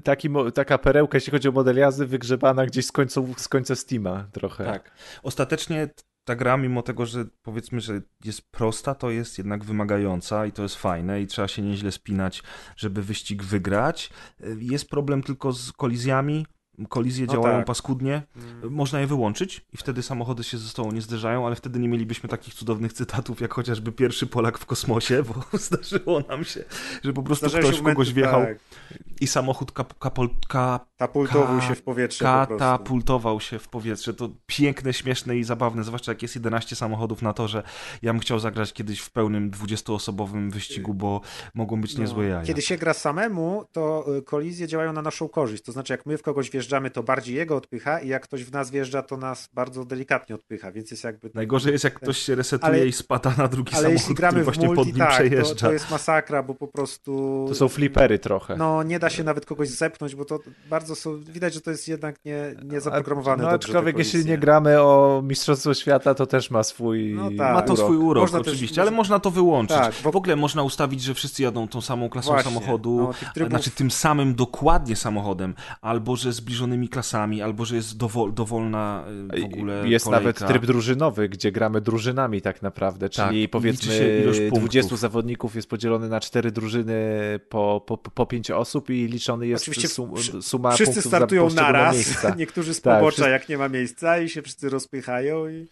Taki, 0.03 0.29
taka 0.53 0.77
perełka, 0.77 1.17
jeśli 1.17 1.31
chodzi 1.31 1.49
o 1.49 1.51
model 1.51 1.77
jazdy, 1.77 2.05
wygrzebana 2.05 2.65
gdzieś 2.65 2.85
z, 2.85 2.91
końców, 2.91 3.39
z 3.39 3.47
końca 3.47 3.75
Steama 3.75 4.27
trochę. 4.31 4.65
Tak. 4.65 4.91
Ostatecznie 5.23 5.89
ta 6.23 6.35
gra, 6.35 6.57
mimo 6.57 6.81
tego, 6.81 7.05
że 7.05 7.25
powiedzmy, 7.41 7.81
że 7.81 8.01
jest 8.25 8.51
prosta, 8.51 8.95
to 8.95 9.09
jest 9.09 9.37
jednak 9.37 9.63
wymagająca 9.63 10.45
i 10.45 10.51
to 10.51 10.63
jest 10.63 10.75
fajne 10.75 11.21
i 11.21 11.27
trzeba 11.27 11.47
się 11.47 11.61
nieźle 11.61 11.91
spinać, 11.91 12.43
żeby 12.75 13.01
wyścig 13.01 13.43
wygrać. 13.43 14.09
Jest 14.57 14.89
problem 14.89 15.23
tylko 15.23 15.51
z 15.51 15.71
kolizjami, 15.71 16.45
kolizje 16.89 17.25
no 17.25 17.33
działają 17.33 17.57
tak. 17.57 17.65
paskudnie, 17.65 18.21
mm. 18.35 18.73
można 18.73 18.99
je 18.99 19.07
wyłączyć 19.07 19.65
i 19.73 19.77
wtedy 19.77 20.03
samochody 20.03 20.43
się 20.43 20.57
ze 20.57 20.69
sobą 20.69 20.91
nie 20.91 21.01
zderzają, 21.01 21.45
ale 21.45 21.55
wtedy 21.55 21.79
nie 21.79 21.87
mielibyśmy 21.87 22.29
takich 22.29 22.53
cudownych 22.53 22.93
cytatów, 22.93 23.41
jak 23.41 23.53
chociażby 23.53 23.91
pierwszy 23.91 24.27
Polak 24.27 24.57
w 24.57 24.65
kosmosie, 24.65 25.23
bo 25.23 25.57
zdarzyło 25.57 26.19
nam 26.29 26.43
się, 26.43 26.63
że 27.03 27.13
po 27.13 27.23
prostu 27.23 27.47
ktoś 27.47 27.63
momenty, 27.63 27.83
kogoś 27.83 28.13
wjechał 28.13 28.41
tak. 28.41 28.57
i 29.21 29.27
samochód 29.27 29.71
kap, 29.71 29.99
kapol, 29.99 30.29
kap, 30.47 30.93
Katapultował 31.07 31.61
się 31.61 31.75
w 31.75 31.81
powietrze 31.81 32.25
Katapultował 32.25 33.39
się 33.39 33.59
w 33.59 33.67
powietrze. 33.67 34.13
To 34.13 34.29
piękne, 34.45 34.93
śmieszne 34.93 35.37
i 35.37 35.43
zabawne, 35.43 35.83
zwłaszcza 35.83 36.11
jak 36.11 36.21
jest 36.21 36.35
11 36.35 36.75
samochodów 36.75 37.21
na 37.21 37.33
to, 37.33 37.47
że 37.47 37.63
ja 38.01 38.13
bym 38.13 38.19
chciał 38.19 38.39
zagrać 38.39 38.73
kiedyś 38.73 38.99
w 38.99 39.11
pełnym 39.11 39.51
20-osobowym 39.51 40.51
wyścigu, 40.51 40.93
bo 40.93 41.21
mogą 41.53 41.81
być 41.81 41.95
no. 41.95 42.01
niezłe 42.01 42.25
jaja. 42.25 42.45
Kiedy 42.45 42.61
się 42.61 42.77
gra 42.77 42.93
samemu, 42.93 43.65
to 43.71 44.05
y, 44.17 44.21
kolizje 44.21 44.67
działają 44.67 44.93
na 44.93 45.01
naszą 45.01 45.29
korzyść. 45.29 45.63
To 45.63 45.71
znaczy, 45.71 45.93
jak 45.93 46.05
my 46.05 46.17
w 46.17 46.21
kogoś 46.21 46.49
wjeżdżamy, 46.49 46.62
to 46.93 47.03
bardziej 47.03 47.35
jego 47.35 47.55
odpycha 47.55 47.99
i 47.99 48.07
jak 48.07 48.23
ktoś 48.23 48.43
w 48.43 48.51
nas 48.51 48.71
wjeżdża, 48.71 49.01
to 49.01 49.17
nas 49.17 49.49
bardzo 49.53 49.85
delikatnie 49.85 50.35
odpycha, 50.35 50.71
więc 50.71 50.91
jest 50.91 51.03
jakby... 51.03 51.31
Najgorzej 51.33 51.71
jest, 51.71 51.83
jak 51.83 51.93
ktoś 51.93 52.17
się 52.17 52.35
resetuje 52.35 52.73
ale, 52.73 52.87
i 52.87 52.91
spada 52.91 53.33
na 53.37 53.47
drugi 53.47 53.73
ale 53.75 53.87
samochód, 53.87 54.17
gramy 54.17 54.31
który 54.31 54.43
właśnie 54.43 54.67
multi, 54.67 54.79
pod 54.79 54.87
nim 54.87 54.95
tak, 54.95 55.11
przejeżdża. 55.11 55.55
To, 55.55 55.65
to 55.65 55.73
jest 55.73 55.91
masakra, 55.91 56.43
bo 56.43 56.55
po 56.55 56.67
prostu... 56.67 57.45
To 57.49 57.55
są 57.55 57.67
flipery 57.67 58.19
trochę. 58.19 58.55
No, 58.55 58.83
nie 58.83 58.99
da 58.99 59.09
się 59.09 59.23
nawet 59.23 59.45
kogoś 59.45 59.69
zepchnąć, 59.69 60.15
bo 60.15 60.25
to 60.25 60.39
bardzo 60.69 60.95
są... 60.95 61.21
Widać, 61.21 61.53
że 61.53 61.61
to 61.61 61.71
jest 61.71 61.87
jednak 61.87 62.15
nie, 62.25 62.55
nie 62.63 62.81
zaprogramowane. 62.81 63.43
No 63.43 63.49
aczkolwiek 63.49 63.97
jeśli 63.97 64.25
nie 64.25 64.37
gramy 64.37 64.81
o 64.81 65.21
Mistrzostwo 65.25 65.73
Świata, 65.73 66.15
to 66.15 66.25
też 66.25 66.51
ma 66.51 66.63
swój 66.63 67.13
no 67.13 67.29
tak. 67.37 67.53
Ma 67.53 67.61
to 67.61 67.77
swój 67.77 67.97
urok 67.97 68.23
można 68.23 68.39
oczywiście, 68.39 68.75
też, 68.75 68.81
ale 68.81 68.91
można 68.91 69.19
to 69.19 69.31
wyłączyć. 69.31 69.77
Tak, 69.77 69.93
bo... 70.03 70.11
W 70.11 70.15
ogóle 70.15 70.35
można 70.35 70.63
ustawić, 70.63 71.01
że 71.01 71.13
wszyscy 71.13 71.43
jadą 71.43 71.67
tą 71.67 71.81
samą 71.81 72.09
klasą 72.09 72.31
Właśnie, 72.31 72.51
samochodu, 72.51 72.97
no, 72.97 73.13
trybów... 73.33 73.49
znaczy 73.49 73.71
tym 73.71 73.91
samym 73.91 74.35
dokładnie 74.35 74.95
samochodem, 74.95 75.55
albo 75.81 76.15
że 76.15 76.33
zbliżonymi 76.53 76.89
klasami, 76.89 77.41
albo 77.41 77.65
że 77.65 77.75
jest 77.75 77.97
dowol, 77.97 78.33
dowolna 78.33 79.05
y, 79.37 79.41
w 79.41 79.43
ogóle 79.43 79.89
Jest 79.89 80.05
kolejka. 80.05 80.23
nawet 80.25 80.47
tryb 80.47 80.65
drużynowy, 80.65 81.29
gdzie 81.29 81.51
gramy 81.51 81.81
drużynami 81.81 82.41
tak 82.41 82.61
naprawdę, 82.61 83.09
czyli 83.09 83.43
tak, 83.43 83.51
powiedzmy 83.51 84.25
20 84.51 84.95
zawodników 84.95 85.55
jest 85.55 85.69
podzielony 85.69 86.09
na 86.09 86.19
cztery 86.19 86.51
drużyny 86.51 86.93
po, 87.49 87.83
po, 87.87 87.97
po 87.97 88.25
pięć 88.25 88.51
osób 88.51 88.89
i 88.89 89.07
liczony 89.07 89.47
jest 89.47 89.63
Oczywiście 89.63 89.87
sum, 89.87 90.13
suma 90.41 90.71
wszyscy 90.71 91.01
startują 91.01 91.49
naraz, 91.49 91.95
miejsca. 91.95 92.35
niektórzy 92.37 92.73
z 92.73 92.81
tak, 92.81 92.99
pobocza 92.99 93.23
tak, 93.23 93.31
jak 93.31 93.49
nie 93.49 93.57
ma 93.57 93.69
miejsca 93.69 94.19
i 94.19 94.29
się 94.29 94.41
wszyscy 94.41 94.69
rozpychają 94.69 95.49
i... 95.49 95.67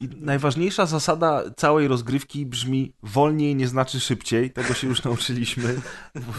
I 0.00 0.08
najważniejsza 0.16 0.86
zasada 0.86 1.42
całej 1.56 1.88
rozgrywki 1.88 2.46
brzmi 2.46 2.92
wolniej 3.02 3.56
nie 3.56 3.68
znaczy 3.68 4.00
szybciej. 4.00 4.50
Tego 4.50 4.74
się 4.74 4.86
już 4.86 5.04
nauczyliśmy 5.08 5.80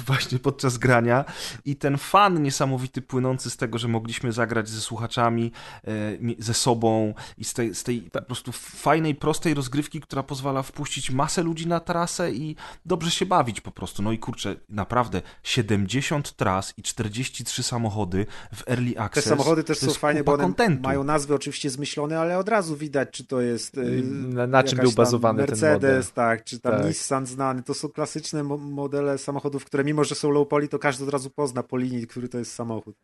właśnie 0.05 0.39
podczas 0.39 0.77
grania. 0.77 1.25
I 1.65 1.75
ten 1.75 1.97
fan 1.97 2.43
niesamowity 2.43 3.01
płynący 3.01 3.49
z 3.49 3.57
tego, 3.57 3.77
że 3.77 3.87
mogliśmy 3.87 4.31
zagrać 4.31 4.69
ze 4.69 4.81
słuchaczami, 4.81 5.51
e, 5.87 5.91
ze 6.39 6.53
sobą 6.53 7.13
i 7.37 7.43
z 7.43 7.53
tej, 7.53 7.75
z 7.75 7.83
tej 7.83 8.01
po 8.01 8.21
prostu 8.21 8.51
fajnej, 8.51 9.15
prostej 9.15 9.53
rozgrywki, 9.53 10.01
która 10.01 10.23
pozwala 10.23 10.63
wpuścić 10.63 11.11
masę 11.11 11.43
ludzi 11.43 11.67
na 11.67 11.79
trasę 11.79 12.31
i 12.31 12.55
dobrze 12.85 13.11
się 13.11 13.25
bawić 13.25 13.61
po 13.61 13.71
prostu. 13.71 14.03
No 14.03 14.11
i 14.11 14.19
kurczę, 14.19 14.55
naprawdę 14.69 15.21
70 15.43 16.35
tras 16.35 16.73
i 16.77 16.83
43 16.83 17.63
samochody 17.63 18.25
w 18.55 18.69
Early 18.69 18.99
Access. 18.99 19.23
Te 19.23 19.29
samochody 19.29 19.63
też 19.63 19.77
są 19.77 19.91
fajne, 19.91 20.23
bo 20.23 20.33
one 20.33 20.43
kontentu. 20.43 20.83
mają 20.83 21.03
nazwy 21.03 21.35
oczywiście 21.35 21.69
zmyślone, 21.69 22.19
ale 22.19 22.37
od 22.37 22.49
razu 22.49 22.75
widać, 22.75 23.09
czy 23.11 23.25
to 23.25 23.41
jest 23.41 23.48
jest 23.49 23.77
y, 23.77 24.03
na, 24.29 24.47
na 24.47 24.63
czym 24.63 24.79
był 24.79 24.91
bazowany 24.91 25.37
Mercedes, 25.41 25.61
ten 25.61 25.73
model. 25.73 26.03
tak, 26.13 26.43
czy 26.43 26.59
tam 26.59 26.73
tak. 26.73 26.85
Nissan 26.85 27.25
znany, 27.25 27.63
to 27.63 27.73
są 27.73 27.89
klasyczne 27.89 28.43
modele 28.43 29.17
samochodów, 29.17 29.65
które 29.65 29.83
mimo, 29.83 30.03
że 30.03 30.15
są 30.15 30.31
low 30.31 30.47
poly, 30.47 30.67
to 30.67 30.79
każdy 30.79 31.03
od 31.03 31.09
razu 31.09 31.29
pozna 31.29 31.63
po 31.63 31.77
linii, 31.77 32.07
który 32.07 32.29
to 32.29 32.37
jest 32.37 32.51
samochód. 32.53 32.95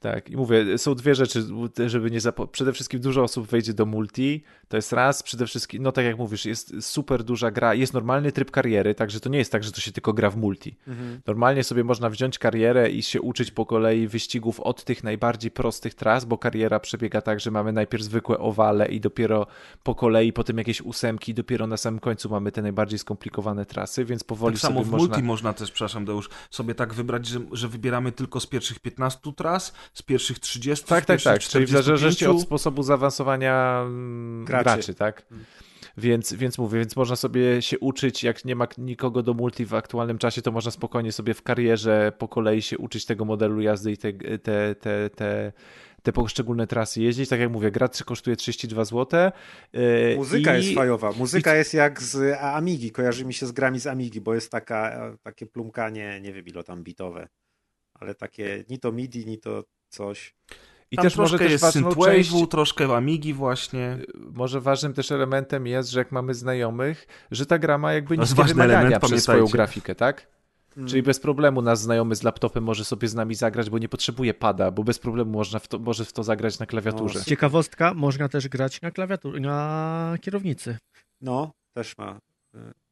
Tak, 0.00 0.30
i 0.30 0.36
mówię, 0.36 0.78
są 0.78 0.94
dwie 0.94 1.14
rzeczy, 1.14 1.44
żeby 1.86 2.10
nie 2.10 2.20
zapo- 2.20 2.46
Przede 2.48 2.72
wszystkim 2.72 3.00
dużo 3.00 3.22
osób 3.22 3.46
wejdzie 3.46 3.74
do 3.74 3.86
multi, 3.86 4.42
to 4.68 4.76
jest 4.76 4.92
raz, 4.92 5.22
przede 5.22 5.46
wszystkim, 5.46 5.82
no 5.82 5.92
tak 5.92 6.04
jak 6.04 6.18
mówisz, 6.18 6.44
jest 6.44 6.74
super 6.80 7.24
duża 7.24 7.50
gra, 7.50 7.74
jest 7.74 7.94
normalny 7.94 8.32
tryb 8.32 8.50
kariery, 8.50 8.94
także 8.94 9.20
to 9.20 9.28
nie 9.28 9.38
jest 9.38 9.52
tak, 9.52 9.64
że 9.64 9.72
to 9.72 9.80
się 9.80 9.92
tylko 9.92 10.12
gra 10.12 10.30
w 10.30 10.36
multi. 10.36 10.76
Mhm. 10.88 11.20
Normalnie 11.26 11.64
sobie 11.64 11.84
można 11.84 12.10
wziąć 12.10 12.38
karierę 12.38 12.90
i 12.90 13.02
się 13.02 13.20
uczyć 13.20 13.50
po 13.50 13.66
kolei 13.66 14.08
wyścigów 14.08 14.60
od 14.60 14.84
tych 14.84 15.04
najbardziej 15.04 15.50
prostych 15.50 15.94
tras, 15.94 16.24
bo 16.24 16.38
kariera 16.38 16.80
przebiega 16.80 17.20
tak, 17.20 17.40
że 17.40 17.50
mamy 17.50 17.72
najpierw 17.72 18.04
zwykłe 18.04 18.38
owale 18.38 18.88
i 18.88 19.00
dopiero 19.00 19.46
po 19.82 19.94
kolei, 19.94 20.32
potem 20.32 20.58
jakieś 20.58 20.80
ósemki, 20.80 21.34
dopiero 21.34 21.66
na 21.66 21.76
samym 21.76 22.00
końcu 22.00 22.30
mamy 22.30 22.52
te 22.52 22.62
najbardziej 22.62 22.98
skomplikowane 22.98 23.66
trasy, 23.66 24.04
więc 24.04 24.24
powoli 24.24 24.54
tak 24.54 24.62
samo 24.62 24.84
w 24.84 24.90
można... 24.90 25.06
multi 25.08 25.22
można 25.22 25.52
też, 25.52 25.70
przepraszam 25.70 26.04
Deusz, 26.04 26.28
sobie 26.50 26.74
tak 26.74 26.94
wybrać, 26.94 27.26
że, 27.26 27.40
że 27.52 27.68
wybieramy 27.68 28.12
tylko 28.12 28.40
z 28.40 28.46
pierwszych 28.46 28.78
15 28.78 29.20
tras, 29.36 29.72
z 29.92 30.02
pierwszych 30.02 30.38
30, 30.38 30.86
tak, 30.86 31.04
z 31.04 31.06
tak, 31.06 31.22
tak. 31.22 31.40
Czyli 31.40 31.66
w 31.66 31.70
zależności 31.70 32.26
od 32.26 32.40
sposobu 32.40 32.82
zaawansowania 32.82 33.82
mm, 33.86 34.46
graczy, 34.62 34.76
graczy 34.76 34.94
tak? 34.94 35.26
Hmm. 35.28 35.46
Więc, 35.96 36.32
więc 36.32 36.58
mówię, 36.58 36.78
więc 36.78 36.96
można 36.96 37.16
sobie 37.16 37.62
się 37.62 37.78
uczyć, 37.78 38.22
jak 38.24 38.44
nie 38.44 38.56
ma 38.56 38.66
nikogo 38.78 39.22
do 39.22 39.34
multi 39.34 39.64
w 39.64 39.74
aktualnym 39.74 40.18
czasie, 40.18 40.42
to 40.42 40.52
można 40.52 40.70
spokojnie 40.70 41.12
sobie 41.12 41.34
w 41.34 41.42
karierze 41.42 42.12
po 42.18 42.28
kolei 42.28 42.62
się 42.62 42.78
uczyć 42.78 43.06
tego 43.06 43.24
modelu 43.24 43.60
jazdy 43.60 43.92
i 43.92 43.96
te, 43.96 44.12
te, 44.12 44.74
te, 44.74 45.10
te, 45.10 45.52
te 46.02 46.12
poszczególne 46.12 46.66
trasy 46.66 47.02
jeździć. 47.02 47.28
Tak 47.28 47.40
jak 47.40 47.50
mówię, 47.50 47.70
gra 47.70 47.88
kosztuje 48.04 48.36
32 48.36 48.84
zł. 48.84 49.30
Yy, 49.72 50.14
Muzyka 50.16 50.58
i... 50.58 50.62
jest 50.62 50.74
fajowa. 50.74 51.12
Muzyka 51.12 51.54
I... 51.54 51.58
jest 51.58 51.74
jak 51.74 52.02
z 52.02 52.38
Amigi. 52.40 52.90
Kojarzy 52.90 53.24
mi 53.24 53.34
się 53.34 53.46
z 53.46 53.52
grami 53.52 53.80
z 53.80 53.86
Amigi, 53.86 54.20
bo 54.20 54.34
jest 54.34 54.50
taka, 54.50 55.12
takie 55.22 55.46
plumkanie, 55.46 56.20
nie 56.20 56.32
wiem 56.32 56.46
ile 56.46 56.64
tam 56.64 56.82
bitowe, 56.82 57.28
ale 57.94 58.14
takie 58.14 58.64
ni 58.70 58.78
to 58.78 58.92
MIDI, 58.92 59.26
ni 59.26 59.38
to 59.38 59.64
coś. 59.88 60.34
I 60.90 60.96
Tam 60.96 61.02
też 61.02 61.16
może 61.16 61.38
też 61.38 61.52
jest 61.52 61.64
synthwave'u, 61.64 62.04
część... 62.04 62.50
troszkę 62.50 62.96
Amigi 62.96 63.34
właśnie. 63.34 63.98
Może 64.14 64.60
ważnym 64.60 64.92
też 64.92 65.12
elementem 65.12 65.66
jest, 65.66 65.90
że 65.90 65.98
jak 65.98 66.12
mamy 66.12 66.34
znajomych, 66.34 67.06
że 67.30 67.46
ta 67.46 67.58
gra 67.58 67.78
ma 67.78 67.92
jakby 67.92 68.18
niskie 68.18 68.44
wymagania 68.44 68.80
element, 68.80 69.04
przez 69.04 69.22
swoją 69.22 69.46
grafikę, 69.46 69.94
tak? 69.94 70.36
Hmm. 70.74 70.90
Czyli 70.90 71.02
bez 71.02 71.20
problemu 71.20 71.62
nasz 71.62 71.78
znajomy 71.78 72.16
z 72.16 72.22
laptopem 72.22 72.64
może 72.64 72.84
sobie 72.84 73.08
z 73.08 73.14
nami 73.14 73.34
zagrać, 73.34 73.70
bo 73.70 73.78
nie 73.78 73.88
potrzebuje 73.88 74.34
pada, 74.34 74.70
bo 74.70 74.84
bez 74.84 74.98
problemu 74.98 75.30
można 75.30 75.58
w 75.58 75.68
to, 75.68 75.78
może 75.78 76.04
w 76.04 76.12
to 76.12 76.22
zagrać 76.22 76.58
na 76.58 76.66
klawiaturze. 76.66 77.24
Ciekawostka, 77.24 77.94
można 77.94 78.28
też 78.28 78.48
grać 78.48 78.82
na 78.82 78.90
klawiaturze, 78.90 79.40
na 79.40 80.18
kierownicy. 80.20 80.78
No, 81.20 81.52
też 81.74 81.98
ma 81.98 82.18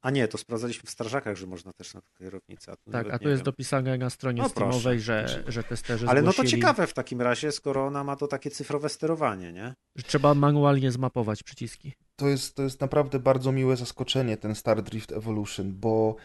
a 0.02 0.10
nie, 0.10 0.28
to 0.28 0.39
sprawdzaliśmy 0.39 0.86
w 0.86 0.91
strażakach, 0.91 1.36
że 1.36 1.47
można 1.47 1.73
też 1.73 1.94
na 1.94 2.01
kierownicę. 2.18 2.73
A 2.73 2.91
tak, 2.91 3.07
a 3.10 3.18
tu 3.18 3.28
jest 3.28 3.41
wiem. 3.41 3.44
dopisane 3.44 3.99
na 3.99 4.10
stronie 4.10 4.43
no, 4.43 4.49
Steamowej, 4.49 5.01
że, 5.01 5.44
że 5.49 5.65
testerzy 5.65 6.09
Ale 6.09 6.20
zgłosili... 6.20 6.44
no 6.44 6.51
to 6.51 6.57
ciekawe 6.57 6.86
w 6.86 6.94
takim 6.94 7.20
razie, 7.20 7.52
skoro 7.52 7.86
ona 7.86 8.05
ma 8.05 8.17
to 8.17 8.26
takie 8.26 8.51
cyfrowe 8.51 8.89
sterowanie, 8.89 9.52
nie? 9.52 9.75
Że 9.97 10.02
trzeba 10.02 10.34
manualnie 10.34 10.93
zmapować 10.93 11.43
przyciski. 11.43 11.93
To 12.17 12.28
jest, 12.28 12.55
to 12.55 12.62
jest 12.62 12.81
naprawdę 12.81 13.18
bardzo 13.18 13.52
miłe 13.52 13.76
zaskoczenie, 13.76 14.36
ten 14.36 14.55
Star 14.55 14.83
Drift 14.83 15.12
Evolution, 15.12 15.73
bo 15.75 16.17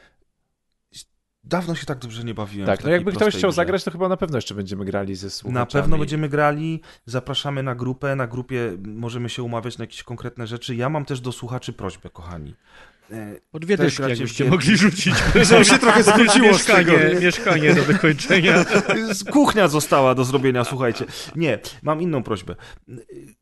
Dawno 1.44 1.76
się 1.76 1.86
tak 1.86 2.00
dobrze 2.00 2.24
nie 2.24 2.34
bawiłem. 2.34 2.68
Tak, 2.68 2.84
no 2.84 2.90
jakby 2.90 3.12
ktoś 3.12 3.36
chciał 3.36 3.50
grze. 3.50 3.56
zagrać, 3.56 3.84
to 3.84 3.92
chyba 3.92 4.10
na 4.10 4.18
pewno 4.18 4.38
jeszcze 4.38 4.56
będziemy 4.56 4.86
grali 4.86 5.16
ze 5.16 5.30
słuchaczami. 5.30 5.60
Na 5.60 5.66
pewno 5.66 5.98
będziemy 5.98 6.30
grali, 6.30 6.82
zapraszamy 7.06 7.64
na 7.64 7.76
grupę, 7.76 8.16
na 8.16 8.28
grupie 8.28 8.78
możemy 8.86 9.30
się 9.30 9.44
umawiać 9.44 9.78
na 9.78 9.84
jakieś 9.84 10.04
konkretne 10.04 10.48
rzeczy. 10.48 10.76
Ja 10.76 10.90
mam 10.90 11.06
też 11.06 11.22
do 11.22 11.32
słuchaczy 11.32 11.74
prośbę, 11.74 12.10
kochani. 12.10 12.56
Po 13.52 13.60
dwie 13.60 13.78
dyszki 13.78 14.04
jakbyście 14.04 14.46
mogli 14.46 14.78
rzucić. 14.78 15.16
Żeby 15.50 15.66
się 15.66 15.78
trochę 15.78 16.04
zwróciło 16.04 16.48
mieszkanie, 16.52 17.16
mieszkanie 17.22 17.76
do 17.76 17.84
wykończenia. 17.84 18.66
Kuchnia 19.32 19.68
została 19.68 20.16
do 20.16 20.24
zrobienia, 20.24 20.64
słuchajcie. 20.64 21.06
Nie, 21.36 21.60
mam 21.84 22.02
inną 22.02 22.24
prośbę 22.24 22.56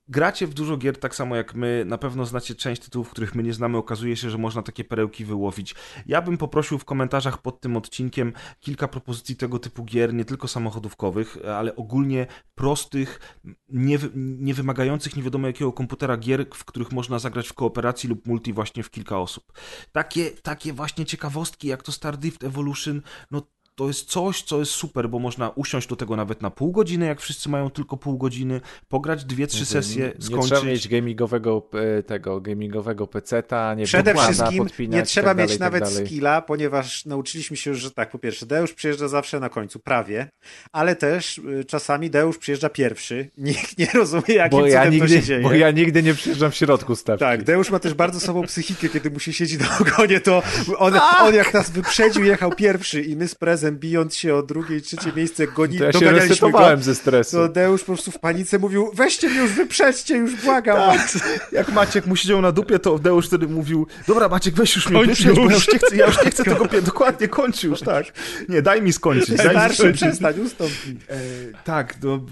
gracie 0.10 0.48
w 0.48 0.53
dużo 0.53 0.77
gier 0.77 1.00
tak 1.00 1.16
samo 1.16 1.36
jak 1.36 1.56
my, 1.56 1.84
na 1.88 1.98
pewno 1.98 2.26
znacie 2.26 2.56
część 2.56 2.82
tytułów, 2.82 3.10
których 3.10 3.36
my 3.36 3.44
nie 3.44 3.53
znamy, 3.53 3.77
okazuje 3.77 4.16
się, 4.16 4.30
że 4.30 4.38
można 4.38 4.61
takie 4.61 4.84
perełki 4.84 5.26
wyłowić. 5.26 5.76
Ja 6.06 6.22
bym 6.22 6.38
poprosił 6.38 6.77
w 6.77 6.86
komentarzach 6.86 7.42
pod 7.42 7.61
tym 7.61 7.77
odcinkiem 7.77 8.34
kilka 8.60 8.88
propozycji 8.88 9.36
tego 9.36 9.60
typu 9.60 9.86
gier, 9.86 10.14
nie 10.14 10.26
tylko 10.26 10.48
samochodówkowych, 10.48 11.38
ale 11.58 11.76
ogólnie 11.76 12.27
prostych, 12.56 13.38
nie, 13.69 13.98
nie 14.16 14.53
wymagających 14.53 15.16
nie 15.16 15.24
wiadomo 15.24 15.48
jakiego 15.48 15.74
komputera 15.74 16.18
gier, 16.18 16.45
w 16.53 16.66
których 16.66 16.92
można 16.92 17.19
zagrać 17.19 17.48
w 17.48 17.53
kooperacji 17.53 18.10
lub 18.10 18.27
multi 18.27 18.53
właśnie 18.53 18.84
w 18.84 18.90
kilka 18.90 19.19
osób. 19.19 19.53
Takie, 19.92 20.32
takie 20.32 20.74
właśnie 20.74 21.06
ciekawostki 21.06 21.68
jak 21.68 21.84
to 21.84 21.92
Star 21.92 22.18
Drift 22.18 22.44
Evolution, 22.44 23.02
no 23.32 23.42
to 23.78 23.88
jest 23.88 24.10
coś, 24.10 24.42
co 24.42 24.60
jest 24.60 24.72
super, 24.72 25.10
bo 25.10 25.20
można 25.20 25.50
usiąść 25.50 25.88
do 25.88 25.96
tego 25.96 26.16
nawet 26.16 26.42
na 26.42 26.50
pół 26.50 26.72
godziny, 26.72 27.06
jak 27.06 27.22
wszyscy 27.22 27.50
mają 27.50 27.70
tylko 27.70 27.98
pół 27.98 28.18
godziny, 28.18 28.62
pograć 28.88 29.26
dwie, 29.26 29.48
trzy 29.48 29.66
sesje, 29.66 30.06
nie, 30.06 30.26
skończyć. 30.26 30.52
Nie 30.52 30.58
trzeba 30.58 30.72
mieć 30.72 30.88
gamingowego, 30.88 31.70
e, 31.98 32.04
tego, 32.04 32.42
gamingowego 32.42 33.08
peceta, 33.08 33.74
nie 33.74 33.86
Przede 33.86 34.16
wszystkim 34.16 34.68
nie 34.80 35.04
trzeba 35.04 35.28
tak 35.28 35.38
mieć 35.38 35.58
dalej, 35.58 35.60
nawet 35.60 35.96
tak 35.96 36.06
skilla, 36.06 36.42
ponieważ 36.42 37.06
nauczyliśmy 37.06 37.58
się, 37.58 37.76
że 37.76 37.92
tak, 37.92 38.12
po 38.12 38.20
pierwsze, 38.20 38.46
Deusz 38.46 38.74
przyjeżdża 38.74 39.08
zawsze 39.08 39.40
na 39.40 39.50
końcu, 39.50 39.80
prawie, 39.80 40.30
ale 40.72 40.96
też 40.96 41.38
y, 41.38 41.66
czasami 41.66 42.10
Deusz 42.10 42.38
przyjeżdża 42.38 42.70
pierwszy. 42.70 43.30
Nikt 43.38 43.78
nie 43.78 43.88
rozumie, 43.94 44.34
jakim 44.36 44.60
bo 44.60 44.68
ja 44.68 44.86
nigdy, 44.86 45.08
to 45.08 45.14
się 45.14 45.24
dzieje. 45.24 45.42
Bo 45.42 45.54
ja 45.54 45.72
nigdy 45.72 46.04
nie 46.04 46.14
przyjeżdżam 46.14 46.52
w 46.52 46.56
środku 46.56 46.96
stawki. 46.96 47.20
Tak, 47.20 47.44
Deusz 47.44 47.70
ma 47.70 47.80
też 47.80 47.94
bardzo 47.94 48.20
sobą 48.20 48.44
psychikę, 48.44 48.90
kiedy 48.90 49.12
mu 49.12 49.20
się 49.20 49.34
siedzi 49.34 49.58
na 49.58 49.78
ogonie, 49.80 50.20
to 50.20 50.44
on, 50.78 50.94
on 51.22 51.36
jak 51.36 51.54
nas 51.54 51.70
wyprzedził, 51.70 52.24
jechał 52.24 52.52
pierwszy 52.52 53.02
i 53.02 53.16
my 53.16 53.28
z 53.28 53.36
prezem 53.36 53.67
razem 53.68 53.80
bijąc 53.80 54.16
się 54.16 54.36
o 54.36 54.44
drugie 54.44 54.78
i 54.78 54.82
trzecie 54.82 55.14
miejsce 55.16 55.48
goni, 55.48 55.78
to 55.78 55.84
ja 55.84 55.92
się 55.92 56.52
go. 56.52 56.78
ze 56.78 56.96
stresu. 56.96 57.38
To 57.38 57.50
Deusz 57.50 57.82
po 57.82 57.86
prostu 57.86 58.12
w 58.12 58.20
panice 58.20 58.60
mówił, 58.60 58.92
weźcie 58.94 59.30
mnie 59.30 59.40
już, 59.40 59.52
wyprzedźcie, 59.52 60.18
już 60.18 60.36
błagam. 60.36 60.78
Tak. 60.78 61.10
Jak 61.52 61.72
Maciek 61.72 62.06
mu 62.06 62.16
siedział 62.16 62.42
na 62.42 62.52
dupie, 62.52 62.80
to 62.80 63.00
Deusz 63.00 63.28
wtedy 63.28 63.48
mówił, 63.48 63.88
dobra 64.08 64.30
Maciek, 64.30 64.56
weź 64.56 64.76
już 64.76 64.90
mnie 64.90 65.06
wyprzedź, 65.06 65.36
bo 65.36 65.50
ja 65.50 65.56
już 65.56 65.74
nie 65.74 65.80
chcę, 65.80 65.96
ja 65.96 66.06
już 66.06 66.26
nie 66.26 66.32
chcę 66.32 66.44
tego, 66.44 66.66
dokładnie 66.82 67.28
kończ 67.28 67.64
już, 67.64 67.80
tak. 67.80 68.06
Nie, 68.50 68.62
daj 68.62 68.82
mi 68.82 68.94
skończyć. 68.94 69.38
Daj 69.38 69.50
Starszy 69.50 69.94
przestań, 69.94 70.40
ustąpi. 70.40 70.98
E, 71.10 71.18
tak, 71.64 71.96
no, 72.04 72.26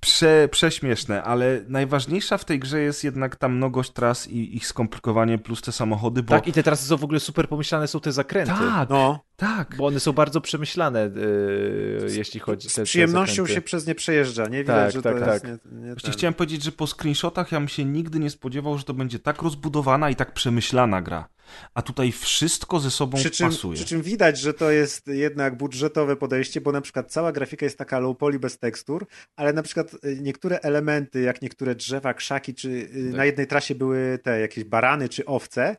prze, 0.00 0.48
prześmieszne, 0.50 1.22
ale 1.22 1.60
najważniejsza 1.68 2.38
w 2.38 2.44
tej 2.44 2.58
grze 2.58 2.80
jest 2.80 3.04
jednak 3.04 3.36
ta 3.36 3.48
mnogość 3.48 3.90
tras 3.90 4.28
i 4.28 4.56
ich 4.56 4.66
skomplikowanie 4.66 5.38
plus 5.38 5.62
te 5.62 5.72
samochody, 5.72 6.22
bo... 6.22 6.34
Tak, 6.34 6.48
i 6.48 6.52
te 6.52 6.62
trasy 6.62 6.86
są 6.86 6.96
w 6.96 7.04
ogóle 7.04 7.20
super 7.20 7.48
pomyślane, 7.48 7.88
są 7.88 8.00
te 8.00 8.12
zakręty. 8.12 8.52
Tak, 8.52 8.88
no. 8.88 9.20
Tak. 9.42 9.76
Bo 9.76 9.86
one 9.86 10.00
są 10.00 10.12
bardzo 10.12 10.40
przemyślane 10.40 11.10
yy, 11.14 12.16
jeśli 12.16 12.40
chodzi 12.40 12.68
o 12.68 12.70
Z 12.70 12.80
przyjemnością 12.84 13.46
się 13.46 13.62
przez 13.62 13.86
nie 13.86 13.94
przejeżdża, 13.94 14.48
nie? 14.48 14.58
Widać, 14.58 14.76
tak, 14.76 14.92
że 14.92 15.02
tak, 15.02 15.18
to 15.18 15.24
tak. 15.24 15.44
jest 15.44 15.64
nie, 15.72 15.80
nie 15.80 15.94
Właśnie 15.94 16.12
chciałem 16.12 16.34
powiedzieć, 16.34 16.62
że 16.62 16.72
po 16.72 16.86
screenshotach 16.86 17.52
ja 17.52 17.58
bym 17.58 17.68
się 17.68 17.84
nigdy 17.84 18.18
nie 18.18 18.30
spodziewał, 18.30 18.78
że 18.78 18.84
to 18.84 18.94
będzie 18.94 19.18
tak 19.18 19.42
rozbudowana 19.42 20.10
i 20.10 20.16
tak 20.16 20.34
przemyślana 20.34 21.02
gra. 21.02 21.28
A 21.74 21.82
tutaj 21.82 22.12
wszystko 22.12 22.80
ze 22.80 22.90
sobą 22.90 23.18
przy 23.18 23.30
czym, 23.30 23.48
pasuje. 23.48 23.76
Przy 23.76 23.86
czym 23.86 24.02
widać, 24.02 24.38
że 24.38 24.54
to 24.54 24.70
jest 24.70 25.06
jednak 25.06 25.56
budżetowe 25.56 26.16
podejście, 26.16 26.60
bo 26.60 26.72
na 26.72 26.80
przykład 26.80 27.12
cała 27.12 27.32
grafika 27.32 27.66
jest 27.66 27.78
taka 27.78 27.98
low 27.98 28.16
poly 28.16 28.38
bez 28.38 28.58
tekstur, 28.58 29.06
ale 29.36 29.52
na 29.52 29.62
przykład 29.62 29.94
y, 29.94 30.18
niektóre 30.20 30.58
elementy, 30.58 31.20
jak 31.20 31.42
niektóre 31.42 31.74
drzewa, 31.74 32.14
krzaki, 32.14 32.54
czy 32.54 32.68
y, 32.68 32.88
tak. 33.10 33.16
na 33.16 33.24
jednej 33.24 33.46
trasie 33.46 33.74
były 33.74 34.18
te 34.22 34.40
jakieś 34.40 34.64
barany 34.64 35.08
czy 35.08 35.24
owce, 35.24 35.76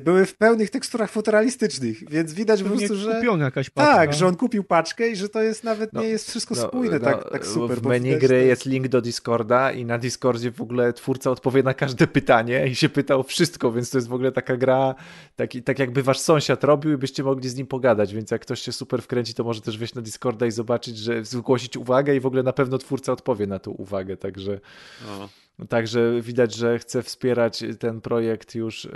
były 0.00 0.26
w 0.26 0.36
pełnych 0.36 0.70
teksturach 0.70 1.10
fotorealistycznych, 1.10 2.10
więc 2.10 2.32
widać 2.32 2.62
po 2.62 2.68
prostu, 2.68 2.96
że... 2.96 3.14
kupiona 3.14 3.44
jakaś 3.44 3.70
paczka. 3.70 3.94
Tak, 3.94 4.14
że 4.14 4.26
on 4.26 4.36
kupił 4.36 4.64
paczkę 4.64 5.08
i 5.08 5.16
że 5.16 5.28
to 5.28 5.42
jest 5.42 5.64
nawet 5.64 5.92
no, 5.92 6.00
nie 6.00 6.08
jest 6.08 6.30
wszystko 6.30 6.54
no, 6.54 6.62
spójne 6.62 6.98
no, 6.98 7.04
tak, 7.04 7.30
tak 7.30 7.46
super. 7.46 7.80
W 7.80 7.86
menu 7.86 8.16
gry 8.16 8.46
jest 8.46 8.66
link 8.66 8.88
do 8.88 9.00
Discorda 9.00 9.72
i 9.72 9.84
na 9.84 9.98
Discordzie 9.98 10.50
w 10.50 10.60
ogóle 10.60 10.92
twórca 10.92 11.30
odpowie 11.30 11.62
na 11.62 11.74
każde 11.74 12.06
pytanie 12.06 12.66
i 12.66 12.74
się 12.74 12.88
pytał 12.88 13.22
wszystko, 13.22 13.72
więc 13.72 13.90
to 13.90 13.98
jest 13.98 14.08
w 14.08 14.12
ogóle 14.12 14.32
taka 14.32 14.56
gra, 14.56 14.94
taki, 15.36 15.62
tak 15.62 15.78
jakby 15.78 16.02
wasz 16.02 16.18
sąsiad 16.18 16.64
robił 16.64 16.92
i 16.92 16.96
byście 16.96 17.22
mogli 17.22 17.48
z 17.48 17.56
nim 17.56 17.66
pogadać, 17.66 18.14
więc 18.14 18.30
jak 18.30 18.42
ktoś 18.42 18.60
się 18.60 18.72
super 18.72 19.02
wkręci, 19.02 19.34
to 19.34 19.44
może 19.44 19.60
też 19.60 19.78
wejść 19.78 19.94
na 19.94 20.02
Discorda 20.02 20.46
i 20.46 20.50
zobaczyć, 20.50 20.98
że 20.98 21.24
zgłosić 21.24 21.76
uwagę 21.76 22.16
i 22.16 22.20
w 22.20 22.26
ogóle 22.26 22.42
na 22.42 22.52
pewno 22.52 22.78
twórca 22.78 23.12
odpowie 23.12 23.46
na 23.46 23.58
tą 23.58 23.70
uwagę, 23.70 24.16
także... 24.16 24.60
No. 25.06 25.28
Także 25.68 26.20
widać, 26.22 26.54
że 26.54 26.78
chce 26.78 27.02
wspierać 27.02 27.64
ten 27.78 28.00
projekt 28.00 28.54
już 28.54 28.84
e, 28.84 28.90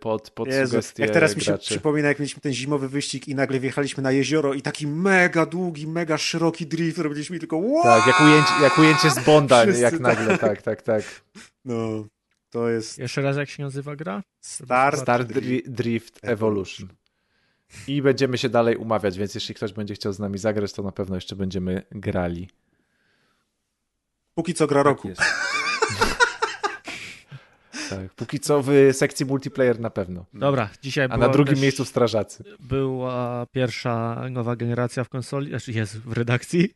pod, 0.00 0.30
pod 0.30 0.48
Jezu, 0.48 0.70
sugestie 0.70 1.02
Jak 1.02 1.12
teraz 1.12 1.34
graczy. 1.34 1.52
mi 1.52 1.58
się 1.58 1.58
przypomina, 1.58 2.08
jak 2.08 2.18
mieliśmy 2.18 2.40
ten 2.40 2.52
zimowy 2.52 2.88
wyścig 2.88 3.28
i 3.28 3.34
nagle 3.34 3.60
wjechaliśmy 3.60 4.02
na 4.02 4.12
jezioro 4.12 4.54
i 4.54 4.62
taki 4.62 4.86
mega 4.86 5.46
długi, 5.46 5.86
mega 5.86 6.18
szeroki 6.18 6.66
drift 6.66 6.98
robiliśmy 6.98 7.38
tylko 7.38 7.56
wow! 7.56 7.82
Tak, 7.82 8.06
jak 8.06 8.20
ujęcie, 8.20 8.52
jak 8.62 8.78
ujęcie 8.78 9.10
z 9.10 9.24
Bonda, 9.24 9.62
Wszyscy 9.62 9.82
jak 9.82 10.00
nagle, 10.00 10.38
tak, 10.38 10.62
tak, 10.62 10.82
tak. 10.82 11.02
No, 11.64 12.04
to 12.50 12.68
jest... 12.68 12.98
Jeszcze 12.98 13.22
raz, 13.22 13.36
jak 13.36 13.50
się 13.50 13.62
nazywa 13.62 13.96
gra? 13.96 14.22
Star, 14.40 14.98
Star 14.98 15.24
Drift, 15.24 15.70
Drift 15.70 16.18
Evolution. 16.22 16.88
I 17.88 18.02
będziemy 18.02 18.38
się 18.38 18.48
dalej 18.48 18.76
umawiać, 18.76 19.18
więc 19.18 19.34
jeśli 19.34 19.54
ktoś 19.54 19.72
będzie 19.72 19.94
chciał 19.94 20.12
z 20.12 20.18
nami 20.18 20.38
zagrać, 20.38 20.72
to 20.72 20.82
na 20.82 20.92
pewno 20.92 21.14
jeszcze 21.14 21.36
będziemy 21.36 21.82
grali. 21.90 22.48
Póki 24.34 24.54
co 24.54 24.66
gra 24.66 24.82
roku. 24.82 25.08
Tak 25.16 25.45
Tak, 27.90 28.14
póki 28.16 28.40
co 28.40 28.62
w 28.62 28.70
sekcji 28.92 29.26
multiplayer 29.26 29.80
na 29.80 29.90
pewno. 29.90 30.24
Dobra, 30.34 30.68
dzisiaj 30.82 31.08
A 31.10 31.16
na 31.16 31.28
drugim 31.28 31.58
miejscu 31.60 31.84
strażacy. 31.84 32.44
była 32.60 33.46
pierwsza 33.52 34.24
nowa 34.30 34.56
generacja 34.56 35.04
w 35.04 35.08
konsoli, 35.08 35.48
znaczy 35.48 35.72
jest 35.72 35.98
w 35.98 36.12
redakcji. 36.12 36.74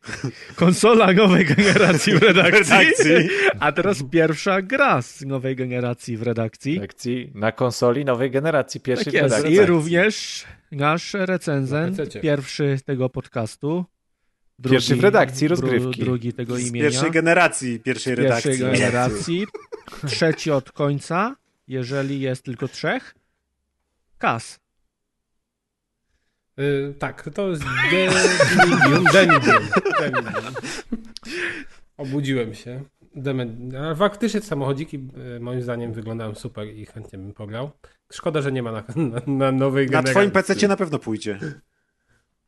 Konsola 0.57 1.13
nowej 1.13 1.45
generacji 1.47 2.13
w 2.15 2.23
redakcji. 2.33 3.29
A 3.61 3.73
teraz 3.73 4.03
pierwsza 4.11 4.63
gra 4.63 5.03
z 5.03 5.21
nowej 5.23 5.57
generacji 5.57 6.17
w 6.17 6.23
redakcji. 6.23 6.79
Sekcji 6.79 7.31
na 7.35 7.53
konsoli 7.53 8.05
nowej 8.05 8.31
generacji, 8.31 8.81
pierwszej 8.81 9.05
Tak 9.13 9.15
jest. 9.23 9.35
redakcji. 9.35 9.55
I 9.57 9.67
również 9.67 10.45
nasz 10.73 11.15
recenzent, 11.15 11.99
pierwszy 12.23 12.79
tego 12.87 13.09
podcastu. 13.09 13.85
Pierwszy 14.71 14.97
w 14.97 15.01
redakcji 15.01 15.49
rozgrywki. 15.49 16.01
drugi 16.01 16.33
tego 16.33 16.57
Z 16.57 16.61
imienia. 16.61 16.89
pierwszej 16.91 17.11
generacji, 17.11 17.81
pierwszej 17.81 18.15
redakcji. 18.15 18.51
pierwszej 18.51 18.71
generacji. 18.73 19.47
Trzeci 20.07 20.51
od 20.51 20.73
końca, 20.73 21.37
jeżeli 21.69 22.21
jest 22.21 22.43
tylko 22.43 22.69
trzech. 22.69 23.15
Kas. 24.19 24.61
Y, 26.59 26.95
tak, 26.99 27.31
to 27.35 27.49
jest. 27.49 27.63
Demedium. 29.13 29.69
Obudziłem 31.97 32.55
się. 32.55 32.83
A 33.91 33.95
faktycznie 33.95 34.41
te 34.41 34.47
samochodziki 34.47 35.09
y, 35.37 35.41
moim 35.41 35.63
zdaniem 35.63 35.93
wyglądają 35.93 36.35
super 36.35 36.69
i 36.69 36.87
chętnie 36.87 37.19
bym 37.19 37.33
pograł. 37.33 37.71
Szkoda, 38.13 38.43
że 38.43 38.53
nie 38.53 38.63
ma 38.63 38.73
na, 38.73 38.85
na, 38.97 39.21
na 39.27 39.53
nowej 39.53 39.87
Na 39.87 39.91
generacji. 39.91 40.15
twoim 40.15 40.31
PC 40.31 40.69
na 40.69 40.77
pewno 40.77 40.99
pójdzie. 40.99 41.39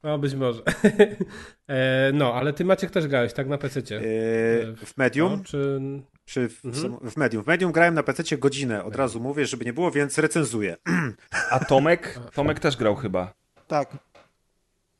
No, 0.02 0.18
być 0.18 0.34
może. 0.34 0.62
e, 1.68 2.10
no, 2.14 2.34
ale 2.34 2.52
ty 2.52 2.64
Maciek 2.64 2.90
też 2.90 3.06
grałeś, 3.06 3.32
tak? 3.32 3.48
Na 3.48 3.58
PC-cie. 3.58 3.94
Yy, 3.94 4.02
w 4.86 4.92
Medium, 4.96 5.32
No, 5.32 5.44
czy... 5.44 5.80
czy 6.24 6.48
w, 6.48 6.64
Mhm. 6.64 7.10
w 7.10 7.16
Medium. 7.16 7.44
W 7.44 7.46
Medium 7.46 7.72
grałem 7.72 7.94
na 7.94 8.02
PC 8.02 8.36
godzinę, 8.38 8.84
od 8.84 8.96
razu 8.96 9.20
mówię, 9.20 9.46
żeby 9.46 9.64
nie 9.64 9.72
było, 9.72 9.90
więc 9.90 10.18
recenzuję. 10.18 10.76
A 11.50 11.64
Tomek? 11.64 12.18
Tomek 12.34 12.60
też 12.60 12.76
grał 12.76 12.94
chyba. 12.96 13.34
Tak. 13.66 13.96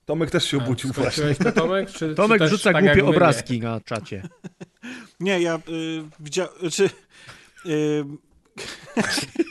Tomek 0.05 0.31
też 0.31 0.45
się 0.45 0.59
A, 0.61 0.65
obudził 0.65 0.93
właśnie. 0.93 1.35
to, 1.35 1.53
Tomek? 1.53 1.91
Czy, 1.91 2.15
Tomek 2.15 2.39
czy 2.43 2.49
rzuca 2.49 2.73
tak 2.73 2.85
głupie 2.85 3.03
my, 3.03 3.03
nie? 3.03 3.17
obrazki 3.17 3.61
na 3.61 3.81
czacie. 3.81 4.23
Nie, 5.21 5.41
ja 5.41 5.57
y, 5.57 6.03
widziałem, 6.21 6.53
czy... 6.71 6.91
Y, 7.67 8.05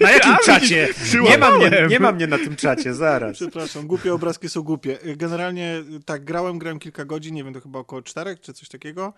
Na 0.01 0.11
jakim 0.11 0.35
czacie? 0.45 0.87
Nie 1.23 1.37
ma, 1.37 1.51
mnie, 1.51 1.71
nie 1.89 1.99
ma 1.99 2.11
mnie 2.11 2.27
na 2.27 2.37
tym 2.37 2.55
czacie, 2.55 2.93
zaraz. 2.93 3.35
Przepraszam, 3.35 3.87
głupie 3.87 4.13
obrazki 4.13 4.49
są 4.49 4.61
głupie. 4.61 4.99
Generalnie 5.15 5.83
tak, 6.05 6.23
grałem, 6.23 6.59
grałem 6.59 6.79
kilka 6.79 7.05
godzin, 7.05 7.35
nie 7.35 7.43
wiem, 7.43 7.53
to 7.53 7.61
chyba 7.61 7.79
około 7.79 8.01
czterech 8.01 8.41
czy 8.41 8.53
coś 8.53 8.69
takiego, 8.69 9.13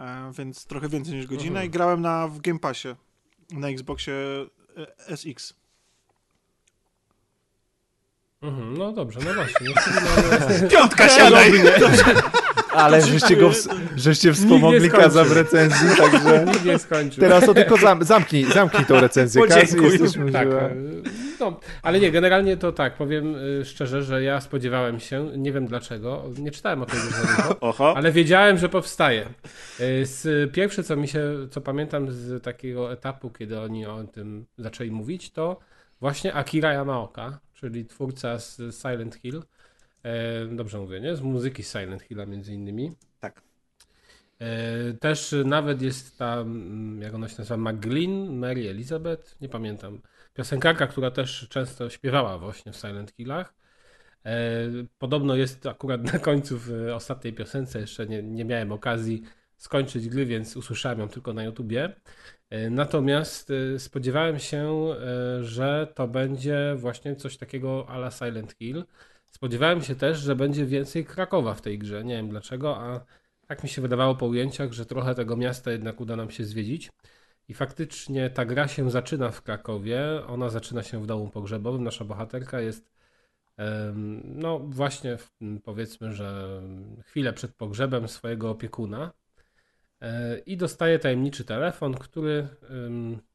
e, 0.00 0.32
więc 0.38 0.66
trochę 0.66 0.88
więcej 0.88 1.14
niż 1.14 1.26
godzinę 1.26 1.66
i 1.66 1.70
grałem 1.70 2.00
na, 2.00 2.28
w 2.28 2.40
Game 2.40 2.58
Passie 2.58 2.88
na 3.52 3.68
Xboxie 3.68 4.14
e, 5.08 5.16
SX. 5.16 5.54
Mhm, 8.42 8.78
no 8.78 8.92
dobrze, 8.92 9.20
no 9.24 9.34
właśnie. 9.34 9.66
Piątka 10.72 11.08
siadaj! 11.08 11.52
Ale 12.74 13.02
żeście 13.02 13.36
go, 13.36 13.50
żeście 13.96 14.32
wspomogli. 14.32 14.90
Kaza 14.90 15.24
w 15.24 15.32
recenzji, 15.32 15.88
także 15.96 16.44
Nikt 16.44 16.64
nie 16.64 16.78
skończył. 16.78 17.20
teraz 17.20 17.46
to 17.46 17.54
tylko 17.54 17.76
zam, 17.76 18.04
zamknij, 18.04 18.44
zamknij 18.44 18.84
tą 18.86 19.00
recenzję. 19.00 19.46
Kaz, 19.46 19.72
jesteśmy 19.72 20.32
Tak, 20.32 20.48
e, 20.48 20.74
no, 21.40 21.60
ale 21.82 22.00
nie, 22.00 22.10
generalnie 22.10 22.56
to 22.56 22.72
tak, 22.72 22.94
powiem 22.96 23.34
e, 23.60 23.64
szczerze, 23.64 24.02
że 24.02 24.22
ja 24.22 24.40
spodziewałem 24.40 25.00
się, 25.00 25.30
nie 25.36 25.52
wiem 25.52 25.66
dlaczego, 25.66 26.24
nie 26.38 26.50
czytałem 26.50 26.82
o 26.82 26.86
tej 26.86 27.00
grze 27.00 27.10
za 27.10 27.42
dużo, 27.42 27.60
Oho. 27.60 27.96
ale 27.96 28.12
wiedziałem, 28.12 28.58
że 28.58 28.68
powstaje. 28.68 29.26
E, 29.80 30.06
Z, 30.06 30.52
pierwsze, 30.52 30.82
co 30.82 30.96
mi 30.96 31.08
się, 31.08 31.22
co 31.50 31.60
pamiętam 31.60 32.10
z 32.10 32.42
takiego 32.42 32.92
etapu, 32.92 33.30
kiedy 33.30 33.60
oni 33.60 33.86
o 33.86 34.04
tym 34.04 34.46
zaczęli 34.58 34.90
mówić, 34.90 35.32
to 35.32 35.58
właśnie 36.00 36.34
Akira 36.34 36.72
Yamaoka, 36.72 37.38
czyli 37.54 37.84
twórca 37.86 38.38
z 38.38 38.56
Silent 38.82 39.14
Hill. 39.14 39.42
E, 40.04 40.46
dobrze 40.46 40.78
mówię, 40.78 41.00
nie? 41.00 41.16
Z 41.16 41.20
muzyki 41.20 41.62
Silent 41.62 42.02
Hilla 42.02 42.26
między 42.26 42.54
innymi. 42.54 42.92
Tak. 43.20 43.42
E, 44.40 44.92
Też 44.94 45.34
nawet 45.44 45.82
jest 45.82 46.18
ta, 46.18 46.34
mm, 46.34 47.02
jak 47.02 47.14
ona 47.14 47.28
się 47.28 47.34
nazywa, 47.38 47.56
McGlynn, 47.72 48.38
Mary 48.38 48.70
Elizabeth, 48.70 49.40
nie 49.40 49.48
pamiętam. 49.48 50.00
Piosenkarka, 50.34 50.86
która 50.86 51.10
też 51.10 51.46
często 51.50 51.90
śpiewała 51.90 52.38
właśnie 52.38 52.72
w 52.72 52.76
Silent 52.76 53.10
Hillach. 53.12 53.54
E, 54.26 54.68
Podobno 54.98 55.36
jest 55.36 55.66
akurat 55.66 56.12
na 56.12 56.18
końcu 56.18 56.58
w 56.58 56.70
ostatniej 56.94 57.32
piosence, 57.32 57.80
jeszcze 57.80 58.06
nie, 58.06 58.22
nie 58.22 58.44
miałem 58.44 58.72
okazji 58.72 59.22
skończyć 59.56 60.08
gry, 60.08 60.26
więc 60.26 60.56
usłyszałem 60.56 60.98
ją 61.00 61.08
tylko 61.08 61.32
na 61.32 61.44
YouTubie. 61.44 61.94
E, 62.50 62.70
Natomiast 62.70 63.50
e, 63.50 63.78
spodziewałem 63.78 64.38
się, 64.38 64.68
e, 65.40 65.44
że 65.44 65.92
to 65.94 66.08
będzie 66.08 66.74
właśnie 66.76 67.16
coś 67.16 67.36
takiego 67.36 67.86
ala 67.88 68.10
Silent 68.10 68.52
Hill. 68.52 68.84
Spodziewałem 69.34 69.82
się 69.82 69.94
też, 69.94 70.18
że 70.18 70.36
będzie 70.36 70.66
więcej 70.66 71.04
Krakowa 71.04 71.54
w 71.54 71.60
tej 71.60 71.78
grze. 71.78 72.04
Nie 72.04 72.16
wiem 72.16 72.28
dlaczego, 72.28 72.78
a 72.78 73.04
tak 73.46 73.62
mi 73.62 73.68
się 73.68 73.82
wydawało 73.82 74.14
po 74.14 74.26
ujęciach, 74.26 74.72
że 74.72 74.86
trochę 74.86 75.14
tego 75.14 75.36
miasta 75.36 75.70
jednak 75.70 76.00
uda 76.00 76.16
nam 76.16 76.30
się 76.30 76.44
zwiedzić. 76.44 76.90
I 77.48 77.54
faktycznie 77.54 78.30
ta 78.30 78.44
gra 78.44 78.68
się 78.68 78.90
zaczyna 78.90 79.30
w 79.30 79.42
Krakowie. 79.42 80.26
Ona 80.26 80.48
zaczyna 80.48 80.82
się 80.82 81.02
w 81.02 81.06
domu 81.06 81.30
pogrzebowym. 81.30 81.84
Nasza 81.84 82.04
bohaterka 82.04 82.60
jest, 82.60 82.90
no 84.24 84.58
właśnie, 84.58 85.18
powiedzmy, 85.64 86.12
że 86.12 86.60
chwilę 87.04 87.32
przed 87.32 87.54
pogrzebem 87.54 88.08
swojego 88.08 88.50
opiekuna. 88.50 89.12
E, 90.00 90.38
I 90.38 90.56
dostaje 90.56 90.98
tajemniczy 90.98 91.44
telefon, 91.44 91.94
który 91.94 92.48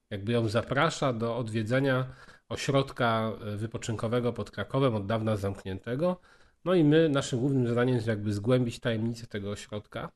jakby 0.09 0.31
ją 0.31 0.47
zaprasza 0.47 1.13
do 1.13 1.37
odwiedzenia 1.37 2.07
ośrodka 2.49 3.31
e, 3.41 3.57
wypoczynkowego 3.57 4.33
pod 4.33 4.51
Krakowem, 4.51 4.95
od 4.95 5.05
dawna 5.05 5.37
zamkniętego. 5.37 6.19
No 6.65 6.73
i 6.73 6.83
my, 6.83 7.09
naszym 7.09 7.39
głównym 7.39 7.67
zadaniem 7.67 7.95
jest 7.95 8.07
jakby 8.07 8.33
zgłębić 8.33 8.79
tajemnicę 8.79 9.27
tego 9.27 9.51
ośrodka. 9.51 10.11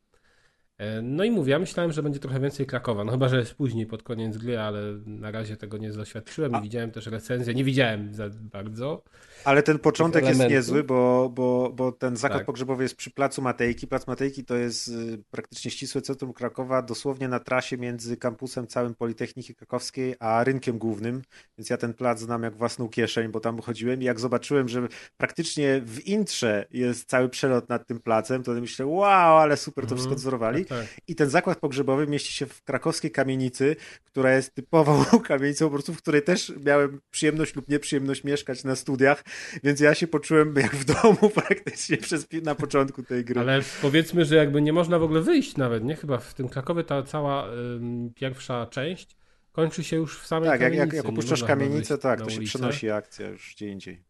E, 0.84 1.02
No 1.02 1.24
i 1.24 1.32
mówię, 1.32 1.52
ja 1.52 1.60
myślałem, 1.60 1.92
że 1.92 2.04
będzie 2.04 2.20
trochę 2.20 2.40
więcej 2.40 2.66
Krakowa, 2.66 3.04
no 3.04 3.12
chyba, 3.12 3.30
że 3.30 3.40
jest 3.40 3.54
później 3.56 3.86
pod 3.86 4.04
koniec 4.04 4.38
gry, 4.38 4.60
ale 4.60 4.80
na 5.06 5.32
razie 5.32 5.58
tego 5.58 5.78
nie 5.78 5.92
doświadczyłem 5.92 6.52
i 6.52 6.56
A- 6.56 6.62
widziałem 6.62 6.92
też 6.92 7.08
recenzję, 7.08 7.54
nie 7.54 7.64
widziałem 7.64 8.14
za 8.14 8.30
bardzo. 8.42 9.04
Ale 9.46 9.64
ten 9.64 9.80
początek 9.80 10.26
jest 10.26 10.40
niezły, 10.50 10.84
bo, 10.84 11.32
bo, 11.36 11.72
bo 11.76 11.92
ten 11.92 12.18
zakład 12.18 12.40
Tak. 12.40 12.46
pogrzebowy 12.46 12.84
jest 12.84 12.96
przy 12.96 13.12
Placu 13.12 13.42
Matejki. 13.42 13.88
Plac 13.88 14.08
Matejki 14.08 14.44
to 14.46 14.56
jest 14.56 14.88
y, 14.88 15.24
praktycznie 15.32 15.72
ścisłe 15.72 16.02
centrum 16.02 16.34
Krakowa, 16.34 16.82
dosłownie 16.82 17.28
na 17.28 17.40
trasie 17.40 17.78
między 17.78 18.18
kampusem 18.18 18.68
całym 18.68 18.96
Politechniki 18.96 19.56
Krakowskiej, 19.56 20.16
a 20.20 20.44
rynkiem 20.44 20.78
głównym. 20.78 21.22
Więc 21.58 21.70
ja 21.70 21.78
ten 21.78 21.94
plac 21.94 22.20
znam 22.20 22.44
jak 22.44 22.56
własną 22.58 22.90
kieszeń, 22.90 23.28
bo 23.32 23.40
tam 23.40 23.60
chodziłem 23.62 24.02
i 24.02 24.06
jak 24.06 24.20
zobaczyłem, 24.20 24.70
że 24.70 24.88
praktycznie 25.18 25.82
w 25.86 26.08
intrze 26.08 26.66
jest 26.72 27.10
cały 27.10 27.30
przelot 27.30 27.70
nad 27.70 27.88
tym 27.88 28.00
placem, 28.00 28.44
to 28.44 28.52
myślę, 28.52 28.86
wow, 28.86 29.38
ale 29.38 29.58
super 29.58 29.84
to 29.84 29.86
Mhm. 29.86 29.98
wszystko 29.98 30.16
odzorowali. 30.16 30.66
Tak, 30.74 30.96
tak. 30.96 31.02
I 31.08 31.16
ten 31.16 31.30
zakład 31.30 31.60
pogrzebowy 31.60 32.08
mieści 32.08 32.34
się 32.34 32.46
w 32.46 32.64
krakowskiej 32.64 33.12
kamienicy, 33.12 33.76
która 34.04 34.36
jest 34.36 34.54
typową 34.54 35.06
kamienicą, 35.28 35.66
po 35.66 35.72
prostu 35.72 35.94
w 35.94 35.98
której 35.98 36.22
też 36.22 36.54
miałem 36.66 37.02
przyjemność 37.12 37.56
lub 37.56 37.70
nieprzyjemność 37.70 38.24
mieszkać 38.24 38.64
na 38.64 38.76
studiach, 38.76 39.24
więc 39.64 39.80
ja 39.80 39.96
się 39.96 40.08
poczułem 40.08 40.56
jak 40.56 40.76
w 40.76 40.86
domu 40.86 41.30
praktycznie 41.48 41.98
przez, 41.98 42.28
na 42.44 42.56
początku 42.56 43.04
tej 43.04 43.26
gry. 43.26 43.40
Ale 43.40 43.62
powiedzmy, 43.82 44.26
że 44.26 44.36
jakby 44.36 44.62
nie 44.62 44.74
można 44.74 45.00
w 45.00 45.04
ogóle 45.04 45.22
wyjść 45.22 45.58
nawet, 45.58 45.84
nie? 45.84 45.96
Chyba 45.96 46.18
w 46.18 46.34
tym 46.34 46.50
Krakowie 46.50 46.84
ta 46.84 47.04
cała 47.04 47.48
ym, 47.48 48.12
pierwsza 48.16 48.66
część 48.66 49.16
kończy 49.54 49.84
się 49.84 49.96
już 49.96 50.20
w 50.20 50.28
samej 50.28 50.50
tak, 50.50 50.62
jak, 50.62 50.70
kamienicy. 50.70 50.86
jak, 50.86 50.94
jak 50.96 51.06
nie 51.06 51.10
opuszczasz 51.10 51.44
kamienicę, 51.44 51.98
tak, 51.98 52.20
to 52.22 52.30
się 52.30 52.38
ulicę. 52.38 52.50
przenosi 52.50 52.90
akcja 52.90 53.28
już 53.28 53.54
gdzie 53.56 53.68
indziej. 53.68 54.04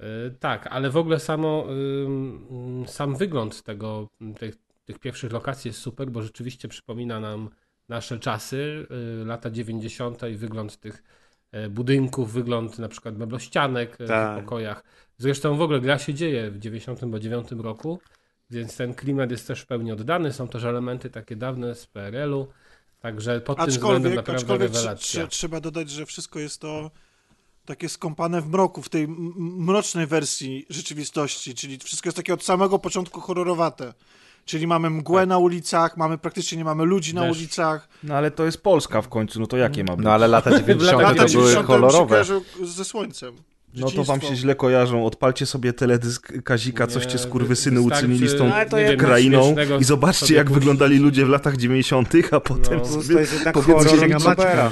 Y, 0.00 0.34
Tak, 0.40 0.66
ale 0.66 0.90
w 0.90 0.96
ogóle 0.96 1.20
samo 1.20 1.66
sam 2.86 3.16
wygląd 3.16 3.62
tego, 3.62 4.08
tych, 4.38 4.54
tych 4.84 4.98
pierwszych 4.98 5.32
lokacji 5.32 5.68
jest 5.68 5.80
super, 5.80 6.10
bo 6.10 6.22
rzeczywiście 6.22 6.68
przypomina 6.68 7.20
nam 7.20 7.50
nasze 7.88 8.18
czasy, 8.18 8.86
y, 9.22 9.24
lata 9.24 9.50
90. 9.50 10.22
i 10.32 10.36
wygląd 10.36 10.76
tych 10.80 11.02
y, 11.54 11.70
budynków, 11.70 12.32
wygląd 12.32 12.78
na 12.78 12.88
przykład 12.88 13.16
meblościanek 13.18 14.00
y, 14.00 14.06
Tak. 14.06 14.38
w 14.38 14.42
pokojach. 14.44 14.84
Zresztą 15.18 15.56
w 15.56 15.60
ogóle 15.62 15.80
gra 15.80 15.98
się 15.98 16.14
dzieje 16.14 16.50
w 16.50 16.58
99 16.58 17.48
roku, 17.52 18.00
więc 18.50 18.76
ten 18.76 18.94
klimat 18.94 19.30
jest 19.30 19.46
też 19.46 19.60
w 19.60 19.66
pełni 19.66 19.92
oddany. 19.92 20.32
Są 20.32 20.48
też 20.48 20.64
elementy 20.64 21.10
takie 21.10 21.36
dawne 21.36 21.74
z 21.74 21.86
PRL-u, 21.86 22.46
także 23.00 23.40
pod 23.40 23.58
tym 23.58 23.66
względem 23.66 24.14
naprawdę 24.14 24.42
aczkolwiek 24.42 24.72
rewelacja. 24.74 25.22
trze- 25.24 25.28
trzeba 25.28 25.60
dodać, 25.60 25.90
że 25.90 26.06
wszystko 26.06 26.38
jest 26.38 26.60
to 26.60 26.90
takie 27.64 27.88
skąpane 27.88 28.40
w 28.40 28.48
mroku, 28.48 28.82
w 28.82 28.88
tej 28.88 29.08
mrocznej 29.38 30.06
wersji 30.06 30.66
rzeczywistości, 30.70 31.54
czyli 31.54 31.78
wszystko 31.78 32.06
jest 32.08 32.16
takie 32.16 32.34
od 32.34 32.44
samego 32.44 32.78
początku 32.78 33.20
horrorowate. 33.20 33.94
Czyli 34.44 34.66
mamy 34.66 34.90
mgłę 34.90 35.22
Tak. 35.22 35.28
na 35.28 35.38
ulicach, 35.38 35.96
mamy 35.96 36.18
praktycznie 36.18 36.58
nie 36.58 36.64
mamy 36.64 36.84
ludzi 36.84 37.14
na 37.14 37.20
Deszcz. 37.20 37.38
ulicach. 37.38 37.88
No 38.02 38.14
ale 38.14 38.30
to 38.30 38.44
jest 38.44 38.62
Polska 38.62 39.02
w 39.02 39.08
końcu, 39.08 39.40
no 39.40 39.46
to 39.46 39.56
jakie 39.56 39.84
ma 39.84 39.96
być? 39.96 40.04
No 40.04 40.12
ale 40.12 40.28
lata 40.28 40.50
90. 40.60 41.02
Lata 41.02 41.08
to 41.08 41.14
były 41.14 41.28
90 41.28 41.56
mi 41.56 41.60
się 41.62 41.66
kolorowe. 41.66 42.24
ze 42.64 42.84
słońcem. 42.84 43.34
No 43.76 43.90
to 43.90 44.04
wam 44.04 44.20
się 44.20 44.36
źle 44.36 44.54
kojarzą. 44.54 45.06
Odpalcie 45.06 45.46
sobie 45.46 45.72
teledysk 45.72 46.32
Kazika, 46.44 46.86
coście 46.86 47.12
Nie, 47.12 47.18
skurwysyny 47.18 47.80
wystarczy- 47.80 47.98
uczynili 47.98 48.28
z 48.28 48.38
tą 48.38 48.50
to 48.70 48.78
nie 48.78 48.96
krainą 48.96 49.54
i 49.80 49.84
zobaczcie 49.84 50.34
jak 50.34 50.50
wyglądali 50.50 50.98
ludzie 50.98 51.26
w 51.26 51.28
latach 51.28 51.56
90., 51.56 52.12
a 52.32 52.40
potem 52.40 52.78
No. 52.78 52.84
To 52.84 53.02
sobie 53.02 53.20
jest 53.20 53.32
jednak 53.32 53.54
powiedzcie, 53.54 53.96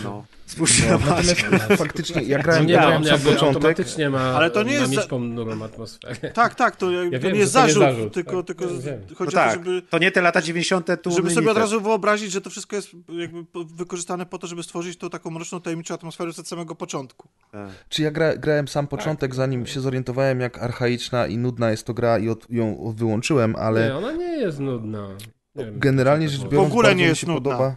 no. 0.05 0.25
Spójrzcie 0.53 0.83
No, 0.91 0.99
na 0.99 1.07
natomiast 1.07 1.73
faktycznie, 1.85 2.23
ja 2.23 2.39
grałem, 2.39 2.67
Nie, 2.67 2.73
ja 2.73 2.81
no, 2.81 2.87
grałem 2.87 3.05
sam 3.05 3.19
początek. 3.21 3.43
automatycznie 3.57 4.11
ma 4.11 4.21
Ale 4.21 4.51
to 4.51 4.63
nie 4.63 4.81
ma 4.81 4.87
jest 4.87 5.09
ponurą 5.09 5.63
atmosferę. 5.65 6.15
Tak, 6.35 6.55
tak, 6.55 6.77
to, 6.77 6.87
to 6.87 6.93
wiem, 6.93 7.11
nie 7.11 7.29
jest 7.29 7.35
nie 7.35 7.47
zarzut, 7.47 7.83
zarzut, 7.83 8.13
tylko, 8.15 8.43
tak, 8.43 8.47
tylko 8.47 8.65
ja 8.65 8.71
chodzi 9.17 9.19
No 9.19 9.23
o 9.23 9.27
to, 9.27 9.31
tak, 9.33 9.53
żeby, 9.53 9.83
to 9.91 9.99
nie 9.99 10.11
te 10.11 10.21
lata 10.23 10.43
90. 10.43 10.89
tu 11.03 11.11
żeby 11.11 11.31
sobie 11.31 11.51
od 11.51 11.57
razu 11.59 11.81
wyobrazić, 11.81 12.33
że 12.33 12.41
to 12.41 12.51
wszystko 12.51 12.77
jest 12.77 12.89
jakby 13.09 13.45
wykorzystane 13.77 14.27
po 14.27 14.39
to, 14.39 14.47
żeby 14.47 14.63
stworzyć 14.63 14.99
tą 14.99 15.11
taką 15.11 15.31
mroczną, 15.31 15.61
tajemniczą 15.61 15.95
atmosferę 15.95 16.31
od 16.39 16.49
samego 16.49 16.75
początku. 16.75 17.29
Tak. 17.53 17.69
Czy 17.89 18.03
ja 18.03 18.11
gra, 18.11 18.37
grałem 18.37 18.69
sam 18.69 18.87
początek, 18.87 19.35
zanim 19.35 19.67
się 19.67 19.81
zorientowałem, 19.81 20.41
jak 20.41 20.59
archaiczna 20.63 21.27
i 21.27 21.39
nudna 21.39 21.71
jest 21.71 21.87
to 21.87 21.95
gra 21.95 22.19
i 22.19 22.29
od, 22.29 22.47
ją 22.51 22.95
wyłączyłem, 22.97 23.57
ale 23.57 23.87
Nie, 23.87 23.97
ona 23.97 24.13
nie 24.13 24.37
jest 24.37 24.59
nudna. 24.61 25.09
Nie 25.55 25.65
wiem, 25.65 25.79
generalnie 25.79 26.29
rzecz 26.29 26.41
tak 26.41 26.51
biorąc, 26.51 26.69
W 26.69 26.73
ogóle 26.73 26.95
nie 26.95 27.05
jest 27.05 27.27
nudna. 27.27 27.51
podoba. 27.51 27.77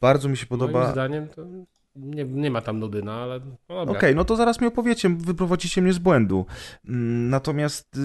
Bardzo 0.00 0.28
mi 0.28 0.36
się 0.36 0.46
Moim 0.50 0.60
podoba. 0.60 0.92
zdaniem 0.92 1.28
to 1.28 1.42
nie, 1.96 2.24
nie 2.24 2.50
ma 2.50 2.60
tam 2.60 2.78
nudy, 2.78 3.02
no 3.02 3.12
ale 3.12 3.40
no. 3.68 3.82
Okej, 3.82 4.14
no 4.14 4.24
to 4.24 4.36
zaraz 4.36 4.60
mi 4.60 4.66
opowiecie, 4.66 5.08
wyprowadzicie 5.08 5.82
mnie 5.82 5.92
z 5.92 5.98
błędu. 5.98 6.46
Mm, 6.88 7.30
Natomiast 7.30 7.96
y, 7.96 8.00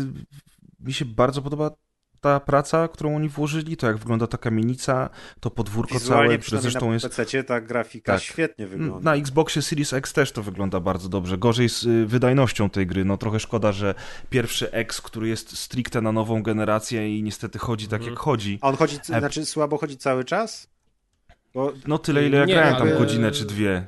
mi 0.80 0.94
się 0.94 1.06
bardzo 1.06 1.42
podoba 1.42 1.72
ta 2.22 2.40
praca, 2.40 2.88
którą 2.88 3.16
oni 3.16 3.30
włożyli, 3.30 3.78
to 3.78 3.88
jak 3.88 3.98
wygląda 3.98 4.28
ta 4.28 4.38
kamienica, 4.38 5.10
to 5.40 5.52
podwórko 5.52 5.94
Wizualnie 5.94 6.40
całe, 6.40 6.62
zresztą 6.62 6.88
na 6.88 6.94
jest... 6.94 7.16
PC 7.16 7.44
ta 7.44 7.62
grafika 7.62 8.14
Tak. 8.14 8.22
świetnie 8.22 8.68
wygląda. 8.68 9.00
Na 9.12 9.16
Xboxie 9.16 9.62
Series 9.62 9.94
X 9.94 10.14
też 10.14 10.32
to 10.32 10.44
wygląda 10.44 10.80
bardzo 10.80 11.10
dobrze. 11.10 11.38
Gorzej 11.38 11.70
z 11.70 11.84
y, 11.84 12.06
wydajnością 12.06 12.70
tej 12.70 12.88
gry. 12.88 13.06
No 13.06 13.18
trochę 13.18 13.40
szkoda, 13.40 13.72
że 13.72 13.96
pierwszy 14.30 14.72
X, 14.72 15.02
który 15.02 15.28
jest 15.28 15.58
stricte 15.58 16.02
na 16.02 16.12
nową 16.12 16.44
generację 16.44 17.18
i 17.18 17.24
niestety 17.24 17.60
chodzi 17.60 17.88
tak 17.88 18.00
Mhm. 18.02 18.12
jak 18.14 18.20
chodzi. 18.20 18.60
A 18.62 18.68
on 18.68 18.76
chodzi, 18.76 18.98
E- 19.10 19.20
znaczy 19.20 19.46
słabo 19.46 19.78
chodzi 19.78 19.98
cały 19.98 20.24
czas? 20.24 20.73
Bo, 21.54 21.74
No 21.88 21.98
tyle, 21.98 22.28
ile 22.28 22.38
ja 22.38 22.46
Nie, 22.46 22.54
grałem 22.54 22.74
tam 22.76 22.82
ale- 22.88 22.98
godzinę 22.98 23.32
czy 23.32 23.46
dwie. 23.46 23.86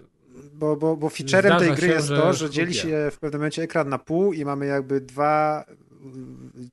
bo, 0.53 0.75
bo, 0.75 0.97
bo 0.97 1.09
featurem 1.09 1.41
Zdarza 1.41 1.59
tej 1.59 1.71
gry 1.75 1.87
się, 1.87 1.93
jest 1.93 2.07
to, 2.07 2.33
że 2.33 2.49
dzieli 2.49 2.73
się 2.73 3.09
w 3.11 3.17
pewnym 3.19 3.39
momencie 3.41 3.61
ekran 3.63 3.89
na 3.89 3.97
pół 3.97 4.33
i 4.33 4.45
mamy 4.45 4.65
jakby 4.65 5.01
dwa 5.01 5.65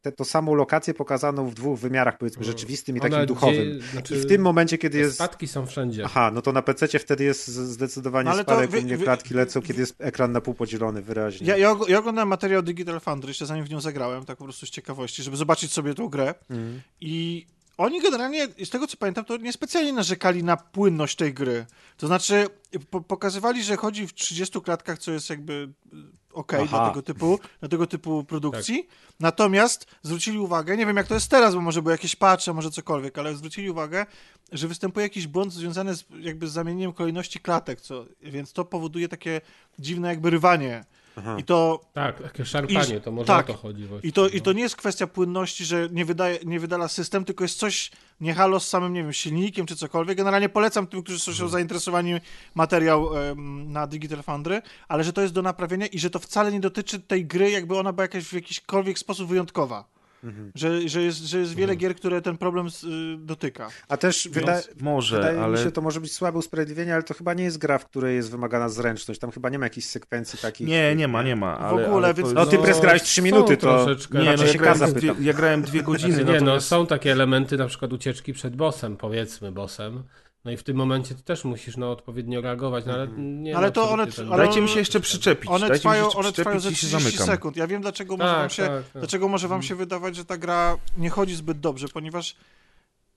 te, 0.03 0.12
to 0.12 0.25
samą 0.25 0.55
lokację 0.55 0.95
pokazaną 0.95 1.49
w 1.51 1.55
dwóch 1.55 1.79
wymiarach, 1.79 2.19
powiedzmy, 2.19 2.45
rzeczywistym 2.45 2.97
i 2.97 3.01
Ona 3.01 3.11
takim 3.11 3.27
duchowym. 3.27 3.55
Dzieje, 3.57 3.81
znaczy, 3.93 4.15
I 4.17 4.19
w 4.19 4.27
tym 4.27 4.43
momencie, 4.43 4.79
kiedy 4.79 4.99
jest... 4.99 5.15
spadki 5.15 5.49
są 5.49 5.67
wszędzie. 5.67 6.05
Aha, 6.05 6.31
no 6.35 6.43
to 6.43 6.53
na 6.53 6.62
PC 6.62 6.99
wtedy 6.99 7.25
jest 7.25 7.49
zdecydowanie 7.49 8.31
No 8.31 8.43
spadek, 8.43 8.71
wy- 8.71 8.83
mnie 8.83 8.99
klatki 8.99 9.35
lecą, 9.35 9.62
kiedy 9.62 9.81
jest 9.81 9.95
ekran 9.99 10.33
na 10.33 10.41
pół 10.41 10.55
podzielony 10.55 11.03
wyraźnie. 11.03 11.47
Ja, 11.47 11.57
ja, 11.57 11.77
ja 11.89 11.99
oglądałem 11.99 12.29
materiał 12.29 12.62
Digital 12.62 13.01
Foundry, 13.01 13.31
jeszcze 13.31 13.47
zanim 13.47 13.65
w 13.65 13.71
nią 13.71 13.81
zagrałem, 13.81 14.25
tak 14.25 14.39
po 14.39 14.45
prostu 14.45 14.67
z 14.67 14.71
ciekawości, 14.71 15.23
żeby 15.23 15.37
zobaczyć 15.37 15.73
sobie 15.73 15.95
tą 15.95 16.09
grę. 16.09 16.35
Mhm. 16.51 16.81
I 17.01 17.47
oni 17.78 18.01
generalnie, 18.01 18.49
z 18.65 18.70
tego 18.70 18.86
co 18.86 18.97
pamiętam, 18.97 19.25
to 19.25 19.36
niespecjalnie 19.36 19.92
narzekali 19.92 20.44
na 20.44 20.57
płynność 20.57 21.17
tej 21.17 21.34
gry. 21.34 21.67
To 21.97 22.07
znaczy, 22.07 22.47
po, 22.91 23.01
pokazywali, 23.01 23.62
że 23.62 23.76
chodzi 23.76 24.07
w 24.07 24.15
30 24.15 24.60
klatkach, 24.60 24.99
co 24.99 25.12
jest 25.12 25.31
jakby 25.31 25.52
y, 25.52 25.97
okej 26.33 26.60
Aha. 26.62 26.78
dla 26.78 26.89
tego 26.89 27.02
typu, 27.02 27.41
dla 27.60 27.68
tego 27.68 27.86
typu 27.86 28.25
produkcji. 28.25 28.89
Natomiast 29.20 29.86
zwrócili 30.02 30.39
uwagę, 30.39 30.76
nie 30.76 30.86
wiem 30.86 30.97
jak 30.97 31.07
to 31.07 31.15
jest 31.15 31.28
teraz, 31.28 31.55
bo 31.55 31.60
może 31.60 31.83
były 31.83 31.94
jakieś 31.94 32.17
patche, 32.17 32.52
może 32.52 32.70
cokolwiek, 32.70 33.18
ale 33.18 33.36
zwrócili 33.36 33.70
uwagę, 33.70 34.07
że 34.52 34.68
występuje 34.68 35.07
jakiś 35.07 35.26
błąd 35.26 35.52
związany 35.52 35.94
z, 35.94 36.05
jakby 36.20 36.49
z 36.49 36.52
zamienieniem 36.52 36.92
kolejności 36.92 37.41
klatek, 37.41 37.81
co, 37.81 38.07
więc 38.23 38.52
to 38.52 38.65
powoduje 38.65 39.09
takie 39.09 39.41
dziwne 39.78 40.09
jakby 40.09 40.31
rywanie. 40.31 40.84
Aha. 41.17 41.37
I 41.39 41.45
to 41.45 41.81
Tak, 41.93 42.23
takie 42.23 42.45
szarpanie, 42.45 42.97
I- 42.97 43.01
to 43.01 43.13
może 43.13 43.27
tak. 43.27 43.51
o 43.51 43.53
to 43.53 43.59
chodzi 43.59 43.85
właśnie. 43.87 44.09
i 44.11 44.13
to, 44.13 44.23
no. 44.23 44.29
I 44.29 44.41
to 44.41 44.53
nie 44.53 44.63
jest 44.63 44.77
kwestia 44.77 45.07
płynności, 45.07 45.65
że 45.65 45.89
nie, 45.93 46.05
wydaje, 46.05 46.39
nie 46.45 46.61
wydala 46.61 46.89
system, 46.89 47.25
tylko 47.25 47.45
jest 47.45 47.59
coś 47.59 47.91
nie 48.21 48.35
halo 48.35 48.61
z 48.61 48.69
samym, 48.69 48.93
nie 48.93 49.03
wiem, 49.03 49.13
silnikiem 49.13 49.67
czy 49.67 49.77
cokolwiek. 49.77 50.17
Generalnie 50.17 50.49
polecam 50.49 50.87
tym, 50.87 51.03
którzy 51.03 51.19
są 51.35 51.49
zainteresowani 51.49 52.15
materiał 52.55 53.19
em, 53.19 53.73
na 53.73 53.87
Digital 53.87 54.23
Foundry, 54.23 54.63
ale 54.89 55.05
że 55.05 55.13
to 55.13 55.23
jest 55.23 55.35
do 55.35 55.43
naprawienia 55.43 55.87
i 55.87 55.99
że 55.99 56.11
to 56.11 56.19
wcale 56.19 56.53
nie 56.53 56.61
dotyczy 56.61 57.01
tej 57.01 57.27
gry, 57.27 57.51
jakby 57.51 57.79
ona 57.79 57.93
była 57.93 58.05
jakaś 58.05 58.25
w 58.25 58.33
jakiśkolwiek 58.33 58.99
sposób 58.99 59.29
wyjątkowa. 59.29 59.85
Mhm. 60.25 60.52
Że, 60.55 60.89
że, 60.89 61.02
jest, 61.02 61.18
że 61.18 61.39
jest 61.39 61.55
wiele 61.55 61.76
gier, 61.76 61.97
które 61.97 62.23
ten 62.23 62.39
problem 62.39 62.67
y, 62.67 62.70
dotyka. 63.18 63.68
A 63.89 63.97
też 63.97 64.28
wyda 64.33 64.60
Może, 64.81 65.17
wydaje 65.17 65.41
ale... 65.41 65.59
mi 65.59 65.65
się, 65.65 65.70
to 65.73 65.81
może 65.81 66.01
być 66.01 66.12
słabe 66.12 66.39
usprawiedliwienie, 66.39 66.94
ale 66.94 67.02
to 67.02 67.15
chyba 67.15 67.34
nie 67.34 67.44
jest 67.44 67.59
gra, 67.59 67.78
w 67.78 67.84
której 67.84 68.17
jest 68.17 68.31
wymagana 68.31 68.68
zręczność. 68.68 69.20
Tam 69.20 69.31
chyba 69.31 69.49
nie 69.49 69.59
ma 69.59 69.67
jakichś 69.67 69.86
sekwencji 69.86 70.39
takich. 70.39 70.68
Nie, 70.68 70.97
nie 70.97 71.09
ma, 71.09 71.23
nie 71.23 71.36
ma. 71.36 71.59
Ale, 71.59 71.86
ogóle, 71.86 72.07
ale 72.07 72.15
to 72.15 72.23
więc- 72.23 72.34
No 72.34 72.47
ty 72.47 72.59
prez 72.59 72.81
grałeś 72.81 73.02
3 73.02 73.20
są 73.20 73.25
minuty, 73.25 73.57
to... 73.57 73.84
troszeczkę. 73.84 74.18
Nie, 74.18 74.25
no 74.25 74.31
Znaczy 74.31 74.47
ja 74.47 74.52
się 74.52 74.59
grałem, 74.59 74.81
Kaza 74.81 74.92
dwie, 74.92 75.15
ja 75.20 75.33
grałem 75.33 75.62
dwie 75.62 75.83
godziny. 75.83 76.12
Znaczy, 76.12 76.25
nie, 76.26 76.41
no 76.41 76.47
natomiast- 76.47 76.67
są 76.67 76.86
takie 76.86 77.12
elementy, 77.12 77.57
na 77.57 77.67
przykład 77.67 77.92
ucieczki 77.92 78.33
przed 78.33 78.57
bossem, 78.57 78.97
powiedzmy 78.97 79.52
bossem. 79.52 80.02
No 80.45 80.51
i 80.51 80.57
w 80.57 80.62
tym 80.62 80.77
momencie 80.77 81.15
ty 81.15 81.23
też 81.23 81.45
musisz 81.45 81.77
no, 81.77 81.91
odpowiednio 81.91 82.41
reagować, 82.41 82.87
no 82.87 82.93
ale 82.93 83.09
nie 83.19 83.57
Ale 83.57 83.67
no, 83.67 83.73
to 83.73 83.91
one- 83.91 84.07
ale 84.31 84.45
Dajcie 84.45 84.61
mi 84.61 84.69
się 84.69 84.79
jeszcze 84.79 85.01
przyczepić. 85.01 85.51
One 85.51 85.61
Dajcie 85.69 85.75
trwają, 85.81 86.05
jeszcze 86.05 86.19
one 86.19 86.33
trwają 86.33 86.61
ze 86.61 86.69
i 86.71 86.75
się 86.75 86.77
30 86.87 87.03
zamykam. 87.05 87.27
sekund. 87.27 87.57
Ja 87.57 87.67
wiem, 87.67 87.83
dlaczego 87.83 88.17
może, 88.17 88.33
wam 88.33 88.43
Tak, 88.43 88.53
się, 88.53 88.62
tak, 88.62 88.73
tak. 88.85 88.93
dlaczego 89.03 89.29
może 89.29 89.49
wam 89.49 89.62
się 89.62 89.75
wydawać, 89.75 90.17
że 90.17 90.25
ta 90.25 90.37
gra 90.37 90.77
nie 90.97 91.11
chodzi 91.11 91.35
zbyt 91.35 91.61
dobrze, 91.61 91.89
ponieważ 91.89 92.37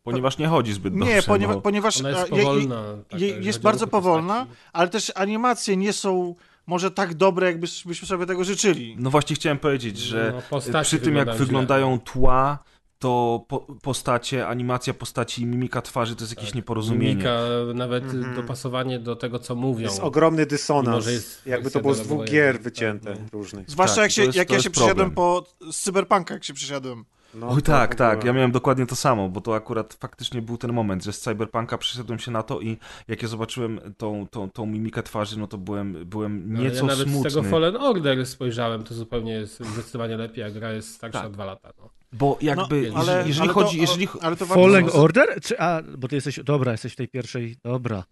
Ponieważ 0.04 0.38
nie 0.38 0.48
chodzi 0.48 0.74
zbyt 0.74 0.94
dobrze. 0.94 1.14
Nie, 1.16 1.24
ponieważ, 1.24 1.56
no. 1.56 1.62
ponieważ 1.62 2.00
Ona 2.00 2.10
jest 2.10 2.32
je- 2.32 2.38
je- 2.38 2.44
powolna. 2.44 2.84
taka, 3.10 3.18
je- 3.22 3.28
jeżeli 3.28 3.46
jest 3.48 3.62
bardzo 3.62 3.88
powolna, 3.88 4.40
postaci. 4.40 4.60
ale 4.74 4.90
też 4.90 5.12
animacje 5.16 5.78
nie 5.78 5.94
są 5.94 6.36
może 6.68 6.92
tak 6.92 7.14
dobre, 7.14 7.48
jakbyśmy 7.48 7.96
sobie 7.96 8.26
tego 8.26 8.44
życzyli. 8.44 8.96
No 9.00 9.10
właśnie 9.10 9.36
chciałem 9.36 9.58
powiedzieć, 9.60 9.98
że 9.98 10.34
No, 10.52 10.82
przy 10.84 11.00
tym 11.00 11.16
jak 11.16 11.26
wyglądają 11.28 11.46
wyglądają 11.46 12.00
tła, 12.00 12.60
to 13.06 13.46
po, 13.48 13.60
postacie, 13.82 14.48
animacja 14.48 14.94
postaci 14.94 15.42
i 15.42 15.46
mimika 15.46 15.82
twarzy 15.82 16.16
to 16.16 16.24
jest 16.24 16.32
jakieś 16.32 16.50
Tak. 16.50 16.56
nieporozumienie. 16.56 17.10
Mimika, 17.12 17.40
nawet 17.76 18.04
Mhm. 18.04 18.36
dopasowanie 18.36 19.00
do 19.00 19.16
tego, 19.16 19.40
co 19.40 19.56
mówią. 19.56 19.84
Jest 19.84 20.00
ogromny 20.00 20.46
dysonans. 20.46 21.08
Jest 21.08 21.46
Jakby 21.48 21.72
to 21.72 21.80
było 21.80 21.94
z 21.94 22.02
dwóch 22.02 22.26
gier 22.26 22.60
wycięte 22.62 23.10
tak, 23.14 23.20
no. 23.22 23.28
różnych. 23.32 23.70
Zwłaszcza 23.70 23.96
Tak, 23.96 24.04
jak, 24.04 24.10
to 24.12 24.16
się, 24.16 24.24
jest- 24.26 24.38
jak 24.38 24.48
to 24.48 24.54
ja 24.54 24.62
się 24.62 24.70
przysiadłem 24.70 25.12
po 25.12 25.44
z 25.72 25.78
Cyberpunka, 25.84 26.34
jak 26.34 26.44
się 26.44 26.54
przysiadłem. 26.54 27.06
No, 27.34 27.48
Oj 27.50 27.62
to 27.62 27.72
tak, 27.72 27.96
tak, 27.96 28.24
ja 28.24 28.34
miałem 28.34 28.52
dokładnie 28.52 28.86
to 28.86 28.96
samo, 28.96 29.30
bo 29.30 29.42
to 29.42 29.56
akurat 29.56 29.94
faktycznie 29.94 30.42
był 30.42 30.58
ten 30.58 30.74
moment, 30.74 31.04
że 31.04 31.14
z 31.14 31.20
Cyberpunka 31.22 31.78
przyszedłem 31.78 32.20
się 32.20 32.32
na 32.32 32.44
to 32.44 32.62
i 32.62 32.78
jak 33.08 33.22
ja 33.22 33.28
zobaczyłem 33.28 33.80
tą, 33.98 34.28
tą, 34.32 34.50
tą 34.50 34.66
mimikę 34.66 35.04
twarzy, 35.04 35.40
no 35.40 35.48
to 35.48 35.58
byłem, 35.58 36.06
byłem 36.06 36.54
nieco 36.54 36.76
ja 36.76 36.84
nawet 36.84 37.08
smutny. 37.10 37.30
z 37.30 37.34
tego 37.34 37.50
Fallen 37.50 37.76
Order 37.78 38.26
spojrzałem, 38.26 38.84
to 38.84 38.94
zupełnie 38.94 39.32
jest 39.32 39.60
zdecydowanie 39.64 40.18
lepiej, 40.18 40.44
a 40.44 40.52
gra 40.52 40.72
jest 40.74 40.94
starsza 40.96 41.18
Tak. 41.20 41.28
o 41.28 41.30
dwa 41.30 41.46
lata. 41.46 41.70
No. 41.80 41.90
Bo 42.18 42.38
jakby, 42.42 42.92
No, 42.94 43.00
ale, 43.00 43.24
jeżeli 43.28 43.42
ale 43.42 43.54
chodzi, 43.54 43.76
to, 43.76 43.82
jeżeli... 43.82 44.08
ale 44.22 44.36
to 44.36 44.46
Fallen 44.46 44.90
Order? 44.94 45.42
Czy, 45.42 45.60
a, 45.60 45.82
bo 45.98 46.08
ty 46.08 46.16
jesteś, 46.16 46.40
dobra, 46.44 46.72
jesteś 46.72 46.94
w 46.94 46.96
tej 46.96 47.08
pierwszej, 47.08 47.56
dobra. 47.64 48.04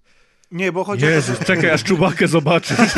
Nie, 0.53 0.71
bo 0.71 0.83
chodzi 0.83 1.05
o 1.05 1.07
to, 1.07 1.13
Jezus, 1.13 1.39
czekaj, 1.39 1.69
aż 1.69 1.83
Czubakę 1.83 2.27
zobaczysz. 2.27 2.77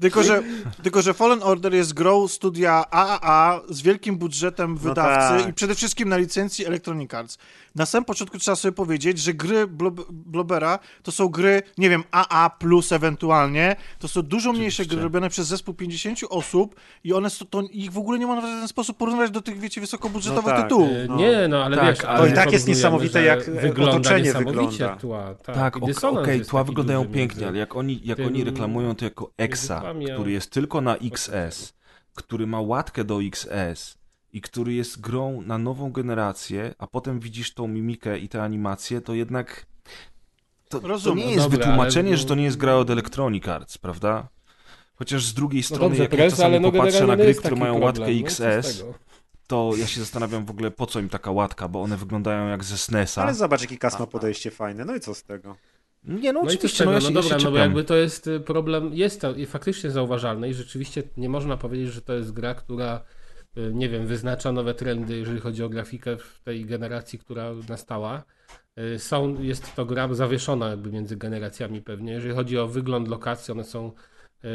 Tylko 0.00 0.22
że, 0.22 0.42
tylko, 0.82 1.02
że 1.02 1.14
Fallen 1.14 1.42
Order 1.42 1.74
jest 1.74 1.94
grą 1.94 2.28
studia 2.28 2.84
AAA 2.90 3.60
z 3.68 3.82
wielkim 3.82 4.18
budżetem 4.18 4.76
wydawcy 4.76 5.42
tak. 5.42 5.50
i 5.50 5.52
przede 5.52 5.74
wszystkim 5.74 6.08
na 6.08 6.16
licencji 6.16 6.66
Electronic 6.66 7.14
Arts. 7.14 7.38
Na 7.74 7.86
samym 7.86 8.04
początku 8.04 8.38
trzeba 8.38 8.56
sobie 8.56 8.72
powiedzieć, 8.72 9.18
że 9.18 9.34
gry 9.34 9.66
Blob 9.66 10.12
Blobera 10.12 10.78
to 11.02 11.12
są 11.12 11.28
gry, 11.28 11.62
nie 11.78 11.90
wiem, 11.90 12.04
AA 12.10 12.50
plus 12.50 12.92
ewentualnie, 12.92 13.76
to 13.98 14.08
są 14.08 14.22
dużo 14.22 14.52
mniejsze 14.52 14.86
gry 14.86 15.02
robione 15.02 15.30
przez 15.30 15.46
zespół 15.46 15.74
50 15.74 16.20
osób 16.30 16.74
i 17.04 17.12
one 17.12 17.30
są, 17.30 17.44
to 17.46 17.62
ich 17.70 17.92
w 17.92 17.98
ogóle 17.98 18.18
nie 18.18 18.26
można 18.26 18.42
w 18.42 18.44
żaden 18.44 18.68
sposób 18.68 18.96
porównywać 18.96 19.30
do 19.30 19.42
tych, 19.42 19.58
wiecie, 19.60 19.80
wysokobudżetowych 19.80 20.44
No 20.44 20.56
tak. 20.56 20.62
tytułów. 20.62 20.90
No. 21.08 21.16
Nie, 21.16 21.48
no 21.48 21.64
ale 21.64 21.76
Tak, 21.76 21.86
wiesz, 21.86 22.04
ale 22.04 22.18
ale 22.18 22.30
i 22.30 22.32
tak 22.32 22.52
jest 22.52 22.68
niesamowite, 22.68 23.22
jak 23.22 23.50
wygląda 23.50 23.92
otoczenie 23.92 24.32
wygląda. 24.32 24.96
Tła, 24.96 25.34
tak, 25.36 25.54
Tak, 25.54 25.74
i 25.76 25.78
okej, 25.78 25.94
dysonans 25.94 26.28
jest 26.28 26.50
tła 26.50 26.64
wyglądają 26.64 27.02
duży 27.04 27.14
pięknie, 27.14 27.36
między 27.36 27.48
ale 27.48 27.58
jak 27.58 27.76
oni, 27.76 28.00
jak 28.04 28.16
tym- 28.16 28.26
oni 28.26 28.44
reklamują 28.44 28.94
to 28.94 29.04
jako 29.04 29.32
EXA, 29.38 29.82
który 30.14 30.32
jest 30.32 30.50
tylko 30.50 30.80
na 30.80 30.96
XS, 30.96 31.74
który 32.14 32.46
ma 32.46 32.60
łatkę 32.60 33.04
do 33.04 33.22
XS 33.22 33.98
i 34.32 34.40
który 34.40 34.72
jest 34.74 35.00
grą 35.00 35.42
na 35.42 35.58
nową 35.58 35.92
generację, 35.92 36.74
a 36.78 36.86
potem 36.86 37.20
widzisz 37.20 37.54
tą 37.54 37.68
mimikę 37.68 38.18
i 38.18 38.28
te 38.28 38.42
animacje, 38.42 39.00
to 39.00 39.14
jednak 39.14 39.66
to, 40.68 40.80
to 40.80 41.14
nie 41.14 41.30
jest 41.30 41.44
Dobra, 41.44 41.58
wytłumaczenie, 41.58 42.08
ale- 42.08 42.16
że 42.16 42.24
to 42.24 42.34
nie 42.34 42.44
jest 42.44 42.56
gra 42.56 42.74
od 42.74 42.90
Electronic 42.90 43.48
Arts, 43.48 43.78
prawda? 43.78 44.28
Chociaż 44.94 45.24
z 45.24 45.34
drugiej 45.34 45.60
No 45.60 45.64
strony, 45.76 45.82
dobrze, 45.88 46.02
jak 46.02 46.12
ja 46.12 46.30
czasami 46.30 46.44
ale 46.46 46.60
no 46.60 46.72
popatrzę 46.72 47.06
na 47.06 47.16
gry, 47.16 47.34
które 47.34 47.56
mają 47.56 47.72
problem, 47.80 47.84
łatkę 47.84 48.14
no 48.14 48.26
XS, 48.26 48.78
tego? 48.78 48.94
To 49.46 49.72
ja 49.76 49.86
się 49.86 50.00
zastanawiam 50.00 50.44
w 50.44 50.50
ogóle 50.50 50.70
po 50.70 50.86
co 50.86 51.00
im 51.00 51.08
taka 51.08 51.30
łatka, 51.30 51.68
bo 51.68 51.82
one 51.82 51.96
wyglądają 51.96 52.48
jak 52.48 52.64
ze 52.64 52.78
SNESa. 52.78 53.22
Ale 53.22 53.34
zobacz, 53.34 53.60
jaki 53.60 53.78
kas 53.78 54.00
ma 54.00 54.06
podejście 54.06 54.50
fajne. 54.50 54.84
No 54.84 54.94
i 54.94 55.00
co 55.00 55.14
z 55.14 55.22
tego? 55.22 55.56
Nie, 56.04 56.32
no 56.32 56.42
No 56.42 56.50
oczywiście, 56.50 56.84
no 56.84 56.90
No, 56.90 56.96
ja 56.96 57.00
się, 57.00 57.12
dobra, 57.12 57.36
ja 57.36 57.44
no 57.44 57.50
bo 57.50 57.56
jakby 57.56 57.84
to 57.84 57.96
jest 57.96 58.26
y, 58.26 58.40
problem, 58.40 58.94
jest 58.94 59.20
to 59.20 59.34
i 59.34 59.46
faktycznie 59.46 59.90
zauważalne 59.90 60.48
i 60.48 60.54
rzeczywiście 60.54 61.02
nie 61.16 61.28
można 61.28 61.56
powiedzieć, 61.56 61.92
że 61.92 62.02
to 62.02 62.12
jest 62.14 62.32
gra, 62.32 62.54
która 62.54 63.04
y, 63.56 63.70
nie 63.74 63.88
wiem, 63.88 64.06
wyznacza 64.06 64.52
nowe 64.52 64.74
trendy, 64.74 65.16
jeżeli 65.16 65.40
chodzi 65.40 65.62
o 65.62 65.68
grafikę 65.68 66.16
w 66.16 66.40
tej 66.44 66.64
generacji, 66.64 67.18
która 67.18 67.50
nastała. 67.68 68.22
Y, 68.94 68.98
Są, 68.98 69.42
jest 69.42 69.74
to 69.74 69.84
gra 69.84 70.14
zawieszona 70.14 70.68
jakby 70.68 70.92
między 70.92 71.16
generacjami 71.16 71.82
pewnie. 71.82 72.12
Jeżeli 72.12 72.34
chodzi 72.34 72.58
o 72.58 72.68
wygląd 72.68 73.08
lokacji, 73.08 73.52
one 73.52 73.64
są 73.64 73.92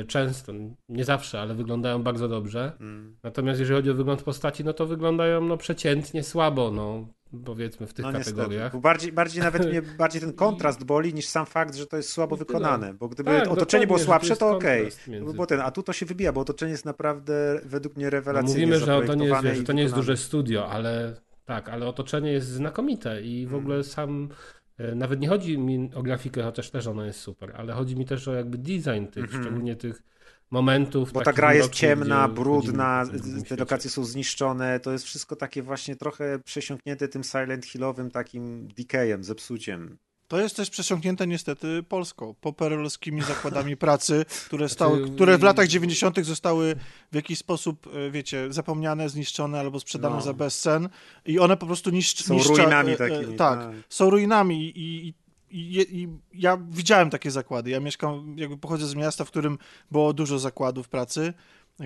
często, 0.07 0.53
nie 0.89 1.05
zawsze, 1.05 1.41
ale 1.41 1.55
wyglądają 1.55 2.03
bardzo 2.03 2.27
dobrze. 2.27 2.71
Mm. 2.79 3.17
Natomiast 3.23 3.59
jeżeli 3.59 3.77
chodzi 3.77 3.91
o 3.91 3.93
wygląd 3.93 4.23
postaci, 4.23 4.63
no 4.63 4.73
to 4.73 4.85
wyglądają 4.85 5.41
no 5.41 5.57
przeciętnie 5.57 6.23
słabo, 6.23 6.71
no. 6.71 7.07
powiedzmy 7.45 7.87
w 7.87 7.93
tych 7.93 8.05
No 8.05 8.11
kategoriach. 8.11 8.79
bardziej, 8.79 9.11
bardziej 9.11 9.43
nawet 9.43 9.65
mnie 9.65 9.81
bardziej 10.03 10.21
ten 10.21 10.33
kontrast 10.33 10.83
boli 10.83 11.13
niż 11.13 11.27
sam 11.27 11.45
fakt, 11.45 11.75
że 11.75 11.87
to 11.87 11.97
jest 11.97 12.09
słabo 12.09 12.35
wykonane, 12.35 12.93
bo 12.93 13.07
gdyby 13.07 13.31
Tak, 13.31 13.47
otoczenie 13.47 13.87
było 13.87 13.99
słabsze, 13.99 14.35
to 14.35 14.49
okej, 14.49 14.89
między- 15.07 15.33
bo 15.35 15.45
ten, 15.45 15.59
a 15.59 15.71
tu 15.71 15.83
to 15.83 15.93
się 15.93 16.05
wybija, 16.05 16.33
bo 16.33 16.41
otoczenie 16.41 16.71
jest 16.71 16.85
naprawdę 16.85 17.61
według 17.65 17.95
mnie 17.95 18.05
No 18.05 18.09
rewelacyjnie 18.09 18.67
mówimy, 18.67 18.85
że 18.85 19.01
to 19.01 19.13
nie 19.15 19.25
jest, 19.27 19.43
wiesz, 19.43 19.63
to 19.63 19.73
nie 19.73 19.81
jest 19.81 19.95
duże 19.95 20.17
studio, 20.17 20.69
ale 20.69 21.15
tak, 21.45 21.69
ale 21.69 21.87
otoczenie 21.87 22.31
jest 22.31 22.47
znakomite 22.47 23.21
i 23.21 23.47
w 23.47 23.55
ogóle 23.55 23.83
sam 23.83 24.29
e, 24.31 24.60
nawet 24.95 25.19
nie 25.19 25.27
chodzi 25.27 25.58
mi 25.58 25.90
o 25.95 26.03
grafikę, 26.03 26.43
chociaż 26.43 26.69
też 26.69 26.88
ona 26.88 27.06
jest 27.06 27.19
super, 27.19 27.53
ale 27.56 27.74
chodzi 27.74 27.95
mi 27.95 28.06
też 28.06 28.27
o 28.27 28.33
jakby 28.33 28.58
design 28.58 29.06
tych, 29.11 29.24
Mhm. 29.24 29.43
szczególnie 29.43 29.75
tych 29.75 30.03
momentów. 30.51 31.11
Bo 31.11 31.22
ta 31.22 31.33
gra 31.33 31.53
jest 31.53 31.69
mrocznych, 31.69 31.90
ciemna, 31.90 32.27
brudna, 32.27 33.06
te 33.48 33.56
lokacje 33.56 33.90
są 33.90 34.06
zniszczone, 34.06 34.80
to 34.80 34.91
jest 34.91 35.06
wszystko 35.06 35.35
takie 35.35 35.64
właśnie 35.64 35.95
trochę 35.95 36.40
przesiąknięte 36.40 37.08
tym 37.08 37.24
Silent 37.24 37.66
Hillowym 37.66 38.11
takim 38.11 38.67
decayem, 38.67 39.24
zepsuciem. 39.24 39.98
To 40.31 40.39
jest 40.39 40.55
też 40.55 40.69
przesiąknięte 40.69 41.27
niestety 41.27 41.83
Polską, 41.83 42.35
poperelowskimi 42.41 43.21
zakładami 43.21 43.77
pracy, 43.77 44.25
które, 44.45 44.69
stały, 44.69 44.97
Znaczy, 44.97 45.13
które 45.13 45.37
w 45.37 45.43
latach 45.43 45.67
90. 45.67 46.25
zostały 46.25 46.75
w 47.11 47.15
jakiś 47.15 47.39
sposób, 47.39 47.87
e, 47.93 48.11
wiecie, 48.11 48.53
zapomniane, 48.53 49.09
zniszczone 49.09 49.59
albo 49.59 49.79
sprzedane 49.79 50.15
No. 50.15 50.21
za 50.21 50.33
bezcen 50.33 50.89
i 51.25 51.39
one 51.39 51.57
po 51.57 51.65
prostu 51.65 51.89
niszcz, 51.89 52.23
Są 52.23 52.33
niszcza, 52.33 52.53
ruinami 52.53 52.91
e, 52.91 52.93
e, 52.93 52.97
takimi, 52.97 53.35
Tak, 53.35 53.59
tak. 53.59 53.71
są 53.89 54.09
ruinami 54.09 54.69
i, 54.69 55.07
i, 55.07 55.13
i, 55.51 56.01
i 56.01 56.07
ja 56.33 56.57
widziałem 56.69 57.09
takie 57.09 57.31
zakłady. 57.31 57.69
Ja 57.69 57.79
mieszkam, 57.79 58.35
jakby 58.37 58.57
pochodzę 58.57 58.87
z 58.87 58.95
miasta, 58.95 59.25
w 59.25 59.27
którym 59.27 59.57
było 59.91 60.13
dużo 60.13 60.39
zakładów 60.39 60.89
pracy, 60.89 61.33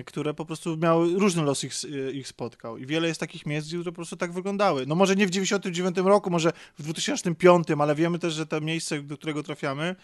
które 0.06 0.34
po 0.34 0.44
prostu 0.44 0.76
miały 0.76 1.18
różny 1.18 1.42
los 1.42 1.64
ich, 1.64 1.72
ich 2.12 2.28
spotkał. 2.28 2.78
I 2.78 2.86
wiele 2.86 3.08
jest 3.08 3.20
takich 3.20 3.46
miejsc, 3.46 3.68
które 3.68 3.84
po 3.84 3.92
prostu 3.92 4.16
tak 4.16 4.32
wyglądały. 4.32 4.86
No 4.86 4.94
może 4.94 5.16
nie 5.16 5.26
w 5.26 5.30
99 5.30 5.96
roku, 5.96 6.30
może 6.30 6.52
w 6.78 6.82
2005, 6.82 7.66
ale 7.78 7.94
wiemy 7.94 8.18
też, 8.18 8.34
że 8.34 8.46
to 8.46 8.60
miejsce, 8.60 9.02
do 9.02 9.16
którego 9.16 9.42
trafiamy, 9.42 9.96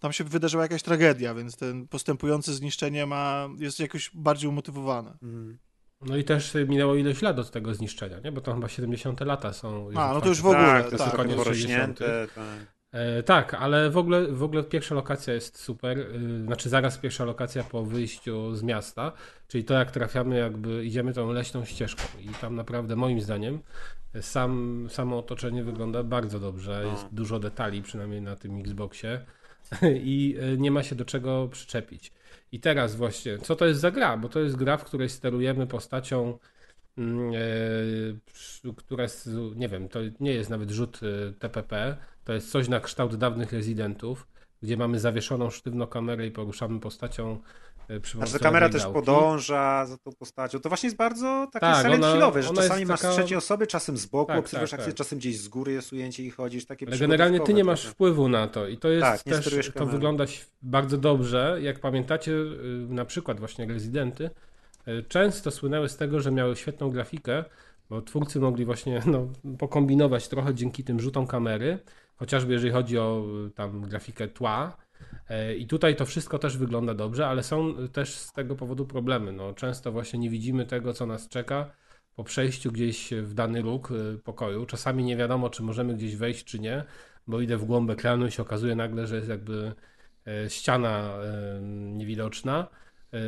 tam 0.00 0.12
się 0.12 0.24
wydarzyła 0.24 0.62
jakaś 0.62 0.82
tragedia, 0.82 1.34
więc 1.34 1.56
ten 1.56 1.88
postępujące 1.88 2.54
zniszczenie 2.54 3.06
ma, 3.06 3.48
jest 3.58 3.80
jakoś 3.80 4.10
bardziej 4.14 4.48
umotywowane. 4.50 5.10
Mhm. 5.10 5.58
No 6.00 6.16
i 6.16 6.24
też 6.24 6.54
minęło 6.68 6.94
ileś 6.94 7.22
lat 7.22 7.38
od 7.38 7.50
tego 7.50 7.74
zniszczenia, 7.74 8.20
nie? 8.24 8.32
Bo 8.32 8.40
to 8.40 8.54
chyba 8.54 8.68
70 8.68 9.20
lata 9.20 9.52
są. 9.52 9.88
A, 9.94 10.12
no 10.14 10.20
to 10.20 10.28
już 10.28 10.40
w 10.40 10.46
ogóle, 10.46 10.66
tak, 10.66 10.90
to 10.90 10.96
tak. 10.96 11.00
jest 11.00 11.16
Koniec 11.16 11.36
tak, 11.36 11.44
60. 11.46 11.98
porośnięte. 11.98 12.28
Tak. 12.34 12.75
E, 12.96 13.22
tak, 13.22 13.54
ale 13.54 13.90
w 13.90 13.96
ogóle, 13.96 14.26
w 14.26 14.42
ogóle 14.42 14.62
pierwsza 14.62 14.94
lokacja 14.94 15.34
jest 15.34 15.58
super. 15.58 15.98
y, 15.98 16.44
Znaczy 16.44 16.68
zaraz 16.68 16.98
pierwsza 16.98 17.24
lokacja 17.24 17.64
po 17.64 17.82
wyjściu 17.84 18.54
z 18.54 18.62
miasta, 18.62 19.12
czyli 19.48 19.64
to 19.64 19.74
jak 19.74 19.90
trafiamy, 19.90 20.38
jakby 20.38 20.84
idziemy 20.84 21.12
tą 21.12 21.32
leśną 21.32 21.64
ścieżką 21.64 22.02
i 22.20 22.28
tam 22.28 22.54
naprawdę 22.54 22.96
moim 22.96 23.20
zdaniem 23.20 23.58
sam, 24.20 24.86
samo 24.90 25.18
otoczenie 25.18 25.64
wygląda 25.64 26.02
bardzo 26.02 26.40
dobrze. 26.40 26.80
No. 26.84 26.90
Jest 26.90 27.06
dużo 27.12 27.38
detali, 27.38 27.82
przynajmniej 27.82 28.22
na 28.22 28.36
tym 28.36 28.60
Xboxie 28.60 29.20
i 29.82 30.36
e, 30.40 30.56
nie 30.56 30.70
ma 30.70 30.82
się 30.82 30.94
do 30.94 31.04
czego 31.04 31.48
przyczepić. 31.48 32.12
I 32.52 32.60
teraz 32.60 32.96
właśnie, 32.96 33.38
co 33.38 33.56
to 33.56 33.66
jest 33.66 33.80
za 33.80 33.90
gra? 33.90 34.16
Bo 34.16 34.28
to 34.28 34.40
jest 34.40 34.56
gra, 34.56 34.76
w 34.76 34.84
której 34.84 35.08
sterujemy 35.08 35.66
postacią 35.66 36.38
mm, 36.98 37.32
e, 37.34 39.02
jest, 39.02 39.30
nie 39.56 39.68
wiem, 39.68 39.88
to 39.88 39.98
nie 40.20 40.32
jest 40.34 40.50
nawet 40.50 40.70
rzut 40.70 41.00
e, 41.02 41.32
TPP, 41.32 41.96
to 42.24 42.32
jest 42.32 42.50
coś 42.50 42.68
na 42.68 42.80
kształt 42.80 43.16
dawnych 43.16 43.52
rezydentów, 43.52 44.26
gdzie 44.62 44.76
mamy 44.76 44.98
zawieszoną 45.00 45.50
sztywno 45.50 45.86
kamerę 45.86 46.26
i 46.26 46.30
poruszamy 46.30 46.80
postacią 46.80 47.38
e, 47.88 48.00
przy 48.00 48.16
Znaczy, 48.18 48.32
ta 48.32 48.38
kamera 48.38 48.68
też 48.68 48.82
gałki. 48.82 48.94
podąża 48.94 49.86
za 49.86 49.96
tą 49.98 50.12
postacią. 50.12 50.60
To 50.60 50.68
właśnie 50.68 50.86
jest 50.86 50.96
bardzo 50.96 51.46
takie 51.52 51.66
Tak, 51.66 51.82
Silent 51.84 52.04
ona- 52.04 52.42
że 52.42 52.48
ona 52.50 52.62
czasami 52.62 52.86
masz 52.86 53.00
taka- 53.00 53.14
trzeciej 53.14 53.38
osoby, 53.38 53.66
czasem 53.66 53.96
z 53.96 54.06
boku 54.06 54.26
Tak, 54.28 54.38
obserwujesz 54.38 54.70
tak, 54.70 54.80
akcję, 54.80 54.92
tak. 54.92 54.98
czasem 54.98 55.18
gdzieś 55.18 55.38
z 55.40 55.48
góry 55.48 55.72
jest 55.72 55.92
ujęcie 55.92 56.22
i 56.22 56.30
chodzisz. 56.30 56.66
Takie 56.66 56.86
Ale 56.86 56.98
generalnie 56.98 57.40
ty 57.40 57.54
nie 57.54 57.64
masz 57.64 57.80
trochę. 57.80 57.94
wpływu 57.94 58.28
na 58.28 58.48
to 58.48 58.68
i 58.68 58.78
to 58.78 58.88
jest 58.88 59.02
Tak, 59.02 59.22
też, 59.22 59.66
to 59.66 59.72
kamerą. 59.72 59.92
wygląda 59.92 60.24
bardzo 60.62 60.98
dobrze. 60.98 61.58
Jak 61.62 61.80
pamiętacie, 61.80 62.32
y, 62.32 62.86
na 62.88 63.04
przykład 63.04 63.38
właśnie 63.40 63.66
Rezydenty 63.66 64.30
często 65.08 65.50
słynęły 65.50 65.88
z 65.88 65.96
tego, 65.96 66.20
że 66.20 66.30
miały 66.30 66.56
świetną 66.56 66.90
grafikę, 66.90 67.44
bo 67.90 68.02
twórcy 68.02 68.40
mogli 68.40 68.64
właśnie 68.64 69.02
no, 69.06 69.28
pokombinować 69.58 70.28
trochę 70.28 70.54
dzięki 70.54 70.84
tym 70.84 71.00
rzutom 71.00 71.26
kamery, 71.26 71.78
chociażby 72.16 72.52
jeżeli 72.52 72.72
chodzi 72.72 72.98
o 72.98 73.24
y, 73.46 73.50
tam 73.50 73.80
grafikę 73.80 74.28
tła. 74.28 74.76
E, 75.28 75.54
I 75.54 75.66
tutaj 75.66 75.96
to 75.96 76.06
wszystko 76.06 76.38
też 76.38 76.56
wygląda 76.56 76.94
dobrze, 76.94 77.26
ale 77.26 77.42
są 77.42 77.88
też 77.88 78.14
z 78.14 78.32
tego 78.32 78.56
powodu 78.56 78.86
problemy. 78.86 79.32
No, 79.32 79.54
często 79.54 79.92
właśnie 79.92 80.18
nie 80.18 80.30
widzimy 80.30 80.66
tego, 80.66 80.92
co 80.92 81.06
nas 81.06 81.28
czeka 81.28 81.70
po 82.16 82.24
przejściu 82.24 82.72
gdzieś 82.72 83.14
w 83.14 83.34
dany 83.34 83.62
róg 83.62 83.88
pokoju. 84.24 84.66
Czasami 84.66 85.04
nie 85.04 85.16
wiadomo, 85.16 85.50
czy 85.50 85.62
możemy 85.62 85.94
gdzieś 85.94 86.16
wejść, 86.16 86.44
czy 86.44 86.58
nie, 86.58 86.84
bo 87.26 87.40
idę 87.40 87.56
w 87.56 87.64
głąb 87.64 87.90
ekranu 87.90 88.26
i 88.26 88.30
się 88.30 88.42
okazuje 88.42 88.76
nagle, 88.76 89.06
że 89.06 89.16
jest 89.16 89.28
jakby 89.28 89.72
e, 90.26 90.50
ściana 90.50 91.18
e, 91.22 91.60
niewidoczna, 91.92 92.66
e, 92.70 92.85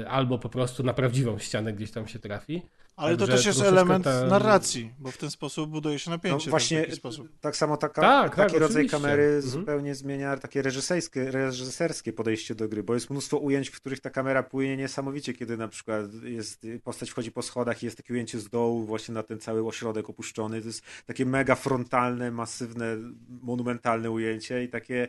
albo 0.09 0.39
po 0.39 0.49
prostu 0.49 0.83
na 0.83 0.95
prawdziwą 0.95 1.39
ścianę 1.39 1.73
gdzieś 1.73 1.91
tam 1.91 2.09
się 2.09 2.19
trafi. 2.19 2.63
Ale 2.97 3.17
to 3.17 3.27
też 3.27 3.47
jest 3.47 3.63
element 3.63 4.05
ta- 4.05 4.27
narracji, 4.27 4.93
bo 4.99 5.11
w 5.11 5.17
ten 5.19 5.31
sposób 5.31 5.71
buduje 5.71 5.99
się 5.99 6.11
No 6.11 6.17
napięcie. 6.17 6.51
właśnie, 6.51 6.79
w 6.81 6.85
taki 6.85 6.97
sposób. 6.97 7.29
tak 7.41 7.57
samo 7.57 7.77
taka, 7.77 8.01
Tak, 8.03 8.37
taki 8.37 8.53
tak, 8.53 8.61
rodzaj 8.61 8.83
oczywiście. 8.83 8.97
kamery 8.97 9.23
Mhm. 9.25 9.43
zupełnie 9.43 9.95
zmienia 9.95 10.37
takie 10.37 10.63
reżyserskie, 10.63 11.31
reżyserskie 11.31 12.13
podejście 12.13 12.55
do 12.55 12.69
gry, 12.69 12.83
bo 12.83 12.95
jest 12.95 13.11
mnóstwo 13.11 13.37
ujęć, 13.39 13.69
w 13.69 13.81
których 13.81 14.01
ta 14.01 14.11
kamera 14.11 14.43
płynie 14.43 14.77
niesamowicie, 14.77 15.35
kiedy 15.35 15.57
na 15.57 15.69
przykład 15.69 16.05
jest, 16.23 16.67
postać 16.85 17.11
wchodzi 17.11 17.33
po 17.33 17.43
schodach 17.43 17.83
i 17.83 17.87
jest 17.87 17.97
takie 17.97 18.15
ujęcie 18.15 18.39
z 18.41 18.49
dołu 18.49 18.85
właśnie 18.85 19.15
na 19.15 19.23
ten 19.23 19.41
cały 19.41 19.67
ośrodek 19.67 20.11
opuszczony. 20.11 20.61
To 20.61 20.67
jest 20.67 20.83
takie 21.07 21.27
mega 21.27 21.55
frontalne, 21.55 22.31
masywne, 22.31 22.97
monumentalne 23.43 24.11
ujęcie 24.11 24.65
i 24.65 24.69
takie 24.69 25.09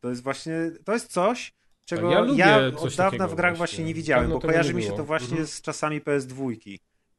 to 0.00 0.10
jest 0.10 0.22
właśnie, 0.22 0.70
to 0.84 0.92
jest 0.92 1.12
coś, 1.12 1.52
czego 1.84 2.10
ja 2.10 2.24
ja, 2.34 2.60
od 2.76 2.94
dawna 2.96 3.28
w 3.28 3.34
grach 3.34 3.56
właśnie. 3.56 3.84
nie 3.84 3.94
widziałem, 3.94 4.30
bo 4.30 4.40
kojarzy 4.40 4.74
mi 4.74 4.82
się 4.82 4.92
to 4.92 5.04
właśnie 5.04 5.28
Mhm. 5.30 5.46
z 5.46 5.62
czasami 5.62 6.00
PS2 6.00 6.54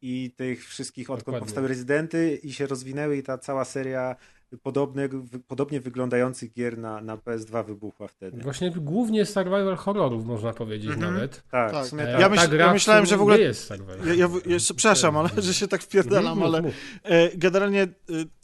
i 0.02 0.32
tych 0.36 0.68
wszystkich, 0.68 1.10
odkąd 1.10 1.26
Dokładnie. 1.26 1.40
powstały 1.46 1.68
rezydenty 1.68 2.40
i 2.44 2.54
się 2.54 2.68
rozwinęły 2.68 3.18
i 3.18 3.24
ta 3.24 3.38
cała 3.38 3.66
seria 3.66 4.16
podobnych, 4.64 5.12
podobnie 5.48 5.80
wyglądających 5.82 6.54
gier 6.54 6.78
na, 6.78 7.02
na 7.02 7.18
PS2 7.18 7.66
wybuchła 7.66 8.08
wtedy. 8.08 8.42
Właśnie 8.44 8.72
głównie 8.72 9.26
survival 9.26 9.76
horrorów 9.76 10.26
można 10.26 10.54
powiedzieć 10.54 10.92
Mhm. 10.92 11.14
nawet. 11.14 11.44
Tak, 11.52 11.72
Tak. 11.72 11.86
w 11.86 11.90
sumie 11.90 12.04
E, 12.04 12.12
tak. 12.12 12.22
Ja 12.22 12.30
myśl- 12.30 12.58
ja 12.60 12.74
myślałem, 12.74 13.06
że 13.06 13.18
w 13.18 13.22
ogóle- 13.22 13.38
nie 13.38 13.44
jest 13.44 13.64
survival. 13.68 13.98
Ja, 14.08 14.14
ja, 14.14 14.30
ja, 14.46 14.58
przepraszam, 14.76 15.18
ale 15.18 15.30
że 15.38 15.54
się 15.54 15.68
tak 15.68 15.82
wpierdalam, 15.84 16.44
ale 16.44 16.62
e, 17.04 17.38
generalnie 17.38 17.82
e, 17.84 17.88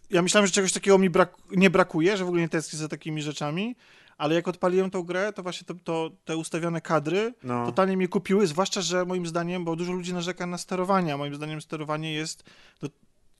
ja 0.09 0.21
myślałem, 0.21 0.47
że 0.47 0.53
czegoś 0.53 0.73
takiego 0.73 0.97
mi 0.97 1.09
brak, 1.09 1.33
nie 1.51 1.69
brakuje, 1.69 2.17
że 2.17 2.23
w 2.23 2.27
ogóle 2.27 2.41
nie 2.41 2.49
tęsknię 2.49 2.79
za 2.79 2.87
takimi 2.87 3.21
rzeczami, 3.21 3.75
ale 4.21 4.35
jak 4.35 4.47
odpaliłem 4.47 4.89
tą 4.91 5.03
grę, 5.03 5.33
to 5.33 5.43
właśnie 5.43 5.65
to, 5.67 5.73
to, 5.83 6.11
te 6.25 6.37
ustawione 6.37 6.81
kadry 6.81 7.33
No. 7.43 7.65
totalnie 7.65 7.97
mnie 7.97 8.07
kupiły, 8.07 8.47
zwłaszcza, 8.47 8.81
że 8.81 9.05
moim 9.05 9.27
zdaniem, 9.27 9.65
bo 9.65 9.75
dużo 9.75 9.93
ludzi 9.93 10.13
narzeka 10.13 10.45
na 10.45 10.57
sterowanie, 10.57 11.13
a 11.13 11.17
moim 11.17 11.35
zdaniem 11.35 11.61
sterowanie 11.61 12.13
jest, 12.13 12.43
do, 12.81 12.87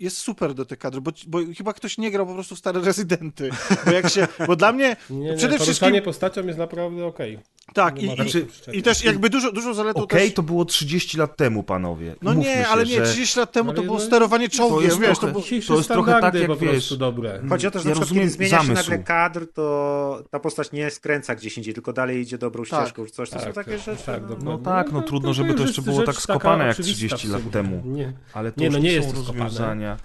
jest 0.01 0.17
super 0.17 0.53
do 0.53 0.65
tych 0.65 0.79
kadr, 0.79 0.99
bo, 0.99 1.11
bo 1.27 1.39
chyba 1.57 1.73
ktoś 1.73 1.97
nie 1.97 2.11
grał 2.11 2.25
po 2.27 2.33
prostu 2.33 2.55
w 2.55 2.59
stare 2.59 2.81
rezydenty, 2.91 3.49
bo 3.85 3.91
jak 3.91 4.09
się, 4.09 4.27
bo 4.47 4.55
dla 4.55 4.71
mnie, 4.71 4.95
Nie, 5.09 5.19
nie, 5.19 5.37
przede 5.37 5.59
wszystkim, 5.59 6.01
postacią 6.01 6.45
jest 6.47 6.59
naprawdę 6.59 7.05
okej. 7.05 7.39
tak, 7.73 7.95
Nie 7.95 8.13
i, 8.13 8.15
Znaczy, 8.15 8.47
i 8.73 8.83
też 8.83 9.03
jakby 9.03 9.29
dużo, 9.29 9.51
dużo 9.51 9.73
zaletą 9.73 10.03
Okej, 10.03 10.25
też... 10.27 10.33
to 10.35 10.43
było 10.43 10.65
30 10.65 11.17
lat 11.17 11.37
temu, 11.37 11.63
panowie. 11.63 12.15
No 12.21 12.33
Mówmy 12.33 12.49
nie, 12.49 12.55
się, 12.55 12.67
ale 12.67 12.85
nie, 12.85 13.05
że 13.05 13.11
30 13.13 13.39
lat 13.39 13.51
temu 13.51 13.73
to 13.73 13.81
było 13.83 13.97
no- 13.97 14.03
sterowanie 14.03 14.49
czołgiem, 14.49 14.83
jest 14.89 14.99
wiesz, 14.99 15.09
to 15.09 15.15
trochę- 15.15 15.31
było... 15.33 15.43
To 15.67 15.75
jest 15.77 15.89
trochę 15.89 16.21
tak, 16.21 16.33
jak 16.33 16.47
po 16.47 16.55
prostu 16.55 16.73
wiesz, 16.73 16.97
dobre. 16.97 17.41
Chodzi 17.49 17.67
o 17.67 17.71
to, 17.71 17.79
że 17.79 17.89
Ja 17.89 17.95
na 17.95 18.01
rozumiem 18.01 18.23
kiedy 18.23 18.33
zmienia 18.35 18.59
się 18.61 18.65
zamysł. 18.67 18.89
nagle 18.89 19.03
kadr, 19.03 19.47
to 19.53 20.23
ta 20.31 20.39
postać 20.39 20.71
nie 20.71 20.91
skręca 20.91 21.35
gdzieś 21.35 21.57
indziej, 21.57 21.73
tylko 21.73 21.93
dalej 21.93 22.21
idzie 22.21 22.37
dobrą 22.37 22.63
Tak. 22.65 22.79
ścieżką 22.81 23.05
coś. 23.05 23.29
To 23.29 23.39
są 23.39 23.53
takie 23.53 23.77
rzeczy. 23.77 24.03
tak, 24.05 24.21
no. 24.29 24.35
No 24.43 24.57
tak, 24.57 24.91
no 24.91 25.01
trudno, 25.01 25.33
żeby 25.33 25.53
to 25.53 25.61
jeszcze 25.63 25.81
było 25.81 26.03
tak 26.03 26.15
skopane 26.15 26.63
jak 26.65 26.79
oczywista 26.79 27.15
30 27.17 27.27
w 27.27 27.31
lat 27.31 27.51
temu. 27.51 27.81
Nie, 27.85 28.13
ale 28.33 28.51
to 28.51 28.61
Nie, 28.61 28.69
no 28.69 28.77
nie 28.77 28.91
jest 28.93 29.15
to 29.15 29.33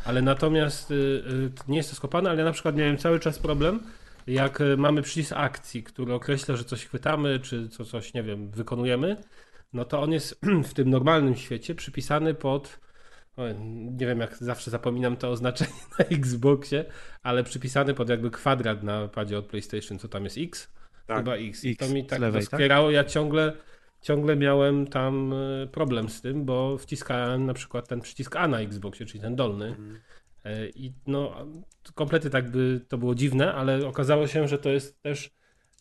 ale 0.05 0.23
natomiast 0.23 0.91
y, 0.91 0.95
y, 0.95 1.51
nie 1.69 1.77
jest 1.77 1.91
to 1.91 1.97
skopane, 1.97 2.31
ale 2.31 2.39
ja 2.39 2.45
na 2.45 2.53
przykład 2.53 2.77
miałem 2.77 2.97
cały 2.97 3.21
czas 3.21 3.39
problem, 3.39 3.81
jak 4.27 4.61
y, 4.61 4.77
mamy 4.77 5.03
przycisk 5.03 5.33
akcji, 5.37 5.83
który 5.83 6.15
określa, 6.15 6.57
że 6.57 6.65
coś 6.65 6.85
chwytamy, 6.85 7.41
czy 7.41 7.69
co, 7.69 7.85
coś, 7.85 8.15
nie 8.15 8.23
wiem, 8.23 8.51
wykonujemy, 8.51 9.17
no 9.73 9.85
to 9.85 10.03
on 10.03 10.13
jest 10.13 10.41
w 10.71 10.75
tym 10.75 10.91
normalnym 10.91 11.37
świecie 11.37 11.75
przypisany 11.75 12.35
pod 12.35 12.79
Oj, 13.37 13.55
nie 13.99 14.07
wiem, 14.07 14.21
jak 14.21 14.37
zawsze 14.37 14.71
zapominam 14.71 15.17
to 15.17 15.31
oznaczenie 15.31 15.73
na 15.99 16.05
Xboxie, 16.05 16.85
ale 17.23 17.45
przypisany 17.45 17.95
pod 17.95 18.09
jakby 18.09 18.31
kwadrat 18.31 18.83
na 18.83 19.09
padzie 19.09 19.39
od 19.39 19.47
PlayStation, 19.47 19.99
co 19.99 20.09
tam 20.09 20.25
jest 20.25 20.39
X? 20.39 20.73
Tak. 21.07 21.17
Chyba 21.17 21.37
X. 21.37 21.65
I 21.65 21.71
X 21.71 21.79
to 21.79 21.95
mi 21.95 22.05
tak 22.05 22.19
lewej, 22.19 22.47
tak? 22.47 22.61
Ja 22.91 23.05
ciągle, 23.05 23.53
ciągle 24.07 24.37
miałem 24.37 24.87
tam 24.87 25.33
e, 25.33 25.67
problem 25.67 26.09
z 26.09 26.21
tym, 26.21 26.45
bo 26.45 26.79
wciskałem 26.79 27.47
na 27.47 27.55
przykład 27.55 27.89
ten 27.89 28.01
przycisk 28.01 28.37
A 28.37 28.49
na 28.49 28.61
Xboxie, 28.61 29.07
czyli 29.07 29.21
ten 29.21 29.37
dolny. 29.37 29.67
Mhm. 29.67 29.99
E, 30.45 30.69
I 30.69 30.93
no, 31.07 31.47
kompletnie 31.95 32.31
tak 32.31 32.51
by 32.51 32.81
to 32.89 32.99
było 32.99 33.15
dziwne, 33.15 33.55
ale 33.55 33.87
okazało 33.87 34.27
się, 34.27 34.49
że 34.49 34.59
to 34.59 34.71
jest 34.71 35.03
też 35.03 35.31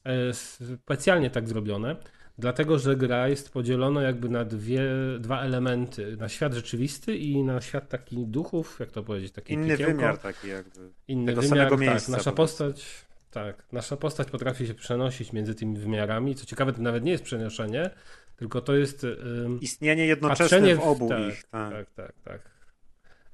e, 0.03 0.33
specjalnie 0.33 1.29
tak 1.29 1.49
zrobione. 1.49 1.95
dlatego 2.37 2.79
że 2.79 2.95
gra 2.95 3.27
jest 3.27 3.53
podzielona 3.53 4.01
jakby 4.01 4.29
na 4.29 4.45
dwie, 4.45 4.81
dwa 5.19 5.41
elementy, 5.41 6.17
na 6.17 6.29
świat 6.29 6.53
rzeczywisty 6.53 7.17
i 7.17 7.43
na 7.43 7.61
świat 7.61 7.89
taki 7.89 8.27
duchów, 8.27 8.77
jak 8.79 8.91
to 8.91 9.03
powiedzieć, 9.03 9.31
taki 9.31 9.53
Inny 9.53 9.67
piekiełko. 9.67 9.95
wymiar 9.95 10.17
taki 10.17 10.47
jakby. 10.47 10.89
Inny 11.07 11.25
tego 11.25 11.41
wymiar, 11.41 11.57
samego 11.57 11.77
tak, 11.77 11.87
miejsca, 11.87 12.11
nasza 12.11 12.31
postać, 12.31 13.05
tak, 13.35 13.65
nasza 13.71 13.97
postać 13.97 14.31
potrafi 14.31 14.67
się 14.67 14.73
przenosić 14.73 15.33
między 15.33 15.55
tymi 15.55 15.77
wymiarami, 15.77 16.35
co 16.35 16.45
ciekawe 16.45 16.73
to 16.73 16.81
nawet 16.81 17.03
nie 17.03 17.11
jest 17.11 17.23
przenoszenie, 17.23 17.89
tylko 18.35 18.61
to 18.61 18.75
jest 18.75 19.03
ym, 19.03 19.59
Istnienie 19.61 20.05
jednoczesne 20.05 20.75
w 20.75 20.79
obu 20.79 21.09
tak, 21.09 21.19
ich. 21.19 21.43
Tak. 21.43 21.73
tak, 21.73 21.91
tak, 21.93 22.13
tak. 22.23 22.41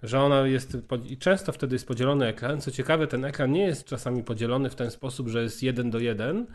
Że 0.04 0.20
ona 0.20 0.48
jest. 0.48 0.78
I 1.06 1.18
często 1.18 1.52
wtedy 1.52 1.76
jest 1.76 1.88
podzielony 1.88 2.28
ekran. 2.28 2.62
Co 2.62 2.72
ciekawe, 2.72 3.08
ten 3.08 3.26
ekran 3.26 3.52
nie 3.52 3.66
jest 3.66 3.86
czasami 3.86 4.24
podzielony 4.24 4.70
w 4.70 4.76
ten 4.76 4.92
sposób, 4.92 5.28
że 5.28 5.44
jest 5.44 5.64
jeden 5.64 5.92
do 5.92 6.00
jeden, 6.00 6.48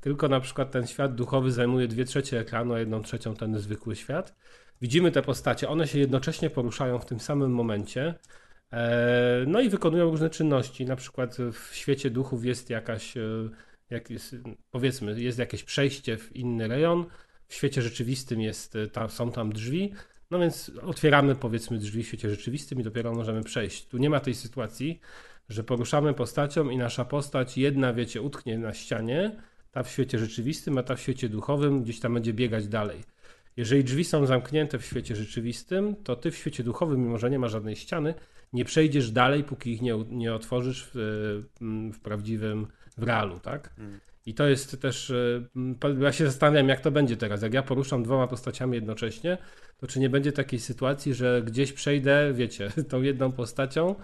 tylko 0.00 0.28
na 0.28 0.40
przykład 0.40 0.70
ten 0.70 0.86
świat 0.86 1.14
duchowy 1.14 1.52
zajmuje 1.52 1.88
dwie 1.88 2.04
trzecie 2.04 2.40
ekranu, 2.40 2.74
a 2.74 2.78
jedną 2.78 3.02
trzecią 3.02 3.36
ten 3.36 3.58
zwykły 3.58 3.96
świat. 3.96 4.34
Widzimy 4.80 5.10
te 5.10 5.22
postacie, 5.22 5.68
one 5.68 5.86
się 5.86 5.98
jednocześnie 5.98 6.50
poruszają 6.50 6.98
w 6.98 7.06
tym 7.06 7.20
samym 7.20 7.52
momencie. 7.52 8.14
E, 8.74 9.44
No 9.46 9.60
i 9.60 9.68
wykonują 9.68 10.10
różne 10.10 10.30
czynności. 10.30 10.84
Na 10.84 10.96
przykład 10.96 11.36
w 11.52 11.74
świecie 11.74 12.10
duchów 12.10 12.44
jest 12.44 12.70
jakaś, 12.70 13.16
e, 13.16 13.20
jak 13.90 14.10
jest, 14.10 14.36
powiedzmy, 14.70 15.20
jest 15.20 15.38
jakieś 15.38 15.64
przejście 15.64 16.16
w 16.16 16.36
inny 16.36 16.68
rejon. 16.68 17.06
W 17.48 17.54
świecie 17.54 17.82
rzeczywistym 17.82 18.40
jest, 18.40 18.76
e, 18.76 18.86
tam, 18.86 19.10
są 19.10 19.32
tam 19.32 19.52
drzwi. 19.52 19.92
No 20.30 20.38
więc 20.38 20.72
otwieramy 20.82 21.34
powiedzmy 21.34 21.78
drzwi 21.78 22.02
w 22.02 22.06
świecie 22.06 22.30
rzeczywistym 22.30 22.80
i 22.80 22.82
dopiero 22.82 23.12
możemy 23.12 23.42
przejść. 23.42 23.86
Tu 23.86 23.98
nie 23.98 24.10
ma 24.10 24.20
tej 24.20 24.34
sytuacji, 24.34 25.00
że 25.48 25.64
poruszamy 25.64 26.14
postacią 26.14 26.70
i 26.70 26.76
nasza 26.78 27.04
postać 27.04 27.58
jedna, 27.58 27.92
wiecie, 27.92 28.22
utknie 28.22 28.58
na 28.58 28.74
ścianie, 28.74 29.42
ta 29.72 29.82
w 29.82 29.90
świecie 29.90 30.18
rzeczywistym, 30.18 30.78
a 30.78 30.82
ta 30.82 30.96
w 30.96 31.00
świecie 31.00 31.28
duchowym 31.28 31.82
gdzieś 31.82 32.00
tam 32.00 32.14
będzie 32.14 32.32
biegać 32.32 32.68
dalej. 32.68 33.13
Jeżeli 33.56 33.84
drzwi 33.84 34.04
są 34.04 34.26
zamknięte 34.26 34.78
w 34.78 34.84
świecie 34.84 35.16
rzeczywistym, 35.16 35.96
to 35.96 36.16
ty 36.16 36.30
w 36.30 36.36
świecie 36.36 36.64
duchowym, 36.64 37.00
mimo 37.00 37.18
że 37.18 37.30
nie 37.30 37.38
ma 37.38 37.48
żadnej 37.48 37.76
ściany, 37.76 38.14
nie 38.52 38.64
przejdziesz 38.64 39.10
dalej, 39.10 39.44
póki 39.44 39.72
ich 39.72 39.82
nie, 39.82 40.04
nie 40.10 40.34
otworzysz 40.34 40.90
w, 40.94 40.96
e, 40.96 41.92
w 41.92 42.00
prawdziwym, 42.00 42.66
w 42.98 43.02
realu, 43.02 43.40
tak? 43.40 43.74
Mm. 43.78 44.00
I 44.26 44.34
to 44.34 44.46
jest 44.46 44.80
też, 44.80 45.10
e, 45.10 45.44
po- 45.80 45.88
ja 45.88 46.12
się 46.12 46.24
zastanawiam, 46.24 46.68
jak 46.68 46.80
to 46.80 46.90
będzie 46.90 47.16
teraz. 47.16 47.42
Jak 47.42 47.54
ja 47.54 47.62
poruszam 47.62 48.02
dwoma 48.02 48.26
postaciami 48.26 48.74
jednocześnie, 48.74 49.38
to 49.78 49.86
czy 49.86 50.00
nie 50.00 50.10
będzie 50.10 50.32
takiej 50.32 50.60
sytuacji, 50.60 51.14
że 51.14 51.42
gdzieś 51.46 51.72
przejdę, 51.72 52.32
wiecie, 52.34 52.70
tą 52.90 53.02
jedną 53.02 53.32
postacią, 53.32 53.94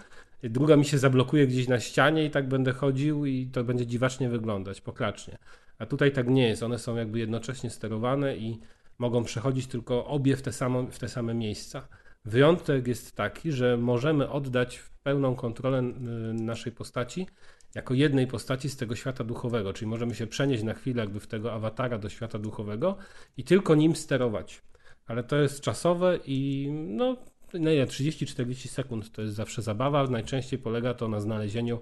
druga 0.43 0.77
mi 0.77 0.85
się 0.85 0.97
zablokuje 0.97 1.47
gdzieś 1.47 1.67
na 1.67 1.79
ścianie 1.79 2.25
i 2.25 2.29
tak 2.29 2.47
będę 2.47 2.71
chodził 2.71 3.25
i 3.25 3.47
to 3.47 3.63
będzie 3.63 3.87
dziwacznie 3.87 4.29
wyglądać, 4.29 4.81
pokracznie. 4.81 5.37
A 5.79 5.85
tutaj 5.85 6.11
tak 6.11 6.27
nie 6.27 6.47
jest. 6.47 6.63
One 6.63 6.79
są 6.79 6.95
jakby 6.95 7.19
jednocześnie 7.19 7.69
sterowane 7.69 8.37
i 8.37 8.59
mogą 9.01 9.23
przechodzić 9.23 9.67
tylko 9.67 10.05
obie 10.05 10.35
w 10.35 10.41
te, 10.41 10.53
samo, 10.53 10.83
w 10.83 10.99
te 10.99 11.09
same 11.09 11.33
miejsca. 11.33 11.87
Wyjątek 12.25 12.87
jest 12.87 13.15
taki, 13.15 13.51
że 13.51 13.77
możemy 13.77 14.29
oddać 14.29 14.83
pełną 15.03 15.35
kontrolę 15.35 15.79
y, 15.79 15.93
naszej 16.33 16.71
postaci 16.71 17.27
jako 17.75 17.93
jednej 17.93 18.27
postaci 18.27 18.69
z 18.69 18.77
tego 18.77 18.95
świata 18.95 19.23
duchowego, 19.23 19.73
czyli 19.73 19.87
możemy 19.87 20.15
się 20.15 20.27
przenieść 20.27 20.63
na 20.63 20.73
chwilę 20.73 21.01
jakby 21.01 21.19
w 21.19 21.27
tego 21.27 21.53
awatara 21.53 21.97
do 21.97 22.09
świata 22.09 22.39
duchowego 22.39 22.97
i 23.37 23.43
tylko 23.43 23.75
nim 23.75 23.95
sterować. 23.95 24.61
Ale 25.07 25.23
to 25.23 25.35
jest 25.35 25.61
czasowe 25.61 26.19
i 26.25 26.67
no, 26.71 27.17
no 27.53 27.71
ile, 27.71 27.85
30-40 27.85 28.67
sekund 28.67 29.11
to 29.11 29.21
jest 29.21 29.35
zawsze 29.35 29.61
zabawa. 29.61 30.07
Najczęściej 30.07 30.59
polega 30.59 30.93
to 30.93 31.07
na 31.07 31.19
znalezieniu 31.19 31.81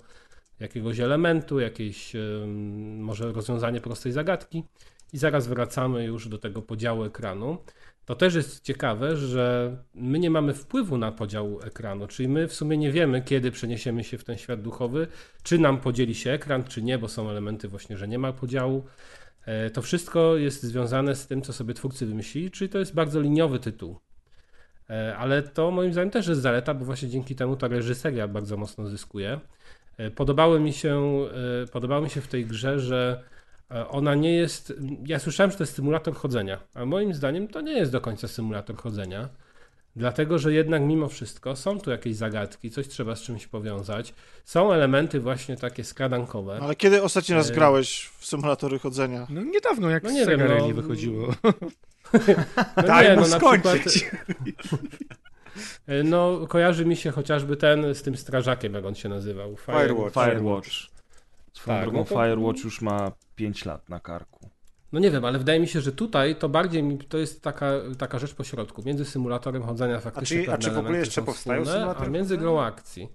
jakiegoś 0.60 1.00
elementu, 1.00 1.60
jakieś 1.60 2.14
może 2.98 3.32
rozwiązanie 3.32 3.82
prostej 3.82 4.12
zagadki 4.12 4.64
i 5.14 5.18
zaraz 5.18 5.48
wracamy 5.48 6.06
już 6.06 6.28
do 6.28 6.38
tego 6.38 6.62
podziału 6.62 7.04
ekranu. 7.04 7.58
To 8.06 8.16
też 8.16 8.36
jest 8.36 8.64
ciekawe, 8.64 9.18
że 9.18 9.76
my 9.94 10.20
nie 10.20 10.30
mamy 10.30 10.54
wpływu 10.54 10.98
na 10.98 11.12
podział 11.12 11.60
ekranu, 11.64 12.08
czyli 12.08 12.30
my 12.30 12.48
w 12.48 12.54
sumie 12.54 12.78
nie 12.78 12.92
wiemy, 12.92 13.22
kiedy 13.22 13.52
przeniesiemy 13.52 14.04
się 14.04 14.18
w 14.18 14.24
ten 14.24 14.38
świat 14.38 14.62
duchowy, 14.62 15.08
czy 15.44 15.60
nam 15.60 15.78
podzieli 15.78 16.16
się 16.16 16.32
ekran, 16.32 16.64
czy 16.64 16.82
nie, 16.82 16.98
bo 16.98 17.08
są 17.08 17.30
elementy 17.30 17.68
właśnie, 17.68 17.98
że 17.98 18.08
nie 18.08 18.20
ma 18.20 18.34
podziału. 18.34 18.86
E, 19.46 19.70
To 19.70 19.82
wszystko 19.82 20.38
jest 20.38 20.64
związane 20.64 21.16
z 21.16 21.28
tym, 21.28 21.42
co 21.42 21.54
sobie 21.54 21.74
twórcy 21.74 22.06
wymyślili, 22.06 22.52
czyli 22.52 22.70
to 22.70 22.80
jest 22.80 22.94
bardzo 22.94 23.22
liniowy 23.22 23.60
tytuł. 23.60 24.00
E, 24.90 25.18
Ale 25.18 25.44
to 25.44 25.72
moim 25.72 25.92
zdaniem 25.94 26.12
też 26.12 26.28
jest 26.28 26.42
zaleta, 26.42 26.74
bo 26.74 26.86
właśnie 26.86 27.10
dzięki 27.10 27.36
temu 27.36 27.56
ta 27.56 27.68
reżyseria 27.68 28.28
bardzo 28.28 28.58
mocno 28.58 28.88
zyskuje. 28.88 29.40
E, 29.98 30.12
Podobało 30.12 30.60
mi 30.60 30.74
się, 30.74 31.26
podobało 31.72 32.02
mi 32.02 32.10
się 32.10 32.22
w 32.22 32.28
tej 32.28 32.46
grze, 32.46 32.80
że 32.80 33.24
ona 33.90 34.16
nie 34.16 34.34
jest. 34.34 34.74
Ja 35.06 35.20
słyszałem, 35.20 35.52
że 35.52 35.58
to 35.58 35.64
jest 35.64 35.76
symulator 35.76 36.16
chodzenia, 36.16 36.60
a 36.74 36.86
moim 36.86 37.14
zdaniem 37.14 37.48
to 37.48 37.62
nie 37.62 37.72
jest 37.74 37.92
do 37.92 38.02
końca 38.02 38.28
symulator 38.28 38.76
chodzenia. 38.78 39.30
Dlatego, 39.96 40.40
że 40.40 40.54
jednak 40.54 40.82
mimo 40.82 41.08
wszystko 41.08 41.56
są 41.56 41.80
tu 41.80 41.92
jakieś 41.92 42.16
zagadki, 42.16 42.72
coś 42.72 42.88
trzeba 42.88 43.16
z 43.16 43.22
czymś 43.22 43.48
powiązać. 43.48 44.14
Są 44.46 44.74
elementy 44.74 45.20
właśnie 45.20 45.58
takie 45.58 45.84
skradankowe. 45.84 46.60
Ale 46.62 46.76
kiedy 46.76 47.04
ostatni 47.04 47.36
raz 47.36 47.50
E, 47.50 47.54
grałeś 47.54 48.10
w 48.18 48.26
symulatory 48.26 48.80
chodzenia? 48.80 49.28
No 49.30 49.42
niedawno, 49.44 49.90
jak 49.90 50.04
No 50.04 50.10
no 50.10 50.16
nie 50.16 50.26
nie 50.26 50.38
wiem, 50.38 50.48
no- 50.60 50.68
wychodziło. 50.82 51.28
No 52.78 52.84
Daj 52.84 53.16
mu 53.16 53.22
na 53.22 53.28
skończyć. 53.28 53.84
przykład- 53.86 54.38
E, 55.88 56.04
No, 56.04 56.48
kojarzy 56.48 56.86
mi 56.86 56.96
się 56.96 57.12
chociażby 57.12 57.58
ten 57.58 57.96
z 57.96 58.02
tym 58.02 58.18
strażakiem, 58.18 58.74
jak 58.74 58.86
on 58.86 58.96
się 58.96 59.10
nazywał. 59.10 59.54
Fire- 59.54 59.80
Firewatch. 59.88 60.14
Firewatch. 60.14 60.70
Swoją 61.54 61.78
Tak, 61.78 61.84
drogą 61.84 61.98
no 61.98 62.04
to- 62.06 62.10
Firewatch 62.16 62.64
już 62.64 62.82
ma 62.82 63.12
5 63.40 63.66
lat 63.66 63.90
na 63.90 64.00
karku. 64.00 64.50
No 64.92 65.00
nie 65.00 65.12
wiem, 65.12 65.26
ale 65.26 65.40
wydaje 65.40 65.60
mi 65.60 65.68
się, 65.68 65.82
że 65.82 65.92
tutaj 65.92 66.36
to 66.36 66.50
bardziej 66.50 66.84
mi, 66.84 66.98
to 66.98 67.18
jest 67.18 67.42
taka, 67.42 67.72
taka 67.98 68.20
rzecz 68.20 68.34
pośrodku. 68.34 68.84
Między 68.86 69.06
symulatorem 69.06 69.64
chodzenia 69.64 70.00
faktycznie 70.00 70.44
czy- 70.46 70.52
a 70.54 70.58
czy 70.58 70.72
w 70.72 70.78
ogóle 70.78 70.98
jeszcze 70.98 71.22
powstają 71.22 71.62
wspólne, 71.62 71.80
symulatory 71.80 72.08
A 72.08 72.10
między 72.10 72.38
grą 72.38 72.62
akcji. 72.62 73.10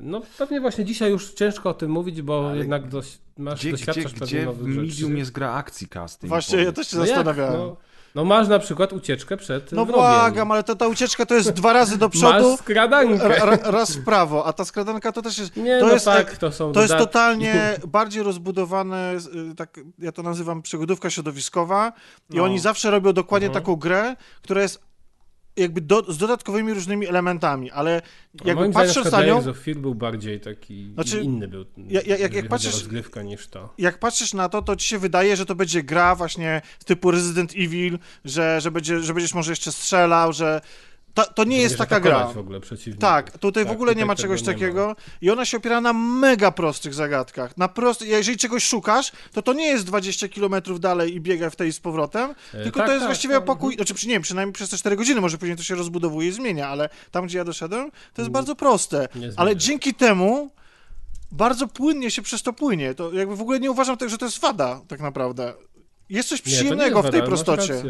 No 0.00 0.22
pewnie 0.38 0.60
właśnie 0.60 0.84
dzisiaj 0.84 1.10
już 1.10 1.32
ciężko 1.34 1.70
o 1.70 1.74
tym 1.74 1.90
mówić, 1.90 2.22
bo 2.22 2.48
Ale 2.48 2.58
jednak 2.58 2.88
dość, 2.88 3.18
masz, 3.38 3.58
Gdzie, 3.60 3.72
gdzie, 3.72 3.86
doświadczasz 3.86 4.12
pewnie 4.12 4.26
gdzie 4.26 4.42
w 4.42 4.46
nowych 4.46 4.66
medium 4.76 4.90
rzeczy. 5.10 5.18
jest 5.18 5.32
gra 5.32 5.52
akcji 5.52 5.88
casting? 5.88 6.28
Właśnie, 6.28 6.58
ja 6.64 6.72
też 6.72 6.88
się 6.88 6.96
No 6.96 7.02
jak? 7.02 7.08
zastanawiałem. 7.08 7.60
No, 7.60 7.76
no 8.14 8.24
masz 8.24 8.48
na 8.48 8.58
przykład 8.58 8.92
ucieczkę 8.92 9.36
przed 9.36 9.72
No 9.72 9.84
wrogiem. 9.84 10.04
błagam, 10.04 10.52
ale 10.52 10.62
to 10.62 10.74
ta 10.76 10.88
ucieczka 10.88 11.26
to 11.26 11.34
jest 11.34 11.50
dwa 11.50 11.72
razy 11.72 11.98
do 11.98 12.08
przodu, 12.08 12.50
Masz 12.50 12.58
skradankę. 12.60 13.28
ra, 13.28 13.44
ra, 13.44 13.58
raz 13.64 13.96
w 13.96 14.04
prawo, 14.04 14.46
a 14.46 14.52
ta 14.52 14.64
skradanka 14.64 15.12
to 15.12 15.22
też 15.22 15.38
jest... 15.38 15.56
Nie, 15.56 15.80
to 15.80 15.86
no 15.86 15.92
jest, 15.92 16.04
tak, 16.04 16.36
to 16.36 16.52
są 16.52 16.72
To 16.72 16.82
jest 16.82 16.96
totalnie 16.96 17.76
bardziej 17.86 18.22
rozbudowane, 18.22 19.14
y, 19.52 19.54
tak, 19.54 19.80
ja 19.98 20.12
to 20.12 20.22
nazywam 20.22 20.62
przygodówka 20.62 21.10
środowiskowa 21.10 21.92
i 22.30 22.36
No. 22.36 22.44
oni 22.44 22.58
zawsze 22.58 22.90
robią 22.90 23.12
dokładnie 23.12 23.46
Mhm. 23.48 23.64
taką 23.64 23.76
grę, 23.76 24.16
która 24.42 24.62
jest 24.62 24.87
jakby 25.58 25.80
do, 25.80 26.12
z 26.12 26.18
dodatkowymi 26.18 26.74
różnymi 26.74 27.06
elementami, 27.06 27.70
ale 27.70 28.02
jakby 28.44 28.54
moim 28.60 28.72
patrząc 28.72 29.12
na 29.12 29.24
nią, 29.24 29.38
of 29.50 29.58
Fear 29.58 29.76
był 29.76 29.94
bardziej 29.94 30.40
taki 30.40 30.90
Znaczy, 30.94 31.20
inny 31.20 31.48
był. 31.48 31.64
ja- 31.88 32.00
ja- 32.06 32.16
jak- 32.16 32.32
jak 32.34 32.48
patrzysz- 32.48 32.72
rozgrywkę 32.72 33.24
niż 33.24 33.48
to. 33.48 33.74
jak 33.78 33.98
patrzysz 33.98 34.34
na 34.34 34.48
to, 34.48 34.62
to 34.62 34.76
ci 34.76 34.88
się 34.88 34.98
wydaje, 34.98 35.36
że 35.36 35.46
to 35.46 35.54
będzie 35.54 35.82
gra 35.82 36.14
właśnie 36.14 36.62
typu 36.84 37.10
Resident 37.10 37.52
Evil, 37.56 37.98
że, 38.24 38.60
że, 38.60 38.70
będzie, 38.70 39.00
że 39.00 39.14
będziesz 39.14 39.34
może 39.34 39.52
jeszcze 39.52 39.72
strzelał, 39.72 40.32
że 40.32 40.60
to, 41.26 41.32
to 41.32 41.44
nie 41.44 41.58
jest 41.58 41.78
taka 41.78 42.00
gra. 42.00 42.26
w 42.26 42.38
ogóle. 42.38 42.60
Tak, 42.98 43.38
tutaj 43.38 43.64
w 43.64 43.66
Tak, 43.66 43.76
ogóle 43.76 43.90
nie 43.92 43.94
tutaj 43.94 44.06
ma 44.06 44.14
tego 44.14 44.22
czegoś 44.22 44.40
nie 44.42 44.46
ma. 44.46 44.52
takiego 44.52 44.96
i 45.20 45.30
ona 45.30 45.44
się 45.44 45.56
opiera 45.56 45.80
na 45.80 45.92
mega 45.92 46.50
prostych 46.50 46.94
zagadkach. 46.94 47.56
Na 47.56 47.68
prost... 47.68 48.02
Jeżeli 48.02 48.38
czegoś 48.38 48.64
szukasz, 48.64 49.12
to 49.32 49.42
to 49.42 49.52
nie 49.52 49.66
jest 49.66 49.84
20 49.84 50.28
km 50.28 50.54
dalej 50.80 51.14
i 51.14 51.20
biega 51.20 51.50
w 51.50 51.56
tej 51.56 51.72
z 51.72 51.80
powrotem, 51.80 52.34
E, 52.54 52.62
tylko 52.62 52.78
tak, 52.78 52.86
to 52.86 52.92
jest 52.92 53.02
tak, 53.02 53.08
właściwie 53.08 53.34
tak, 53.34 53.44
pokój, 53.44 53.74
znaczy 53.74 53.94
przy- 53.94 54.06
nie 54.06 54.12
wiem, 54.12 54.22
przynajmniej 54.22 54.52
przez 54.52 54.70
te 54.70 54.76
4 54.76 54.96
godziny, 54.96 55.20
może 55.20 55.38
później 55.38 55.56
to 55.56 55.62
się 55.62 55.74
rozbudowuje 55.74 56.28
i 56.28 56.32
zmienia, 56.32 56.68
ale 56.68 56.88
tam, 57.10 57.26
gdzie 57.26 57.38
ja 57.38 57.44
doszedłem, 57.44 57.90
to 57.90 57.96
jest 57.96 58.18
Mm, 58.18 58.32
bardzo 58.32 58.54
proste. 58.54 59.08
nie 59.14 59.30
Ale 59.36 59.56
dzięki 59.56 59.94
temu 59.94 60.50
bardzo 61.32 61.68
płynnie 61.68 62.10
się 62.10 62.22
przez 62.22 62.42
to 62.42 62.52
płynie. 62.52 62.94
To 62.94 63.12
jakby 63.12 63.36
w 63.36 63.40
ogóle 63.40 63.60
nie 63.60 63.70
uważam 63.70 63.96
tego, 63.96 64.08
że 64.10 64.18
to 64.18 64.24
jest 64.24 64.40
wada 64.40 64.80
tak 64.88 65.00
naprawdę. 65.00 65.54
Jest 66.08 66.28
coś 66.28 66.38
Nie, 66.38 66.44
to 66.44 66.50
nie 66.50 66.56
przyjemnego 66.56 66.96
jest 66.98 67.08
w 67.08 67.12
tej 67.12 67.20
wada, 67.20 67.28
prostocie. 67.30 67.82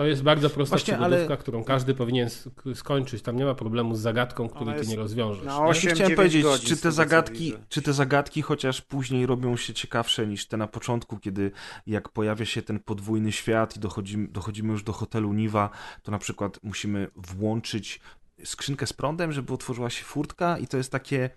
To 0.00 0.06
jest 0.06 0.22
bardzo 0.22 0.50
prosta 0.50 0.76
Właśnie, 0.76 0.94
przygodówka, 0.94 1.26
ale- 1.26 1.36
którą 1.36 1.64
każdy 1.64 1.94
powinien 1.94 2.28
sk- 2.28 2.74
skończyć. 2.74 3.22
Tam 3.22 3.36
nie 3.36 3.44
ma 3.44 3.54
problemu 3.54 3.94
z 3.94 4.00
zagadką, 4.00 4.48
której 4.48 4.74
Ona 4.74 4.82
ty 4.82 4.86
nie 4.88 4.96
rozwiążesz. 4.96 5.46
oś- 5.46 5.52
Właśnie 5.54 5.90
8-9 5.90 5.94
chciałem 5.94 6.16
powiedzieć, 6.16 6.46
czy 6.64 6.76
te 6.76 6.92
zagadki, 6.92 7.54
czy 7.68 7.82
te 7.82 7.92
zagadki 7.92 8.42
chociaż 8.42 8.80
później 8.82 9.26
robią 9.26 9.56
się 9.56 9.74
ciekawsze 9.74 10.26
niż 10.26 10.46
te 10.46 10.56
na 10.56 10.66
początku, 10.66 11.18
kiedy 11.18 11.50
jak 11.86 12.08
pojawia 12.08 12.44
się 12.46 12.62
ten 12.62 12.78
podwójny 12.80 13.32
świat 13.32 13.76
i 13.76 13.80
dochodzimy, 13.80 14.28
dochodzimy 14.28 14.72
już 14.72 14.82
do 14.82 14.92
hotelu 14.92 15.32
Niwa, 15.32 15.70
to 16.02 16.10
na 16.12 16.18
przykład 16.18 16.60
musimy 16.62 17.08
włączyć 17.16 18.00
skrzynkę 18.44 18.86
z 18.86 18.92
prądem, 18.92 19.32
żeby 19.32 19.52
otworzyła 19.52 19.90
się 19.90 20.04
furtka 20.04 20.58
i 20.58 20.66
to 20.66 20.76
jest 20.76 20.92
takie, 20.92 21.30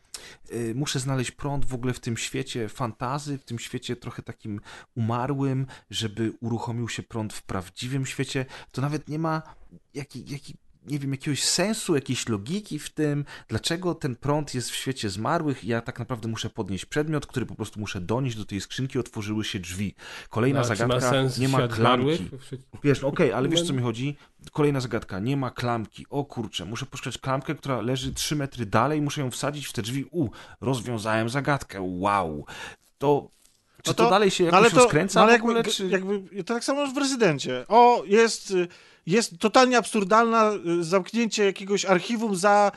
y, 0.52 0.74
muszę 0.76 1.00
znaleźć 1.00 1.32
prąd 1.32 1.66
w 1.66 1.74
ogóle 1.74 1.94
w 1.94 2.00
tym 2.00 2.18
świecie 2.18 2.70
fantazy, 2.70 3.38
w 3.38 3.46
tym 3.46 3.60
świecie 3.60 3.96
trochę 3.96 4.24
takim 4.24 4.62
umarłym, 4.96 5.68
żeby 5.90 6.34
uruchomił 6.42 6.90
się 6.90 7.04
prąd 7.04 7.34
w 7.34 7.44
prawdziwym 7.44 8.06
świecie, 8.06 8.46
to 8.72 8.82
nawet 8.82 9.10
nie 9.10 9.20
ma 9.20 9.42
jaki, 9.94 10.32
jaki 10.32 10.56
nie 10.88 11.00
wiem, 11.00 11.12
jakiegoś 11.12 11.44
sensu, 11.44 11.96
jakiejś 11.96 12.30
logiki 12.30 12.80
w 12.80 12.90
tym, 12.90 13.26
dlaczego 13.48 13.96
ten 13.96 14.16
prąd 14.16 14.56
jest 14.56 14.72
w 14.72 14.76
świecie 14.76 15.10
zmarłych 15.10 15.64
i 15.64 15.68
ja 15.68 15.82
tak 15.82 16.00
naprawdę 16.00 16.28
muszę 16.28 16.50
podnieść 16.50 16.86
przedmiot, 16.86 17.26
który 17.26 17.46
po 17.46 17.56
prostu 17.56 17.80
muszę 17.80 18.02
donieść 18.02 18.38
do 18.38 18.46
tej 18.46 18.62
skrzynki, 18.62 19.00
otworzyły 19.00 19.44
się 19.44 19.60
drzwi. 19.60 19.96
Kolejna 20.30 20.62
czy 20.62 20.68
zagadka, 20.68 20.96
ma 20.96 21.02
sens 21.02 21.38
nie 21.38 21.48
ma 21.50 21.58
klamki. 21.58 21.76
zmarłych? 21.76 22.22
Wiesz, 22.84 23.02
no 23.02 23.08
okej, 23.08 23.34
ale 23.34 23.50
wiesz 23.50 23.60
No- 23.62 23.68
co 23.68 23.74
mi 23.74 23.82
chodzi? 23.82 24.16
Kolejna 24.52 24.80
zagadka, 24.80 25.20
nie 25.20 25.38
ma 25.38 25.52
klamki. 25.52 26.06
O 26.10 26.26
kurczę, 26.26 26.66
muszę 26.66 26.86
poszukać 26.86 27.18
klamkę, 27.18 27.56
która 27.56 27.82
leży 27.82 28.14
3 28.14 28.36
metry 28.36 28.66
dalej, 28.66 29.02
muszę 29.02 29.22
ją 29.22 29.32
wsadzić 29.32 29.68
w 29.68 29.74
te 29.74 29.82
drzwi. 29.82 30.06
U, 30.12 30.30
rozwiązałem 30.62 31.30
zagadkę, 31.30 31.78
wow. 31.82 32.46
To, 32.98 33.28
czy 33.84 33.90
No 33.90 33.94
to, 33.94 34.10
dalej 34.10 34.32
się 34.32 34.44
no 34.44 34.48
jakoś 34.48 34.60
ale 34.60 34.72
to, 34.72 34.78
rozkręca 34.78 35.20
no 35.20 35.26
ale 35.26 35.38
w 35.38 35.42
ogóle, 35.42 35.56
jakby, 35.58 35.72
czy... 35.72 35.88
jakby, 35.88 36.44
to 36.44 36.54
tak 36.54 36.64
samo 36.64 36.88
w 36.88 36.98
rezydencie. 36.98 37.66
O, 37.68 38.04
jest, 38.08 38.52
y, 38.52 38.68
jest 39.06 39.38
totalnie 39.40 39.78
absurdalna 39.78 40.52
y, 40.80 40.84
zamknięcie 40.84 41.46
jakiegoś 41.46 41.86
archiwum 41.86 42.36
za, 42.36 42.72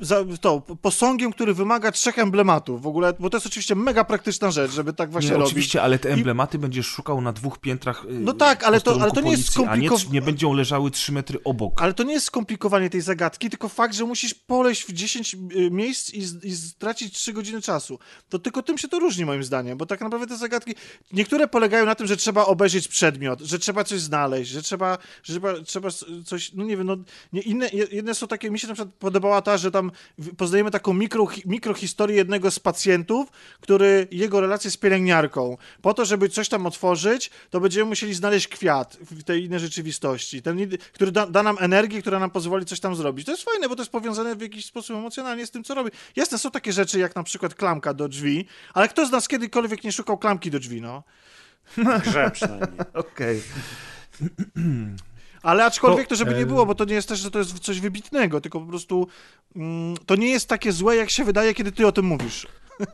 za 0.00 0.24
to, 0.40 0.60
posągiem, 0.82 1.32
który 1.32 1.54
wymaga 1.54 1.92
trzech 1.92 2.18
emblematów 2.18 2.82
w 2.82 2.86
ogóle, 2.86 3.14
bo 3.18 3.30
to 3.30 3.36
jest 3.36 3.46
oczywiście 3.46 3.74
mega 3.74 4.04
praktyczna 4.04 4.50
rzecz, 4.50 4.70
żeby 4.72 4.92
tak 4.92 5.10
właśnie 5.10 5.30
Nie, 5.30 5.36
robić. 5.36 5.46
oczywiście, 5.48 5.82
ale 5.82 5.98
te 5.98 6.10
emblematy 6.12 6.58
będziesz 6.58 6.86
szukał 6.86 7.20
na 7.20 7.32
dwóch 7.32 7.58
piętrach. 7.58 8.04
y, 8.04 8.08
No 8.10 8.32
tak, 8.32 8.64
ale 8.64 8.80
to- 8.80 8.98
ale 9.02 9.10
to 9.10 9.20
nie 9.20 9.30
jest 9.30 9.54
policji, 9.54 9.64
A 9.72 9.76
nie, 9.76 9.88
skomplikow- 9.90 10.12
nie 10.12 10.22
będą 10.22 10.52
leżały 10.52 10.90
3 10.90 11.12
metry 11.12 11.38
obok. 11.44 11.82
Ale 11.82 11.94
to 11.94 12.02
nie 12.02 12.12
jest 12.12 12.26
skomplikowanie 12.26 12.90
tej 12.90 13.00
zagadki, 13.00 13.50
tylko 13.50 13.68
fakt, 13.68 13.94
że 13.94 14.04
musisz 14.04 14.34
poleść 14.34 14.82
w 14.84 14.92
10 14.92 15.34
y, 15.56 15.70
miejsc 15.70 16.10
i, 16.14 16.18
i 16.48 16.56
stracić 16.56 17.14
3 17.14 17.32
godziny 17.32 17.62
czasu. 17.62 17.98
To 18.28 18.38
tylko 18.38 18.62
tym 18.62 18.78
się 18.78 18.88
to 18.88 18.98
różni 18.98 19.24
moim 19.24 19.44
zdaniem, 19.44 19.78
bo 19.78 19.86
tak 19.86 20.00
naprawdę 20.00 20.26
te 20.26 20.36
zagadki, 20.36 20.74
niektóre 21.12 21.48
polegają 21.48 21.86
na 21.86 21.94
tym, 21.94 22.06
że 22.06 22.16
trzeba 22.16 22.44
obejrzeć 22.46 22.88
przedmiot, 22.88 23.40
że 23.40 23.58
trzeba 23.58 23.84
coś 23.84 24.00
znaleźć, 24.00 24.50
że 24.50 24.62
trzeba, 24.62 24.98
że 25.22 25.34
trzeba, 25.34 25.52
trzeba 25.60 25.88
coś, 26.24 26.52
no 26.52 26.64
nie 26.64 26.76
wiem, 26.76 26.86
no 26.86 26.96
nie, 27.32 27.40
inne, 27.40 27.68
jedne 27.92 28.14
są 28.14 28.26
takie, 28.26 28.50
mi 28.50 28.58
się 28.58 28.68
na 28.68 28.74
przykład 28.74 28.94
podobała 28.94 29.42
ta, 29.42 29.56
że 29.58 29.70
tam 29.70 29.83
w- 30.18 30.36
poznajemy 30.36 30.70
taką 30.70 30.94
mikro, 30.94 31.26
mikrohistorię 31.46 32.16
jednego 32.16 32.50
z 32.50 32.58
pacjentów, 32.58 33.28
który, 33.60 34.08
jego 34.10 34.40
relację 34.40 34.70
z 34.70 34.76
pielęgniarką. 34.76 35.56
Po 35.82 35.94
to, 35.94 36.04
żeby 36.04 36.28
coś 36.28 36.48
tam 36.48 36.66
otworzyć, 36.66 37.30
to 37.50 37.60
będziemy 37.60 37.88
musieli 37.88 38.14
znaleźć 38.14 38.48
kwiat 38.48 38.96
w 39.00 39.22
tej 39.22 39.44
innej 39.44 39.60
rzeczywistości, 39.60 40.42
ten, 40.42 40.58
który 40.92 41.12
da, 41.12 41.26
da 41.26 41.42
nam 41.42 41.56
energię, 41.60 42.00
która 42.00 42.18
nam 42.18 42.30
pozwoli 42.30 42.66
coś 42.66 42.80
tam 42.80 42.96
zrobić. 42.96 43.26
To 43.26 43.32
jest 43.32 43.44
fajne, 43.44 43.68
bo 43.68 43.76
to 43.76 43.82
jest 43.82 43.92
powiązane 43.92 44.36
w 44.36 44.40
jakiś 44.40 44.66
sposób 44.66 44.96
emocjonalnie 44.96 45.46
z 45.46 45.50
tym, 45.50 45.64
co 45.64 45.74
robi. 45.74 45.90
Jasne, 46.16 46.38
są 46.38 46.50
takie 46.50 46.72
rzeczy, 46.72 46.98
jak 46.98 47.16
na 47.16 47.22
przykład 47.22 47.54
klamka 47.54 47.94
do 47.94 48.08
drzwi, 48.08 48.46
ale 48.74 48.88
kto 48.88 49.06
z 49.06 49.10
nas 49.10 49.28
kiedykolwiek 49.28 49.84
nie 49.84 49.92
szukał 49.92 50.18
klamki 50.18 50.50
do 50.50 50.58
drzwi, 50.58 50.80
no? 50.80 51.02
Grze 52.04 52.30
przynajmniej. 52.34 52.80
Okej. 52.94 53.42
Ale 55.44 55.64
aczkolwiek 55.64 56.08
to, 56.08 56.14
żeby 56.14 56.34
e, 56.34 56.38
nie 56.38 56.46
było, 56.46 56.66
bo 56.66 56.74
to 56.74 56.84
nie 56.84 56.94
jest 56.94 57.08
też, 57.08 57.18
że 57.18 57.30
to 57.30 57.38
jest 57.38 57.58
coś 57.58 57.80
wybitnego, 57.80 58.40
tylko 58.40 58.60
po 58.60 58.66
prostu 58.66 59.08
mm, 59.56 59.96
to 60.06 60.16
nie 60.16 60.30
jest 60.30 60.48
takie 60.48 60.72
złe, 60.72 60.96
jak 60.96 61.10
się 61.10 61.24
wydaje, 61.24 61.54
kiedy 61.54 61.72
ty 61.72 61.86
o 61.86 61.92
tym 61.92 62.04
mówisz. 62.04 62.46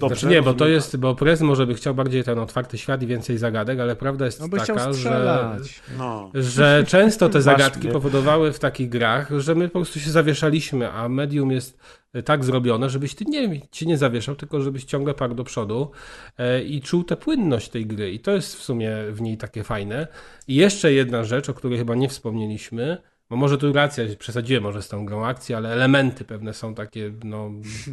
Dobrze, 0.00 0.20
znaczy 0.20 0.34
nie, 0.34 0.42
bo 0.42 0.54
to 0.54 0.68
jest, 0.68 0.96
bo 0.96 1.14
Prez 1.14 1.40
może 1.40 1.66
by 1.66 1.74
chciał 1.74 1.94
bardziej 1.94 2.24
ten 2.24 2.38
otwarty 2.38 2.78
świat 2.78 3.02
i 3.02 3.06
więcej 3.06 3.38
zagadek, 3.38 3.80
ale 3.80 3.96
prawda 3.96 4.24
jest 4.24 4.40
No 4.40 4.58
taka, 4.58 4.92
że. 4.92 5.56
No. 5.98 6.30
że 6.34 6.84
często 6.86 7.28
te 7.28 7.42
zagadki 7.50 7.88
powodowały 7.88 8.52
w 8.52 8.58
takich 8.58 8.88
grach, 8.88 9.30
że 9.38 9.54
my 9.54 9.68
po 9.68 9.78
prostu 9.78 10.00
się 10.00 10.10
zawieszaliśmy, 10.10 10.92
a 10.92 11.08
medium 11.08 11.50
jest 11.50 11.78
tak 12.24 12.44
zrobione, 12.44 12.90
żebyś 12.90 13.14
ty 13.14 13.24
nie, 13.24 13.60
się 13.72 13.86
nie 13.86 13.98
zawieszał, 13.98 14.34
tylko 14.34 14.60
żebyś 14.60 14.84
ciągle 14.84 15.14
parł 15.14 15.34
do 15.34 15.44
przodu 15.44 15.90
e, 16.38 16.62
i 16.62 16.80
czuł 16.80 17.04
tę 17.04 17.16
płynność 17.16 17.68
tej 17.68 17.86
gry. 17.86 18.12
I 18.12 18.20
to 18.20 18.30
jest 18.30 18.56
w 18.56 18.62
sumie 18.62 18.96
w 19.10 19.20
niej 19.20 19.36
takie 19.36 19.64
fajne. 19.64 20.06
I 20.48 20.54
jeszcze 20.54 20.92
jedna 20.92 21.24
rzecz, 21.24 21.48
o 21.48 21.54
której 21.54 21.78
chyba 21.78 21.94
nie 21.94 22.08
wspomnieliśmy, 22.08 22.98
bo 23.30 23.36
może 23.36 23.58
tu 23.58 23.72
racja, 23.72 24.04
przesadziłem 24.18 24.62
może 24.62 24.82
z 24.82 24.88
tą 24.88 25.06
grą 25.06 25.26
akcji, 25.26 25.54
ale 25.54 25.72
elementy 25.72 26.24
pewne 26.24 26.54
są 26.54 26.74
takie 26.74 27.12
no, 27.24 27.50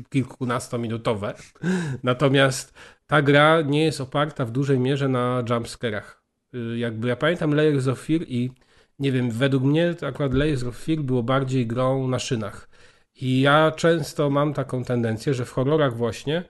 kilkunastominutowe. 0.10 1.34
Natomiast 2.04 2.74
ta 3.08 3.22
gra 3.22 3.62
nie 3.62 3.84
jest 3.84 4.02
oparta 4.02 4.46
w 4.46 4.52
dużej 4.52 4.80
mierze 4.80 5.08
na 5.08 5.44
jumpscarach. 5.50 6.24
Y, 6.56 6.78
Jakby 6.78 7.08
ja 7.08 7.16
pamiętam 7.16 7.54
Layers 7.54 7.88
of 7.88 8.00
Fear 8.00 8.22
i 8.28 8.52
nie 9.00 9.12
wiem, 9.12 9.32
według 9.32 9.64
mnie 9.64 9.96
akurat 10.08 10.34
Layers 10.34 10.64
of 10.64 10.78
Fear 10.78 11.00
było 11.00 11.24
bardziej 11.24 11.68
grą 11.68 12.08
na 12.08 12.20
szynach. 12.20 12.70
I 13.16 13.42
ja 13.42 13.72
często 13.72 14.30
mam 14.30 14.54
taką 14.54 14.84
tendencję, 14.84 15.34
że 15.34 15.46
w 15.46 15.52
horrorach 15.52 15.98
właśnie, 15.98 16.44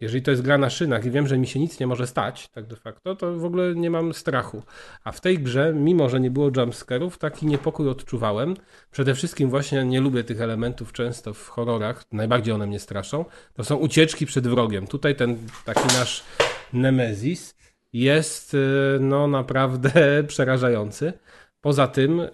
jeżeli 0.00 0.22
to 0.22 0.30
jest 0.30 0.42
gra 0.42 0.58
na 0.58 0.70
szynach 0.70 1.04
i 1.04 1.10
wiem, 1.10 1.26
że 1.26 1.38
mi 1.38 1.46
się 1.46 1.60
nic 1.60 1.80
nie 1.80 1.86
może 1.86 2.06
stać, 2.06 2.48
tak 2.48 2.66
de 2.66 2.76
facto, 2.76 3.16
to 3.16 3.38
w 3.38 3.44
ogóle 3.44 3.74
nie 3.74 3.90
mam 3.90 4.14
strachu. 4.14 4.62
A 5.04 5.12
w 5.12 5.20
tej 5.20 5.38
grze, 5.38 5.72
mimo 5.74 6.08
że 6.08 6.20
nie 6.20 6.30
było 6.30 6.50
jumpscarów, 6.56 7.18
taki 7.18 7.46
niepokój 7.46 7.88
odczuwałem. 7.88 8.54
Przede 8.90 9.14
wszystkim 9.14 9.50
właśnie 9.50 9.84
nie 9.84 10.00
lubię 10.00 10.24
tych 10.24 10.40
elementów 10.40 10.92
często 10.92 11.34
w 11.34 11.48
horrorach, 11.48 12.04
najbardziej 12.12 12.54
one 12.54 12.66
mnie 12.66 12.78
straszą. 12.78 13.24
To 13.54 13.64
są 13.64 13.76
ucieczki 13.76 14.26
przed 14.26 14.48
wrogiem. 14.48 14.86
Tutaj 14.86 15.16
ten 15.16 15.38
taki 15.64 15.86
nasz 15.86 16.24
Nemesis 16.72 17.54
jest 17.92 18.54
y, 18.54 18.58
no 19.00 19.28
naprawdę 19.28 19.92
przerażający. 20.26 21.12
Poza 21.60 21.88
tym 21.88 22.20
y, 22.20 22.30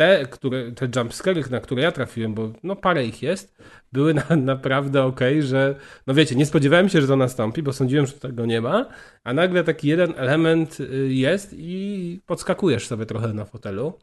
te, 0.00 0.26
które, 0.26 0.72
te 0.72 0.88
jumpscary, 0.96 1.42
na 1.50 1.60
które 1.60 1.82
ja 1.82 1.92
trafiłem, 1.92 2.34
bo 2.34 2.52
no 2.62 2.76
parę 2.76 3.04
ich 3.04 3.22
jest, 3.22 3.56
były 3.92 4.14
na, 4.14 4.24
naprawdę 4.54 5.04
ok, 5.04 5.20
że 5.40 5.74
no 6.06 6.14
wiecie, 6.14 6.34
nie 6.34 6.46
spodziewałem 6.46 6.88
się, 6.88 7.00
że 7.00 7.06
to 7.06 7.16
nastąpi, 7.16 7.62
bo 7.62 7.72
sądziłem, 7.72 8.06
że 8.06 8.12
tego 8.12 8.46
nie 8.46 8.60
ma, 8.60 8.86
a 9.24 9.32
nagle 9.32 9.64
taki 9.64 9.88
jeden 9.88 10.14
element 10.16 10.80
y, 10.80 11.08
jest 11.12 11.54
i 11.58 12.20
podskakujesz 12.26 12.86
sobie 12.86 13.06
trochę 13.06 13.32
na 13.32 13.44
fotelu. 13.44 13.98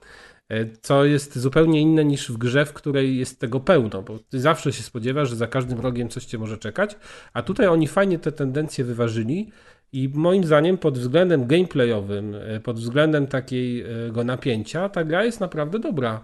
y, 0.52 0.70
Co 0.82 1.06
jest 1.06 1.40
zupełnie 1.40 1.82
inne 1.82 2.06
niż 2.06 2.32
w 2.32 2.38
grze, 2.38 2.66
w 2.66 2.74
której 2.74 3.18
jest 3.18 3.40
tego 3.40 3.60
pełno, 3.60 4.02
bo 4.02 4.20
ty 4.20 4.40
zawsze 4.40 4.74
się 4.74 4.84
spodziewasz, 4.84 5.30
że 5.30 5.36
za 5.36 5.48
każdym 5.48 5.80
rogiem 5.80 6.10
coś 6.10 6.26
cię 6.26 6.38
może 6.38 6.58
czekać, 6.58 6.96
a 7.34 7.42
tutaj 7.42 7.68
oni 7.68 7.88
fajnie 7.88 8.20
te 8.20 8.32
tendencje 8.32 8.86
wyważyli 8.86 9.52
i 9.94 10.10
moim 10.14 10.44
zdaniem 10.44 10.78
pod 10.78 10.98
względem 11.00 11.48
gameplayowym, 11.48 12.36
y, 12.36 12.60
pod 12.64 12.80
względem 12.80 13.28
takiego 13.28 14.24
napięcia, 14.24 14.90
ta 14.90 15.04
gra 15.04 15.24
jest 15.24 15.40
naprawdę 15.40 15.80
dobra. 15.80 16.22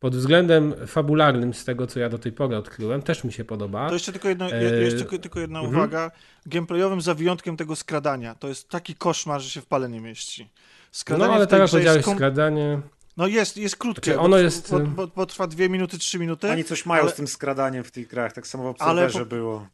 Pod 0.00 0.16
względem 0.16 0.74
fabularnym, 0.86 1.54
z 1.54 1.64
tego 1.64 1.86
co 1.86 2.00
ja 2.00 2.08
do 2.08 2.18
tej 2.18 2.32
pory 2.32 2.56
odkryłem, 2.56 3.02
też 3.02 3.24
mi 3.24 3.32
się 3.32 3.44
podoba. 3.44 3.88
To 3.88 3.94
jeszcze 3.94 4.12
tylko, 4.12 4.28
jedno, 4.28 4.48
je- 4.48 4.54
E, 4.54 4.74
jeszcze 4.82 5.04
tylko, 5.18 5.40
jedna 5.40 5.58
mhm. 5.60 5.76
uwaga. 5.76 6.10
Gameplayowym 6.46 7.00
za 7.00 7.14
wyjątkiem 7.14 7.56
tego 7.56 7.76
skradania. 7.76 8.34
To 8.34 8.48
jest 8.48 8.68
taki 8.68 8.94
koszmar, 8.94 9.40
że 9.40 9.50
się 9.50 9.60
w 9.60 9.66
pale 9.66 9.88
nie 9.88 10.00
mieści. 10.00 10.42
No 10.42 10.48
Skradanie 10.92 11.32
ale 11.34 11.46
w 11.46 11.48
tej 11.48 11.56
teraz 11.56 11.70
powiedziałeś 11.70 12.04
kom... 12.04 12.14
skradanie. 12.14 12.80
No 13.16 13.26
jest, 13.26 13.56
jest 13.56 13.76
krótkie. 13.76 14.04
Znaczy, 14.04 14.20
ono 14.20 14.36
bo, 14.36 14.42
jest- 14.42 14.70
Bo, 14.70 14.80
bo, 14.80 15.06
bo 15.06 15.26
trwa 15.26 15.46
dwie 15.46 15.68
minuty, 15.68 15.98
trzy 15.98 16.18
minuty, 16.18 16.50
Oni 16.50 16.64
coś 16.64 16.86
mają 16.86 17.02
ale- 17.02 17.10
z 17.10 17.14
tym 17.14 17.28
skradaniem 17.28 17.84
w 17.84 17.90
tych 17.90 18.08
grach, 18.08 18.32
tak 18.32 18.46
samo 18.46 18.62
w 18.62 18.66
Ale 18.66 18.90
Observerze 18.92 19.18
po- 19.18 19.26
było. 19.26 19.66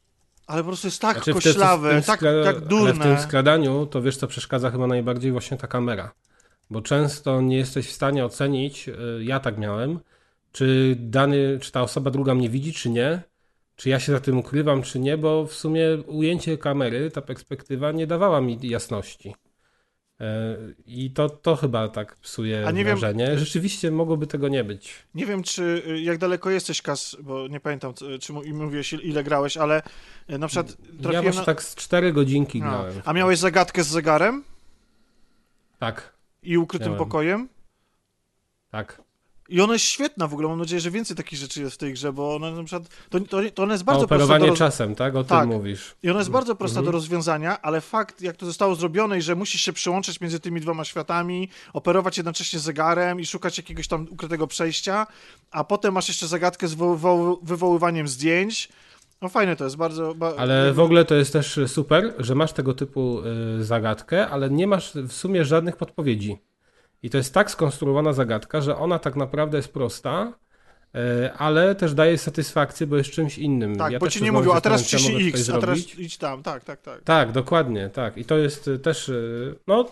Ale 0.51 0.63
po 0.63 0.67
prostu 0.67 0.87
jest 0.87 1.01
tak 1.01 1.17
Znaczy, 1.17 1.33
koślawe, 1.33 1.91
tym 1.91 2.03
tak, 2.03 2.21
tak 2.21 2.29
Ale 2.29 2.55
w 2.55 2.61
durne. 2.61 3.05
tym 3.05 3.19
skradaniu 3.19 3.87
to 3.87 4.03
wiesz 4.03 4.17
co 4.17 4.27
przeszkadza 4.27 4.71
chyba 4.71 4.87
najbardziej 4.87 5.33
właśnie 5.33 5.57
ta 5.57 5.67
kamera. 5.67 6.13
Bo 6.71 6.83
często 6.83 7.41
nie 7.41 7.57
jesteś 7.57 7.89
w 7.89 7.93
stanie 7.93 8.25
ocenić, 8.25 8.89
y, 8.89 8.95
ja 9.25 9.41
tak 9.41 9.59
miałem, 9.59 10.01
czy 10.53 10.97
dany, 10.99 11.59
czy 11.61 11.73
ta 11.73 11.83
osoba 11.83 12.11
druga 12.11 12.35
mnie 12.35 12.49
widzi, 12.49 12.73
czy 12.73 12.91
nie, 12.91 13.23
czy 13.77 13.89
ja 13.89 14.01
się 14.01 14.13
za 14.13 14.21
tym 14.21 14.39
ukrywam, 14.39 14.83
czy 14.83 14.99
nie, 14.99 15.19
bo 15.19 15.47
w 15.47 15.55
sumie 15.55 15.83
ujęcie 16.07 16.59
kamery, 16.59 17.11
ta 17.11 17.23
perspektywa 17.23 17.93
nie 17.93 18.07
dawała 18.07 18.41
mi 18.41 18.59
jasności. 18.63 19.35
E, 20.21 20.57
I 20.87 21.11
to, 21.11 21.29
to 21.29 21.57
chyba 21.57 21.89
tak 21.89 22.17
psuje 22.17 22.67
A 22.67 22.71
nie 22.71 22.85
wiem- 22.85 22.99
wrażenie. 22.99 23.39
Rzeczywiście 23.39 23.91
mogłoby 23.91 24.27
tego 24.27 24.49
nie 24.49 24.65
być. 24.65 24.95
Nie 25.15 25.27
wiem, 25.27 25.43
czy 25.43 25.83
y, 25.89 26.01
jak 26.01 26.19
daleko 26.19 26.51
jesteś, 26.51 26.83
Kas, 26.83 27.17
bo 27.21 27.49
nie 27.49 27.61
pamiętam, 27.61 27.95
czy 28.21 28.33
mówiłeś, 28.33 28.93
il- 28.93 29.01
ile 29.01 29.25
grałeś, 29.25 29.57
ale 29.57 29.83
y, 30.31 30.39
na 30.39 30.49
przykład 30.49 30.71
Ja 30.71 31.03
trafiłem 31.03 31.25
może 31.25 31.39
na... 31.39 31.45
tak 31.45 31.63
z 31.63 31.75
cztery 31.75 32.13
godzinki 32.13 32.59
A, 32.63 32.65
grałem. 32.65 33.03
a 33.05 33.13
miałeś 33.13 33.39
zagadkę 33.39 33.85
z 33.85 33.89
zegarem 33.89 34.45
Tak, 35.79 36.13
i 36.43 36.59
ukrytym 36.59 36.89
Miałem. 36.89 36.99
pokojem? 36.99 37.49
tak. 38.71 39.03
I 39.51 39.61
ona 39.61 39.73
jest 39.73 39.85
świetna 39.85 40.29
w 40.29 40.33
ogóle, 40.33 40.49
mam 40.49 40.59
nadzieję, 40.59 40.81
że 40.81 40.91
więcej 40.91 41.17
takich 41.17 41.39
rzeczy 41.39 41.61
jest 41.61 41.75
w 41.75 41.79
tej 41.79 41.93
grze, 41.93 42.13
bo 42.13 42.35
ona 42.37 42.51
na 42.51 42.65
przykład, 42.65 42.89
to, 43.11 43.21
to, 43.21 43.39
to 43.55 43.63
ona 43.63 43.73
jest 43.73 43.85
bardzo 43.85 44.07
prosta 44.09 44.17
do 44.19 44.25
operowanie 44.25 44.51
roz... 44.51 44.59
czasem, 44.59 44.95
tak? 44.95 45.17
O 45.17 45.25
Tak. 45.25 45.41
tym 45.41 45.49
mówisz. 45.49 45.95
I 46.03 46.11
ona 46.11 46.19
jest 46.19 46.31
bardzo 46.31 46.55
prosta 46.55 46.79
Mhm. 46.81 46.87
do 46.93 46.99
rozwiązania, 46.99 47.63
ale 47.63 47.81
fakt, 47.81 48.21
jak 48.23 48.37
to 48.37 48.47
zostało 48.47 48.75
zrobione 48.75 49.19
i 49.19 49.23
że 49.23 49.35
musisz 49.35 49.63
się 49.63 49.73
przełączać 49.73 50.21
między 50.21 50.41
tymi 50.41 50.61
dwoma 50.61 50.85
światami, 50.85 51.49
operować 51.73 52.17
jednocześnie 52.17 52.59
zegarem 52.59 53.21
i 53.21 53.27
szukać 53.27 53.59
jakiegoś 53.59 53.89
tam 53.89 54.07
ukrytego 54.11 54.47
przejścia, 54.47 55.07
a 55.51 55.65
potem 55.65 55.95
masz 55.95 56.09
jeszcze 56.09 56.27
zagadkę 56.27 56.69
z 56.69 56.75
wywoł- 56.75 57.39
wywoływaniem 57.43 58.09
zdjęć. 58.09 58.69
No 59.23 59.29
fajne 59.29 59.57
to 59.57 59.65
jest, 59.65 59.77
bardzo... 59.77 60.15
Ba... 60.15 60.35
Ale 60.37 60.73
w 60.73 60.81
ogóle 60.81 61.05
to 61.05 61.15
jest 61.15 61.33
też 61.33 61.61
super, 61.67 62.15
że 62.19 62.35
masz 62.35 62.53
tego 62.53 62.75
typu 62.75 63.23
y, 63.61 63.65
zagadkę, 63.65 64.29
ale 64.29 64.51
nie 64.51 64.67
masz 64.67 64.93
w 64.95 65.13
sumie 65.13 65.45
żadnych 65.45 65.77
podpowiedzi. 65.77 66.39
I 67.03 67.11
to 67.11 67.19
jest 67.19 67.35
tak 67.35 67.51
skonstruowana 67.51 68.13
zagadka, 68.13 68.61
że 68.61 68.77
ona 68.77 68.99
tak 68.99 69.17
naprawdę 69.17 69.57
jest 69.57 69.73
prosta, 69.73 70.33
y, 70.97 71.33
ale 71.33 71.75
też 71.75 71.95
daje 71.95 72.19
satysfakcję, 72.19 72.87
bo 72.87 72.97
jest 72.97 73.11
czymś 73.11 73.39
innym. 73.39 73.77
Tak, 73.77 73.93
Ja 73.93 73.99
bo 73.99 74.09
ci 74.09 74.23
nie 74.23 74.33
mówił, 74.33 74.53
a 74.53 74.61
teraz 74.61 74.91
tutaj 74.91 75.29
X, 75.29 75.49
a 75.51 75.53
teraz 75.53 75.79
zrobić. 75.79 75.95
idź 75.95 76.19
tam, 76.19 76.43
tak, 76.43 76.65
tak, 76.65 76.81
tak. 76.81 77.03
Tak, 77.03 77.33
dokładnie, 77.33 77.89
tak. 77.89 78.19
I 78.19 78.25
to 78.25 78.39
jest 78.39 78.71
też 78.83 79.09
y, 79.09 79.55
no, 79.67 79.91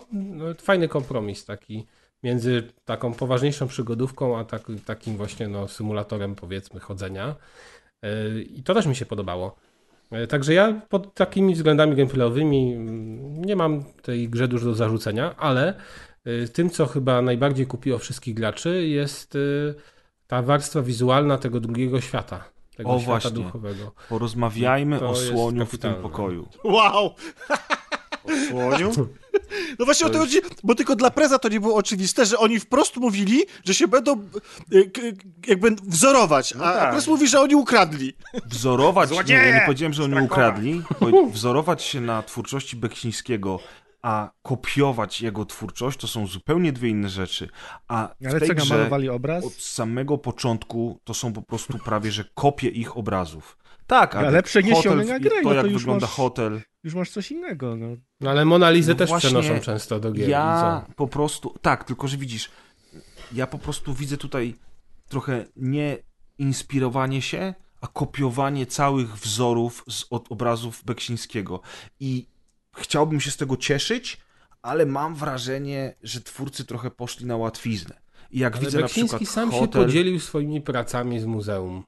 y, 0.51 0.55
fajny 0.55 0.87
kompromis 0.87 1.45
taki 1.45 1.85
między 2.23 2.63
taką 2.85 3.13
poważniejszą 3.13 3.67
przygodówką, 3.67 4.39
a 4.39 4.43
tak, 4.43 4.61
takim 4.85 5.17
właśnie 5.17 5.47
no, 5.47 5.67
symulatorem 5.67 6.35
powiedzmy 6.35 6.79
chodzenia. 6.79 7.35
E, 8.03 8.39
I 8.39 8.63
to 8.63 8.73
też 8.73 8.85
mi 8.85 8.95
się 8.95 9.05
podobało. 9.05 9.55
E, 10.11 10.27
Także 10.27 10.53
ja 10.53 10.81
pod 10.89 11.13
takimi 11.13 11.55
względami 11.55 11.95
gameplayowymi 11.95 12.73
mm, 12.73 13.45
nie 13.45 13.55
mam 13.55 13.83
tej 14.01 14.29
grze 14.29 14.47
dużo 14.47 14.65
do 14.65 14.75
zarzucenia, 14.75 15.35
ale 15.37 15.67
e, 15.69 15.73
tym, 16.53 16.69
co 16.69 16.85
chyba 16.85 17.21
najbardziej 17.21 17.67
kupiło 17.67 17.97
wszystkich 17.97 18.33
graczy, 18.33 18.87
jest 18.87 19.35
e, 19.35 19.39
ta 20.27 20.41
warstwa 20.41 20.81
wizualna 20.81 21.37
tego 21.37 21.59
drugiego 21.59 22.01
świata. 22.01 22.43
Tego 22.77 22.89
O, 22.89 22.99
świata 22.99 23.11
właśnie. 23.11 23.31
duchowego. 23.43 23.91
Porozmawiajmy 24.09 24.99
To 24.99 25.09
o 25.09 25.15
słoniu 25.15 25.65
w 25.65 25.77
tym 25.77 25.95
pokoju. 25.95 26.47
Wow! 26.63 27.15
Słoniu? 28.49 28.91
No 29.79 29.85
właśnie 29.85 30.07
o 30.07 30.09
to 30.09 30.19
chodzi, 30.19 30.37
bo 30.63 30.75
tylko 30.75 30.95
dla 30.95 31.11
Preza 31.11 31.39
to 31.39 31.49
nie 31.49 31.59
było 31.59 31.75
oczywiste, 31.75 32.25
że 32.25 32.37
oni 32.37 32.59
wprost 32.59 32.97
mówili, 32.97 33.43
że 33.65 33.73
się 33.73 33.87
będą 33.87 34.27
y, 34.73 34.91
jakby 35.47 35.75
wzorować, 35.83 36.53
a, 36.55 36.63
a 36.63 36.73
tak. 36.73 36.91
Prez 36.91 37.07
mówi, 37.07 37.27
że 37.27 37.41
oni 37.41 37.55
ukradli. 37.55 38.13
Wzorować, 38.45 39.09
nie, 39.09 39.15
Złodzieje! 39.15 39.43
ja 39.43 39.55
nie 39.55 39.61
powiedziałem, 39.65 39.93
że 39.93 40.03
oni 40.03 40.21
ukradli, 40.25 40.81
wzorować 41.33 41.83
się 41.83 42.01
na 42.01 42.23
twórczości 42.23 42.75
Beksińskiego, 42.77 43.59
a 44.01 44.31
kopiować 44.41 45.21
jego 45.21 45.45
twórczość 45.45 45.99
to 45.99 46.07
są 46.07 46.27
zupełnie 46.27 46.71
dwie 46.73 46.89
inne 46.89 47.09
rzeczy. 47.09 47.49
A 47.87 48.09
Ale 48.25 48.39
co, 48.47 48.53
grze 48.53 48.69
namalowali 48.69 49.09
obraz? 49.09 49.45
od 49.45 49.53
samego 49.53 50.17
początku 50.17 50.99
to 51.03 51.13
są 51.13 51.33
po 51.33 51.41
prostu 51.41 51.77
prawie, 51.79 52.11
że 52.11 52.23
kopie 52.33 52.67
ich 52.67 52.97
obrazów. 52.97 53.57
Tak, 53.87 54.15
ale, 54.15 54.27
Ale 54.27 54.43
przeniesione 54.43 54.95
hotel, 55.03 55.07
na 55.13 55.19
grę, 55.19 55.41
to 55.43 55.49
no 55.49 55.53
jak 55.55 55.65
to 55.65 55.71
wygląda 55.71 56.05
masz- 56.05 56.15
hotel. 56.15 56.61
Już 56.83 56.95
masz 56.95 57.09
coś 57.11 57.31
innego, 57.31 57.75
no. 57.75 57.87
No 58.21 58.29
ale 58.29 58.45
Monalizę 58.45 58.91
No 58.91 58.97
też 58.97 59.11
przenoszą 59.17 59.59
często 59.59 59.99
do 59.99 60.11
gier. 60.11 60.27
i 60.27 60.31
Ja 60.31 60.85
po 60.95 61.07
prostu, 61.07 61.55
tak, 61.61 61.83
tylko 61.83 62.07
że 62.07 62.17
widzisz, 62.17 62.49
ja 63.31 63.47
po 63.47 63.57
prostu 63.57 63.93
widzę 63.93 64.17
tutaj 64.17 64.55
trochę 65.09 65.45
nie 65.55 65.97
inspirowanie 66.37 67.21
się, 67.21 67.53
a 67.81 67.87
kopiowanie 67.87 68.65
całych 68.65 69.15
wzorów 69.17 69.83
z 69.89 70.05
od 70.09 70.31
obrazów 70.31 70.83
Beksińskiego. 70.85 71.61
I 71.99 72.27
chciałbym 72.79 73.21
się 73.21 73.31
z 73.31 73.37
tego 73.37 73.57
cieszyć, 73.57 74.17
ale 74.61 74.85
mam 74.85 75.15
wrażenie, 75.15 75.95
że 76.03 76.21
twórcy 76.21 76.65
trochę 76.65 76.91
poszli 76.91 77.25
na 77.25 77.37
łatwiznę. 77.37 77.95
I 78.31 78.39
jak 78.39 78.55
Ale 78.55 78.65
widzę 78.65 78.77
na 78.77 78.83
Beksiński 78.83 79.17
przykład 79.17 79.33
sam 79.33 79.51
się 79.51 79.59
hotel, 79.59 79.85
podzielił 79.85 80.19
swoimi 80.19 80.61
pracami 80.61 81.19
z 81.19 81.25
muzeum. 81.25 81.83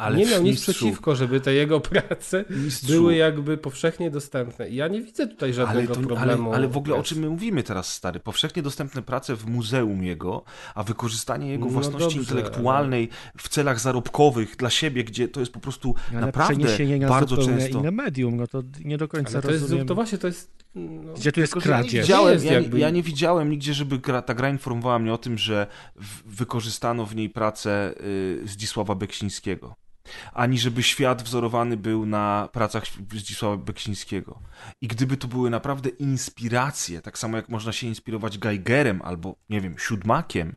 Ale 0.00 0.16
nie 0.18 0.26
miał 0.26 0.42
nic 0.42 0.50
mistrzu, 0.52 0.72
przeciwko, 0.72 1.16
żeby 1.16 1.40
te 1.40 1.54
jego 1.54 1.80
prace 1.80 2.44
mistrzu, 2.50 2.86
były 2.86 3.14
jakby 3.16 3.56
powszechnie 3.58 4.10
dostępne. 4.10 4.68
I 4.68 4.74
ja 4.76 4.88
nie 4.88 5.02
widzę 5.02 5.26
tutaj 5.26 5.48
ale, 5.48 5.54
żadnego 5.54 5.94
to, 5.94 5.98
ale, 6.00 6.06
problemu. 6.08 6.52
ale 6.52 6.68
w 6.68 6.76
ogóle 6.76 6.94
o 6.94 6.98
Jest. 6.98 7.08
czym 7.08 7.18
my 7.18 7.28
mówimy 7.30 7.62
teraz, 7.62 7.92
stary? 7.94 8.20
Powszechnie 8.20 8.62
dostępne 8.62 9.02
prace 9.02 9.36
w 9.36 9.46
muzeum 9.46 10.04
jego, 10.04 10.42
a 10.74 10.82
wykorzystanie 10.82 11.50
jego 11.50 11.64
No 11.64 11.70
własności 11.70 12.00
dobrze, 12.18 12.18
intelektualnej 12.34 13.08
w 13.38 13.48
celach 13.48 13.80
zarobkowych 13.80 14.56
dla 14.56 14.70
siebie, 14.70 15.04
gdzie 15.04 15.28
to 15.28 15.40
jest 15.40 15.52
po 15.52 15.60
prostu 15.60 15.94
Ale 16.12 16.20
naprawdę 16.20 16.64
bardzo 17.08 17.36
często. 17.36 17.78
inne 17.78 17.90
medium, 17.90 18.36
no 18.36 18.46
to 18.46 18.62
nie 18.84 18.98
do 18.98 19.08
końca 19.08 19.32
Ale 19.32 19.42
to, 19.42 19.50
jest, 19.50 19.62
rozumiem. 19.62 19.86
to 19.86 19.94
właśnie 19.94 20.18
to 20.18 20.26
jest. 20.26 20.60
No, 20.74 21.12
Gdzie 21.14 21.32
tu 21.32 21.40
jest 21.40 21.52
że 21.54 21.70
ja 21.70 21.76
nie 21.76 21.82
kradzież? 21.82 22.02
widziałem, 22.06 22.32
jest 22.32 22.44
ja, 22.44 22.52
jakby- 22.52 22.78
ja 22.78 22.90
nie 22.90 23.02
widziałem 23.02 23.50
nigdzie, 23.50 23.74
żeby 23.74 23.98
gra, 23.98 24.22
ta 24.22 24.34
gra 24.34 24.50
informowała 24.50 24.98
mnie 24.98 25.12
o 25.12 25.18
tym, 25.18 25.38
że 25.38 25.66
w, 25.96 26.36
wykorzystano 26.36 27.06
w 27.06 27.16
niej 27.16 27.30
pracę 27.30 27.94
y, 28.00 28.40
Zdzisława 28.44 28.94
Beksińskiego. 28.94 29.74
Ani 30.32 30.58
żeby 30.58 30.82
świat 30.82 31.22
wzorowany 31.22 31.76
był 31.76 32.06
na 32.06 32.48
pracach 32.52 32.84
Zdzisława 33.12 33.56
Beksińskiego. 33.56 34.42
I 34.80 34.88
gdyby 34.88 35.16
to 35.16 35.28
były 35.28 35.50
naprawdę 35.50 35.88
inspiracje, 35.88 37.02
tak 37.02 37.18
samo 37.18 37.36
jak 37.36 37.48
można 37.48 37.72
się 37.72 37.86
inspirować 37.86 38.38
Geigerem 38.38 39.02
albo, 39.02 39.36
nie 39.50 39.60
wiem, 39.60 39.74
Siódmakiem, 39.78 40.56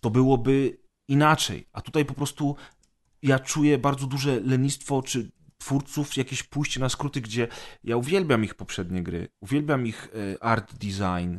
to 0.00 0.10
byłoby 0.10 0.78
inaczej. 1.08 1.68
A 1.72 1.80
tutaj 1.80 2.04
po 2.04 2.14
prostu 2.14 2.56
ja 3.22 3.38
czuję 3.38 3.78
bardzo 3.78 4.06
duże 4.06 4.40
lenistwo, 4.40 5.02
czy 5.02 5.30
twórców, 5.58 6.16
jakieś 6.16 6.42
pójście 6.42 6.80
na 6.80 6.88
skróty, 6.88 7.20
gdzie 7.20 7.48
ja 7.84 7.96
uwielbiam 7.96 8.44
ich 8.44 8.54
poprzednie 8.54 9.02
gry, 9.02 9.28
uwielbiam 9.40 9.86
ich 9.86 10.08
e, 10.14 10.42
art 10.42 10.74
design, 10.74 11.38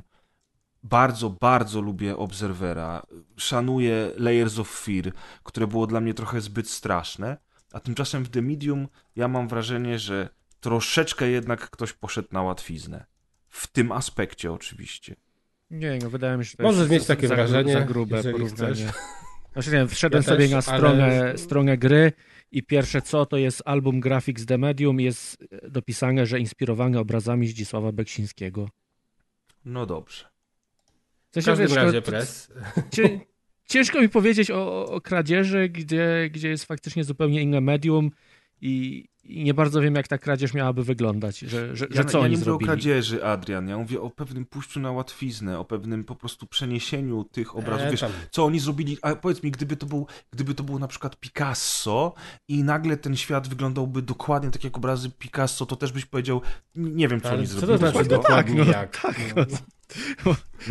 bardzo, 0.84 1.30
bardzo 1.30 1.82
lubię 1.82 2.17
Observera, 2.17 3.03
szanuję 3.38 4.11
Layers 4.17 4.59
of 4.59 4.69
Fear, 4.69 5.14
które 5.43 5.67
było 5.67 5.88
dla 5.88 6.01
mnie 6.01 6.14
trochę 6.14 6.42
zbyt 6.42 6.69
straszne, 6.69 7.38
a 7.75 7.79
tymczasem 7.79 8.23
w 8.23 8.29
The 8.29 8.41
Medium 8.41 8.87
ja 9.15 9.27
mam 9.27 9.47
wrażenie, 9.47 9.99
że 9.99 10.29
troszeczkę 10.59 11.27
jednak 11.29 11.69
ktoś 11.69 11.93
poszedł 11.93 12.27
na 12.31 12.41
łatwiznę. 12.41 13.05
W 13.49 13.67
tym 13.67 13.91
aspekcie 13.91 14.51
oczywiście. 14.51 15.15
Nie, 15.71 15.99
no 16.03 16.09
wydaje 16.09 16.37
mi 16.37 16.45
się, 16.45 16.51
że 16.51 16.57
to 16.57 16.63
Możesz 16.63 16.79
jest 16.79 16.91
mieć 16.91 17.05
takie 17.05 17.27
za, 17.27 17.35
wrażenie, 17.35 17.73
za 17.73 17.81
grube 17.81 18.23
porównanie. 18.23 18.91
Znaczy 19.53 19.71
nie, 19.71 19.87
wszedłem 19.87 20.23
Ja 20.23 20.29
sobie 20.29 20.47
też, 20.49 20.51
na 20.51 20.57
ale- 20.73 20.79
stronę, 20.79 21.37
stronę 21.37 21.77
gry 21.77 22.11
i 22.51 22.63
pierwsze 22.63 23.01
co, 23.01 23.25
to 23.25 23.37
jest 23.37 23.61
album 23.65 23.99
Graphics 23.99 24.45
The 24.45 24.57
Medium, 24.57 24.99
jest 24.99 25.43
dopisane, 25.69 26.25
że 26.25 26.39
inspirowany 26.39 26.99
obrazami 26.99 27.47
Zdzisława 27.47 27.91
Beksińskiego. 27.91 28.69
No 29.65 29.85
dobrze. 29.85 30.25
W 31.31 31.45
każdym 31.45 31.67
wiesz, 31.67 31.75
razie 31.75 32.01
to- 32.01 32.11
pres. 32.11 32.51
Cie, 32.91 33.19
ciężko 33.68 34.02
mi 34.02 34.10
powiedzieć 34.10 34.52
o, 34.52 34.85
o 34.92 35.02
kradzieży, 35.02 35.69
gdzie, 35.69 36.30
gdzie 36.32 36.50
jest 36.50 36.66
faktycznie 36.66 37.03
zupełnie 37.03 37.42
inne 37.42 37.61
medium 37.61 38.11
i, 38.61 39.06
i 39.24 39.44
nie 39.44 39.53
bardzo 39.53 39.82
wiem, 39.82 39.95
jak 39.95 40.08
ta 40.08 40.18
kradzież 40.18 40.53
miałaby 40.53 40.84
wyglądać, 40.84 41.40
że, 41.40 41.76
że, 41.76 41.85
Ja, 41.90 41.95
że 41.95 42.06
co 42.06 42.18
ja 42.18 42.24
oni 42.24 42.32
nie 42.32 42.38
mówię 42.38 42.45
zrobili. 42.45 42.69
o 42.69 42.74
kradzieży, 42.74 43.26
Adrian. 43.26 43.68
Ja 43.68 43.77
mówię 43.77 44.02
o 44.02 44.10
pewnym 44.10 44.45
pójściu 44.45 44.80
na 44.80 44.92
łatwiznę, 44.92 45.60
o 45.60 45.66
pewnym 45.66 46.03
po 46.03 46.16
prostu 46.16 46.48
przeniesieniu 46.48 47.24
tych 47.24 47.56
obrazów. 47.56 47.88
E, 47.88 47.92
Wiesz, 47.92 48.00
tam. 48.00 48.11
co 48.32 48.45
oni 48.45 48.60
zrobili, 48.60 48.98
a 49.02 49.16
powiedz 49.16 49.44
mi, 49.44 49.52
gdyby 49.52 49.76
to, 49.77 49.85
był, 49.85 50.08
gdyby 50.32 50.53
to 50.56 50.64
było 50.64 50.80
na 50.80 50.88
przykład 50.88 51.19
Picasso 51.19 52.14
i 52.48 52.64
nagle 52.64 52.98
ten 52.98 53.16
świat 53.16 53.48
wyglądałby 53.48 54.02
dokładnie 54.02 54.52
tak 54.52 54.64
jak 54.64 54.77
obrazy 54.77 55.10
Picasso, 55.10 55.66
to 55.66 55.76
też 55.76 55.92
byś 55.92 56.06
powiedział, 56.06 56.42
nie 56.76 57.08
wiem, 57.08 57.22
co 57.22 57.30
Ale 57.30 57.38
oni 57.38 57.48
co 57.48 57.53
zrobili. 57.60 57.80
to 57.80 57.92
znaczy 57.92 58.10
dokładnie 58.10 58.56
no, 58.66 58.72
jak? 58.72 59.02
tak, 59.02 59.19
No. 59.35 59.45
No 59.52 59.58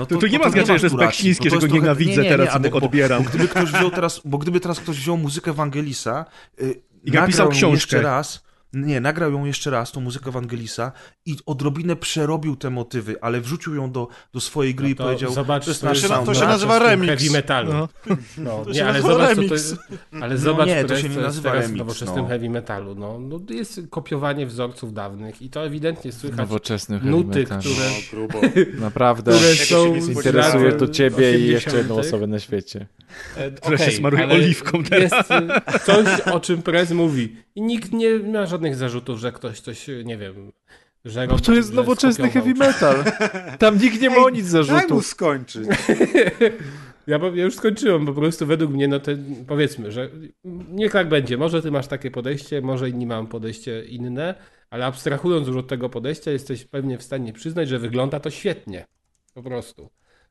Tu- 0.09 0.19
tu 0.19 0.27
nie 0.27 0.39
ma 0.39 0.51
znaczenia, 0.51 0.79
że 0.79 0.87
jest 0.87 0.97
bo 1.45 1.57
to 1.57 1.61
że 1.61 1.67
go 1.67 1.73
trochę- 1.73 1.75
nienawidzę 1.83 2.11
nie, 2.17 2.23
nie, 2.23 2.29
teraz, 2.29 2.47
nie, 2.47 2.71
bo- 2.71 2.87
odbieram. 2.87 3.23
Bo 3.23 3.29
gdyby 3.29 3.49
ktoś 3.49 3.73
wziął 3.73 3.91
teraz, 3.91 4.21
bo 4.25 4.39
gdyby 4.39 4.61
teraz 4.61 4.81
ktoś 4.81 4.97
wziął 4.97 5.17
muzykę 5.17 5.53
Wangelisa, 5.53 6.25
y, 6.63 6.83
I 7.05 7.11
napisał 7.11 7.21
nagrał 7.47 7.49
książkę. 7.51 7.75
jeszcze 7.75 8.03
raz, 8.03 8.44
nie, 8.75 9.01
nagrał 9.01 9.33
ją 9.33 9.45
jeszcze 9.45 9.71
raz, 9.71 9.93
tą 9.93 10.01
muzykę 10.01 10.31
Wangelisa 10.31 10.93
i 11.27 11.37
odrobinę 11.47 11.97
przerobił 11.97 12.57
te 12.57 12.71
motywy, 12.71 13.17
ale 13.21 13.41
wrzucił 13.41 13.75
ją 13.75 13.93
do, 13.93 14.09
do 14.33 14.41
swojej 14.41 14.75
gry 14.75 14.87
i 14.89 14.91
No 14.91 14.97
to 14.97 15.05
powiedział, 15.05 15.33
zobacz, 15.33 15.65
to 15.65 15.71
jest 15.71 15.81
to 15.81 15.87
nasz 15.87 16.03
się 16.03 16.09
na- 16.09 16.19
to 16.23 16.35
się 16.35 16.41
no. 16.41 16.47
nazywa 16.47 16.79
remix. 16.79 17.09
Heavy 17.09 17.31
metalu. 17.33 17.73
No. 17.73 17.89
No, 18.39 18.65
To 18.65 18.71
nie, 18.71 18.75
się 18.77 18.85
ale 18.85 18.93
nazywa 18.93 19.13
zobacz, 19.15 19.29
co 19.29 19.35
to 19.35 19.41
remix. 19.41 19.53
jest, 19.53 19.77
ale 20.21 20.35
No 20.35 20.41
zobacz, 20.41 20.67
nie, 20.67 20.85
to 20.85 20.97
się 20.97 21.09
nie 21.09 21.17
nazywa 21.17 21.51
teraz 21.51 21.65
w 21.65 21.67
remix, 21.67 21.79
nowoczesnym 21.79 22.23
no. 22.23 22.29
heavy 22.29 22.51
metalu. 22.51 22.95
No, 22.95 23.19
no, 23.21 23.39
to 23.41 23.53
jest 23.55 23.81
kopiowanie 23.91 24.47
wzorców 24.47 24.93
dawnych 24.93 25.43
i 25.43 25.51
to 25.51 25.67
ewidentnie 25.67 26.13
słychać 26.13 26.39
Nowoczesny 26.39 26.99
heavy 27.01 27.11
nuty, 27.11 27.39
metal. 27.39 27.61
które, 27.61 27.75
No, 27.75 27.97
grubo. 28.11 28.41
Naprawdę. 28.87 29.33
które 29.33 29.57
się 29.57 29.65
są 29.75 29.95
Interesuje 29.95 30.73
to 30.73 30.89
ciebie 30.89 31.39
i 31.39 31.47
jeszcze 31.47 31.77
jedną 31.77 31.95
80.. 31.95 32.01
osobę 32.09 32.27
na 32.27 32.39
świecie. 32.39 32.87
E, 33.37 33.51
Które 33.51 33.79
się 33.79 33.91
smaruje 33.91 34.29
oliwką 34.29 34.83
teraz. 34.85 35.13
Jest 35.13 35.85
coś, 35.85 36.21
o 36.21 36.41
czym 36.41 36.63
Prez 36.63 36.91
mówi. 36.91 37.37
I 37.55 37.63
nikt 37.63 37.93
nie 37.93 38.19
ma 38.19 38.47
żadnych 38.47 38.77
zarzutów, 38.77 39.19
że 39.19 39.33
ktoś 39.33 39.61
coś, 39.61 39.87
nie 40.05 40.17
wiem, 40.19 40.53
że... 41.05 41.27
No 41.27 41.33
rob- 41.37 41.41
to 41.47 41.55
jest 41.55 41.73
nowoczesny 41.73 42.31
heavy 42.31 42.55
metal. 42.55 43.05
Tam 43.59 43.79
nikt 43.79 44.01
nie 44.01 44.11
ma 44.11 44.17
o 44.17 44.31
nic 44.31 44.53
Daj 44.53 44.61
mu 44.61 44.67
zarzutów. 44.67 45.07
skończyć. 45.07 45.69
Ja, 47.07 47.19
ja 47.35 47.45
już 47.45 47.55
skończyłem, 47.55 48.07
po 48.07 48.13
prostu 48.13 48.47
według 48.47 48.71
mnie, 48.73 48.89
no 48.89 49.01
to 49.01 49.13
powiedzmy, 49.47 49.93
że 49.93 50.11
niech 50.69 50.93
tak 50.93 51.09
będzie. 51.09 51.37
Może 51.37 51.63
ty 51.63 51.71
masz 51.71 51.87
takie 51.87 52.11
podejście, 52.11 52.61
może 52.61 52.91
inni 52.91 53.07
mają 53.07 53.27
podejście 53.27 53.85
inne, 53.85 54.35
ale 54.71 54.87
abstrahując 54.87 55.49
już 55.49 55.57
od 55.57 55.69
tego 55.69 55.89
podejścia, 55.89 56.31
jesteś 56.31 56.65
pewnie 56.65 56.99
w 56.99 57.03
stanie 57.03 57.33
przyznać, 57.33 57.69
że 57.69 57.79
wygląda 57.79 58.21
to 58.21 58.31
świetnie. 58.31 58.87
Po 59.35 59.43
prostu. 59.43 59.91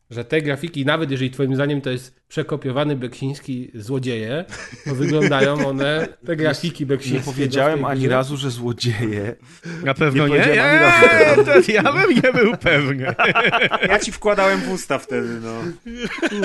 Że 0.09 0.25
te 0.25 0.41
grafiki, 0.41 0.85
nawet 0.85 1.11
jeżeli 1.11 1.31
twoim 1.31 1.55
zdaniem 1.55 1.81
to 1.81 1.89
jest 1.89 2.15
przekopiowany 2.27 2.95
Beksiński 2.95 3.71
złodzieje, 3.73 4.45
to 4.85 4.95
wyglądają 4.95 5.67
one, 5.67 6.07
te 6.25 6.35
grafiki 6.35 6.83
Nie 6.83 6.87
Beksińskiego 6.87 7.31
w 7.31 7.35
powiedziałem 7.35 7.85
ani 7.85 7.99
grze. 8.01 8.09
razu, 8.09 8.37
że 8.37 8.51
złodzieje. 8.51 9.35
Na 9.83 9.93
pewno 9.93 10.27
Nie 10.27 10.33
nie. 10.35 10.43
ani 10.63 10.73
nie, 10.73 10.79
razu 10.79 11.43
to 11.65 11.71
ja 11.71 11.83
bym 11.93 12.15
nie 12.23 12.33
był 12.33 12.57
pewny. 12.57 13.15
Ja 13.89 13.99
ci 13.99 14.11
wkładałem 14.11 14.59
w 14.59 14.69
usta 14.71 14.97
wtedy, 14.99 15.27
no. 15.41 15.61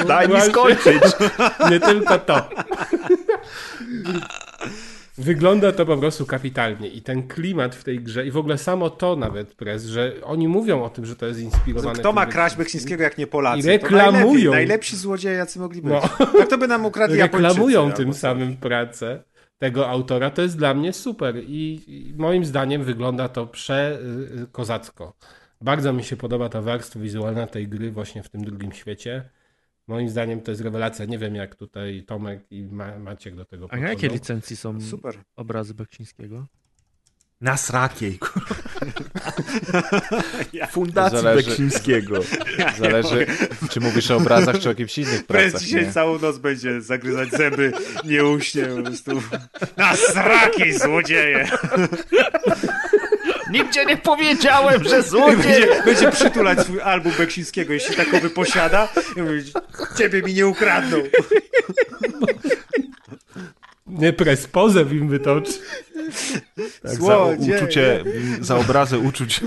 Daj 0.05 0.29
mi 0.29 0.41
skończyć. 0.41 1.03
Nie 1.71 1.81
tylko 1.81 2.19
to. 2.19 2.49
Wygląda 5.19 5.73
to 5.73 5.87
po 5.87 5.97
prostu 5.97 6.27
kapitalnie 6.27 6.89
i 6.89 7.03
ten 7.03 7.29
klimat 7.29 7.75
w 7.75 7.85
tej 7.85 8.01
grze 8.01 8.27
i 8.27 8.31
w 8.31 8.37
ogóle 8.37 8.59
samo 8.59 8.91
to 8.91 9.17
nawet 9.17 9.55
prez, 9.55 9.85
że 9.85 10.13
oni 10.23 10.49
mówią 10.49 10.85
o 10.85 10.91
tym, 10.91 11.07
że 11.07 11.17
to 11.17 11.27
jest 11.27 11.41
inspirowane. 11.41 11.99
Kto 11.99 12.13
ma 12.13 12.27
kraść. 12.27 12.57
Beksińskiego 12.57 13.03
jak 13.03 13.19
nie 13.19 13.27
Polacy? 13.27 13.61
I 13.61 13.63
reklamują. 13.63 14.51
najlepsi 14.51 14.97
złodzieje 14.97 15.37
jacy 15.37 15.59
mogli 15.59 15.83
być. 15.83 15.93
No. 15.93 16.29
Jak 16.39 16.49
to 16.49 16.59
by 16.59 16.69
nam 16.69 16.87
ukradli 16.87 17.19
Reklamują 17.23 17.93
tym 17.93 18.15
samym 18.15 18.57
pracę 18.57 19.23
tego 19.59 19.89
autora, 19.89 20.31
to 20.31 20.43
jest 20.43 20.59
dla 20.59 20.75
mnie 20.75 20.93
super 20.93 21.37
i, 21.37 21.85
i 21.87 22.15
moim 22.17 22.45
zdaniem 22.45 22.85
wygląda 22.85 23.29
to 23.29 23.47
przekozacko. 23.47 25.13
Bardzo 25.61 25.93
mi 25.93 26.05
się 26.05 26.17
podoba 26.17 26.49
ta 26.49 26.63
warstwa 26.63 27.01
wizualna 27.01 27.47
tej 27.47 27.69
gry 27.69 27.91
właśnie 27.91 28.23
w 28.23 28.29
tym 28.29 28.45
drugim 28.45 28.73
świecie. 28.73 29.31
Moim 29.89 30.09
zdaniem 30.09 30.41
to 30.41 30.51
jest 30.51 30.63
rewelacja. 30.63 31.05
Nie 31.05 31.19
wiem, 31.19 31.35
jak 31.35 31.55
tutaj 31.55 32.05
Tomek 32.07 32.41
i 32.51 32.63
Ma 32.63 32.99
Maciek 32.99 33.35
do 33.35 33.45
tego 33.45 33.65
A 33.65 33.69
podchodzą. 33.69 33.83
na 33.85 33.91
jakiej 33.91 34.11
licencji 34.11 34.57
są 34.57 34.81
Super. 34.81 35.15
obrazy 35.37 35.75
Beksińskiego? 35.75 36.47
Na 37.41 37.57
srakiej. 37.57 38.19
Fundacji 40.71 41.19
Zależy- 41.19 41.49
Beksińskiego. 41.49 42.21
Zależy, 42.79 43.27
czy 43.71 43.81
mówisz 43.81 44.11
o 44.11 44.17
obrazach, 44.17 44.59
czy 44.59 44.69
o 44.69 44.73
jakimś 44.73 44.99
innych 44.99 45.27
pracach. 45.27 45.61
dzisiaj 45.61 45.87
Nie? 45.87 45.93
całą 45.93 46.19
noc 46.19 46.39
będzie 46.39 46.81
zagryzać 46.81 47.31
zęby, 47.31 47.73
nie 48.05 48.25
uśnie 48.25 48.67
po 48.67 48.83
prostu. 48.83 49.23
Na 49.77 49.97
sraki, 49.97 50.73
złodzieje! 50.79 51.49
Nigdzie 53.51 53.85
nie 53.87 53.97
powiedziałem, 53.97 54.85
że 54.85 55.03
Będzie, 55.27 55.83
będzie 55.85 56.11
przytulać 56.11 56.61
swój 56.61 56.81
album 56.81 57.13
Beksińskiego, 57.19 57.73
jeśli 57.73 57.97
takowy 57.97 58.31
posiada. 58.31 58.89
I 59.17 59.23
mówić, 59.23 59.53
ciebie 59.99 60.23
mi 60.23 60.35
nie 60.35 60.47
ukradną. 60.47 60.97
Nie, 63.87 64.13
pres 64.13 64.47
pozew 64.47 64.93
im 64.93 65.09
wytoczy. 65.09 65.53
Tak, 66.57 66.69
za 66.83 66.95
Złodzieje. 66.95 67.57
uczucie, 67.57 68.05
za 68.41 68.57
obrazę 68.57 68.99
uczuć. 68.99 69.41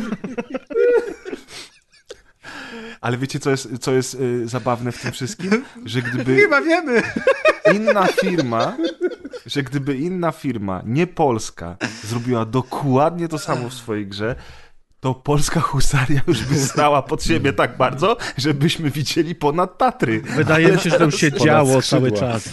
Ale 3.01 3.17
wiecie, 3.17 3.39
co 3.39 3.49
jest, 3.51 3.67
co 3.81 3.93
jest 3.93 4.13
y, 4.13 4.47
zabawne 4.47 4.91
w 4.91 5.01
tym 5.01 5.11
wszystkim? 5.11 5.65
Że 5.85 6.01
gdyby 6.01 6.35
Chyba 6.35 6.61
wiemy. 6.61 7.01
inna 7.73 8.07
firma, 8.07 8.77
że 9.51 9.63
gdyby 9.63 9.97
inna 9.97 10.31
firma, 10.31 10.81
nie 10.85 11.07
polska, 11.07 11.77
zrobiła 12.03 12.45
dokładnie 12.45 13.27
to 13.27 13.37
samo 13.39 13.69
w 13.69 13.73
swojej 13.73 14.07
grze, 14.07 14.35
to 14.99 15.13
polska 15.13 15.59
husaria 15.59 16.21
już 16.27 16.43
by 16.43 16.55
stała 16.55 17.01
pod 17.01 17.23
siebie 17.23 17.53
tak 17.53 17.77
bardzo, 17.77 18.17
żebyśmy 18.37 18.91
widzieli 18.91 19.35
ponad 19.35 19.77
Tatry. 19.77 20.21
Wydaje 20.21 20.71
mi 20.71 20.79
się, 20.79 20.89
że 20.89 20.97
to 20.97 21.03
już 21.05 21.15
się 21.15 21.31
działo 21.31 21.81
skrzydła. 21.81 22.09
cały 22.09 22.11
czas, 22.11 22.49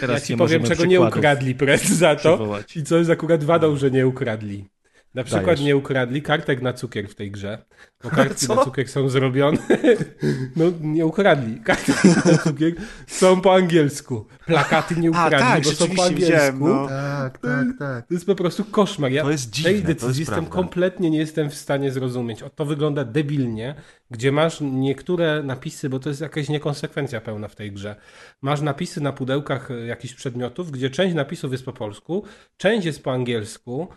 teraz 0.00 0.20
Ja 0.20 0.26
ci 0.26 0.32
nie 0.32 0.36
powiem, 0.36 0.62
czego 0.62 0.84
nie 0.84 1.00
ukradli 1.00 1.54
pres 1.54 1.88
za 1.88 2.16
to. 2.16 2.36
przywołać. 2.36 2.76
I 2.76 2.84
co 2.84 2.96
jest 2.96 3.10
akurat 3.10 3.44
wadą, 3.44 3.76
że 3.76 3.90
nie 3.90 4.06
ukradli. 4.06 4.68
Na 5.14 5.24
przykład 5.24 5.46
Dajesz. 5.46 5.60
nie 5.60 5.76
ukradli 5.76 6.22
kartek 6.22 6.62
na 6.62 6.72
cukier 6.72 7.08
w 7.08 7.14
tej 7.14 7.30
grze. 7.30 7.64
Bo 8.04 8.10
kartki 8.16 8.46
Co? 8.46 8.54
na 8.54 8.64
cukier 8.64 8.88
są 8.88 9.08
zrobione. 9.08 9.58
No 10.56 10.64
nie 10.80 11.06
ukradli. 11.06 11.60
Kartki 11.60 11.92
na 12.32 12.38
cukier 12.38 12.72
są 13.06 13.40
po 13.40 13.54
angielsku. 13.54 14.26
Plakaty 14.46 14.96
nie 14.96 15.08
A 15.08 15.26
ukradli, 15.26 15.38
tak, 15.38 15.64
bo 15.64 15.70
są 15.70 15.86
po 15.96 16.04
angielsku. 16.04 16.14
widziałem, 16.14 16.60
no. 16.60 16.88
Tak, 16.88 17.38
tak, 17.38 17.66
tak. 17.78 18.06
To 18.08 18.14
jest 18.14 18.26
po 18.26 18.34
prostu 18.34 18.64
koszmar. 18.64 19.12
Ja 19.12 19.22
To 19.22 19.30
jest 19.30 19.50
dziwne, 19.50 19.72
tej 19.72 19.80
to 19.82 19.86
decyzji 19.86 20.08
jest 20.08 20.18
jestem 20.18 20.46
kompletnie 20.46 21.10
nie 21.10 21.18
jestem 21.18 21.50
w 21.50 21.54
stanie 21.54 21.92
zrozumieć. 21.92 22.42
O, 22.42 22.50
to 22.50 22.64
wygląda 22.64 23.04
debilnie, 23.04 23.74
gdzie 24.10 24.32
masz 24.32 24.58
niektóre 24.60 25.42
napisy, 25.42 25.88
bo 25.88 25.98
to 25.98 26.08
jest 26.08 26.20
jakaś 26.20 26.48
niekonsekwencja 26.48 27.20
pełna 27.20 27.48
w 27.48 27.54
tej 27.56 27.72
grze. 27.72 27.96
Masz 28.42 28.60
napisy 28.60 29.00
na 29.00 29.12
pudełkach 29.12 29.68
jakichś 29.86 30.14
przedmiotów, 30.14 30.70
gdzie 30.70 30.90
część 30.90 31.14
napisów 31.14 31.52
jest 31.52 31.64
po 31.64 31.72
polsku, 31.72 32.24
część 32.56 32.86
jest 32.86 33.02
po 33.04 33.12
angielsku. 33.12 33.88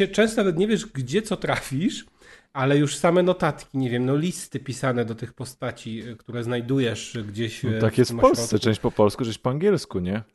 E, 0.00 0.08
Często 0.08 0.36
nawet 0.40 0.58
nie 0.58 0.66
wiesz, 0.66 0.86
gdzie 0.86 1.22
co 1.22 1.36
trafisz, 1.36 2.06
ale 2.52 2.78
już 2.78 2.96
same 2.96 3.22
notatki, 3.22 3.78
nie 3.78 3.90
wiem, 3.90 4.04
no 4.06 4.16
listy 4.16 4.60
pisane 4.60 5.04
do 5.04 5.14
tych 5.14 5.32
postaci, 5.32 6.00
e, 6.12 6.16
które 6.16 6.44
znajdujesz 6.44 7.18
gdzieś. 7.28 7.62
No, 7.62 7.70
e, 7.70 7.78
tak 7.78 7.98
jest 7.98 8.12
w 8.12 8.18
Polsce, 8.18 8.44
ośrodku. 8.44 8.64
część 8.64 8.80
po 8.80 8.90
polsku, 8.90 9.24
część 9.24 9.38
po 9.38 9.50
angielsku, 9.50 9.98
nie? 10.00 10.22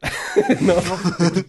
No, 0.61 0.73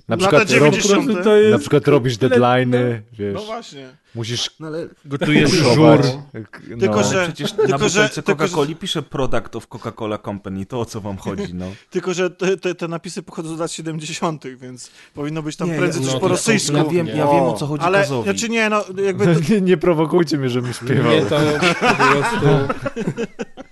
Na 0.09 0.17
przykład, 0.17 0.43
rob, 0.43 0.51
90. 0.75 0.97
po 1.01 1.03
prostu 1.05 1.25
to 1.25 1.37
jest... 1.37 1.53
na 1.53 1.59
przykład 1.59 1.89
robisz 1.89 2.17
deadline'y, 2.17 3.01
wiesz, 3.13 3.35
No 3.35 3.41
właśnie. 3.41 3.89
Musisz 4.15 4.51
No 4.61 4.67
ale 4.67 4.89
Gotujesz 5.05 5.51
żur. 5.51 5.77
No. 5.77 6.79
Tylko, 6.81 7.03
że- 7.05 7.25
przecież 7.25 7.53
tylko, 7.53 7.69
na 7.69 7.79
butelce 7.79 8.15
że- 8.15 8.23
Coca-Coli 8.23 8.77
pisze 8.77 9.03
product 9.03 9.57
of 9.57 9.69
Coca-Cola 9.69 10.19
Company. 10.25 10.67
To 10.67 10.81
o 10.81 10.85
co 10.85 11.01
wam 11.01 11.17
chodzi, 11.17 11.55
no. 11.55 11.67
Tylko, 11.91 12.15
że 12.15 12.31
te, 12.31 12.57
te, 12.57 12.75
te 12.75 12.89
napisy 12.89 13.23
pochodzą 13.23 13.57
z 13.57 13.59
lat 13.61 13.73
70., 13.73 14.45
więc 14.61 14.91
powinno 15.15 15.43
być 15.43 15.57
tam 15.57 15.71
Nie, 15.71 15.79
prędzej 15.79 16.01
ja- 16.03 16.07
coś 16.07 16.15
no, 16.15 16.21
po 16.21 16.29
rosyjsku. 16.29 16.77
Ja 16.77 16.85
wiem, 16.85 17.07
ja 17.07 17.15
wiem 17.15 17.27
o 17.45 17.53
co 17.53 17.67
chodzi 17.67 17.85
Ale, 17.85 18.01
Kazowi. 18.01 18.31
znaczy 18.31 18.49
nie, 18.49 18.69
no 18.69 18.85
jakby 19.05 19.25
to, 19.35 19.53
nie, 19.53 19.61
nie 19.61 19.77
prowokujcie 19.77 20.39
mnie, 20.39 20.49
żebym 20.51 20.73
śpiewał. 20.73 21.13
Nie, 21.13 21.23
to 21.23 21.39
po 21.81 21.95
prostu... 21.95 22.47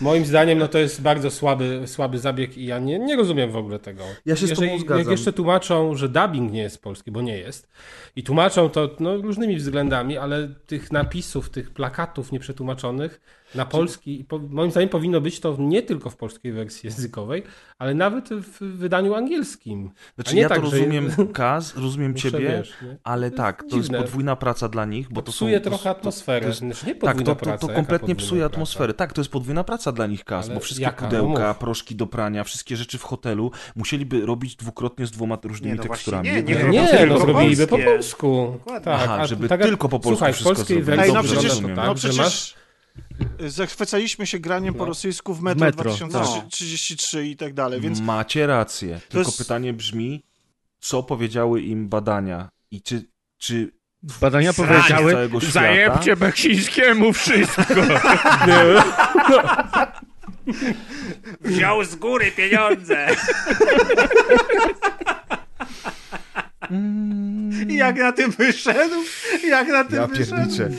Moim 0.00 0.24
zdaniem 0.24 0.58
no 0.58 0.68
to 0.68 0.78
jest 0.78 1.02
bardzo 1.02 1.30
słaby, 1.30 1.82
słaby 1.86 2.18
zabieg 2.18 2.58
i 2.58 2.66
ja 2.66 2.78
nie, 2.78 2.98
nie 2.98 3.16
rozumiem 3.16 3.50
w 3.50 3.56
ogóle 3.56 3.78
tego. 3.78 4.02
Ja 4.26 4.36
się 4.36 4.46
z 4.46 4.50
Jeżeli, 4.50 4.68
tobą 4.68 4.80
zgadzam. 4.80 4.98
Jak 4.98 5.08
jeszcze 5.08 5.32
tłumaczą, 5.32 5.94
że 5.94 6.08
dubbing 6.08 6.52
nie 6.52 6.62
jest 6.62 6.82
polski, 6.82 7.10
bo 7.10 7.22
nie 7.22 7.38
jest, 7.38 7.68
i 8.16 8.22
tłumaczą 8.22 8.68
to 8.68 8.90
no, 9.00 9.16
różnymi 9.16 9.56
względami, 9.56 10.18
ale 10.18 10.48
tych 10.66 10.92
napisów, 10.92 11.50
tych 11.50 11.70
plakatów 11.70 12.32
nieprzetłumaczonych 12.32 13.20
na 13.54 13.66
polski, 13.66 14.24
po, 14.28 14.38
moim 14.38 14.70
zdaniem 14.70 14.88
powinno 14.88 15.20
być 15.20 15.40
to 15.40 15.56
nie 15.58 15.82
tylko 15.82 16.10
w 16.10 16.16
polskiej 16.16 16.52
wersji 16.52 16.86
językowej, 16.88 17.42
ale 17.78 17.94
nawet 17.94 18.28
w 18.28 18.58
wydaniu 18.58 19.14
angielskim. 19.14 19.90
Znaczy 20.14 20.30
A 20.30 20.34
nie 20.34 20.40
ja 20.42 20.48
tak, 20.48 20.60
to 20.60 20.66
że- 20.66 20.76
rozumiem, 20.78 21.10
Kaz, 21.32 21.76
rozumiem 21.76 22.12
Muszę, 22.12 22.30
ciebie, 22.32 22.48
wiesz, 22.58 22.74
nie? 22.82 22.96
ale 23.04 23.30
To 23.30 23.36
tak, 23.36 23.64
to 23.70 23.76
jest 23.76 23.90
podwójna 23.90 24.36
praca 24.36 24.68
dla 24.68 24.84
nich, 24.84 25.12
bo 25.12 25.22
to 25.22 25.32
są... 25.32 25.36
Psuje 25.36 25.60
to- 25.60 25.70
trochę 25.70 25.84
to- 25.84 25.90
atmosferę. 25.90 26.40
to 26.40 26.46
jest- 26.46 26.58
Znaczy, 26.58 26.86
nie 26.86 26.94
Tak, 26.94 27.00
podwójna 27.00 27.24
to, 27.34 27.34
to, 27.40 27.44
praca, 27.44 27.58
to 27.58 27.66
jaka 27.66 27.76
kompletnie 27.76 28.14
podwójna 28.14 28.26
psuje 28.26 28.40
praca? 28.40 28.54
atmosferę. 28.54 28.94
Tak, 28.94 29.12
to 29.12 29.20
jest 29.20 29.30
podwójna 29.30 29.64
praca 29.64 29.92
dla 29.92 30.06
nich, 30.06 30.24
Kaz, 30.24 30.46
Ale 30.46 30.54
bo 30.54 30.60
wszystkie 30.60 30.84
jaka? 30.84 31.04
No 31.04 31.10
pudełka, 31.10 31.48
mów. 31.48 31.58
proszki 31.58 31.96
do 31.96 32.06
prania, 32.06 32.44
wszystkie 32.44 32.76
rzeczy 32.76 32.98
w 32.98 33.02
hotelu 33.02 33.50
musieliby 33.76 34.26
robić 34.26 34.56
dwukrotnie 34.56 35.06
z 35.06 35.10
dwoma 35.10 35.38
różnymi 35.44 35.72
Nie, 35.72 35.76
no 35.76 35.82
teksturami. 35.82 36.28
nie, 36.28 36.42
nie, 36.42 36.54
jest 36.54 36.68
Nie, 36.70 36.88
tylko 36.98 37.14
no 37.14 37.20
zrobiliby 37.20 37.66
po 37.66 37.78
polsku. 37.78 38.56
Tak, 38.66 38.82
Aha, 38.86 39.26
żeby 39.26 39.48
tak, 39.48 39.62
tylko 39.62 39.88
po 39.88 39.98
polsku 40.00 40.16
Słuchaj, 40.18 40.32
wszystko 40.32 40.54
polskiej 40.54 40.82
zrobić. 40.84 41.06
no 41.08 41.14
Dobrze, 41.14 41.32
przecież, 41.36 41.58
tak, 41.58 41.76
no 41.76 41.86
że 41.86 41.94
przecież 41.94 42.16
masz 42.18 42.54
zachwycaliśmy 43.46 44.26
się 44.26 44.38
graniem 44.38 44.74
po 44.74 44.78
No. 44.80 44.84
rosyjsku 44.86 45.34
w 45.34 45.42
Metro, 45.42 45.66
Metro, 45.66 45.84
2033 45.84 47.26
i 47.26 47.36
tak 47.36 47.54
dalej, 47.54 47.80
więc 47.80 48.00
Macie 48.00 48.46
rację. 48.46 49.00
Tylko 49.08 49.28
jest- 49.28 49.38
pytanie 49.38 49.72
brzmi, 49.72 50.24
co 50.80 51.02
powiedziały 51.02 51.62
im 51.62 51.88
badania 51.88 52.48
i 52.70 52.82
czy, 52.82 53.04
czy 53.38 53.72
Badania 54.20 54.52
Srać 54.52 54.68
powiedziały, 54.68 55.28
zajebcie 55.52 56.16
Beksińskiemu 56.16 57.12
wszystko. 57.12 57.62
Wziął 61.40 61.84
z 61.84 61.94
góry 61.94 62.32
pieniądze. 62.32 63.06
I 67.68 67.74
jak 67.74 67.96
na 67.96 68.12
tym 68.12 68.30
wyszedł? 68.30 68.94
Jak 69.48 69.68
na 69.68 69.84
tym 69.84 69.96
ja 69.96 70.06
wyszedł? 70.06 70.30
pierniczę. 70.36 70.70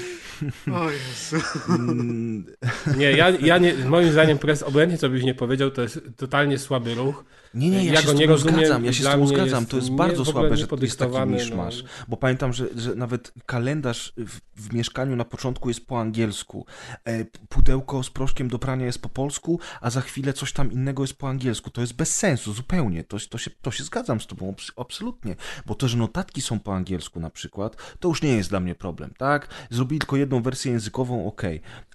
O 0.73 0.89
Jezu. 0.91 1.37
Nie, 2.97 3.11
ja, 3.11 3.29
ja 3.29 3.57
nie, 3.57 3.73
moim 3.73 4.11
zdaniem 4.11 4.37
pres, 4.37 4.63
obojętnie 4.63 4.97
co 4.97 5.09
byś 5.09 5.23
nie 5.23 5.35
powiedział, 5.35 5.71
to 5.71 5.81
jest 5.81 6.01
totalnie 6.17 6.57
słaby 6.57 6.95
ruch. 6.95 7.23
Nie, 7.53 7.69
nie, 7.69 7.85
ja, 7.85 7.93
Ja 7.93 8.01
się 8.01 8.07
go 8.07 8.13
z 8.13 8.19
nie 8.19 8.25
rozumiem 8.25 8.55
zgadzam, 8.59 8.85
ja 8.85 8.93
się 8.93 9.03
z 9.03 9.05
tobą 9.05 9.27
zgadzam, 9.27 9.65
to 9.65 9.77
jest 9.77 9.91
bardzo 9.91 10.25
słabe, 10.25 10.57
że 10.57 10.67
jest 10.81 10.99
taki 10.99 11.27
misz 11.27 11.49
no. 11.49 11.55
masz. 11.55 11.83
Bo 12.07 12.17
pamiętam, 12.17 12.53
że, 12.53 12.67
że 12.75 12.95
nawet 12.95 13.33
kalendarz 13.45 14.13
w, 14.17 14.61
w 14.61 14.73
mieszkaniu 14.73 15.15
na 15.15 15.25
początku 15.25 15.69
jest 15.69 15.87
po 15.87 15.99
angielsku. 15.99 16.65
E, 17.05 17.25
pudełko 17.49 18.03
z 18.03 18.09
proszkiem 18.09 18.47
do 18.47 18.59
prania 18.59 18.85
jest 18.85 19.01
po 19.01 19.09
polsku, 19.09 19.59
a 19.81 19.89
za 19.89 20.01
chwilę 20.01 20.33
coś 20.33 20.53
tam 20.53 20.71
innego 20.71 21.03
jest 21.03 21.13
po 21.13 21.29
angielsku. 21.29 21.69
To 21.69 21.81
jest 21.81 21.93
bez 21.93 22.15
sensu, 22.15 22.53
zupełnie. 22.53 23.03
To, 23.03 23.17
to, 23.29 23.37
się, 23.37 23.51
to 23.61 23.71
się 23.71 23.83
zgadzam 23.83 24.21
z 24.21 24.27
tobą, 24.27 24.51
abs- 24.51 24.71
absolutnie. 24.77 25.35
Bo 25.65 25.75
to, 25.75 25.87
że 25.87 25.97
notatki 25.97 26.41
są 26.41 26.59
po 26.59 26.75
angielsku 26.75 27.19
na 27.19 27.29
przykład, 27.29 27.97
to 27.99 28.07
już 28.07 28.21
nie 28.21 28.35
jest 28.35 28.49
dla 28.49 28.59
mnie 28.59 28.75
problem, 28.75 29.13
tak? 29.17 29.47
Zrobili 29.69 29.99
tylko 29.99 30.17
jedną 30.17 30.41
wersję 30.41 30.71
językową, 30.71 31.27
ok. 31.27 31.41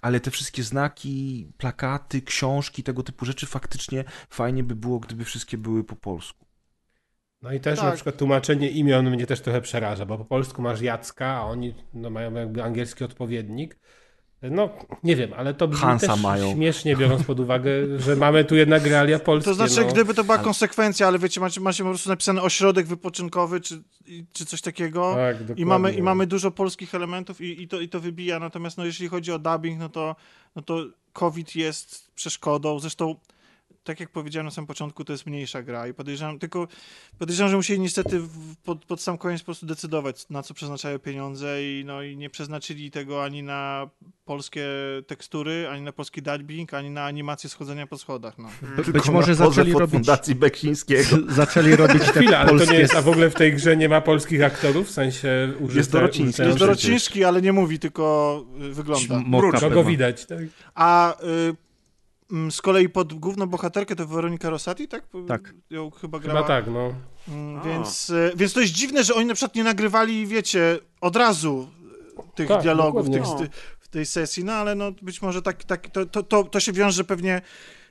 Ale 0.01 0.19
te 0.19 0.31
wszystkie 0.31 0.63
znaki, 0.63 1.47
plakaty, 1.57 2.21
książki, 2.21 2.83
tego 2.83 3.03
typu 3.03 3.25
rzeczy, 3.25 3.45
faktycznie 3.45 4.03
fajnie 4.29 4.63
by 4.63 4.75
było, 4.75 4.99
gdyby 4.99 5.25
wszystkie 5.25 5.52
były 5.57 5.83
po 5.83 5.95
polsku. 5.95 6.45
No 7.41 7.53
i 7.53 7.59
też 7.59 7.79
Tak. 7.79 7.89
na 7.89 7.95
przykład 7.95 8.17
tłumaczenie 8.17 8.69
imion 8.69 9.09
mnie 9.09 9.25
też 9.25 9.41
trochę 9.41 9.61
przeraża, 9.61 10.05
bo 10.05 10.17
po 10.17 10.25
polsku 10.25 10.61
masz 10.61 10.81
Jacka, 10.81 11.27
a 11.27 11.41
oni 11.41 11.73
no, 11.93 12.09
mają 12.09 12.33
jakby 12.33 12.63
angielski 12.63 13.03
odpowiednik. 13.03 13.79
No, 14.51 14.69
nie 15.03 15.15
wiem, 15.15 15.33
ale 15.37 15.53
to 15.53 15.67
brzmi 15.67 15.81
Hansa 15.81 16.07
też 16.07 16.21
mają. 16.21 16.53
śmiesznie, 16.53 16.95
biorąc 16.95 17.23
pod 17.23 17.39
uwagę, 17.39 17.99
że 17.99 18.15
mamy 18.15 18.45
tu 18.45 18.55
jednak 18.55 18.85
realia 18.85 19.19
polskie. 19.19 19.51
to 19.51 19.55
znaczy, 19.55 19.81
no. 19.81 19.91
gdyby 19.93 20.13
to 20.13 20.23
była 20.23 20.35
ale- 20.35 20.43
konsekwencja, 20.43 21.07
ale 21.07 21.19
wiecie, 21.19 21.41
macie, 21.41 21.61
macie 21.61 21.83
po 21.83 21.89
prostu 21.89 22.09
napisane 22.09 22.41
ośrodek 22.41 22.87
wypoczynkowy 22.87 23.61
czy, 23.61 23.83
czy 24.33 24.45
coś 24.45 24.61
takiego 24.61 25.15
Tak, 25.15 25.59
i, 25.59 25.65
mamy, 25.65 25.93
i 25.93 26.01
mamy 26.01 26.27
dużo 26.27 26.51
polskich 26.51 26.95
elementów 26.95 27.41
i, 27.41 27.61
i, 27.61 27.67
to, 27.67 27.79
i 27.81 27.89
to 27.89 27.99
wybija, 27.99 28.39
natomiast 28.39 28.77
no, 28.77 28.85
jeśli 28.85 29.07
chodzi 29.07 29.31
o 29.31 29.39
dubbing, 29.39 29.79
no 29.79 29.89
to, 29.89 30.15
no 30.55 30.61
to 30.61 30.85
COVID 31.13 31.55
jest 31.55 32.11
przeszkodą, 32.15 32.79
zresztą 32.79 33.15
tak 33.83 33.99
jak 33.99 34.09
powiedziałem 34.09 34.45
na 34.45 34.51
samym 34.51 34.67
początku, 34.67 35.03
to 35.05 35.13
jest 35.13 35.25
mniejsza 35.25 35.63
gra 35.63 35.87
i 35.87 35.93
podejrzewam, 35.93 36.39
tylko 36.39 36.67
podejrzewam, 37.19 37.49
że 37.49 37.55
musieli 37.57 37.79
niestety 37.79 38.19
w, 38.19 38.55
pod, 38.63 38.85
pod 38.85 39.01
sam 39.01 39.17
koniec 39.17 39.41
po 39.41 39.45
prostu 39.45 39.65
decydować, 39.65 40.29
na 40.29 40.43
co 40.43 40.53
przeznaczają 40.53 40.99
pieniądze 40.99 41.63
i, 41.63 41.83
no, 41.85 42.03
i 42.03 42.17
nie 42.17 42.29
przeznaczyli 42.29 42.91
tego 42.91 43.23
ani 43.23 43.43
na 43.43 43.89
polskie 44.25 44.65
tekstury, 45.07 45.67
ani 45.71 45.81
na 45.81 45.91
polski 45.91 46.21
dubbing, 46.21 46.73
ani 46.73 46.89
na 46.89 47.03
animację 47.05 47.49
schodzenia 47.49 47.87
po 47.87 47.97
schodach. 47.97 48.37
No. 48.37 48.49
By, 48.61 48.75
Tylko 48.83 48.91
być 48.91 49.09
może 49.09 49.35
zaczęli 49.35 49.71
robić, 49.73 49.93
Fundacji 49.93 50.35
Beksińskiego. 50.35 51.17
zaczęli 51.29 51.75
robić 51.83 52.03
te 52.03 52.11
Chwila, 52.11 52.37
ale 52.37 52.49
to 52.49 52.55
polskie... 52.55 52.73
nie 52.73 52.79
jest, 52.79 52.95
a 52.95 53.01
w 53.01 53.07
ogóle 53.09 53.29
w 53.29 53.33
tej 53.35 53.53
grze 53.53 53.77
nie 53.77 53.89
ma 53.89 54.01
polskich 54.01 54.43
aktorów, 54.43 54.87
w 54.87 54.91
sensie 54.91 55.53
użyte, 55.59 55.77
Jest 55.77 55.91
Dorociński. 55.91 56.41
użyte- 56.41 56.47
Jest. 56.47 56.59
Dorociński, 56.59 57.23
ale 57.23 57.41
nie 57.41 57.53
mówi, 57.53 57.79
tylko 57.79 58.45
y, 58.61 58.73
wygląda. 58.73 59.21
Kogo 59.41 59.51
pewno. 59.59 59.83
widać, 59.83 60.25
tak? 60.25 60.39
A 60.75 61.21
y, 61.23 61.25
mm, 61.25 61.55
z 62.51 62.61
kolei 62.61 62.89
pod 62.89 63.13
główną 63.13 63.45
bohaterkę 63.45 63.95
to 63.95 64.07
Weronika 64.07 64.49
Rosati, 64.49 64.87
tak? 64.87 65.07
Tak. 65.27 65.53
Ją 65.69 65.91
chyba 65.91 66.19
grała. 66.19 66.41
Chyba 66.41 66.47
tak, 66.47 66.67
no. 66.67 66.93
Mm, 67.27 67.59
A. 67.59 67.63
Więc, 67.63 68.09
e, 68.09 68.31
więc 68.35 68.53
to 68.53 68.61
jest 68.61 68.73
dziwne, 68.73 69.03
że 69.03 69.13
oni 69.13 69.25
na 69.25 69.33
przykład 69.33 69.55
nie 69.55 69.63
nagrywali, 69.63 70.27
wiecie, 70.27 70.79
od 71.01 71.15
razu 71.15 71.69
tych 72.35 72.47
Tak, 72.47 72.61
dialogów 72.61 73.09
tych, 73.09 73.23
ty, 73.23 73.49
w 73.79 73.87
tej 73.87 74.05
sesji, 74.05 74.43
no 74.43 74.53
ale 74.53 74.75
no 74.75 74.91
być 75.01 75.21
może 75.21 75.41
tak, 75.41 75.63
tak 75.63 75.89
to, 75.89 76.05
to, 76.05 76.23
to, 76.23 76.43
to 76.43 76.59
się 76.59 76.73
wiąże 76.73 77.03
pewnie 77.03 77.41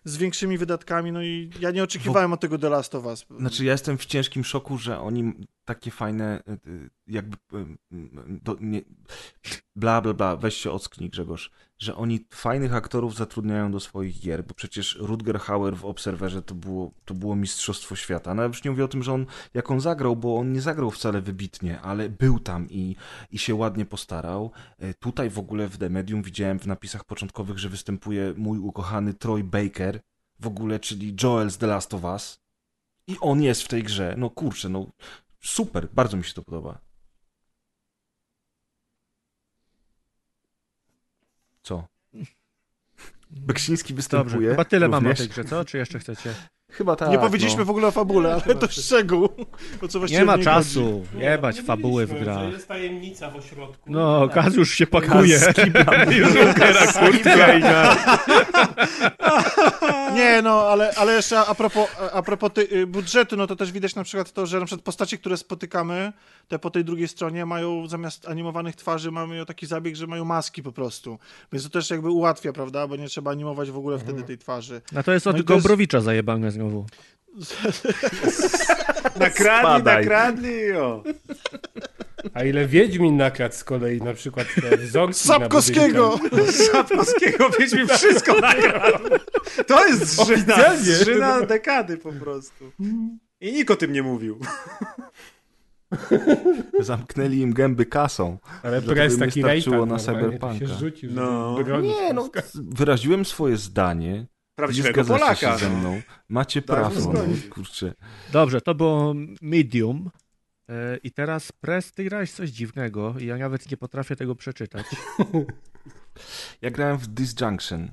z 0.04 0.16
większymi 0.16 0.58
wydatkami, 0.58 1.12
no 1.12 1.22
i 1.22 1.50
ja 1.60 1.70
nie 1.70 1.82
oczekiwałem 1.82 2.32
od 2.32 2.40
tego 2.40 2.58
The 2.58 2.68
Last 2.68 2.94
of 2.94 3.04
Us. 3.04 3.24
Znaczy 3.38 3.64
ja 3.64 3.72
jestem 3.72 3.98
w 3.98 4.06
ciężkim 4.06 4.44
szoku, 4.44 4.78
że 4.78 5.00
oni 5.00 5.32
takie 5.64 5.90
fajne 5.90 6.42
y, 6.48 6.70
y, 6.70 6.90
jakby 7.06 7.36
do, 8.28 8.56
nie, 8.60 8.82
bla 9.76 10.00
bla 10.00 10.14
bla, 10.14 10.36
weź 10.36 10.56
się 10.56 10.70
ocknij 10.70 11.10
Grzegorz, 11.10 11.50
że 11.78 11.96
oni 11.96 12.26
fajnych 12.30 12.74
aktorów 12.74 13.16
zatrudniają 13.16 13.72
do 13.72 13.80
swoich 13.80 14.20
gier, 14.20 14.44
bo 14.44 14.54
przecież 14.54 14.96
Rutger 15.00 15.40
Hauer 15.40 15.76
w 15.76 15.84
Obserwerze 15.84 16.42
to 16.42 16.54
było, 16.54 16.92
to 17.04 17.14
było 17.14 17.36
mistrzostwo 17.36 17.96
świata. 17.96 18.34
Nawet 18.34 18.52
już 18.52 18.64
nie 18.64 18.70
mówię 18.70 18.84
o 18.84 18.88
tym, 18.88 19.02
że 19.02 19.12
on, 19.12 19.26
jak 19.54 19.70
on 19.70 19.80
zagrał, 19.80 20.16
bo 20.16 20.36
on 20.36 20.52
nie 20.52 20.60
zagrał 20.60 20.90
wcale 20.90 21.20
wybitnie, 21.20 21.80
ale 21.80 22.08
był 22.08 22.40
tam 22.40 22.70
i, 22.70 22.96
i 23.30 23.38
się 23.38 23.54
ładnie 23.54 23.86
postarał. 23.86 24.50
Tutaj 24.98 25.30
w 25.30 25.38
ogóle 25.38 25.68
w 25.68 25.78
The 25.78 25.90
Medium 25.90 26.22
widziałem 26.22 26.58
w 26.58 26.66
napisach 26.66 27.04
początkowych, 27.04 27.58
że 27.58 27.68
występuje 27.68 28.34
mój 28.36 28.58
ukochany 28.58 29.14
Troy 29.14 29.44
Baker, 29.44 30.00
w 30.42 30.46
ogóle, 30.46 30.80
czyli 30.80 31.16
Joel 31.22 31.50
z 31.50 31.58
The 31.58 31.66
Last 31.66 31.94
of 31.94 32.04
Us. 32.04 32.42
I 33.06 33.16
on 33.20 33.42
jest 33.42 33.62
w 33.62 33.68
tej 33.68 33.82
grze. 33.82 34.14
No 34.18 34.30
kurczę, 34.30 34.68
no 34.68 34.86
super, 35.44 35.88
bardzo 35.92 36.16
mi 36.16 36.24
się 36.24 36.34
to 36.34 36.42
podoba. 36.42 36.78
Co? 41.62 41.88
Beksiński 43.30 43.94
Dobrze, 43.94 43.96
występuje. 43.96 44.50
chyba 44.50 44.64
tyle 44.64 44.88
mamy 44.88 45.08
o 45.08 45.10
również. 45.10 45.18
tej 45.18 45.28
grze, 45.28 45.44
co? 45.44 45.64
Czy 45.64 45.78
jeszcze 45.78 45.98
chcecie? 45.98 46.34
Chyba 46.72 46.96
tak. 46.96 47.10
nie 47.10 47.18
powiedzieliśmy 47.18 47.58
no. 47.58 47.64
w 47.64 47.70
ogóle 47.70 47.86
o 47.86 47.90
fabule, 47.90 48.40
ale 48.44 48.54
to 48.54 48.68
szczegół. 48.68 49.28
O 49.82 49.88
co 49.88 49.98
właściwie 49.98 50.20
Nie 50.20 50.26
ma 50.26 50.38
czasu, 50.38 51.06
Nie, 51.14 51.24
jebać 51.24 51.56
nie 51.56 51.62
fabuły 51.62 52.06
w 52.06 52.20
grach. 52.20 52.38
że 52.38 52.50
Jest 52.50 52.68
tajemnica 52.68 53.30
w 53.30 53.36
ośrodku. 53.36 53.90
No, 53.92 54.28
Tak. 54.28 54.44
Kaz 54.44 54.54
już 54.54 54.74
się 54.74 54.86
pakuje. 54.86 55.38
Z 55.38 55.54
kiblami. 55.54 56.16
Już 56.22 56.30
ubiera 56.30 56.86
kurtkę 56.92 57.58
i. 57.58 57.62
Nie, 60.14 60.42
no, 60.42 60.60
ale, 60.60 60.94
ale 60.94 61.12
jeszcze 61.12 61.38
a 61.38 61.54
propos, 61.54 61.88
a 62.12 62.22
propos 62.22 62.50
ty, 62.52 62.68
y, 62.72 62.86
budżetu, 62.86 63.36
no 63.36 63.46
to 63.46 63.56
też 63.56 63.72
widać 63.72 63.94
na 63.94 64.04
przykład 64.04 64.32
to, 64.32 64.46
że 64.46 64.60
na 64.60 64.66
przykład 64.66 64.84
postacie, 64.84 65.18
które 65.18 65.36
spotykamy, 65.36 66.12
te 66.48 66.58
po 66.58 66.70
tej 66.70 66.84
drugiej 66.84 67.08
stronie 67.08 67.46
mają 67.46 67.86
zamiast 67.88 68.28
animowanych 68.28 68.76
twarzy, 68.76 69.10
mamy 69.10 69.46
taki 69.46 69.66
zabieg, 69.66 69.96
że 69.96 70.06
mają 70.06 70.24
maski 70.24 70.62
po 70.62 70.72
prostu. 70.72 71.18
Więc 71.52 71.64
to 71.64 71.70
też 71.70 71.90
jakby 71.90 72.10
ułatwia, 72.10 72.52
prawda, 72.52 72.86
bo 72.86 72.96
nie 72.96 73.08
trzeba 73.08 73.30
animować 73.30 73.70
w 73.70 73.76
ogóle 73.76 73.98
wtedy 73.98 74.22
tej 74.22 74.38
twarzy. 74.38 74.80
No 74.92 75.02
to 75.02 75.12
jest 75.12 75.26
od 75.26 75.36
No 75.36 75.42
to 75.42 75.52
jest- 75.54 75.62
Gombrowicza 75.62 76.00
zajebane 76.00 76.50
znowu. 76.62 76.86
Nakradli, 79.20 79.60
Spadaj. 79.60 80.04
nakradli, 80.04 80.72
o. 80.72 81.02
A 82.34 82.44
ile 82.44 82.66
Wiedźmin 82.66 83.16
nakradł 83.16 83.54
z 83.54 83.64
kolei 83.64 84.02
na 84.02 84.14
przykład 84.14 84.46
te 84.60 84.76
wzorki 84.76 85.14
Sapkowskiego! 85.14 86.18
Sapkowskiego 86.72 87.50
Wiedźmin 87.58 87.88
wszystko 87.88 88.40
nakradł. 88.40 88.98
To 89.66 89.86
jest 89.86 90.06
zżyna, 90.06 90.76
zżyna 90.76 91.40
dekady 91.40 91.96
po 91.96 92.12
prostu. 92.12 92.72
I 93.40 93.52
nikt 93.52 93.70
o 93.70 93.76
tym 93.76 93.92
nie 93.92 94.02
mówił. 94.02 94.38
Zamknęli 96.80 97.38
im 97.38 97.52
gęby 97.52 97.86
kasą. 97.86 98.38
Ale 98.62 98.78
im 98.78 98.84
taki 98.84 99.42
wystarczyło 99.42 99.46
rejtan 99.46 99.88
na 99.88 99.98
Cyberpunka. 99.98 100.58
się 100.58 100.66
rzucił, 100.66 101.10
żeby 101.10 101.20
No. 101.20 101.80
Nie, 101.80 102.12
no, 102.12 102.30
wyraziłem 102.54 103.24
swoje 103.24 103.56
zdanie. 103.56 104.26
Prawdziwego 104.54 105.04
Polaka. 105.04 105.34
się 105.34 105.58
ze 105.58 105.70
no. 105.70 105.78
mną. 105.78 106.02
Macie 106.28 106.62
Tak, 106.62 106.76
prawo, 106.76 106.94
no, 106.94 107.00
zgodzić. 107.00 107.48
kurczę. 107.48 107.94
Dobrze, 108.32 108.60
to 108.60 108.74
było 108.74 109.14
Medium. 109.42 110.10
E, 110.68 110.96
I 110.96 111.10
teraz 111.10 111.52
Press, 111.52 111.92
ty 111.92 112.04
grałeś 112.04 112.32
coś 112.32 112.50
dziwnego 112.50 113.14
i 113.18 113.26
ja 113.26 113.36
nawet 113.36 113.70
nie 113.70 113.76
potrafię 113.76 114.16
tego 114.16 114.34
przeczytać. 114.34 114.86
Ja 116.62 116.70
grałem 116.70 116.98
w 116.98 117.06
Disjunction. 117.06 117.90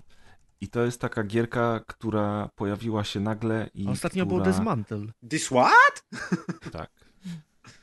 I 0.61 0.67
to 0.67 0.85
jest 0.85 1.01
taka 1.01 1.23
gierka, 1.23 1.79
która 1.88 2.49
pojawiła 2.55 3.03
się 3.03 3.19
nagle 3.19 3.69
i 3.73 3.88
A 3.88 3.91
ostatnio 3.91 4.25
która... 4.25 4.43
był 4.43 4.51
Dismantle. 4.53 5.05
This 5.29 5.45
what? 5.45 6.03
Tak. 6.71 6.89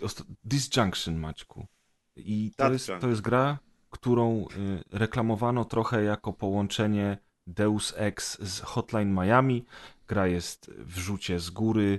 Osta- 0.01 0.25
Disjunction, 0.45 1.17
Maćku. 1.19 1.67
I 2.17 2.51
to 2.57 2.65
That 2.65 2.73
jest, 2.73 2.91
to 3.01 3.09
jest 3.09 3.21
gra, 3.21 3.59
którą 3.91 4.47
y, 4.57 4.99
reklamowano 4.99 5.65
trochę 5.65 6.03
jako 6.03 6.33
połączenie 6.33 7.19
Deus 7.47 7.95
Ex 7.97 8.39
z 8.43 8.61
Hotline 8.61 9.15
Miami. 9.15 9.65
Gra 10.09 10.27
jest 10.27 10.71
w 10.79 10.99
rzucie 10.99 11.41
z 11.41 11.51
góry, 11.51 11.99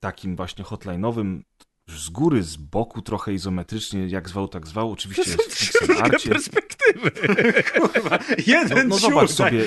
takim 0.00 0.36
właśnie 0.36 0.64
hotline'owym, 0.64 1.40
z 1.88 2.08
góry, 2.08 2.42
z 2.42 2.56
boku, 2.56 3.02
trochę 3.02 3.32
izometrycznie, 3.32 4.06
jak 4.06 4.28
zwał, 4.28 4.48
tak 4.48 4.66
zwał. 4.66 4.92
Oczywiście 4.92 5.22
jest 5.22 5.42
w 5.42 5.48
pixel 5.58 6.02
arcie. 6.02 6.28
perspektywy. 6.30 7.10
Kurwa, 7.80 8.18
No, 8.28 8.34
jeden 8.46 8.88
no 8.88 8.98
ciul, 8.98 9.10
zobacz 9.10 9.30
sobie. 9.30 9.64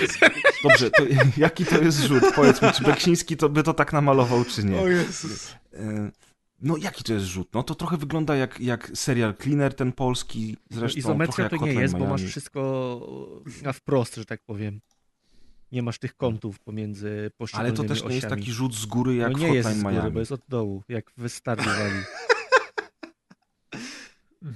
Dobrze, 0.64 0.92
to 0.92 1.04
jaki 1.38 1.66
to 1.66 1.82
jest 1.82 2.04
rzut? 2.04 2.24
Powiedz 2.36 2.62
mi, 2.62 2.72
czy 2.72 2.84
Beksiński 2.84 3.38
to 3.38 3.50
by 3.50 3.64
to 3.64 3.74
tak 3.74 3.94
namalował, 3.94 4.46
czy 4.46 4.64
nie? 4.64 4.80
O 4.82 4.88
Jezus. 4.88 5.52
E, 5.74 6.12
No 6.62 6.78
jaki 6.78 7.04
to 7.04 7.14
jest 7.14 7.26
rzut? 7.26 7.50
No 7.54 7.64
to 7.64 7.76
trochę 7.76 7.98
wygląda 7.98 8.36
jak, 8.36 8.60
jak 8.60 8.92
serial 8.94 9.36
Cleaner 9.36 9.74
ten 9.76 9.92
polski, 9.92 10.58
zresztą 10.70 10.78
trochę 10.78 11.00
Izometria 11.00 11.44
jak 11.44 11.50
to 11.50 11.56
nie 11.56 11.60
Hotline 11.60 11.82
jest, 11.82 11.94
bo 11.94 12.00
Miami. 12.00 12.12
masz 12.12 12.24
wszystko 12.24 12.62
na 13.64 13.74
wprost, 13.74 14.16
że 14.16 14.26
tak 14.26 14.42
powiem. 14.46 14.80
Nie 15.72 15.82
masz 15.84 16.00
tych 16.00 16.16
kątów 16.16 16.60
pomiędzy 16.60 17.08
Ale 17.20 17.30
poszczególnymi 17.38 17.78
to 17.78 17.84
też 17.84 18.04
nie 18.04 18.16
jest 18.16 18.28
taki 18.28 18.52
rzut 18.52 18.76
z 18.76 18.86
góry 18.86 19.16
jak 19.16 19.32
no 19.32 19.38
nie 19.40 19.54
jest 19.54 19.68
Hotline 19.68 19.80
z 19.80 19.84
góry, 19.84 19.96
Miami. 19.96 20.12
bo 20.12 20.20
jest 20.20 20.32
od 20.32 20.42
dołu, 20.50 20.84
jak 20.90 21.12
w 21.18 21.28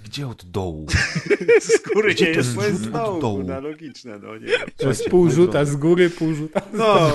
Gdzie 0.05 0.27
od 0.27 0.45
dołu? 0.45 0.85
Z 1.61 1.93
góry 1.93 2.13
Gdzie 2.13 2.25
nie 2.25 2.31
to 2.31 2.37
jest, 2.37 2.47
jest 2.49 2.55
bo 2.55 2.63
jest 2.63 2.75
rzut 2.83 2.83
z 2.83 2.87
od 2.87 2.93
dołu. 2.93 3.21
dołu? 3.21 3.37
kurwa, 3.37 3.59
logiczne, 3.59 4.19
no 4.19 4.37
nie. 4.37 4.47
To 4.77 4.87
jest 4.87 5.09
pół 5.09 5.31
rzuta 5.31 5.65
z 5.65 5.75
góry, 5.75 6.09
pół 6.09 6.33
rzuta. 6.33 6.61
No, 6.73 7.11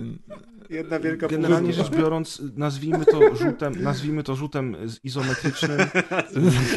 jedna 0.70 1.00
wielka 1.00 1.28
Generalnie 1.28 1.72
rzecz 1.72 1.90
biorąc, 1.90 2.42
nazwijmy 2.56 3.04
to 3.06 3.36
rzutem, 3.36 3.82
nazwijmy 3.82 4.22
to 4.22 4.36
rzutem 4.36 4.76
z- 4.88 5.04
izometrycznym. 5.04 5.78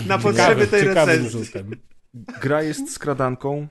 Na 0.07 0.17
potrzeby 0.17 0.67
tej 0.67 0.83
recenzji. 0.83 1.29
rzutem. 1.29 1.71
Gra 2.41 2.63
jest 2.63 2.93
skradanką 2.93 3.67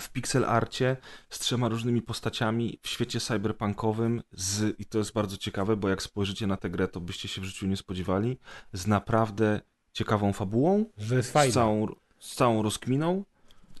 w 0.00 0.10
pixel 0.10 0.44
arcie 0.44 0.96
z 1.30 1.38
trzema 1.38 1.68
różnymi 1.68 2.02
postaciami 2.02 2.78
w 2.82 2.88
świecie 2.88 3.20
cyberpunkowym 3.20 4.22
z, 4.32 4.80
i 4.80 4.84
to 4.84 4.98
jest 4.98 5.12
bardzo 5.12 5.36
ciekawe, 5.36 5.76
bo 5.76 5.88
jak 5.88 6.02
spojrzycie 6.02 6.46
na 6.46 6.56
tę 6.56 6.70
grę, 6.70 6.88
to 6.88 7.00
byście 7.00 7.28
się 7.28 7.40
w 7.40 7.44
życiu 7.44 7.66
nie 7.66 7.76
spodziewali, 7.76 8.38
z 8.72 8.86
naprawdę 8.86 9.60
ciekawą 9.92 10.32
fabułą, 10.32 10.84
z 10.98 11.52
całą, 11.52 11.86
z 12.18 12.34
całą 12.34 12.62
rozkminą, 12.62 13.24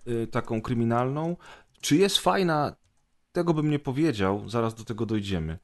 y, 0.08 0.26
taką 0.26 0.62
kryminalną. 0.62 1.36
Czy 1.80 1.96
jest 1.96 2.18
fajna? 2.18 2.76
Tego 3.32 3.54
bym 3.54 3.70
nie 3.70 3.78
powiedział, 3.78 4.48
zaraz 4.48 4.74
do 4.74 4.84
tego 4.84 5.06
dojdziemy. 5.06 5.58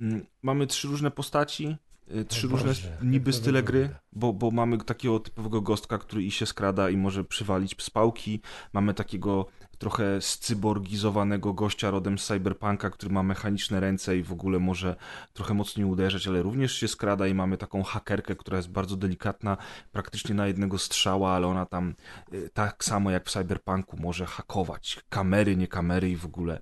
Mm, 0.00 0.26
Mamy 0.42 0.66
trzy 0.66 0.88
różne 0.88 1.10
postaci, 1.10 1.76
y, 2.14 2.24
trzy 2.24 2.46
O 2.46 2.50
różne 2.50 2.72
niby 3.02 3.32
style 3.32 3.62
gry, 3.62 3.94
bo, 4.12 4.32
bo 4.32 4.50
mamy 4.50 4.78
takiego 4.78 5.20
typowego 5.20 5.60
gostka, 5.60 5.98
który 5.98 6.22
i 6.22 6.30
się 6.30 6.46
skrada 6.46 6.90
i 6.90 6.96
może 6.96 7.24
przywalić 7.24 7.82
z 7.82 7.90
pałki. 7.90 8.40
Mamy 8.72 8.94
takiego 8.94 9.46
trochę 9.84 10.20
scyborgizowanego 10.20 11.52
gościa 11.52 11.90
rodem 11.90 12.18
z 12.18 12.26
cyberpunka, 12.26 12.90
który 12.90 13.12
ma 13.12 13.22
mechaniczne 13.22 13.80
ręce 13.80 14.16
i 14.16 14.22
w 14.22 14.32
ogóle 14.32 14.58
może 14.58 14.96
trochę 15.32 15.54
mocniej 15.54 15.86
uderzać, 15.86 16.28
ale 16.28 16.42
również 16.42 16.72
się 16.72 16.88
skrada 16.88 17.26
i 17.26 17.34
mamy 17.34 17.56
taką 17.56 17.82
hakerkę, 17.82 18.36
która 18.36 18.56
jest 18.56 18.70
bardzo 18.70 18.96
delikatna, 18.96 19.56
praktycznie 19.92 20.34
na 20.34 20.46
jednego 20.46 20.78
strzała, 20.78 21.32
ale 21.32 21.46
ona 21.46 21.66
tam 21.66 21.94
y, 22.32 22.50
tak 22.54 22.84
samo 22.84 23.10
jak 23.10 23.26
w 23.28 23.32
cyberpunku 23.32 23.96
może 23.96 24.26
hakować. 24.26 25.00
Kamery, 25.08 25.56
nie 25.56 25.68
kamery 25.68 26.10
i 26.10 26.16
w 26.16 26.24
ogóle 26.24 26.60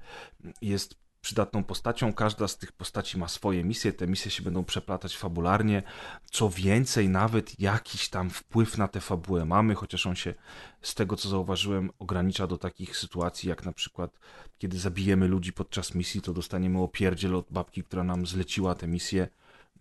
jest 0.62 1.01
przydatną 1.22 1.64
postacią. 1.64 2.12
Każda 2.12 2.48
z 2.48 2.58
tych 2.58 2.72
postaci 2.72 3.18
ma 3.18 3.28
swoje 3.28 3.64
misje, 3.64 3.92
te 3.92 4.06
misje 4.06 4.30
się 4.30 4.42
będą 4.42 4.64
przeplatać 4.64 5.16
fabularnie. 5.16 5.82
Co 6.30 6.50
więcej, 6.50 7.08
nawet 7.08 7.60
jakiś 7.60 8.08
tam 8.08 8.30
wpływ 8.30 8.78
na 8.78 8.88
tę 8.88 9.00
fabułę 9.00 9.44
mamy, 9.44 9.74
chociaż 9.74 10.06
on 10.06 10.14
się 10.14 10.34
z 10.82 10.94
tego 10.94 11.16
co 11.16 11.28
zauważyłem 11.28 11.90
ogranicza 11.98 12.46
do 12.46 12.58
takich 12.58 12.96
sytuacji, 12.96 13.48
jak 13.48 13.64
na 13.64 13.72
przykład 13.72 14.18
kiedy 14.58 14.78
zabijemy 14.78 15.28
ludzi 15.28 15.52
podczas 15.52 15.94
misji, 15.94 16.20
to 16.20 16.32
dostaniemy 16.32 16.80
opierdziel 16.80 17.36
od 17.36 17.46
babki, 17.50 17.84
która 17.84 18.04
nam 18.04 18.26
zleciła 18.26 18.74
tę 18.74 18.88
misję, 18.88 19.28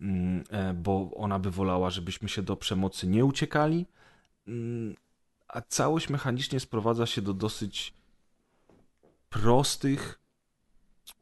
mm, 0.00 0.44
e, 0.50 0.74
bo 0.74 1.10
ona 1.16 1.38
by 1.38 1.50
wolała, 1.50 1.90
żebyśmy 1.90 2.28
się 2.28 2.42
do 2.42 2.56
przemocy 2.56 3.06
nie 3.06 3.24
uciekali. 3.24 3.86
Mm, 4.48 4.94
A 5.48 5.60
całość 5.60 6.08
mechanicznie 6.08 6.60
sprowadza 6.60 7.06
się 7.06 7.22
do 7.22 7.34
dosyć 7.34 7.94
prostych, 9.30 10.21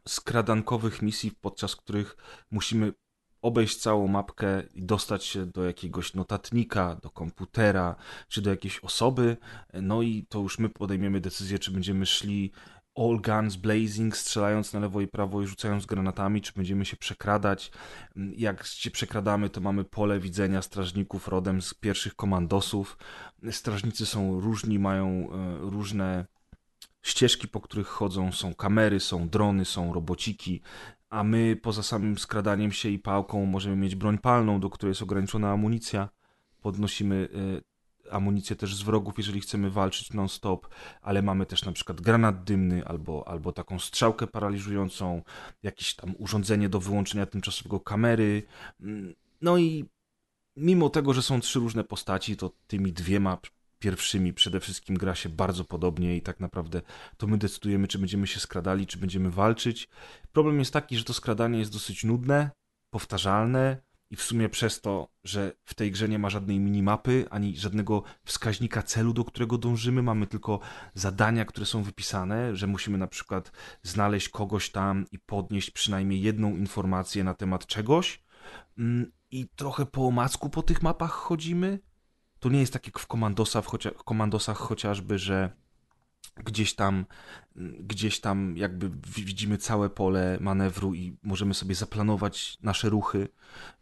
skradankowych 0.09 1.03
misji, 1.03 1.33
podczas 1.41 1.77
których 1.77 2.17
musimy 2.51 2.93
obejść 3.43 3.77
całą 3.77 4.09
mapkę 4.09 4.63
i 4.75 4.83
dostać 4.83 5.25
się 5.25 5.47
do 5.47 5.65
jakiegoś 5.65 6.15
notatnika, 6.15 6.97
do 7.03 7.11
komputera, 7.11 7.97
czy 8.29 8.43
do 8.43 8.51
jakiejś 8.51 8.79
osoby. 8.79 9.37
No 9.83 10.03
i 10.03 10.27
to 10.29 10.39
już 10.39 10.59
my 10.59 10.69
podejmiemy 10.69 11.21
decyzję, 11.21 11.59
czy 11.59 11.71
będziemy 11.71 12.07
szli 12.07 12.53
all 12.97 13.21
guns 13.21 13.57
blazing, 13.57 14.17
strzelając 14.17 14.73
na 14.73 14.81
lewo 14.81 15.01
i 15.01 15.07
prawo 15.07 15.43
i 15.43 15.47
rzucając 15.47 15.87
granatami, 15.87 16.41
czy 16.41 16.53
będziemy 16.57 16.85
się 16.85 16.97
przekradać. 16.97 17.71
Jak 18.37 18.67
się 18.67 18.91
przekradamy, 18.91 19.51
to 19.51 19.61
mamy 19.61 19.85
pole 19.85 20.21
widzenia 20.21 20.63
strażników 20.63 21.29
rodem 21.29 21.63
z 21.63 21.75
pierwszych 21.75 22.17
komandosów. 22.17 22.99
Strażnicy 23.51 24.07
są 24.07 24.41
różni, 24.41 24.79
mają 24.79 25.07
e, 25.07 25.59
różne 25.61 26.27
ścieżki, 27.03 27.49
po 27.49 27.61
których 27.61 27.87
chodzą, 27.87 28.33
są 28.33 28.55
kamery, 28.55 29.01
są 29.01 29.29
drony, 29.29 29.65
są 29.65 29.93
robociki, 29.93 30.61
a 31.11 31.25
my 31.25 31.57
poza 31.63 31.83
samym 31.83 32.19
skradaniem 32.19 32.73
się 32.73 32.89
i 32.89 32.99
pałką 32.99 33.47
możemy 33.47 33.77
mieć 33.77 33.95
broń 33.95 34.19
palną, 34.19 34.61
do 34.61 34.71
której 34.71 34.91
jest 34.91 35.03
ograniczona 35.03 35.51
amunicja. 35.51 36.09
Podnosimy 36.61 37.29
y, 38.07 38.11
amunicję 38.11 38.57
też 38.57 38.75
z 38.75 38.83
wrogów, 38.83 39.15
jeżeli 39.19 39.41
chcemy 39.41 39.71
walczyć 39.71 40.13
non-stop, 40.13 40.69
ale 41.03 41.23
mamy 41.23 41.47
też 41.47 41.65
na 41.65 41.73
przykład 41.73 42.01
granat 42.01 42.45
dymny 42.45 42.87
albo, 42.87 43.29
albo 43.29 43.53
taką 43.53 43.79
strzałkę 43.79 44.27
paraliżującą, 44.27 45.23
jakieś 45.63 45.95
tam 45.95 46.15
urządzenie 46.19 46.69
do 46.69 46.81
wyłączenia 46.81 47.27
tymczasowego 47.27 47.81
kamery. 47.81 48.43
Mm, 48.81 49.15
no 49.41 49.59
i 49.59 49.85
mimo 50.57 50.91
tego, 50.91 51.13
że 51.13 51.23
są 51.23 51.41
trzy 51.41 51.59
różne 51.59 51.85
postaci, 51.85 52.37
to 52.37 52.51
tymi 52.67 52.93
dwiema 52.93 53.39
pierwszymi. 53.81 54.35
Przede 54.35 54.61
wszystkim 54.61 54.97
gra 54.97 55.15
się 55.15 55.29
bardzo 55.29 55.65
podobnie 55.65 56.17
i 56.17 56.23
tak 56.23 56.41
naprawdę 56.41 56.83
to 57.17 57.27
my 57.27 57.39
decydujemy, 57.39 57.89
czy 57.89 57.99
będziemy 57.99 58.27
się 58.27 58.41
skradali, 58.41 58.87
czy 58.87 58.99
będziemy 58.99 59.31
walczyć. 59.31 59.89
Problem 60.33 60.59
jest 60.59 60.73
taki, 60.73 60.97
że 60.97 61.05
to 61.05 61.15
skradanie 61.15 61.59
jest 61.59 61.73
dosyć 61.73 62.05
nudne, 62.05 62.51
powtarzalne 62.91 63.83
i 64.11 64.17
w 64.17 64.23
sumie 64.23 64.49
przez 64.49 64.81
to, 64.81 65.09
że 65.25 65.53
w 65.65 65.75
tej 65.75 65.91
grze 65.91 66.09
nie 66.09 66.19
ma 66.19 66.31
żadnej 66.31 66.61
minimapy, 66.61 67.27
ani 67.31 67.57
żadnego 67.57 68.03
wskaźnika 68.25 68.83
celu, 68.83 69.13
do 69.13 69.25
którego 69.25 69.59
dążymy, 69.59 70.03
mamy 70.03 70.27
tylko 70.27 70.61
zadania, 70.95 71.45
które 71.45 71.67
są 71.67 71.83
wypisane, 71.83 72.57
że 72.57 72.67
musimy 72.67 72.99
na 72.99 73.07
przykład 73.07 73.53
znaleźć 73.83 74.29
kogoś 74.29 74.71
tam 74.71 75.07
i 75.13 75.19
podnieść 75.19 75.71
przynajmniej 75.71 76.23
jedną 76.23 76.57
informację 76.57 77.25
na 77.25 77.35
temat 77.35 77.67
czegoś. 77.67 78.23
Mm, 78.79 79.13
i 79.31 79.49
trochę 79.57 79.87
po 79.87 80.07
omacku 80.07 80.51
po 80.51 80.63
tych 80.63 80.83
mapach 80.83 81.11
chodzimy, 81.11 81.79
to 82.41 82.49
nie 82.49 82.61
jest 82.61 82.73
tak 82.73 82.87
jak 82.87 82.99
w 82.99 83.07
komandosach, 83.07 83.65
chocia, 83.65 83.91
komandosach 83.91 84.57
chociażby, 84.57 85.19
że 85.19 85.51
gdzieś 86.45 86.75
tam, 86.75 87.07
gdzieś 87.81 88.21
tam 88.21 88.57
jakby 88.57 88.91
widzimy 89.17 89.59
całe 89.59 89.91
pole 89.91 90.39
manewru 90.41 90.95
i 90.95 91.17
możemy 91.23 91.55
sobie 91.55 91.75
zaplanować 91.75 92.59
nasze 92.63 92.89
ruchy, 92.89 93.29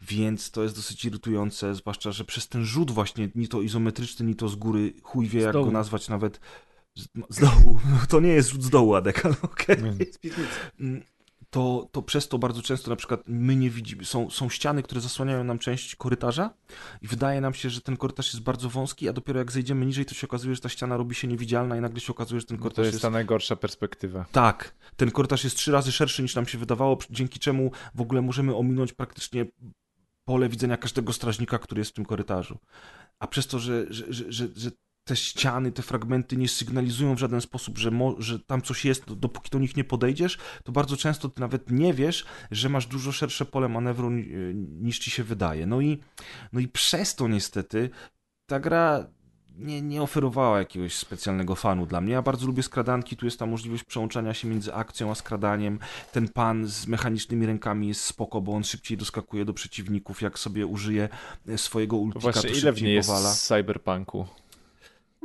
więc 0.01 0.51
to 0.51 0.63
jest 0.63 0.77
dosyć 0.77 1.05
irytujące, 1.05 1.75
zwłaszcza, 1.75 2.13
że 2.13 2.25
przez 2.25 2.49
ten 2.49 2.65
rzut 2.65 2.91
właśnie, 2.91 3.29
ni 3.35 3.49
to 3.49 3.63
izometryczny, 3.63 4.27
ni 4.27 4.35
to 4.35 4.49
z 4.49 4.57
góry, 4.57 4.93
chuj 5.03 5.29
wie 5.29 5.41
jak 5.41 5.53
go 5.53 5.71
nazwać 5.71 6.09
nawet 6.09 6.41
z, 6.95 7.09
z 7.29 7.41
dołu, 7.41 7.81
no, 7.91 7.99
to 8.09 8.21
nie 8.21 8.33
jest 8.33 8.49
rzut 8.49 8.63
z 8.63 8.71
dołu, 8.71 8.95
Adek, 8.95 9.27
ale 9.27 9.35
okej. 9.43 9.77
Okay 9.79 11.03
to, 11.51 11.89
to 11.93 12.03
przez 12.03 12.29
to 12.29 12.39
bardzo 12.39 12.63
często 12.63 12.91
na 12.91 12.97
przykład 12.97 13.21
my 13.27 13.57
nie 13.57 13.71
widzimy, 13.71 14.05
są, 14.05 14.31
są 14.31 14.49
ściany, 14.49 14.83
które 14.83 15.01
zasłaniają 15.01 15.45
nam 15.45 15.59
część 15.59 15.97
korytarza 15.97 16.55
i 17.03 17.09
wydaje 17.09 17.41
nam 17.41 17.55
się, 17.55 17.71
że 17.71 17.81
ten 17.81 17.97
korytarz 17.97 18.33
jest 18.33 18.45
bardzo 18.45 18.69
wąski, 18.69 19.09
a 19.09 19.13
dopiero 19.13 19.39
jak 19.39 19.53
zejdziemy 19.53 19.87
niżej, 19.87 20.07
to 20.07 20.15
się 20.15 20.27
okazuje, 20.27 20.55
że 20.55 20.61
ta 20.61 20.69
ściana 20.69 20.97
robi 20.97 21.15
się 21.15 21.29
niewidzialna 21.29 21.77
i 21.77 21.81
nagle 21.81 22.01
się 22.01 22.13
okazuje, 22.13 22.41
że 22.41 22.47
ten 22.47 22.59
korytarz 22.59 22.77
no 22.79 22.83
to 22.83 22.87
jest... 22.87 22.95
jest 22.95 23.03
ta 23.03 23.11
najgorsza 23.11 23.57
perspektywa. 23.57 24.25
Tak, 24.33 24.75
ten 24.97 25.11
korytarz 25.11 25.45
jest 25.45 25.57
trzy 25.57 25.73
razy 25.73 25.93
szerszy 25.93 26.23
niż 26.23 26.35
nam 26.35 26.47
się 26.47 26.59
wydawało, 26.59 26.99
dzięki 27.11 27.39
czemu 27.39 27.71
w 27.95 28.01
ogóle 28.01 28.23
możemy 28.23 28.57
ominąć 28.57 28.93
praktycznie 28.93 29.47
pole 30.25 30.49
widzenia 30.49 30.77
każdego 30.77 31.13
strażnika, 31.13 31.59
który 31.59 31.81
jest 31.81 31.91
w 31.91 31.95
tym 31.95 32.05
korytarzu. 32.05 32.59
A 33.19 33.27
przez 33.27 33.47
to, 33.47 33.59
że, 33.59 33.87
że, 33.91 34.05
że, 34.33 34.49
że 34.57 34.71
te 35.09 35.17
ściany, 35.17 35.73
te 35.73 35.83
fragmenty 35.83 36.37
nie 36.37 36.49
sygnalizują 36.49 37.15
w 37.15 37.19
żaden 37.19 37.41
sposób, 37.41 37.79
że, 37.79 37.91
że 38.19 38.39
tam 38.41 38.63
coś 38.63 38.85
jest, 38.85 39.13
dopóki 39.15 39.51
do 39.51 39.59
nich 39.59 39.77
nie 39.77 39.85
podejdziesz, 39.85 40.39
to 40.65 40.73
bardzo 40.73 40.97
często 40.97 41.29
ty 41.29 41.41
nawet 41.41 41.71
nie 41.71 41.95
wiesz, 41.95 42.25
że 42.51 42.69
masz 42.69 42.87
dużo 42.87 43.13
szersze 43.13 43.45
pole 43.45 43.69
manewru 43.69 44.11
niż 44.81 44.99
ci 44.99 45.11
się 45.11 45.25
wydaje. 45.25 45.67
No 45.67 45.81
i, 45.81 45.99
no 46.53 46.61
i 46.61 46.69
przez 46.69 47.15
to 47.15 47.29
niestety 47.29 47.91
ta 48.47 48.61
gra 48.61 49.07
nie, 49.59 49.83
nie 49.83 50.03
oferowała 50.03 50.59
jakiegoś 50.59 50.95
specjalnego 50.95 51.55
fanu 51.55 51.87
dla 51.87 52.01
mnie. 52.01 52.13
Ja 52.13 52.23
bardzo 52.23 52.47
lubię 52.47 52.63
skradanki, 52.63 53.17
tu 53.17 53.25
jest 53.25 53.39
ta 53.39 53.47
możliwość 53.47 53.85
przełączania 53.85 54.35
się 54.35 54.49
między 54.49 54.75
akcją 54.75 55.11
a 55.11 55.15
skradaniem. 55.15 55.79
Ten 56.13 56.29
pan 56.29 56.67
z 56.67 56.87
mechanicznymi 56.87 57.47
rękami 57.47 57.89
jest 57.89 58.01
spoko, 58.05 58.41
bo 58.41 58.53
on 58.53 58.65
szybciej 58.65 58.97
doskakuje 58.97 59.45
do 59.45 59.53
przeciwników, 59.55 60.23
jak 60.23 60.39
sobie 60.39 60.67
użyje 60.67 61.09
swojego 61.57 61.97
ultika, 61.97 62.21
Właśnie, 62.21 62.51
to 62.51 62.57
ile 62.57 62.73
w 62.73 62.83
niej 62.83 62.95
jest 62.95 63.09
powala. 63.09 63.31
z 63.35 63.47
cyberpunku? 63.47 64.27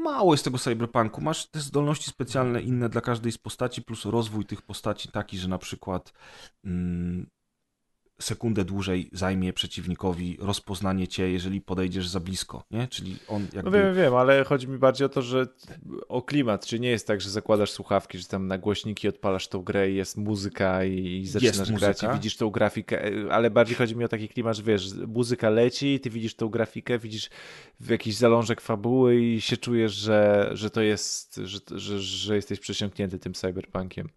Mało 0.04 0.34
jest 0.34 0.44
tego 0.44 0.58
cyberpunku. 0.58 1.22
Masz 1.22 1.48
te 1.48 1.60
zdolności 1.60 2.10
specjalne 2.10 2.62
inne 2.62 2.90
dla 2.90 3.02
każdej 3.02 3.32
z 3.32 3.38
postaci, 3.38 3.82
plus 3.82 4.06
rozwój 4.06 4.46
tych 4.46 4.62
postaci 4.62 5.10
taki, 5.12 5.38
że 5.38 5.48
na 5.48 5.58
przykład 5.58 6.14
mm, 6.66 7.30
sekundę 8.20 8.66
dłużej 8.66 9.10
zajmie 9.12 9.54
przeciwnikowi 9.54 10.38
rozpoznanie 10.42 11.08
cię, 11.08 11.32
jeżeli 11.32 11.62
podejdziesz 11.62 12.08
za 12.08 12.20
blisko, 12.20 12.64
nie? 12.72 12.88
Czyli 12.88 13.18
on 13.28 13.42
jakby... 13.42 13.64
No 13.64 13.72
wiem, 13.72 13.96
wiem, 13.96 14.16
ale 14.16 14.44
chodzi 14.44 14.68
mi 14.68 14.78
bardziej 14.78 15.06
o 15.06 15.10
to, 15.10 15.22
że 15.22 15.48
o 16.08 16.22
klimat, 16.22 16.66
czy 16.66 16.80
nie 16.80 16.90
jest 16.90 17.08
tak, 17.08 17.22
że 17.22 17.30
zakładasz 17.30 17.72
słuchawki, 17.72 18.20
że 18.20 18.26
tam 18.26 18.48
na 18.48 18.58
głośniki 18.58 19.08
odpalasz 19.08 19.48
tą 19.48 19.62
grę 19.62 19.92
i 19.92 19.96
jest 19.96 20.18
muzyka 20.18 20.86
i 20.86 21.26
zaczynasz 21.26 21.58
jest 21.58 21.72
grać 21.74 21.98
muzyka. 21.98 22.14
i 22.14 22.16
widzisz 22.16 22.38
tą 22.38 22.50
grafikę, 22.50 23.02
ale 23.32 23.50
bardziej 23.52 23.76
chodzi 23.76 23.96
mi 23.96 24.06
o 24.06 24.08
taki 24.08 24.30
klimat, 24.30 24.58
że 24.58 24.64
wiesz, 24.64 24.94
muzyka 25.08 25.50
leci, 25.50 26.00
ty 26.00 26.10
widzisz 26.10 26.36
tą 26.36 26.50
grafikę, 26.50 27.00
widzisz 27.00 27.30
jakiś 27.90 28.16
zalążek 28.16 28.62
fabuły 28.62 29.22
i 29.22 29.42
się 29.42 29.58
czujesz, 29.58 29.94
że, 29.94 30.50
że 30.54 30.70
to 30.70 30.82
jest, 30.82 31.36
że, 31.44 31.60
że, 31.72 32.00
że 32.00 32.36
jesteś 32.36 32.60
przesiąknięty 32.60 33.20
tym 33.20 33.34
cyberpunkiem. 33.34 34.10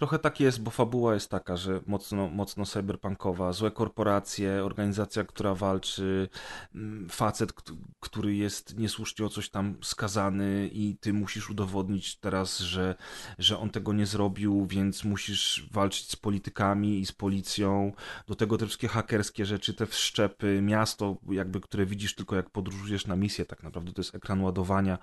Trochę 0.00 0.18
tak 0.18 0.40
jest, 0.40 0.62
bo 0.62 0.70
fabuła 0.70 1.14
jest 1.14 1.30
taka, 1.30 1.56
że 1.56 1.80
mocno, 1.86 2.28
mocno 2.28 2.66
cyberpunkowa, 2.66 3.52
złe 3.52 3.70
korporacje, 3.70 4.64
organizacja, 4.64 5.24
która 5.24 5.54
walczy, 5.54 6.28
mm, 6.74 7.08
facet, 7.08 7.52
który 8.00 8.34
jest 8.34 8.78
niesłusznie 8.78 9.26
o 9.26 9.28
coś 9.28 9.50
tam 9.50 9.76
skazany 9.82 10.70
i 10.72 10.96
ty 11.00 11.12
musisz 11.12 11.50
udowodnić 11.50 12.16
teraz, 12.16 12.58
że, 12.58 12.94
że 13.38 13.58
on 13.58 13.70
tego 13.70 13.92
nie 13.92 14.06
zrobił, 14.06 14.66
więc 14.66 15.04
musisz 15.04 15.68
walczyć 15.72 16.10
z 16.10 16.16
politykami 16.16 17.00
i 17.00 17.06
z 17.06 17.12
policją. 17.12 17.92
Do 18.26 18.34
tego 18.34 18.58
te 18.58 18.66
wszystkie 18.66 18.88
hakerskie 18.88 19.46
rzeczy, 19.46 19.74
te 19.74 19.86
wszczepy, 19.86 20.60
miasto, 20.62 21.16
jakby, 21.30 21.60
które 21.60 21.86
widzisz 21.86 22.14
tylko 22.14 22.36
jak 22.36 22.50
podróżujesz 22.50 23.06
na 23.06 23.16
misję, 23.16 23.44
tak 23.44 23.62
naprawdę 23.62 23.92
to 23.92 24.00
jest 24.00 24.14
ekran 24.14 24.40
ładowania, 24.40 24.98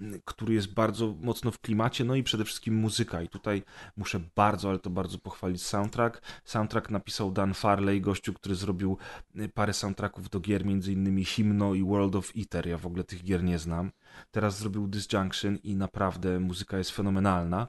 mm, 0.00 0.20
który 0.24 0.54
jest 0.54 0.74
bardzo 0.74 1.14
mocno 1.20 1.50
w 1.50 1.58
klimacie, 1.58 2.04
no 2.04 2.14
i 2.14 2.22
przede 2.22 2.44
wszystkim 2.44 2.74
muzyka. 2.74 3.22
I 3.22 3.28
tutaj 3.28 3.62
muszę 3.96 4.20
bardzo, 4.40 4.68
ale 4.68 4.78
to 4.78 4.90
bardzo 4.90 5.18
pochwalić 5.18 5.62
soundtrack. 5.62 6.22
Soundtrack 6.44 6.90
napisał 6.90 7.32
Dan 7.32 7.54
Farley, 7.54 8.00
gościu, 8.00 8.32
który 8.32 8.54
zrobił 8.54 8.98
y, 9.36 9.48
parę 9.48 9.72
soundtracków 9.72 10.30
do 10.30 10.40
gier, 10.40 10.66
innymi 10.66 11.24
Hymno 11.24 11.74
i 11.74 11.84
World 11.84 12.16
of 12.16 12.32
Eater. 12.36 12.66
Ja 12.66 12.78
w 12.78 12.86
ogóle 12.86 13.04
tych 13.04 13.24
gier 13.24 13.42
nie 13.44 13.58
znam. 13.58 13.90
Teraz 14.30 14.58
zrobił 14.58 14.88
Disjunction 14.88 15.56
i 15.56 15.76
naprawdę 15.76 16.40
muzyka 16.40 16.78
jest 16.78 16.90
fenomenalna 16.90 17.68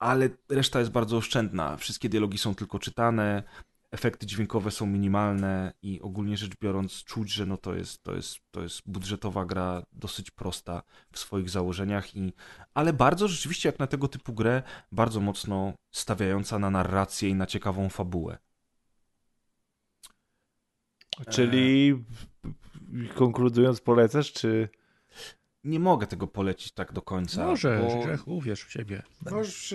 ale 0.00 0.28
reszta 0.48 0.78
jest 0.78 0.90
bardzo 0.90 1.16
oszczędna. 1.16 1.76
Wszystkie 1.76 2.08
dialogi 2.08 2.38
są 2.38 2.54
tylko 2.54 2.78
czytane, 2.78 3.42
efekty 3.90 4.26
dźwiękowe 4.26 4.70
są 4.70 4.86
minimalne 4.86 5.72
i 5.82 6.00
ogólnie 6.00 6.36
rzecz 6.36 6.52
biorąc 6.62 7.04
czuć, 7.04 7.32
że 7.32 7.46
no 7.46 7.56
to 7.56 7.74
jest, 7.74 8.02
to 8.02 8.14
jest, 8.14 8.38
to 8.50 8.62
jest 8.62 8.82
budżetowa 8.86 9.44
gra 9.44 9.82
dosyć 9.92 10.30
prosta 10.30 10.82
w 11.12 11.18
swoich 11.18 11.50
założeniach, 11.50 12.16
i, 12.16 12.32
ale 12.74 12.92
bardzo 12.92 13.28
rzeczywiście 13.28 13.68
jak 13.68 13.78
na 13.78 13.86
tego 13.86 14.08
typu 14.08 14.32
grę, 14.32 14.62
bardzo 14.92 15.20
mocno 15.20 15.72
stawiająca 15.90 16.58
na 16.58 16.70
narrację 16.70 17.28
i 17.28 17.34
na 17.34 17.46
ciekawą 17.46 17.88
fabułę. 17.88 18.38
Czyli 21.30 22.04
konkludując 23.14 23.80
polecasz, 23.80 24.32
czy... 24.32 24.68
Nie 25.64 25.80
mogę 25.80 26.06
tego 26.06 26.26
polecić 26.26 26.72
tak 26.72 26.92
do 26.92 27.02
końca. 27.02 27.46
Może, 27.46 27.78
bo... 27.78 28.02
Grzechu, 28.02 28.36
uwierz 28.36 28.64
w 28.64 28.72
siebie. 28.72 29.02
Możesz 29.30 29.74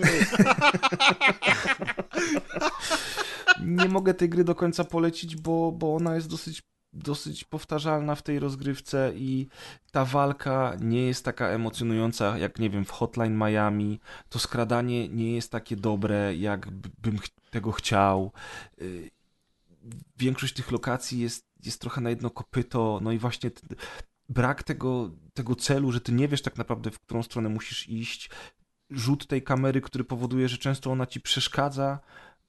nie 3.64 3.88
mogę 3.88 4.14
tej 4.14 4.28
gry 4.28 4.44
do 4.44 4.54
końca 4.54 4.84
polecić, 4.84 5.36
bo, 5.36 5.72
bo 5.72 5.94
ona 5.94 6.14
jest 6.14 6.28
dosyć 6.28 6.62
dosyć 6.96 7.44
powtarzalna 7.44 8.14
w 8.14 8.22
tej 8.22 8.38
rozgrywce 8.38 9.12
i 9.16 9.48
ta 9.92 10.04
walka 10.04 10.76
nie 10.80 11.06
jest 11.06 11.24
taka 11.24 11.48
emocjonująca 11.48 12.38
jak, 12.38 12.58
nie 12.58 12.70
wiem, 12.70 12.84
w 12.84 12.90
Hotline 12.90 13.36
Miami. 13.36 14.00
To 14.28 14.38
skradanie 14.38 15.08
nie 15.08 15.34
jest 15.34 15.52
takie 15.52 15.76
dobre, 15.76 16.36
jak 16.36 16.70
bym 16.70 17.18
tego 17.50 17.72
chciał. 17.72 18.32
Y, 18.82 19.10
większość 20.18 20.54
tych 20.54 20.72
lokacji 20.72 21.20
jest, 21.20 21.46
jest 21.64 21.80
trochę 21.80 22.00
na 22.00 22.10
jedno 22.10 22.30
kopyto, 22.30 23.00
no 23.02 23.12
i 23.12 23.18
właśnie 23.18 23.50
brak 24.28 24.62
tego, 24.62 25.10
tego 25.34 25.54
celu, 25.54 25.92
że 25.92 26.00
ty 26.00 26.12
nie 26.12 26.28
wiesz 26.28 26.42
tak 26.42 26.56
naprawdę, 26.56 26.90
w 26.90 27.00
którą 27.00 27.22
stronę 27.22 27.48
musisz 27.48 27.88
iść. 27.88 28.30
Rzut 28.90 29.26
tej 29.26 29.42
kamery, 29.42 29.80
który 29.80 30.04
powoduje, 30.04 30.48
że 30.48 30.58
często 30.58 30.90
ona 30.90 31.06
ci 31.06 31.20
przeszkadza 31.20 31.98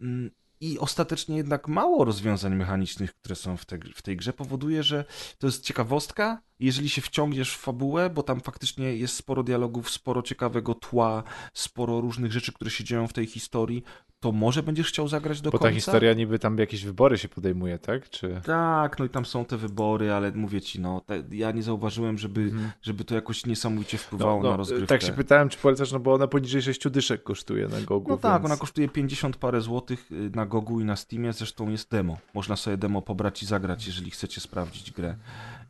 mm, 0.02 0.32
i 0.62 0.80
ostatecznie 0.80 1.38
jednak 1.38 1.68
mało 1.68 2.06
rozwiązań 2.06 2.56
mechanicznych, 2.56 3.14
które 3.14 3.36
są 3.36 3.58
w, 3.58 3.66
te, 3.66 3.78
w 3.96 4.02
tej 4.02 4.18
grze, 4.18 4.34
powoduje, 4.34 4.84
że 4.84 5.06
to 5.38 5.48
jest 5.48 5.64
ciekawostka, 5.64 6.42
jeżeli 6.60 6.90
się 6.90 7.02
wciągniesz 7.02 7.56
w 7.56 7.60
fabułę, 7.60 8.10
bo 8.10 8.24
tam 8.24 8.40
faktycznie 8.42 8.96
jest 8.96 9.16
sporo 9.16 9.44
dialogów, 9.44 9.90
sporo 9.90 10.22
ciekawego 10.22 10.74
tła, 10.74 11.24
sporo 11.54 12.02
różnych 12.02 12.32
rzeczy, 12.32 12.54
które 12.54 12.72
się 12.72 12.84
dzieją 12.84 13.08
w 13.08 13.14
tej 13.14 13.26
historii, 13.26 13.84
to 14.20 14.32
może 14.32 14.64
będziesz 14.64 14.88
chciał 14.88 15.08
zagrać 15.08 15.42
do 15.42 15.52
Bo 15.52 15.60
końca. 15.60 15.70
ta 15.70 15.76
historia 15.76 16.14
niby 16.14 16.40
tam 16.40 16.58
jakieś 16.58 16.86
wybory 16.86 17.18
się 17.18 17.30
podejmuje, 17.30 17.80
tak? 17.80 18.10
Czy... 18.10 18.42
Tak, 18.46 19.00
no 19.00 19.06
i 19.06 19.10
tam 19.10 19.26
są 19.26 19.46
te 19.46 19.58
wybory, 19.58 20.12
ale 20.14 20.32
mówię 20.32 20.62
ci, 20.62 20.80
no, 20.80 21.02
te, 21.02 21.24
ja 21.32 21.52
nie 21.52 21.64
zauważyłem, 21.64 22.18
żeby, 22.18 22.42
Mhm. 22.42 22.72
żeby 22.82 23.04
to 23.04 23.16
jakoś 23.16 23.46
niesamowicie 23.46 23.98
wpływało 23.98 24.44
na 24.44 24.58
rozgrywkę. 24.58 24.88
tak 24.88 25.02
się 25.02 25.14
pytałem, 25.14 25.50
czy 25.50 25.58
polecasz, 25.58 25.92
no 25.92 26.00
bo 26.00 26.14
ona 26.14 26.28
poniżej 26.28 26.62
6 26.62 26.90
dyszek 26.90 27.24
kosztuje 27.24 27.68
na 27.68 27.82
Gogu. 27.82 28.10
No 28.12 28.18
tak, 28.18 28.42
więc... 28.42 28.46
ona 28.46 28.58
kosztuje 28.58 28.90
50 28.90 29.38
parę 29.38 29.62
złotych 29.62 30.12
y, 30.12 30.32
na 30.36 30.46
Gogu 30.46 30.80
i 30.82 30.86
na 30.86 30.96
Steamie, 30.96 31.34
zresztą 31.34 31.70
jest 31.70 31.92
demo. 31.92 32.18
Można 32.34 32.56
sobie 32.56 32.78
demo 32.78 33.02
pobrać 33.02 33.44
i 33.44 33.46
zagrać, 33.46 33.88
jeżeli 33.88 34.12
chcecie 34.12 34.42
sprawdzić 34.42 34.92
grę. 34.92 35.16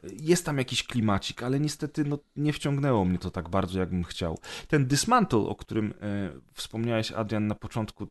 Jest 0.04 0.46
tam 0.46 0.58
jakiś 0.58 0.84
klimacik, 0.84 1.44
ale 1.44 1.60
niestety 1.60 2.04
no, 2.04 2.20
nie 2.36 2.54
wciągnęło 2.54 3.06
mnie 3.06 3.20
to 3.20 3.32
tak 3.32 3.50
bardzo, 3.50 3.80
jakbym 3.80 4.04
chciał. 4.04 4.40
Ten 4.68 4.88
Dismantle, 4.88 5.40
o 5.40 5.56
którym 5.56 5.94
e, 6.02 6.32
wspomniałeś, 6.54 7.12
Adrian, 7.12 7.48
na 7.48 7.56
początku 7.56 8.08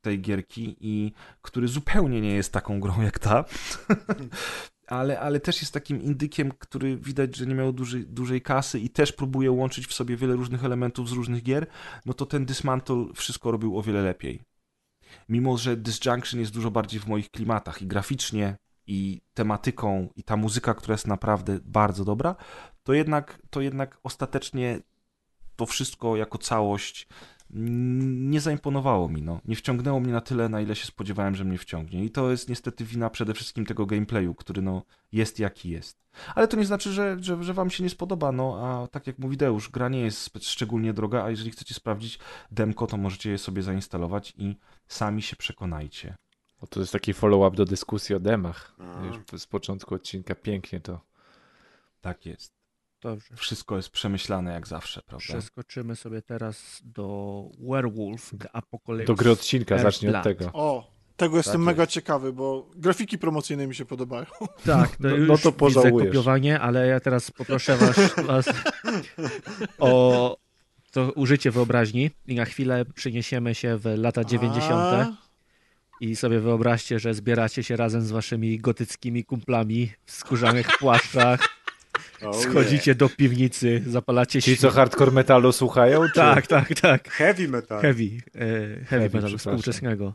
tej 0.00 0.20
gierki 0.20 0.76
i 0.80 1.12
który 1.42 1.68
zupełnie 1.68 2.20
nie 2.20 2.34
jest 2.34 2.52
taką 2.52 2.80
grą 2.80 3.02
jak 3.02 3.18
ta, 3.18 3.44
ale, 4.86 5.20
ale 5.20 5.40
też 5.40 5.60
jest 5.60 5.72
takim 5.72 6.02
indykiem, 6.02 6.52
który 6.58 6.96
widać, 6.96 7.36
że 7.36 7.46
nie 7.46 7.54
miał 7.54 7.72
dużej, 7.72 8.06
dużej 8.06 8.42
kasy 8.42 8.80
i 8.80 8.90
też 8.90 9.12
próbuje 9.12 9.50
łączyć 9.50 9.86
w 9.86 9.94
sobie 9.94 10.16
wiele 10.16 10.34
różnych 10.34 10.64
elementów 10.64 11.08
z 11.08 11.12
różnych 11.12 11.42
gier, 11.42 11.66
no 12.06 12.14
to 12.14 12.26
ten 12.26 12.46
Dismantle 12.46 13.06
wszystko 13.14 13.50
robił 13.50 13.78
o 13.78 13.82
wiele 13.82 14.02
lepiej. 14.02 14.42
Mimo, 15.28 15.58
że 15.58 15.76
Disjunction 15.76 16.40
jest 16.40 16.52
dużo 16.52 16.70
bardziej 16.70 17.00
w 17.00 17.06
moich 17.06 17.30
klimatach 17.30 17.82
i 17.82 17.86
graficznie, 17.86 18.56
i 18.88 19.20
tematyką, 19.34 20.08
i 20.16 20.22
ta 20.22 20.36
muzyka, 20.36 20.74
która 20.74 20.94
jest 20.94 21.06
naprawdę 21.06 21.58
bardzo 21.64 22.04
dobra, 22.04 22.36
to 22.82 22.92
jednak, 22.92 23.42
to 23.50 23.60
jednak 23.60 23.98
ostatecznie 24.02 24.80
to 25.56 25.66
wszystko 25.66 26.16
jako 26.16 26.38
całość 26.38 27.08
nie 27.50 28.40
zaimponowało 28.40 29.08
mi, 29.08 29.22
no. 29.22 29.40
Nie 29.44 29.56
wciągnęło 29.56 30.00
mnie 30.00 30.12
na 30.12 30.20
tyle, 30.20 30.48
na 30.48 30.60
ile 30.60 30.76
się 30.76 30.86
spodziewałem, 30.86 31.34
że 31.34 31.44
mnie 31.44 31.58
wciągnie. 31.58 32.04
I 32.04 32.10
to 32.10 32.30
jest 32.30 32.48
niestety 32.48 32.84
wina 32.84 33.10
przede 33.10 33.34
wszystkim 33.34 33.66
tego 33.66 33.86
gameplayu, 33.86 34.34
który 34.34 34.62
no 34.62 34.82
jest 35.12 35.38
jaki 35.38 35.70
jest. 35.70 35.98
Ale 36.34 36.48
to 36.48 36.56
nie 36.56 36.66
znaczy, 36.66 36.92
że, 36.92 37.16
że, 37.20 37.44
że 37.44 37.54
wam 37.54 37.70
się 37.70 37.82
nie 37.82 37.90
spodoba, 37.90 38.32
no 38.32 38.58
a 38.66 38.86
tak 38.86 39.06
jak 39.06 39.18
mówi 39.18 39.36
Deusz, 39.36 39.70
gra 39.70 39.88
nie 39.88 40.00
jest 40.00 40.30
szczególnie 40.40 40.92
droga, 40.92 41.24
a 41.24 41.30
jeżeli 41.30 41.50
chcecie 41.50 41.74
sprawdzić 41.74 42.18
demko, 42.50 42.86
to 42.86 42.96
możecie 42.96 43.30
je 43.30 43.38
sobie 43.38 43.62
zainstalować 43.62 44.34
i 44.38 44.56
sami 44.88 45.22
się 45.22 45.36
przekonajcie. 45.36 46.16
Bo 46.60 46.66
to 46.66 46.80
jest 46.80 46.92
taki 46.92 47.14
follow-up 47.14 47.56
do 47.56 47.64
dyskusji 47.64 48.14
o 48.14 48.20
demach. 48.20 48.74
A. 48.78 49.04
Już 49.06 49.42
z 49.42 49.46
początku 49.46 49.94
odcinka 49.94 50.34
pięknie 50.34 50.80
to. 50.80 51.00
Tak 52.00 52.26
jest. 52.26 52.52
Dobrze. 53.00 53.36
Wszystko 53.36 53.76
jest 53.76 53.90
przemyślane 53.90 54.52
jak 54.52 54.66
zawsze, 54.66 55.02
prawda? 55.02 55.24
Przeskoczymy 55.28 55.96
sobie 55.96 56.22
teraz 56.22 56.80
do 56.84 57.44
Werewolf 57.60 58.30
Apocalypse. 58.52 59.06
Do 59.06 59.14
gry 59.14 59.30
odcinka, 59.30 59.74
Earth 59.74 59.86
zacznij 59.86 60.14
od 60.16 60.22
tego. 60.24 60.50
O, 60.52 60.90
tego 61.16 61.36
jestem 61.36 61.54
Tak 61.54 61.60
mega 61.66 61.86
ciekawy, 61.86 62.32
bo 62.32 62.70
grafiki 62.76 63.18
promocyjne 63.18 63.66
mi 63.66 63.74
się 63.74 63.84
podobają. 63.84 64.26
Tak, 64.64 65.00
no, 65.00 65.08
No- 65.08 65.16
już 65.16 65.28
no 65.28 65.38
to 65.38 65.52
pożałujesz. 65.52 66.08
kopiowanie, 66.08 66.60
ale 66.60 66.86
ja 66.86 67.00
teraz 67.00 67.30
poproszę 67.30 67.76
was, 67.76 68.14
was 68.26 68.46
o 69.78 70.36
to 70.90 71.12
użycie 71.12 71.50
wyobraźni 71.50 72.10
i 72.26 72.34
na 72.34 72.44
chwilę 72.44 72.84
przeniesiemy 72.94 73.54
się 73.54 73.76
w 73.76 73.84
lata 73.96 74.24
90. 74.24 74.72
A, 74.74 75.16
i 76.00 76.16
sobie 76.16 76.40
wyobraźcie, 76.40 76.98
że 76.98 77.14
zbieracie 77.14 77.62
się 77.62 77.76
razem 77.76 78.02
z 78.02 78.10
waszymi 78.10 78.58
gotyckimi 78.58 79.24
kumplami 79.24 79.92
w 80.04 80.12
skórzanych 80.12 80.66
płaszczach, 80.78 81.40
Oh, 82.22 82.38
schodzicie 82.38 82.94
do 82.94 83.08
piwnicy, 83.08 83.82
zapalacie 83.86 84.42
Ci, 84.42 84.56
świ- 84.56 84.60
co 84.60 84.70
hardcore 84.70 85.10
metalu 85.12 85.52
słuchają? 85.52 86.08
Czy... 86.08 86.14
Tak, 86.14 86.46
tak, 86.46 86.68
tak. 86.80 87.08
Heavy 87.10 87.48
metal. 87.48 87.80
Heavy, 87.82 88.04
e, 88.04 88.38
heavy, 88.38 88.84
Heavy, 88.86 89.08
przepraszam. 89.08 89.38
współczesnego. 89.38 90.14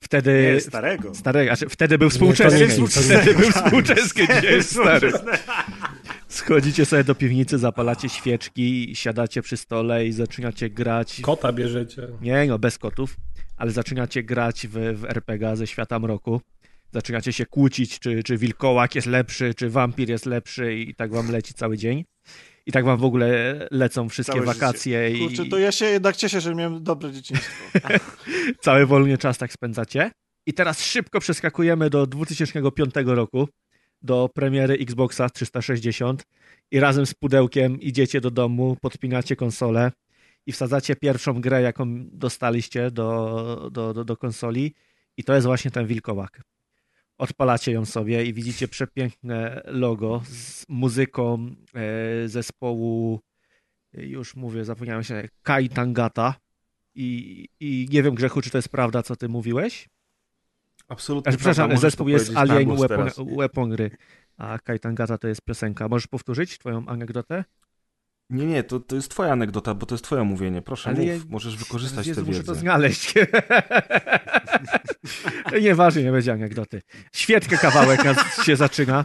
Wtedy... 0.00 0.50
Nie, 0.54 0.60
starego. 0.60 1.14
Starego, 1.14 1.56
znaczy 1.56 1.68
wtedy 1.68 1.98
był 1.98 2.10
współczesny. 2.10 2.58
nie 2.60 2.68
wtedy 2.88 3.34
był 3.34 3.50
współczesny, 3.50 4.26
gdzie 4.38 4.50
jest 4.50 4.70
stary. 4.70 5.12
Schodzicie 6.36 6.84
sobie 6.86 7.04
do 7.04 7.14
piwnicy, 7.14 7.58
zapalacie 7.58 8.08
świeczki, 8.08 8.90
siadacie 8.94 9.42
przy 9.42 9.56
stole 9.56 10.06
i 10.06 10.12
zaczynacie 10.12 10.70
grać. 10.70 11.20
Kota 11.20 11.52
bierzecie. 11.52 12.08
Nie, 12.20 12.46
no 12.46 12.58
bez 12.58 12.78
kotów, 12.78 13.16
ale 13.56 13.70
zaczynacie 13.70 14.22
grać 14.22 14.66
w, 14.66 14.72
w 14.72 15.04
RPG 15.04 15.56
ze 15.56 15.66
świata 15.66 15.98
mroku. 15.98 16.40
Zaczynacie 16.92 17.32
się 17.32 17.46
kłócić, 17.46 17.98
czy, 17.98 18.22
czy 18.22 18.36
wilkołak 18.36 18.94
jest 18.94 19.06
lepszy, 19.06 19.54
czy 19.54 19.70
wampir 19.70 20.08
jest 20.08 20.26
lepszy 20.26 20.74
i 20.74 20.94
tak 20.94 21.12
wam 21.12 21.30
leci 21.30 21.54
cały 21.54 21.78
dzień. 21.78 22.04
I 22.66 22.72
tak 22.72 22.84
wam 22.84 22.98
w 22.98 23.04
ogóle 23.04 23.58
lecą 23.70 24.08
wszystkie 24.08 24.34
Całe 24.34 24.46
wakacje 24.46 25.10
i 25.10 25.18
kurczę, 25.18 25.44
to 25.44 25.58
ja 25.58 25.72
się 25.72 25.84
jednak 25.84 26.16
cieszę, 26.16 26.40
że 26.40 26.54
miałem 26.54 26.82
dobre 26.82 27.12
dzieciństwo. 27.12 27.78
cały 28.64 28.86
wolny 28.86 29.18
czas 29.18 29.38
tak 29.38 29.52
spędzacie. 29.52 30.10
I 30.46 30.54
teraz 30.54 30.84
szybko 30.84 31.20
przeskakujemy 31.20 31.90
do 31.90 32.06
2005 32.06 32.94
roku, 33.04 33.48
do 34.02 34.28
premiery 34.34 34.74
Xboxa 34.74 35.30
360 35.30 36.26
i 36.70 36.80
razem 36.80 37.06
z 37.06 37.14
pudełkiem 37.14 37.80
idziecie 37.80 38.20
do 38.20 38.30
domu, 38.30 38.76
podpinacie 38.80 39.36
konsolę 39.36 39.92
i 40.46 40.52
wsadzacie 40.52 40.96
pierwszą 40.96 41.40
grę, 41.40 41.62
jaką 41.62 41.86
dostaliście 42.12 42.90
do, 42.90 43.70
do, 43.72 43.94
do, 43.94 44.04
do 44.04 44.16
konsoli 44.16 44.74
i 45.16 45.24
to 45.24 45.34
jest 45.34 45.46
właśnie 45.46 45.70
ten 45.70 45.86
wilkołak. 45.86 46.42
Odpalacie 47.18 47.72
ją 47.72 47.84
sobie 47.84 48.24
i 48.24 48.32
widzicie 48.32 48.68
przepiękne 48.68 49.62
logo 49.64 50.22
z 50.26 50.68
muzyką 50.68 51.54
e, 51.74 52.28
zespołu, 52.28 53.20
e, 53.94 54.06
już 54.06 54.36
mówię, 54.36 54.64
zapomniałem 54.64 55.04
się, 55.04 55.28
Kai 55.42 55.68
Tangata. 55.68 56.34
I, 56.98 57.48
I 57.60 57.88
nie 57.90 58.02
wiem, 58.02 58.14
Grzechu, 58.14 58.42
czy 58.42 58.50
to 58.50 58.58
jest 58.58 58.68
prawda, 58.68 59.02
co 59.02 59.16
ty 59.16 59.28
mówiłeś? 59.28 59.88
Absolutnie. 60.88 61.32
Znaczy, 61.32 61.38
przepraszam, 61.38 61.68
możesz 61.68 61.80
zespół 61.80 62.08
jest 62.08 62.36
Alien 62.36 62.76
Weapon. 62.76 63.10
Weaponry, 63.38 63.90
a 64.36 64.58
Kai 64.58 64.80
Tangata 64.80 65.18
to 65.18 65.28
jest 65.28 65.42
piosenka. 65.42 65.88
Możesz 65.88 66.06
powtórzyć 66.06 66.58
twoją 66.58 66.86
anegdotę? 66.86 67.44
Nie, 68.30 68.46
nie, 68.46 68.62
to, 68.64 68.80
to 68.80 68.96
jest 68.96 69.10
twoja 69.10 69.32
anegdota, 69.32 69.74
bo 69.74 69.86
to 69.86 69.94
jest 69.94 70.04
twoje 70.04 70.22
mówienie. 70.24 70.62
Proszę, 70.62 70.90
Ale 70.90 70.98
mów, 70.98 71.06
ja- 71.06 71.18
możesz 71.28 71.56
wykorzystać 71.56 72.06
Jezu, 72.06 72.20
tę 72.20 72.26
muszę 72.26 72.38
wiedzę. 72.38 72.46
to 72.52 72.58
znaleźć. 72.60 73.14
Nieważne, 75.62 76.02
nie 76.02 76.12
będzie 76.12 76.32
anegdoty. 76.32 76.82
Świetny 77.12 77.58
kawałek 77.58 78.00
się 78.44 78.56
zaczyna. 78.56 79.04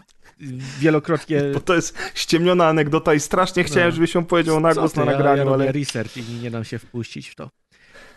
Wielokrotnie... 0.80 1.42
Bo 1.54 1.60
to 1.60 1.76
jest 1.76 1.98
ściemniona 2.14 2.68
anegdota 2.68 3.14
i 3.14 3.20
strasznie 3.20 3.64
chciałem, 3.64 3.90
No. 3.90 3.96
żebyś 3.96 4.16
ją 4.16 4.26
powiedział 4.26 4.60
na 4.60 4.74
głos 4.74 4.96
na 4.96 5.06
ja, 5.06 5.12
nagraniu, 5.12 5.38
ja 5.38 5.44
robię 5.44 5.64
ale 5.64 5.72
research 5.72 6.18
i 6.18 6.24
nie 6.24 6.52
dam 6.52 6.64
się 6.64 6.80
wpuścić 6.80 7.30
w 7.30 7.36
to. 7.36 7.50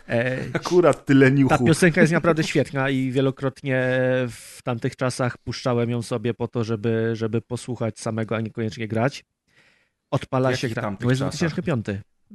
E, 0.09 0.45
akurat 0.53 1.05
tyle 1.05 1.29
Ta 1.29 1.35
niuchu. 1.35 1.65
piosenka 1.65 2.01
jest 2.01 2.13
naprawdę 2.13 2.43
świetna 2.43 2.89
i 2.89 3.11
wielokrotnie 3.11 3.83
w 4.29 4.59
tamtych 4.63 4.95
czasach 4.95 5.37
puszczałem 5.37 5.89
ją 5.89 6.01
sobie 6.01 6.33
po 6.33 6.47
to, 6.47 6.63
żeby, 6.63 7.15
żeby 7.15 7.41
posłuchać 7.41 7.99
samego, 7.99 8.35
a 8.35 8.41
niekoniecznie 8.41 8.87
grać. 8.87 9.23
Odpala 10.11 10.51
Jakich 10.51 10.69
się 10.69 10.75
gra. 10.75 10.97
To 10.99 11.09
jest 11.09 11.19
czasach? 11.19 11.49
2005. 11.53 11.85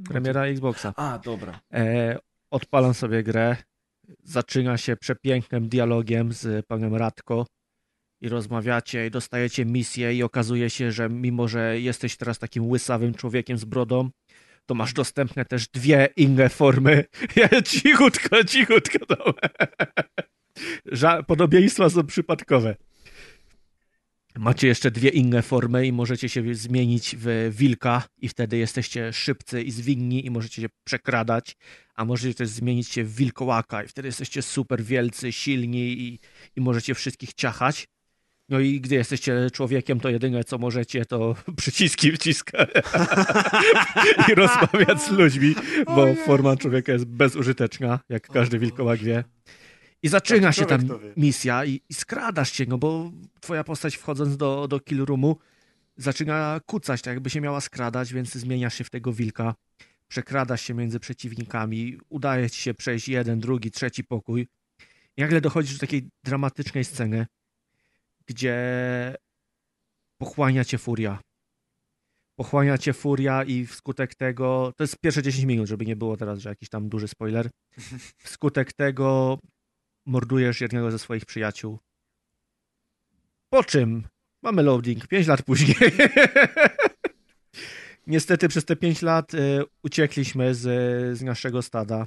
Premiera 0.08 0.44
Xboxa. 0.46 0.92
A, 0.96 1.18
dobra. 1.18 1.60
E, 1.72 2.18
odpalam 2.50 2.94
sobie 2.94 3.22
grę. 3.22 3.56
Zaczyna 4.24 4.76
się 4.76 4.96
przepięknym 4.96 5.68
dialogiem 5.68 6.32
z 6.32 6.66
panem 6.66 6.94
Radko 6.94 7.46
i 8.20 8.28
rozmawiacie 8.28 9.06
i 9.06 9.10
dostajecie 9.10 9.64
misję 9.64 10.14
i 10.14 10.22
okazuje 10.22 10.70
się, 10.70 10.92
że 10.92 11.08
mimo, 11.08 11.48
że 11.48 11.80
jesteś 11.80 12.16
teraz 12.16 12.38
takim 12.38 12.70
łysawym 12.70 13.14
człowiekiem 13.14 13.58
z 13.58 13.64
brodą, 13.64 14.10
to 14.70 14.74
masz 14.74 14.92
dostępne 14.92 15.44
też 15.44 15.68
dwie 15.68 16.08
inne 16.16 16.48
formy. 16.48 17.04
Cichutko, 17.64 18.44
cichutko. 18.44 18.98
No. 19.10 19.34
Podobieństwa 21.26 21.90
są 21.90 22.06
przypadkowe. 22.06 22.76
Macie 24.36 24.68
jeszcze 24.68 24.90
dwie 24.90 25.08
inne 25.08 25.42
formy 25.42 25.86
i 25.86 25.92
możecie 25.92 26.28
się 26.28 26.54
zmienić 26.54 27.16
w 27.18 27.50
wilka 27.56 28.02
i 28.18 28.28
wtedy 28.28 28.56
jesteście 28.58 29.12
szybcy 29.12 29.62
i 29.62 29.70
zwinni 29.70 30.26
i 30.26 30.30
możecie 30.30 30.62
się 30.62 30.68
przekradać, 30.84 31.56
a 31.94 32.04
możecie 32.04 32.34
też 32.34 32.48
zmienić 32.48 32.88
się 32.88 33.04
w 33.04 33.14
wilkołaka 33.14 33.84
i 33.84 33.88
wtedy 33.88 34.08
jesteście 34.08 34.42
super 34.42 34.82
wielcy, 34.82 35.32
silni 35.32 35.92
i, 35.92 36.18
i 36.56 36.60
możecie 36.60 36.94
wszystkich 36.94 37.34
ciachać. 37.34 37.88
No 38.50 38.60
i 38.60 38.80
gdy 38.80 38.94
jesteście 38.94 39.50
człowiekiem, 39.52 40.00
to 40.00 40.10
jedyne 40.10 40.44
co 40.44 40.58
możecie 40.58 41.06
to 41.06 41.34
przyciski 41.56 42.12
wciskać 42.12 42.70
i 44.28 44.34
rozmawiać 44.34 45.02
z 45.02 45.10
ludźmi, 45.10 45.54
bo 45.86 46.14
forma 46.14 46.56
człowieka 46.56 46.92
jest 46.92 47.04
bezużyteczna, 47.04 48.00
jak 48.08 48.28
każdy 48.28 48.58
wilkołak 48.58 49.00
wie. 49.00 49.24
I 50.02 50.08
zaczyna 50.08 50.52
się 50.52 50.66
wie. 50.66 50.78
misja 51.16 51.64
i, 51.64 51.80
i 51.88 51.94
skradasz 51.94 52.52
się, 52.52 52.64
no 52.68 52.78
bo 52.78 53.12
twoja 53.40 53.64
postać 53.64 53.96
wchodząc 53.96 54.36
do, 54.36 54.68
do 54.68 54.80
kill 54.80 55.04
roomu 55.04 55.36
zaczyna 55.96 56.60
kucać, 56.66 57.02
tak 57.02 57.14
jakby 57.14 57.30
się 57.30 57.40
miała 57.40 57.60
skradać, 57.60 58.12
więc 58.12 58.34
zmieniasz 58.34 58.74
się 58.74 58.84
w 58.84 58.90
tego 58.90 59.12
wilka, 59.12 59.54
przekradasz 60.08 60.62
się 60.62 60.74
między 60.74 61.00
przeciwnikami, 61.00 61.98
udaje 62.08 62.50
ci 62.50 62.62
się 62.62 62.74
przejść 62.74 63.08
jeden, 63.08 63.40
drugi, 63.40 63.70
trzeci 63.70 64.04
pokój. 64.04 64.48
I 65.16 65.20
nagle 65.20 65.40
dochodzisz 65.40 65.72
do 65.72 65.80
takiej 65.80 66.08
dramatycznej 66.24 66.84
sceny, 66.84 67.26
gdzie 68.30 68.56
pochłania 70.18 70.64
cię 70.64 70.78
furia 70.78 71.20
pochłania 72.40 72.78
cię 72.78 72.92
furia 72.92 73.44
i 73.44 73.66
wskutek 73.66 74.14
tego, 74.14 74.72
to 74.76 74.84
jest 74.84 74.98
pierwsze 74.98 75.22
10 75.22 75.44
minut, 75.44 75.68
żeby 75.68 75.86
nie 75.86 75.96
było 75.96 76.16
teraz, 76.16 76.38
że 76.38 76.48
jakiś 76.48 76.68
tam 76.68 76.88
duży 76.88 77.08
spoiler, 77.08 77.50
wskutek 78.24 78.72
tego 78.72 79.38
mordujesz 80.06 80.60
jednego 80.60 80.90
ze 80.90 80.98
swoich 80.98 81.24
przyjaciół. 81.24 81.78
Po 83.50 83.64
czym 83.64 84.02
mamy 84.42 84.62
loading 84.62 85.06
5 85.06 85.26
lat 85.26 85.42
później. 85.42 85.76
Niestety 88.06 88.48
przez 88.48 88.64
te 88.64 88.76
5 88.76 89.02
lat 89.02 89.34
y, 89.34 89.64
uciekliśmy 89.82 90.54
z, 90.54 90.62
z 91.18 91.22
naszego 91.22 91.62
stada 91.62 92.06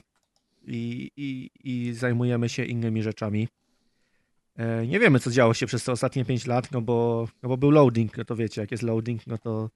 i, 0.68 1.12
i, 1.18 1.50
i 1.64 1.94
zajmujemy 1.94 2.50
się 2.50 2.64
innymi 2.66 3.04
rzeczami. 3.04 3.48
E, 4.58 4.88
nie 4.88 5.00
wiemy, 5.00 5.20
co 5.20 5.32
działo 5.32 5.54
się 5.54 5.66
przez 5.66 5.84
te 5.84 5.92
ostatnie 5.92 6.26
5 6.26 6.48
lat, 6.48 6.72
no 6.72 6.82
bo, 6.82 7.28
no 7.44 7.50
bo 7.50 7.58
był 7.58 7.72
loading, 7.72 8.18
no 8.18 8.26
to 8.26 8.36
wiecie, 8.36 8.62
jak 8.62 8.72
jest 8.72 8.84
loading, 8.84 9.28
no 9.28 9.38
to, 9.38 9.70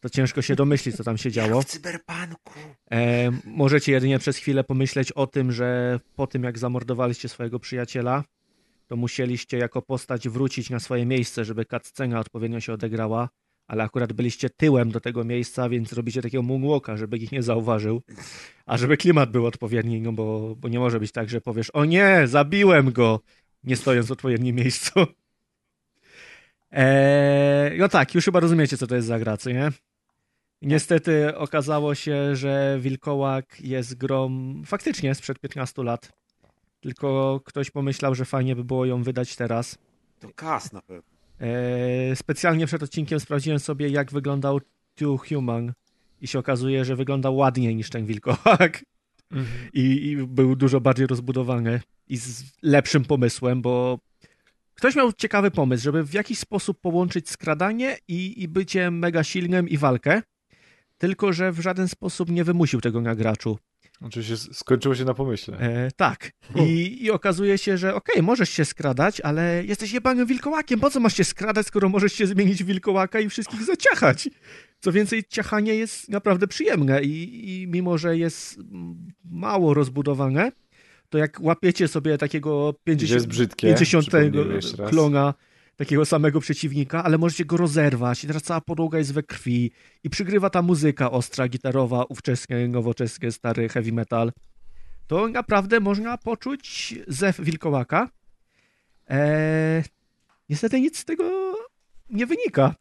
to 0.00 0.08
ciężko 0.08 0.42
się 0.42 0.56
domyślić, 0.56 0.96
co 0.96 1.04
tam 1.04 1.18
się 1.18 1.30
działo. 1.38 1.62
w 1.62 1.64
cyberpunku. 1.64 2.60
E, 2.90 3.30
możecie 3.44 3.92
jedynie 3.92 4.18
przez 4.18 4.36
chwilę 4.36 4.64
pomyśleć 4.64 5.12
o 5.12 5.26
tym, 5.26 5.52
że 5.52 6.00
po 6.16 6.26
tym, 6.26 6.44
jak 6.44 6.58
zamordowaliście 6.58 7.28
swojego 7.28 7.58
przyjaciela, 7.58 8.24
to 8.86 8.96
musieliście 8.96 9.58
jako 9.58 9.82
postać 9.82 10.28
wrócić 10.28 10.70
na 10.70 10.80
swoje 10.80 11.06
miejsce, 11.06 11.44
żeby 11.44 11.64
cutscena 11.64 12.20
odpowiednio 12.20 12.60
się 12.60 12.72
odegrała, 12.72 13.28
ale 13.66 13.84
akurat 13.84 14.12
byliście 14.12 14.50
tyłem 14.50 14.90
do 14.90 15.00
tego 15.00 15.24
miejsca, 15.24 15.68
więc 15.68 15.92
robicie 15.92 16.22
takiego 16.22 16.42
moonwalka, 16.42 16.96
żeby 16.96 17.16
ich 17.18 17.32
nie 17.32 17.42
zauważył, 17.42 18.02
a 18.66 18.76
żeby 18.78 18.96
klimat 18.96 19.30
był 19.30 19.46
odpowiedni, 19.46 20.00
no 20.00 20.12
bo, 20.12 20.56
bo 20.56 20.68
nie 20.68 20.78
może 20.78 21.00
być 21.00 21.12
tak, 21.12 21.28
że 21.28 21.40
powiesz, 21.40 21.70
o 21.70 21.84
nie, 21.84 22.22
zabiłem 22.26 22.92
go, 22.92 23.20
nie 23.64 23.76
stojąc 23.76 24.06
w 24.06 24.12
odpowiednim 24.12 24.56
miejscu. 24.56 24.92
Eee, 26.70 27.78
no 27.78 27.88
tak, 27.88 28.14
już 28.14 28.24
chyba 28.24 28.40
rozumiecie, 28.40 28.76
co 28.76 28.86
to 28.86 28.94
jest 28.94 29.08
za 29.08 29.18
gra, 29.18 29.36
co 29.36 29.50
nie? 29.50 29.72
Niestety 30.62 31.36
okazało 31.36 31.94
się, 31.94 32.36
że 32.36 32.78
Wilkołak 32.80 33.60
jest 33.60 33.94
grą 33.94 34.30
faktycznie 34.66 35.14
sprzed 35.14 35.38
15 35.38 35.82
lat. 35.82 36.12
Tylko 36.80 37.40
ktoś 37.44 37.70
pomyślał, 37.70 38.14
że 38.14 38.24
fajnie 38.24 38.56
by 38.56 38.64
było 38.64 38.86
ją 38.86 39.02
wydać 39.02 39.36
teraz. 39.36 39.78
To 40.20 40.28
kas 40.34 40.72
na 40.72 40.82
pewno. 40.82 41.02
Eee, 41.40 42.16
specjalnie 42.16 42.66
przed 42.66 42.82
odcinkiem 42.82 43.20
sprawdziłem 43.20 43.58
sobie, 43.58 43.88
jak 43.88 44.12
wyglądał 44.12 44.60
Two 44.94 45.18
Human 45.28 45.72
i 46.20 46.26
się 46.26 46.38
okazuje, 46.38 46.84
że 46.84 46.96
wygląda 46.96 47.30
ładniej 47.30 47.76
niż 47.76 47.90
ten 47.90 48.06
Wilkołak. 48.06 48.84
I, 49.72 50.10
I 50.10 50.16
był 50.16 50.56
dużo 50.56 50.80
bardziej 50.80 51.06
rozbudowany 51.06 51.80
i 52.08 52.16
z 52.16 52.42
lepszym 52.62 53.04
pomysłem, 53.04 53.62
bo 53.62 53.98
ktoś 54.74 54.96
miał 54.96 55.12
ciekawy 55.12 55.50
pomysł, 55.50 55.84
żeby 55.84 56.04
w 56.04 56.14
jakiś 56.14 56.38
sposób 56.38 56.80
połączyć 56.80 57.30
skradanie 57.30 57.98
i, 58.08 58.42
i 58.42 58.48
bycie 58.48 58.90
mega 58.90 59.24
silnym 59.24 59.68
i 59.68 59.78
walkę, 59.78 60.22
tylko 60.98 61.32
że 61.32 61.52
w 61.52 61.60
żaden 61.60 61.88
sposób 61.88 62.30
nie 62.30 62.44
wymusił 62.44 62.80
tego 62.80 63.00
na 63.00 63.14
graczu. 63.14 63.58
Oczywiście 64.00 64.36
skończyło 64.36 64.94
się 64.94 65.04
na 65.04 65.14
pomyśle. 65.14 65.58
E, 65.58 65.90
tak. 65.96 66.30
I, 66.54 67.04
I 67.04 67.10
okazuje 67.10 67.58
się, 67.58 67.78
że 67.78 67.94
okej, 67.94 68.22
możesz 68.22 68.50
się 68.50 68.64
skradać, 68.64 69.20
ale 69.20 69.64
jesteś 69.64 69.92
jebanym 69.92 70.26
wilkołakiem. 70.26 70.80
Po 70.80 70.90
co 70.90 71.00
masz 71.00 71.16
się 71.16 71.24
skradać, 71.24 71.66
skoro 71.66 71.88
możesz 71.88 72.12
się 72.12 72.26
zmienić 72.26 72.64
w 72.64 72.66
wilkołaka 72.66 73.20
i 73.20 73.28
wszystkich 73.28 73.62
zaciachać? 73.62 74.28
Co 74.84 74.92
więcej, 74.92 75.24
ciachanie 75.28 75.74
jest 75.74 76.08
naprawdę 76.08 76.46
przyjemne 76.46 77.02
i, 77.02 77.62
i 77.62 77.66
mimo, 77.66 77.98
że 77.98 78.18
jest 78.18 78.58
mało 79.24 79.74
rozbudowane, 79.74 80.52
to 81.08 81.18
jak 81.18 81.40
łapiecie 81.40 81.88
sobie 81.88 82.18
takiego 82.18 82.74
50, 82.84 83.14
jest 83.14 83.26
brzydkie, 83.26 83.66
50 83.66 84.08
przypomnijmy 84.08 84.54
jeszcze 84.54 84.76
raz. 84.76 84.90
klona 84.90 85.34
takiego 85.76 86.04
samego 86.04 86.40
przeciwnika, 86.40 87.04
ale 87.04 87.18
możecie 87.18 87.44
go 87.44 87.56
rozerwać 87.56 88.24
i 88.24 88.26
teraz 88.26 88.42
cała 88.42 88.60
podłoga 88.60 88.98
jest 88.98 89.12
we 89.12 89.22
krwi 89.22 89.70
i 90.04 90.10
przygrywa 90.10 90.50
ta 90.50 90.62
muzyka 90.62 91.10
ostra, 91.10 91.48
gitarowa, 91.48 92.04
ówczesne, 92.08 92.68
nowoczesne, 92.68 93.32
stary 93.32 93.68
heavy 93.68 93.92
metal, 93.92 94.32
to 95.06 95.28
naprawdę 95.28 95.80
można 95.80 96.18
poczuć 96.18 96.94
zew 97.08 97.40
wilkołaka. 97.40 98.08
Eee, 99.08 99.82
niestety 100.48 100.80
nic 100.80 100.98
z 100.98 101.04
tego 101.04 101.54
nie 102.10 102.26
wynika. 102.26 102.74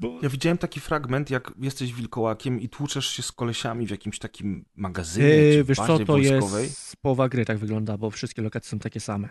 Bo... 0.00 0.18
Ja 0.22 0.28
widziałem 0.28 0.58
taki 0.58 0.80
fragment, 0.80 1.30
jak 1.30 1.52
jesteś 1.58 1.92
wilkołakiem 1.94 2.60
i 2.60 2.68
tłuczesz 2.68 3.06
się 3.06 3.22
z 3.22 3.32
kolesiami 3.32 3.86
w 3.86 3.90
jakimś 3.90 4.18
takim 4.18 4.64
magazynie 4.76 5.26
Eee, 5.26 5.52
czy 5.58 5.64
wiesz 5.64 5.78
co, 5.78 5.98
to 5.98 6.04
wojskowej. 6.04 6.64
jest 6.64 6.96
połowa 6.96 7.28
gry 7.28 7.44
tak 7.44 7.58
wygląda, 7.58 7.96
bo 7.98 8.10
wszystkie 8.10 8.42
lokacje 8.42 8.70
są 8.70 8.78
takie 8.78 9.00
same. 9.00 9.28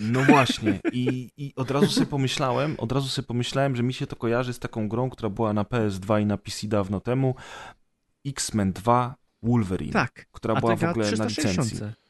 No 0.00 0.22
właśnie 0.24 0.80
I, 0.92 1.30
i 1.36 1.52
od 1.56 1.70
razu 1.70 1.86
sobie 1.86 2.06
pomyślałem, 2.06 2.74
od 2.78 2.92
razu 2.92 3.08
sobie 3.08 3.26
pomyślałem, 3.26 3.76
że 3.76 3.82
mi 3.82 3.94
się 3.94 4.06
to 4.06 4.16
kojarzy 4.16 4.52
z 4.52 4.58
taką 4.58 4.88
grą, 4.88 5.10
która 5.10 5.30
była 5.30 5.52
na 5.52 5.62
PS2 5.62 6.22
i 6.22 6.26
na 6.26 6.36
PC 6.38 6.66
dawno 6.66 7.00
temu, 7.00 7.34
X-Men 8.26 8.72
2 8.72 9.14
Wolverine, 9.42 9.92
Tak. 9.92 10.26
która 10.32 10.54
była 10.60 10.76
w 10.76 10.84
ogóle 10.84 11.04
na 11.06 11.26
360. 11.26 11.72
licencji. 11.72 12.05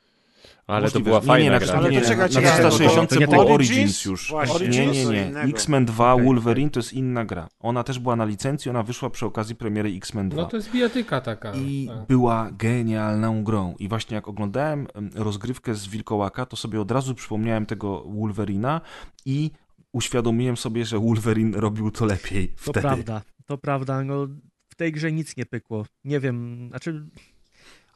Ale 0.67 0.81
Możliwe, 0.83 1.01
to 1.01 1.05
była 1.05 1.21
fajna 1.21 1.45
nie, 1.55 1.61
nie, 1.61 1.67
gra. 1.67 1.75
Na, 1.75 1.79
Ale 1.81 1.91
nie, 1.91 2.01
to 2.01 2.05
nie, 2.05 2.11
czekajcie, 2.11 2.41
na 2.41 2.49
jak 2.49 2.61
to- 2.63 2.69
360 2.71 3.11
to 3.11 3.17
nie 3.21 3.29
było. 3.29 3.55
Origins 3.55 3.71
Origins? 3.71 4.05
już. 4.05 4.31
Właśnie, 4.31 4.69
nie, 4.69 4.87
nie, 4.87 5.05
nie. 5.05 5.41
X-Men 5.41 5.85
2 5.85 6.13
Okej. 6.13 6.27
Wolverine 6.27 6.71
to 6.71 6.79
jest 6.81 6.93
inna 6.93 7.25
gra. 7.25 7.49
Ona 7.61 7.85
też 7.85 7.99
była 7.99 8.17
na 8.17 8.25
licencji, 8.25 8.71
ona 8.71 8.83
wyszła 8.83 9.11
przy 9.11 9.27
okazji 9.27 9.55
premiery 9.57 9.89
X-Men 9.97 10.29
2. 10.29 10.43
No 10.43 10.49
to 10.49 10.57
jest 10.57 10.71
bijatyka 10.73 11.21
taka. 11.21 11.53
I 11.55 11.87
tak. 11.89 12.07
była 12.07 12.51
genialną 12.53 13.45
grą. 13.45 13.75
I 13.79 13.89
właśnie 13.89 14.15
jak 14.15 14.29
oglądałem 14.29 14.87
em, 14.95 15.11
rozgrywkę 15.15 15.75
z 15.75 15.87
Wilkołaka, 15.87 16.47
to 16.47 16.57
sobie 16.57 16.81
od 16.81 16.91
razu 16.91 17.15
przypomniałem 17.15 17.67
tego 17.67 18.05
Wolverina 18.05 18.81
i 19.25 19.51
uświadomiłem 19.93 20.57
sobie, 20.57 20.85
że 20.85 20.99
Wolverine 20.99 21.61
robił 21.61 21.91
to 21.91 22.05
lepiej 22.07 22.49
To 22.49 22.55
wtedy. 22.63 22.81
prawda, 22.81 23.23
to 23.47 23.59
prawda. 23.59 24.05
No, 24.05 24.27
w 24.69 24.75
tej 24.75 24.93
grze 24.93 25.13
nic 25.13 25.37
nie 25.37 25.47
pykło. 25.47 25.87
Nie 26.05 26.21
wiem, 26.21 26.67
znaczy 26.71 27.07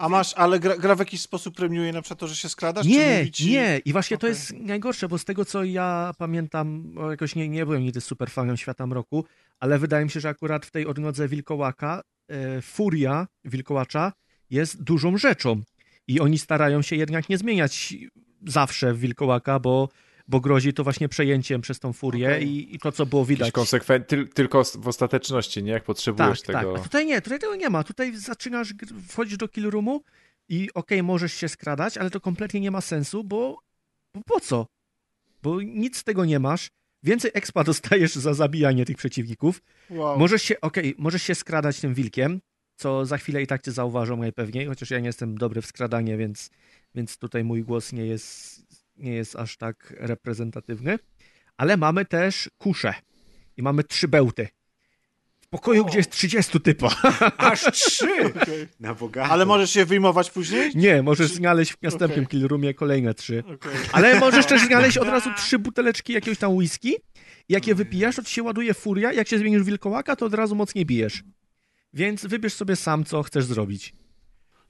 A 0.00 0.08
masz, 0.08 0.34
ale 0.34 0.60
gra, 0.60 0.76
gra 0.76 0.94
w 0.94 0.98
jakiś 0.98 1.20
sposób 1.20 1.56
premiuje 1.56 1.92
na 1.92 2.02
przykład 2.02 2.20
to, 2.20 2.28
że 2.28 2.36
się 2.36 2.48
skradasz? 2.48 2.86
Nie, 2.86 3.30
ci... 3.30 3.50
nie. 3.50 3.80
I 3.84 3.92
właśnie 3.92 4.18
to 4.18 4.26
Okej. 4.26 4.30
jest 4.30 4.52
najgorsze, 4.52 5.08
bo 5.08 5.18
z 5.18 5.24
tego 5.24 5.44
co 5.44 5.64
ja 5.64 6.12
pamiętam, 6.18 6.94
jakoś 7.10 7.34
nie, 7.34 7.48
nie 7.48 7.66
byłem 7.66 7.82
nigdy 7.82 8.00
super 8.00 8.30
fanem 8.30 8.56
Świata 8.56 8.86
Mroku, 8.86 9.24
ale 9.58 9.78
wydaje 9.78 10.04
mi 10.04 10.10
się, 10.10 10.20
że 10.20 10.28
akurat 10.28 10.66
w 10.66 10.70
tej 10.70 10.86
odnodze 10.86 11.28
Wilkołaka 11.28 12.02
e, 12.28 12.62
furia 12.62 13.26
Wilkołacza 13.44 14.12
jest 14.50 14.82
dużą 14.82 15.18
rzeczą. 15.18 15.62
I 16.08 16.20
oni 16.20 16.38
starają 16.38 16.82
się 16.82 16.96
jednak 16.96 17.28
nie 17.28 17.38
zmieniać 17.38 17.94
zawsze 18.46 18.94
Wilkołaka, 18.94 19.58
bo, 19.58 19.88
bo 20.30 20.40
grozi 20.40 20.72
to 20.72 20.84
właśnie 20.84 21.08
przejęciem 21.08 21.60
przez 21.60 21.78
tą 21.78 21.92
furię 21.92 22.26
Okej. 22.28 22.48
i, 22.48 22.74
i 22.74 22.78
to, 22.78 22.92
co 22.92 23.06
było 23.06 23.24
widać. 23.24 23.52
konsekwen... 23.52 24.04
Tyl, 24.04 24.28
tylko 24.28 24.64
w 24.64 24.88
ostateczności, 24.88 25.62
nie? 25.62 25.72
Jak 25.72 25.84
potrzebujesz 25.84 26.42
Tak, 26.42 26.52
tak. 26.54 26.64
tego. 26.64 26.76
A 26.76 26.82
tutaj 26.82 27.06
nie, 27.06 27.20
tutaj 27.22 27.38
tego 27.38 27.56
nie 27.56 27.70
ma. 27.70 27.84
Tutaj 27.84 28.16
zaczynasz, 28.16 28.74
wchodzisz 29.08 29.36
do 29.36 29.48
kill 29.48 29.70
roomu 29.70 30.02
i 30.48 30.68
okej, 30.74 31.02
możesz 31.02 31.32
się 31.32 31.48
skradać, 31.48 31.98
ale 31.98 32.10
to 32.10 32.20
kompletnie 32.20 32.60
nie 32.60 32.70
ma 32.70 32.80
sensu, 32.80 33.24
bo, 33.24 33.58
bo 34.14 34.20
po 34.26 34.40
co? 34.40 34.66
Bo 35.42 35.60
nic 35.62 35.96
z 35.96 36.04
tego 36.04 36.24
nie 36.24 36.38
masz. 36.38 36.70
Więcej 37.02 37.30
expa 37.34 37.64
dostajesz 37.72 38.14
za 38.14 38.34
zabijanie 38.34 38.84
tych 38.84 38.96
przeciwników. 38.96 39.62
Wow. 39.90 40.18
Możesz 40.18 40.42
się, 40.42 40.60
okej, 40.60 40.94
możesz 40.98 41.22
się 41.22 41.34
skradać 41.34 41.80
tym 41.80 41.94
wilkiem, 41.94 42.40
co 42.76 43.06
za 43.06 43.18
chwilę 43.18 43.42
i 43.42 43.46
tak 43.46 43.62
cię 43.62 43.72
zauważą 43.72 44.16
najpewniej, 44.16 44.66
chociaż 44.66 44.90
ja 44.90 45.00
nie 45.00 45.06
jestem 45.06 45.38
dobry 45.38 45.62
w 45.62 45.66
skradanie, 45.66 46.16
więc, 46.16 46.50
więc 46.94 47.18
tutaj 47.18 47.44
mój 47.44 47.62
głos 47.62 47.92
nie 47.92 48.06
jest, 48.06 48.66
nie 49.00 49.12
jest 49.12 49.36
aż 49.36 49.56
tak 49.56 49.94
reprezentatywny. 49.98 50.98
Ale 51.56 51.76
mamy 51.76 52.04
też 52.04 52.50
kuszę 52.58 52.94
i 53.56 53.62
mamy 53.62 53.84
trzy 53.84 54.08
bełty. 54.08 54.48
W 55.40 55.48
pokoju, 55.48 55.84
gdzie 55.84 55.98
jest 55.98 56.10
30 56.10 56.60
typa. 56.60 56.88
Aż 57.36 57.62
trzy! 57.72 58.24
Okej. 58.24 58.68
Na 58.80 58.94
bogato. 58.94 59.32
Ale 59.32 59.46
możesz 59.46 59.76
je 59.76 59.86
wyjmować 59.86 60.30
później? 60.30 60.72
Nie, 60.74 61.02
możesz 61.02 61.30
znaleźć 61.32 61.72
w 61.72 61.82
następnym 61.82 62.24
Okej. 62.24 62.40
kill 62.40 62.48
roomie 62.48 62.74
kolejne 62.74 63.14
trzy. 63.14 63.42
Okej. 63.54 63.72
Ale 63.92 64.20
możesz 64.20 64.46
też 64.46 64.66
znaleźć 64.66 64.98
od 64.98 65.08
razu 65.14 65.30
trzy 65.36 65.58
buteleczki 65.58 66.12
jakiegoś 66.12 66.38
tam 66.38 66.54
whisky. 66.54 66.96
Jak 67.48 67.66
je 67.66 67.74
wypijasz, 67.74 68.16
to 68.16 68.22
ci 68.22 68.34
się 68.34 68.42
ładuje 68.42 68.74
furia. 68.74 69.12
Jak 69.12 69.28
się 69.28 69.38
zmienisz 69.38 69.62
w 69.62 69.66
wilkołaka, 69.66 70.16
to 70.16 70.26
od 70.26 70.34
razu 70.34 70.54
mocniej 70.54 70.86
bijesz. 70.86 71.22
Więc 71.92 72.26
wybierz 72.26 72.54
sobie 72.54 72.76
sam, 72.76 73.04
co 73.04 73.22
chcesz 73.22 73.44
zrobić. 73.44 73.94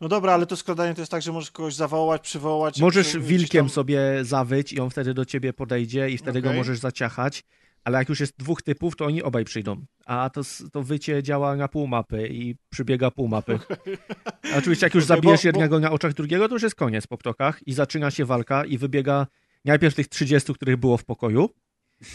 No 0.01 0.09
dobra, 0.09 0.33
ale 0.35 0.47
to 0.47 0.57
składanie 0.57 0.95
to 0.95 1.01
jest 1.03 1.11
tak, 1.11 1.23
że 1.23 1.33
możesz 1.33 1.51
kogoś 1.51 1.75
zawołać, 1.75 2.23
przywołać. 2.23 2.81
Możesz 2.81 3.17
wilkiem 3.19 3.65
tam- 3.65 3.71
sobie 3.71 4.01
zawyć 4.23 4.73
i 4.73 4.81
on 4.81 4.91
wtedy 4.91 5.15
do 5.15 5.25
ciebie 5.25 5.53
podejdzie 5.53 6.11
i 6.11 6.19
wtedy 6.19 6.43
go 6.43 6.49
Okej. 6.49 6.59
możesz 6.59 6.79
zaciachać. 6.79 7.45
Ale 7.85 7.99
jak 7.99 8.09
już 8.09 8.21
jest 8.21 8.35
dwóch 8.39 8.63
typów, 8.63 8.97
to 8.97 9.05
oni 9.05 9.23
obaj 9.23 9.45
przyjdą. 9.45 9.85
A 10.07 10.31
to, 10.31 10.41
to 10.73 10.83
wycie 10.83 11.23
działa 11.23 11.57
na 11.57 11.69
pół 11.69 11.87
mapy 11.87 12.29
i 12.29 12.57
przybiega 12.71 13.11
pół 13.11 13.29
mapy. 13.29 13.59
A 14.55 14.57
oczywiście 14.59 14.87
jak 14.87 14.95
już 14.95 15.05
Okej, 15.05 15.17
zabijesz 15.17 15.43
bo- 15.43 15.49
jednego 15.49 15.81
na 15.81 15.91
oczach 15.91 16.13
drugiego, 16.15 16.49
to 16.49 16.55
już 16.55 16.63
jest 16.63 16.75
koniec 16.75 17.07
po 17.07 17.19
ptokach 17.19 17.61
i 17.67 17.73
zaczyna 17.73 18.11
się 18.11 18.25
walka 18.25 18.65
i 18.65 18.79
wybiega 18.79 19.27
najpierw 19.65 19.95
tych 19.95 20.09
30, 20.09 20.55
których 20.55 20.77
było 20.77 20.97
w 20.97 21.05
pokoju. 21.05 21.51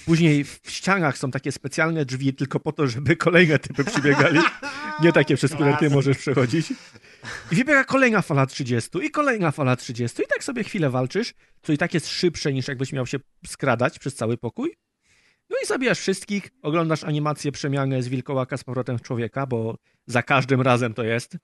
Później 0.06 0.44
w 0.44 0.60
ścianach 0.68 1.18
są 1.18 1.32
takie 1.32 1.52
specjalne 1.52 2.06
drzwi 2.06 2.34
tylko 2.34 2.60
po 2.60 2.72
to, 2.72 2.88
żeby 2.88 3.16
kolejne 3.16 3.60
typy 3.60 3.84
przybiegali. 3.84 4.40
Nie 5.02 5.14
takie, 5.14 5.36
przez 5.36 5.54
które 5.54 5.78
ty 5.80 5.90
możesz 5.90 6.18
przechodzić. 6.18 6.72
I 7.52 7.56
wybiega 7.56 7.84
kolejna 7.84 8.22
fala 8.22 8.46
30 8.46 8.90
i 9.04 9.12
kolejna 9.12 9.52
fala 9.52 9.76
30 9.76 10.24
i 10.24 10.28
tak 10.28 10.44
sobie 10.44 10.64
chwilę 10.64 10.90
walczysz, 10.90 11.34
co 11.62 11.74
i 11.74 11.78
tak 11.78 11.94
jest 11.94 12.08
szybsze 12.08 12.54
niż 12.54 12.68
jakbyś 12.68 12.94
miał 12.94 13.06
się 13.06 13.18
skradać 13.48 14.00
przez 14.00 14.16
cały 14.16 14.38
pokój. 14.38 14.76
No 15.50 15.56
i 15.64 15.66
zabijasz 15.66 16.00
wszystkich, 16.00 16.50
oglądasz 16.62 17.04
animację 17.04 17.52
przemiany 17.52 18.04
z 18.04 18.08
wilkołaka 18.08 18.58
z 18.58 18.64
powrotem 18.64 18.98
w 18.98 19.02
człowieka, 19.02 19.46
bo 19.46 19.78
za 20.08 20.24
każdym 20.24 20.62
razem 20.62 20.94
to 20.94 21.04
jest. 21.04 21.38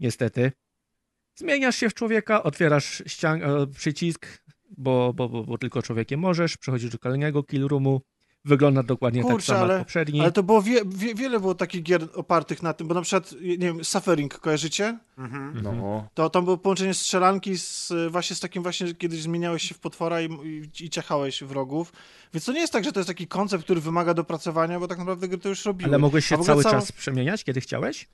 Niestety. 0.00 0.52
Zmieniasz 1.34 1.76
się 1.76 1.90
w 1.90 1.94
człowieka, 1.94 2.42
otwierasz 2.42 3.02
ścian- 3.06 3.62
e, 3.62 3.66
przycisk, 3.66 4.26
bo, 4.76 5.12
bo, 5.12 5.28
bo, 5.28 5.44
bo 5.44 5.58
tylko 5.58 5.82
człowiekiem 5.82 6.20
możesz, 6.20 6.56
przechodzisz 6.56 6.90
do 6.90 6.98
kolejnego 6.98 7.42
kill 7.42 7.68
roomu, 7.68 8.00
wygląda 8.44 8.82
dokładnie 8.82 9.22
tak 9.22 9.30
Kurczę, 9.32 9.46
samo 9.46 9.60
ale- 9.60 9.74
jak 9.74 9.82
poprzedni. 9.82 10.20
Ale 10.20 10.32
to 10.32 10.42
było 10.42 10.62
wie, 10.62 10.80
wie, 10.86 11.14
wiele 11.14 11.40
było 11.40 11.54
takich 11.54 11.82
gier 11.82 12.08
opartych 12.14 12.62
na 12.62 12.72
tym, 12.72 12.88
bo 12.88 12.94
na 12.94 13.02
przykład, 13.02 13.32
nie 13.40 13.58
wiem, 13.58 13.84
Suffering 13.84 14.38
kojarzycie? 14.38 14.98
Mhm. 15.18 15.60
No. 15.62 16.08
To 16.14 16.30
tam 16.30 16.44
było 16.44 16.58
połączenie 16.58 16.94
strzelanki 16.94 17.58
z, 17.58 17.92
właśnie 18.10 18.36
z 18.36 18.40
takim 18.40 18.62
właśnie, 18.62 18.94
kiedyś 18.94 19.22
zmieniałeś 19.22 19.62
się 19.62 19.74
w 19.74 19.78
potwora 19.78 20.20
i, 20.20 20.24
i, 20.24 20.84
i 20.84 20.90
ciachałeś 20.90 21.42
wrogów. 21.42 21.92
Więc 22.34 22.44
to 22.44 22.52
nie 22.52 22.60
jest 22.60 22.72
tak, 22.72 22.84
że 22.84 22.92
to 22.92 23.00
jest 23.00 23.08
taki 23.08 23.26
koncept, 23.26 23.64
który 23.64 23.80
wymaga 23.80 24.14
dopracowania, 24.14 24.80
bo 24.80 24.88
tak 24.88 24.98
naprawdę 24.98 25.28
gry 25.28 25.38
to 25.38 25.48
już 25.48 25.64
robiły. 25.64 25.90
Ale 25.90 25.98
mogłeś 25.98 26.26
się 26.26 26.38
cały 26.38 26.62
czas 26.62 26.92
przemieniać, 26.92 27.44
kiedy 27.44 27.60
chciałeś? 27.60 28.08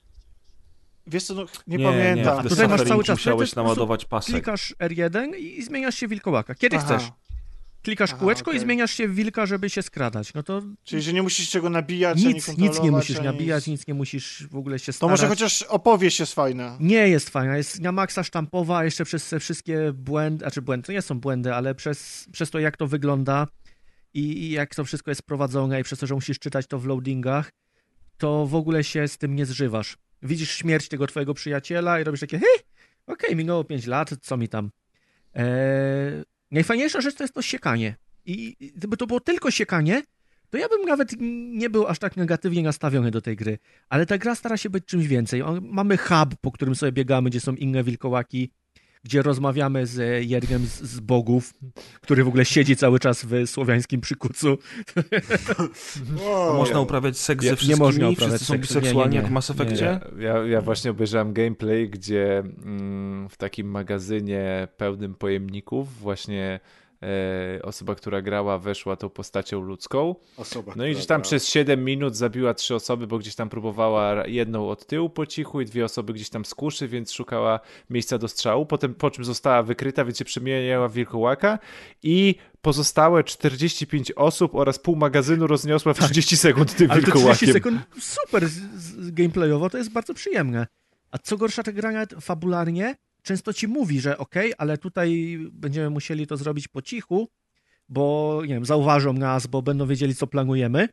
Wiesz 1.07 1.23
co, 1.23 1.33
no, 1.33 1.45
nie, 1.67 1.77
Nie, 1.77 1.85
pamiętam. 1.85 2.43
nie, 2.43 2.49
Tutaj 2.49 2.67
masz 2.67 2.81
cały 2.83 3.03
czas- 3.03 3.17
to 3.23 3.29
musiałeś 3.29 3.55
naładować 3.55 4.05
pasek. 4.05 4.33
Klikasz 4.35 4.73
R1 4.79 5.37
i 5.37 5.63
zmieniasz 5.63 5.95
się 5.95 6.07
w 6.07 6.09
wilkołaka. 6.09 6.55
Kiedy 6.55 6.77
Aha. 6.77 6.85
chcesz. 6.97 7.11
Klikasz 7.83 8.09
Aha, 8.09 8.19
kółeczko 8.19 8.51
i 8.51 8.53
okej. 8.53 8.59
zmieniasz 8.65 8.91
się 8.91 9.07
w 9.07 9.15
wilka, 9.15 9.45
żeby 9.45 9.69
się 9.69 9.81
skradać. 9.81 10.33
No 10.33 10.43
to 10.43 10.61
Czyli, 10.83 11.01
że 11.01 11.13
nie 11.13 11.21
musisz 11.23 11.49
czego 11.49 11.69
nabijać, 11.69 12.17
ani 12.17 12.25
nic, 12.27 12.35
nic 12.35 12.45
kontrolować, 12.45 12.83
nie 12.83 12.91
musisz 12.91 13.17
ani 13.17 13.25
nabijać, 13.25 13.67
nic 13.67 13.87
nie 13.87 13.93
musisz 13.93 14.47
w 14.51 14.55
ogóle 14.55 14.79
się 14.79 14.85
To 14.85 14.93
starać. 14.93 15.11
może 15.11 15.27
chociaż 15.27 15.61
opowieść 15.61 16.19
jest 16.19 16.33
fajna. 16.33 16.77
Nie 16.79 17.07
jest 17.07 17.29
fajna, 17.29 17.57
jest 17.57 17.81
na 17.81 17.91
maksa 17.91 18.23
sztampowa, 18.23 18.77
a 18.77 18.83
jeszcze 18.83 19.05
przez 19.05 19.29
te 19.29 19.39
wszystkie 19.39 19.93
błędy, 19.93 20.43
znaczy 20.43 20.61
błędy, 20.61 20.85
to 20.85 20.91
nie 20.91 21.01
są 21.01 21.19
błędy, 21.19 21.53
ale 21.55 21.75
przez, 21.75 22.27
przez 22.31 22.49
to 22.51 22.59
jak 22.59 22.77
to 22.77 22.87
wygląda 22.87 23.47
i, 24.13 24.19
i 24.19 24.51
jak 24.51 24.75
to 24.75 24.85
wszystko 24.85 25.11
jest 25.11 25.21
prowadzone 25.23 25.79
i 25.79 25.83
przez 25.83 25.99
to, 25.99 26.07
że 26.07 26.15
musisz 26.15 26.39
czytać 26.39 26.67
to 26.67 26.79
w 26.79 26.85
loadingach, 26.85 27.51
to 28.17 28.45
w 28.47 28.55
ogóle 28.55 28.83
się 28.83 29.07
z 29.07 29.17
tym 29.17 29.35
nie 29.35 29.45
zżywasz. 29.45 29.97
Widzisz 30.23 30.51
śmierć 30.51 30.87
tego 30.87 31.07
twojego 31.07 31.33
przyjaciela 31.33 31.99
i 31.99 32.03
robisz 32.03 32.21
takie, 32.21 32.39
hej, 32.39 32.59
okej, 33.07 33.35
minęło 33.35 33.63
5 33.63 33.87
lat, 33.87 34.09
co 34.21 34.37
mi 34.37 34.49
tam. 34.49 34.71
Eee, 35.33 35.45
najfajniejsza 36.51 37.01
rzecz 37.01 37.15
to 37.15 37.23
jest 37.23 37.33
to 37.33 37.41
siekanie. 37.41 37.95
I 38.25 38.55
gdyby 38.75 38.97
to 38.97 39.07
było 39.07 39.19
tylko 39.19 39.51
siekanie, 39.51 40.03
to 40.49 40.57
ja 40.57 40.69
bym 40.69 40.81
nawet 40.85 41.15
nie 41.51 41.69
był 41.69 41.87
aż 41.87 41.99
tak 41.99 42.17
negatywnie 42.17 42.63
nastawiony 42.63 43.11
do 43.11 43.21
tej 43.21 43.35
gry. 43.35 43.57
Ale 43.89 44.05
ta 44.05 44.17
gra 44.17 44.35
stara 44.35 44.57
się 44.57 44.69
być 44.69 44.85
czymś 44.85 45.07
więcej. 45.07 45.43
Mamy 45.61 45.97
hub, 45.97 46.35
po 46.41 46.51
którym 46.51 46.75
sobie 46.75 46.91
biegamy, 46.91 47.29
gdzie 47.29 47.39
są 47.39 47.55
inne 47.55 47.83
wilkołaki, 47.83 48.51
gdzie 49.03 49.21
rozmawiamy 49.21 49.87
z 49.87 50.25
jednym 50.29 50.65
z, 50.65 50.81
z 50.81 50.99
bogów, 50.99 51.53
który 52.01 52.23
w 52.23 52.27
ogóle 52.27 52.45
siedzi 52.45 52.75
cały 52.75 52.99
czas 52.99 53.25
w 53.25 53.47
słowiańskim 53.47 54.01
przykucu. 54.01 54.57
Można 56.57 56.79
uprawiać 56.79 57.17
seks 57.17 57.43
Nie- 57.43 57.47
ze 57.49 57.51
nie 57.53 57.57
wszystkimi? 57.57 57.79
można 57.79 58.09
uprawiać 58.09 58.35
Wszyscy 58.35 58.45
są 58.45 58.53
seksu. 58.53 58.73
Nie, 58.73 58.79
nie, 58.79 58.81
biseksualni 58.81 59.11
nie. 59.15 59.17
jak 59.21 59.27
w 59.27 59.31
Mass 59.31 59.49
Nie, 59.49 59.55
Effectie? 59.55 59.99
Ja, 60.19 60.37
ja 60.37 60.61
właśnie 60.61 60.91
obejrzałem 60.91 61.33
gameplay, 61.33 61.89
gdzie 61.89 62.39
mm, 62.39 63.29
w 63.29 63.37
takim 63.37 63.67
magazynie 63.71 64.67
pełnym 64.77 65.15
pojemników 65.15 65.99
właśnie 65.99 66.43
e, 66.53 66.59
osoba, 67.63 67.95
która 67.95 68.21
grała, 68.21 68.57
weszła 68.57 68.95
tą 68.95 69.09
postacią 69.09 69.61
ludzką. 69.61 70.15
Osoba. 70.37 70.73
No 70.75 70.85
i 70.85 70.91
gdzieś 70.91 71.05
tam 71.05 71.15
grała. 71.15 71.23
przez 71.23 71.47
7 71.49 71.85
minut 71.85 72.15
zabiła 72.15 72.53
trzy 72.53 72.75
osoby, 72.75 73.07
bo 73.07 73.19
gdzieś 73.19 73.35
tam 73.35 73.49
próbowała 73.49 74.27
jedną 74.27 74.69
od 74.69 74.85
tyłu 74.85 75.09
po 75.09 75.25
cichu 75.25 75.61
i 75.61 75.65
dwie 75.65 75.85
osoby 75.85 76.13
gdzieś 76.13 76.29
tam 76.29 76.45
z 76.45 76.55
kuszy, 76.55 76.87
więc 76.87 77.11
szukała 77.11 77.59
miejsca 77.89 78.17
do 78.17 78.27
strzału. 78.27 78.65
Potem 78.65 78.95
po 78.95 79.11
czym 79.11 79.25
została 79.25 79.63
wykryta, 79.63 80.05
więc 80.05 80.17
się 80.17 80.25
przemieniała 80.25 80.87
w 80.87 80.93
wilkołaka 80.93 81.59
i 82.03 82.35
pozostałe 82.61 83.23
45 83.23 84.11
osób 84.11 84.55
oraz 84.55 84.79
pół 84.79 84.95
magazynu 84.95 85.47
rozniosła 85.47 85.93
w 85.93 85.99
30 85.99 86.37
sekund 86.37 86.75
tym 86.75 86.91
Ale 86.91 87.01
te 87.01 87.11
30 87.11 87.15
wilkołakiem. 87.45 87.53
sekund 87.53 87.81
super 87.99 88.47
z, 88.47 88.53
z, 88.75 89.11
gameplayowo, 89.11 89.69
to 89.69 89.77
jest 89.77 89.91
bardzo 89.91 90.13
przyjemne. 90.13 90.67
A 91.11 91.17
co 91.17 91.37
gorsza, 91.37 91.63
ta 91.63 91.71
gra 91.71 92.05
fabularnie 92.21 92.95
często 93.23 93.53
ci 93.53 93.67
mówi, 93.67 94.01
że 94.01 94.17
okej, 94.17 94.53
ale 94.57 94.77
tutaj 94.77 95.37
będziemy 95.51 95.89
musieli 95.89 96.27
to 96.27 96.37
zrobić 96.37 96.67
po 96.67 96.81
cichu, 96.81 97.27
bo 97.89 98.39
nie 98.41 98.53
wiem, 98.53 98.65
zauważą 98.65 99.13
nas, 99.13 99.47
bo 99.47 99.61
będą 99.61 99.87
wiedzieli, 99.87 100.15
co 100.15 100.27
planujemy. 100.27 100.89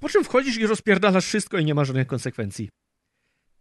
Po 0.00 0.08
czym 0.08 0.24
wchodzisz 0.24 0.56
i 0.58 0.66
rozpierdalasz 0.66 1.24
wszystko 1.26 1.58
i 1.58 1.64
nie 1.64 1.74
ma 1.74 1.84
żadnych 1.84 2.06
konsekwencji. 2.06 2.68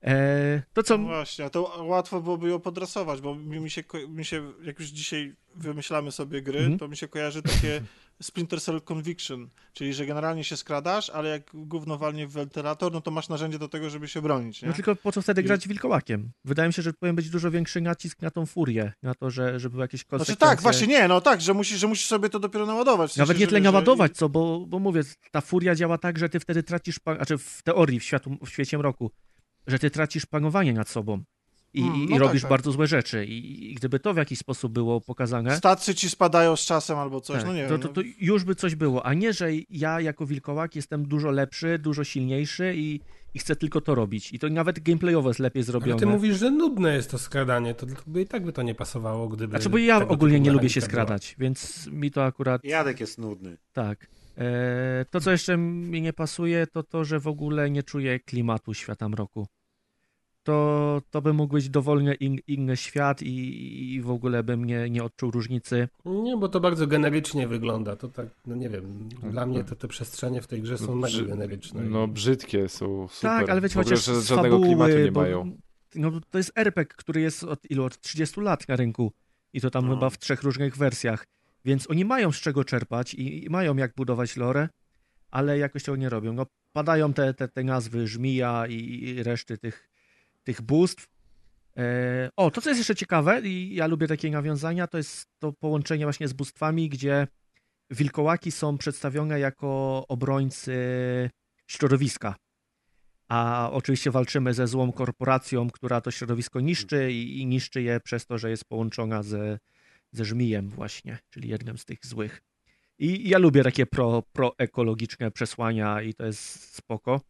Eee, 0.02 0.62
to 0.74 0.84
co... 0.84 0.98
No 0.98 1.08
właśnie, 1.08 1.50
to 1.50 1.84
łatwo 1.84 2.22
byłoby 2.22 2.50
ją 2.50 2.60
podrasować, 2.60 3.22
bo 3.22 3.36
mi 3.36 3.70
się, 3.70 3.84
mi 4.10 4.26
się 4.26 4.52
jak 4.64 4.80
już 4.80 4.88
dzisiaj 4.90 5.36
wymyślamy 5.56 6.12
sobie 6.12 6.42
gry, 6.42 6.60
Mhm. 6.60 6.80
to 6.80 6.88
mi 6.88 6.98
się 6.98 7.08
kojarzy 7.08 7.42
takie 7.42 7.82
Splinter 8.22 8.62
Cell 8.62 8.82
Conviction, 8.82 9.50
czyli 9.74 9.94
że 9.94 10.06
generalnie 10.06 10.44
się 10.44 10.58
skradasz, 10.58 11.10
ale 11.10 11.30
jak 11.30 11.44
gówno 11.54 11.98
walnie 11.98 12.28
w 12.28 12.32
wentylator, 12.32 12.92
no 12.92 13.02
to 13.02 13.12
masz 13.12 13.30
narzędzie 13.30 13.60
do 13.60 13.68
tego, 13.68 13.90
żeby 13.90 14.08
się 14.08 14.22
bronić, 14.22 14.62
nie? 14.62 14.68
No 14.68 14.74
tylko 14.74 14.96
po 14.96 15.12
co 15.12 15.22
wtedy 15.22 15.42
I- 15.42 15.44
grać 15.44 15.68
wilkołakiem? 15.68 16.32
Wydaje 16.46 16.68
mi 16.70 16.74
się, 16.74 16.82
że 16.82 16.94
powinien 16.94 17.16
być 17.16 17.30
dużo 17.30 17.52
większy 17.52 17.82
nacisk 17.82 18.22
na 18.22 18.32
tą 18.32 18.46
furię, 18.46 18.94
na 19.04 19.16
to, 19.16 19.30
że, 19.30 19.60
żeby 19.60 19.72
były 19.74 19.84
jakieś 19.84 20.04
konsekwencje. 20.04 20.36
Znaczy 20.46 20.56
tak, 20.56 20.62
właśnie 20.62 20.88
nie, 20.88 21.08
no 21.08 21.22
tak, 21.22 21.42
że 21.42 21.54
musisz, 21.54 21.80
że 21.80 21.88
musisz 21.88 22.08
sobie 22.08 22.30
to 22.30 22.40
dopiero 22.40 22.66
naładować. 22.66 23.12
W 23.12 23.14
sensie, 23.14 23.22
Nawet 23.22 23.38
nie 23.38 23.46
że 23.46 23.48
tyle 23.50 23.60
wiesz, 23.60 23.66
że- 23.68 23.72
naładować, 23.72 24.12
co, 24.18 24.30
bo, 24.30 24.66
bo 24.68 24.80
mówię, 24.80 25.02
ta 25.32 25.42
furia 25.42 25.76
działa 25.76 25.98
tak, 25.98 26.18
że 26.18 26.30
ty 26.30 26.40
wtedy 26.40 26.64
tracisz, 26.64 27.00
znaczy 27.16 27.38
w 27.38 27.62
teorii, 27.64 28.00
w, 28.00 28.04
światu, 28.04 28.38
w 28.46 28.50
świecie 28.50 28.78
mroku, 28.78 29.12
że 29.68 29.80
ty 29.80 29.90
tracisz 29.92 30.26
panowanie 30.26 30.74
nad 30.74 30.90
sobą 30.90 31.24
i, 31.74 31.82
Mm, 31.82 31.96
i 31.96 32.06
no 32.06 32.10
tak, 32.12 32.20
robisz 32.20 32.42
tak. 32.42 32.50
bardzo 32.50 32.72
złe 32.72 32.88
rzeczy. 32.88 33.26
I, 33.26 33.72
I 33.72 33.76
gdyby 33.76 34.00
to 34.00 34.14
w 34.14 34.18
jakiś 34.18 34.40
sposób 34.40 34.72
było 34.74 35.02
pokazane, 35.02 35.58
Stacje 35.58 35.96
ci 35.96 36.10
spadają 36.10 36.56
z 36.56 36.66
czasem 36.66 36.98
albo 36.98 37.22
coś, 37.22 37.38
tak, 37.38 37.46
no 37.46 37.54
nie 37.54 37.64
to, 37.68 37.70
wiem. 37.70 37.82
to, 37.82 37.88
no. 37.88 37.94
to 37.94 38.02
już 38.20 38.44
by 38.44 38.56
coś 38.56 38.76
było, 38.76 39.06
a 39.06 39.14
nie, 39.14 39.34
że 39.34 39.50
ja 39.70 40.02
jako 40.02 40.26
wilkołak 40.26 40.76
jestem 40.76 41.06
dużo 41.08 41.32
lepszy, 41.32 41.80
dużo 41.80 42.04
silniejszy 42.04 42.74
i, 42.76 43.00
i 43.34 43.40
chcę 43.40 43.56
tylko 43.56 43.82
to 43.82 43.96
robić. 43.96 44.34
I 44.34 44.40
to 44.40 44.50
nawet 44.50 44.80
gameplayowo 44.80 45.30
jest 45.30 45.40
lepiej 45.40 45.60
Ale 45.60 45.66
zrobione. 45.66 46.00
ty 46.00 46.06
mówisz, 46.06 46.38
że 46.40 46.52
nudne 46.52 46.96
jest 46.96 47.12
to 47.12 47.18
skradanie, 47.20 47.74
to 47.74 47.86
by 48.08 48.22
i 48.22 48.26
tak 48.26 48.44
by 48.46 48.54
to 48.54 48.62
nie 48.62 48.76
pasowało, 48.76 49.28
gdyby... 49.28 49.52
Znaczy, 49.52 49.70
bo 49.70 49.78
ja 49.78 50.08
ogólnie 50.08 50.40
nie 50.40 50.52
lubię 50.52 50.70
się 50.70 50.80
była. 50.80 50.90
skradać, 50.90 51.36
więc 51.40 51.88
mi 51.88 52.12
to 52.12 52.26
akurat 52.26 52.64
Jadek 52.64 53.00
jest 53.00 53.18
nudny. 53.18 53.58
Tak. 53.74 54.08
E, 54.38 55.06
to, 55.12 55.20
co 55.22 55.32
jeszcze 55.32 55.58
mi 55.58 56.02
nie 56.02 56.14
pasuje, 56.14 56.68
to 56.68 56.84
to, 56.84 57.06
że 57.06 57.20
w 57.20 57.28
ogóle 57.28 57.70
nie 57.72 57.84
czuję 57.84 58.20
klimatu 58.20 58.74
świata 58.74 59.10
mroku. 59.10 59.48
To, 60.44 61.02
to 61.10 61.22
by 61.22 61.34
mógł 61.34 61.54
być 61.54 61.70
dowolnie 61.70 62.14
in, 62.14 62.38
inny 62.48 62.78
świat 62.78 63.22
i, 63.22 63.94
i 63.94 64.02
w 64.02 64.10
ogóle 64.10 64.44
bym 64.44 64.66
nie, 64.66 64.90
nie 64.90 65.04
odczuł 65.04 65.32
różnicy. 65.32 65.88
Nie, 66.06 66.38
bo 66.38 66.50
to 66.50 66.60
bardzo 66.60 66.88
generycznie 66.88 67.48
wygląda. 67.48 67.96
To 67.96 68.08
tak, 68.08 68.28
no 68.48 68.56
nie 68.56 68.70
wiem, 68.70 69.10
dla 69.32 69.46
mnie 69.46 69.64
to 69.64 69.76
te 69.76 69.88
przestrzenie 69.88 70.42
w 70.42 70.48
tej 70.48 70.62
grze 70.62 70.78
są 70.78 70.96
mega 70.96 71.08
Brzy- 71.18 71.28
generyczne. 71.28 71.84
No 71.84 72.08
brzydkie 72.08 72.70
są, 72.70 73.08
super. 73.08 73.30
Tak, 73.32 73.50
ale 73.50 73.62
wiecie, 73.62 73.76
chociaż 73.76 74.06
że 74.06 74.22
z 74.22 74.28
żadnego 74.28 74.56
fabuły, 74.56 74.68
klimatu 74.68 74.98
nie 75.06 75.12
bo, 75.12 75.22
mają. 75.22 75.58
No, 75.96 76.12
to 76.30 76.38
jest 76.38 76.52
RPG, 76.56 76.96
który 76.98 77.22
jest 77.22 77.44
od 77.44 77.72
ilu? 77.72 77.84
Od 77.84 78.00
30 78.02 78.42
lat 78.42 78.68
na 78.68 78.76
rynku. 78.76 79.12
I 79.54 79.62
to 79.62 79.70
tam 79.70 79.88
No. 79.88 79.94
chyba 79.96 80.10
w 80.10 80.18
trzech 80.20 80.44
różnych 80.44 80.78
wersjach. 80.78 81.26
Więc 81.66 81.90
oni 81.90 82.06
mają 82.06 82.32
z 82.32 82.36
czego 82.36 82.64
czerpać 82.64 83.14
i, 83.14 83.46
i 83.46 83.50
mają 83.50 83.76
jak 83.78 83.96
budować 83.96 84.38
lore, 84.38 84.70
ale 85.32 85.58
jakoś 85.58 85.84
tego 85.84 85.96
nie 85.96 86.10
robią. 86.10 86.34
No, 86.34 86.46
padają 86.74 87.14
te, 87.14 87.34
te, 87.34 87.48
te 87.48 87.64
nazwy 87.64 88.08
żmija 88.08 88.68
i, 88.68 89.04
i 89.04 89.24
reszty 89.24 89.58
tych, 89.58 89.90
tych 90.44 90.62
bóstw. 90.62 91.08
E, 91.78 92.30
o, 92.36 92.52
to 92.52 92.62
co 92.62 92.70
jest 92.70 92.80
jeszcze 92.80 92.96
ciekawe 92.96 93.42
i 93.42 93.76
ja 93.76 93.88
lubię 93.88 94.08
takie 94.08 94.32
nawiązania, 94.32 94.88
to 94.88 94.98
jest 94.98 95.26
to 95.40 95.54
połączenie 95.54 96.06
właśnie 96.06 96.28
z 96.28 96.34
bóstwami, 96.34 96.90
gdzie 96.90 97.28
wilkołaki 97.90 98.52
są 98.52 98.78
przedstawione 98.78 99.40
jako 99.40 100.06
obrońcy 100.08 100.76
środowiska. 101.68 102.36
A 103.28 103.70
oczywiście 103.72 104.12
walczymy 104.12 104.54
ze 104.54 104.68
złą 104.68 104.92
korporacją, 104.92 105.70
która 105.70 106.02
to 106.02 106.12
środowisko 106.12 106.60
niszczy 106.60 107.12
i, 107.12 107.46
niszczy 107.46 107.82
je 107.82 108.00
przez 108.00 108.26
to, 108.26 108.38
że 108.38 108.50
jest 108.50 108.66
połączona 108.66 109.24
ze, 109.24 109.60
ze 110.12 110.26
żmijem 110.26 110.70
właśnie, 110.70 111.20
czyli 111.30 111.50
jednym 111.50 111.78
z 111.78 111.86
tych 111.86 112.06
złych. 112.06 112.42
I 113.00 113.30
ja 113.30 113.38
lubię 113.38 113.64
takie 113.64 113.86
pro, 113.86 114.24
proekologiczne 114.34 115.32
przesłania 115.32 116.02
i 116.02 116.14
to 116.14 116.26
jest 116.26 116.74
spoko. 116.76 117.22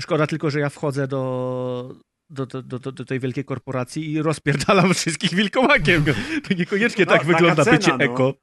Szkoda 0.00 0.26
tylko, 0.26 0.50
że 0.50 0.60
ja 0.60 0.68
wchodzę 0.68 1.08
do, 1.08 1.94
do, 2.30 2.46
do, 2.46 2.62
do, 2.62 2.92
do 2.92 3.04
tej 3.04 3.20
wielkiej 3.20 3.44
korporacji 3.44 4.12
i 4.12 4.22
rozpierdalam 4.22 4.94
wszystkich 4.94 5.34
wilkołakiem. 5.34 6.04
To 6.48 6.54
niekoniecznie 6.54 7.04
No, 7.04 7.12
tak 7.12 7.24
wygląda 7.24 7.64
cena, 7.64 7.76
bycie 7.76 7.96
no. 7.98 8.04
eko. 8.04 8.34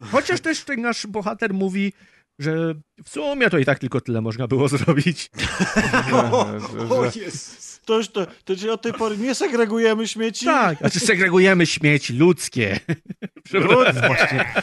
Chociaż 0.00 0.40
też 0.40 0.64
ten 0.64 0.80
nasz 0.80 1.06
bohater 1.06 1.54
mówi, 1.54 1.92
że 2.38 2.74
w 3.04 3.08
sumie 3.08 3.50
to 3.50 3.58
i 3.58 3.64
tak 3.64 3.78
tylko 3.78 4.00
tyle 4.00 4.20
można 4.20 4.48
było 4.48 4.68
zrobić. 4.68 5.30
O, 6.90 7.04
jest. 7.04 7.64
To 7.84 8.00
to, 8.12 8.26
to 8.44 8.56
czyli 8.56 8.70
od 8.70 8.82
tej 8.82 8.92
pory 8.92 9.16
nie 9.18 9.34
segregujemy 9.34 10.08
śmieci. 10.08 10.44
Tak, 10.46 10.78
znaczy 10.78 11.00
segregujemy 11.00 11.66
śmieci 11.66 12.12
ludzkie. 12.12 12.80
Właśnie. 14.06 14.54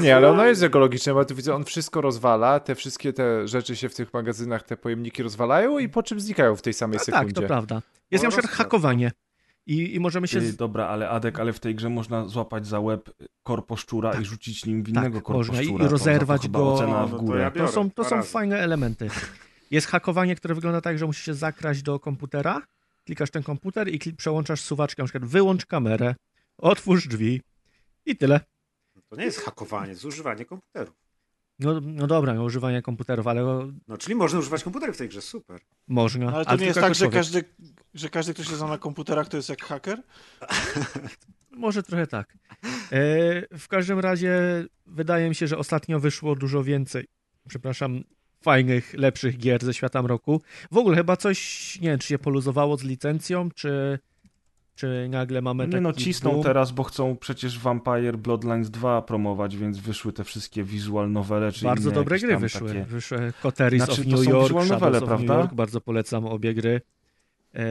Nie, 0.00 0.16
ale 0.16 0.28
ono 0.30 0.46
jest 0.46 0.62
ekologiczne, 0.62 1.14
bo 1.14 1.24
tu 1.24 1.34
widzę, 1.34 1.54
on 1.54 1.64
wszystko 1.64 2.00
rozwala, 2.00 2.60
te 2.60 2.74
wszystkie 2.74 3.12
te 3.12 3.48
rzeczy 3.48 3.76
się 3.76 3.88
w 3.88 3.94
tych 3.94 4.12
magazynach, 4.14 4.62
te 4.62 4.76
pojemniki 4.76 5.22
rozwalają 5.22 5.78
i 5.78 5.88
po 5.88 6.02
czym 6.02 6.20
znikają 6.20 6.56
w 6.56 6.62
tej 6.62 6.72
samej 6.74 6.98
Tak, 6.98 7.04
sekundzie. 7.06 7.34
to 7.34 7.42
prawda. 7.42 7.82
Jest 8.10 8.24
O, 8.24 8.26
na 8.26 8.30
przykład 8.30 8.44
rozkład. 8.46 8.66
hakowanie. 8.66 9.10
I, 9.66 9.94
i 9.94 10.00
możemy 10.00 10.28
się... 10.28 10.40
Z... 10.40 10.56
dobra, 10.56 10.86
ale 10.86 11.08
Adek, 11.08 11.40
ale 11.40 11.52
w 11.52 11.60
tej 11.60 11.74
grze 11.74 11.88
można 11.88 12.28
złapać 12.28 12.66
za 12.66 12.80
łeb 12.80 13.10
korposzczura 13.42 14.20
i 14.20 14.24
rzucić 14.24 14.66
nim 14.66 14.82
w 14.82 14.86
tak, 14.86 15.04
innego 15.04 15.32
można. 15.32 15.54
I- 15.54 15.64
i 15.64 15.68
korposzczura. 15.68 15.84
To- 15.84 15.90
rozerwać 15.90 16.48
go. 16.48 16.74
Ocena 16.74 16.92
No, 17.00 17.06
w 17.08 17.10
to 17.10 17.18
górę. 17.18 17.40
ja. 17.40 17.50
To 17.50 17.68
są, 17.68 17.90
to 17.90 18.04
są 18.04 18.22
fajne 18.22 18.58
elementy. 18.58 19.08
Jest 19.70 19.86
hakowanie, 19.86 20.34
które 20.36 20.54
wygląda 20.54 20.80
tak, 20.80 20.98
że 20.98 21.06
musisz 21.06 21.24
się 21.24 21.34
zakraść 21.34 21.82
do 21.82 22.00
komputera, 22.00 22.62
klikasz 23.04 23.30
ten 23.30 23.42
komputer 23.42 23.88
i 23.88 23.98
kli- 23.98 24.16
przełączasz 24.16 24.60
suwaczkę, 24.60 25.02
na 25.02 25.06
przykład 25.06 25.24
wyłącz 25.30 25.66
kamerę, 25.66 26.14
otwórz 26.58 27.08
drzwi 27.08 27.40
i 28.06 28.16
tyle. 28.16 28.40
To 29.08 29.16
nie 29.16 29.24
jest 29.24 29.40
hakowanie, 29.40 29.86
to 29.86 29.90
jest 29.92 30.04
używanie 30.04 30.44
komputerów. 30.44 30.94
No, 31.62 31.80
no 31.80 32.06
dobra, 32.06 32.34
no, 32.34 32.44
używanie 32.44 32.82
komputerów, 32.82 33.26
ale 33.26 33.70
No, 33.88 33.98
czyli 33.98 34.14
można 34.14 34.38
używać 34.38 34.64
komputerów 34.64 34.96
w 34.96 34.98
tej 34.98 35.08
grze, 35.08 35.22
super. 35.22 35.60
można. 35.88 36.26
No, 36.26 36.36
ale 36.36 36.44
to 36.44 36.50
ale 36.50 36.60
nie 36.60 36.66
jest 36.66 36.80
tak, 36.80 36.94
że 36.94 37.08
każdy, 37.08 37.44
że 37.94 38.08
każdy, 38.08 38.34
kto 38.34 38.44
się 38.44 38.56
zna 38.56 38.66
na 38.66 38.78
komputerach, 38.78 39.28
to 39.28 39.36
jest 39.36 39.48
jak 39.48 39.62
haker? 39.62 40.02
Może 41.50 41.82
trochę 41.82 42.06
tak. 42.06 42.38
E, 42.92 43.58
w 43.58 43.68
każdym 43.68 43.98
razie 43.98 44.64
wydaje 44.86 45.28
mi 45.28 45.34
się, 45.34 45.46
że 45.46 45.58
ostatnio 45.58 46.00
wyszło 46.00 46.36
dużo 46.36 46.64
więcej, 46.64 47.08
przepraszam, 47.48 48.04
fajnych, 48.42 48.94
lepszych 48.94 49.38
gier 49.38 49.64
ze 49.64 49.74
świata 49.74 50.02
mroku. 50.02 50.42
W 50.70 50.76
ogóle 50.76 50.96
chyba 50.96 51.16
coś, 51.16 51.78
nie 51.80 51.88
wiem, 51.88 51.98
czy 51.98 52.08
się 52.08 52.18
poluzowało 52.18 52.76
z 52.76 52.82
licencją, 52.82 53.50
czy, 53.50 53.98
czy 54.74 55.08
nagle 55.10 55.42
mamy 55.42 55.64
taki 55.64 55.74
Nie 55.74 55.80
no, 55.80 55.92
cisną 55.92 56.30
boom. 56.30 56.42
teraz, 56.42 56.72
bo 56.72 56.82
chcą 56.82 57.16
przecież 57.16 57.58
Vampire 57.58 58.18
Bloodlines 58.18 58.70
2 58.70 59.02
promować, 59.02 59.56
więc 59.56 59.78
wyszły 59.78 60.12
te 60.12 60.24
wszystkie 60.24 60.64
visual 60.64 61.12
novele, 61.12 61.52
czy 61.52 61.64
Bardzo 61.64 61.90
dobre 61.90 62.18
gry 62.18 62.36
wyszły. 62.36 62.68
Takie... 62.68 62.84
Wyszły 62.84 63.32
Coteris 63.42 63.84
Znaczy, 63.84 64.00
of 64.00 64.06
New 64.06 64.24
York, 64.28 64.68
novele, 64.68 64.98
of 64.98 65.04
prawda? 65.04 65.34
New 65.34 65.42
York, 65.42 65.54
bardzo 65.54 65.80
polecam 65.80 66.26
obie 66.26 66.54
gry. 66.54 66.80
E, 67.54 67.64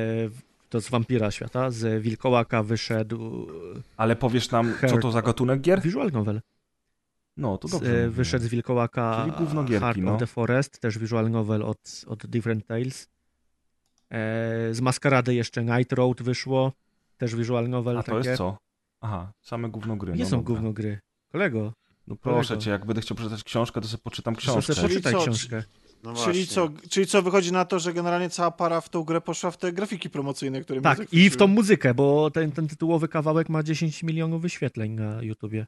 to 0.69 0.81
z 0.81 0.89
Vampira 0.89 1.31
świata, 1.31 1.71
z 1.71 2.03
Wilkołaka 2.03 2.63
wyszedł 2.63 3.47
Ale 3.97 4.15
powiesz 4.15 4.51
nam, 4.51 4.73
co 4.89 4.97
to 4.97 5.11
za 5.11 5.21
gatunek 5.21 5.61
gier? 5.61 5.81
visual 5.81 6.11
novel. 6.11 6.41
No, 7.37 7.57
to 7.57 7.67
Z, 7.67 7.71
dobrze. 7.71 7.89
e, 7.89 7.93
mówimy. 7.93 8.11
wyszedł 8.11 8.45
z 8.45 8.47
Wilkołaka 8.47 9.25
Heart 9.79 9.97
no. 9.97 10.13
of 10.13 10.19
the 10.19 10.27
Forest, 10.27 10.79
też 10.79 10.99
visual 10.99 11.31
novel 11.31 11.63
od, 11.63 12.05
od 12.07 12.25
Different 12.27 12.65
Tales. 12.67 13.09
E, 14.09 14.73
z 14.73 14.81
Maskarady 14.81 15.35
jeszcze 15.35 15.63
Night 15.63 15.93
Road 15.93 16.21
wyszło, 16.21 16.71
też 17.21 17.35
visual 17.35 17.69
novel 17.69 17.97
A 17.97 18.03
to 18.03 18.11
takie. 18.15 18.29
jest 18.29 18.37
co? 18.37 18.57
Aha, 19.01 19.31
same 19.41 19.69
gówno 19.69 19.95
gry. 19.97 20.13
Nie 20.13 20.23
no 20.23 20.29
są 20.29 20.37
dobra. 20.37 20.53
gówno 20.55 20.73
gry. 20.73 20.99
Kolego, 21.31 21.73
No 22.07 22.15
proszę 22.15 22.47
Kolego. 22.47 22.63
cię, 22.63 22.71
jak 22.71 22.85
będę 22.85 23.01
chciał 23.01 23.15
przeczytać 23.15 23.43
książkę, 23.43 23.81
to 23.81 23.87
sobie 23.87 24.03
poczytam 24.03 24.35
książkę. 24.35 24.73
sobie 24.75 24.87
poczytaj 24.87 25.13
co, 25.13 25.21
książkę. 25.21 25.63
No 26.03 26.13
Czyli 26.13 26.47
co, 26.47 26.69
czyli 26.89 27.07
co, 27.07 27.21
wychodzi 27.21 27.51
na 27.51 27.65
to, 27.65 27.79
że 27.79 27.93
generalnie 27.93 28.29
cała 28.29 28.51
para 28.51 28.81
w 28.81 28.89
tą 28.89 29.03
grę 29.03 29.21
poszła 29.21 29.51
w 29.51 29.57
te 29.57 29.73
grafiki 29.73 30.09
promocyjne, 30.09 30.61
które 30.61 30.81
Tak, 30.81 31.13
i 31.13 31.29
w 31.29 31.37
tą 31.37 31.47
muzykę, 31.47 31.93
bo 31.93 32.31
ten, 32.31 32.51
ten 32.51 32.67
tytułowy 32.67 33.07
kawałek 33.07 33.49
ma 33.49 33.63
10 33.63 34.03
milionów 34.03 34.41
wyświetleń 34.41 34.91
na 34.91 35.23
YouTubie. 35.23 35.65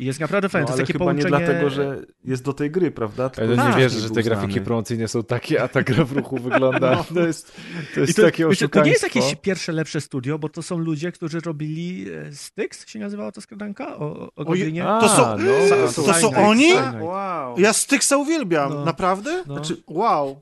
I 0.00 0.04
jest 0.04 0.20
naprawdę 0.20 0.48
fajny. 0.48 0.62
No, 0.62 0.66
to 0.68 0.72
ale 0.72 0.80
jest 0.82 0.86
takie 0.86 0.92
chyba 0.92 1.04
połączenie... 1.04 1.38
nie 1.38 1.46
dlatego, 1.46 1.70
że 1.70 2.02
jest 2.24 2.44
do 2.44 2.52
tej 2.52 2.70
gry, 2.70 2.90
prawda? 2.90 3.28
Tylko 3.30 3.68
nie 3.68 3.72
wierzę, 3.76 4.00
że 4.00 4.10
te 4.10 4.22
grafiki 4.22 4.52
znany. 4.52 4.66
promocyjne 4.66 5.08
są 5.08 5.22
takie, 5.24 5.62
a 5.62 5.68
ta 5.68 5.82
gra 5.82 6.04
w 6.04 6.12
ruchu 6.12 6.38
wygląda. 6.48 6.90
No. 6.96 7.04
To 7.14 7.26
jest, 7.26 7.56
to 7.94 8.00
jest 8.00 8.12
I 8.12 8.14
to, 8.14 8.22
takie 8.22 8.32
wiecie, 8.44 8.46
oszukaństwo. 8.46 8.80
to 8.80 8.84
nie 8.84 8.90
jest 8.90 9.02
jakieś 9.02 9.34
pierwsze, 9.34 9.72
lepsze 9.72 10.00
studio, 10.00 10.38
bo 10.38 10.48
to 10.48 10.62
są 10.62 10.78
ludzie, 10.78 11.12
którzy 11.12 11.40
robili 11.40 12.06
e, 12.12 12.32
Styx, 12.32 12.88
się 12.88 12.98
nazywała 12.98 13.32
ta 13.32 13.40
skradanka? 13.40 13.96
O, 13.96 14.04
o, 14.20 14.28
o 14.36 14.44
godzinie? 14.44 14.86
A, 14.88 15.00
To 15.00 15.08
są- 15.08 15.38
no, 15.38 15.92
to 16.04 16.14
są 16.14 16.34
oni? 16.36 16.72
Wow. 17.00 17.58
Ja 17.60 17.72
Styxa 17.72 18.12
uwielbiam, 18.16 18.74
No. 18.74 18.84
naprawdę? 18.84 19.44
No. 19.46 19.54
Znaczy, 19.54 19.82
Wow. 19.88 20.40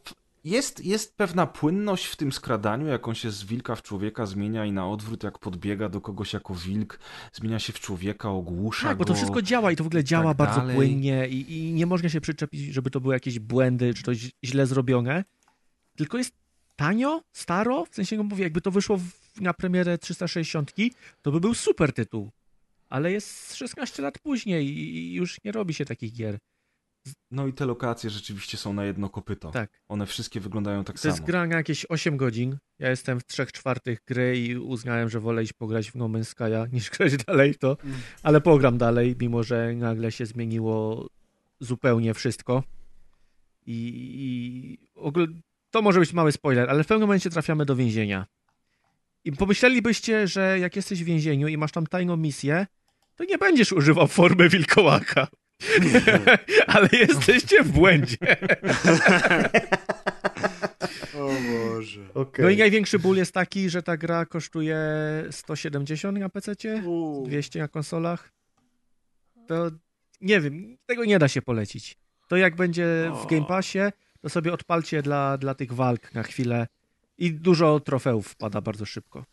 Jest, 0.49 0.85
jest 0.85 1.17
pewna 1.17 1.47
płynność 1.47 2.07
w 2.07 2.17
tym 2.17 2.33
skradaniu, 2.33 2.87
jak 2.87 3.09
on 3.09 3.15
się 3.15 3.31
z 3.31 3.45
wilka 3.45 3.75
w 3.77 3.83
człowieka 3.83 4.27
zmienia 4.27 4.65
i 4.65 4.73
na 4.73 4.89
odwrót, 4.89 5.23
jak 5.23 5.39
podbiega 5.39 5.89
do 5.89 6.01
kogoś 6.01 6.33
jako 6.33 6.55
wilk, 6.55 6.99
zmienia 7.33 7.59
się 7.59 7.73
w 7.73 7.81
człowieka, 7.81 8.31
ogłusza 8.31 8.89
Tak, 8.89 8.99
bo 8.99 9.05
go. 9.05 9.09
to 9.09 9.15
wszystko 9.15 9.43
działa 9.43 9.73
i 9.73 9.77
to 9.77 9.85
w 9.85 9.87
ogóle 9.87 10.05
działa 10.05 10.31
tak 10.31 10.37
bardzo 10.37 10.61
dalej. 10.61 10.77
płynnie 10.77 11.29
i, 11.29 11.53
i 11.59 11.73
nie 11.73 11.87
można 11.87 12.09
się 12.09 12.21
przyczepić, 12.21 12.61
żeby 12.61 12.91
to 12.91 13.01
były 13.01 13.15
jakieś 13.15 13.39
błędy, 13.39 13.95
czy 13.95 14.03
to 14.03 14.13
źle 14.45 14.67
zrobione. 14.67 15.25
Tylko 15.97 16.19
jest 16.19 16.33
tanio, 16.77 17.23
staro, 17.33 17.85
w 17.91 17.95
sensie 17.95 18.23
mówię, 18.23 18.45
jakby 18.45 18.61
to 18.61 18.71
wyszło 18.71 18.97
w, 18.97 19.41
na 19.41 19.55
premierę 19.55 19.99
360, 19.99 20.73
to 21.23 21.33
by 21.33 21.41
był 21.41 21.55
super 21.55 21.93
tytuł. 21.93 22.31
Ale 22.89 23.13
jest 23.13 23.55
16 23.55 24.03
lat 24.03 24.19
później 24.19 24.67
i 24.79 25.15
już 25.15 25.45
nie 25.45 25.53
robi 25.53 25.75
się 25.75 25.85
takich 25.85 26.13
gier. 26.13 26.39
No 27.31 27.47
i 27.47 27.53
te 27.53 27.67
lokacje 27.67 28.11
rzeczywiście 28.11 28.57
są 28.57 28.73
na 28.73 28.85
jedno 28.85 29.09
kopyto. 29.09 29.51
Tak. 29.51 29.81
One 29.89 30.07
wszystkie 30.07 30.41
wyglądają 30.41 30.85
tak 30.85 30.97
To 30.97 31.03
samo. 31.03 31.15
jest 31.15 31.25
gra 31.25 31.47
na 31.47 31.57
jakieś 31.57 31.87
8 31.89 32.17
godzin. 32.17 32.59
Ja 32.79 32.91
jestem 32.91 33.21
w 33.21 33.25
3 33.25 33.47
czwartych 33.47 33.99
gry 34.07 34.39
i 34.39 34.57
uznałem, 34.57 35.09
że 35.09 35.21
wolę 35.21 35.43
iść 35.43 35.53
pograć 35.53 35.91
w 35.91 35.95
No 35.95 36.09
Man's 36.09 36.35
Sky'a 36.35 36.69
niż 36.73 36.91
grać 36.91 37.17
dalej 37.17 37.55
to. 37.55 37.77
Ale 38.23 38.41
pogram 38.41 38.79
dalej, 38.79 39.17
mimo 39.21 39.43
że 39.43 39.75
nagle 39.75 40.13
się 40.13 40.27
zmieniło 40.27 41.07
zupełnie 41.61 42.15
wszystko. 42.15 42.63
I, 43.67 43.93
i 44.19 44.89
ogóle, 44.95 45.27
to 45.71 45.83
może 45.83 46.01
być 46.01 46.13
mały 46.13 46.33
spoiler, 46.33 46.71
ale 46.71 46.85
w 46.85 46.87
pewnym 46.87 47.09
momencie 47.09 47.31
trafiamy 47.31 47.65
do 47.65 47.77
więzienia. 47.77 48.27
I 49.25 49.33
pomyślelibyście, 49.33 50.27
że 50.29 50.59
jak 50.59 50.77
jesteś 50.77 51.03
w 51.03 51.07
więzieniu 51.07 51.49
i 51.49 51.57
masz 51.57 51.73
tam 51.73 51.87
tajną 51.87 52.17
misję, 52.17 52.67
to 53.17 53.25
nie 53.25 53.39
będziesz 53.39 53.73
używał 53.73 54.07
formy 54.07 54.49
wilkołaka. 54.49 55.29
ale 56.67 56.89
jesteście 56.93 57.63
w 57.63 57.73
błędzie. 57.73 58.17
O 61.15 61.29
Boże. 61.29 62.01
No 62.39 62.49
i 62.49 62.57
największy 62.57 62.99
ból 62.99 63.17
jest 63.17 63.33
taki, 63.33 63.71
że 63.71 63.83
ta 63.83 63.97
gra 63.97 64.27
kosztuje 64.27 64.79
170 65.31 66.19
na 66.19 66.29
PC, 66.29 66.53
U. 66.87 67.25
200 67.27 67.59
na 67.59 67.69
konsolach. 67.69 68.33
To 69.47 69.71
nie 70.21 70.41
wiem, 70.41 70.77
tego 70.87 71.05
nie 71.05 71.19
da 71.19 71.29
się 71.29 71.43
polecić. 71.43 71.97
To 72.29 72.37
jak 72.37 72.57
będzie 72.57 73.13
w 73.23 73.27
Game 73.27 73.45
Passie, 73.47 73.79
to 74.21 74.29
sobie 74.29 74.53
odpalcie 74.53 75.03
dla, 75.03 75.39
dla 75.39 75.55
tych 75.55 75.73
walk 75.73 76.15
na 76.15 76.23
chwilę 76.23 76.67
i 77.19 77.33
dużo 77.33 77.81
trofeów 77.81 78.29
wpada 78.29 78.61
bardzo 78.61 78.85
szybko. 78.87 79.25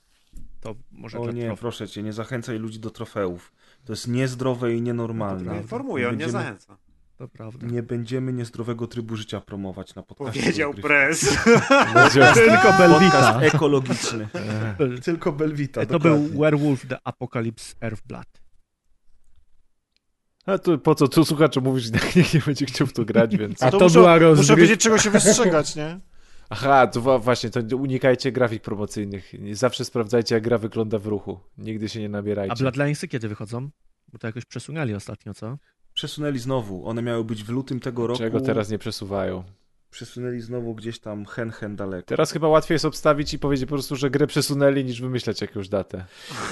To 0.62 0.76
może 0.92 1.20
O 1.20 1.26
nie, 1.26 1.42
trofeów. 1.42 1.60
proszę 1.60 1.88
cię, 1.88 2.04
nie 2.04 2.14
zachęcaj 2.14 2.60
ludzi 2.60 2.80
do 2.80 2.90
trofeów. 2.90 3.54
To 3.86 3.94
jest 3.94 4.08
niezdrowe 4.08 4.74
i 4.74 4.82
nienormalne. 4.82 5.44
prawda. 5.44 5.62
Informuję, 5.62 6.10
on 6.10 6.18
nie 6.18 6.30
zachęca. 6.30 6.78
To 7.18 7.28
prawda. 7.28 7.68
Nie 7.68 7.84
będziemy 7.84 8.34
niezdrowego 8.34 8.88
trybu 8.88 9.16
życia 9.16 9.42
promować 9.42 9.96
na 9.96 10.04
podcaście. 10.04 10.42
Powiedział. 10.42 10.74
Prez. 10.74 11.22
Tylko 12.34 12.74
Belvita. 12.78 13.34
Podcast 13.34 13.56
ekologiczny. 13.56 14.28
Tylko 15.06 15.32
Belvita, 15.32 15.86
to 15.86 16.00
był 16.00 16.28
Werewolf 16.28 16.88
the 16.88 16.98
Apocalypse 17.04 17.76
Earthblood. 17.82 18.28
A 20.46 20.58
tu, 20.58 20.80
po 20.80 20.96
co 20.96 21.08
tu 21.08 21.26
słuchaczu 21.26 21.62
mówisz, 21.62 21.84
że 21.86 21.92
nikt 21.92 22.34
nie 22.34 22.40
będzie 22.46 22.66
chciał 22.66 22.88
w 22.88 22.94
to 22.94 23.06
grać, 23.06 23.38
więc... 23.38 23.64
A 23.64 23.72
to, 23.72 23.78
to 23.78 23.86
muszą, 23.86 24.00
była 24.00 24.14
muszą 24.14 24.26
rozgrywka. 24.26 24.62
wiedzieć, 24.62 24.82
czego 24.82 24.98
się 24.98 25.10
wystrzegać, 25.10 25.76
nie? 25.76 26.00
Aha, 26.50 26.88
to 26.88 27.20
właśnie, 27.20 27.50
to 27.50 27.78
unikajcie 27.78 28.32
grafik 28.32 28.62
promocyjnych. 28.64 29.34
Zawsze 29.52 29.86
sprawdzajcie, 29.86 30.36
jak 30.36 30.44
gra 30.44 30.58
wygląda 30.58 31.00
w 31.00 31.08
ruchu. 31.08 31.40
Nigdy 31.58 31.90
się 31.90 32.00
nie 32.00 32.10
nabierajcie. 32.10 32.52
A 32.54 32.56
Bloodlinesy 32.56 33.08
kiedy 33.08 33.28
wychodzą? 33.28 33.70
Bo 34.08 34.18
to 34.20 34.28
jakoś 34.28 34.46
przesunęli 34.46 34.94
ostatnio, 34.94 35.34
co? 35.34 35.58
Przesunęli 35.94 36.40
znowu. 36.40 36.88
One 36.88 37.02
miały 37.02 37.24
być 37.24 37.44
w 37.44 37.50
lutym 37.50 37.80
tego 37.80 38.08
roku. 38.08 38.20
Czego 38.20 38.42
teraz 38.42 38.70
nie 38.70 38.78
przesuwają? 38.78 39.44
Przesunęli 39.92 40.42
znowu 40.42 40.76
gdzieś 40.76 41.00
tam 41.00 41.26
hen 41.26 41.52
hen 41.52 41.76
daleko. 41.76 42.08
Teraz 42.08 42.32
chyba 42.32 42.48
łatwiej 42.48 42.76
jest 42.76 42.86
obstawić 42.86 43.34
i 43.34 43.40
powiedzieć 43.40 43.70
po 43.70 43.76
prostu, 43.76 43.96
że 43.96 44.10
grę 44.10 44.28
przesunęli, 44.28 44.86
niż 44.86 45.02
wymyśleć 45.02 45.42
jakąś 45.42 45.70
datę. 45.70 46.06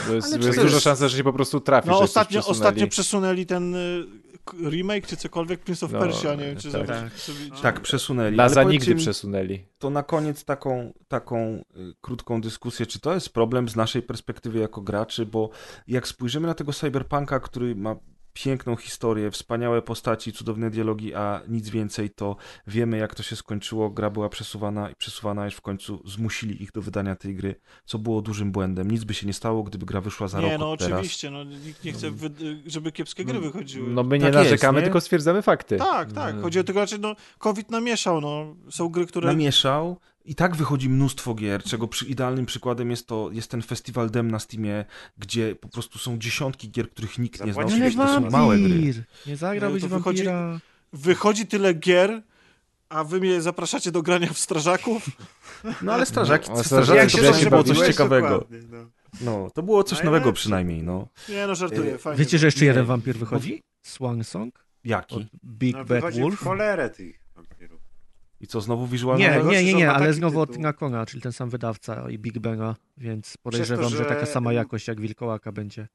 Bo 0.07 0.13
jest, 0.13 0.27
jest 0.27 0.39
przecież- 0.39 0.63
duża 0.63 0.79
szansa, 0.79 1.07
że 1.07 1.17
się 1.17 1.23
po 1.23 1.33
prostu 1.33 1.59
trafi, 1.59 1.89
No 1.89 1.99
ostatnio, 1.99 2.45
ostatnio 2.45 2.87
przesunęli 2.87 3.45
ten 3.45 3.75
y, 3.75 4.05
remake, 4.69 5.07
czy 5.07 5.17
cokolwiek, 5.17 5.59
Prince 5.59 5.83
of 5.83 5.91
No, 5.91 5.99
Persia, 5.99 6.35
nie 6.35 6.45
wiem, 6.45 6.57
czy 6.57 6.71
tak. 6.71 6.87
zobacz- 6.87 7.17
sobie- 7.17 7.61
Tak, 7.61 7.79
przesunęli. 7.79 8.35
Na 8.37 8.43
Ale 8.43 8.53
za 8.53 8.63
powiedzcie 8.63 8.79
nigdy 8.79 8.95
mi, 8.95 9.01
przesunęli. 9.01 9.65
To 9.79 9.89
na 9.89 10.03
koniec 10.03 10.45
taką, 10.45 10.93
taką 11.07 11.63
y, 11.77 11.93
krótką 12.01 12.41
dyskusję, 12.41 12.85
czy 12.85 12.99
to 12.99 13.13
jest 13.13 13.29
problem 13.29 13.69
z 13.69 13.75
naszej 13.75 14.01
perspektywy 14.01 14.59
jako 14.59 14.81
graczy, 14.81 15.25
bo 15.25 15.49
jak 15.87 16.07
spojrzymy 16.07 16.47
na 16.47 16.53
tego 16.53 16.73
cyberpunka, 16.73 17.39
który 17.39 17.75
ma 17.75 17.95
piękną 18.33 18.75
historię, 18.75 19.31
wspaniałe 19.31 19.81
postaci, 19.81 20.33
cudowne 20.33 20.69
dialogi, 20.69 21.13
a 21.13 21.41
nic 21.47 21.69
więcej, 21.69 22.09
to 22.09 22.35
wiemy 22.67 22.97
jak 22.97 23.15
to 23.15 23.23
się 23.23 23.35
skończyło. 23.35 23.89
Gra 23.89 24.09
była 24.09 24.29
przesuwana 24.29 24.89
i 24.89 24.95
przesuwana, 24.95 25.43
aż 25.43 25.55
w 25.55 25.61
końcu 25.61 26.01
zmusili 26.05 26.63
ich 26.63 26.71
do 26.71 26.81
wydania 26.81 27.15
tej 27.15 27.35
gry, 27.35 27.55
co 27.85 27.99
było 27.99 28.21
dużym 28.21 28.51
błędem. 28.51 28.91
Nic 28.91 29.03
by 29.03 29.13
się 29.13 29.27
nie 29.27 29.33
stało, 29.33 29.63
gdyby 29.63 29.85
gra 29.85 30.01
wyszła 30.01 30.27
za 30.27 30.41
Nie, 30.41 30.49
rok 30.51 30.59
no 30.59 30.71
od 30.71 30.79
teraz. 30.79 30.93
oczywiście, 30.93 31.31
no, 31.31 31.43
nikt 31.43 31.83
nie 31.83 31.91
chce, 31.91 32.11
wy, 32.11 32.29
żeby 32.65 32.91
kiepskie 32.91 33.25
gry 33.25 33.39
wychodziły. 33.39 33.89
No 33.89 34.03
my 34.03 34.19
nie 34.19 34.25
Tak 34.25 34.33
jest, 34.33 34.43
narzekamy, 34.43 34.79
nie? 34.79 34.83
tylko 34.83 35.01
stwierdzamy 35.01 35.41
fakty. 35.41 35.77
Tak, 35.77 36.11
tak. 36.11 36.41
Chodzi 36.41 36.59
o 36.59 36.63
to, 36.63 36.73
raczej, 36.73 36.99
no, 36.99 37.15
COVID 37.37 37.71
namieszał, 37.71 38.21
no. 38.21 38.55
Są 38.71 38.89
gry, 38.89 39.05
które... 39.05 39.27
namieszał 39.27 39.97
i 40.25 40.35
tak 40.35 40.55
wychodzi 40.55 40.89
mnóstwo 40.89 41.33
gier, 41.33 41.63
czego 41.63 41.87
przy 41.87 42.05
idealnym 42.05 42.45
przykładem 42.45 42.91
jest 42.91 43.07
to 43.07 43.29
jest 43.31 43.51
ten 43.51 43.61
festiwal 43.61 44.09
Dem 44.09 44.31
na 44.31 44.39
Steamie, 44.39 44.85
gdzie 45.17 45.55
po 45.55 45.69
prostu 45.69 45.99
są 45.99 46.17
dziesiątki 46.19 46.69
gier, 46.71 46.89
których 46.89 47.17
nikt 47.19 47.45
nie 47.45 47.53
znał. 47.53 47.67
Zapłaciłeś, 47.67 47.95
Oczywiście 47.95 48.21
to 48.23 48.31
są 48.31 48.37
małe 48.37 48.57
gry. 48.59 49.03
Nie 49.27 49.37
zagrałbyś 49.37 49.83
No, 49.83 49.89
wychodzi-. 49.89 50.27
Wychodzi 50.93 51.47
tyle 51.47 51.73
gier, 51.73 52.21
A 52.89 53.03
wy 53.03 53.19
mnie 53.19 53.41
zapraszacie 53.41 53.91
do 53.91 54.01
grania 54.01 54.33
w 54.33 54.39
strażaków? 54.39 55.05
No 55.81 55.93
ale 55.93 56.05
strażaki, 56.05 56.49
No, 56.51 56.59
a 56.59 56.63
strażacy 56.63 56.97
jak 56.97 57.11
to 57.11 57.33
się 57.39 57.49
było 57.49 57.63
coś 57.63 57.69
bawiłeś? 57.77 57.87
ciekawego. 57.91 58.47
No. 58.71 58.89
No, 59.21 59.49
to 59.53 59.63
było 59.63 59.83
coś 59.83 60.03
nowego 60.03 60.33
przynajmniej, 60.33 60.83
no. 60.83 61.07
Nie 61.29 61.47
no, 61.47 61.55
żartuję, 61.55 61.97
fajnie. 61.97 62.19
Wiecie, 62.19 62.37
że 62.37 62.47
jeszcze 62.47 62.61
Nie. 62.61 62.67
jeden 62.67 62.85
wampir 62.85 63.15
wychodzi? 63.15 63.61
Swan 63.81 64.23
Song? 64.23 64.55
Od 64.55 64.63
Jaki? 64.83 65.27
Big 65.45 65.75
No, 65.75 65.85
Bad 65.85 66.19
Wolf? 66.19 66.39
w 66.39 66.43
cholerę 66.43 66.89
tych. 66.89 67.22
I 68.43 68.47
co, 68.47 68.61
znowu 68.61 68.87
wizualne? 68.87 69.23
Nie, 69.23 69.43
nie, 69.43 69.63
nie, 69.63 69.73
on 69.73 69.77
nie, 69.77 69.87
ma 69.87 69.93
ale 69.93 70.13
znowu 70.13 70.39
od 70.39 70.57
Konga, 70.77 71.05
czyli 71.05 71.21
ten 71.21 71.31
sam 71.31 71.49
wydawca 71.49 72.09
i 72.09 72.19
Big 72.19 72.39
Banga, 72.39 72.75
więc 72.97 73.37
podejrzewam, 73.37 73.91
to, 73.91 73.97
że... 73.97 74.05
taka 74.05 74.25
że- 74.25 74.31
sama 74.31 74.53
jakość 74.53 74.87
jak 74.87 75.01
Wilkołaka 75.01 75.51
będzie. 75.51 75.87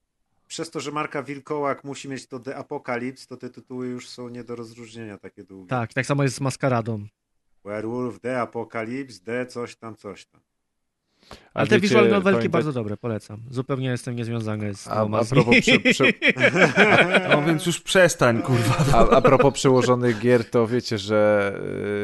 Przez 0.47 0.71
to, 0.71 0.81
że 0.81 0.93
marka 0.93 1.23
Wilkołak 1.23 1.85
musi 1.85 2.09
mieć 2.09 2.27
to 2.27 2.41
The 2.41 2.57
Apocalypse, 2.57 3.27
to 3.27 3.37
te 3.37 3.51
tytuły 3.51 3.87
już 3.87 4.09
są 4.09 4.29
nie 4.29 4.45
do 4.45 4.57
rozróżnienia 4.57 5.19
takie 5.19 5.45
długie. 5.45 5.69
Tak, 5.69 5.95
tak 5.95 6.07
samo 6.07 6.23
jest 6.23 6.37
z 6.37 6.41
Maskaradą. 6.41 7.07
Werewolf, 7.65 8.21
The 8.21 8.41
Apocalypse, 8.41 9.21
The 9.25 9.47
coś 9.47 9.77
tam, 9.77 9.97
coś 9.97 10.27
tam. 10.27 10.41
A 11.55 11.59
Ale 11.59 11.67
te 11.69 11.75
wiecie, 11.75 11.83
visual 11.89 12.09
novelki 12.09 12.39
pamięta- 12.39 12.53
bardzo 12.53 12.73
dobre, 12.73 12.97
polecam. 12.97 13.41
Zupełnie 13.51 13.89
jestem 13.89 14.17
niezwiązany 14.17 14.75
z 14.75 14.89
A, 14.89 14.91
a 14.91 15.25
propos 15.25 15.57
przy, 15.61 15.81
przy, 15.81 16.05
No 17.31 17.43
więc 17.43 17.67
już 17.67 17.81
przestań, 17.81 18.43
kurwa. 18.43 18.77
A, 18.93 19.11
a 19.11 19.21
propos 19.21 19.55
przełożonych 19.55 20.19
gier, 20.19 20.51
to 20.51 20.67
wiecie, 20.67 20.99
że 20.99 21.53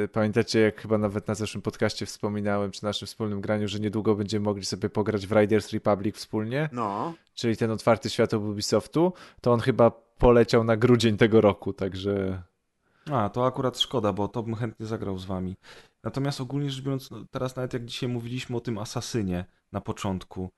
y, 0.04 0.08
pamiętacie, 0.08 0.60
jak 0.60 0.80
chyba 0.82 0.98
nawet 0.98 1.28
na 1.28 1.34
zeszłym 1.34 1.62
podcaście 1.62 2.06
wspominałem, 2.06 2.70
przy 2.70 2.84
naszym 2.84 3.06
wspólnym 3.06 3.40
graniu, 3.40 3.68
że 3.68 3.80
niedługo 3.80 4.14
będziemy 4.14 4.44
mogli 4.44 4.64
sobie 4.64 4.90
pograć 4.90 5.26
w 5.26 5.32
Riders 5.32 5.72
Republic 5.72 6.16
wspólnie, 6.16 6.68
No, 6.72 7.14
czyli 7.34 7.56
ten 7.56 7.70
otwarty 7.70 8.10
świat 8.10 8.34
Ubisoftu, 8.34 9.12
to 9.40 9.52
on 9.52 9.60
chyba 9.60 9.90
poleciał 10.18 10.64
na 10.64 10.76
grudzień 10.76 11.16
tego 11.16 11.40
roku, 11.40 11.72
także 11.72 12.42
A, 13.12 13.28
to 13.28 13.46
akurat 13.46 13.78
szkoda, 13.80 14.12
bo 14.12 14.28
to 14.28 14.42
bym 14.42 14.54
chętnie 14.54 14.86
zagrał 14.86 15.18
z 15.18 15.24
wami. 15.24 15.56
Natomiast 16.04 16.40
ogólnie 16.40 16.70
rzecz 16.70 16.84
biorąc, 16.84 17.10
no, 17.10 17.24
teraz 17.30 17.56
nawet 17.56 17.72
jak 17.72 17.84
dzisiaj 17.84 18.08
mówiliśmy 18.08 18.56
o 18.56 18.60
tym 18.60 18.78
asasynie 18.78 19.44
na 19.72 19.80
początku, 19.80 20.50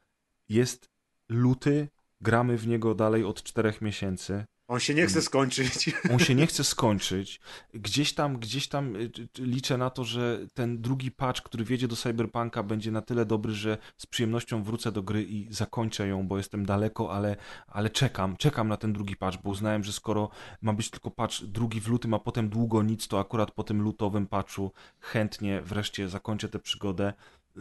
jest 0.49 0.91
luty, 1.28 1.89
gramy 2.20 2.58
w 2.58 2.66
niego 2.66 2.94
dalej 2.94 3.25
od 3.25 3.42
czterech 3.42 3.83
miesięcy. 3.83 4.44
On 4.69 4.81
się 4.81 4.95
nie 4.95 5.07
chce 5.07 5.23
skończyć. 5.23 5.91
On 6.12 6.19
się 6.19 6.35
nie 6.35 6.47
chce 6.47 6.65
skończyć. 6.65 7.41
Gdzieś 7.75 8.15
tam, 8.15 8.39
gdzieś 8.39 8.69
tam 8.69 8.97
y, 8.97 8.99
y, 8.99 9.28
liczę 9.39 9.78
na 9.78 9.91
to, 9.91 10.05
że 10.05 10.47
ten 10.55 10.83
drugi 10.83 11.11
patch, 11.11 11.43
który 11.43 11.65
wjedzie 11.65 11.89
do 11.89 11.97
Cyberpunka, 11.97 12.62
będzie 12.62 12.91
na 12.91 13.03
tyle 13.03 13.27
dobry, 13.27 13.55
że 13.55 13.78
z 13.97 14.07
przyjemnością 14.07 14.62
wrócę 14.62 14.93
do 14.93 15.03
gry 15.03 15.25
i 15.25 15.49
zakończę 15.51 16.09
ją, 16.09 16.28
bo 16.28 16.36
jestem 16.36 16.67
daleko, 16.67 17.12
ale, 17.12 17.36
ale 17.67 17.91
czekam, 17.91 18.36
czekam 18.36 18.69
na 18.69 18.77
ten 18.77 18.93
drugi 18.93 19.17
patch, 19.17 19.39
bo 19.43 19.51
uznałem, 19.51 19.85
że 19.85 19.93
skoro 19.93 20.31
ma 20.62 20.73
być 20.73 20.91
tylko 20.91 21.11
patch 21.11 21.43
drugi 21.43 21.81
w 21.81 21.89
lutym, 21.89 22.15
a 22.15 22.19
potem 22.19 22.49
długo 22.49 22.83
nic, 22.83 23.09
to 23.09 23.20
akurat 23.20 23.51
po 23.51 23.65
tym 23.65 23.83
lutowym 23.83 24.27
patchu 24.27 24.73
chętnie 25.01 25.62
wreszcie 25.62 26.09
zakończę 26.09 26.49
tę 26.49 26.59
przygodę, 26.59 27.12
y, 27.57 27.61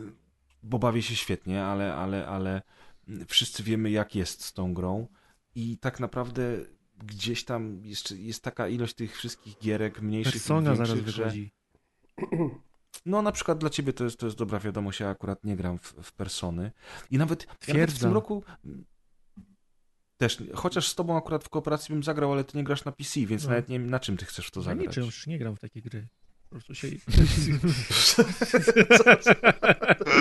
bo 0.64 0.80
bawię 0.80 1.02
się 1.02 1.16
świetnie, 1.16 1.66
ale, 1.66 1.96
ale, 1.96 2.28
ale 2.28 2.62
mm, 3.08 3.26
wszyscy 3.28 3.64
wiemy, 3.64 3.92
jak 3.92 4.16
jest 4.16 4.44
z 4.44 4.54
tą 4.54 4.74
grą 4.74 5.08
i 5.56 5.78
tak 5.78 6.00
naprawdę 6.00 6.58
gdzieś 7.04 7.46
tam 7.46 7.82
jeszcze 7.86 8.16
jest 8.16 8.44
taka 8.44 8.68
ilość 8.68 8.94
tych 8.94 9.16
wszystkich 9.18 9.60
gierek 9.60 10.02
mniejszych 10.02 10.34
Persona 10.34 10.74
i 10.74 10.76
zaraz 10.78 10.94
większych, 10.94 11.16
że 11.16 11.24
wychodzi. 11.24 11.52
no 13.06 13.22
na 13.22 13.32
przykład 13.32 13.58
dla 13.58 13.70
ciebie 13.70 13.94
to 13.94 14.04
jest, 14.04 14.20
to 14.20 14.26
jest 14.26 14.38
dobra 14.38 14.60
wiadomość, 14.60 15.00
ja 15.00 15.10
akurat 15.10 15.44
nie 15.44 15.56
gram 15.56 15.78
w, 15.78 15.94
w 16.04 16.14
Persony 16.14 16.72
i 17.12 17.18
nawet, 17.18 17.48
ja 17.68 17.74
nawet 17.74 17.92
w 17.92 18.00
tym 18.00 18.14
roku 18.14 18.44
też, 20.18 20.44
chociaż 20.54 20.88
z 20.88 20.96
tobą 20.96 21.18
akurat 21.18 21.44
w 21.44 21.50
kooperacji 21.50 21.94
bym 21.94 22.04
zagrał, 22.04 22.32
ale 22.32 22.44
ty 22.44 22.58
nie 22.58 22.64
grasz 22.64 22.86
na 22.86 22.92
PC, 22.92 23.20
więc 23.26 23.44
No. 23.44 23.50
nawet 23.50 23.70
nie 23.70 23.80
wiem 23.80 23.90
na 23.90 24.00
czym 24.00 24.18
ty 24.18 24.26
chcesz 24.26 24.48
w 24.48 24.52
to 24.52 24.60
Ja 24.60 24.64
zagrać. 24.64 24.88
niczym, 24.88 25.06
już 25.06 25.28
nie 25.28 25.40
gram 25.40 25.56
w 25.56 25.60
takie 25.60 25.82
gry. 25.82 26.08
Po 26.50 26.50
prostu 26.50 26.76
się... 26.76 26.88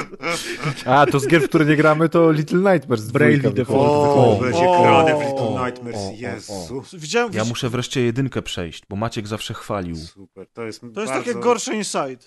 A, 0.86 1.06
to 1.06 1.20
z 1.20 1.26
gier, 1.26 1.42
w 1.42 1.48
które 1.48 1.64
nie 1.64 1.76
gramy, 1.76 2.08
to 2.08 2.32
Little 2.32 2.72
Nightmares 2.72 3.10
Braille 3.10 3.38
dwójka 3.38 3.56
Default. 3.56 3.88
O, 3.90 4.38
będzie 4.40 4.60
grane 4.60 5.16
w 5.16 5.28
Little 5.28 5.64
Nightmares, 5.64 6.00
o, 6.00 6.08
o, 6.08 6.12
Jezu. 6.12 6.82
Widziałem, 6.92 7.32
Ja 7.32 7.44
muszę 7.44 7.68
wreszcie 7.68 8.00
jedynkę 8.00 8.42
przejść, 8.42 8.82
bo 8.88 8.96
Maciek 8.96 9.26
zawsze 9.26 9.54
chwalił. 9.54 9.96
Super, 9.96 10.46
to 10.52 10.62
jest 10.64 10.80
to 10.80 10.86
jest 10.86 11.12
bardzo, 11.12 11.12
takie 11.12 11.34
gorsze 11.34 11.74
Inside. 11.74 12.24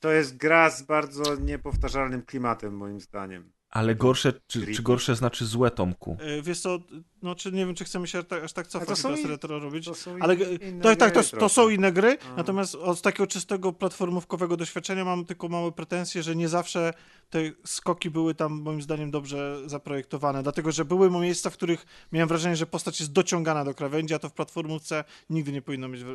To 0.00 0.12
jest 0.12 0.36
gra 0.36 0.70
z 0.70 0.82
bardzo 0.82 1.34
niepowtarzalnym 1.34 2.22
klimatem, 2.22 2.76
moim 2.76 3.00
zdaniem. 3.00 3.52
Ale 3.72 3.94
gorsze, 3.94 4.32
czy, 4.46 4.74
czy 4.74 4.82
gorsze 4.82 5.14
znaczy 5.16 5.46
złe, 5.46 5.70
Tomku? 5.70 6.16
E, 6.20 6.42
Wiesz 6.42 6.60
co, 6.60 6.78
no 7.22 7.34
czy 7.34 7.52
nie 7.52 7.66
wiem, 7.66 7.74
czy 7.74 7.84
chcemy 7.84 8.06
się 8.06 8.22
tak, 8.24 8.44
aż 8.44 8.52
tak 8.52 8.66
cofać 8.66 9.02
teraz 9.02 9.20
i- 9.20 9.26
retro 9.26 9.58
robić. 9.58 9.84
To 9.84 9.94
są 9.94 10.16
Ale 10.20 10.34
inne 10.34 10.80
tak, 10.82 10.98
tak, 10.98 11.14
to, 11.14 11.20
gry 11.20 11.38
to 11.40 11.48
są 11.48 11.68
inne 11.68 11.92
gry, 11.92 12.18
A. 12.32 12.36
natomiast 12.36 12.74
od 12.74 13.02
takiego 13.02 13.26
czystego 13.26 13.72
platformówkowego 13.72 14.56
doświadczenia 14.56 15.04
mam 15.04 15.24
tylko 15.24 15.48
małe 15.48 15.72
pretensje, 15.72 16.22
że 16.22 16.36
nie 16.36 16.48
zawsze 16.48 16.92
te 17.30 17.38
skoki 17.64 18.10
były 18.10 18.34
tam 18.34 18.52
moim 18.62 18.82
zdaniem 18.82 19.10
dobrze 19.10 19.58
zaprojektowane, 19.66 20.42
dlatego 20.42 20.72
że 20.72 20.84
były 20.84 21.10
miejsca, 21.10 21.50
w 21.50 21.52
których 21.54 21.86
miałem 22.12 22.28
wrażenie, 22.28 22.56
że 22.56 22.66
postać 22.66 23.00
jest 23.00 23.12
dociągana 23.12 23.64
do 23.64 23.74
krawędzi, 23.74 24.14
a 24.14 24.18
to 24.18 24.28
w 24.28 24.32
platformówce 24.32 25.04
nigdy 25.30 25.52
nie 25.52 25.62
powinno 25.62 25.88
mieć 25.88 26.02
e, 26.02 26.06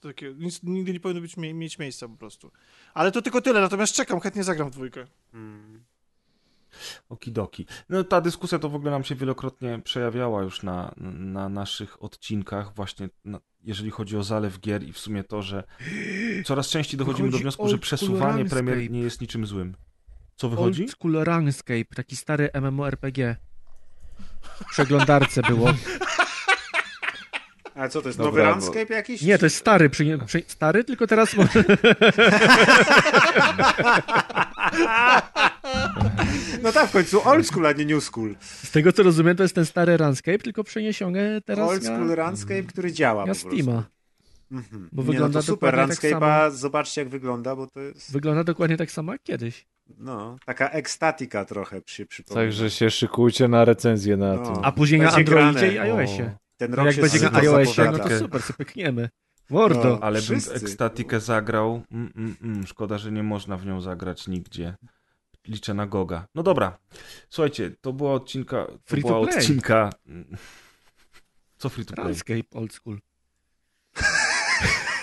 takie, 0.00 0.34
nic, 0.38 0.62
nigdy 0.62 0.92
nie 0.92 1.00
powinno 1.00 1.20
być, 1.20 1.36
mie- 1.36 1.54
mieć 1.54 1.78
miejsca 1.78 2.08
po 2.08 2.16
prostu. 2.16 2.50
Ale 2.94 3.12
to 3.12 3.22
tylko 3.22 3.40
tyle, 3.40 3.60
natomiast 3.60 3.94
czekam, 3.94 4.20
chętnie 4.20 4.44
zagram 4.44 4.68
w 4.68 4.72
dwójkę. 4.72 5.06
Mm. 5.34 5.84
Okidoki. 7.08 7.66
No 7.88 8.04
ta 8.04 8.20
dyskusja 8.20 8.58
to 8.58 8.68
w 8.68 8.74
ogóle 8.74 8.90
nam 8.90 9.04
się 9.04 9.14
wielokrotnie 9.14 9.80
przejawiała 9.84 10.42
już 10.42 10.62
na, 10.62 10.94
na 11.18 11.48
naszych 11.48 12.02
odcinkach, 12.02 12.74
właśnie 12.74 13.08
na, 13.24 13.40
jeżeli 13.62 13.90
chodzi 13.90 14.16
o 14.16 14.22
zalew 14.22 14.60
gier 14.60 14.82
i 14.82 14.92
w 14.92 14.98
sumie 14.98 15.24
to, 15.24 15.42
że 15.42 15.64
coraz 16.44 16.68
częściej 16.68 16.98
dochodzimy 16.98 17.30
do 17.30 17.38
wniosku, 17.38 17.68
że 17.68 17.78
przesuwanie 17.78 18.44
premier 18.44 18.90
nie 18.90 19.00
jest 19.00 19.20
niczym 19.20 19.46
złym. 19.46 19.76
Co 20.36 20.48
wychodzi? 20.48 20.82
Old 20.82 20.90
School 20.90 21.24
Runescape, 21.24 21.94
taki 21.94 22.16
stary 22.16 22.50
MMORPG. 22.54 23.36
W 24.42 24.64
przeglądarce 24.70 25.42
było. 25.42 25.68
Ale 27.74 27.88
co, 27.88 28.02
to 28.02 28.08
jest 28.08 28.18
Dobra, 28.18 28.30
nowy 28.30 28.42
bo- 28.42 28.50
landscape 28.50 28.94
jakiś? 28.94 29.22
Nie, 29.22 29.38
to 29.38 29.46
jest 29.46 29.56
stary, 29.56 29.90
przy, 29.90 30.18
przy, 30.26 30.42
stary, 30.46 30.84
tylko 30.84 31.06
teraz 31.06 31.36
może... 31.36 31.64
No 36.62 36.72
tak, 36.72 36.88
w 36.88 36.92
końcu 36.92 37.28
old 37.28 37.46
school, 37.46 37.66
a 37.66 37.72
nie 37.72 37.84
new 37.86 38.04
school. 38.04 38.34
Z 38.40 38.70
tego 38.70 38.92
co 38.92 39.02
rozumiem, 39.02 39.36
to 39.36 39.42
jest 39.42 39.54
ten 39.54 39.66
stary 39.66 39.96
Runscape, 39.96 40.38
tylko 40.38 40.64
przeniesiony 40.64 41.40
teraz 41.44 41.70
Old 41.70 41.84
school 41.84 42.06
na, 42.06 42.14
landscape, 42.14 42.62
który 42.62 42.92
działa 42.92 43.26
na. 43.26 43.34
Steama. 43.34 43.84
Mhm. 44.52 44.88
Bo 44.92 45.02
nie, 45.02 45.06
wygląda 45.06 45.38
no 45.38 45.42
to 45.42 45.46
super, 45.46 45.70
dokładnie 45.70 45.96
tak 45.96 46.04
Runscape'a, 46.04 46.50
zobaczcie 46.50 47.00
jak 47.00 47.08
wygląda, 47.10 47.56
bo 47.56 47.66
to 47.66 47.80
jest, 47.80 48.12
Wygląda 48.12 48.44
dokładnie 48.44 48.76
tak 48.76 48.90
samo 48.90 49.12
jak 49.12 49.22
kiedyś. 49.22 49.66
no, 49.98 50.36
taka 50.46 50.68
ekstatyka 50.70 51.44
trochę 51.44 51.80
się 51.86 52.06
przypomina. 52.06 52.44
Także 52.46 52.70
się 52.70 52.90
szykujcie 52.90 53.48
na 53.48 53.64
recenzję 53.64 54.16
na 54.16 54.34
No. 54.34 54.42
tym. 54.54 54.64
A 54.64 54.72
później 54.72 55.00
na 55.00 55.12
Androidzie 55.12 55.60
grane. 55.72 55.74
i 55.74 55.78
iOSie. 55.78 56.36
Ten 56.56 56.74
rok 56.74 56.86
jak 56.86 56.94
się 56.94 57.02
będzie 57.02 57.20
na 57.30 57.38
iOSie, 57.38 57.84
no 57.92 57.98
to 57.98 58.18
super, 58.18 58.42
sobie 58.42 58.56
pykniemy. 58.56 59.08
Mordo. 59.50 59.84
No. 59.84 59.98
Ale 60.02 60.20
Wszyscy. 60.20 60.54
bym 60.54 60.62
ekstatykę 60.62 61.20
zagrał. 61.20 61.82
Mm, 61.92 62.12
mm, 62.16 62.36
mm. 62.42 62.66
Szkoda, 62.66 62.98
że 62.98 63.12
nie 63.12 63.22
można 63.22 63.56
w 63.56 63.66
nią 63.66 63.80
zagrać 63.80 64.28
nigdzie. 64.28 64.74
Liczę 65.48 65.74
na 65.74 65.86
Goga. 65.86 66.26
No 66.34 66.42
dobra. 66.42 66.78
Słuchajcie, 67.30 67.70
to 67.80 67.92
była 67.92 68.12
odcinka. 68.14 68.66
To 68.66 68.78
Free 68.86 69.02
to 69.02 69.08
była 69.08 69.20
play. 69.26 69.36
odcinka. 69.38 69.90
Co 71.58 71.68
free 71.68 71.84
to 71.86 71.94
play? 71.94 72.06
Runscape 72.06 72.44
old 72.54 72.72
school. 72.74 72.98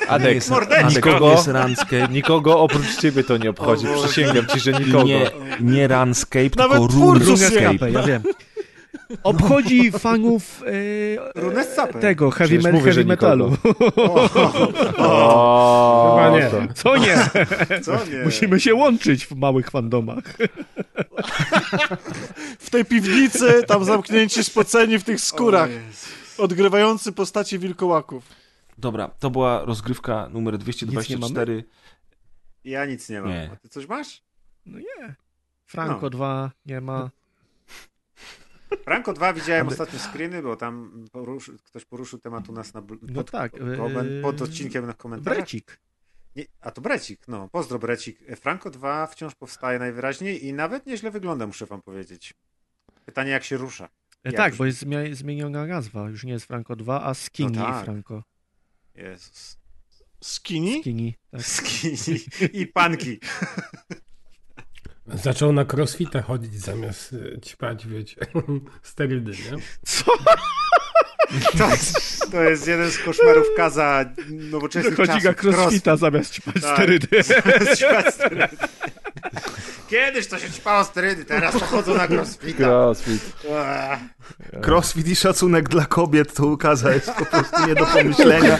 Adek, 0.07 0.35
jest- 0.35 0.51
Adek, 0.51 0.81
To 0.81 0.89
nikogo, 0.89 1.31
jest 1.31 1.47
Runscape. 1.47 2.07
nikogo 2.11 2.59
oprócz 2.59 2.97
ciebie 3.01 3.23
to 3.23 3.37
nie 3.37 3.49
obchodzi. 3.49 3.87
Przysięgam 4.05 4.45
ci, 4.47 4.59
że 4.59 4.71
nikogo. 4.73 5.03
Nie, 5.05 5.31
nie 5.61 5.87
Runscape, 5.87 6.49
Nawet 6.57 6.79
tylko. 6.89 7.13
Runescape, 7.13 7.91
ja 7.91 8.03
wiem. 8.03 8.23
Obchodzi 9.23 9.91
fanów 9.91 10.63
e, 11.93 11.99
tego 11.99 12.31
heavy, 12.31 12.59
me, 12.59 12.71
mówię, 12.71 12.85
heavy 12.85 13.05
metalu. 13.05 13.57
O, 14.97 16.15
Chyba 16.25 16.39
nie. 16.39 16.49
to- 16.49 16.73
Co 16.73 16.97
nie? 16.97 17.17
Co 17.81 18.05
nie? 18.05 18.23
Musimy 18.23 18.59
się 18.59 18.75
łączyć 18.75 19.25
w 19.25 19.35
małych 19.35 19.69
fandomach. 19.71 20.23
W 22.59 22.69
tej 22.69 22.85
piwnicy, 22.85 23.63
tam 23.67 23.85
zamknięci, 23.85 24.43
spoceni 24.43 24.99
w 24.99 25.03
tych 25.03 25.21
skórach, 25.21 25.69
odgrywający 26.37 27.11
postacie 27.11 27.59
wilkołaków. 27.59 28.23
Dobra, 28.77 29.07
to 29.19 29.29
była 29.29 29.65
rozgrywka 29.65 30.29
numer 30.33 30.57
224. 30.57 31.63
Ja 32.63 32.85
nic 32.85 33.09
nie 33.09 33.21
mam. 33.21 33.29
Nie. 33.29 33.49
A 33.53 33.55
ty 33.55 33.69
coś 33.69 33.87
masz? 33.87 34.21
No 34.65 34.79
nie. 34.79 35.15
Franco 35.65 35.99
No. 36.01 36.09
2 36.09 36.51
nie 36.65 36.81
ma. 36.81 37.09
Franco 38.83 39.13
2 39.13 39.33
widziałem 39.33 39.61
Ale- 39.67 39.71
ostatnio 39.71 39.99
screeny, 39.99 40.41
bo 40.41 40.55
tam 40.55 41.05
poruszy, 41.11 41.57
ktoś 41.63 41.85
poruszył 41.85 42.19
temat 42.19 42.49
u 42.49 42.51
nas 42.51 42.73
na, 42.73 42.81
No 43.01 43.13
pod, 43.13 43.31
tak, 43.31 43.53
komen- 43.53 44.15
yy, 44.15 44.21
pod 44.21 44.41
odcinkiem 44.41 44.85
na 44.85 44.93
komentarzach. 44.93 45.37
Brecik. 45.37 45.79
Nie, 46.35 46.45
a 46.61 46.71
to 46.71 46.81
Brecik, 46.81 47.27
no. 47.27 47.49
Pozdro 47.51 47.79
Brecik. 47.79 48.19
Franco 48.41 48.69
2 48.69 49.07
wciąż 49.07 49.35
powstaje 49.35 49.79
najwyraźniej 49.79 50.45
i 50.45 50.53
nawet 50.53 50.85
nieźle 50.85 51.11
wygląda, 51.11 51.47
muszę 51.47 51.65
wam 51.65 51.81
powiedzieć. 51.81 52.33
Pytanie, 53.05 53.31
jak 53.31 53.43
się 53.43 53.57
rusza. 53.57 53.85
E, 53.85 53.89
Jak 54.23 54.35
tak, 54.35 54.51
już- 54.53 54.57
bo 54.57 54.65
jest 54.65 54.85
zmieniona 55.19 55.65
nazwa. 55.65 56.09
Już 56.09 56.23
nie 56.23 56.31
jest 56.33 56.45
Franco 56.45 56.75
2, 56.75 57.03
a 57.03 57.13
Skinny 57.13 57.57
No 57.59 57.65
tak. 57.65 57.85
Franco. 57.85 58.23
Jezus. 58.95 59.57
Skinny? 60.23 60.79
Skinny. 60.81 61.13
Tak. 61.31 61.41
Skinny 61.41 62.19
i 62.53 62.67
panki. 62.67 63.19
Zaczął 65.13 65.53
na 65.53 65.65
crossfita 65.73 66.21
chodzić 66.21 66.59
zamiast 66.59 67.13
y, 67.13 67.39
ćpać, 67.45 67.87
wiecie, 67.87 68.15
sterydy, 68.81 69.31
nie? 69.31 69.57
Co? 69.85 70.05
To 71.57 71.69
jest, 71.69 72.31
to 72.31 72.43
jest 72.43 72.67
jeden 72.67 72.91
z 72.91 72.97
koszmarów 72.97 73.47
kaza 73.57 74.05
nowoczesnych 74.29 74.95
Chodzi 74.97 75.11
czasów. 75.21 75.23
na 75.23 75.33
crossfita 75.51 75.97
zamiast 75.97 76.33
ćpać 76.33 76.61
Tak. 76.61 76.73
sterydy. 76.75 77.07
Ćpać 77.77 78.13
sterydy. 78.15 78.47
Kiedyś 79.89 80.27
to 80.27 80.39
się 80.39 80.51
ćpało 80.51 80.83
sterydy, 80.83 81.25
teraz 81.25 81.53
to 81.53 81.65
chodzą 81.65 81.95
na 81.97 82.07
crossfita. 82.07 82.63
Crossfit. 82.67 83.21
Crossfit 84.65 85.07
i 85.07 85.15
szacunek 85.15 85.69
dla 85.69 85.85
kobiet 85.85 86.33
to 86.33 86.45
ukaza 86.47 86.93
jest 86.93 87.11
po 87.11 87.25
prostu 87.25 87.67
nie 87.67 87.75
do 87.75 87.85
pomyślenia. 87.85 88.59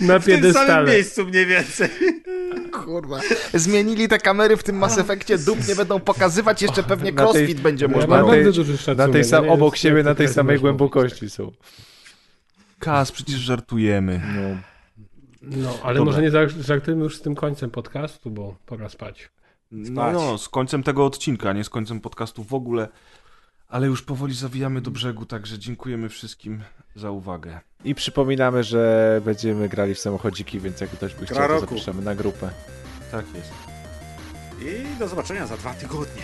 Na 0.00 0.18
W 0.18 0.24
tym 0.24 0.32
samym 0.32 0.42
piedestale. 0.42 0.90
miejscu 0.92 1.24
mniej 1.26 1.46
więcej. 1.46 1.88
Kurwa. 2.72 3.20
Zmienili 3.54 4.08
te 4.08 4.18
kamery 4.18 4.56
w 4.56 4.62
tym 4.62 4.76
Mass 4.76 4.98
Effectie, 4.98 5.38
dup 5.38 5.68
nie 5.68 5.74
będą 5.74 6.00
pokazywać, 6.00 6.62
jeszcze 6.62 6.82
pewnie 6.82 7.12
Na 7.12 7.16
tej- 7.26 7.32
crossfit 7.34 7.60
będzie 7.60 7.88
można 7.88 8.16
mam 8.22 8.30
robić. 8.30 8.56
szacunek. 8.56 8.98
Na 8.98 9.08
tej 9.08 9.24
sam, 9.24 9.50
obok 9.50 9.76
siebie, 9.76 10.02
na 10.02 10.14
tej 10.14 10.26
teraz 10.26 10.34
samej 10.34 10.58
głębokości 10.60 11.30
są. 11.30 11.52
Kas, 12.78 13.12
przecież 13.12 13.34
żartujemy. 13.36 14.20
No. 14.34 14.56
No, 15.42 15.78
ale 15.82 15.98
Dobra. 15.98 16.04
może 16.12 16.22
nie 16.22 16.30
żar- 16.30 16.60
żartujmy 16.62 17.02
już 17.04 17.16
z 17.16 17.20
tym 17.22 17.34
końcem 17.34 17.70
podcastu, 17.70 18.30
bo 18.30 18.56
pora 18.66 18.88
spać. 18.88 19.30
No, 19.70 20.12
no, 20.12 20.38
z 20.38 20.48
końcem 20.48 20.82
tego 20.82 21.06
odcinka, 21.06 21.52
nie 21.52 21.64
z 21.64 21.70
końcem 21.70 22.00
podcastu 22.00 22.44
w 22.44 22.54
ogóle. 22.54 22.88
Ale 23.68 23.86
już 23.86 24.02
powoli 24.02 24.34
zawijamy 24.34 24.80
do 24.80 24.90
brzegu, 24.90 25.26
także 25.26 25.58
dziękujemy 25.58 26.08
wszystkim 26.08 26.62
za 26.96 27.10
uwagę. 27.10 27.60
I 27.84 27.94
przypominamy, 27.94 28.64
że 28.64 29.20
będziemy 29.24 29.68
grali 29.68 29.94
w 29.94 29.98
samochodziki, 29.98 30.60
więc 30.60 30.80
jak 30.80 30.90
ktoś 30.90 31.14
by 31.14 31.26
Gra 31.26 31.44
chciał, 31.44 31.48
to 31.48 31.60
zapraszamy 31.60 32.02
na 32.02 32.14
grupę. 32.14 32.50
Tak 33.12 33.24
jest. 33.34 33.52
I 34.60 34.98
do 34.98 35.08
zobaczenia 35.08 35.46
za 35.46 35.56
dwa 35.56 35.74
tygodnie. 35.74 36.22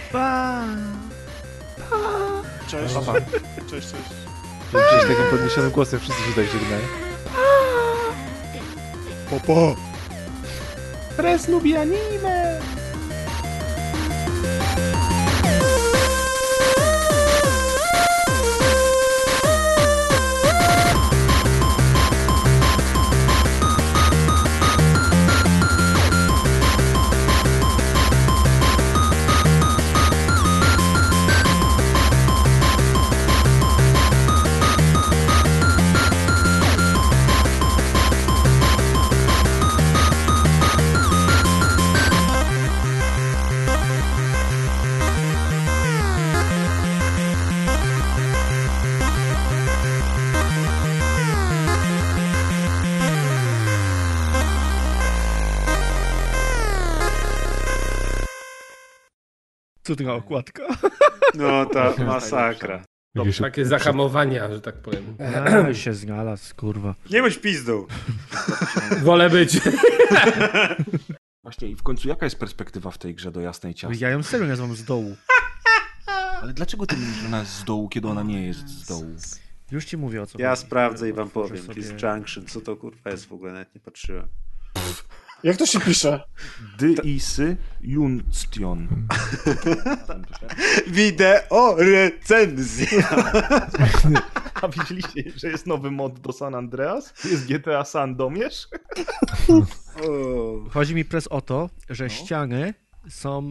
Cześć. 2.69 2.95
Cześć, 3.71 3.89
cześć. 3.89 3.95
Przecież 4.69 5.03
takim 5.03 5.31
podniesionym 5.31 5.71
głosem 5.71 6.01
wszyscy 6.01 6.23
się 6.23 6.33
tak 6.35 6.45
żegnają. 6.45 6.87
Popo. 9.31 9.77
Res 11.19 11.49
lubi 11.49 11.77
anime! 11.77 12.61
Cudna 59.87 60.15
okładka. 60.15 60.63
No 61.35 61.67
ta 61.67 61.93
masakra. 62.07 62.85
Jakieś- 63.15 63.39
Takie 63.39 63.67
zahamowania, 63.67 64.51
że 64.53 64.61
tak 64.61 64.75
powiem. 64.83 65.17
A, 65.69 65.73
się 65.85 65.95
znalazł, 65.95 66.55
kurwa. 66.57 66.95
Nie 67.11 67.23
bądź 67.23 67.39
pizdą. 67.39 67.87
Wolę 69.03 69.31
być. 69.31 69.61
Właśnie 71.43 71.69
i 71.69 71.75
w 71.77 71.83
końcu 71.83 72.09
jaka 72.09 72.27
jest 72.27 72.39
perspektywa 72.39 72.91
w 72.91 72.99
tej 72.99 73.15
grze 73.15 73.33
do 73.33 73.41
jasnej 73.41 73.75
ciasnej? 73.75 73.99
Ja 74.01 74.11
ją 74.11 74.23
serio 74.23 74.47
nazywam 74.47 74.77
z 74.77 74.85
dołu. 74.85 75.17
Ale 76.43 76.53
dlaczego 76.53 76.87
ty 76.87 76.97
mówisz, 76.97 77.17
że 77.17 77.27
ona 77.27 77.39
jest 77.41 77.53
z 77.53 77.65
dołu, 77.65 77.89
kiedy 77.89 78.09
ona 78.09 78.23
nie 78.23 78.47
jest 78.47 78.69
z 78.69 78.87
dołu? 78.89 79.17
Już 79.71 79.85
ci 79.85 79.97
mówię 79.97 80.23
o 80.23 80.27
co 80.27 80.39
Ja 80.39 80.51
chodzi. 80.51 80.63
sprawdzę 80.63 81.09
i 81.09 81.13
wam 81.13 81.31
powiem. 81.31 81.59
sobie- 81.63 81.75
Kiss 81.75 81.91
Junction, 82.03 82.47
co 82.47 82.61
to 82.61 82.77
kurwa 82.77 83.11
jest 83.11 83.27
w 83.27 83.33
ogóle, 83.33 83.53
nawet 83.53 83.75
nie 83.75 83.81
patrzyłem. 83.81 84.29
Jak 85.43 85.57
to 85.57 85.67
się 85.67 85.81
pisze? 85.81 86.21
Dy 86.79 86.93
isy 87.05 87.57
junstion. 87.81 88.89
Wideo 90.87 91.75
recenzja. 91.79 93.09
A 94.63 94.69
widzieliście, 94.69 95.23
że 95.37 95.49
jest 95.49 95.67
nowy 95.67 95.91
mod 95.91 96.21
do 96.21 96.33
San 96.33 96.55
Andreas? 96.55 97.15
Jest 97.25 97.47
GTA 97.47 97.85
San 97.85 98.17
Domierz? 98.17 98.69
Chodzi 100.71 100.95
mi 100.95 101.05
pres 101.05 101.29
o 101.29 101.41
to, 101.41 101.71
że 101.91 102.05
No. 102.05 102.11
ściany 102.11 102.75
są 103.09 103.49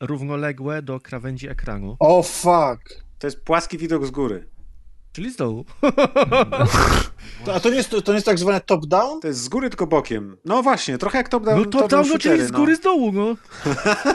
równoległe 0.00 0.82
do 0.82 1.00
krawędzi 1.00 1.48
ekranu, 1.48 1.96
O 1.98 2.22
fuck. 2.22 3.04
To 3.18 3.26
jest 3.26 3.44
płaski 3.44 3.78
widok 3.78 4.06
z 4.06 4.10
góry. 4.10 4.48
Czyli 5.12 5.30
z 5.30 5.36
dołu. 5.36 5.64
To, 7.44 7.54
a 7.54 7.60
to 7.60 7.70
nie, 7.70 7.76
jest, 7.76 7.90
to 7.90 8.12
nie 8.12 8.14
jest 8.14 8.26
tak 8.26 8.38
zwane 8.38 8.60
top-down? 8.60 9.20
To 9.20 9.28
jest 9.28 9.40
z 9.40 9.48
góry, 9.48 9.70
tylko 9.70 9.86
bokiem. 9.86 10.36
No 10.44 10.62
właśnie, 10.62 10.98
trochę 10.98 11.18
jak 11.18 11.28
top 11.28 11.44
down. 11.44 11.58
No 11.58 11.66
to 11.66 11.88
tam, 11.88 12.08
no 12.08 12.18
czyli 12.18 12.46
z 12.46 12.50
góry, 12.50 12.76
z 12.76 12.80
dołu, 12.80 13.12
no. 13.12 13.36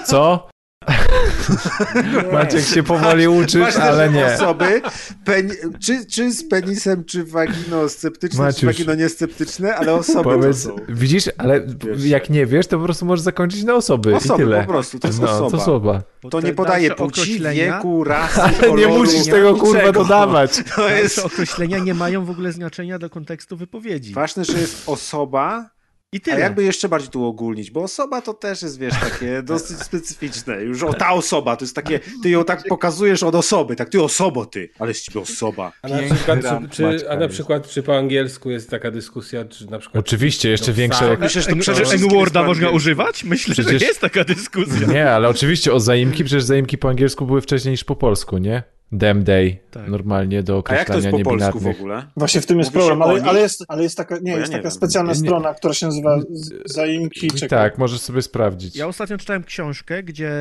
Co? 0.05 0.49
Maciek 2.33 2.65
się 2.65 2.83
powoli 2.83 3.27
uczysz, 3.27 3.75
ale 3.75 4.09
nie. 4.09 4.25
Osoby, 4.25 4.81
pen, 5.25 5.51
czy, 5.79 6.05
czy 6.05 6.31
z 6.31 6.49
penisem, 6.49 7.05
czy 7.05 7.23
wagino 7.23 7.89
sceptyczne, 7.89 8.37
czy 8.37 8.43
Maciuś. 8.43 8.63
wagino 8.63 8.95
niesceptyczne, 8.95 9.75
ale 9.75 9.93
osoby 9.93 10.23
Powiedz, 10.23 10.63
to 10.63 10.69
są. 10.69 10.75
widzisz, 10.89 11.29
ale 11.37 11.61
Wiesz. 11.67 12.05
jak 12.05 12.29
nie 12.29 12.45
wiesz, 12.45 12.67
to 12.67 12.77
po 12.77 12.83
prostu 12.83 13.05
możesz 13.05 13.23
zakończyć 13.23 13.63
na 13.63 13.73
osoby 13.75 14.15
Osoby 14.15 14.43
i 14.43 14.45
tyle. 14.45 14.61
po 14.61 14.67
prostu, 14.67 14.99
to 14.99 15.07
jest 15.07 15.21
no, 15.21 15.29
osoba. 15.31 15.49
To 15.51 15.57
osoba. 15.57 16.01
To 16.31 16.41
nie 16.41 16.53
podaje 16.53 16.91
płci, 16.95 17.39
wieku, 17.53 18.03
rasy, 18.03 18.41
Ale 18.41 18.51
nie 18.53 18.67
koloru, 18.67 18.93
musisz 18.97 19.25
tego 19.25 19.55
kurwa 19.55 19.91
dodawać. 19.91 20.51
To 20.75 20.89
jest 20.89 21.15
Dalsze 21.15 21.23
określenia 21.23 21.77
nie 21.79 21.93
mają 21.93 22.25
w 22.25 22.29
ogóle 22.29 22.51
znaczenia 22.51 22.99
do 22.99 23.09
kontekstu 23.09 23.57
wypowiedzi. 23.57 24.13
ważne, 24.13 24.45
że 24.45 24.59
jest 24.59 24.83
osoba, 24.89 25.69
I 26.15 26.17
a 26.17 26.21
tyle. 26.25 26.39
jakby 26.39 26.63
jeszcze 26.63 26.89
bardziej 26.89 27.09
tu 27.09 27.25
ogólnić, 27.25 27.71
bo 27.71 27.83
osoba 27.83 28.21
to 28.21 28.33
też 28.33 28.61
jest, 28.61 28.79
wiesz, 28.79 28.93
takie 28.99 29.41
dosyć 29.53 29.77
specyficzne. 29.79 30.63
Już 30.63 30.83
o, 30.83 30.93
ta 30.93 31.11
osoba, 31.11 31.55
to 31.55 31.65
jest 31.65 31.75
takie, 31.75 31.99
ty 32.23 32.29
ją 32.29 32.43
tak 32.43 32.63
pokazujesz 32.69 33.23
od 33.23 33.35
osoby, 33.35 33.75
tak, 33.75 33.89
ty 33.89 34.03
osobo, 34.03 34.45
ty, 34.45 34.69
ale 34.79 34.93
z 34.93 35.01
ciebie 35.01 35.19
osoba. 35.19 35.71
A 35.81 35.87
na, 35.87 35.97
przykład, 35.97 36.39
czy, 36.71 36.99
czy, 36.99 37.09
a 37.09 37.15
na 37.15 37.27
przykład, 37.27 37.69
czy 37.69 37.83
po 37.83 37.97
angielsku 37.97 38.51
jest 38.51 38.69
taka 38.69 38.91
dyskusja, 38.91 39.45
czy 39.45 39.71
na 39.71 39.79
przykład... 39.79 40.05
Oczywiście, 40.05 40.49
jeszcze 40.49 40.71
No, 40.71 40.77
większe... 40.77 41.09
tak. 41.09 41.19
Myślę, 41.55 41.75
że 41.75 41.81
jest 41.81 41.93
N-worda 41.93 42.43
można 42.43 42.69
używać? 42.69 43.23
Myślę, 43.23 43.53
Przecież- 43.53 43.81
że 43.81 43.87
jest 43.87 44.01
taka 44.01 44.23
dyskusja. 44.23 44.87
Nie, 44.87 45.11
ale 45.11 45.29
oczywiście 45.29 45.73
o 45.73 45.79
zaimki, 45.79 46.23
przecież 46.23 46.43
zaimki 46.43 46.77
po 46.77 46.89
angielsku 46.89 47.25
były 47.25 47.41
wcześniej 47.41 47.71
niż 47.71 47.83
po 47.83 47.95
polsku, 47.95 48.37
nie? 48.37 48.74
Dem 48.91 49.23
day, 49.23 49.57
Tak. 49.71 49.87
normalnie 49.87 50.43
do 50.43 50.63
A 50.65 50.75
jak 50.75 50.87
to 50.87 50.93
jest 50.93 51.07
określania 51.07 51.23
po 51.23 51.29
polsku 51.29 51.59
w 51.59 51.67
ogóle? 51.67 52.03
Właśnie 52.17 52.41
w 52.41 52.45
tym 52.45 52.59
jest 52.59 52.71
problem, 52.71 53.01
ale, 53.01 53.23
ale, 53.23 53.39
jest, 53.39 53.65
ale 53.67 53.83
jest 53.83 53.97
taka, 53.97 54.17
nie, 54.21 54.31
ja 54.31 54.37
jest 54.37 54.51
nie 54.51 54.57
taka 54.57 54.69
wiem. 54.69 54.77
specjalna 54.77 55.09
Nie- 55.11 55.15
strona, 55.19 55.53
która 55.53 55.73
się 55.73 55.85
nazywa 55.85 56.19
Zaimki. 56.65 57.27
Czekaj. 57.27 57.49
tak, 57.49 57.77
możesz 57.77 58.01
sobie 58.01 58.21
sprawdzić. 58.21 58.75
Ja 58.75 58.87
ostatnio 58.87 59.17
czytałem 59.17 59.43
książkę, 59.43 60.03
gdzie 60.03 60.31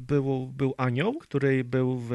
był, 0.00 0.46
był 0.46 0.74
anioł, 0.76 1.14
który 1.14 1.64
był 1.64 1.98
w, 2.08 2.10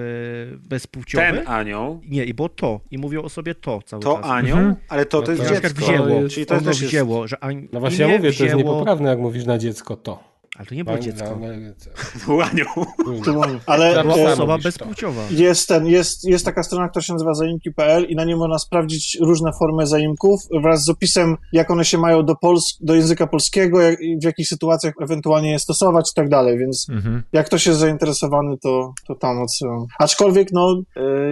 bezpłciowy. 0.70 1.24
Ten 1.26 1.48
anioł, 1.48 2.02
Nie, 2.10 2.24
i 2.26 2.34
było 2.34 2.50
to. 2.50 2.80
I 2.92 2.98
mówił 2.98 3.24
o 3.26 3.30
sobie 3.30 3.56
to 3.56 3.80
cały 3.86 4.04
to 4.04 4.16
czas. 4.18 4.26
anioł, 4.32 4.58
Mhm. 4.58 4.76
ale 4.90 5.06
to, 5.06 5.22
to 5.22 5.32
No 5.32 5.38
jest 5.38 5.50
to 5.56 5.62
dziecko. 5.62 5.86
wzięło, 5.86 6.08
jest- 6.22 6.34
Czyli 6.36 6.46
to 6.46 6.54
ono 6.56 6.64
też 6.64 6.82
jest... 6.82 6.92
wzięło, 6.94 7.28
że 7.28 7.44
ań... 7.44 7.68
No 7.74 7.80
właśnie 7.80 8.02
ja 8.02 8.08
mówię, 8.08 8.20
to 8.20 8.26
jest 8.26 8.38
wzięło- 8.40 8.58
niepoprawne, 8.58 9.10
jak 9.10 9.20
mówisz 9.20 9.46
na 9.46 9.58
dziecko 9.58 9.96
to. 9.96 10.24
Ale 10.58 10.66
to 10.66 10.76
nie 10.76 10.84
było 10.86 11.00
dziecko. 11.00 11.40
To 12.26 12.44
anioł. 12.52 12.68
Ale 13.66 13.94
Tam 13.96 14.08
Była 14.08 14.18
e, 14.30 14.34
osoba 14.34 14.58
to. 14.58 14.64
bezpłciowa. 14.64 15.22
jest, 15.32 15.68
ten, 15.68 15.86
jest, 15.88 16.24
jest 16.30 16.46
taka 16.46 16.64
strona, 16.64 16.90
która 16.90 17.04
się 17.04 17.14
nazywa 17.14 17.34
zaimki.pl 17.34 18.06
i 18.10 18.16
na 18.16 18.26
niej 18.26 18.36
można 18.36 18.60
sprawdzić 18.60 19.18
różne 19.22 19.52
formy 19.60 19.88
zaimków 19.88 20.42
wraz 20.64 20.84
z 20.84 20.90
opisem, 20.90 21.38
jak 21.54 21.72
one 21.72 21.86
się 21.86 21.98
mają 21.98 22.24
do, 22.26 22.34
pols- 22.34 22.78
do 22.82 22.96
języka 22.96 23.28
polskiego, 23.28 23.82
jak, 23.82 24.00
w 24.22 24.24
jakich 24.24 24.48
sytuacjach 24.48 24.94
ewentualnie 25.02 25.52
je 25.52 25.60
stosować 25.60 26.10
i 26.12 26.14
tak 26.16 26.30
dalej, 26.30 26.58
więc 26.58 26.88
Mhm. 26.90 27.24
jak 27.34 27.46
ktoś 27.46 27.66
jest 27.68 27.80
zainteresowany, 27.80 28.56
to, 28.64 28.94
to 29.08 29.16
tam 29.16 29.42
odsyłam. 29.42 29.86
Aczkolwiek, 30.00 30.48
no, 30.52 30.82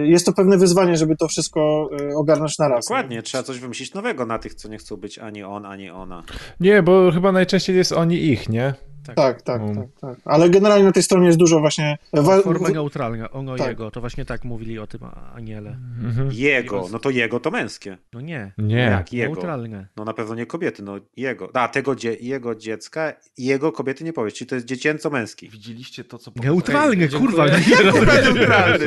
y, 0.02 0.06
jest 0.06 0.26
to 0.26 0.32
pewne 0.32 0.58
wyzwanie, 0.58 0.96
żeby 0.96 1.16
to 1.16 1.28
wszystko 1.28 1.88
y, 2.00 2.16
ogarnąć 2.16 2.58
na 2.58 2.68
raz. 2.68 2.84
Dokładnie, 2.84 3.22
trzeba 3.22 3.42
coś 3.44 3.58
wymyślić 3.58 3.94
nowego 3.94 4.26
na 4.26 4.38
tych, 4.38 4.54
co 4.54 4.68
nie 4.68 4.78
chcą 4.78 4.96
być 4.96 5.18
ani 5.18 5.42
on, 5.42 5.66
ani 5.66 5.90
ona. 5.90 6.22
Nie, 6.60 6.82
bo 6.82 7.10
chyba 7.12 7.32
najczęściej 7.32 7.76
jest 7.76 7.92
oni 7.92 8.16
ich, 8.24 8.48
nie? 8.48 8.74
Tak, 9.14 9.42
tak, 9.42 9.62
Um. 9.62 9.74
tak, 9.76 9.86
tak. 10.00 10.18
Ale 10.24 10.50
generalnie 10.50 10.84
na 10.84 10.92
tej 10.92 11.02
stronie 11.02 11.26
jest 11.26 11.38
dużo 11.38 11.60
właśnie... 11.60 11.98
wa- 12.12 12.42
Formę 12.42 12.68
neutralną, 12.70 13.28
ono 13.30 13.56
Tak. 13.56 13.68
jego, 13.68 13.90
to 13.90 14.00
właśnie 14.00 14.24
tak 14.24 14.44
mówili 14.44 14.78
o 14.78 14.86
tym 14.86 15.00
aniele. 15.34 15.70
Mhm. 16.04 16.28
Jego, 16.32 16.86
no 16.92 16.98
to 16.98 17.10
jego 17.10 17.40
to 17.40 17.50
męskie. 17.50 17.98
No 18.12 18.20
nie, 18.20 18.52
Nie. 18.58 18.76
Jak 18.76 19.12
jego? 19.12 19.32
neutralne. 19.32 19.86
No 19.96 20.04
na 20.04 20.12
pewno 20.14 20.34
nie 20.34 20.46
kobiety, 20.46 20.82
no 20.82 20.96
jego. 21.16 21.50
A, 21.54 21.68
tego 21.68 21.94
dzie 21.96 22.14
jego 22.14 22.54
dziecka, 22.54 23.12
jego 23.38 23.72
kobiety 23.72 24.04
nie 24.04 24.12
powiesz, 24.12 24.34
czyli 24.34 24.48
to 24.48 24.54
jest 24.54 24.66
dziecięco-męski. 24.66 25.48
Widzieliście 25.48 26.04
to, 26.04 26.18
co 26.18 26.30
Neutralne, 26.42 27.06
Okej, 27.06 27.20
kurwa. 27.20 27.46
Neutralny. 28.24 28.86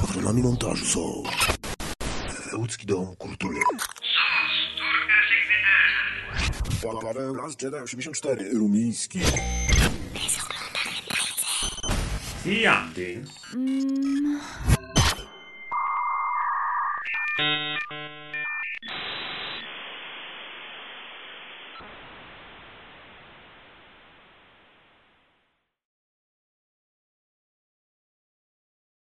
Patronami 0.00 0.42
montażu 0.42 0.84
są 0.84 1.22
Łódzki 2.58 2.86
Dom 2.86 3.16
Kultury. 3.16 3.56
Parę 6.88 7.32
Last 7.32 7.62
Jedi 7.62 7.76
84 7.76 8.50
Rumiński. 8.52 9.20
I 12.46 12.66
Andy. 12.66 13.24
Mm. 13.54 14.40